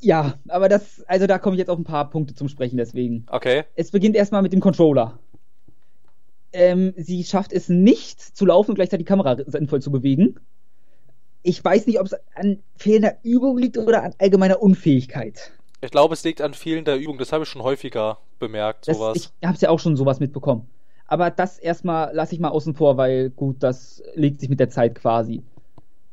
Ja, 0.00 0.34
aber 0.48 0.68
das, 0.68 1.02
also 1.06 1.26
da 1.26 1.38
komme 1.38 1.56
ich 1.56 1.58
jetzt 1.58 1.70
auf 1.70 1.78
ein 1.78 1.84
paar 1.84 2.10
Punkte 2.10 2.34
zum 2.34 2.48
Sprechen, 2.48 2.76
deswegen. 2.76 3.26
Okay. 3.30 3.64
Es 3.74 3.90
beginnt 3.90 4.16
erstmal 4.16 4.42
mit 4.42 4.52
dem 4.52 4.60
Controller. 4.60 5.18
Ähm, 6.52 6.94
sie 6.96 7.24
schafft 7.24 7.52
es 7.52 7.68
nicht 7.68 8.20
zu 8.20 8.46
laufen 8.46 8.72
und 8.72 8.74
gleichzeitig 8.76 9.04
die 9.04 9.08
Kamera 9.08 9.36
sinnvoll 9.46 9.82
zu 9.82 9.90
bewegen. 9.90 10.38
Ich 11.42 11.64
weiß 11.64 11.86
nicht, 11.86 12.00
ob 12.00 12.06
es 12.06 12.16
an 12.34 12.58
fehlender 12.76 13.16
Übung 13.22 13.58
liegt 13.58 13.78
oder 13.78 14.02
an 14.02 14.14
allgemeiner 14.18 14.60
Unfähigkeit. 14.60 15.52
Ich 15.80 15.90
glaube, 15.90 16.14
es 16.14 16.24
liegt 16.24 16.40
an 16.40 16.54
fehlender 16.54 16.96
Übung. 16.96 17.18
Das 17.18 17.32
habe 17.32 17.44
ich 17.44 17.48
schon 17.48 17.62
häufiger 17.62 18.18
bemerkt, 18.38 18.86
sowas. 18.86 19.14
Das, 19.14 19.22
ich 19.22 19.46
habe 19.46 19.54
es 19.54 19.60
ja 19.60 19.70
auch 19.70 19.78
schon 19.78 19.96
sowas 19.96 20.20
mitbekommen. 20.20 20.68
Aber 21.06 21.30
das 21.30 21.58
erstmal 21.58 22.14
lasse 22.14 22.34
ich 22.34 22.40
mal 22.40 22.48
außen 22.48 22.74
vor, 22.74 22.96
weil 22.96 23.30
gut, 23.30 23.62
das 23.62 24.02
legt 24.14 24.40
sich 24.40 24.48
mit 24.48 24.58
der 24.58 24.70
Zeit 24.70 24.94
quasi. 24.96 25.42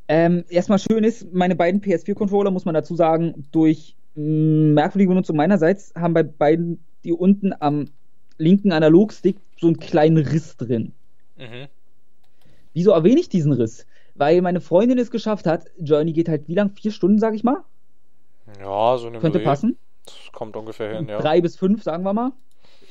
Ähm, 0.08 0.44
erstmal 0.48 0.78
schön 0.78 1.04
ist, 1.04 1.32
meine 1.32 1.56
beiden 1.56 1.80
PS4-Controller, 1.80 2.50
muss 2.50 2.64
man 2.64 2.74
dazu 2.74 2.94
sagen, 2.94 3.46
durch 3.52 3.96
mm, 4.14 4.74
merkwürdige 4.74 5.08
Benutzung 5.08 5.36
meinerseits 5.36 5.94
haben 5.94 6.14
bei 6.14 6.22
beiden 6.22 6.84
die 7.04 7.12
unten 7.12 7.52
am 7.60 7.86
linken 8.38 8.72
Analogstick 8.72 9.36
so 9.58 9.66
einen 9.66 9.78
kleinen 9.78 10.18
Riss 10.18 10.56
drin. 10.56 10.92
Mhm. 11.36 11.68
Wieso 12.72 12.90
erwähne 12.90 13.20
ich 13.20 13.28
diesen 13.28 13.52
Riss? 13.52 13.86
Weil 14.14 14.42
meine 14.42 14.60
Freundin 14.60 14.98
es 14.98 15.10
geschafft 15.10 15.46
hat. 15.46 15.66
Journey 15.78 16.12
geht 16.12 16.28
halt 16.28 16.48
wie 16.48 16.54
lang? 16.54 16.72
Vier 16.74 16.90
Stunden, 16.90 17.18
sag 17.18 17.34
ich 17.34 17.44
mal? 17.44 17.58
Ja, 18.60 18.96
so 18.98 19.08
eine 19.08 19.18
Könnte 19.18 19.38
Dreh. 19.38 19.44
passen. 19.44 19.76
Das 20.04 20.32
kommt 20.32 20.56
ungefähr 20.56 20.96
hin, 20.96 21.08
ja. 21.08 21.18
Drei 21.18 21.40
bis 21.40 21.56
fünf, 21.56 21.82
sagen 21.82 22.04
wir 22.04 22.12
mal. 22.12 22.32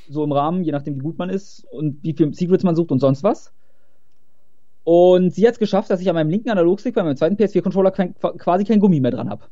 So 0.10 0.24
im 0.24 0.32
Rahmen, 0.32 0.64
je 0.64 0.72
nachdem, 0.72 0.96
wie 0.96 1.04
gut 1.04 1.18
man 1.18 1.30
ist 1.30 1.66
und 1.72 2.04
wie 2.04 2.14
viel 2.14 2.34
Secrets 2.34 2.64
man 2.64 2.76
sucht 2.76 2.92
und 2.92 3.00
sonst 3.00 3.24
was. 3.24 3.54
Und 4.84 5.34
sie 5.34 5.48
hat 5.48 5.54
es 5.54 5.60
geschafft, 5.60 5.90
dass 5.90 6.02
ich 6.02 6.10
an 6.10 6.16
meinem 6.16 6.30
linken 6.30 6.50
Analogstick 6.50 6.96
bei 6.96 7.04
meinem 7.04 7.16
zweiten 7.16 7.36
PS4-Controller 7.36 7.92
quasi 7.92 8.66
kein 8.66 8.80
Gummi 8.80 9.00
mehr 9.00 9.12
dran 9.12 9.30
habe. 9.30 9.46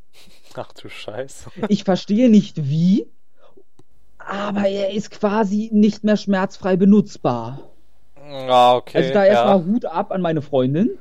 Ach 0.55 0.73
du 0.73 0.89
Scheiße. 0.89 1.49
Ich 1.69 1.85
verstehe 1.85 2.29
nicht 2.29 2.69
wie, 2.69 3.07
aber 4.17 4.67
er 4.67 4.91
ist 4.91 5.11
quasi 5.11 5.69
nicht 5.71 6.03
mehr 6.03 6.17
schmerzfrei 6.17 6.75
benutzbar. 6.75 7.71
Ah, 8.17 8.75
okay. 8.75 8.97
Also 8.97 9.13
da 9.13 9.25
erstmal 9.25 9.59
ja. 9.59 9.65
Hut 9.65 9.85
ab 9.85 10.11
an 10.11 10.21
meine 10.21 10.41
Freundin. 10.41 10.91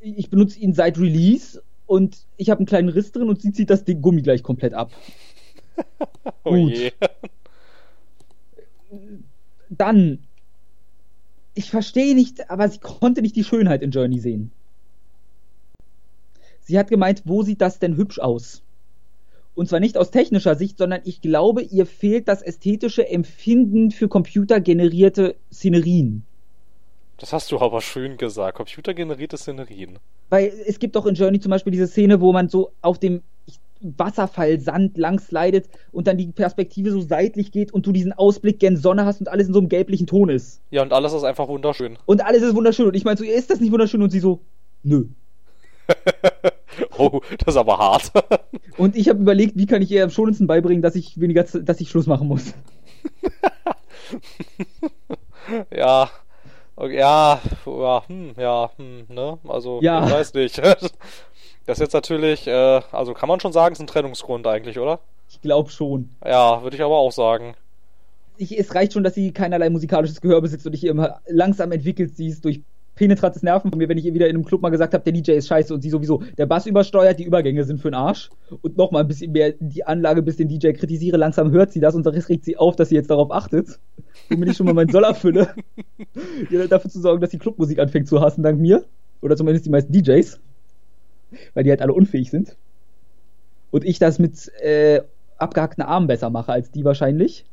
Ich 0.00 0.30
benutze 0.30 0.58
ihn 0.58 0.74
seit 0.74 0.98
Release 0.98 1.62
und 1.86 2.18
ich 2.36 2.50
habe 2.50 2.58
einen 2.58 2.66
kleinen 2.66 2.88
Riss 2.90 3.12
drin 3.12 3.28
und 3.28 3.40
sie 3.42 3.52
zieht 3.52 3.70
das 3.70 3.84
Ding 3.84 4.02
Gummi 4.02 4.22
gleich 4.22 4.42
komplett 4.42 4.74
ab. 4.74 4.90
oh 6.44 6.54
je. 6.54 6.92
Dann, 9.70 10.27
ich 11.58 11.70
verstehe 11.72 12.14
nicht, 12.14 12.50
aber 12.50 12.68
sie 12.68 12.78
konnte 12.78 13.20
nicht 13.20 13.34
die 13.34 13.42
Schönheit 13.42 13.82
in 13.82 13.90
Journey 13.90 14.20
sehen. 14.20 14.52
Sie 16.60 16.78
hat 16.78 16.88
gemeint, 16.88 17.22
wo 17.24 17.42
sieht 17.42 17.60
das 17.60 17.80
denn 17.80 17.96
hübsch 17.96 18.20
aus? 18.20 18.62
Und 19.56 19.68
zwar 19.68 19.80
nicht 19.80 19.98
aus 19.98 20.12
technischer 20.12 20.54
Sicht, 20.54 20.78
sondern 20.78 21.00
ich 21.02 21.20
glaube, 21.20 21.62
ihr 21.62 21.84
fehlt 21.84 22.28
das 22.28 22.42
ästhetische 22.42 23.08
Empfinden 23.08 23.90
für 23.90 24.06
computergenerierte 24.06 25.34
Szenerien. 25.52 26.22
Das 27.16 27.32
hast 27.32 27.50
du 27.50 27.58
aber 27.58 27.80
schön 27.80 28.18
gesagt. 28.18 28.56
Computergenerierte 28.56 29.36
Szenerien. 29.36 29.98
Weil 30.28 30.52
es 30.64 30.78
gibt 30.78 30.94
doch 30.94 31.06
in 31.06 31.16
Journey 31.16 31.40
zum 31.40 31.50
Beispiel 31.50 31.72
diese 31.72 31.88
Szene, 31.88 32.20
wo 32.20 32.32
man 32.32 32.48
so 32.48 32.70
auf 32.82 33.00
dem 33.00 33.22
Wasserfall 33.80 34.60
Sand 34.60 34.96
lang 34.98 35.20
slidet 35.20 35.68
und 35.92 36.06
dann 36.06 36.18
die 36.18 36.28
Perspektive 36.28 36.90
so 36.90 37.00
seitlich 37.00 37.52
geht 37.52 37.72
und 37.72 37.86
du 37.86 37.92
diesen 37.92 38.12
Ausblick 38.12 38.58
gen 38.58 38.76
Sonne 38.76 39.04
hast 39.04 39.20
und 39.20 39.28
alles 39.28 39.48
in 39.48 39.52
so 39.52 39.60
einem 39.60 39.68
gelblichen 39.68 40.06
Ton 40.06 40.28
ist. 40.28 40.60
Ja, 40.70 40.82
und 40.82 40.92
alles 40.92 41.12
ist 41.12 41.24
einfach 41.24 41.48
wunderschön. 41.48 41.98
Und 42.06 42.24
alles 42.24 42.42
ist 42.42 42.54
wunderschön. 42.54 42.86
Und 42.86 42.94
ich 42.94 43.04
meine 43.04 43.16
so, 43.16 43.24
ist 43.24 43.50
das 43.50 43.60
nicht 43.60 43.72
wunderschön? 43.72 44.02
Und 44.02 44.10
sie 44.10 44.20
so, 44.20 44.40
nö. 44.82 45.06
oh, 46.98 47.20
das 47.38 47.54
ist 47.54 47.58
aber 47.58 47.78
hart. 47.78 48.12
und 48.76 48.96
ich 48.96 49.08
habe 49.08 49.20
überlegt, 49.20 49.56
wie 49.56 49.66
kann 49.66 49.82
ich 49.82 49.90
ihr 49.90 50.04
am 50.04 50.10
schonendsten 50.10 50.46
beibringen, 50.46 50.82
dass 50.82 50.94
ich 50.94 51.20
weniger, 51.20 51.44
dass 51.44 51.80
ich 51.80 51.88
Schluss 51.88 52.06
machen 52.06 52.28
muss. 52.28 52.54
ja, 55.74 56.10
ja, 56.80 57.40
ja, 57.66 58.02
hm, 58.06 58.34
ja, 58.36 58.70
hm, 58.76 59.06
ne? 59.08 59.38
Also, 59.48 59.80
ja. 59.82 60.06
ich 60.06 60.12
weiß 60.12 60.34
nicht. 60.34 60.60
Das 61.68 61.76
ist 61.76 61.82
jetzt 61.82 61.92
natürlich, 61.92 62.46
äh, 62.46 62.80
also 62.92 63.12
kann 63.12 63.28
man 63.28 63.40
schon 63.40 63.52
sagen, 63.52 63.74
ist 63.74 63.80
ein 63.80 63.86
Trennungsgrund 63.86 64.46
eigentlich, 64.46 64.78
oder? 64.78 65.00
Ich 65.28 65.42
glaube 65.42 65.68
schon. 65.68 66.08
Ja, 66.24 66.62
würde 66.62 66.76
ich 66.76 66.82
aber 66.82 66.96
auch 66.96 67.12
sagen. 67.12 67.56
Ich, 68.38 68.58
es 68.58 68.74
reicht 68.74 68.94
schon, 68.94 69.04
dass 69.04 69.12
sie 69.12 69.32
keinerlei 69.32 69.68
musikalisches 69.68 70.22
Gehör 70.22 70.40
besitzt 70.40 70.64
und 70.64 70.72
dich 70.72 70.84
immer 70.84 71.20
langsam 71.26 71.70
entwickelt 71.70 72.16
siehst 72.16 72.46
durch 72.46 72.62
penetrantes 72.94 73.42
Nerven 73.42 73.70
von 73.70 73.76
mir, 73.76 73.86
wenn 73.90 73.98
ich 73.98 74.06
ihr 74.06 74.14
wieder 74.14 74.28
in 74.28 74.36
einem 74.36 74.46
Club 74.46 74.62
mal 74.62 74.70
gesagt 74.70 74.94
habe, 74.94 75.04
der 75.04 75.12
DJ 75.12 75.32
ist 75.32 75.48
scheiße 75.48 75.74
und 75.74 75.82
sie 75.82 75.90
sowieso, 75.90 76.22
der 76.38 76.46
Bass 76.46 76.64
übersteuert, 76.64 77.18
die 77.18 77.24
Übergänge 77.24 77.62
sind 77.64 77.82
für 77.82 77.90
den 77.90 77.96
Arsch 77.96 78.30
und 78.62 78.78
nochmal 78.78 79.02
ein 79.02 79.08
bisschen 79.08 79.32
mehr 79.32 79.52
die 79.60 79.84
Anlage 79.84 80.22
bis 80.22 80.36
den 80.36 80.48
DJ 80.48 80.70
kritisiere, 80.70 81.18
langsam 81.18 81.50
hört 81.50 81.70
sie 81.72 81.80
das 81.80 81.94
und 81.94 82.06
es 82.06 82.30
regt 82.30 82.46
sie 82.46 82.56
auf, 82.56 82.76
dass 82.76 82.88
sie 82.88 82.94
jetzt 82.94 83.10
darauf 83.10 83.30
achtet, 83.30 83.78
womit 84.30 84.48
ich 84.48 84.56
schon 84.56 84.64
mal 84.64 84.72
meinen 84.72 84.90
Soll 84.90 85.04
erfülle, 85.04 85.54
dafür 86.70 86.90
zu 86.90 87.00
sorgen, 87.02 87.20
dass 87.20 87.28
die 87.28 87.38
Clubmusik 87.38 87.78
anfängt 87.78 88.08
zu 88.08 88.22
hassen, 88.22 88.42
dank 88.42 88.58
mir. 88.58 88.86
Oder 89.20 89.36
zumindest 89.36 89.66
die 89.66 89.70
meisten 89.70 89.92
DJs 89.92 90.40
weil 91.54 91.64
die 91.64 91.70
halt 91.70 91.82
alle 91.82 91.92
unfähig 91.92 92.30
sind. 92.30 92.56
Und 93.70 93.84
ich 93.84 93.98
das 93.98 94.18
mit 94.18 94.48
äh, 94.60 95.02
abgehackten 95.36 95.82
Armen 95.84 96.06
besser 96.06 96.30
mache 96.30 96.52
als 96.52 96.70
die 96.70 96.84
wahrscheinlich. 96.84 97.44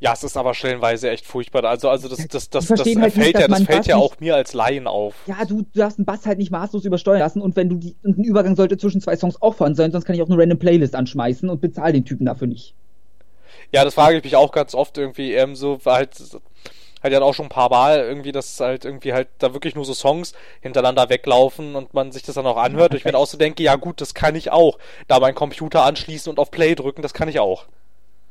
Ja, 0.00 0.14
es 0.14 0.24
ist 0.24 0.38
aber 0.38 0.54
stellenweise 0.54 1.10
echt 1.10 1.26
furchtbar. 1.26 1.62
Also, 1.64 1.90
also 1.90 2.08
das, 2.08 2.26
das, 2.26 2.48
das, 2.48 2.66
das 2.68 2.80
fällt 2.80 2.98
halt 2.98 3.16
nicht, 3.18 3.38
ja, 3.38 3.46
das 3.46 3.62
fällt 3.64 3.86
ja 3.86 3.96
auch 3.96 4.18
mir 4.18 4.34
als 4.34 4.54
Laien 4.54 4.86
auf. 4.86 5.14
Ja, 5.26 5.44
du, 5.44 5.60
du 5.60 5.78
darfst 5.78 5.98
einen 5.98 6.06
Bass 6.06 6.24
halt 6.24 6.38
nicht 6.38 6.50
maßlos 6.50 6.86
übersteuern 6.86 7.18
lassen 7.18 7.42
und 7.42 7.54
wenn 7.54 7.68
du 7.68 7.76
die, 7.76 7.94
ein 8.02 8.24
Übergang 8.24 8.56
sollte 8.56 8.78
zwischen 8.78 9.02
zwei 9.02 9.14
Songs 9.16 9.40
auch 9.42 9.54
vorhanden 9.54 9.76
sein, 9.76 9.92
sonst 9.92 10.06
kann 10.06 10.16
ich 10.16 10.22
auch 10.22 10.30
eine 10.30 10.38
random 10.38 10.58
Playlist 10.58 10.94
anschmeißen 10.94 11.50
und 11.50 11.60
bezahle 11.60 11.92
den 11.92 12.06
Typen 12.06 12.24
dafür 12.24 12.46
nicht. 12.46 12.74
Ja, 13.72 13.84
das 13.84 13.92
frage 13.92 14.16
ich 14.16 14.24
mich 14.24 14.36
auch 14.36 14.52
ganz 14.52 14.74
oft 14.74 14.96
irgendwie, 14.96 15.34
ähm, 15.34 15.54
so, 15.54 15.78
halt, 15.84 16.14
halt 17.02 17.12
ja 17.12 17.20
auch 17.22 17.34
schon 17.34 17.46
ein 17.46 17.50
paar 17.50 17.70
Mal 17.70 17.98
irgendwie, 18.00 18.32
dass 18.32 18.60
halt 18.60 18.84
irgendwie 18.84 19.12
halt 19.12 19.28
da 19.38 19.52
wirklich 19.54 19.74
nur 19.74 19.84
so 19.84 19.94
Songs 19.94 20.32
hintereinander 20.60 21.08
weglaufen 21.08 21.74
und 21.74 21.94
man 21.94 22.12
sich 22.12 22.22
das 22.22 22.34
dann 22.34 22.46
auch 22.46 22.56
anhört. 22.56 22.92
und 22.92 22.96
ich 22.96 23.04
mir 23.04 23.16
auch 23.16 23.26
so 23.26 23.38
denke, 23.38 23.62
ja 23.62 23.76
gut, 23.76 24.00
das 24.00 24.14
kann 24.14 24.34
ich 24.34 24.50
auch. 24.50 24.78
Da 25.08 25.20
meinen 25.20 25.34
Computer 25.34 25.84
anschließen 25.84 26.30
und 26.30 26.38
auf 26.38 26.50
Play 26.50 26.74
drücken, 26.74 27.02
das 27.02 27.14
kann 27.14 27.28
ich 27.28 27.40
auch. 27.40 27.66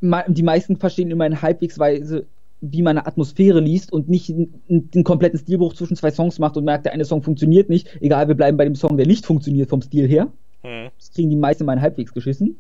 Die 0.02 0.44
meisten 0.44 0.78
verstehen 0.78 1.12
immer 1.12 1.26
in 1.26 1.42
halbwegs 1.42 1.78
Weise, 1.78 2.26
wie 2.62 2.82
man 2.82 2.98
eine 2.98 3.08
Atmosphäre 3.08 3.60
liest 3.60 3.92
und 3.92 4.10
nicht 4.10 4.30
einen, 4.30 5.04
kompletten 5.04 5.40
Stilbruch 5.40 5.74
zwischen 5.74 5.96
zwei 5.96 6.12
Songs 6.12 6.40
macht 6.40 6.58
und 6.58 6.66
merkt, 6.66 6.86
der 6.86 6.94
eine 6.94 7.06
Song 7.06 7.22
funktioniert 7.22 7.70
nicht. 7.70 7.98
Egal, 8.02 8.28
wir 8.28 8.36
bleiben 8.36 8.58
bei 8.58 8.66
dem 8.66 8.76
Song, 8.76 8.98
der 8.98 9.08
nicht 9.08 9.26
funktioniert 9.26 9.70
vom 9.70 9.82
Stil 9.82 10.08
her. 10.08 10.28
Hm. 10.62 10.90
Das 10.98 11.12
kriegen 11.12 11.30
die 11.30 11.36
meisten 11.36 11.66
mal 11.66 11.82
halbwegs 11.82 12.14
geschissen. 12.14 12.60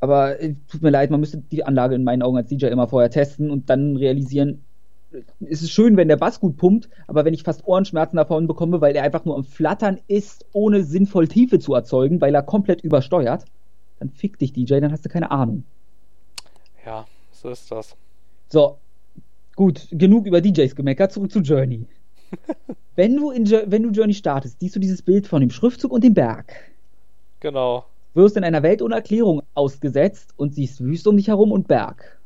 Aber 0.00 0.40
äh, 0.40 0.54
tut 0.68 0.82
mir 0.82 0.90
leid, 0.90 1.10
man 1.10 1.20
müsste 1.20 1.38
die 1.38 1.64
Anlage 1.64 1.94
in 1.94 2.04
meinen 2.04 2.22
Augen 2.22 2.36
als 2.36 2.48
DJ 2.48 2.66
immer 2.66 2.88
vorher 2.88 3.10
testen 3.10 3.50
und 3.50 3.70
dann 3.70 3.96
realisieren, 3.96 4.62
es 5.40 5.62
ist 5.62 5.70
schön, 5.70 5.96
wenn 5.96 6.08
der 6.08 6.16
Bass 6.16 6.40
gut 6.40 6.56
pumpt, 6.56 6.88
aber 7.06 7.24
wenn 7.24 7.32
ich 7.32 7.42
fast 7.42 7.66
Ohrenschmerzen 7.66 8.16
davon 8.16 8.46
bekomme, 8.46 8.80
weil 8.80 8.94
er 8.96 9.04
einfach 9.04 9.24
nur 9.24 9.36
am 9.36 9.44
Flattern 9.44 10.00
ist, 10.08 10.44
ohne 10.52 10.82
sinnvoll 10.82 11.28
Tiefe 11.28 11.58
zu 11.58 11.74
erzeugen, 11.74 12.20
weil 12.20 12.34
er 12.34 12.42
komplett 12.42 12.82
übersteuert, 12.82 13.44
dann 13.98 14.10
fick 14.10 14.38
dich, 14.38 14.52
DJ, 14.52 14.80
dann 14.80 14.92
hast 14.92 15.04
du 15.04 15.08
keine 15.08 15.30
Ahnung. 15.30 15.62
Ja, 16.84 17.06
so 17.32 17.48
ist 17.48 17.70
das. 17.70 17.96
So, 18.48 18.76
gut, 19.54 19.88
genug 19.90 20.26
über 20.26 20.40
DJs 20.40 20.74
gemeckert, 20.76 21.12
zurück 21.12 21.32
zu 21.32 21.40
Journey. 21.40 21.86
wenn, 22.96 23.16
du 23.16 23.30
in, 23.30 23.48
wenn 23.48 23.84
du 23.84 23.90
Journey 23.90 24.14
startest, 24.14 24.60
siehst 24.60 24.76
du 24.76 24.80
dieses 24.80 25.02
Bild 25.02 25.26
von 25.26 25.40
dem 25.40 25.50
Schriftzug 25.50 25.92
und 25.92 26.04
dem 26.04 26.14
Berg. 26.14 26.52
Genau 27.40 27.86
wirst 28.16 28.36
in 28.36 28.44
einer 28.44 28.62
Welt 28.62 28.82
ohne 28.82 28.94
Erklärung 28.94 29.42
ausgesetzt 29.54 30.34
und 30.36 30.54
siehst 30.54 30.80
Wüste 30.80 31.10
um 31.10 31.16
dich 31.16 31.28
herum 31.28 31.52
und 31.52 31.68
Berg. 31.68 32.20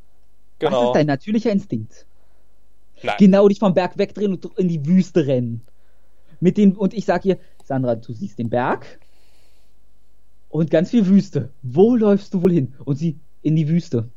Genau. 0.59 0.81
Das 0.81 0.87
ist 0.89 0.95
dein 0.95 1.07
natürlicher 1.07 1.51
Instinkt. 1.51 2.07
Nein. 3.03 3.17
Genau 3.19 3.49
dich 3.49 3.59
vom 3.59 3.75
Berg 3.75 3.99
wegdrehen 3.99 4.33
und 4.33 4.59
in 4.59 4.69
die 4.69 4.87
Wüste 4.87 5.27
rennen. 5.27 5.63
Mit 6.39 6.57
dem, 6.57 6.73
und 6.73 6.95
ich 6.95 7.05
sag 7.05 7.25
ihr, 7.25 7.39
Sandra, 7.65 7.97
du 7.97 8.13
siehst 8.13 8.39
den 8.39 8.51
Berg 8.51 9.01
und 10.49 10.71
ganz 10.71 10.91
viel 10.91 11.07
Wüste. 11.07 11.51
Wo 11.63 11.97
läufst 11.97 12.35
du 12.35 12.43
wohl 12.43 12.53
hin? 12.53 12.75
Und 12.85 12.97
sie 12.97 13.19
in 13.43 13.57
die 13.57 13.69
Wüste. 13.69 14.09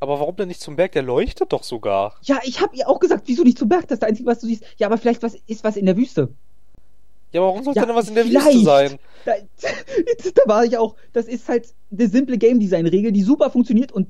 Aber 0.00 0.20
warum 0.20 0.36
denn 0.36 0.48
nicht 0.48 0.60
zum 0.60 0.76
Berg? 0.76 0.92
Der 0.92 1.02
leuchtet 1.02 1.52
doch 1.52 1.64
sogar. 1.64 2.14
Ja, 2.22 2.38
ich 2.44 2.60
hab 2.60 2.74
ihr 2.74 2.88
auch 2.88 3.00
gesagt, 3.00 3.24
wieso 3.26 3.42
nicht 3.42 3.58
zum 3.58 3.68
Berg? 3.68 3.88
Das 3.88 3.96
ist 3.96 4.02
das 4.02 4.08
Einzige, 4.08 4.28
was 4.28 4.38
du 4.40 4.46
siehst. 4.46 4.64
Ja, 4.76 4.86
aber 4.86 4.98
vielleicht 4.98 5.22
was, 5.22 5.34
ist 5.34 5.64
was 5.64 5.76
in 5.76 5.86
der 5.86 5.96
Wüste. 5.96 6.32
Ja, 7.32 7.40
aber 7.40 7.48
warum 7.48 7.64
sollte 7.64 7.80
ja, 7.80 7.86
denn 7.86 7.94
was 7.94 8.08
in 8.08 8.14
der 8.14 8.24
Wüste 8.24 8.60
sein? 8.60 8.98
Da, 9.24 9.32
da, 10.34 10.42
war 10.46 10.64
ich 10.64 10.78
auch. 10.78 10.96
Das 11.12 11.26
ist 11.26 11.48
halt 11.48 11.74
eine 11.92 12.08
simple 12.08 12.38
Game 12.38 12.58
Design 12.58 12.86
Regel, 12.86 13.12
die 13.12 13.22
super 13.22 13.50
funktioniert 13.50 13.92
und 13.92 14.08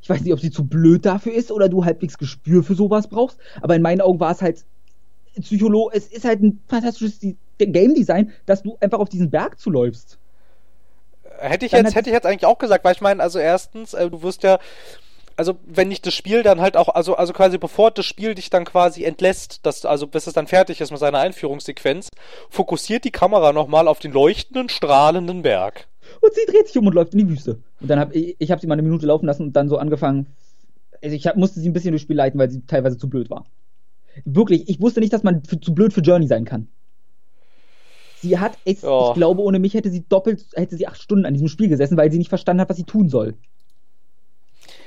ich 0.00 0.08
weiß 0.08 0.22
nicht, 0.22 0.32
ob 0.32 0.40
sie 0.40 0.50
zu 0.50 0.64
blöd 0.66 1.04
dafür 1.04 1.34
ist 1.34 1.52
oder 1.52 1.68
du 1.68 1.84
halbwegs 1.84 2.18
Gespür 2.18 2.62
für 2.62 2.74
sowas 2.74 3.08
brauchst, 3.08 3.38
aber 3.60 3.76
in 3.76 3.82
meinen 3.82 4.00
Augen 4.00 4.18
war 4.18 4.32
es 4.32 4.42
halt 4.42 4.64
Psycholo, 5.40 5.90
es 5.92 6.06
ist 6.06 6.24
halt 6.24 6.42
ein 6.42 6.60
fantastisches 6.68 7.18
Game 7.58 7.94
Design, 7.94 8.32
dass 8.46 8.62
du 8.62 8.76
einfach 8.80 8.98
auf 8.98 9.08
diesen 9.08 9.30
Berg 9.30 9.58
zuläufst. 9.58 10.18
Hätte 11.38 11.66
ich 11.66 11.72
jetzt, 11.72 11.94
hätte 11.94 12.10
ich 12.10 12.14
jetzt 12.14 12.26
eigentlich 12.26 12.46
auch 12.46 12.58
gesagt, 12.58 12.84
weil 12.84 12.94
ich 12.94 13.00
meine, 13.00 13.22
also 13.22 13.38
erstens, 13.38 13.92
äh, 13.92 14.08
du 14.08 14.22
wirst 14.22 14.42
ja, 14.44 14.58
also 15.36 15.56
wenn 15.66 15.88
nicht 15.88 16.06
das 16.06 16.14
Spiel 16.14 16.42
dann 16.42 16.60
halt 16.60 16.76
auch, 16.76 16.88
also, 16.88 17.16
also 17.16 17.32
quasi 17.32 17.58
bevor 17.58 17.90
das 17.90 18.06
Spiel 18.06 18.34
dich 18.34 18.50
dann 18.50 18.64
quasi 18.64 19.04
entlässt, 19.04 19.64
dass, 19.64 19.84
also 19.84 20.06
bis 20.06 20.26
es 20.26 20.34
dann 20.34 20.46
fertig 20.46 20.80
ist 20.80 20.90
mit 20.90 21.00
seiner 21.00 21.18
Einführungssequenz, 21.18 22.08
fokussiert 22.50 23.04
die 23.04 23.10
Kamera 23.10 23.52
nochmal 23.52 23.88
auf 23.88 23.98
den 23.98 24.12
leuchtenden, 24.12 24.68
strahlenden 24.68 25.42
Berg. 25.42 25.88
Und 26.20 26.34
sie 26.34 26.50
dreht 26.50 26.68
sich 26.68 26.78
um 26.78 26.86
und 26.86 26.94
läuft 26.94 27.14
in 27.14 27.20
die 27.20 27.28
Wüste. 27.28 27.58
Und 27.80 27.88
dann 27.88 27.98
habe 27.98 28.14
ich, 28.14 28.36
ich 28.38 28.50
habe 28.50 28.60
sie 28.60 28.66
mal 28.66 28.74
eine 28.74 28.82
Minute 28.82 29.06
laufen 29.06 29.26
lassen 29.26 29.42
und 29.44 29.52
dann 29.54 29.68
so 29.68 29.78
angefangen, 29.78 30.26
also 31.02 31.14
ich 31.14 31.26
hab, 31.26 31.36
musste 31.36 31.60
sie 31.60 31.68
ein 31.68 31.72
bisschen 31.72 31.92
durchs 31.92 32.02
Spiel 32.02 32.16
leiten, 32.16 32.38
weil 32.38 32.50
sie 32.50 32.62
teilweise 32.66 32.96
zu 32.96 33.08
blöd 33.08 33.30
war. 33.30 33.44
Wirklich, 34.24 34.68
ich 34.68 34.80
wusste 34.80 35.00
nicht, 35.00 35.12
dass 35.12 35.22
man 35.22 35.42
für, 35.44 35.60
zu 35.60 35.74
blöd 35.74 35.92
für 35.92 36.00
Journey 36.00 36.26
sein 36.26 36.44
kann. 36.44 36.68
Sie 38.22 38.38
hat 38.38 38.56
es, 38.64 38.82
oh. 38.84 39.08
ich 39.08 39.14
glaube, 39.14 39.42
ohne 39.42 39.58
mich 39.58 39.74
hätte 39.74 39.90
sie 39.90 40.04
doppelt, 40.08 40.46
hätte 40.54 40.76
sie 40.76 40.86
acht 40.86 41.00
Stunden 41.00 41.26
an 41.26 41.34
diesem 41.34 41.48
Spiel 41.48 41.68
gesessen, 41.68 41.96
weil 41.96 42.10
sie 42.10 42.18
nicht 42.18 42.30
verstanden 42.30 42.62
hat, 42.62 42.70
was 42.70 42.78
sie 42.78 42.84
tun 42.84 43.08
soll. 43.08 43.34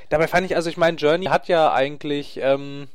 Dabei 0.10 0.28
fand 0.28 0.46
ich, 0.46 0.56
also 0.56 0.70
ich 0.70 0.78
meine, 0.78 0.98
Journey 0.98 1.26
hat 1.26 1.48
ja 1.48 1.74
eigentlich, 1.74 2.40
ähm, 2.42 2.88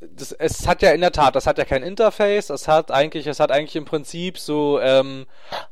das, 0.00 0.32
es 0.32 0.68
hat 0.68 0.82
ja 0.82 0.90
in 0.92 1.00
der 1.00 1.10
Tat, 1.10 1.34
das 1.34 1.46
hat 1.46 1.58
ja 1.58 1.64
kein 1.64 1.82
Interface, 1.82 2.50
es 2.50 2.68
hat 2.68 2.90
eigentlich, 2.90 3.26
es 3.26 3.40
hat 3.40 3.50
eigentlich 3.50 3.74
im 3.76 3.84
Prinzip 3.84 4.38
so, 4.38 4.78
ähm, 4.80 5.26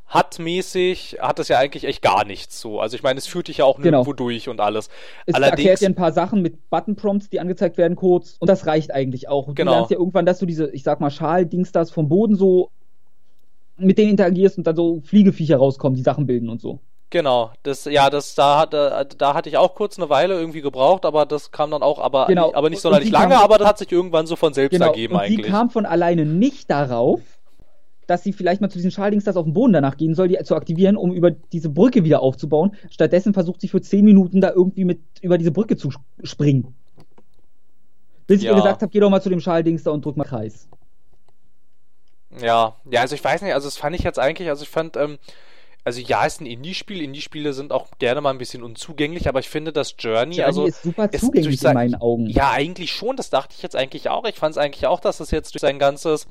hat-mäßig, 0.07 1.17
hat 1.21 1.39
es 1.39 1.47
ja 1.47 1.59
eigentlich 1.59 1.85
echt 1.85 2.01
gar 2.01 2.25
nichts 2.25 2.59
so. 2.59 2.81
Also 2.81 2.95
ich 2.95 3.03
meine, 3.03 3.19
es 3.19 3.27
führt 3.27 3.47
dich 3.47 3.57
ja 3.57 3.65
auch 3.65 3.77
genau. 3.77 3.99
nirgendwo 3.99 4.13
durch 4.13 4.49
und 4.49 4.59
alles. 4.59 4.89
Es 5.25 5.35
Allerdings, 5.35 5.59
erklärt 5.59 5.81
dir 5.81 5.89
ein 5.89 5.95
paar 5.95 6.11
Sachen 6.11 6.41
mit 6.41 6.69
Button-Prompts, 6.69 7.29
die 7.29 7.39
angezeigt 7.39 7.77
werden 7.77 7.95
kurz 7.95 8.35
und 8.39 8.49
das 8.49 8.65
reicht 8.65 8.93
eigentlich 8.93 9.29
auch. 9.29 9.47
Und 9.47 9.55
genau. 9.55 9.71
Du 9.71 9.77
lernst 9.77 9.91
ja 9.91 9.97
irgendwann, 9.97 10.25
dass 10.25 10.39
du 10.39 10.45
diese, 10.45 10.69
ich 10.71 10.83
sag 10.83 10.99
mal, 10.99 11.11
Schal-Dings 11.11 11.71
das 11.71 11.91
vom 11.91 12.09
Boden 12.09 12.35
so 12.35 12.71
mit 13.77 13.97
denen 13.97 14.11
interagierst 14.11 14.57
und 14.57 14.65
dann 14.65 14.75
so 14.75 15.01
Fliegeviecher 15.01 15.57
rauskommen, 15.57 15.95
die 15.95 16.01
Sachen 16.01 16.25
bilden 16.25 16.49
und 16.49 16.59
so. 16.59 16.79
Genau, 17.09 17.51
das, 17.63 17.85
ja, 17.85 18.09
das, 18.09 18.35
da, 18.35 18.65
da, 18.65 19.05
da 19.05 19.33
hatte 19.33 19.47
ich 19.47 19.55
auch 19.55 19.75
kurz 19.75 19.97
eine 19.97 20.09
Weile 20.09 20.37
irgendwie 20.37 20.59
gebraucht, 20.59 21.05
aber 21.05 21.25
das 21.25 21.51
kam 21.51 21.71
dann 21.71 21.81
auch, 21.81 21.99
aber, 21.99 22.25
genau. 22.27 22.53
aber 22.53 22.69
nicht 22.69 22.81
sonderlich 22.81 23.11
lange, 23.11 23.35
kam, 23.35 23.43
aber 23.43 23.57
das 23.57 23.67
hat 23.67 23.77
sich 23.77 23.91
irgendwann 23.91 24.27
so 24.27 24.35
von 24.35 24.53
selbst 24.53 24.73
genau. 24.73 24.87
ergeben 24.87 25.13
und 25.13 25.21
eigentlich. 25.21 25.45
Sie 25.45 25.51
kam 25.51 25.69
von 25.69 25.85
alleine 25.85 26.25
nicht 26.25 26.69
darauf, 26.69 27.21
dass 28.07 28.23
sie 28.23 28.33
vielleicht 28.33 28.59
mal 28.59 28.69
zu 28.69 28.77
diesen 28.77 28.91
Schaldings 28.91 29.23
das 29.23 29.37
auf 29.37 29.45
dem 29.45 29.53
Boden 29.53 29.73
danach 29.73 29.95
gehen 29.95 30.15
soll, 30.15 30.27
die 30.27 30.37
zu 30.43 30.55
aktivieren, 30.55 30.97
um 30.97 31.13
über 31.13 31.31
diese 31.31 31.69
Brücke 31.69 32.03
wieder 32.03 32.21
aufzubauen. 32.21 32.75
Stattdessen 32.89 33.33
versucht 33.33 33.61
sie 33.61 33.69
für 33.69 33.81
10 33.81 34.03
Minuten 34.03 34.41
da 34.41 34.51
irgendwie 34.51 34.85
mit 34.85 34.99
über 35.21 35.37
diese 35.37 35.51
Brücke 35.51 35.77
zu 35.77 35.91
springen. 36.23 36.75
Bis 38.25 38.41
ja. 38.41 38.51
ich 38.51 38.57
ihr 38.57 38.61
gesagt 38.61 38.81
habe, 38.81 38.91
geh 38.91 38.99
doch 38.99 39.09
mal 39.09 39.21
zu 39.21 39.29
dem 39.29 39.39
Schaldings 39.39 39.83
da 39.83 39.91
und 39.91 40.03
drück 40.03 40.17
mal 40.17 40.25
Kreis. 40.25 40.67
Ja, 42.41 42.75
ja, 42.89 43.01
also 43.01 43.15
ich 43.15 43.23
weiß 43.23 43.41
nicht, 43.41 43.53
also 43.53 43.67
das 43.67 43.77
fand 43.77 43.95
ich 43.95 44.03
jetzt 44.03 44.19
eigentlich, 44.19 44.49
also 44.49 44.63
ich 44.63 44.69
fand, 44.69 44.97
ähm, 44.97 45.17
also 45.87 46.01
ja, 46.01 46.25
ist 46.25 46.41
ein 46.41 46.45
Indie-Spiel. 46.45 47.01
Indie-Spiele 47.01 47.53
sind 47.53 47.71
auch 47.71 47.87
gerne 47.97 48.19
mal 48.21 48.31
ein 48.31 48.37
bisschen 48.37 48.61
unzugänglich, 48.61 49.27
aber 49.29 49.39
ich 49.39 49.47
finde, 49.49 49.71
dass 49.71 49.95
Journey, 49.97 50.35
Journey 50.35 50.41
also 50.43 50.65
ist 50.65 50.83
super 50.83 51.07
es 51.11 51.21
zugänglich 51.21 51.45
durch 51.45 51.53
in 51.55 51.59
sein- 51.61 51.73
meinen 51.75 51.95
Augen. 51.95 52.27
ja, 52.27 52.51
eigentlich 52.51 52.91
schon. 52.91 53.15
Das 53.15 53.29
dachte 53.29 53.55
ich 53.55 53.63
jetzt 53.63 53.75
eigentlich 53.75 54.09
auch. 54.09 54.25
Ich 54.25 54.35
fand 54.35 54.51
es 54.51 54.57
eigentlich 54.57 54.85
auch, 54.85 54.99
dass 54.99 55.19
es 55.21 55.31
jetzt 55.31 55.53
durch 55.53 55.61
sein 55.61 55.79
ganzes, 55.79 56.27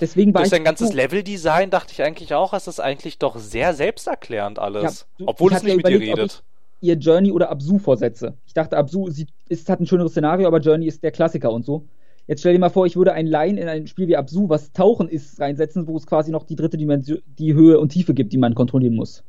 Deswegen 0.00 0.32
war 0.32 0.42
durch 0.42 0.50
sein 0.50 0.62
ganzes 0.64 0.92
Level-Design 0.92 1.70
dachte 1.70 1.92
ich 1.92 2.02
eigentlich 2.02 2.32
auch, 2.34 2.54
es 2.54 2.66
ist 2.68 2.78
eigentlich 2.80 3.18
doch 3.18 3.36
sehr 3.36 3.74
selbsterklärend 3.74 4.58
alles, 4.58 5.06
Ja, 5.18 5.26
obwohl 5.26 5.52
es 5.52 5.62
nicht 5.62 5.70
ja 5.72 5.76
mit 5.76 5.86
dir 5.86 5.96
überlegt, 5.96 6.12
ob 6.14 6.18
redet. 6.20 6.42
ihr 6.80 6.94
Journey 6.94 7.32
oder 7.32 7.50
Absu 7.50 7.78
vorsetze. 7.78 8.34
Ich 8.46 8.54
dachte, 8.54 8.76
Absu 8.76 9.08
ist, 9.48 9.68
hat 9.68 9.80
ein 9.80 9.86
schöneres 9.86 10.12
Szenario, 10.12 10.46
aber 10.46 10.60
Journey 10.60 10.86
ist 10.86 11.02
der 11.02 11.10
Klassiker 11.10 11.50
und 11.50 11.64
so. 11.66 11.84
Jetzt 12.30 12.40
stell 12.42 12.52
dir 12.52 12.60
mal 12.60 12.70
vor, 12.70 12.86
ich 12.86 12.94
würde 12.94 13.12
ein 13.12 13.26
Line 13.26 13.60
in 13.60 13.66
ein 13.66 13.88
Spiel 13.88 14.06
wie 14.06 14.16
Absu, 14.16 14.48
was 14.48 14.70
Tauchen 14.70 15.08
ist, 15.08 15.40
reinsetzen, 15.40 15.88
wo 15.88 15.96
es 15.96 16.06
quasi 16.06 16.30
noch 16.30 16.44
die 16.44 16.54
dritte 16.54 16.76
Dimension, 16.76 17.18
die 17.26 17.54
Höhe 17.54 17.80
und 17.80 17.88
Tiefe 17.88 18.14
gibt, 18.14 18.32
die 18.32 18.38
man 18.38 18.54
kontrollieren 18.54 18.94
muss. 18.94 19.24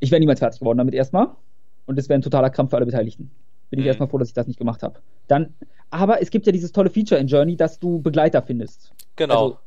Ich 0.00 0.10
wäre 0.10 0.18
niemals 0.18 0.38
fertig 0.38 0.58
geworden 0.60 0.78
damit 0.78 0.94
erstmal. 0.94 1.28
Und 1.84 1.98
das 1.98 2.08
wäre 2.08 2.18
ein 2.18 2.22
totaler 2.22 2.48
Krampf 2.48 2.70
für 2.70 2.76
alle 2.76 2.86
Beteiligten. 2.86 3.30
Bin 3.68 3.78
ich 3.78 3.84
Mhm. 3.84 3.88
erstmal 3.88 4.08
froh, 4.08 4.16
dass 4.16 4.28
ich 4.28 4.32
das 4.34 4.46
nicht 4.46 4.58
gemacht 4.58 4.82
habe. 4.82 5.00
Dann, 5.26 5.52
aber 5.90 6.22
es 6.22 6.30
gibt 6.30 6.46
ja 6.46 6.52
dieses 6.52 6.72
tolle 6.72 6.88
Feature 6.88 7.20
in 7.20 7.26
Journey, 7.26 7.56
dass 7.56 7.78
du 7.78 8.00
Begleiter 8.00 8.40
findest. 8.40 8.90
Genau. 9.16 9.34
Also, 9.44 9.58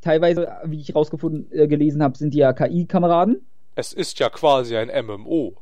teilweise, 0.00 0.46
wie 0.66 0.78
ich 0.78 0.94
rausgefunden, 0.94 1.50
äh, 1.50 1.66
gelesen 1.66 2.00
habe, 2.00 2.16
sind 2.16 2.32
die 2.32 2.38
ja 2.38 2.52
KI-Kameraden. 2.52 3.44
es 3.74 3.92
ist 3.92 4.20
ja 4.20 4.28
quasi 4.30 4.76
ein 4.76 4.88
MMO. 5.04 5.54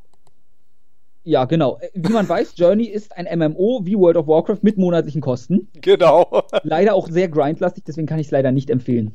Ja, 1.27 1.45
genau. 1.45 1.79
Äh, 1.81 1.89
Wie 1.95 2.13
man 2.13 2.29
weiß, 2.29 2.55
Journey 2.57 2.85
ist 2.85 3.17
ein 3.17 3.27
MMO 3.37 3.81
wie 3.83 3.97
World 3.99 4.17
of 4.17 4.29
Warcraft 4.29 4.61
mit 4.63 4.79
monatlichen 4.79 5.21
Kosten. 5.21 5.67
Genau. 5.81 6.45
Leider 6.63 6.95
auch 6.95 7.09
sehr 7.09 7.29
grindlastig, 7.29 7.83
deswegen 7.83 8.07
kann 8.07 8.21
ich 8.21 8.29
es 8.29 8.31
leider 8.31 8.53
nicht 8.53 8.71
empfehlen. 8.71 9.13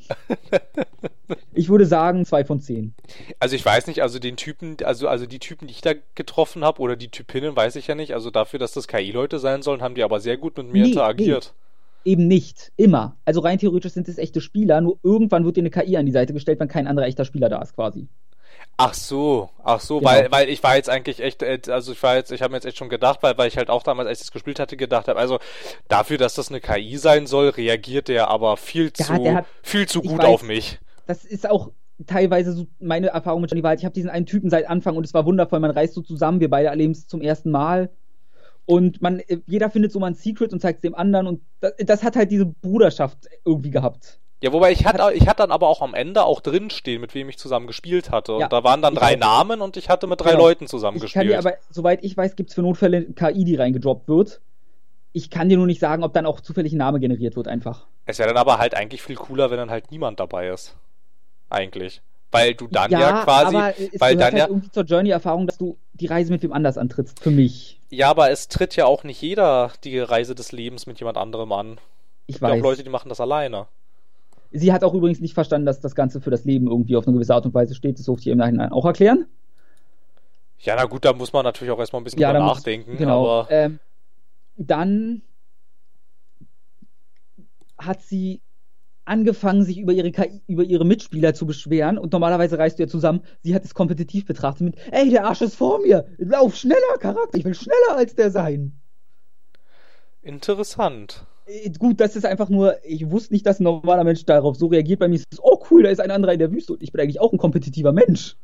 Ich 1.54 1.70
würde 1.70 1.86
sagen, 1.86 2.26
zwei 2.26 2.44
von 2.44 2.60
zehn. 2.60 2.94
Also 3.40 3.56
ich 3.56 3.66
weiß 3.66 3.88
nicht, 3.88 4.02
also 4.02 4.20
den 4.20 4.36
Typen, 4.36 4.76
also, 4.84 5.08
also 5.08 5.26
die 5.26 5.40
Typen, 5.40 5.68
die 5.68 5.74
ich 5.74 5.80
da 5.80 5.94
getroffen 6.16 6.66
habe, 6.66 6.82
oder 6.82 6.98
die 6.98 7.08
Typinnen, 7.08 7.56
weiß 7.56 7.78
ich 7.78 7.88
ja 7.88 7.96
nicht. 7.96 8.14
Also 8.14 8.30
dafür, 8.30 8.60
dass 8.60 8.74
das 8.74 8.90
KI-Leute 8.90 9.40
sein 9.40 9.62
sollen, 9.62 9.82
haben 9.82 9.96
die 9.96 10.04
aber 10.04 10.20
sehr 10.20 10.36
gut 10.36 10.58
mit 10.58 10.68
mir 10.68 10.84
Nee, 10.84 10.90
interagiert. 10.90 11.54
Eben 12.04 12.28
nicht. 12.28 12.74
Immer. 12.76 13.16
Also 13.24 13.40
rein 13.40 13.58
theoretisch 13.58 13.94
sind 13.94 14.10
es 14.10 14.18
echte 14.18 14.42
Spieler, 14.42 14.82
nur 14.82 15.00
irgendwann 15.02 15.46
wird 15.46 15.56
dir 15.56 15.62
eine 15.62 15.70
KI 15.70 15.96
an 15.96 16.06
die 16.06 16.12
Seite 16.12 16.34
gestellt, 16.34 16.60
wenn 16.60 16.68
kein 16.68 16.88
anderer 16.88 17.06
echter 17.06 17.24
Spieler 17.24 17.48
da 17.48 17.62
ist, 17.62 17.74
quasi. 17.74 18.10
Ach 18.84 18.94
so, 18.96 19.50
ach 19.64 19.80
so, 19.80 20.00
Genau. 20.00 20.10
weil, 20.12 20.32
weil 20.32 20.50
ich 20.50 20.64
war 20.64 20.76
jetzt 20.76 20.90
eigentlich 20.90 21.20
echt, 21.20 21.44
äh, 21.44 21.60
also 21.68 21.92
ich 21.92 22.02
war 22.02 22.16
jetzt, 22.16 22.32
ich 22.32 22.42
habe 22.42 22.52
mir 22.52 22.58
jetzt 22.58 22.66
echt 22.66 22.78
schon 22.78 22.90
gedacht, 22.90 23.20
weil, 23.22 23.38
weil 23.38 23.48
ich 23.48 23.58
halt 23.58 23.70
auch 23.70 23.84
damals, 23.84 24.08
als 24.08 24.20
ich 24.20 24.26
das 24.26 24.32
gespielt 24.32 24.60
hatte, 24.60 24.76
gedacht 24.78 25.08
habe, 25.08 25.20
also 25.20 25.40
dafür, 25.88 26.18
dass 26.18 26.34
das 26.34 26.50
eine 26.50 26.62
KI 26.62 26.98
sein 26.98 27.28
soll, 27.28 27.50
reagiert 27.50 28.08
der 28.08 28.30
aber 28.30 28.58
viel 28.58 28.92
Ja, 28.98 29.06
zu, 29.06 29.34
hat- 29.36 29.46
viel 29.62 29.88
zu 29.88 30.02
gut 30.02 30.18
weiß. 30.20 30.26
auf 30.26 30.44
mich. 30.44 30.80
Das 31.06 31.26
ist 31.26 31.48
auch 31.50 31.72
teilweise 32.08 32.54
so 32.54 32.66
meine 32.80 33.08
Erfahrung 33.10 33.42
mit 33.42 33.52
Johnny 33.52 33.64
Wild. 33.64 33.78
Ich 33.80 33.86
habe 33.86 33.94
diesen 33.94 34.10
einen 34.10 34.26
Typen 34.26 34.50
seit 34.50 34.68
Anfang 34.68 34.96
und 34.98 35.04
es 35.06 35.14
war 35.14 35.26
wundervoll. 35.26 35.60
Man 35.60 35.70
reist 35.72 35.94
so 35.94 36.02
zusammen, 36.02 36.40
wir 36.40 36.50
beide 36.50 36.70
erleben 36.70 36.94
es 36.94 37.06
zum 37.06 37.22
ersten 37.22 37.52
Mal. 37.52 37.92
Und 38.66 39.02
man, 39.02 39.20
äh, 39.20 39.38
jeder 39.48 39.70
findet 39.70 39.92
so 39.92 40.00
mal 40.00 40.08
ein 40.08 40.16
Secret 40.16 40.54
und 40.54 40.60
zeigt 40.62 40.78
es 40.78 40.82
dem 40.82 40.96
anderen 40.96 41.28
und 41.28 41.42
das, 41.60 41.74
das 41.80 42.04
hat 42.04 42.16
halt 42.16 42.32
diese 42.32 42.46
Bruderschaft 42.46 43.28
irgendwie 43.46 43.70
gehabt. 43.72 44.20
Ja, 44.42 44.52
wobei 44.52 44.72
ich 44.72 44.86
hatte, 44.86 45.14
ich 45.14 45.28
hatte 45.28 45.38
dann 45.44 45.52
aber 45.52 45.68
auch 45.68 45.82
am 45.82 45.94
Ende 45.94 46.24
auch 46.24 46.40
drinstehen, 46.42 47.00
mit 47.00 47.14
wem 47.14 47.30
ich 47.30 47.38
zusammen 47.38 47.68
gespielt 47.68 48.10
hatte. 48.10 48.34
Ja, 48.34 48.46
und 48.46 48.54
da 48.54 48.64
waren 48.64 48.82
dann 48.82 48.94
ich 48.94 49.00
drei. 49.00 49.16
Namen 49.16 49.62
und 49.62 49.78
ich 49.78 49.88
hatte 49.90 50.08
mit 50.08 50.20
drei 50.22 50.32
Genau. 50.32 50.44
Leuten 50.46 50.68
zusammen 50.68 50.98
Ich 50.98 51.14
kann 51.14 51.28
gespielt. 51.28 51.30
dir 51.30 51.38
aber, 51.38 51.58
soweit 51.70 52.04
ich 52.04 52.18
weiß, 52.18 52.36
gibt 52.36 52.50
es 52.50 52.56
für 52.56 52.62
Notfälle 52.64 53.04
KI, 53.14 53.44
die 53.46 53.56
reingedroppt 53.56 54.08
wird. 54.08 54.42
Ich 55.14 55.30
kann 55.30 55.50
dir 55.50 55.58
nur 55.58 55.68
nicht 55.68 55.80
sagen, 55.80 56.04
ob 56.04 56.14
dann 56.14 56.26
auch 56.26 56.40
zufällig 56.40 56.74
ein 56.74 56.78
Name 56.78 57.00
generiert 57.00 57.36
wird, 57.36 57.48
einfach. 57.48 57.86
Es 58.06 58.18
wäre 58.18 58.30
dann 58.30 58.38
aber 58.38 58.58
halt 58.58 58.74
eigentlich 58.76 59.04
viel 59.04 59.16
cooler, 59.16 59.52
wenn 59.52 59.58
dann 59.58 59.70
halt 59.70 59.92
niemand 59.92 60.20
dabei 60.20 60.48
ist. 60.48 60.76
Eigentlich. 61.50 62.02
Weil 62.32 62.54
du 62.56 62.68
dann 62.68 62.90
ja, 62.92 63.24
quasi, 63.24 63.56
aber 63.58 63.74
es 63.78 64.00
weil 64.00 64.16
dann 64.16 64.24
halt 64.32 64.38
ja, 64.38 64.48
irgendwie 64.48 64.72
zur 64.72 64.84
Journey-Erfahrung, 64.84 65.48
dass 65.48 65.58
du 65.58 65.78
die 65.94 66.06
Reise 66.08 66.32
mit 66.32 66.42
wem 66.44 66.54
anders 66.54 66.78
antrittst, 66.78 67.20
für 67.20 67.30
mich. 67.30 67.80
ja, 67.90 68.10
aber 68.10 68.32
es 68.32 68.48
tritt 68.48 68.76
ja 68.78 68.86
auch 68.86 69.04
nicht 69.04 69.22
jeder 69.22 69.72
die 69.84 70.00
Reise 70.00 70.34
des 70.34 70.54
Lebens 70.54 70.88
mit 70.88 71.00
jemand 71.00 71.18
anderem 71.18 71.52
an. 71.52 71.78
Ich 72.28 72.36
Es 72.36 72.40
gibt 72.40 72.42
ja 72.44 72.54
weiß. 72.56 72.60
auch 72.60 72.64
Leute, 72.64 72.84
die 72.84 72.90
machen 72.90 73.10
das 73.10 73.20
alleine. 73.20 73.68
Sie 74.52 74.72
hat 74.74 74.84
auch 74.84 74.94
übrigens 74.94 75.20
nicht 75.22 75.34
verstanden, 75.34 75.66
dass 75.66 75.80
das 75.80 75.96
Ganze 75.96 76.20
für 76.22 76.30
das 76.30 76.44
Leben 76.46 76.68
irgendwie 76.68 76.96
auf 76.98 77.08
eine 77.08 77.14
gewisse 77.16 77.34
Art 77.34 77.46
und 77.46 77.54
Weise 77.54 77.74
steht. 77.76 77.98
Das 77.98 78.06
durfte 78.06 78.22
ich 78.24 78.28
ihr 78.28 78.34
im 78.34 78.40
Nachhinein 78.40 78.72
auch 78.72 78.86
erklären. 78.86 79.26
Ja, 80.60 80.76
na 80.78 80.86
gut, 80.86 81.06
da 81.06 81.14
muss 81.14 81.34
man 81.34 81.44
natürlich 81.44 81.72
auch 81.72 81.80
erstmal 81.80 82.02
ein 82.02 82.04
bisschen 82.04 82.20
Ja, 82.20 82.30
drüber 82.32 82.40
da 82.40 82.46
muss- 82.46 82.58
nachdenken. 82.58 82.98
Genau. 82.98 83.28
Aber 83.42 83.52
Ähm, 83.52 83.80
dann 84.58 85.22
hat 87.78 88.02
sie 88.02 88.42
angefangen, 89.06 89.64
sich 89.64 89.80
über 89.80 89.92
ihre, 89.94 90.12
KI, 90.12 90.42
über 90.48 90.64
ihre 90.64 90.86
Mitspieler 90.86 91.34
zu 91.34 91.46
beschweren. 91.48 91.98
Und 91.98 92.14
normalerweise 92.14 92.60
reist 92.60 92.78
du 92.78 92.84
ja 92.84 92.88
zusammen. 92.88 93.22
Sie 93.42 93.56
hat 93.56 93.66
es 93.66 93.74
kompetitiv 93.74 94.26
betrachtet 94.26 94.62
mit, 94.62 94.76
ey, 94.92 95.10
der 95.10 95.26
Arsch 95.26 95.42
ist 95.42 95.56
vor 95.56 95.80
mir. 95.80 96.06
Lauf 96.18 96.56
schneller, 96.56 96.98
Charakter. 97.00 97.38
Ich 97.38 97.46
will 97.46 97.56
schneller 97.56 97.96
als 97.96 98.14
der 98.16 98.30
sein. 98.32 98.74
interessant. 100.22 101.26
Äh, 101.52 101.72
Gut, 101.78 102.00
das 102.00 102.16
ist 102.16 102.26
einfach 102.26 102.50
nur, 102.50 102.78
ich 102.84 103.10
wusste 103.10 103.34
nicht, 103.34 103.46
dass 103.46 103.60
ein 103.60 103.64
normaler 103.64 104.04
Mensch 104.04 104.26
darauf 104.26 104.56
so 104.56 104.68
reagiert. 104.68 105.00
Bei 105.00 105.08
mir 105.08 105.16
ist 105.16 105.26
es, 105.32 105.40
oh 105.42 105.64
cool, 105.70 105.84
da 105.84 105.90
ist 105.90 106.00
ein 106.00 106.12
anderer 106.12 106.34
in 106.34 106.40
der 106.40 106.52
Wüste 106.52 106.74
und 106.74 106.84
ich 106.84 106.92
bin 106.92 107.02
eigentlich 107.02 107.20
auch 107.20 107.32
ein 107.32 107.38
kompetitiver 107.38 107.92
Mensch. 107.92 108.38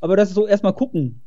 Aber 0.00 0.16
das 0.16 0.28
ist 0.28 0.34
so 0.34 0.46
erstmal 0.46 0.74
gucken. 0.74 1.22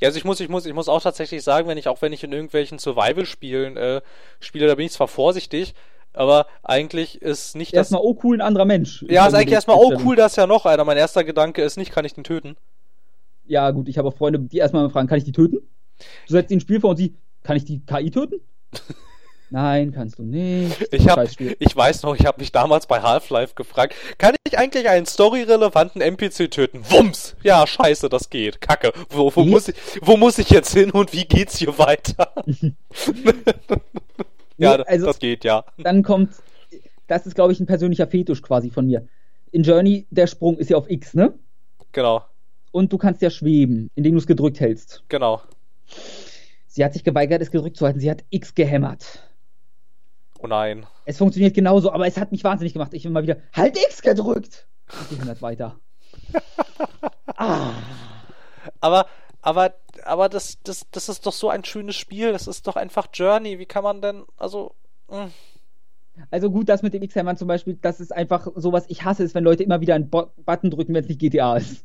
Ja, 0.00 0.08
also 0.08 0.18
ich 0.18 0.24
muss, 0.24 0.38
ich 0.40 0.48
muss, 0.48 0.66
ich 0.66 0.74
muss 0.74 0.88
auch 0.88 1.02
tatsächlich 1.02 1.42
sagen, 1.42 1.66
wenn 1.66 1.78
ich 1.78 1.88
auch 1.88 2.00
wenn 2.00 2.12
ich 2.12 2.22
in 2.22 2.32
irgendwelchen 2.32 2.78
Survival-Spielen 2.78 3.76
äh, 3.76 4.02
spiele, 4.38 4.68
da 4.68 4.76
bin 4.76 4.86
ich 4.86 4.92
zwar 4.92 5.08
vorsichtig, 5.08 5.74
aber 6.12 6.46
eigentlich 6.62 7.20
ist 7.22 7.56
nicht 7.56 7.72
das. 7.72 7.90
Erstmal, 7.90 8.02
oh 8.04 8.18
cool, 8.22 8.36
ein 8.36 8.40
anderer 8.40 8.66
Mensch. 8.66 9.04
Ja, 9.08 9.26
ist 9.26 9.34
eigentlich 9.34 9.54
erstmal, 9.54 9.76
oh 9.78 9.92
cool, 10.04 10.16
da 10.16 10.26
ist 10.26 10.36
ja 10.36 10.46
noch 10.46 10.64
einer. 10.64 10.84
Mein 10.84 10.96
erster 10.96 11.24
Gedanke 11.24 11.62
ist 11.62 11.76
nicht, 11.76 11.90
kann 11.90 12.04
ich 12.04 12.14
den 12.14 12.24
töten? 12.24 12.56
Ja, 13.46 13.70
gut, 13.72 13.88
ich 13.88 13.98
habe 13.98 14.08
auch 14.08 14.14
Freunde, 14.14 14.38
die 14.38 14.58
erstmal 14.58 14.88
fragen, 14.90 15.08
kann 15.08 15.18
ich 15.18 15.24
die 15.24 15.32
töten? 15.32 15.58
Du 16.28 16.32
setzt 16.32 16.52
ihnen 16.52 16.58
ein 16.58 16.62
Spiel 16.62 16.80
vor 16.80 16.90
und 16.90 16.96
sie, 16.96 17.16
kann 17.42 17.56
ich 17.56 17.64
die 17.64 17.80
KI 17.84 18.10
töten? 18.10 18.40
Nein, 19.52 19.90
kannst 19.92 20.18
du 20.18 20.22
nicht. 20.22 20.86
Ich 20.92 21.08
hab, 21.08 21.18
ich 21.40 21.76
weiß 21.76 22.04
noch, 22.04 22.14
ich 22.14 22.24
habe 22.24 22.40
mich 22.40 22.52
damals 22.52 22.86
bei 22.86 23.02
Half-Life 23.02 23.54
gefragt, 23.56 23.94
kann 24.16 24.34
ich 24.46 24.56
eigentlich 24.56 24.88
einen 24.88 25.06
storyrelevanten 25.06 26.00
NPC 26.00 26.48
töten? 26.50 26.84
Wumms! 26.88 27.34
Ja, 27.42 27.66
scheiße, 27.66 28.08
das 28.08 28.30
geht. 28.30 28.60
Kacke. 28.60 28.92
Wo, 29.08 29.34
wo, 29.34 29.42
Geht? 29.42 29.50
muss 29.50 29.68
ich, 29.68 29.74
wo 30.02 30.16
muss 30.16 30.38
ich 30.38 30.50
jetzt 30.50 30.72
hin 30.72 30.92
und 30.92 31.12
wie 31.12 31.24
geht's 31.24 31.56
hier 31.58 31.76
weiter? 31.78 32.32
ja, 34.56 34.76
Nee, 34.78 34.84
also- 34.86 35.06
das 35.06 35.18
geht, 35.18 35.44
ja. 35.44 35.64
Dann 35.78 36.02
kommt, 36.02 36.30
das 37.08 37.26
ist, 37.26 37.34
glaube 37.34 37.52
ich, 37.52 37.60
ein 37.60 37.66
persönlicher 37.66 38.06
Fetisch 38.06 38.42
quasi 38.42 38.70
von 38.70 38.86
mir. 38.86 39.06
In 39.52 39.64
Journey, 39.64 40.06
der 40.10 40.28
Sprung 40.28 40.58
ist 40.58 40.70
ja 40.70 40.76
auf 40.76 40.88
X, 40.88 41.14
ne? 41.14 41.34
Genau, 41.92 42.22
Und 42.70 42.92
du 42.92 42.98
kannst 42.98 43.20
ja 43.20 43.30
schweben, 43.30 43.90
indem 43.96 44.12
du 44.12 44.18
es 44.18 44.26
gedrückt 44.28 44.60
hältst. 44.60 45.02
genau. 45.08 45.42
Sie 46.68 46.84
hat 46.84 46.92
sich 46.92 47.02
geweigert, 47.02 47.42
es 47.42 47.50
gedrückt 47.50 47.76
zu 47.76 47.84
halten. 47.84 47.98
Sie 47.98 48.08
hat 48.08 48.22
X 48.30 48.54
gehämmert. 48.54 49.28
Oh 50.42 50.46
nein. 50.46 50.86
Es 51.04 51.18
funktioniert 51.18 51.54
genauso, 51.54 51.92
aber 51.92 52.06
es 52.06 52.16
hat 52.16 52.32
mich 52.32 52.44
wahnsinnig 52.44 52.72
gemacht. 52.72 52.94
Ich 52.94 53.04
immer 53.04 53.22
wieder, 53.22 53.36
halt 53.52 53.76
X 53.76 54.02
gedrückt! 54.02 54.66
Und 54.98 55.08
sie 55.10 55.20
hämmert 55.20 55.42
weiter. 55.42 55.78
ah. 57.36 57.72
Aber, 58.80 59.06
aber, 59.42 59.74
aber 60.04 60.28
das, 60.28 60.58
das, 60.62 60.86
das 60.90 61.08
ist 61.08 61.26
doch 61.26 61.32
so 61.32 61.50
ein 61.50 61.64
schönes 61.64 61.96
Spiel. 61.96 62.32
Das 62.32 62.46
ist 62.46 62.66
doch 62.66 62.76
einfach 62.76 63.08
Journey. 63.12 63.58
Wie 63.58 63.66
kann 63.66 63.84
man 63.84 64.00
denn, 64.00 64.24
also, 64.36 64.74
mh. 65.08 65.30
Also 66.30 66.50
gut, 66.50 66.68
das 66.68 66.82
mit 66.82 66.92
dem 66.92 67.02
X-Hämmern 67.02 67.36
zum 67.36 67.48
Beispiel, 67.48 67.78
das 67.80 68.00
ist 68.00 68.12
einfach 68.12 68.46
sowas, 68.54 68.84
ich 68.88 69.04
hasse 69.04 69.24
es, 69.24 69.34
wenn 69.34 69.44
Leute 69.44 69.62
immer 69.62 69.80
wieder 69.80 69.94
einen 69.94 70.10
Bo 70.10 70.30
Button 70.44 70.70
drücken, 70.70 70.92
wenn 70.92 71.02
es 71.02 71.08
nicht 71.08 71.20
GTA 71.20 71.56
ist. 71.56 71.84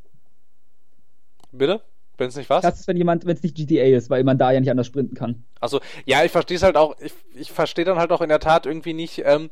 bitte? 1.51 1.81
Wenn 2.17 2.29
es 2.29 2.35
nicht 2.35 2.49
was? 2.49 2.61
Das 2.61 2.79
ist, 2.79 2.87
wenn 2.87 2.97
jemand, 2.97 3.25
wenn 3.25 3.35
es 3.35 3.43
nicht 3.43 3.55
GTA 3.55 3.83
ist, 3.83 4.09
weil 4.09 4.23
man 4.23 4.37
da 4.37 4.51
ja 4.51 4.59
nicht 4.59 4.71
anders 4.71 4.87
sprinten 4.87 5.15
kann. 5.15 5.43
Also, 5.59 5.79
ja, 6.05 6.23
ich 6.23 6.31
verstehe 6.31 6.57
es 6.57 6.63
halt 6.63 6.77
auch, 6.77 6.95
ich, 6.99 7.13
ich 7.35 7.51
verstehe 7.51 7.85
dann 7.85 7.97
halt 7.97 8.11
auch 8.11 8.21
in 8.21 8.29
der 8.29 8.39
Tat 8.39 8.65
irgendwie 8.65 8.93
nicht, 8.93 9.21
ähm, 9.25 9.49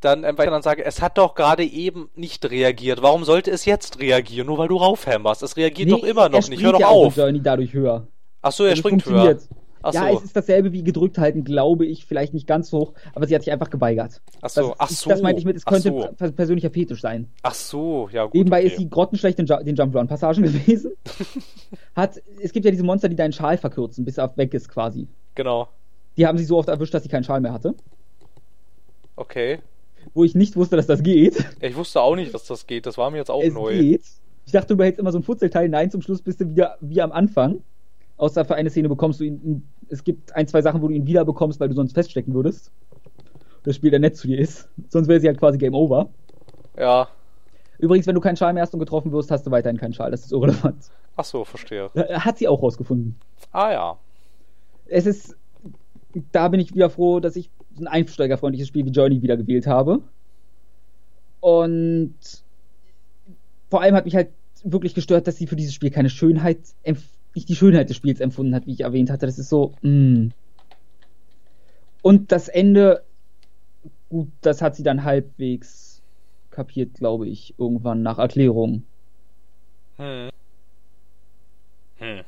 dann, 0.00 0.24
ähm, 0.24 0.36
weil 0.36 0.46
ich 0.46 0.50
dann 0.50 0.62
sage, 0.62 0.84
es 0.84 1.00
hat 1.00 1.18
doch 1.18 1.34
gerade 1.34 1.64
eben 1.64 2.10
nicht 2.14 2.50
reagiert. 2.50 3.02
Warum 3.02 3.24
sollte 3.24 3.50
es 3.50 3.64
jetzt 3.64 4.00
reagieren? 4.00 4.46
Nur 4.46 4.58
weil 4.58 4.68
du 4.68 4.76
raufhämmerst. 4.76 5.42
Es 5.42 5.56
reagiert 5.56 5.90
doch 5.92 6.02
immer 6.02 6.24
er 6.24 6.28
noch 6.28 6.48
nicht. 6.48 6.62
Hör 6.62 6.72
doch 6.72 6.80
ja 6.80 6.88
auf. 6.88 7.16
Journey 7.16 7.40
dadurch 7.40 7.72
höher. 7.72 8.06
Ach 8.42 8.52
so, 8.52 8.64
er 8.64 8.70
Also 8.70 8.80
springt 8.80 9.06
höher. 9.06 9.38
Ach 9.82 9.92
Ja, 9.92 10.08
so. 10.10 10.18
es 10.18 10.24
ist 10.24 10.36
dasselbe 10.36 10.72
wie 10.72 10.82
gedrückt 10.82 11.18
halten, 11.18 11.44
glaube 11.44 11.86
ich, 11.86 12.06
vielleicht 12.06 12.34
nicht 12.34 12.46
ganz 12.46 12.70
so 12.70 12.78
hoch, 12.78 12.92
aber 13.14 13.26
sie 13.26 13.34
hat 13.34 13.42
sich 13.42 13.52
einfach 13.52 13.70
geweigert. 13.70 14.20
Ach 14.40 14.48
so, 14.48 14.68
das, 14.68 14.74
ach 14.78 14.88
so. 14.90 15.10
Das 15.10 15.22
meinte 15.22 15.40
ich 15.40 15.44
mit, 15.44 15.56
es 15.56 15.64
könnte 15.64 15.88
so. 15.90 16.30
persönlicher 16.32 16.70
Fetisch 16.70 17.00
sein. 17.00 17.28
Ach 17.42 17.54
so, 17.54 18.08
ja 18.12 18.24
gut. 18.24 18.34
Nebenbei 18.34 18.58
okay. 18.58 18.68
ist 18.68 18.76
sie 18.78 18.88
grottenschlecht 18.88 19.38
in 19.38 19.46
den 19.46 19.76
Jump-Run-Passagen 19.76 20.42
gewesen. 20.42 20.92
Hat, 21.96 22.20
es 22.40 22.52
gibt 22.52 22.64
ja 22.64 22.70
diese 22.70 22.84
Monster, 22.84 23.08
die 23.08 23.16
deinen 23.16 23.32
Schal 23.32 23.58
verkürzen, 23.58 24.04
bis 24.04 24.18
er 24.18 24.36
weg 24.36 24.54
ist 24.54 24.68
quasi. 24.68 25.08
Genau. 25.34 25.68
Die 26.16 26.26
haben 26.26 26.38
sie 26.38 26.44
so 26.44 26.58
oft 26.58 26.68
erwischt, 26.68 26.94
dass 26.94 27.02
sie 27.02 27.08
keinen 27.08 27.24
Schal 27.24 27.40
mehr 27.40 27.52
hatte. 27.52 27.74
Okay. 29.16 29.60
Wo 30.14 30.24
ich 30.24 30.34
nicht 30.34 30.56
wusste, 30.56 30.76
dass 30.76 30.86
das 30.86 31.02
geht. 31.02 31.38
Ja, 31.60 31.68
Ich 31.68 31.76
wusste 31.76 32.00
auch 32.00 32.16
nicht, 32.16 32.34
dass 32.34 32.46
das 32.46 32.66
geht. 32.66 32.86
Das 32.86 32.98
war 32.98 33.10
mir 33.10 33.18
jetzt 33.18 33.30
auch 33.30 33.42
es 33.42 33.54
neu. 33.54 33.78
geht. 33.78 34.02
Ich 34.44 34.52
dachte, 34.52 34.68
du 34.68 34.76
behältst 34.76 34.98
immer 34.98 35.12
so 35.12 35.18
ein 35.18 35.22
Futzelteil. 35.22 35.68
Nein, 35.68 35.90
zum 35.90 36.02
Schluss 36.02 36.20
bist 36.22 36.40
du 36.40 36.50
wieder 36.50 36.76
wie 36.80 37.00
am 37.00 37.12
Anfang. 37.12 37.62
Außer 38.16 38.44
für 38.44 38.54
eine 38.54 38.70
Szene 38.70 38.88
bekommst 38.88 39.20
du 39.20 39.24
ihn. 39.24 39.66
Es 39.88 40.04
gibt 40.04 40.34
ein, 40.34 40.46
zwei 40.46 40.62
Sachen, 40.62 40.80
wo 40.82 40.88
du 40.88 40.94
ihn 40.94 41.06
wieder 41.06 41.24
bekommst, 41.24 41.60
weil 41.60 41.68
du 41.68 41.74
sonst 41.74 41.92
feststecken 41.92 42.34
würdest. 42.34 42.70
Das 43.64 43.76
Spiel 43.76 43.90
der 43.90 44.00
nett 44.00 44.16
zu 44.16 44.26
dir 44.26 44.38
ist. 44.38 44.68
Sonst 44.88 45.08
wäre 45.08 45.20
sie 45.20 45.28
halt 45.28 45.38
quasi 45.38 45.58
Game 45.58 45.74
Over. 45.74 46.08
Ja. 46.78 47.08
Übrigens, 47.78 48.06
wenn 48.06 48.14
du 48.14 48.20
keinen 48.20 48.36
Schal 48.36 48.52
mehr 48.52 48.62
hast 48.62 48.74
und 48.74 48.80
getroffen 48.80 49.12
wirst, 49.12 49.30
hast 49.30 49.46
du 49.46 49.50
weiterhin 49.50 49.76
keinen 49.76 49.92
Schal. 49.92 50.10
Das 50.10 50.24
ist 50.24 50.32
irrelevant. 50.32 50.90
Ach 51.16 51.24
so, 51.24 51.44
verstehe. 51.44 51.90
Hat 51.94 52.38
sie 52.38 52.48
auch 52.48 52.62
rausgefunden. 52.62 53.16
Ah 53.50 53.72
ja. 53.72 53.98
Es 54.86 55.06
ist, 55.06 55.36
da 56.32 56.48
bin 56.48 56.60
ich 56.60 56.74
wieder 56.74 56.90
froh, 56.90 57.20
dass 57.20 57.36
ich 57.36 57.50
ein 57.78 57.86
einsteigerfreundliches 57.86 58.68
Spiel 58.68 58.86
wie 58.86 58.90
Journey 58.90 59.22
wieder 59.22 59.36
gewählt 59.36 59.66
habe. 59.66 60.00
Und 61.40 62.14
vor 63.70 63.82
allem 63.82 63.94
hat 63.94 64.04
mich 64.04 64.14
halt 64.14 64.28
wirklich 64.62 64.94
gestört, 64.94 65.26
dass 65.26 65.36
sie 65.36 65.46
für 65.46 65.56
dieses 65.56 65.74
Spiel 65.74 65.90
keine 65.90 66.10
Schönheit, 66.10 66.60
nicht 67.34 67.48
die 67.48 67.56
Schönheit 67.56 67.88
des 67.88 67.96
Spiels 67.96 68.20
empfunden 68.20 68.54
hat, 68.54 68.66
wie 68.66 68.72
ich 68.72 68.80
erwähnt 68.80 69.10
hatte. 69.10 69.26
Das 69.26 69.38
ist 69.38 69.48
so, 69.48 69.74
mh. 69.82 70.30
Und 72.02 72.32
das 72.32 72.48
Ende, 72.48 73.04
gut, 74.10 74.28
das 74.40 74.60
hat 74.60 74.76
sie 74.76 74.82
dann 74.82 75.04
halbwegs 75.04 76.02
kapiert, 76.50 76.94
glaube 76.94 77.28
ich, 77.28 77.54
irgendwann 77.58 78.02
nach 78.02 78.18
Erklärung. 78.18 78.82
Hm. 79.96 80.30
Hm. 81.98 82.22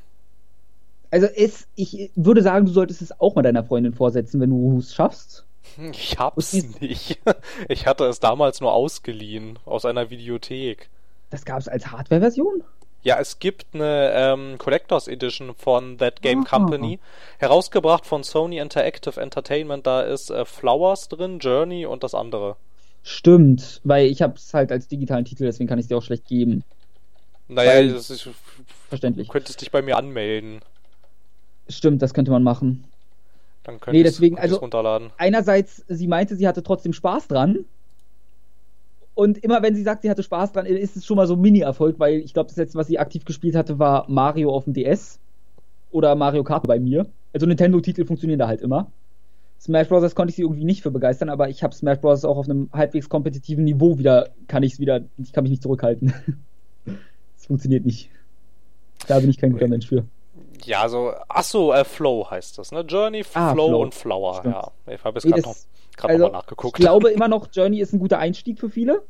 Also 1.11 1.27
es, 1.27 1.69
ich 1.77 2.11
würde 2.17 2.43
sagen, 2.43 2.67
du 2.67 2.73
solltest 2.73 3.03
es 3.03 3.21
auch 3.21 3.35
mal 3.35 3.43
deiner 3.43 3.65
Freundin 3.65 3.93
vorsetzen, 3.93 4.41
wenn 4.41 4.51
du 4.51 4.79
es 4.79 4.95
schaffst. 4.95 5.47
Ich 5.93 6.19
hab's 6.19 6.53
nicht. 6.81 7.21
Ich 7.69 7.87
hatte 7.87 8.05
es 8.05 8.21
damals 8.21 8.61
nur 8.61 8.73
ausgeliehen 8.73 9.59
aus 9.65 9.85
einer 9.85 10.11
Videothek. 10.11 10.91
Das 11.31 11.45
gab's 11.45 11.69
als 11.69 11.91
Hardware-Version? 11.91 12.63
Ja, 13.05 13.21
es 13.21 13.39
gibt 13.39 13.67
eine 13.75 14.13
ähm, 14.15 14.59
Collectors 14.59 15.09
Edition 15.09 15.55
von 15.55 15.99
That 15.99 16.23
Game 16.23 16.47
Aha. 16.47 16.57
Company, 16.57 16.99
herausgebracht 17.39 18.07
von 18.07 18.25
Sony 18.25 18.59
Interactive 18.59 19.21
Entertainment. 19.21 19.87
Da 19.87 20.01
ist 20.01 20.31
äh, 20.31 20.47
Flowers 20.47 21.09
drin, 21.09 21.39
Journey 21.39 21.85
und 21.85 22.03
das 22.03 22.15
andere. 22.15 22.57
Stimmt, 23.03 23.83
weil 23.85 24.07
ich 24.07 24.23
habe 24.23 24.37
es 24.37 24.55
halt 24.55 24.73
als 24.73 24.89
digitalen 24.89 25.27
Titel, 25.27 25.45
deswegen 25.45 25.69
kann 25.69 25.79
ich 25.79 25.85
es 25.85 25.89
dir 25.89 25.99
auch 25.99 26.03
schlecht 26.03 26.27
geben. 26.27 26.65
Naja, 27.49 27.73
weil, 27.73 27.93
das 27.93 28.09
ist 28.09 28.27
verständlich. 28.89 29.27
Du 29.27 29.33
könntest 29.35 29.61
dich 29.61 29.71
bei 29.71 29.83
mir 29.83 29.99
anmelden. 29.99 30.63
Stimmt, 31.69 32.01
das 32.01 32.15
könnte 32.15 32.31
man 32.31 32.43
machen. 32.43 32.85
Dann 33.65 33.81
könntest 33.81 33.93
nee, 33.93 34.03
deswegen, 34.03 34.39
also 34.39 34.57
runterladen. 34.57 35.11
Einerseits, 35.19 35.85
sie 35.89 36.07
meinte, 36.07 36.37
sie 36.37 36.49
hatte 36.49 36.63
trotzdem 36.63 36.95
Spaß 36.95 37.29
dran, 37.29 37.67
und 39.15 39.39
immer 39.39 39.63
wenn 39.63 39.75
sie 39.75 39.83
sagt, 39.83 40.03
sie 40.03 40.11
hatte 40.11 40.23
Spaß 40.23 40.53
dran, 40.53 40.67
ist 40.67 40.97
es 40.97 41.07
schon 41.07 41.17
mal 41.17 41.27
so 41.27 41.35
ein 41.35 41.41
Mini-Erfolg, 41.41 41.99
weil 41.99 42.17
ich 42.17 42.35
glaube, 42.35 42.49
das 42.49 42.57
letzte, 42.57 42.79
was 42.79 42.87
sie 42.87 42.99
aktiv 42.99 43.25
gespielt 43.25 43.55
hatte, 43.55 43.79
war 43.79 44.07
Mario 44.09 44.51
auf 44.51 44.65
dem 44.65 44.75
DS 44.75 45.19
oder 45.91 46.15
Mario 46.15 46.43
Kart 46.43 46.67
bei 46.67 46.81
mir. 46.81 47.07
Also 47.33 47.47
Nintendo-Titel 47.47 48.05
funktionieren 48.05 48.39
da 48.39 48.49
halt 48.49 48.61
immer. 48.61 48.91
Smash 49.61 49.89
Bros. 49.89 50.15
konnte 50.15 50.31
ich 50.31 50.37
sie 50.37 50.43
irgendwie 50.43 50.65
nicht 50.65 50.83
für 50.83 50.91
begeistern, 50.91 51.31
aber 51.31 51.49
ich 51.49 51.63
habe 51.63 51.75
Smash 51.75 51.99
Bros. 51.99 52.25
auch 52.25 52.37
auf 52.37 52.49
einem 52.49 52.69
halbwegs 52.73 53.09
kompetitiven 53.09 53.65
Niveau 53.65 53.99
wieder, 53.99 54.31
kann 54.47 54.63
ich 54.63 54.75
es 54.75 54.79
wieder, 54.79 55.03
ich 55.17 55.33
kann 55.33 55.45
mich 55.45 55.51
nicht 55.51 55.63
zurückhalten. 55.63 56.13
Es 57.37 57.49
funktioniert 57.49 57.85
nicht. 57.85 58.09
Da 59.07 59.21
bin 59.21 59.29
ich 59.29 59.37
kein 59.37 59.53
guter 59.53 59.69
Mensch 59.69 59.87
für. 59.87 60.07
Ja, 60.65 60.89
so, 60.89 61.13
achso, 61.29 61.73
äh, 61.73 61.85
Flow 61.85 62.31
heißt 62.31 62.59
das, 62.59 62.73
ne? 62.73 62.81
Journey, 62.81 63.25
ah, 63.35 63.53
Flow, 63.53 63.69
Flow, 63.69 63.83
und 63.83 63.95
Flower, 63.95 64.37
Stimmt. 64.41 64.55
ja. 64.55 64.71
Ich 64.95 65.05
habe 65.05 65.19
jetzt 65.19 65.27
gerade 65.27 65.43
noch 65.43 65.57
Gerade 65.97 66.15
also, 66.15 66.29
nachgeguckt. 66.29 66.79
Ich 66.79 66.85
glaube 66.85 67.11
immer 67.11 67.29
noch, 67.29 67.49
Journey 67.53 67.81
ist 67.81 67.93
ein 67.93 67.99
guter 67.99 68.19
Einstieg 68.19 68.59
für 68.59 68.71
viele. 68.71 69.03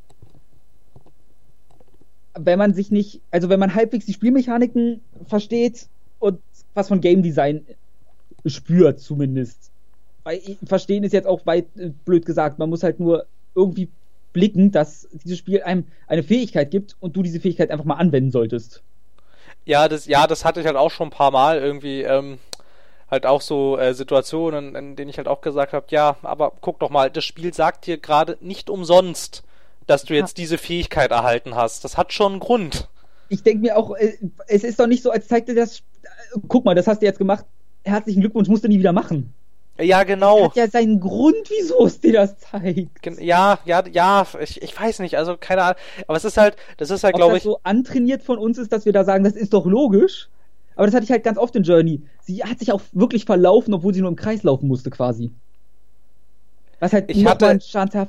Wenn 2.36 2.58
man 2.58 2.74
sich 2.74 2.90
nicht, 2.90 3.20
also 3.31 3.48
wenn 3.48 3.60
man 3.60 3.74
halbwegs 3.74 4.06
die 4.06 4.12
Spielmechaniken 4.12 5.00
versteht 5.26 5.89
und 6.18 6.40
was 6.74 6.89
von 6.89 7.00
Game 7.00 7.23
Design 7.23 7.64
spürt 8.44 9.00
zumindest. 9.00 9.70
Weil 10.24 10.40
verstehen 10.64 11.05
ist 11.05 11.12
jetzt 11.12 11.26
auch 11.26 11.47
weit 11.47 11.66
äh, 11.76 11.90
blöd 12.05 12.26
gesagt. 12.26 12.58
Man 12.58 12.70
muss 12.70 12.82
halt 12.82 12.98
nur 12.98 13.26
irgendwie 13.55 13.89
blicken, 14.32 14.73
dass 14.73 15.08
dieses 15.12 15.39
Spiel 15.39 15.62
einem 15.62 15.84
eine 16.08 16.23
Fähigkeit 16.23 16.70
gibt 16.70 16.97
und 16.98 17.14
du 17.16 17.23
diese 17.23 17.40
Fähigkeit 17.40 17.70
einfach 17.70 17.84
mal 17.84 17.94
anwenden 17.94 18.32
solltest. 18.32 18.82
Ja, 19.64 19.88
das, 19.88 20.06
ja, 20.06 20.26
das 20.26 20.44
hatte 20.44 20.60
ich 20.60 20.66
halt 20.66 20.76
auch 20.76 20.90
schon 20.90 21.08
ein 21.08 21.10
paar 21.10 21.30
Mal 21.30 21.58
irgendwie. 21.58 22.02
Ähm, 22.02 22.38
halt 23.10 23.26
auch 23.26 23.40
so 23.40 23.78
äh, 23.78 23.94
Situationen, 23.94 24.74
in 24.74 24.96
denen 24.96 25.08
ich 25.08 25.18
halt 25.18 25.28
auch 25.28 25.40
gesagt 25.40 25.72
habe, 25.72 25.86
ja, 25.90 26.16
aber 26.22 26.52
guck 26.60 26.80
doch 26.80 26.90
mal, 26.90 27.10
das 27.10 27.24
Spiel 27.24 27.54
sagt 27.54 27.86
dir 27.86 27.98
gerade 27.98 28.36
nicht 28.40 28.70
umsonst, 28.70 29.42
dass 29.86 30.04
du 30.04 30.14
jetzt 30.14 30.38
diese 30.38 30.58
Fähigkeit 30.58 31.10
erhalten 31.10 31.54
hast. 31.54 31.84
Das 31.84 31.96
hat 31.96 32.12
schon 32.12 32.32
einen 32.32 32.40
Grund. 32.40 32.88
Ich 33.28 33.42
denke 33.42 33.62
mir 33.62 33.76
auch, 33.76 33.94
äh, 33.96 34.16
es 34.48 34.64
ist 34.64 34.80
doch 34.80 34.86
nicht 34.86 35.02
so, 35.02 35.10
als 35.10 35.28
zeigt 35.28 35.48
dir 35.48 35.54
das, 35.54 35.80
äh, 36.02 36.40
guck 36.48 36.64
mal, 36.64 36.74
das 36.74 36.86
hast 36.86 37.02
du 37.02 37.06
jetzt 37.06 37.18
gemacht, 37.18 37.44
herzlichen 37.84 38.20
Glückwunsch, 38.20 38.48
musst 38.48 38.64
du 38.64 38.68
nie 38.68 38.78
wieder 38.78 38.92
machen. 38.92 39.32
Ja, 39.78 40.04
genau. 40.04 40.44
Hat 40.44 40.56
ja 40.56 40.68
seinen 40.68 41.00
Grund, 41.00 41.50
wieso 41.50 41.86
es 41.86 42.00
dir 42.00 42.12
das 42.12 42.38
zeigt. 42.38 43.04
Ja, 43.20 43.58
ja, 43.64 43.82
ja, 43.90 44.26
ich, 44.40 44.62
ich 44.62 44.80
weiß 44.80 45.00
nicht, 45.00 45.16
also 45.16 45.36
keine 45.38 45.62
Ahnung. 45.62 45.76
Aber 46.06 46.16
es 46.16 46.24
ist 46.24 46.36
halt, 46.36 46.56
das 46.76 46.90
ist 46.90 47.02
halt, 47.02 47.16
glaube 47.16 47.38
ich. 47.38 47.42
so 47.42 47.58
antrainiert 47.64 48.22
von 48.22 48.38
uns 48.38 48.56
ist, 48.58 48.72
dass 48.72 48.84
wir 48.84 48.92
da 48.92 49.04
sagen, 49.04 49.24
das 49.24 49.34
ist 49.34 49.52
doch 49.52 49.66
logisch. 49.66 50.28
Aber 50.76 50.86
das 50.86 50.94
hatte 50.94 51.04
ich 51.04 51.10
halt 51.10 51.24
ganz 51.24 51.38
oft 51.38 51.54
in 51.56 51.64
Journey. 51.64 52.02
Sie 52.22 52.42
hat 52.44 52.58
sich 52.58 52.72
auch 52.72 52.80
wirklich 52.92 53.24
verlaufen, 53.24 53.74
obwohl 53.74 53.94
sie 53.94 54.00
nur 54.00 54.10
im 54.10 54.16
Kreis 54.16 54.42
laufen 54.42 54.68
musste, 54.68 54.90
quasi. 54.90 55.32
Was 56.80 56.92
halt 56.92 57.10
ich 57.10 57.26
hatte, 57.26 57.48
ein 57.48 57.60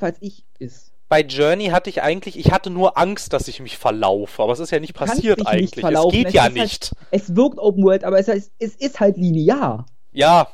als 0.01 0.17
ich 0.19 0.43
ist. 0.59 0.91
Bei 1.07 1.21
Journey 1.21 1.67
hatte 1.67 1.89
ich 1.89 2.01
eigentlich, 2.01 2.37
ich 2.37 2.51
hatte 2.51 2.71
nur 2.71 2.97
Angst, 2.97 3.33
dass 3.33 3.47
ich 3.47 3.59
mich 3.59 3.77
verlaufe, 3.77 4.41
aber 4.41 4.53
es 4.53 4.59
ist 4.59 4.71
ja 4.71 4.79
nicht 4.79 4.95
passiert 4.95 5.45
eigentlich. 5.45 5.83
Nicht 5.83 5.95
es 5.95 6.11
geht 6.11 6.27
es 6.27 6.33
ja 6.33 6.43
halt- 6.43 6.53
nicht. 6.53 6.91
Halt, 6.91 7.07
es 7.11 7.35
wirkt 7.35 7.59
Open 7.59 7.83
World, 7.83 8.03
aber 8.03 8.19
es, 8.19 8.27
heißt, 8.27 8.51
es 8.57 8.75
ist 8.75 8.99
halt 8.99 9.17
linear. 9.17 9.85
Ja, 10.13 10.47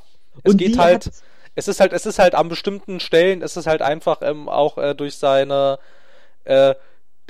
es 0.44 0.54
Und 0.54 0.58
geht 0.58 0.78
halt, 0.78 1.10
es 1.56 1.68
ist 1.68 1.80
halt, 1.80 1.94
es 1.94 2.06
ist 2.06 2.20
halt 2.20 2.36
an 2.36 2.50
bestimmten 2.50 3.00
Stellen, 3.00 3.42
es 3.42 3.58
ist 3.58 3.68
halt 3.68 3.82
einfach 3.82 4.22
ähm, 4.22 4.50
auch 4.50 4.78
äh, 4.78 4.96
durch 4.96 5.16
seine 5.16 5.80
äh, 6.46 6.76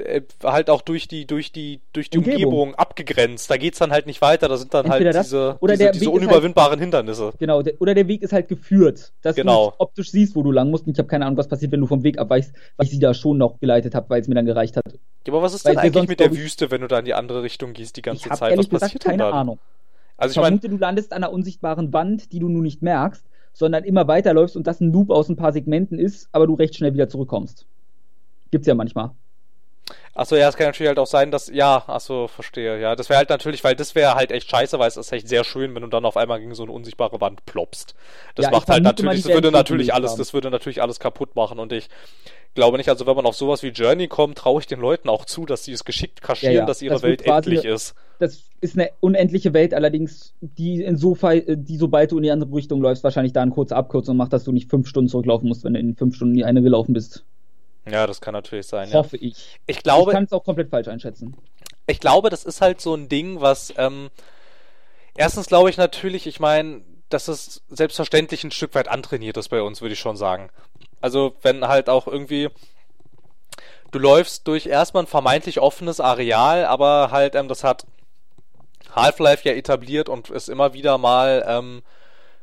äh, 0.02 0.22
halt 0.44 0.70
auch 0.70 0.82
durch 0.82 1.08
die, 1.08 1.26
durch 1.26 1.52
die, 1.52 1.82
durch 1.94 2.10
die 2.10 2.18
Umgebung, 2.18 2.44
Umgebung 2.44 2.76
abgegrenzt. 2.76 3.50
Da 3.50 3.58
geht's 3.58 3.80
dann 3.80 3.92
halt 3.92 4.06
nicht 4.06 4.22
weiter, 4.22 4.48
da 4.48 4.58
sind 4.58 4.74
dann 4.74 4.86
Entweder 4.86 5.14
halt 5.14 5.26
diese, 5.26 5.60
diese, 5.62 5.92
diese 5.92 6.10
unüberwindbaren 6.10 6.72
halt, 6.72 6.82
Hindernisse. 6.82 7.32
Genau, 7.40 7.62
der, 7.62 7.80
oder 7.80 7.94
der 7.94 8.08
Weg 8.08 8.22
ist 8.22 8.34
halt 8.34 8.48
geführt, 8.48 9.12
dass 9.22 9.36
genau. 9.36 9.72
du 9.72 9.76
optisch 9.80 10.12
siehst, 10.12 10.36
wo 10.36 10.44
du 10.44 10.52
lang 10.52 10.70
musst. 10.70 10.88
Und 10.88 10.94
ich 10.94 11.00
habe 11.00 11.08
keine 11.08 11.26
Ahnung, 11.26 11.38
was 11.38 11.48
passiert, 11.48 11.72
wenn 11.72 11.82
du 11.82 11.88
vom 11.88 12.04
Weg 12.04 12.18
abweichst, 12.18 12.54
weil 12.78 12.86
ich 12.86 12.92
sie 12.92 13.00
da 13.00 13.14
schon 13.14 13.38
noch 13.38 13.60
geleitet 13.60 13.96
habe, 13.96 14.10
weil 14.10 14.22
es 14.22 14.28
mir 14.28 14.36
dann 14.36 14.46
gereicht 14.46 14.78
hat. 14.78 14.86
Ja, 14.86 15.34
aber 15.34 15.42
was 15.42 15.54
ist 15.54 15.66
weil 15.66 15.76
denn 15.76 15.84
eigentlich 15.84 16.08
mit 16.08 16.20
der 16.20 16.36
Wüste, 16.36 16.72
wenn 16.72 16.82
du 16.82 16.88
da 16.88 17.00
in 17.00 17.06
die 17.06 17.14
andere 17.14 17.44
Richtung 17.44 17.74
gehst 17.74 17.98
die 17.98 18.02
ganze 18.02 18.30
ich 18.30 18.36
Zeit? 18.36 18.58
Was 18.58 18.70
gesagt, 18.70 18.82
passiert 18.82 19.04
keine 19.04 19.26
Ahnung. 19.26 19.60
Also 20.22 20.40
ich, 20.40 20.46
vermute, 20.46 20.68
mein, 20.68 20.78
du 20.78 20.82
landest 20.82 21.14
an 21.14 21.24
einer 21.24 21.34
unsichtbaren 21.34 21.94
Wand, 21.94 22.32
die 22.32 22.40
du 22.40 22.48
nun 22.48 22.62
nicht 22.62 22.84
merkst, 22.84 23.26
sondern 23.54 23.84
immer 23.84 24.08
weiterläufst 24.08 24.56
und 24.56 24.68
das 24.68 24.80
ein 24.80 24.94
Loop 24.94 25.10
aus 25.10 25.30
ein 25.30 25.36
paar 25.36 25.52
Segmenten 25.52 25.98
ist, 25.98 26.30
aber 26.32 26.46
du 26.46 26.54
recht 26.54 26.76
schnell 26.76 26.94
wieder 26.94 27.10
zurückkommst. 27.10 27.66
Gibt's 28.52 28.68
ja 28.68 28.76
manchmal. 28.76 29.12
Achso, 30.14 30.36
ja, 30.36 30.50
es 30.50 30.58
kann 30.58 30.68
natürlich 30.68 30.90
halt 30.90 31.00
auch 31.00 31.08
sein, 31.08 31.32
dass, 31.32 31.48
ja, 31.48 31.84
achso, 31.88 32.28
verstehe, 32.28 32.80
ja. 32.80 32.96
Das 32.96 33.10
wäre 33.10 33.18
halt 33.18 33.30
natürlich, 33.30 33.64
weil 33.64 33.76
das 33.76 33.96
wäre 33.96 34.16
halt 34.16 34.32
echt 34.32 34.50
scheiße, 34.50 34.78
weil 34.78 34.88
es 34.88 34.98
ist 34.98 35.12
echt 35.12 35.28
sehr 35.28 35.44
schön, 35.44 35.74
wenn 35.74 35.84
du 35.84 35.88
dann 35.88 36.06
auf 36.06 36.18
einmal 36.18 36.40
gegen 36.40 36.54
so 36.54 36.64
eine 36.64 36.72
unsichtbare 36.72 37.22
Wand 37.22 37.46
ploppst. 37.46 37.96
Das 38.36 38.46
ja, 38.46 38.52
macht 38.52 38.68
halt 38.68 38.84
natürlich, 38.84 39.24
das 39.24 39.34
würde 39.34 39.52
natürlich 39.52 39.94
alles, 39.94 40.12
haben. 40.12 40.18
das 40.20 40.34
würde 40.34 40.52
natürlich 40.52 40.82
alles 40.82 41.00
kaputt 41.00 41.36
machen 41.36 41.60
und 41.60 41.72
ich 41.72 41.90
glaube 42.54 42.78
nicht, 42.78 42.90
also 42.90 43.08
wenn 43.08 43.16
man 43.16 43.26
auf 43.26 43.36
sowas 43.36 43.64
wie 43.64 43.70
Journey 43.70 44.08
kommt, 44.08 44.38
traue 44.38 44.60
ich 44.60 44.68
den 44.68 44.80
Leuten 44.82 45.08
auch 45.08 45.26
zu, 45.26 45.46
dass 45.46 45.64
sie 45.64 45.72
es 45.72 45.86
geschickt 45.86 46.22
kaschieren, 46.22 46.56
ja, 46.56 46.60
ja. 46.62 46.66
dass 46.66 46.82
ihre 46.82 46.96
das 46.96 47.04
Welt 47.04 47.26
endlich 47.26 47.62
eine, 47.62 47.74
ist. 47.74 47.96
Das 48.20 48.44
ist 48.60 48.78
eine 48.78 48.90
unendliche 49.00 49.54
Welt, 49.54 49.74
allerdings, 49.74 50.34
die 50.42 50.84
insofern, 50.84 51.42
die 51.48 51.78
sobald 51.78 52.12
du 52.12 52.18
in 52.18 52.24
die 52.24 52.32
andere 52.32 52.54
Richtung 52.54 52.82
läufst, 52.82 53.04
wahrscheinlich 53.04 53.34
da 53.34 53.42
eine 53.42 53.52
kurze 53.52 53.76
Abkürzung 53.76 54.18
macht, 54.18 54.34
dass 54.34 54.44
du 54.44 54.52
nicht 54.52 54.70
fünf 54.70 54.88
Stunden 54.88 55.08
zurücklaufen 55.08 55.48
musst, 55.48 55.64
wenn 55.64 55.74
du 55.74 55.80
in 55.80 55.96
fünf 55.96 56.16
Stunden 56.16 56.34
in 56.34 56.38
die 56.40 56.46
eine 56.46 56.62
gelaufen 56.62 56.94
bist. 56.94 57.24
Ja, 57.90 58.06
das 58.08 58.22
kann 58.22 58.34
natürlich 58.34 58.68
sein. 58.68 58.94
Hoffe 58.94 59.18
ja. 59.18 59.30
ich. 59.30 59.60
Ich 59.66 59.84
glaube. 59.84 60.12
Ich 60.12 60.16
kann 60.16 60.26
es 60.26 60.34
auch 60.34 60.44
komplett 60.44 60.70
falsch 60.70 60.88
einschätzen. 60.88 61.36
Ich 61.88 62.00
glaube, 62.00 62.30
das 62.30 62.44
ist 62.44 62.62
halt 62.62 62.82
so 62.82 62.94
ein 62.94 63.10
Ding, 63.10 63.42
was. 63.42 63.74
Ähm, 63.78 64.10
erstens 65.16 65.48
glaube 65.48 65.70
ich 65.70 65.78
natürlich, 65.78 66.28
ich 66.28 66.40
meine, 66.40 66.82
dass 67.10 67.28
es 67.28 67.64
selbstverständlich 67.70 68.44
ein 68.44 68.52
Stück 68.52 68.76
weit 68.76 68.88
antrainiert 68.88 69.38
ist 69.38 69.50
bei 69.50 69.62
uns, 69.62 69.82
würde 69.82 69.94
ich 69.94 70.00
schon 70.00 70.18
sagen. 70.18 70.50
Also, 71.02 71.36
wenn 71.42 71.68
halt 71.68 71.90
auch 71.90 72.08
irgendwie. 72.08 72.50
Du 73.92 74.00
läufst 74.00 74.48
durch 74.48 74.68
erstmal 74.68 75.04
ein 75.04 75.08
vermeintlich 75.08 75.60
offenes 75.60 76.00
Areal, 76.00 76.64
aber 76.64 77.12
halt, 77.12 77.36
ähm, 77.36 77.50
das 77.50 77.66
hat 77.66 77.86
Half-Life 78.96 79.48
ja 79.48 79.54
etabliert 79.54 80.08
und 80.08 80.30
ist 80.30 80.48
immer 80.48 80.74
wieder 80.74 80.98
mal. 80.98 81.44
Ähm, 81.46 81.82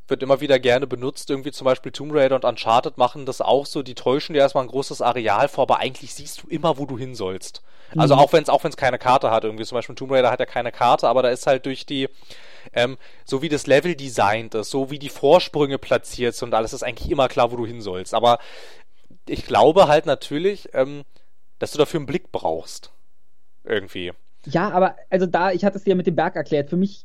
wird 0.08 0.22
immer 0.22 0.40
wieder 0.40 0.58
gerne 0.58 0.86
benutzt. 0.86 1.30
Irgendwie 1.30 1.52
zum 1.52 1.64
Beispiel 1.64 1.92
Tomb 1.92 2.12
Raider 2.14 2.36
und 2.36 2.44
Uncharted 2.44 2.98
machen 2.98 3.26
das 3.26 3.40
auch 3.40 3.66
so. 3.66 3.82
Die 3.82 3.94
täuschen 3.94 4.34
dir 4.34 4.40
erstmal 4.40 4.64
ein 4.64 4.70
großes 4.70 5.02
Areal 5.02 5.48
vor, 5.48 5.62
aber 5.62 5.78
eigentlich 5.78 6.14
siehst 6.14 6.42
du 6.42 6.48
immer, 6.48 6.78
wo 6.78 6.86
du 6.86 6.98
hin 6.98 7.14
sollst. 7.14 7.62
Also 7.90 7.94
mhm. 7.94 8.00
Also 8.00 8.14
auch 8.14 8.32
wenn 8.32 8.42
es 8.42 8.48
auch 8.48 8.64
wenn's 8.64 8.76
keine 8.76 8.98
Karte 8.98 9.30
hat. 9.30 9.44
Irgendwie 9.44 9.64
zum 9.64 9.76
Beispiel 9.76 9.94
Tomb 9.94 10.12
Raider 10.12 10.30
hat 10.30 10.40
ja 10.40 10.46
keine 10.46 10.72
Karte, 10.72 11.08
aber 11.08 11.22
da 11.22 11.28
ist 11.28 11.46
halt 11.46 11.66
durch 11.66 11.86
die 11.86 12.08
ähm, 12.72 12.98
so 13.24 13.42
wie 13.42 13.48
das 13.48 13.66
Level 13.66 13.94
designt 13.94 14.54
ist, 14.54 14.70
so 14.70 14.90
wie 14.90 14.98
die 14.98 15.08
Vorsprünge 15.08 15.78
platziert 15.78 16.34
sind 16.34 16.48
und 16.48 16.54
alles 16.54 16.72
ist 16.72 16.82
eigentlich 16.82 17.10
immer 17.10 17.28
klar, 17.28 17.52
wo 17.52 17.56
du 17.56 17.66
hin 17.66 17.80
sollst. 17.80 18.14
Aber 18.14 18.38
ich 19.26 19.46
glaube 19.46 19.88
halt 19.88 20.06
natürlich, 20.06 20.68
ähm, 20.74 21.04
dass 21.58 21.72
du 21.72 21.78
dafür 21.78 21.98
einen 21.98 22.06
Blick 22.06 22.32
brauchst. 22.32 22.92
Irgendwie. 23.64 24.12
Ja, 24.46 24.70
aber 24.70 24.96
also 25.10 25.26
da, 25.26 25.52
ich 25.52 25.64
hatte 25.64 25.78
es 25.78 25.84
dir 25.84 25.94
mit 25.94 26.06
dem 26.06 26.16
Berg 26.16 26.36
erklärt. 26.36 26.70
Für 26.70 26.76
mich 26.76 27.04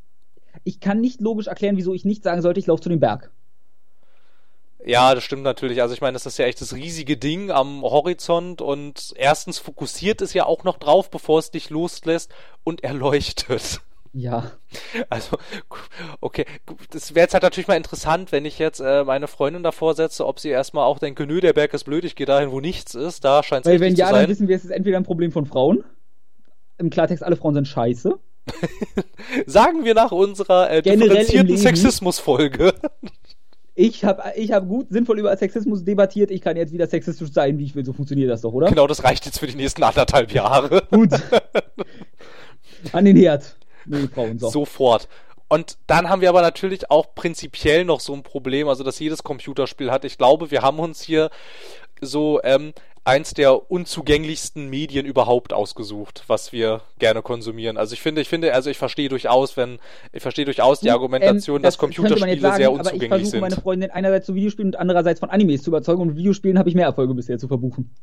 ich 0.63 0.79
kann 0.79 1.01
nicht 1.01 1.21
logisch 1.21 1.47
erklären, 1.47 1.77
wieso 1.77 1.93
ich 1.93 2.05
nicht 2.05 2.23
sagen 2.23 2.41
sollte, 2.41 2.59
ich 2.59 2.67
laufe 2.67 2.81
zu 2.81 2.89
dem 2.89 2.99
Berg. 2.99 3.31
Ja, 4.85 5.15
das 5.15 5.23
stimmt 5.23 5.43
natürlich. 5.43 5.81
Also 5.81 5.93
ich 5.93 6.01
meine, 6.01 6.13
das 6.13 6.25
ist 6.25 6.37
ja 6.37 6.45
echt 6.45 6.59
das 6.59 6.73
riesige 6.73 7.15
Ding 7.15 7.51
am 7.51 7.83
Horizont 7.83 8.61
und 8.61 9.13
erstens 9.15 9.59
fokussiert 9.59 10.21
es 10.21 10.33
ja 10.33 10.45
auch 10.45 10.63
noch 10.63 10.77
drauf, 10.77 11.09
bevor 11.09 11.39
es 11.39 11.51
dich 11.51 11.69
loslässt 11.69 12.31
und 12.63 12.83
erleuchtet. 12.83 13.81
Ja. 14.13 14.51
Also, 15.09 15.37
okay. 16.21 16.45
Das 16.91 17.15
wäre 17.15 17.23
jetzt 17.23 17.33
halt 17.33 17.43
natürlich 17.43 17.67
mal 17.67 17.77
interessant, 17.77 18.31
wenn 18.31 18.45
ich 18.45 18.59
jetzt 18.59 18.79
äh, 18.79 19.03
meine 19.03 19.27
Freundin 19.27 19.63
davor 19.63 19.95
setze, 19.95 20.25
ob 20.27 20.39
sie 20.39 20.49
erstmal 20.49 20.85
auch 20.85 20.99
denke, 20.99 21.25
nö, 21.25 21.41
der 21.41 21.53
Berg 21.53 21.73
ist 21.73 21.85
blöd, 21.85 22.05
ich 22.05 22.15
gehe 22.15 22.27
dahin, 22.27 22.51
wo 22.51 22.59
nichts 22.59 22.93
ist. 22.93 23.23
Da 23.23 23.41
scheint 23.41 23.65
es 23.65 23.71
Weil 23.71 23.79
wenn 23.79 23.95
ja, 23.95 24.11
dann 24.11 24.29
wissen 24.29 24.47
wir, 24.47 24.55
es 24.55 24.65
ist 24.65 24.71
entweder 24.71 24.97
ein 24.97 25.03
Problem 25.03 25.31
von 25.31 25.45
Frauen. 25.45 25.83
Im 26.77 26.89
Klartext, 26.89 27.23
alle 27.23 27.37
Frauen 27.37 27.55
sind 27.55 27.67
scheiße. 27.67 28.19
Sagen 29.45 29.85
wir 29.85 29.93
nach 29.93 30.11
unserer 30.11 30.69
äh, 30.69 30.81
differenzierten 30.81 31.57
Sexismus-Folge. 31.57 32.73
Ich 33.75 34.05
habe 34.05 34.23
ich 34.35 34.51
hab 34.51 34.67
gut 34.67 34.89
sinnvoll 34.89 35.19
über 35.19 35.35
Sexismus 35.35 35.83
debattiert. 35.83 36.29
Ich 36.29 36.41
kann 36.41 36.55
jetzt 36.57 36.73
wieder 36.73 36.85
sexistisch 36.85 37.31
sein, 37.31 37.57
wie 37.57 37.63
ich 37.63 37.75
will. 37.75 37.83
So 37.83 37.93
funktioniert 37.93 38.29
das 38.29 38.41
doch, 38.41 38.53
oder? 38.53 38.67
Genau, 38.69 38.85
das 38.85 39.03
reicht 39.03 39.25
jetzt 39.25 39.39
für 39.39 39.47
die 39.47 39.55
nächsten 39.55 39.81
anderthalb 39.81 40.31
Jahre. 40.31 40.83
Gut. 40.91 41.09
An 42.91 43.05
den 43.05 43.17
Herd. 43.17 43.55
Nee, 43.85 44.07
Frauen, 44.13 44.37
so. 44.37 44.49
Sofort. 44.49 45.07
Und 45.47 45.77
dann 45.87 46.09
haben 46.09 46.21
wir 46.21 46.29
aber 46.29 46.41
natürlich 46.41 46.89
auch 46.91 47.15
prinzipiell 47.15 47.85
noch 47.85 47.99
so 47.99 48.13
ein 48.13 48.23
Problem, 48.23 48.67
also 48.67 48.83
dass 48.83 48.99
jedes 48.99 49.23
Computerspiel 49.23 49.91
hat. 49.91 50.05
Ich 50.05 50.17
glaube, 50.17 50.51
wir 50.51 50.61
haben 50.61 50.79
uns 50.79 51.01
hier 51.01 51.29
so 52.01 52.41
ähm, 52.43 52.73
eins 53.05 53.33
der 53.33 53.69
unzugänglichsten 53.69 54.69
Medien 54.69 55.05
überhaupt 55.05 55.53
ausgesucht, 55.53 56.23
was 56.27 56.53
wir 56.53 56.81
gerne 56.99 57.21
konsumieren. 57.21 57.77
Also 57.77 57.93
ich 57.93 58.01
finde, 58.01 58.21
ich 58.21 58.29
finde, 58.29 58.53
also 58.53 58.69
ich 58.69 58.77
verstehe 58.77 59.09
durchaus, 59.09 59.57
wenn 59.57 59.79
ich 60.13 60.21
verstehe 60.21 60.45
durchaus 60.45 60.79
die 60.79 60.91
Argumentation, 60.91 61.57
ähm, 61.57 61.63
das 61.63 61.73
dass 61.75 61.79
Computerspiele 61.79 62.39
sagen, 62.39 62.57
sehr 62.57 62.71
unzugänglich 62.71 63.11
aber 63.11 63.21
ich 63.21 63.29
versuche, 63.29 63.41
meine 63.41 63.55
Freundin 63.55 63.91
einerseits 63.91 64.25
zu 64.25 64.35
Videospielen 64.35 64.69
und 64.69 64.79
andererseits 64.79 65.19
von 65.19 65.29
Animes 65.29 65.63
zu 65.63 65.69
überzeugen 65.69 66.01
und 66.01 66.07
mit 66.09 66.17
Videospielen 66.17 66.57
habe 66.57 66.69
ich 66.69 66.75
mehr 66.75 66.85
Erfolge 66.85 67.13
bisher 67.13 67.37
zu 67.37 67.47
verbuchen. 67.47 67.93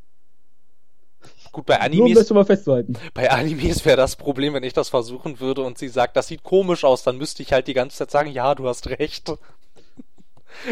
Gut, 1.53 1.67
bei 1.67 1.81
Animes. 1.81 1.99
Nur 1.99 2.09
um 2.09 2.15
das 2.15 2.29
schon 2.29 2.37
mal 2.37 2.45
festzuhalten. 2.45 2.95
Bei 3.13 3.31
Animes 3.31 3.85
wäre 3.85 3.97
das 3.97 4.15
Problem, 4.17 4.55
wenn 4.55 4.63
ich 4.63 4.73
das 4.73 4.89
versuchen 4.89 5.41
würde 5.41 5.63
und 5.63 5.79
sie 5.79 5.89
sagt, 5.89 6.17
das 6.17 6.29
sieht 6.29 6.45
komisch 6.45 6.85
aus, 6.85 7.03
dann 7.03 7.17
müsste 7.17 7.43
ich 7.43 7.53
halt 7.53 7.67
die 7.67 7.75
ganze 7.75 7.97
Zeit 7.97 8.11
sagen, 8.11 8.31
ja, 8.31 8.55
du 8.55 8.69
hast 8.69 8.89
recht. 8.89 9.33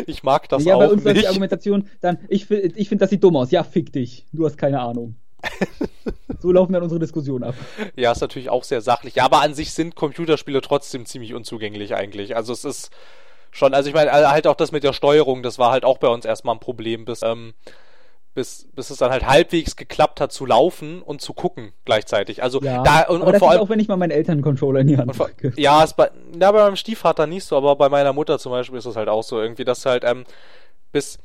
Ich 0.07 0.23
mag 0.23 0.49
das 0.49 0.65
ja, 0.65 0.75
auch 0.75 0.81
nicht. 0.81 0.91
Ja, 0.91 0.97
bei 0.97 1.03
uns 1.03 1.05
ist 1.05 1.23
die 1.23 1.29
Argumentation 1.29 1.89
dann, 2.01 2.19
ich, 2.29 2.51
ich 2.51 2.89
finde, 2.89 3.03
das 3.03 3.11
sieht 3.11 3.23
dumm 3.23 3.37
aus. 3.37 3.51
Ja, 3.51 3.63
fick 3.63 3.93
dich. 3.93 4.27
Du 4.33 4.45
hast 4.45 4.59
keine 4.59 4.81
Ahnung. 4.81 5.17
so 6.41 6.53
laufen 6.53 6.73
dann 6.73 6.83
unsere 6.83 7.01
Diskussionen 7.01 7.45
ab. 7.45 7.55
Ja, 7.97 8.13
ist 8.13 8.21
natürlich 8.21 8.51
auch 8.51 8.65
sehr 8.65 8.81
sachlich. 8.81 9.15
Ja, 9.15 9.25
aber 9.25 9.43
an 9.43 9.55
sich 9.55 9.73
sind 9.73 9.95
Computerspiele 9.95 10.61
trotzdem 10.61 11.07
ziemlich 11.07 11.35
unzugänglich 11.35 11.95
eigentlich. 11.95 12.37
Also 12.37 12.53
es 12.53 12.65
ist 12.65 12.91
schon, 13.51 13.75
also 13.75 13.89
ich 13.89 13.95
meine, 13.95 14.11
halt 14.13 14.47
auch 14.47 14.57
das 14.57 14.73
mit 14.73 14.85
der 14.85 14.93
Steuerung, 14.93 15.43
das 15.43 15.59
war 15.59 15.71
halt 15.71 15.85
auch 15.85 15.99
bei 15.99 16.09
uns 16.09 16.25
erstmal 16.25 16.57
ein 16.57 16.61
Problem, 16.61 17.05
bis 17.05 17.23
ähm, 17.23 17.55
bis, 18.39 18.69
bis 18.77 18.91
es 18.91 18.99
dann 18.99 19.11
halt 19.11 19.27
halbwegs 19.27 19.75
geklappt 19.75 20.21
hat 20.21 20.31
zu 20.31 20.47
laufen 20.47 21.03
und 21.03 21.21
zu 21.21 21.33
gucken 21.33 21.73
gleichzeitig. 21.85 22.41
Also 22.41 22.61
ja, 22.61 22.85
da 22.85 23.03
und, 23.09 23.21
und 23.21 23.37
vor 23.37 23.51
allem 23.51 23.61
auch 23.61 23.69
wenn 23.69 23.81
ich 23.81 23.89
mal 23.89 23.97
meinen 23.97 24.13
Eltern 24.13 24.43
Controller 24.43 24.79
in 24.79 24.87
die 24.87 24.97
Hand 24.97 25.17
vor, 25.17 25.29
Ja, 25.57 25.83
ist 25.83 25.97
bei, 25.97 26.09
ja, 26.41 26.53
bei 26.53 26.63
meinem 26.63 26.77
Stiefvater 26.77 27.27
nicht 27.27 27.43
so, 27.43 27.57
aber 27.57 27.75
bei 27.75 27.89
meiner 27.89 28.13
Mutter 28.13 28.39
zum 28.39 28.53
Beispiel 28.53 28.79
ist 28.79 28.87
es 28.87 28.95
halt 28.95 29.09
auch 29.09 29.25
so 29.25 29.41
irgendwie, 29.41 29.65
dass 29.65 29.85
halt 29.85 30.05
ähm, 30.05 30.23
bis 30.93 31.19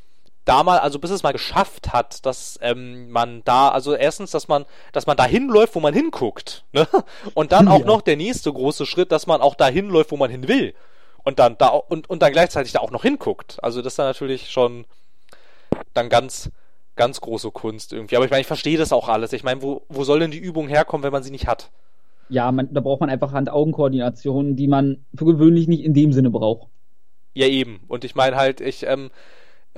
da 0.46 0.64
mal, 0.64 0.80
also 0.80 0.98
bis 0.98 1.12
es 1.12 1.22
mal 1.22 1.34
geschafft 1.34 1.94
hat, 1.94 2.26
dass 2.26 2.58
ähm, 2.64 3.12
man 3.12 3.44
da, 3.46 3.70
also 3.70 3.94
erstens, 3.94 4.32
dass 4.32 4.48
man, 4.48 4.66
dass 4.92 5.06
man 5.06 5.16
da 5.16 5.26
hinläuft, 5.26 5.76
wo 5.76 5.82
man 5.82 5.94
hinguckt, 5.94 6.64
ne? 6.74 6.88
Und 7.36 7.52
dann 7.52 7.68
auch 7.68 7.82
ja. 7.82 7.86
noch 7.86 8.02
der 8.02 8.18
nächste 8.18 8.52
große 8.52 8.88
Schritt, 8.88 9.12
dass 9.12 9.28
man 9.28 9.40
auch 9.40 9.54
da 9.54 9.68
hinläuft, 9.68 10.10
wo 10.10 10.18
man 10.18 10.32
hin 10.32 10.48
will. 10.48 10.74
Und 11.24 11.38
dann 11.38 11.60
da 11.60 11.68
und, 11.68 12.10
und 12.10 12.24
dann 12.24 12.34
gleichzeitig 12.34 12.72
da 12.72 12.80
auch 12.80 12.92
noch 12.92 13.04
hinguckt. 13.04 13.60
Also 13.62 13.84
das 13.84 13.94
ist 13.94 14.00
dann 14.00 14.08
natürlich 14.08 14.50
schon 14.50 14.86
dann 15.94 16.10
ganz, 16.10 16.50
ganz 16.96 17.22
große 17.22 17.52
Kunst 17.52 17.94
irgendwie. 17.94 18.16
Aber 18.16 18.26
ich 18.26 18.32
meine, 18.32 18.42
ich 18.42 18.48
verstehe 18.48 18.78
das 18.78 18.94
auch 18.94 19.10
alles. 19.10 19.34
Ich 19.34 19.44
meine, 19.44 19.62
wo, 19.62 19.84
wo 19.90 20.04
soll 20.04 20.20
denn 20.20 20.32
die 20.32 20.40
Übung 20.40 20.68
herkommen, 20.68 21.04
wenn 21.04 21.12
man 21.12 21.24
sie 21.24 21.32
nicht 21.32 21.48
hat? 21.48 21.72
Ja, 22.30 22.52
man, 22.52 22.74
da 22.74 22.82
braucht 22.82 23.02
man 23.02 23.10
einfach 23.10 23.32
Hand-Augen-Koordination, 23.32 24.56
die 24.56 24.68
man 24.68 25.06
für 25.16 25.26
gewöhnlich 25.26 25.68
nicht 25.68 25.84
in 25.84 25.94
dem 25.94 26.14
Sinne 26.14 26.30
braucht. 26.30 26.68
Ja, 27.34 27.48
eben. 27.48 27.82
Und 27.88 28.04
ich 28.04 28.16
meine 28.16 28.36
halt, 28.36 28.62
ich 28.62 28.86
ähm, 28.86 29.10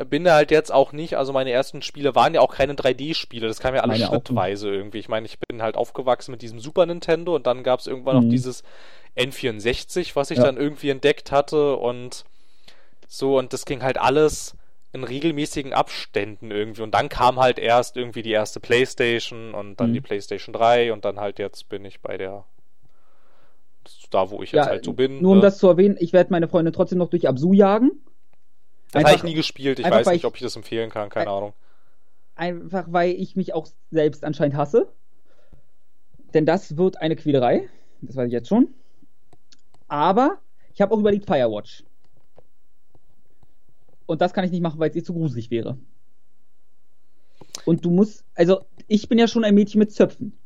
bin 0.10 0.26
da 0.26 0.36
halt 0.36 0.52
jetzt 0.52 0.74
auch 0.74 0.92
nicht, 0.92 1.18
also 1.18 1.32
meine 1.32 1.52
ersten 1.52 1.82
Spiele 1.82 2.16
waren 2.16 2.34
ja 2.34 2.42
auch 2.42 2.54
keine 2.54 2.74
3D-Spiele, 2.74 3.48
das 3.48 3.60
kam 3.60 3.74
ja 3.74 3.82
alles 3.82 4.00
meine 4.00 4.10
schrittweise 4.10 4.70
irgendwie. 4.70 5.00
Ich 5.00 5.08
meine, 5.08 5.26
ich 5.26 5.40
bin 5.40 5.62
halt 5.62 5.78
aufgewachsen 5.78 6.32
mit 6.32 6.42
diesem 6.42 6.60
Super 6.60 6.86
Nintendo 6.86 7.36
und 7.36 7.48
dann 7.48 7.64
gab 7.64 7.80
es 7.80 7.88
irgendwann 7.88 8.18
mhm. 8.18 8.24
noch 8.24 8.30
dieses 8.30 8.64
N64, 9.18 10.16
was 10.16 10.32
ich 10.32 10.38
ja. 10.38 10.44
dann 10.44 10.58
irgendwie 10.58 10.90
entdeckt 10.90 11.32
hatte 11.32 11.78
und 11.78 12.26
so, 13.08 13.38
und 13.38 13.54
das 13.54 13.66
ging 13.66 13.84
halt 13.84 13.98
alles 13.98 14.56
in 14.96 15.04
regelmäßigen 15.04 15.74
Abständen 15.74 16.52
irgendwie. 16.52 16.82
Und 16.82 16.94
dann 16.94 17.10
kam 17.10 17.40
halt 17.40 17.60
erst 17.60 17.98
irgendwie 17.98 18.24
die 18.24 18.32
erste 18.32 18.60
Playstation 18.60 19.54
und 19.54 19.80
dann 19.80 19.90
mhm. 19.90 19.96
die 19.96 20.02
Playstation 20.02 20.54
3 20.54 20.94
und 20.94 21.06
dann 21.06 21.20
halt 21.20 21.38
jetzt 21.38 21.70
bin 21.70 21.86
ich 21.86 22.02
bei 22.02 22.18
der 22.18 22.46
da, 24.10 24.32
wo 24.32 24.42
ich 24.42 24.52
jetzt 24.52 24.66
ja, 24.66 24.72
halt 24.72 24.86
so 24.86 24.94
bin. 24.94 25.22
Nur 25.22 25.34
um 25.34 25.38
ne? 25.38 25.44
das 25.44 25.58
zu 25.58 25.68
erwähnen, 25.68 25.98
ich 26.00 26.14
werde 26.14 26.32
meine 26.32 26.48
Freunde 26.48 26.72
trotzdem 26.72 26.98
noch 26.98 27.10
durch 27.10 27.28
Absu 27.28 27.54
jagen. 27.54 27.92
Das 28.92 29.04
habe 29.04 29.16
ich 29.16 29.24
nie 29.24 29.34
gespielt, 29.34 29.80
ich 29.80 29.90
weiß 29.90 30.08
nicht, 30.08 30.18
ich, 30.18 30.26
ob 30.26 30.36
ich 30.36 30.42
das 30.42 30.56
empfehlen 30.56 30.90
kann, 30.90 31.10
keine 31.10 31.30
ein, 31.30 31.36
Ahnung. 31.36 31.54
Einfach 32.36 32.86
weil 32.88 33.12
ich 33.12 33.36
mich 33.36 33.54
auch 33.54 33.68
selbst 33.92 34.24
anscheinend 34.24 34.56
hasse. 34.56 34.88
Denn 36.34 36.46
das 36.46 36.78
wird 36.78 37.02
eine 37.02 37.16
Quälerei. 37.16 37.70
Das 38.02 38.16
weiß 38.16 38.28
ich 38.28 38.34
jetzt 38.34 38.48
schon. 38.48 38.70
Aber 39.88 40.38
ich 40.74 40.82
habe 40.82 40.94
auch 40.94 41.00
überlegt 41.00 41.26
Firewatch. 41.26 41.84
Und 44.06 44.22
das 44.22 44.34
kann 44.34 44.46
ich 44.46 44.52
nicht 44.52 44.62
machen, 44.62 44.80
weil 44.80 44.90
es 44.90 44.96
ihr 44.96 45.04
zu 45.04 45.14
gruselig 45.14 45.52
wäre. 45.52 45.78
Und 47.66 47.84
du 47.86 47.90
musst, 47.90 48.24
also 48.36 48.66
ich 48.88 49.10
bin 49.10 49.18
ja 49.18 49.28
schon 49.28 49.44
ein 49.44 49.56
Mädchen 49.56 49.80
mit 49.80 49.92
Zöpfen. 49.92 50.38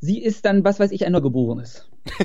Sie 0.00 0.22
ist 0.22 0.44
dann, 0.44 0.64
was 0.64 0.80
weiß 0.80 0.90
ich, 0.90 1.06
ein 1.06 1.12
Neugeborenes. 1.12 1.88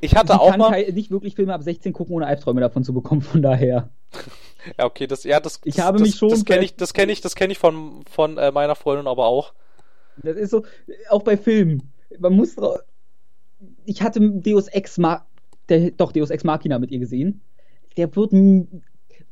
ich 0.00 0.16
hatte 0.16 0.32
Sie 0.32 0.40
auch 0.40 0.50
kann 0.50 0.58
mal 0.58 0.92
nicht 0.92 1.10
wirklich 1.10 1.34
Filme 1.34 1.54
ab 1.54 1.62
16 1.62 1.92
gucken, 1.92 2.16
ohne 2.16 2.26
Albträume 2.26 2.60
davon 2.60 2.84
zu 2.84 2.94
bekommen, 2.94 3.22
von 3.22 3.42
daher. 3.42 3.90
Ja, 4.78 4.86
okay, 4.86 5.06
das, 5.06 5.24
ja, 5.24 5.40
das, 5.40 5.60
ich 5.64 5.80
habe 5.80 5.98
das, 5.98 6.08
mich 6.08 6.16
schon. 6.16 6.30
Das 6.30 6.44
kenne 6.44 6.64
ich, 6.64 6.76
das 6.76 6.94
kenne 6.94 7.12
ich, 7.12 7.20
das 7.20 7.34
kenne 7.34 7.52
ich 7.52 7.58
von, 7.58 8.04
von 8.10 8.38
äh, 8.38 8.50
meiner 8.50 8.74
Freundin 8.74 9.06
aber 9.06 9.26
auch. 9.26 9.52
Das 10.22 10.36
ist 10.36 10.50
so, 10.50 10.64
auch 11.08 11.22
bei 11.22 11.36
Filmen. 11.36 11.92
Man 12.18 12.34
muss, 12.34 12.56
ich 13.84 14.02
hatte 14.02 14.20
Deus 14.20 14.68
Ex, 14.68 14.98
Ma 14.98 15.26
der, 15.68 15.92
doch 15.92 16.12
Deus 16.12 16.30
Ex 16.30 16.44
Machina 16.44 16.78
mit 16.78 16.90
ihr 16.90 16.98
gesehen 16.98 17.42
der 17.96 18.14
wird, 18.14 18.32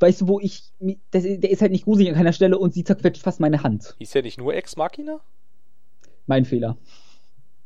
weißt 0.00 0.22
du, 0.22 0.28
wo 0.28 0.40
ich, 0.40 0.72
das, 1.10 1.22
der 1.24 1.50
ist 1.50 1.62
halt 1.62 1.72
nicht 1.72 1.84
gruselig 1.84 2.10
an 2.10 2.16
keiner 2.16 2.32
Stelle 2.32 2.58
und 2.58 2.74
sie 2.74 2.84
zerquetscht 2.84 3.22
fast 3.22 3.40
meine 3.40 3.62
Hand. 3.62 3.94
Ist 3.98 4.14
ja 4.14 4.22
nicht 4.22 4.38
nur 4.38 4.54
Ex 4.54 4.76
Machina? 4.76 5.20
Mein 6.26 6.44
Fehler. 6.44 6.76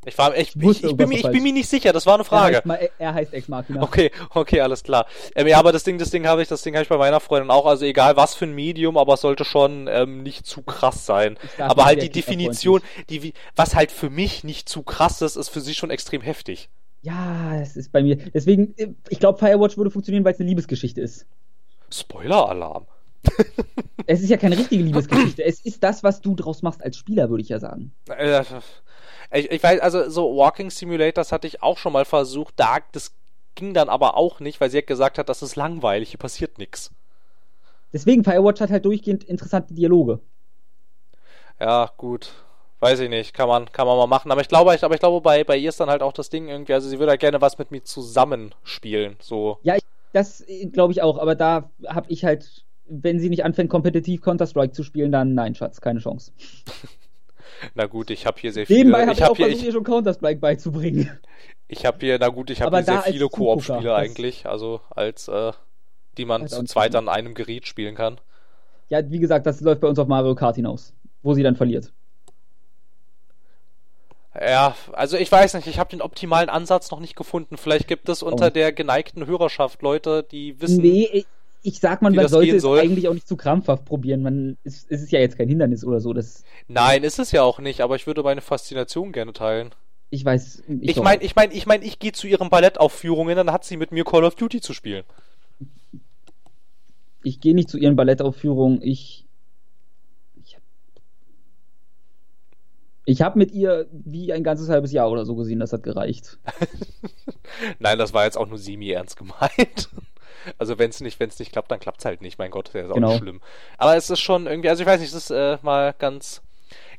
Ich, 0.05 0.17
war, 0.17 0.35
ich, 0.35 0.55
ich, 0.55 0.83
ich, 0.83 0.95
bin, 0.97 1.09
mir, 1.09 1.15
ich 1.15 1.31
bin 1.31 1.43
mir 1.43 1.53
nicht 1.53 1.69
sicher, 1.69 1.93
das 1.93 2.05
war 2.05 2.15
eine 2.15 2.25
Frage. 2.25 2.61
Er 2.65 2.77
heißt, 2.77 2.91
er 2.99 3.13
heißt 3.13 3.33
Ex 3.33 3.47
Machina. 3.47 3.81
Okay, 3.81 4.11
okay, 4.31 4.59
alles 4.61 4.83
klar. 4.83 5.05
Ähm, 5.35 5.47
ja, 5.47 5.57
aber 5.57 5.71
das 5.71 5.83
Ding, 5.83 5.97
das 5.97 6.09
Ding 6.09 6.27
habe 6.27 6.41
ich, 6.41 6.47
das 6.47 6.61
Ding 6.61 6.73
habe 6.75 6.83
ich 6.83 6.89
bei 6.89 6.97
meiner 6.97 7.19
Freundin 7.19 7.49
auch. 7.51 7.65
Also 7.65 7.85
egal 7.85 8.17
was 8.17 8.35
für 8.35 8.45
ein 8.45 8.53
Medium, 8.53 8.97
aber 8.97 9.13
es 9.13 9.21
sollte 9.21 9.45
schon 9.45 9.87
ähm, 9.87 10.23
nicht 10.23 10.45
zu 10.45 10.61
krass 10.61 11.05
sein. 11.05 11.37
Aber 11.57 11.85
halt 11.85 12.01
die 12.01 12.09
Definition, 12.09 12.81
die, 13.09 13.33
was 13.55 13.75
halt 13.75 13.91
für 13.91 14.09
mich 14.09 14.43
nicht 14.43 14.67
zu 14.67 14.83
krass 14.83 15.21
ist, 15.21 15.37
ist 15.37 15.49
für 15.49 15.61
sie 15.61 15.73
schon 15.73 15.89
extrem 15.89 16.21
heftig. 16.21 16.69
Ja, 17.03 17.59
es 17.59 17.75
ist 17.75 17.91
bei 17.91 18.01
mir. 18.01 18.15
Deswegen, 18.15 18.73
ich 19.09 19.19
glaube, 19.19 19.37
Firewatch 19.37 19.77
würde 19.77 19.91
funktionieren, 19.91 20.23
weil 20.23 20.33
es 20.33 20.39
eine 20.39 20.47
Liebesgeschichte 20.47 21.01
ist. 21.01 21.27
Spoiler-Alarm. 21.91 22.87
es 24.07 24.21
ist 24.21 24.29
ja 24.29 24.37
keine 24.37 24.57
richtige 24.57 24.83
Liebesgeschichte. 24.83 25.43
Es 25.43 25.59
ist 25.59 25.83
das, 25.83 26.03
was 26.03 26.21
du 26.21 26.33
draus 26.33 26.61
machst 26.61 26.81
als 26.81 26.97
Spieler, 26.97 27.29
würde 27.29 27.41
ich 27.41 27.49
ja 27.49 27.59
sagen. 27.59 27.91
Äh, 28.07 28.43
ich, 29.33 29.51
ich, 29.51 29.61
weiß, 29.61 29.81
also 29.81 30.09
so 30.09 30.37
Walking 30.37 30.69
Simulators 30.69 31.33
hatte 31.33 31.45
ich 31.45 31.61
auch 31.61 31.77
schon 31.77 31.91
mal 31.91 32.05
versucht. 32.05 32.53
Da, 32.55 32.77
das 32.93 33.11
ging 33.55 33.73
dann 33.73 33.89
aber 33.89 34.15
auch 34.15 34.39
nicht, 34.39 34.61
weil 34.61 34.69
sie 34.69 34.77
hat 34.77 34.87
gesagt 34.87 35.17
hat, 35.17 35.27
das 35.27 35.43
ist 35.43 35.57
langweilig, 35.57 36.11
hier 36.11 36.19
passiert 36.19 36.57
nichts. 36.57 36.91
Deswegen, 37.91 38.23
Firewatch 38.23 38.61
hat 38.61 38.71
halt 38.71 38.85
durchgehend 38.85 39.25
interessante 39.25 39.73
Dialoge. 39.73 40.21
Ja, 41.59 41.91
gut 41.97 42.31
weiß 42.83 42.99
ich 42.99 43.09
nicht, 43.09 43.33
kann 43.33 43.47
man, 43.47 43.71
kann 43.71 43.87
man 43.87 43.97
mal 43.97 44.07
machen. 44.07 44.31
Aber 44.31 44.41
ich 44.41 44.49
glaube, 44.49 44.75
ich, 44.75 44.83
aber 44.83 44.93
ich 44.93 44.99
glaube, 44.99 45.21
bei, 45.21 45.43
bei 45.43 45.57
ihr 45.57 45.69
ist 45.69 45.79
dann 45.79 45.89
halt 45.89 46.03
auch 46.03 46.13
das 46.13 46.29
Ding 46.29 46.49
irgendwie, 46.49 46.73
also 46.73 46.87
sie 46.87 46.99
würde 46.99 47.11
halt 47.11 47.21
gerne 47.21 47.41
was 47.41 47.57
mit 47.57 47.71
mir 47.71 47.83
zusammenspielen. 47.83 49.15
So. 49.19 49.57
Ja, 49.63 49.77
ich, 49.77 49.83
das 50.11 50.47
äh, 50.47 50.67
glaube 50.67 50.91
ich 50.91 51.01
auch, 51.01 51.17
aber 51.17 51.33
da 51.33 51.71
habe 51.87 52.07
ich 52.09 52.25
halt, 52.25 52.65
wenn 52.85 53.19
sie 53.19 53.29
nicht 53.29 53.45
anfängt, 53.45 53.69
kompetitiv 53.69 54.21
Counter-Strike 54.21 54.73
zu 54.73 54.83
spielen, 54.83 55.11
dann 55.11 55.33
nein, 55.33 55.55
Schatz, 55.55 55.79
keine 55.81 55.99
Chance. 55.99 56.33
na 57.73 57.85
gut, 57.85 58.09
ich 58.09 58.25
habe 58.25 58.39
hier 58.39 58.51
sehr 58.51 58.67
viele. 58.67 58.79
Nebenbei 58.79 59.01
habe 59.03 59.13
ich, 59.13 59.23
auch 59.23 59.37
hier, 59.37 59.47
versucht, 59.47 59.65
ihr 59.65 59.71
schon 59.71 59.83
Counter-Strike 59.85 60.39
beizubringen. 60.39 61.09
Ich 61.69 61.85
habe 61.85 61.97
hier, 62.01 62.19
na 62.19 62.27
gut, 62.27 62.49
ich 62.49 62.61
habe 62.61 62.75
hier 62.75 62.85
sehr 62.85 63.01
viele 63.01 63.29
Koop-Spiele 63.29 63.95
eigentlich, 63.95 64.45
also 64.45 64.81
als, 64.89 65.29
äh, 65.29 65.53
die 66.17 66.25
man 66.25 66.47
zu 66.49 66.63
zweit 66.65 66.95
an 66.95 67.07
einem 67.07 67.33
Gerät 67.33 67.65
spielen 67.65 67.95
kann. 67.95 68.19
Ja, 68.89 69.09
wie 69.09 69.19
gesagt, 69.19 69.47
das 69.47 69.61
läuft 69.61 69.81
bei 69.81 69.87
uns 69.87 69.97
auf 69.97 70.07
Mario 70.07 70.35
Kart 70.35 70.57
hinaus, 70.57 70.93
wo 71.23 71.33
sie 71.33 71.41
dann 71.41 71.55
verliert. 71.55 71.91
Ja, 74.39 74.75
also 74.93 75.15
ich 75.17 75.31
weiß 75.31 75.53
nicht, 75.53 75.67
ich 75.67 75.77
habe 75.77 75.91
den 75.91 76.01
optimalen 76.01 76.49
Ansatz 76.49 76.89
noch 76.89 76.99
nicht 76.99 77.15
gefunden. 77.15 77.57
Vielleicht 77.57 77.87
gibt 77.87 78.09
es 78.09 78.23
unter 78.23 78.47
oh. 78.47 78.49
der 78.49 78.71
geneigten 78.71 79.27
Hörerschaft 79.27 79.81
Leute, 79.83 80.23
die 80.23 80.59
wissen. 80.59 80.81
Nee, 80.81 81.25
ich 81.61 81.79
sag 81.79 82.01
mal, 82.01 82.11
man 82.11 82.27
sollte 82.27 82.57
es 82.57 82.61
soll. 82.61 82.79
eigentlich 82.79 83.07
auch 83.07 83.13
nicht 83.13 83.27
zu 83.27 83.37
krampfhaft 83.37 83.85
probieren. 83.85 84.21
Man, 84.21 84.57
es, 84.63 84.85
es 84.89 85.03
ist 85.03 85.11
ja 85.11 85.19
jetzt 85.19 85.37
kein 85.37 85.47
Hindernis 85.47 85.85
oder 85.85 85.99
so. 85.99 86.11
Das 86.13 86.43
Nein, 86.67 87.03
ist 87.03 87.19
es 87.19 87.31
ja 87.31 87.43
auch 87.43 87.59
nicht, 87.59 87.81
aber 87.81 87.95
ich 87.95 88.05
würde 88.05 88.21
meine 88.23 88.41
Faszination 88.41 89.13
gerne 89.13 89.33
teilen. 89.33 89.73
Ich 90.09 90.25
weiß. 90.25 90.63
Ich 90.81 90.97
meine, 90.97 91.23
ich 91.23 91.35
meine, 91.35 91.53
ich 91.53 91.65
meine, 91.65 91.85
ich 91.85 91.99
gehe 91.99 92.11
zu 92.11 92.27
ihren 92.27 92.49
Ballettaufführungen, 92.49 93.35
dann 93.35 93.51
hat 93.51 93.63
sie 93.63 93.77
mit 93.77 93.91
mir 93.91 94.03
Call 94.03 94.25
of 94.25 94.35
Duty 94.35 94.61
zu 94.61 94.73
spielen. 94.73 95.03
Ich 97.23 97.39
gehe 97.39 97.55
nicht 97.55 97.69
zu 97.69 97.77
ihren 97.77 97.95
Ballettaufführungen. 97.95 98.81
Ich. 98.81 99.21
Ich, 99.21 99.22
ich 103.05 103.21
habe 103.21 103.37
mit 103.37 103.51
ihr 103.51 103.87
wie 103.91 104.31
ein 104.33 104.43
ganzes 104.43 104.69
halbes 104.69 104.91
Jahr 104.91 105.09
oder 105.11 105.25
so 105.25 105.35
gesehen. 105.35 105.59
Das 105.59 105.73
hat 105.73 105.83
gereicht. 105.83 106.37
Nein, 107.79 107.97
das 107.97 108.13
war 108.13 108.25
jetzt 108.25 108.37
auch 108.37 108.47
nur 108.47 108.57
semi-ernst 108.57 109.17
gemeint. 109.17 109.89
Also 110.57 110.77
wenn 110.77 110.89
es 110.89 110.99
nicht, 110.99 111.21
wenn 111.21 111.29
es 111.29 111.39
nicht 111.39 111.53
klappt, 111.53 111.71
dann 111.71 111.79
klappt 111.79 111.99
es 111.99 112.05
halt 112.05 112.21
nicht. 112.21 112.37
Mein 112.37 112.51
Gott, 112.51 112.71
der 112.73 112.83
ist 112.83 112.91
auch 112.91 112.95
Genau. 112.95 113.11
nicht 113.11 113.19
schlimm. 113.19 113.39
Aber 113.77 113.95
es 113.95 114.09
ist 114.09 114.19
schon 114.19 114.45
irgendwie, 114.45 114.67
also 114.67 114.81
ich 114.83 114.87
weiß 114.89 114.99
nicht, 114.99 115.13
es 115.13 115.15
ist 115.15 115.31
äh, 115.31 115.57
mal 115.61 115.95
ganz, 115.97 116.41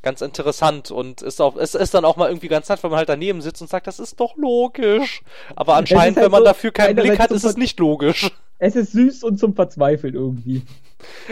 ganz 0.00 0.22
interessant 0.22 0.90
und 0.90 1.20
ist 1.20 1.42
auch, 1.42 1.56
es 1.56 1.74
ist 1.74 1.92
dann 1.92 2.06
auch 2.06 2.16
mal 2.16 2.28
irgendwie 2.30 2.48
ganz 2.48 2.70
nett, 2.70 2.82
wenn 2.82 2.88
man 2.90 2.96
halt 2.96 3.10
daneben 3.10 3.42
sitzt 3.42 3.60
und 3.60 3.68
sagt, 3.68 3.86
das 3.86 3.98
ist 3.98 4.18
doch 4.18 4.34
logisch. 4.38 5.20
Aber 5.56 5.74
anscheinend, 5.74 6.16
halt 6.16 6.24
wenn 6.24 6.32
man 6.32 6.40
so 6.40 6.46
dafür 6.46 6.70
keinen 6.70 6.96
Blick 6.96 7.18
hat, 7.18 7.32
ist 7.32 7.44
es 7.44 7.58
nicht 7.58 7.78
logisch. 7.78 8.30
Es 8.64 8.76
ist 8.76 8.92
süß 8.92 9.24
und 9.24 9.38
zum 9.38 9.54
Verzweifeln 9.54 10.14
irgendwie. 10.14 10.62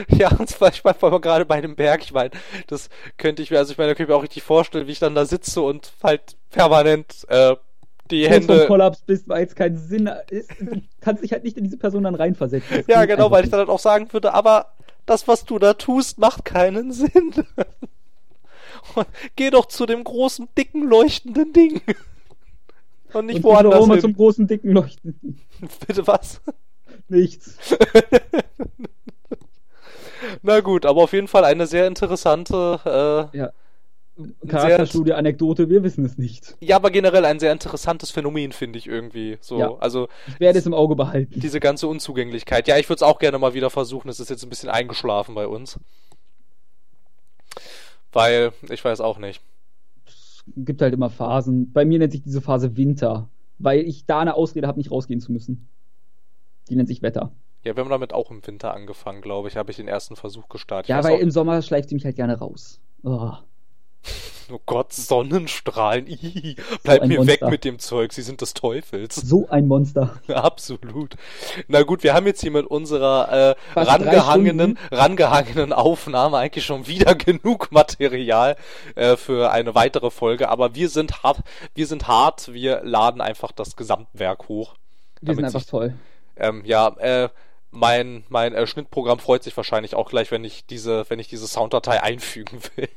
Ja, 0.08 0.30
und 0.36 0.50
zwar, 0.50 0.68
ich 0.68 0.82
vor 0.82 0.94
allem 1.02 1.22
gerade 1.22 1.46
bei 1.46 1.62
dem 1.62 1.76
Berg, 1.76 2.02
ich 2.02 2.12
meine, 2.12 2.28
das 2.66 2.90
könnte 3.16 3.40
ich 3.40 3.50
mir, 3.50 3.56
also 3.56 3.72
ich 3.72 3.78
meine, 3.78 3.88
da 3.88 3.94
könnte 3.94 4.02
ich 4.02 4.08
mir 4.10 4.16
auch 4.16 4.22
richtig 4.22 4.42
vorstellen, 4.42 4.86
wie 4.86 4.92
ich 4.92 4.98
dann 4.98 5.14
da 5.14 5.24
sitze 5.24 5.62
und 5.62 5.94
halt 6.02 6.36
permanent 6.50 7.26
äh, 7.28 7.56
die 8.10 8.26
Kurz 8.26 8.44
vom 8.44 8.54
Hände. 8.56 8.66
Kollaps 8.66 9.00
bist, 9.00 9.30
weil 9.30 9.46
es 9.46 9.54
keinen 9.54 9.78
Sinn 9.78 10.10
ist. 10.28 10.50
Du 10.60 10.82
kannst 11.00 11.22
dich 11.22 11.32
halt 11.32 11.44
nicht 11.44 11.56
in 11.56 11.64
diese 11.64 11.78
Person 11.78 12.04
dann 12.04 12.14
reinversetzen. 12.14 12.76
Das 12.76 12.86
Ja, 12.86 13.06
genau, 13.06 13.30
weil 13.30 13.44
ich 13.44 13.50
dann 13.50 13.60
halt 13.60 13.70
auch 13.70 13.78
sagen 13.78 14.12
würde, 14.12 14.34
aber 14.34 14.66
das, 15.06 15.26
was 15.26 15.46
du 15.46 15.58
da 15.58 15.72
tust, 15.72 16.18
macht 16.18 16.44
keinen 16.44 16.92
Sinn. 16.92 17.32
Geh 19.36 19.48
doch 19.48 19.64
zu 19.66 19.86
dem 19.86 20.04
großen, 20.04 20.48
dicken, 20.58 20.86
leuchtenden 20.86 21.54
Ding. 21.54 21.80
Und 23.14 23.26
nicht. 23.26 23.36
Und 23.36 23.44
woanders 23.44 23.86
hin. 23.86 24.00
zum 24.00 24.14
großen, 24.14 24.46
dicken 24.46 24.72
Leuchten. 24.72 25.40
Bitte 25.86 26.06
was? 26.06 26.42
Nichts. 27.08 27.58
Na 30.42 30.60
gut, 30.60 30.86
aber 30.86 31.02
auf 31.02 31.12
jeden 31.12 31.28
Fall 31.28 31.44
eine 31.44 31.66
sehr 31.66 31.86
interessante, 31.86 33.30
äh, 33.32 33.36
Ja. 33.36 33.52
Charakterstudie, 34.46 35.14
Anekdote, 35.14 35.70
wir 35.70 35.82
wissen 35.82 36.04
es 36.04 36.18
nicht. 36.18 36.54
ja, 36.60 36.76
aber 36.76 36.90
generell 36.90 37.24
ein 37.24 37.40
sehr 37.40 37.50
interessantes 37.50 38.10
Phänomen, 38.10 38.52
finde 38.52 38.78
ich 38.78 38.86
irgendwie. 38.86 39.38
So, 39.40 39.58
Ja. 39.58 39.74
also 39.78 40.08
Ich 40.28 40.38
werde 40.38 40.58
es 40.58 40.66
im 40.66 40.74
Auge 40.74 40.94
behalten. 40.96 41.40
diese 41.40 41.60
ganze 41.60 41.88
Unzugänglichkeit. 41.88 42.68
Ja, 42.68 42.76
ich 42.76 42.88
würde 42.88 42.96
es 42.96 43.02
auch 43.02 43.18
gerne 43.18 43.38
mal 43.38 43.54
wieder 43.54 43.70
versuchen. 43.70 44.08
Es 44.10 44.20
ist 44.20 44.28
jetzt 44.30 44.42
ein 44.44 44.50
bisschen 44.50 44.68
eingeschlafen 44.68 45.34
bei 45.34 45.46
uns. 45.46 45.80
Weil, 48.12 48.52
ich 48.68 48.84
weiß 48.84 49.00
auch 49.00 49.18
nicht. 49.18 49.40
Es 50.06 50.42
gibt 50.56 50.82
halt 50.82 50.92
immer 50.92 51.08
Phasen. 51.08 51.72
Bei 51.72 51.84
mir 51.84 51.98
nennt 51.98 52.12
sich 52.12 52.22
diese 52.22 52.42
Phase 52.42 52.76
Winter, 52.76 53.28
weil 53.58 53.80
ich 53.80 54.04
da 54.04 54.20
eine 54.20 54.34
Ausrede 54.34 54.66
habe, 54.66 54.78
nicht 54.78 54.90
rausgehen 54.90 55.20
zu 55.20 55.32
müssen. 55.32 55.68
Die 56.68 56.76
nennt 56.76 56.88
sich 56.88 57.02
Wetter. 57.02 57.32
Ja, 57.64 57.76
wir 57.76 57.82
haben 57.84 57.90
damit 57.90 58.12
auch 58.12 58.30
im 58.30 58.44
Winter 58.46 58.74
angefangen, 58.74 59.20
glaube 59.22 59.48
ich. 59.48 59.56
Habe 59.56 59.70
ich 59.70 59.76
den 59.76 59.88
ersten 59.88 60.16
Versuch 60.16 60.48
gestartet. 60.48 60.88
Ja, 60.88 61.02
weil 61.04 61.16
auch- 61.16 61.20
im 61.20 61.30
Sommer 61.30 61.62
schleift 61.62 61.88
sie 61.88 61.94
mich 61.94 62.04
halt 62.04 62.16
gerne 62.16 62.38
raus. 62.38 62.80
Oh. 63.02 63.32
Oh 64.50 64.60
Gott, 64.66 64.92
Sonnenstrahlen. 64.92 66.06
Ih, 66.08 66.56
bleib 66.82 67.02
ein 67.02 67.08
mir 67.08 67.20
weg 67.20 67.40
Monster. 67.40 67.48
mit 67.48 67.64
dem 67.64 67.78
Zeug. 67.78 68.12
Sie 68.12 68.20
sind 68.22 68.40
des 68.42 68.52
Teufels. 68.52 69.14
So 69.14 69.48
ein 69.48 69.66
Monster. 69.66 70.20
Absolut. 70.28 71.14
Na 71.68 71.82
gut, 71.84 72.02
wir 72.02 72.12
haben 72.12 72.26
jetzt 72.26 72.40
hier 72.42 72.50
mit 72.50 72.66
unserer 72.66 73.54
äh, 73.76 73.78
rangehangenen, 73.80 74.78
rangehangenen 74.90 75.72
Aufnahme 75.72 76.36
eigentlich 76.38 76.66
schon 76.66 76.86
wieder 76.86 77.14
genug 77.14 77.70
Material 77.70 78.56
äh, 78.96 79.16
für 79.16 79.52
eine 79.52 79.74
weitere 79.74 80.10
Folge. 80.10 80.48
Aber 80.50 80.74
wir 80.74 80.88
sind 80.90 81.22
hart, 81.22 81.38
wir 81.74 81.86
sind 81.86 82.08
hart. 82.08 82.52
Wir 82.52 82.82
laden 82.84 83.20
einfach 83.22 83.52
das 83.52 83.76
Gesamtwerk 83.76 84.48
hoch. 84.48 84.74
Wir 85.22 85.34
sind 85.36 85.44
einfach 85.44 85.64
toll. 85.64 85.94
Ähm, 86.36 86.62
ja, 86.64 86.88
äh, 86.98 87.28
mein 87.70 88.24
mein 88.28 88.54
äh, 88.54 88.66
Schnittprogramm 88.66 89.18
freut 89.18 89.42
sich 89.42 89.56
wahrscheinlich 89.56 89.94
auch 89.94 90.10
gleich, 90.10 90.30
wenn 90.30 90.44
ich 90.44 90.66
diese, 90.66 91.04
wenn 91.08 91.18
ich 91.18 91.28
diese 91.28 91.46
Sounddatei 91.46 92.02
einfügen 92.02 92.58
will. 92.76 92.88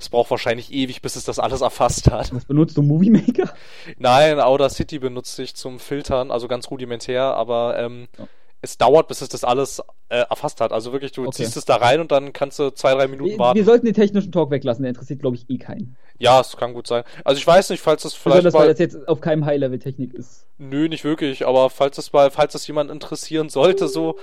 Es 0.00 0.08
braucht 0.08 0.30
wahrscheinlich 0.30 0.72
ewig, 0.72 1.02
bis 1.02 1.14
es 1.16 1.24
das 1.24 1.38
alles 1.38 1.60
erfasst 1.60 2.10
hat. 2.10 2.34
Was 2.34 2.46
benutzt 2.46 2.76
du? 2.78 2.82
Movie 2.82 3.10
Maker? 3.10 3.52
Nein, 3.98 4.40
Audacity 4.40 4.98
benutze 4.98 5.42
ich 5.42 5.54
zum 5.56 5.78
Filtern, 5.78 6.30
also 6.30 6.48
ganz 6.48 6.70
rudimentär, 6.70 7.22
aber 7.34 7.78
ähm, 7.78 8.08
Ja. 8.18 8.26
es 8.62 8.78
dauert, 8.78 9.08
bis 9.08 9.20
es 9.20 9.28
das 9.28 9.44
alles 9.44 9.82
äh, 10.08 10.20
erfasst 10.20 10.62
hat. 10.62 10.72
Also 10.72 10.92
wirklich, 10.92 11.12
du 11.12 11.26
Okay. 11.26 11.32
ziehst 11.44 11.58
es 11.58 11.66
da 11.66 11.76
rein 11.76 12.00
und 12.00 12.10
dann 12.12 12.32
kannst 12.32 12.58
du 12.58 12.70
zwei, 12.70 12.94
drei 12.94 13.08
Minuten 13.08 13.32
Wir, 13.32 13.38
warten. 13.38 13.58
wir 13.58 13.64
sollten 13.66 13.84
den 13.84 13.94
technischen 13.94 14.32
Talk 14.32 14.50
weglassen, 14.50 14.84
der 14.84 14.88
interessiert, 14.90 15.20
glaube 15.20 15.36
ich, 15.36 15.50
eh 15.50 15.58
keinen. 15.58 15.98
Ja, 16.18 16.40
es 16.40 16.56
kann 16.56 16.74
gut 16.74 16.86
sein. 16.86 17.04
Also 17.24 17.38
ich 17.38 17.46
weiß 17.46 17.70
nicht, 17.70 17.80
falls 17.80 18.02
das 18.02 18.14
vielleicht 18.14 18.44
Besonders, 18.44 18.54
weil 18.54 18.66
mal. 18.66 18.72
das 18.72 18.78
jetzt 18.80 19.08
auf 19.08 19.20
keinem 19.20 19.44
High-Level-Technik 19.44 20.14
ist. 20.14 20.46
Nö, 20.58 20.88
nicht 20.88 21.04
wirklich, 21.04 21.46
aber 21.46 21.70
falls 21.70 21.96
das 21.96 22.12
mal, 22.12 22.30
falls 22.30 22.52
das 22.52 22.66
jemand 22.66 22.90
interessieren 22.90 23.48
sollte, 23.48 23.88
so 23.88 24.16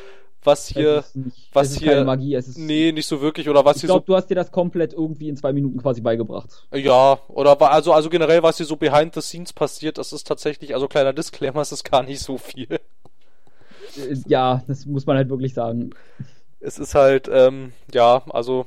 was 0.44 0.68
hier. 0.68 1.04
nicht, 1.16 1.36
was 1.54 1.68
es 1.70 1.74
ist 1.74 1.80
hier- 1.80 1.94
keine 1.94 2.06
Magie. 2.06 2.36
Es 2.36 2.48
ist, 2.48 2.58
Nee, 2.60 2.92
nicht 2.92 3.08
so 3.08 3.20
wirklich, 3.22 3.50
oder 3.50 3.66
was 3.66 3.78
ich 3.78 3.82
hier 3.82 3.88
glaube, 3.88 4.06
du 4.06 4.16
hast 4.16 4.28
dir 4.30 4.36
das 4.36 4.52
komplett 4.52 4.94
irgendwie 4.94 5.28
in 5.30 5.36
zwei 5.38 5.54
Minuten 5.54 5.82
quasi 5.82 6.02
beigebracht. 6.02 6.50
so. 6.72 6.78
Ja, 6.78 7.18
oder 7.30 7.60
also, 7.72 7.94
also 7.94 8.10
generell, 8.10 8.44
was 8.44 8.58
hier 8.58 8.66
so 8.68 8.76
behind 8.76 9.16
the 9.16 9.22
scenes 9.22 9.54
passiert, 9.54 9.98
das 9.98 10.14
ist 10.14 10.28
tatsächlich, 10.28 10.76
also 10.76 10.88
kleiner 10.88 11.14
Disclaimer, 11.14 11.62
es 11.62 11.72
ist 11.72 11.84
gar 11.90 12.04
nicht 12.04 12.20
so 12.20 12.38
viel. 12.38 12.68
Äh, 12.72 12.80
Ja, 14.28 14.62
das 14.68 14.86
muss 14.86 15.06
man 15.06 15.18
halt 15.18 15.30
wirklich 15.30 15.54
sagen. 15.54 15.92
Es 16.60 16.78
ist 16.80 16.94
halt, 16.96 17.30
ähm, 17.32 17.72
ja, 17.94 18.22
also 18.30 18.66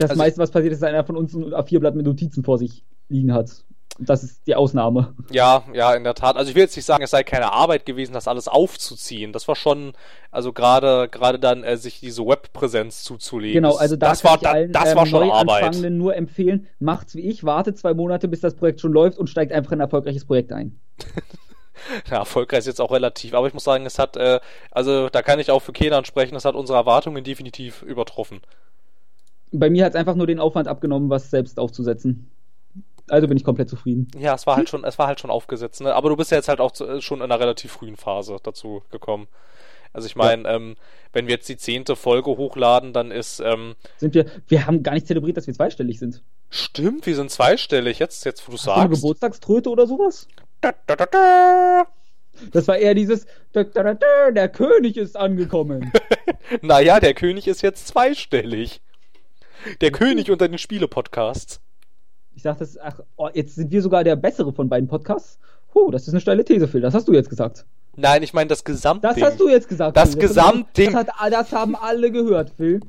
Das 0.00 0.10
Also- 0.10 0.18
meiste, 0.18 0.40
was 0.40 0.50
passiert, 0.50 0.72
ist, 0.72 0.82
dass 0.82 0.88
einer 0.88 1.04
von 1.04 1.16
uns 1.16 1.34
ein 1.34 1.52
A4-Blatt 1.52 1.94
mit 1.94 2.06
Notizen 2.06 2.42
vor 2.42 2.56
sich 2.58 2.84
liegen 3.08 3.34
hat. 3.34 3.50
Das 3.98 4.22
ist 4.24 4.46
die 4.46 4.54
Ausnahme. 4.54 5.14
Ja, 5.30 5.62
ja, 5.74 5.92
in 5.92 6.04
der 6.04 6.14
Tat. 6.14 6.36
Also 6.36 6.48
ich 6.48 6.54
will 6.54 6.62
jetzt 6.62 6.74
nicht 6.74 6.86
sagen, 6.86 7.04
es 7.04 7.10
sei 7.10 7.22
keine 7.22 7.52
Arbeit 7.52 7.84
gewesen, 7.84 8.14
das 8.14 8.28
alles 8.28 8.48
aufzuziehen. 8.48 9.34
Das 9.34 9.46
war 9.46 9.56
schon, 9.56 9.92
also 10.30 10.54
gerade 10.54 11.08
gerade 11.10 11.38
dann 11.38 11.64
äh, 11.64 11.76
sich 11.76 12.00
diese 12.00 12.24
Webpräsenz 12.26 13.04
zuzulegen. 13.04 13.62
Genau, 13.62 13.76
also 13.76 13.96
da 13.96 14.08
das 14.08 14.24
war 14.24 14.38
ich 14.40 14.48
allen 14.48 14.72
das 14.72 14.92
ähm, 14.92 14.96
war 14.96 15.04
schon 15.04 15.30
Arbeit. 15.30 15.46
Neuanfangenden 15.46 15.98
nur 15.98 16.16
empfehlen, 16.16 16.66
macht's 16.78 17.14
wie 17.14 17.28
ich, 17.28 17.44
wartet 17.44 17.76
zwei 17.76 17.92
Monate, 17.92 18.26
bis 18.26 18.40
das 18.40 18.54
Projekt 18.54 18.80
schon 18.80 18.92
läuft 18.92 19.18
und 19.18 19.28
steigt 19.28 19.52
einfach 19.52 19.72
in 19.72 19.78
ein 19.78 19.84
erfolgreiches 19.84 20.24
Projekt 20.24 20.52
ein. 20.52 20.80
Ja, 22.10 22.18
erfolgreich 22.18 22.58
ist 22.60 22.66
jetzt 22.66 22.80
auch 22.80 22.92
relativ, 22.92 23.32
aber 23.32 23.46
ich 23.46 23.54
muss 23.54 23.64
sagen, 23.64 23.86
es 23.86 23.98
hat, 23.98 24.14
äh, 24.18 24.38
also 24.70 25.08
da 25.08 25.22
kann 25.22 25.40
ich 25.40 25.50
auch 25.50 25.60
für 25.60 25.72
Kenan 25.72 26.04
sprechen, 26.04 26.36
es 26.36 26.44
hat 26.44 26.54
unsere 26.54 26.78
Erwartungen 26.78 27.24
definitiv 27.24 27.80
übertroffen. 27.80 28.42
Bei 29.52 29.70
mir 29.70 29.84
hat's 29.84 29.96
einfach 29.96 30.14
nur 30.14 30.26
den 30.26 30.38
Aufwand 30.38 30.68
abgenommen, 30.68 31.10
was 31.10 31.30
selbst 31.30 31.58
aufzusetzen. 31.58 32.30
Also 33.08 33.26
bin 33.26 33.36
ich 33.36 33.42
komplett 33.44 33.68
zufrieden. 33.68 34.06
Ja, 34.16 34.34
es 34.34 34.46
war 34.46 34.56
halt 34.56 34.68
schon, 34.68 34.84
es 34.84 34.98
war 34.98 35.08
halt 35.08 35.18
schon 35.18 35.30
aufgesetzt, 35.30 35.80
ne? 35.80 35.94
Aber 35.94 36.08
du 36.10 36.16
bist 36.16 36.30
ja 36.30 36.36
jetzt 36.36 36.48
halt 36.48 36.60
auch 36.60 36.70
zu, 36.70 36.86
äh, 36.86 37.00
schon 37.00 37.18
in 37.18 37.24
einer 37.24 37.40
relativ 37.40 37.72
frühen 37.72 37.96
Phase 37.96 38.36
dazu 38.42 38.82
gekommen. 38.90 39.26
Also 39.92 40.06
ich 40.06 40.14
meine, 40.14 40.48
ähm, 40.48 40.76
wenn 41.12 41.26
wir 41.26 41.34
jetzt 41.34 41.48
die 41.48 41.56
zehnte 41.56 41.96
Folge 41.96 42.30
hochladen, 42.30 42.92
dann 42.92 43.10
ist, 43.10 43.40
ähm, 43.40 43.74
Sind 43.96 44.14
wir, 44.14 44.26
wir 44.46 44.64
haben 44.68 44.84
gar 44.84 44.92
nicht 44.94 45.08
zelebriert, 45.08 45.36
dass 45.36 45.48
wir 45.48 45.54
zweistellig 45.54 45.98
sind. 45.98 46.22
stimmt, 46.50 47.04
wir 47.06 47.16
sind 47.16 47.32
zweistellig 47.32 47.98
jetzt, 47.98 48.24
jetzt 48.24 48.46
wo 48.46 48.52
du 48.52 48.56
Hast 48.58 48.66
du 48.66 48.70
eine 48.70 48.82
sagst. 48.90 49.02
Geburtstagströte 49.02 49.68
oder 49.70 49.88
sowas? 49.88 50.28
Da, 50.60 50.72
da, 50.86 50.94
da, 50.94 51.06
da. 51.06 51.86
Das 52.52 52.68
war 52.68 52.76
eher 52.78 52.94
dieses, 52.94 53.26
da, 53.52 53.64
da, 53.64 53.82
da, 53.82 53.94
da, 53.94 54.30
der 54.30 54.48
König 54.48 54.96
ist 54.96 55.16
angekommen. 55.16 55.92
Naja, 56.62 56.98
der 57.00 57.14
König 57.14 57.46
ist 57.46 57.62
jetzt 57.62 57.86
zweistellig. 57.88 58.80
Der 59.80 59.90
König 59.90 60.30
unter 60.30 60.48
den 60.48 60.58
Spiele-Podcasts. 60.58 61.60
Ich 62.34 62.42
dachte, 62.42 62.66
ach, 62.82 63.00
oh, 63.16 63.28
jetzt 63.32 63.54
sind 63.54 63.70
wir 63.70 63.82
sogar 63.82 64.04
der 64.04 64.16
bessere 64.16 64.52
von 64.52 64.68
beiden 64.68 64.88
Podcasts. 64.88 65.38
Puh, 65.72 65.90
das 65.90 66.02
ist 66.06 66.14
eine 66.14 66.20
steile 66.20 66.44
These, 66.44 66.68
Phil. 66.68 66.80
Das 66.80 66.94
hast 66.94 67.06
du 67.06 67.12
jetzt 67.12 67.28
gesagt. 67.28 67.66
Nein, 67.96 68.22
ich 68.22 68.32
meine 68.32 68.48
das 68.48 68.64
Gesamtding. 68.64 69.10
Das 69.14 69.22
hast 69.22 69.40
du 69.40 69.48
jetzt 69.48 69.68
gesagt. 69.68 69.96
Das 69.96 70.12
Phil. 70.12 70.22
Gesamtding. 70.22 70.92
Das, 70.92 71.06
hat, 71.06 71.32
das 71.32 71.52
haben 71.52 71.76
alle 71.76 72.10
gehört, 72.10 72.50
Phil. 72.50 72.80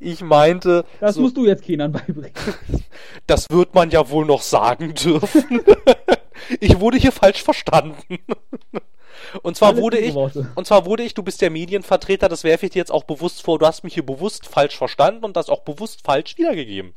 Ich 0.00 0.22
meinte, 0.22 0.84
Das 1.00 1.16
so, 1.16 1.22
musst 1.22 1.36
du 1.36 1.44
jetzt 1.44 1.62
Kindern 1.62 1.92
beibringen. 1.92 2.32
das 3.26 3.50
wird 3.50 3.74
man 3.74 3.90
ja 3.90 4.08
wohl 4.08 4.24
noch 4.24 4.42
sagen 4.42 4.94
dürfen. 4.94 5.60
ich 6.60 6.80
wurde 6.80 6.98
hier 6.98 7.12
falsch 7.12 7.42
verstanden. 7.42 8.18
Und 9.42 9.56
zwar 9.56 9.70
Alles 9.70 9.80
wurde 9.82 9.98
ich, 9.98 10.14
Worte. 10.14 10.50
und 10.54 10.66
zwar 10.66 10.86
wurde 10.86 11.02
ich, 11.02 11.14
du 11.14 11.22
bist 11.22 11.40
der 11.40 11.50
Medienvertreter, 11.50 12.28
das 12.28 12.44
werfe 12.44 12.66
ich 12.66 12.72
dir 12.72 12.78
jetzt 12.78 12.90
auch 12.92 13.04
bewusst 13.04 13.42
vor, 13.42 13.58
du 13.58 13.66
hast 13.66 13.82
mich 13.82 13.94
hier 13.94 14.04
bewusst 14.04 14.46
falsch 14.46 14.76
verstanden 14.76 15.24
und 15.24 15.36
das 15.36 15.48
auch 15.48 15.60
bewusst 15.60 16.02
falsch 16.04 16.36
wiedergegeben. 16.36 16.94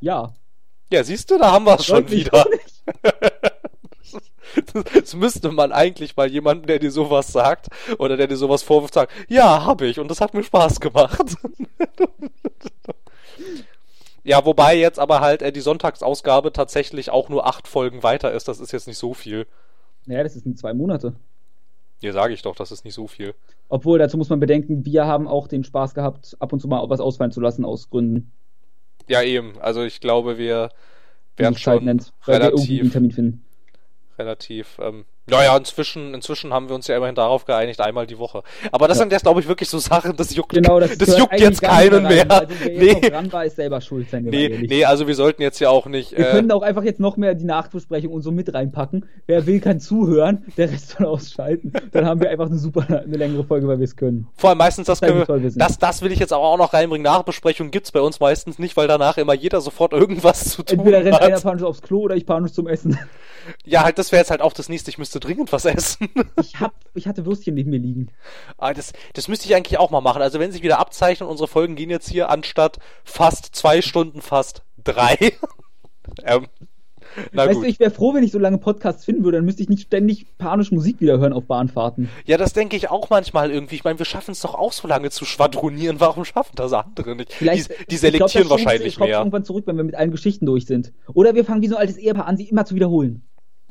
Ja. 0.00 0.34
Ja, 0.90 1.02
siehst 1.04 1.30
du, 1.30 1.38
da 1.38 1.52
haben 1.52 1.64
wir 1.64 1.76
es 1.76 1.86
schon 1.86 2.10
wieder. 2.10 2.44
nicht. 2.50 2.82
Das 4.94 5.14
müsste 5.14 5.50
man 5.50 5.72
eigentlich 5.72 6.16
mal 6.16 6.28
jemanden, 6.30 6.66
der 6.66 6.78
dir 6.78 6.90
sowas 6.90 7.32
sagt 7.32 7.68
oder 7.98 8.18
der 8.18 8.26
dir 8.26 8.36
sowas 8.36 8.62
vorwirft, 8.62 8.92
sagen, 8.92 9.10
ja, 9.28 9.64
habe 9.64 9.86
ich 9.86 9.98
und 9.98 10.08
das 10.08 10.20
hat 10.20 10.34
mir 10.34 10.44
Spaß 10.44 10.80
gemacht. 10.80 11.22
ja, 14.24 14.44
wobei 14.44 14.76
jetzt 14.76 14.98
aber 14.98 15.20
halt 15.20 15.42
äh, 15.42 15.52
die 15.52 15.60
Sonntagsausgabe 15.60 16.52
tatsächlich 16.52 17.10
auch 17.10 17.28
nur 17.28 17.46
acht 17.46 17.66
Folgen 17.66 18.02
weiter 18.02 18.32
ist, 18.32 18.48
das 18.48 18.60
ist 18.60 18.72
jetzt 18.72 18.86
nicht 18.86 18.98
so 18.98 19.14
viel. 19.14 19.46
Naja, 20.06 20.22
das 20.22 20.34
sind 20.34 20.58
zwei 20.58 20.74
Monate. 20.74 21.14
Hier 22.00 22.12
sage 22.12 22.34
ich 22.34 22.42
doch, 22.42 22.56
das 22.56 22.72
ist 22.72 22.84
nicht 22.84 22.94
so 22.94 23.06
viel. 23.06 23.34
Obwohl, 23.68 23.98
dazu 23.98 24.18
muss 24.18 24.28
man 24.28 24.40
bedenken, 24.40 24.84
wir 24.84 25.06
haben 25.06 25.28
auch 25.28 25.46
den 25.46 25.62
Spaß 25.62 25.94
gehabt, 25.94 26.36
ab 26.40 26.52
und 26.52 26.60
zu 26.60 26.68
mal 26.68 26.88
was 26.90 27.00
ausfallen 27.00 27.30
zu 27.30 27.40
lassen 27.40 27.64
aus 27.64 27.90
Gründen. 27.90 28.32
Ja, 29.08 29.22
eben, 29.22 29.58
also 29.60 29.82
ich 29.82 30.00
glaube, 30.00 30.38
wir 30.38 30.70
Zeit 31.36 31.60
schon 31.60 31.84
nennt, 31.84 32.12
relativ, 32.26 32.80
einen 32.80 32.90
Termin 32.92 33.10
finden. 33.12 33.44
relativ, 34.18 34.78
ähm, 34.80 35.04
naja, 35.28 35.56
inzwischen, 35.56 36.14
inzwischen 36.14 36.52
haben 36.52 36.68
wir 36.68 36.74
uns 36.74 36.86
ja 36.88 36.96
immerhin 36.96 37.14
darauf 37.14 37.44
geeinigt, 37.44 37.80
einmal 37.80 38.06
die 38.06 38.18
Woche. 38.18 38.42
Aber 38.72 38.88
das 38.88 38.98
Ja. 38.98 39.02
sind 39.04 39.12
jetzt, 39.12 39.22
glaube 39.22 39.40
ich, 39.40 39.48
wirklich 39.48 39.68
so 39.68 39.78
Sachen, 39.78 40.16
das 40.16 40.34
juckt, 40.34 40.52
Genau, 40.52 40.80
das, 40.80 40.98
das 40.98 41.16
juckt 41.16 41.38
jetzt 41.38 41.62
keinen 41.62 42.06
rein. 42.06 42.26
mehr. 42.26 42.30
Also, 42.30 42.54
wer 42.64 42.94
Nee. 42.94 43.00
dran 43.10 43.32
war, 43.32 43.44
ist 43.44 43.56
selber 43.56 43.80
schuld, 43.80 44.10
mal 44.12 44.20
Nee, 44.22 44.84
also 44.84 45.06
wir 45.06 45.14
sollten 45.14 45.42
jetzt 45.42 45.60
ja 45.60 45.70
auch 45.70 45.86
nicht, 45.86 46.12
Wir 46.12 46.28
äh, 46.28 46.30
können 46.32 46.50
auch 46.50 46.62
einfach 46.62 46.82
jetzt 46.82 47.00
noch 47.00 47.16
mehr 47.16 47.34
die 47.34 47.44
Nachbesprechung 47.44 48.12
und 48.12 48.22
so 48.22 48.30
mit 48.32 48.52
reinpacken. 48.52 49.06
Wer 49.26 49.46
will, 49.46 49.60
kann 49.60 49.80
zuhören, 49.80 50.44
der 50.56 50.70
Rest 50.70 50.90
soll 50.98 51.06
ausschalten. 51.06 51.72
Dann 51.92 52.04
haben 52.06 52.20
wir 52.20 52.28
einfach 52.30 52.46
eine 52.46 52.58
super, 52.58 52.84
eine 52.88 53.16
längere 53.16 53.44
Folge, 53.44 53.68
weil 53.68 53.78
wir 53.78 53.84
es 53.84 53.96
können. 53.96 54.26
vor 54.36 54.50
allem 54.50 54.58
meistens 54.58 54.86
das 54.86 54.98
Zeigen, 55.00 55.24
können 55.24 55.42
wir, 55.44 55.50
das, 55.54 55.78
das 55.78 56.02
will 56.02 56.10
ich 56.12 56.18
jetzt 56.18 56.32
aber 56.32 56.42
auch 56.44 56.58
noch 56.58 56.72
reinbringen. 56.72 57.04
Nachbesprechung 57.04 57.70
gibt's 57.70 57.92
bei 57.92 58.00
uns 58.00 58.18
meistens 58.20 58.58
nicht, 58.58 58.76
weil 58.76 58.88
danach 58.88 59.18
immer 59.18 59.34
jeder 59.34 59.60
sofort 59.60 59.92
irgendwas 59.92 60.44
zu 60.50 60.62
tun 60.62 60.78
Entweder 60.80 61.04
rennt 61.04 61.20
einer 61.20 61.36
hat. 61.36 61.42
panisch 61.42 61.62
aufs 61.62 61.80
Klo 61.82 62.00
oder 62.00 62.16
ich 62.16 62.26
panisch 62.26 62.52
zum 62.52 62.66
Essen. 62.66 62.98
Ja, 63.64 63.82
halt, 63.82 63.98
das 63.98 64.12
wäre 64.12 64.20
jetzt 64.20 64.30
halt 64.30 64.40
auch 64.40 64.52
das 64.52 64.68
nächste. 64.68 64.90
Ich 64.90 64.98
müsste 64.98 65.11
dringend 65.18 65.52
was 65.52 65.64
essen. 65.64 66.08
Ich, 66.40 66.60
hab, 66.60 66.72
ich 66.94 67.06
hatte 67.06 67.26
Würstchen 67.26 67.54
neben 67.54 67.70
mir 67.70 67.78
liegen. 67.78 68.08
Ah, 68.58 68.74
das, 68.74 68.92
das 69.14 69.28
müsste 69.28 69.46
ich 69.46 69.54
eigentlich 69.54 69.78
auch 69.78 69.90
mal 69.90 70.00
machen. 70.00 70.22
Also 70.22 70.38
wenn 70.38 70.52
sich 70.52 70.62
wieder 70.62 70.78
abzeichnen, 70.78 71.28
unsere 71.28 71.48
Folgen 71.48 71.76
gehen 71.76 71.90
jetzt 71.90 72.08
hier 72.08 72.30
anstatt 72.30 72.78
fast 73.04 73.54
zwei 73.54 73.82
Stunden 73.82 74.20
fast 74.20 74.62
drei. 74.82 75.16
ähm, 76.24 76.46
na 77.32 77.46
weißt 77.46 77.54
gut. 77.54 77.64
du, 77.64 77.68
ich 77.68 77.80
wäre 77.80 77.90
froh, 77.90 78.14
wenn 78.14 78.22
ich 78.22 78.32
so 78.32 78.38
lange 78.38 78.58
Podcasts 78.58 79.04
finden 79.04 79.24
würde, 79.24 79.38
dann 79.38 79.44
müsste 79.44 79.62
ich 79.62 79.68
nicht 79.68 79.82
ständig 79.82 80.26
panisch 80.38 80.72
Musik 80.72 81.00
wieder 81.00 81.18
hören 81.18 81.32
auf 81.32 81.44
Bahnfahrten. 81.44 82.08
Ja, 82.24 82.36
das 82.36 82.52
denke 82.52 82.76
ich 82.76 82.90
auch 82.90 83.10
manchmal 83.10 83.50
irgendwie. 83.50 83.76
Ich 83.76 83.84
meine, 83.84 83.98
wir 83.98 84.06
schaffen 84.06 84.32
es 84.32 84.40
doch 84.40 84.54
auch 84.54 84.72
so 84.72 84.88
lange 84.88 85.10
zu 85.10 85.24
schwadronieren. 85.24 86.00
Warum 86.00 86.24
schaffen 86.24 86.52
das 86.56 86.72
andere 86.72 87.16
nicht? 87.16 87.32
Vielleicht, 87.32 87.70
die, 87.70 87.74
die 87.74 87.94
ich 87.94 88.00
glaub, 88.00 88.30
selektieren 88.30 88.50
wahrscheinlich 88.50 88.94
ich 88.94 88.98
mehr. 88.98 89.18
irgendwann 89.18 89.44
zurück, 89.44 89.66
wenn 89.66 89.76
wir 89.76 89.84
mit 89.84 89.94
allen 89.94 90.10
Geschichten 90.10 90.46
durch 90.46 90.66
sind. 90.66 90.92
Oder 91.12 91.34
wir 91.34 91.44
fangen 91.44 91.62
wie 91.62 91.68
so 91.68 91.76
ein 91.76 91.82
altes 91.82 91.96
Ehepaar 91.96 92.26
an, 92.26 92.36
sie 92.36 92.48
immer 92.48 92.64
zu 92.64 92.74
wiederholen. 92.74 93.22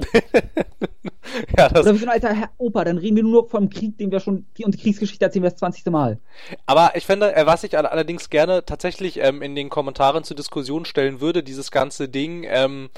Ja, 1.58 1.70
das, 1.70 1.86
Oder 1.86 1.94
wie 1.96 2.00
so 2.00 2.06
ein 2.06 2.12
alter 2.12 2.34
Herr 2.34 2.50
Opa, 2.58 2.84
dann 2.84 2.98
reden 2.98 3.16
wir 3.16 3.24
nur 3.24 3.44
noch 3.44 3.50
vom 3.50 3.70
Krieg, 3.70 3.98
den 3.98 4.12
wir 4.12 4.20
schon, 4.20 4.46
die, 4.58 4.66
und 4.66 4.74
die 4.76 4.80
Kriegsgeschichte 4.80 5.24
erzählen 5.24 5.44
wir 5.44 5.50
das 5.50 5.60
20. 5.60 5.86
Mal. 5.86 6.20
Aber 6.66 6.92
ich 6.96 7.06
finde, 7.06 7.34
äh, 7.36 7.46
was 7.46 7.64
ich 7.64 7.78
all- 7.78 7.86
allerdings 7.86 8.30
gerne 8.30 8.66
tatsächlich 8.66 9.18
ähm, 9.22 9.42
in 9.42 9.56
den 9.56 9.70
Kommentaren 9.70 10.24
zur 10.24 10.36
Diskussion 10.36 10.84
stellen 10.84 11.22
würde, 11.22 11.42
dieses 11.44 11.72
ganze 11.72 12.10
Ding, 12.10 12.46
ähm, 12.50 12.90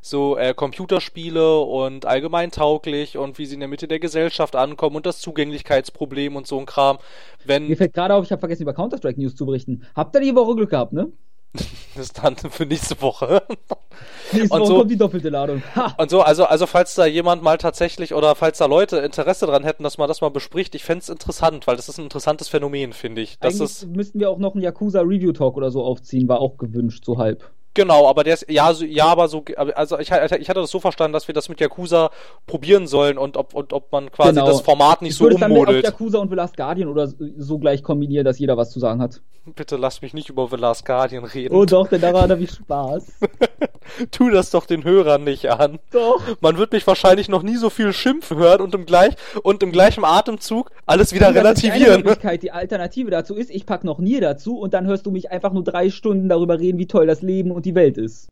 so 0.00 0.36
äh, 0.36 0.54
Computerspiele 0.54 1.58
und 1.60 2.06
allgemeintauglich 2.06 3.18
und 3.18 3.38
wie 3.38 3.46
sie 3.46 3.54
in 3.54 3.60
der 3.60 3.68
Mitte 3.68 3.88
der 3.88 3.98
Gesellschaft 3.98 4.56
ankommen 4.56 4.96
und 4.96 5.04
das 5.06 5.18
Zugänglichkeitsproblem 5.20 6.36
und 6.36 6.46
so 6.46 6.58
ein 6.58 6.66
Kram. 6.66 6.98
Wenn 7.44 7.66
Mir 7.66 7.76
fällt 7.76 7.92
gerade 7.94 8.14
auf, 8.14 8.24
ich 8.24 8.30
habe 8.32 8.40
vergessen, 8.40 8.62
über 8.62 8.72
Counter-Strike 8.74 9.20
News 9.20 9.34
zu 9.34 9.46
berichten. 9.46 9.82
Habt 9.96 10.14
ihr 10.14 10.20
die 10.20 10.34
Woche 10.34 10.54
Glück 10.54 10.70
gehabt, 10.70 10.92
ne? 10.92 11.08
das 11.96 12.12
dann 12.12 12.36
für 12.36 12.64
nächste 12.64 13.00
Woche. 13.02 13.42
Nächste 14.32 14.54
Und 14.54 14.60
Woche 14.60 14.66
so- 14.68 14.78
kommt 14.78 14.90
die 14.90 14.96
doppelte 14.96 15.28
Ladung. 15.28 15.62
Ha! 15.74 15.94
Und 15.98 16.10
so, 16.10 16.22
also, 16.22 16.44
also 16.44 16.66
falls 16.66 16.94
da 16.94 17.06
jemand 17.06 17.42
mal 17.42 17.58
tatsächlich 17.58 18.14
oder 18.14 18.34
falls 18.36 18.58
da 18.58 18.66
Leute 18.66 18.98
Interesse 18.98 19.46
dran 19.46 19.64
hätten, 19.64 19.82
dass 19.82 19.98
man 19.98 20.06
das 20.08 20.20
mal 20.20 20.30
bespricht, 20.30 20.74
ich 20.74 20.84
fänd's 20.84 21.08
interessant, 21.08 21.66
weil 21.66 21.76
das 21.76 21.88
ist 21.88 21.98
ein 21.98 22.04
interessantes 22.04 22.48
Phänomen, 22.48 22.92
finde 22.92 23.22
ich. 23.22 23.38
Das 23.40 23.54
Eigentlich 23.54 23.70
ist, 23.70 23.86
müssten 23.88 24.20
wir 24.20 24.30
auch 24.30 24.38
noch 24.38 24.54
einen 24.54 24.62
Yakuza 24.62 25.00
Review 25.00 25.32
Talk 25.32 25.56
oder 25.56 25.70
so 25.70 25.82
aufziehen, 25.82 26.28
war 26.28 26.40
auch 26.40 26.56
gewünscht, 26.56 27.04
so 27.04 27.18
halb. 27.18 27.50
Genau, 27.74 28.08
aber 28.08 28.24
der 28.24 28.34
ist, 28.34 28.46
ja, 28.48 28.72
so, 28.72 28.84
ja, 28.84 29.06
aber 29.06 29.28
so, 29.28 29.44
also 29.74 29.98
ich, 29.98 30.10
hatte- 30.12 30.36
ich 30.38 30.48
hatte 30.48 30.60
das 30.60 30.70
so 30.70 30.80
verstanden, 30.80 31.12
dass 31.12 31.28
wir 31.28 31.34
das 31.34 31.48
mit 31.48 31.60
Yakuza 31.60 32.10
probieren 32.46 32.86
sollen 32.86 33.18
und 33.18 33.36
ob, 33.36 33.54
und 33.54 33.72
ob 33.72 33.90
man 33.92 34.10
quasi 34.10 34.30
Genau. 34.34 34.46
das 34.46 34.60
Format 34.60 35.02
nicht 35.02 35.12
ich 35.12 35.16
so 35.18 35.24
würde 35.24 35.34
es 35.36 35.40
dann 35.40 35.50
mit 35.52 35.58
auf 35.60 35.66
ummodelt. 35.68 35.84
Yakuza 35.84 36.18
und 36.18 36.28
The 36.30 36.36
Last 36.36 36.56
Guardian 36.56 36.88
oder 36.88 37.06
so- 37.36 37.58
gleich 37.58 37.82
kombinieren, 37.82 38.24
dass 38.24 38.38
jeder 38.38 38.56
was 38.56 38.70
zu 38.70 38.80
sagen 38.80 39.00
hat. 39.02 39.20
Bitte 39.56 39.76
lass 39.76 40.02
mich 40.02 40.12
nicht 40.14 40.28
über 40.28 40.46
The 40.50 40.56
Last 40.56 40.84
Guardian 40.84 41.24
reden. 41.24 41.54
Oh 41.54 41.64
doch, 41.64 41.88
denn 41.88 42.00
daran 42.00 42.30
habe 42.30 42.42
ich 42.42 42.50
Spaß. 42.50 43.06
Tu 44.12 44.30
das 44.30 44.50
doch 44.50 44.66
den 44.66 44.84
Hörern 44.84 45.24
nicht 45.24 45.50
an. 45.50 45.78
Doch. 45.90 46.20
Man 46.40 46.58
wird 46.58 46.72
mich 46.72 46.86
wahrscheinlich 46.86 47.28
noch 47.28 47.42
nie 47.42 47.56
so 47.56 47.70
viel 47.70 47.92
schimpfen 47.92 48.36
hören 48.36 48.60
und 48.60 48.74
im 48.74 48.86
gleich, 48.86 49.14
und 49.42 49.62
im 49.62 49.72
gleichen 49.72 50.04
Atemzug 50.04 50.70
alles 50.86 51.12
wieder 51.12 51.32
die 51.32 51.38
relativieren. 51.38 52.02
Möglichkeit. 52.02 52.42
Die 52.42 52.52
Alternative 52.52 53.10
dazu 53.10 53.34
ist, 53.34 53.50
ich 53.50 53.66
pack 53.66 53.82
noch 53.82 53.98
nie 53.98 54.20
dazu 54.20 54.58
und 54.58 54.74
dann 54.74 54.86
hörst 54.86 55.06
du 55.06 55.10
mich 55.10 55.30
einfach 55.32 55.52
nur 55.52 55.64
drei 55.64 55.90
Stunden 55.90 56.28
darüber 56.28 56.58
reden, 56.60 56.78
wie 56.78 56.86
toll 56.86 57.06
das 57.06 57.22
Leben 57.22 57.50
und 57.50 57.59
die 57.66 57.74
Welt 57.74 57.98
ist. 57.98 58.28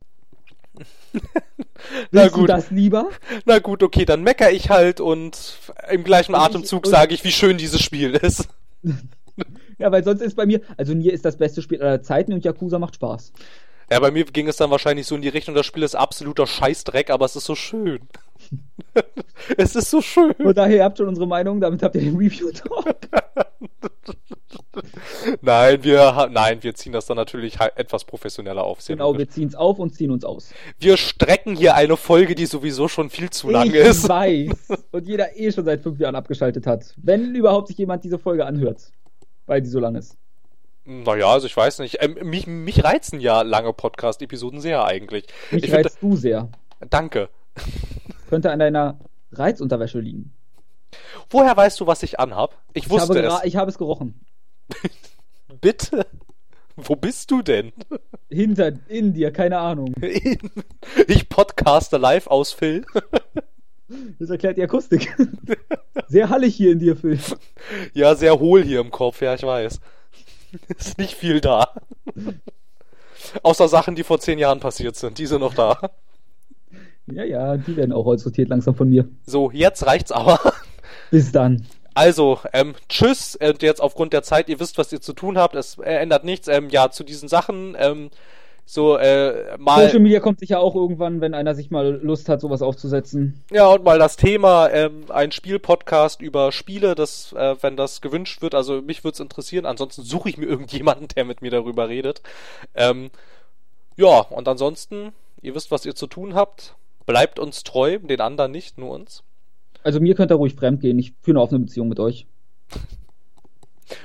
Na 2.10 2.22
Willst 2.22 2.34
du 2.36 2.40
gut. 2.40 2.48
das 2.50 2.70
lieber? 2.70 3.08
Na 3.44 3.58
gut, 3.58 3.82
okay, 3.82 4.04
dann 4.04 4.22
mecker 4.22 4.50
ich 4.50 4.70
halt 4.70 5.00
und 5.00 5.58
im 5.90 6.04
gleichen 6.04 6.34
Und 6.34 6.40
ich- 6.40 6.46
Atemzug 6.46 6.84
und- 6.86 6.90
sage 6.90 7.14
ich, 7.14 7.24
wie 7.24 7.32
schön 7.32 7.56
dieses 7.58 7.82
Spiel 7.82 8.14
ist. 8.14 8.48
Ja, 9.80 9.92
weil 9.92 10.02
sonst 10.02 10.20
ist 10.22 10.34
bei 10.34 10.44
mir, 10.44 10.60
also 10.76 10.92
Nier 10.94 11.12
ist 11.12 11.24
das 11.24 11.36
beste 11.36 11.62
Spiel 11.62 11.80
aller 11.80 12.02
Zeiten 12.02 12.32
und 12.32 12.44
Yakuza 12.44 12.80
macht 12.80 12.96
Spaß. 12.96 13.32
Ja, 13.88 14.00
bei 14.00 14.10
mir 14.10 14.24
ging 14.24 14.48
es 14.48 14.56
dann 14.56 14.72
wahrscheinlich 14.72 15.06
so 15.06 15.14
in 15.14 15.22
die 15.22 15.28
Richtung, 15.28 15.54
das 15.54 15.64
Spiel 15.66 15.84
ist 15.84 15.94
absoluter 15.94 16.48
Scheißdreck, 16.48 17.10
aber 17.10 17.24
es 17.24 17.36
ist 17.36 17.44
so 17.44 17.54
schön. 17.54 18.00
es 19.56 19.76
ist 19.76 19.90
so 19.90 20.00
schön. 20.00 20.32
Und 20.32 20.56
daher 20.56 20.76
ihr 20.76 20.84
habt 20.84 20.98
schon 20.98 21.08
unsere 21.08 21.26
Meinung, 21.26 21.60
damit 21.60 21.82
habt 21.82 21.94
ihr 21.94 22.02
den 22.02 22.16
Review 22.16 22.50
Talk. 22.54 22.96
Nein, 25.40 25.82
wir, 25.82 26.28
nein, 26.30 26.62
wir 26.62 26.74
ziehen 26.74 26.92
das 26.92 27.06
dann 27.06 27.16
natürlich 27.16 27.58
etwas 27.60 28.04
professioneller 28.04 28.62
auf. 28.62 28.84
Genau, 28.86 29.08
logisch. 29.08 29.18
wir 29.18 29.30
ziehen 29.30 29.48
es 29.48 29.54
auf 29.54 29.78
und 29.78 29.94
ziehen 29.94 30.10
uns 30.10 30.24
aus. 30.24 30.52
wir 30.78 30.96
strecken 30.96 31.56
hier 31.56 31.74
eine 31.74 31.96
Folge, 31.96 32.34
die 32.34 32.46
sowieso 32.46 32.88
schon 32.88 33.10
viel 33.10 33.30
zu 33.30 33.50
lang 33.50 33.68
ich 33.68 33.74
ist. 33.74 34.08
weiß. 34.08 34.50
Und 34.92 35.06
jeder 35.06 35.36
eh 35.36 35.50
schon 35.52 35.64
seit 35.64 35.82
fünf 35.82 35.98
Jahren 35.98 36.14
abgeschaltet 36.14 36.66
hat. 36.66 36.94
Wenn 36.96 37.34
überhaupt 37.34 37.68
sich 37.68 37.78
jemand 37.78 38.04
diese 38.04 38.18
Folge 38.18 38.46
anhört. 38.46 38.92
Weil 39.46 39.62
die 39.62 39.68
so 39.68 39.80
lang 39.80 39.94
ist. 39.94 40.16
Naja, 40.84 41.28
also 41.28 41.46
ich 41.46 41.56
weiß 41.56 41.80
nicht. 41.80 41.98
Ähm, 42.00 42.16
mich, 42.22 42.46
mich 42.46 42.82
reizen 42.82 43.20
ja 43.20 43.42
lange 43.42 43.72
Podcast-Episoden 43.72 44.60
sehr 44.60 44.84
eigentlich. 44.84 45.26
Mich 45.50 45.64
ich 45.64 45.72
reizt 45.72 45.98
du 46.00 46.16
sehr. 46.16 46.48
danke. 46.88 47.28
Könnte 48.28 48.50
an 48.50 48.58
deiner 48.58 48.98
Reizunterwäsche 49.32 50.00
liegen. 50.00 50.32
Woher 51.30 51.56
weißt 51.56 51.80
du, 51.80 51.86
was 51.86 52.02
ich 52.02 52.18
anhab? 52.20 52.56
Ich 52.72 52.84
Ich 52.84 52.90
wusste 52.90 53.08
habe, 53.08 53.38
es. 53.40 53.44
ich 53.44 53.56
habe 53.56 53.70
es 53.70 53.78
gerochen. 53.78 54.20
Bitte? 55.60 56.06
Wo 56.76 56.94
bist 56.94 57.30
du 57.30 57.42
denn? 57.42 57.72
Hinter, 58.30 58.72
in 58.88 59.12
dir, 59.12 59.32
keine 59.32 59.58
Ahnung. 59.58 59.94
Ich 61.06 61.28
podcaste 61.28 61.96
live 61.96 62.26
aus 62.28 62.52
Phil. 62.52 62.84
Das 64.18 64.30
erklärt 64.30 64.56
die 64.58 64.62
Akustik. 64.62 65.14
Sehr 66.08 66.28
hallig 66.28 66.54
hier 66.54 66.72
in 66.72 66.78
dir, 66.78 66.96
Phil. 66.96 67.18
Ja, 67.94 68.14
sehr 68.14 68.38
hohl 68.38 68.62
hier 68.62 68.80
im 68.80 68.90
Kopf, 68.90 69.20
ja, 69.22 69.34
ich 69.34 69.42
weiß. 69.42 69.80
Ist 70.68 70.98
nicht 70.98 71.14
viel 71.14 71.40
da. 71.40 71.74
Außer 73.42 73.68
Sachen, 73.68 73.96
die 73.96 74.04
vor 74.04 74.20
zehn 74.20 74.38
Jahren 74.38 74.60
passiert 74.60 74.96
sind. 74.96 75.18
Die 75.18 75.26
sind 75.26 75.40
noch 75.40 75.54
da. 75.54 75.90
Ja, 77.12 77.24
ja, 77.24 77.56
die 77.56 77.76
werden 77.76 77.92
auch 77.92 78.06
aussortiert 78.06 78.48
langsam 78.48 78.74
von 78.74 78.88
mir. 78.88 79.08
So, 79.26 79.50
jetzt 79.50 79.86
reicht's 79.86 80.12
aber. 80.12 80.38
Bis 81.10 81.32
dann. 81.32 81.66
Also, 81.94 82.38
ähm, 82.52 82.74
tschüss. 82.88 83.36
Und 83.36 83.62
jetzt 83.62 83.80
aufgrund 83.80 84.12
der 84.12 84.22
Zeit, 84.22 84.48
ihr 84.48 84.60
wisst, 84.60 84.78
was 84.78 84.92
ihr 84.92 85.00
zu 85.00 85.12
tun 85.12 85.38
habt. 85.38 85.54
Es 85.56 85.78
ändert 85.78 86.24
nichts. 86.24 86.48
Ähm, 86.48 86.68
ja, 86.70 86.90
zu 86.90 87.02
diesen 87.02 87.28
Sachen, 87.28 87.76
ähm, 87.78 88.10
so, 88.70 88.98
äh, 88.98 89.56
mal. 89.56 89.86
Social 89.86 90.00
Media 90.00 90.20
kommt 90.20 90.40
sicher 90.40 90.60
auch 90.60 90.74
irgendwann, 90.74 91.22
wenn 91.22 91.32
einer 91.32 91.54
sich 91.54 91.70
mal 91.70 91.98
Lust 92.02 92.28
hat, 92.28 92.42
sowas 92.42 92.60
aufzusetzen. 92.60 93.42
Ja, 93.50 93.66
und 93.68 93.82
mal 93.82 93.98
das 93.98 94.16
Thema, 94.16 94.68
ähm, 94.68 95.06
ein 95.08 95.32
Spielpodcast 95.32 96.20
über 96.20 96.52
Spiele, 96.52 96.94
das, 96.94 97.32
äh, 97.32 97.56
wenn 97.62 97.78
das 97.78 98.02
gewünscht 98.02 98.42
wird, 98.42 98.54
also 98.54 98.82
mich 98.82 99.04
würde 99.04 99.14
es 99.14 99.20
interessieren, 99.20 99.64
ansonsten 99.64 100.02
suche 100.02 100.28
ich 100.28 100.36
mir 100.36 100.44
irgendjemanden, 100.48 101.08
der 101.16 101.24
mit 101.24 101.40
mir 101.40 101.50
darüber 101.50 101.88
redet. 101.88 102.20
Ähm, 102.74 103.10
ja, 103.96 104.20
und 104.20 104.46
ansonsten, 104.46 105.12
ihr 105.40 105.54
wisst, 105.54 105.70
was 105.70 105.86
ihr 105.86 105.94
zu 105.94 106.06
tun 106.06 106.34
habt. 106.34 106.74
Bleibt 107.08 107.38
uns 107.38 107.64
treu, 107.64 107.98
den 107.98 108.20
anderen 108.20 108.52
nicht, 108.52 108.76
nur 108.76 108.90
uns. 108.90 109.24
Also 109.82 109.98
mir 109.98 110.14
könnt 110.14 110.30
ihr 110.30 110.34
ruhig 110.34 110.54
fremd 110.54 110.82
gehen. 110.82 110.98
Ich 110.98 111.14
führe 111.22 111.38
eine 111.38 111.42
offene 111.42 111.60
Beziehung 111.60 111.88
mit 111.88 111.98
euch. 111.98 112.26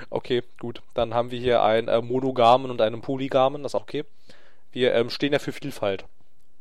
Okay, 0.09 0.43
gut. 0.59 0.81
Dann 0.93 1.13
haben 1.13 1.29
wir 1.29 1.39
hier 1.39 1.61
einen 1.61 1.89
äh, 1.89 2.01
Monogamen 2.01 2.71
und 2.71 2.79
einen 2.79 3.01
Polygamen, 3.01 3.63
das 3.63 3.73
ist 3.73 3.75
auch 3.75 3.81
okay. 3.81 4.05
Wir 4.71 4.93
ähm, 4.93 5.09
stehen 5.09 5.33
ja 5.33 5.39
für 5.39 5.51
Vielfalt, 5.51 6.05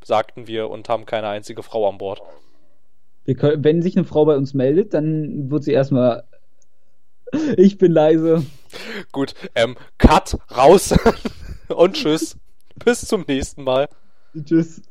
sagten 0.02 0.48
wir 0.48 0.68
und 0.68 0.88
haben 0.88 1.06
keine 1.06 1.28
einzige 1.28 1.62
Frau 1.62 1.88
an 1.88 1.98
Bord. 1.98 2.20
Können, 3.36 3.62
wenn 3.62 3.80
sich 3.80 3.96
eine 3.96 4.04
Frau 4.04 4.24
bei 4.24 4.36
uns 4.36 4.54
meldet, 4.54 4.92
dann 4.92 5.52
wird 5.52 5.62
sie 5.62 5.72
erstmal. 5.72 6.24
Ich 7.56 7.78
bin 7.78 7.92
leise. 7.92 8.44
Gut, 9.12 9.34
ähm, 9.54 9.76
Cut, 9.98 10.36
raus 10.50 10.92
und 11.68 11.94
tschüss. 11.94 12.36
Bis 12.84 13.02
zum 13.02 13.24
nächsten 13.28 13.62
Mal. 13.62 13.88
Tschüss. 14.34 14.82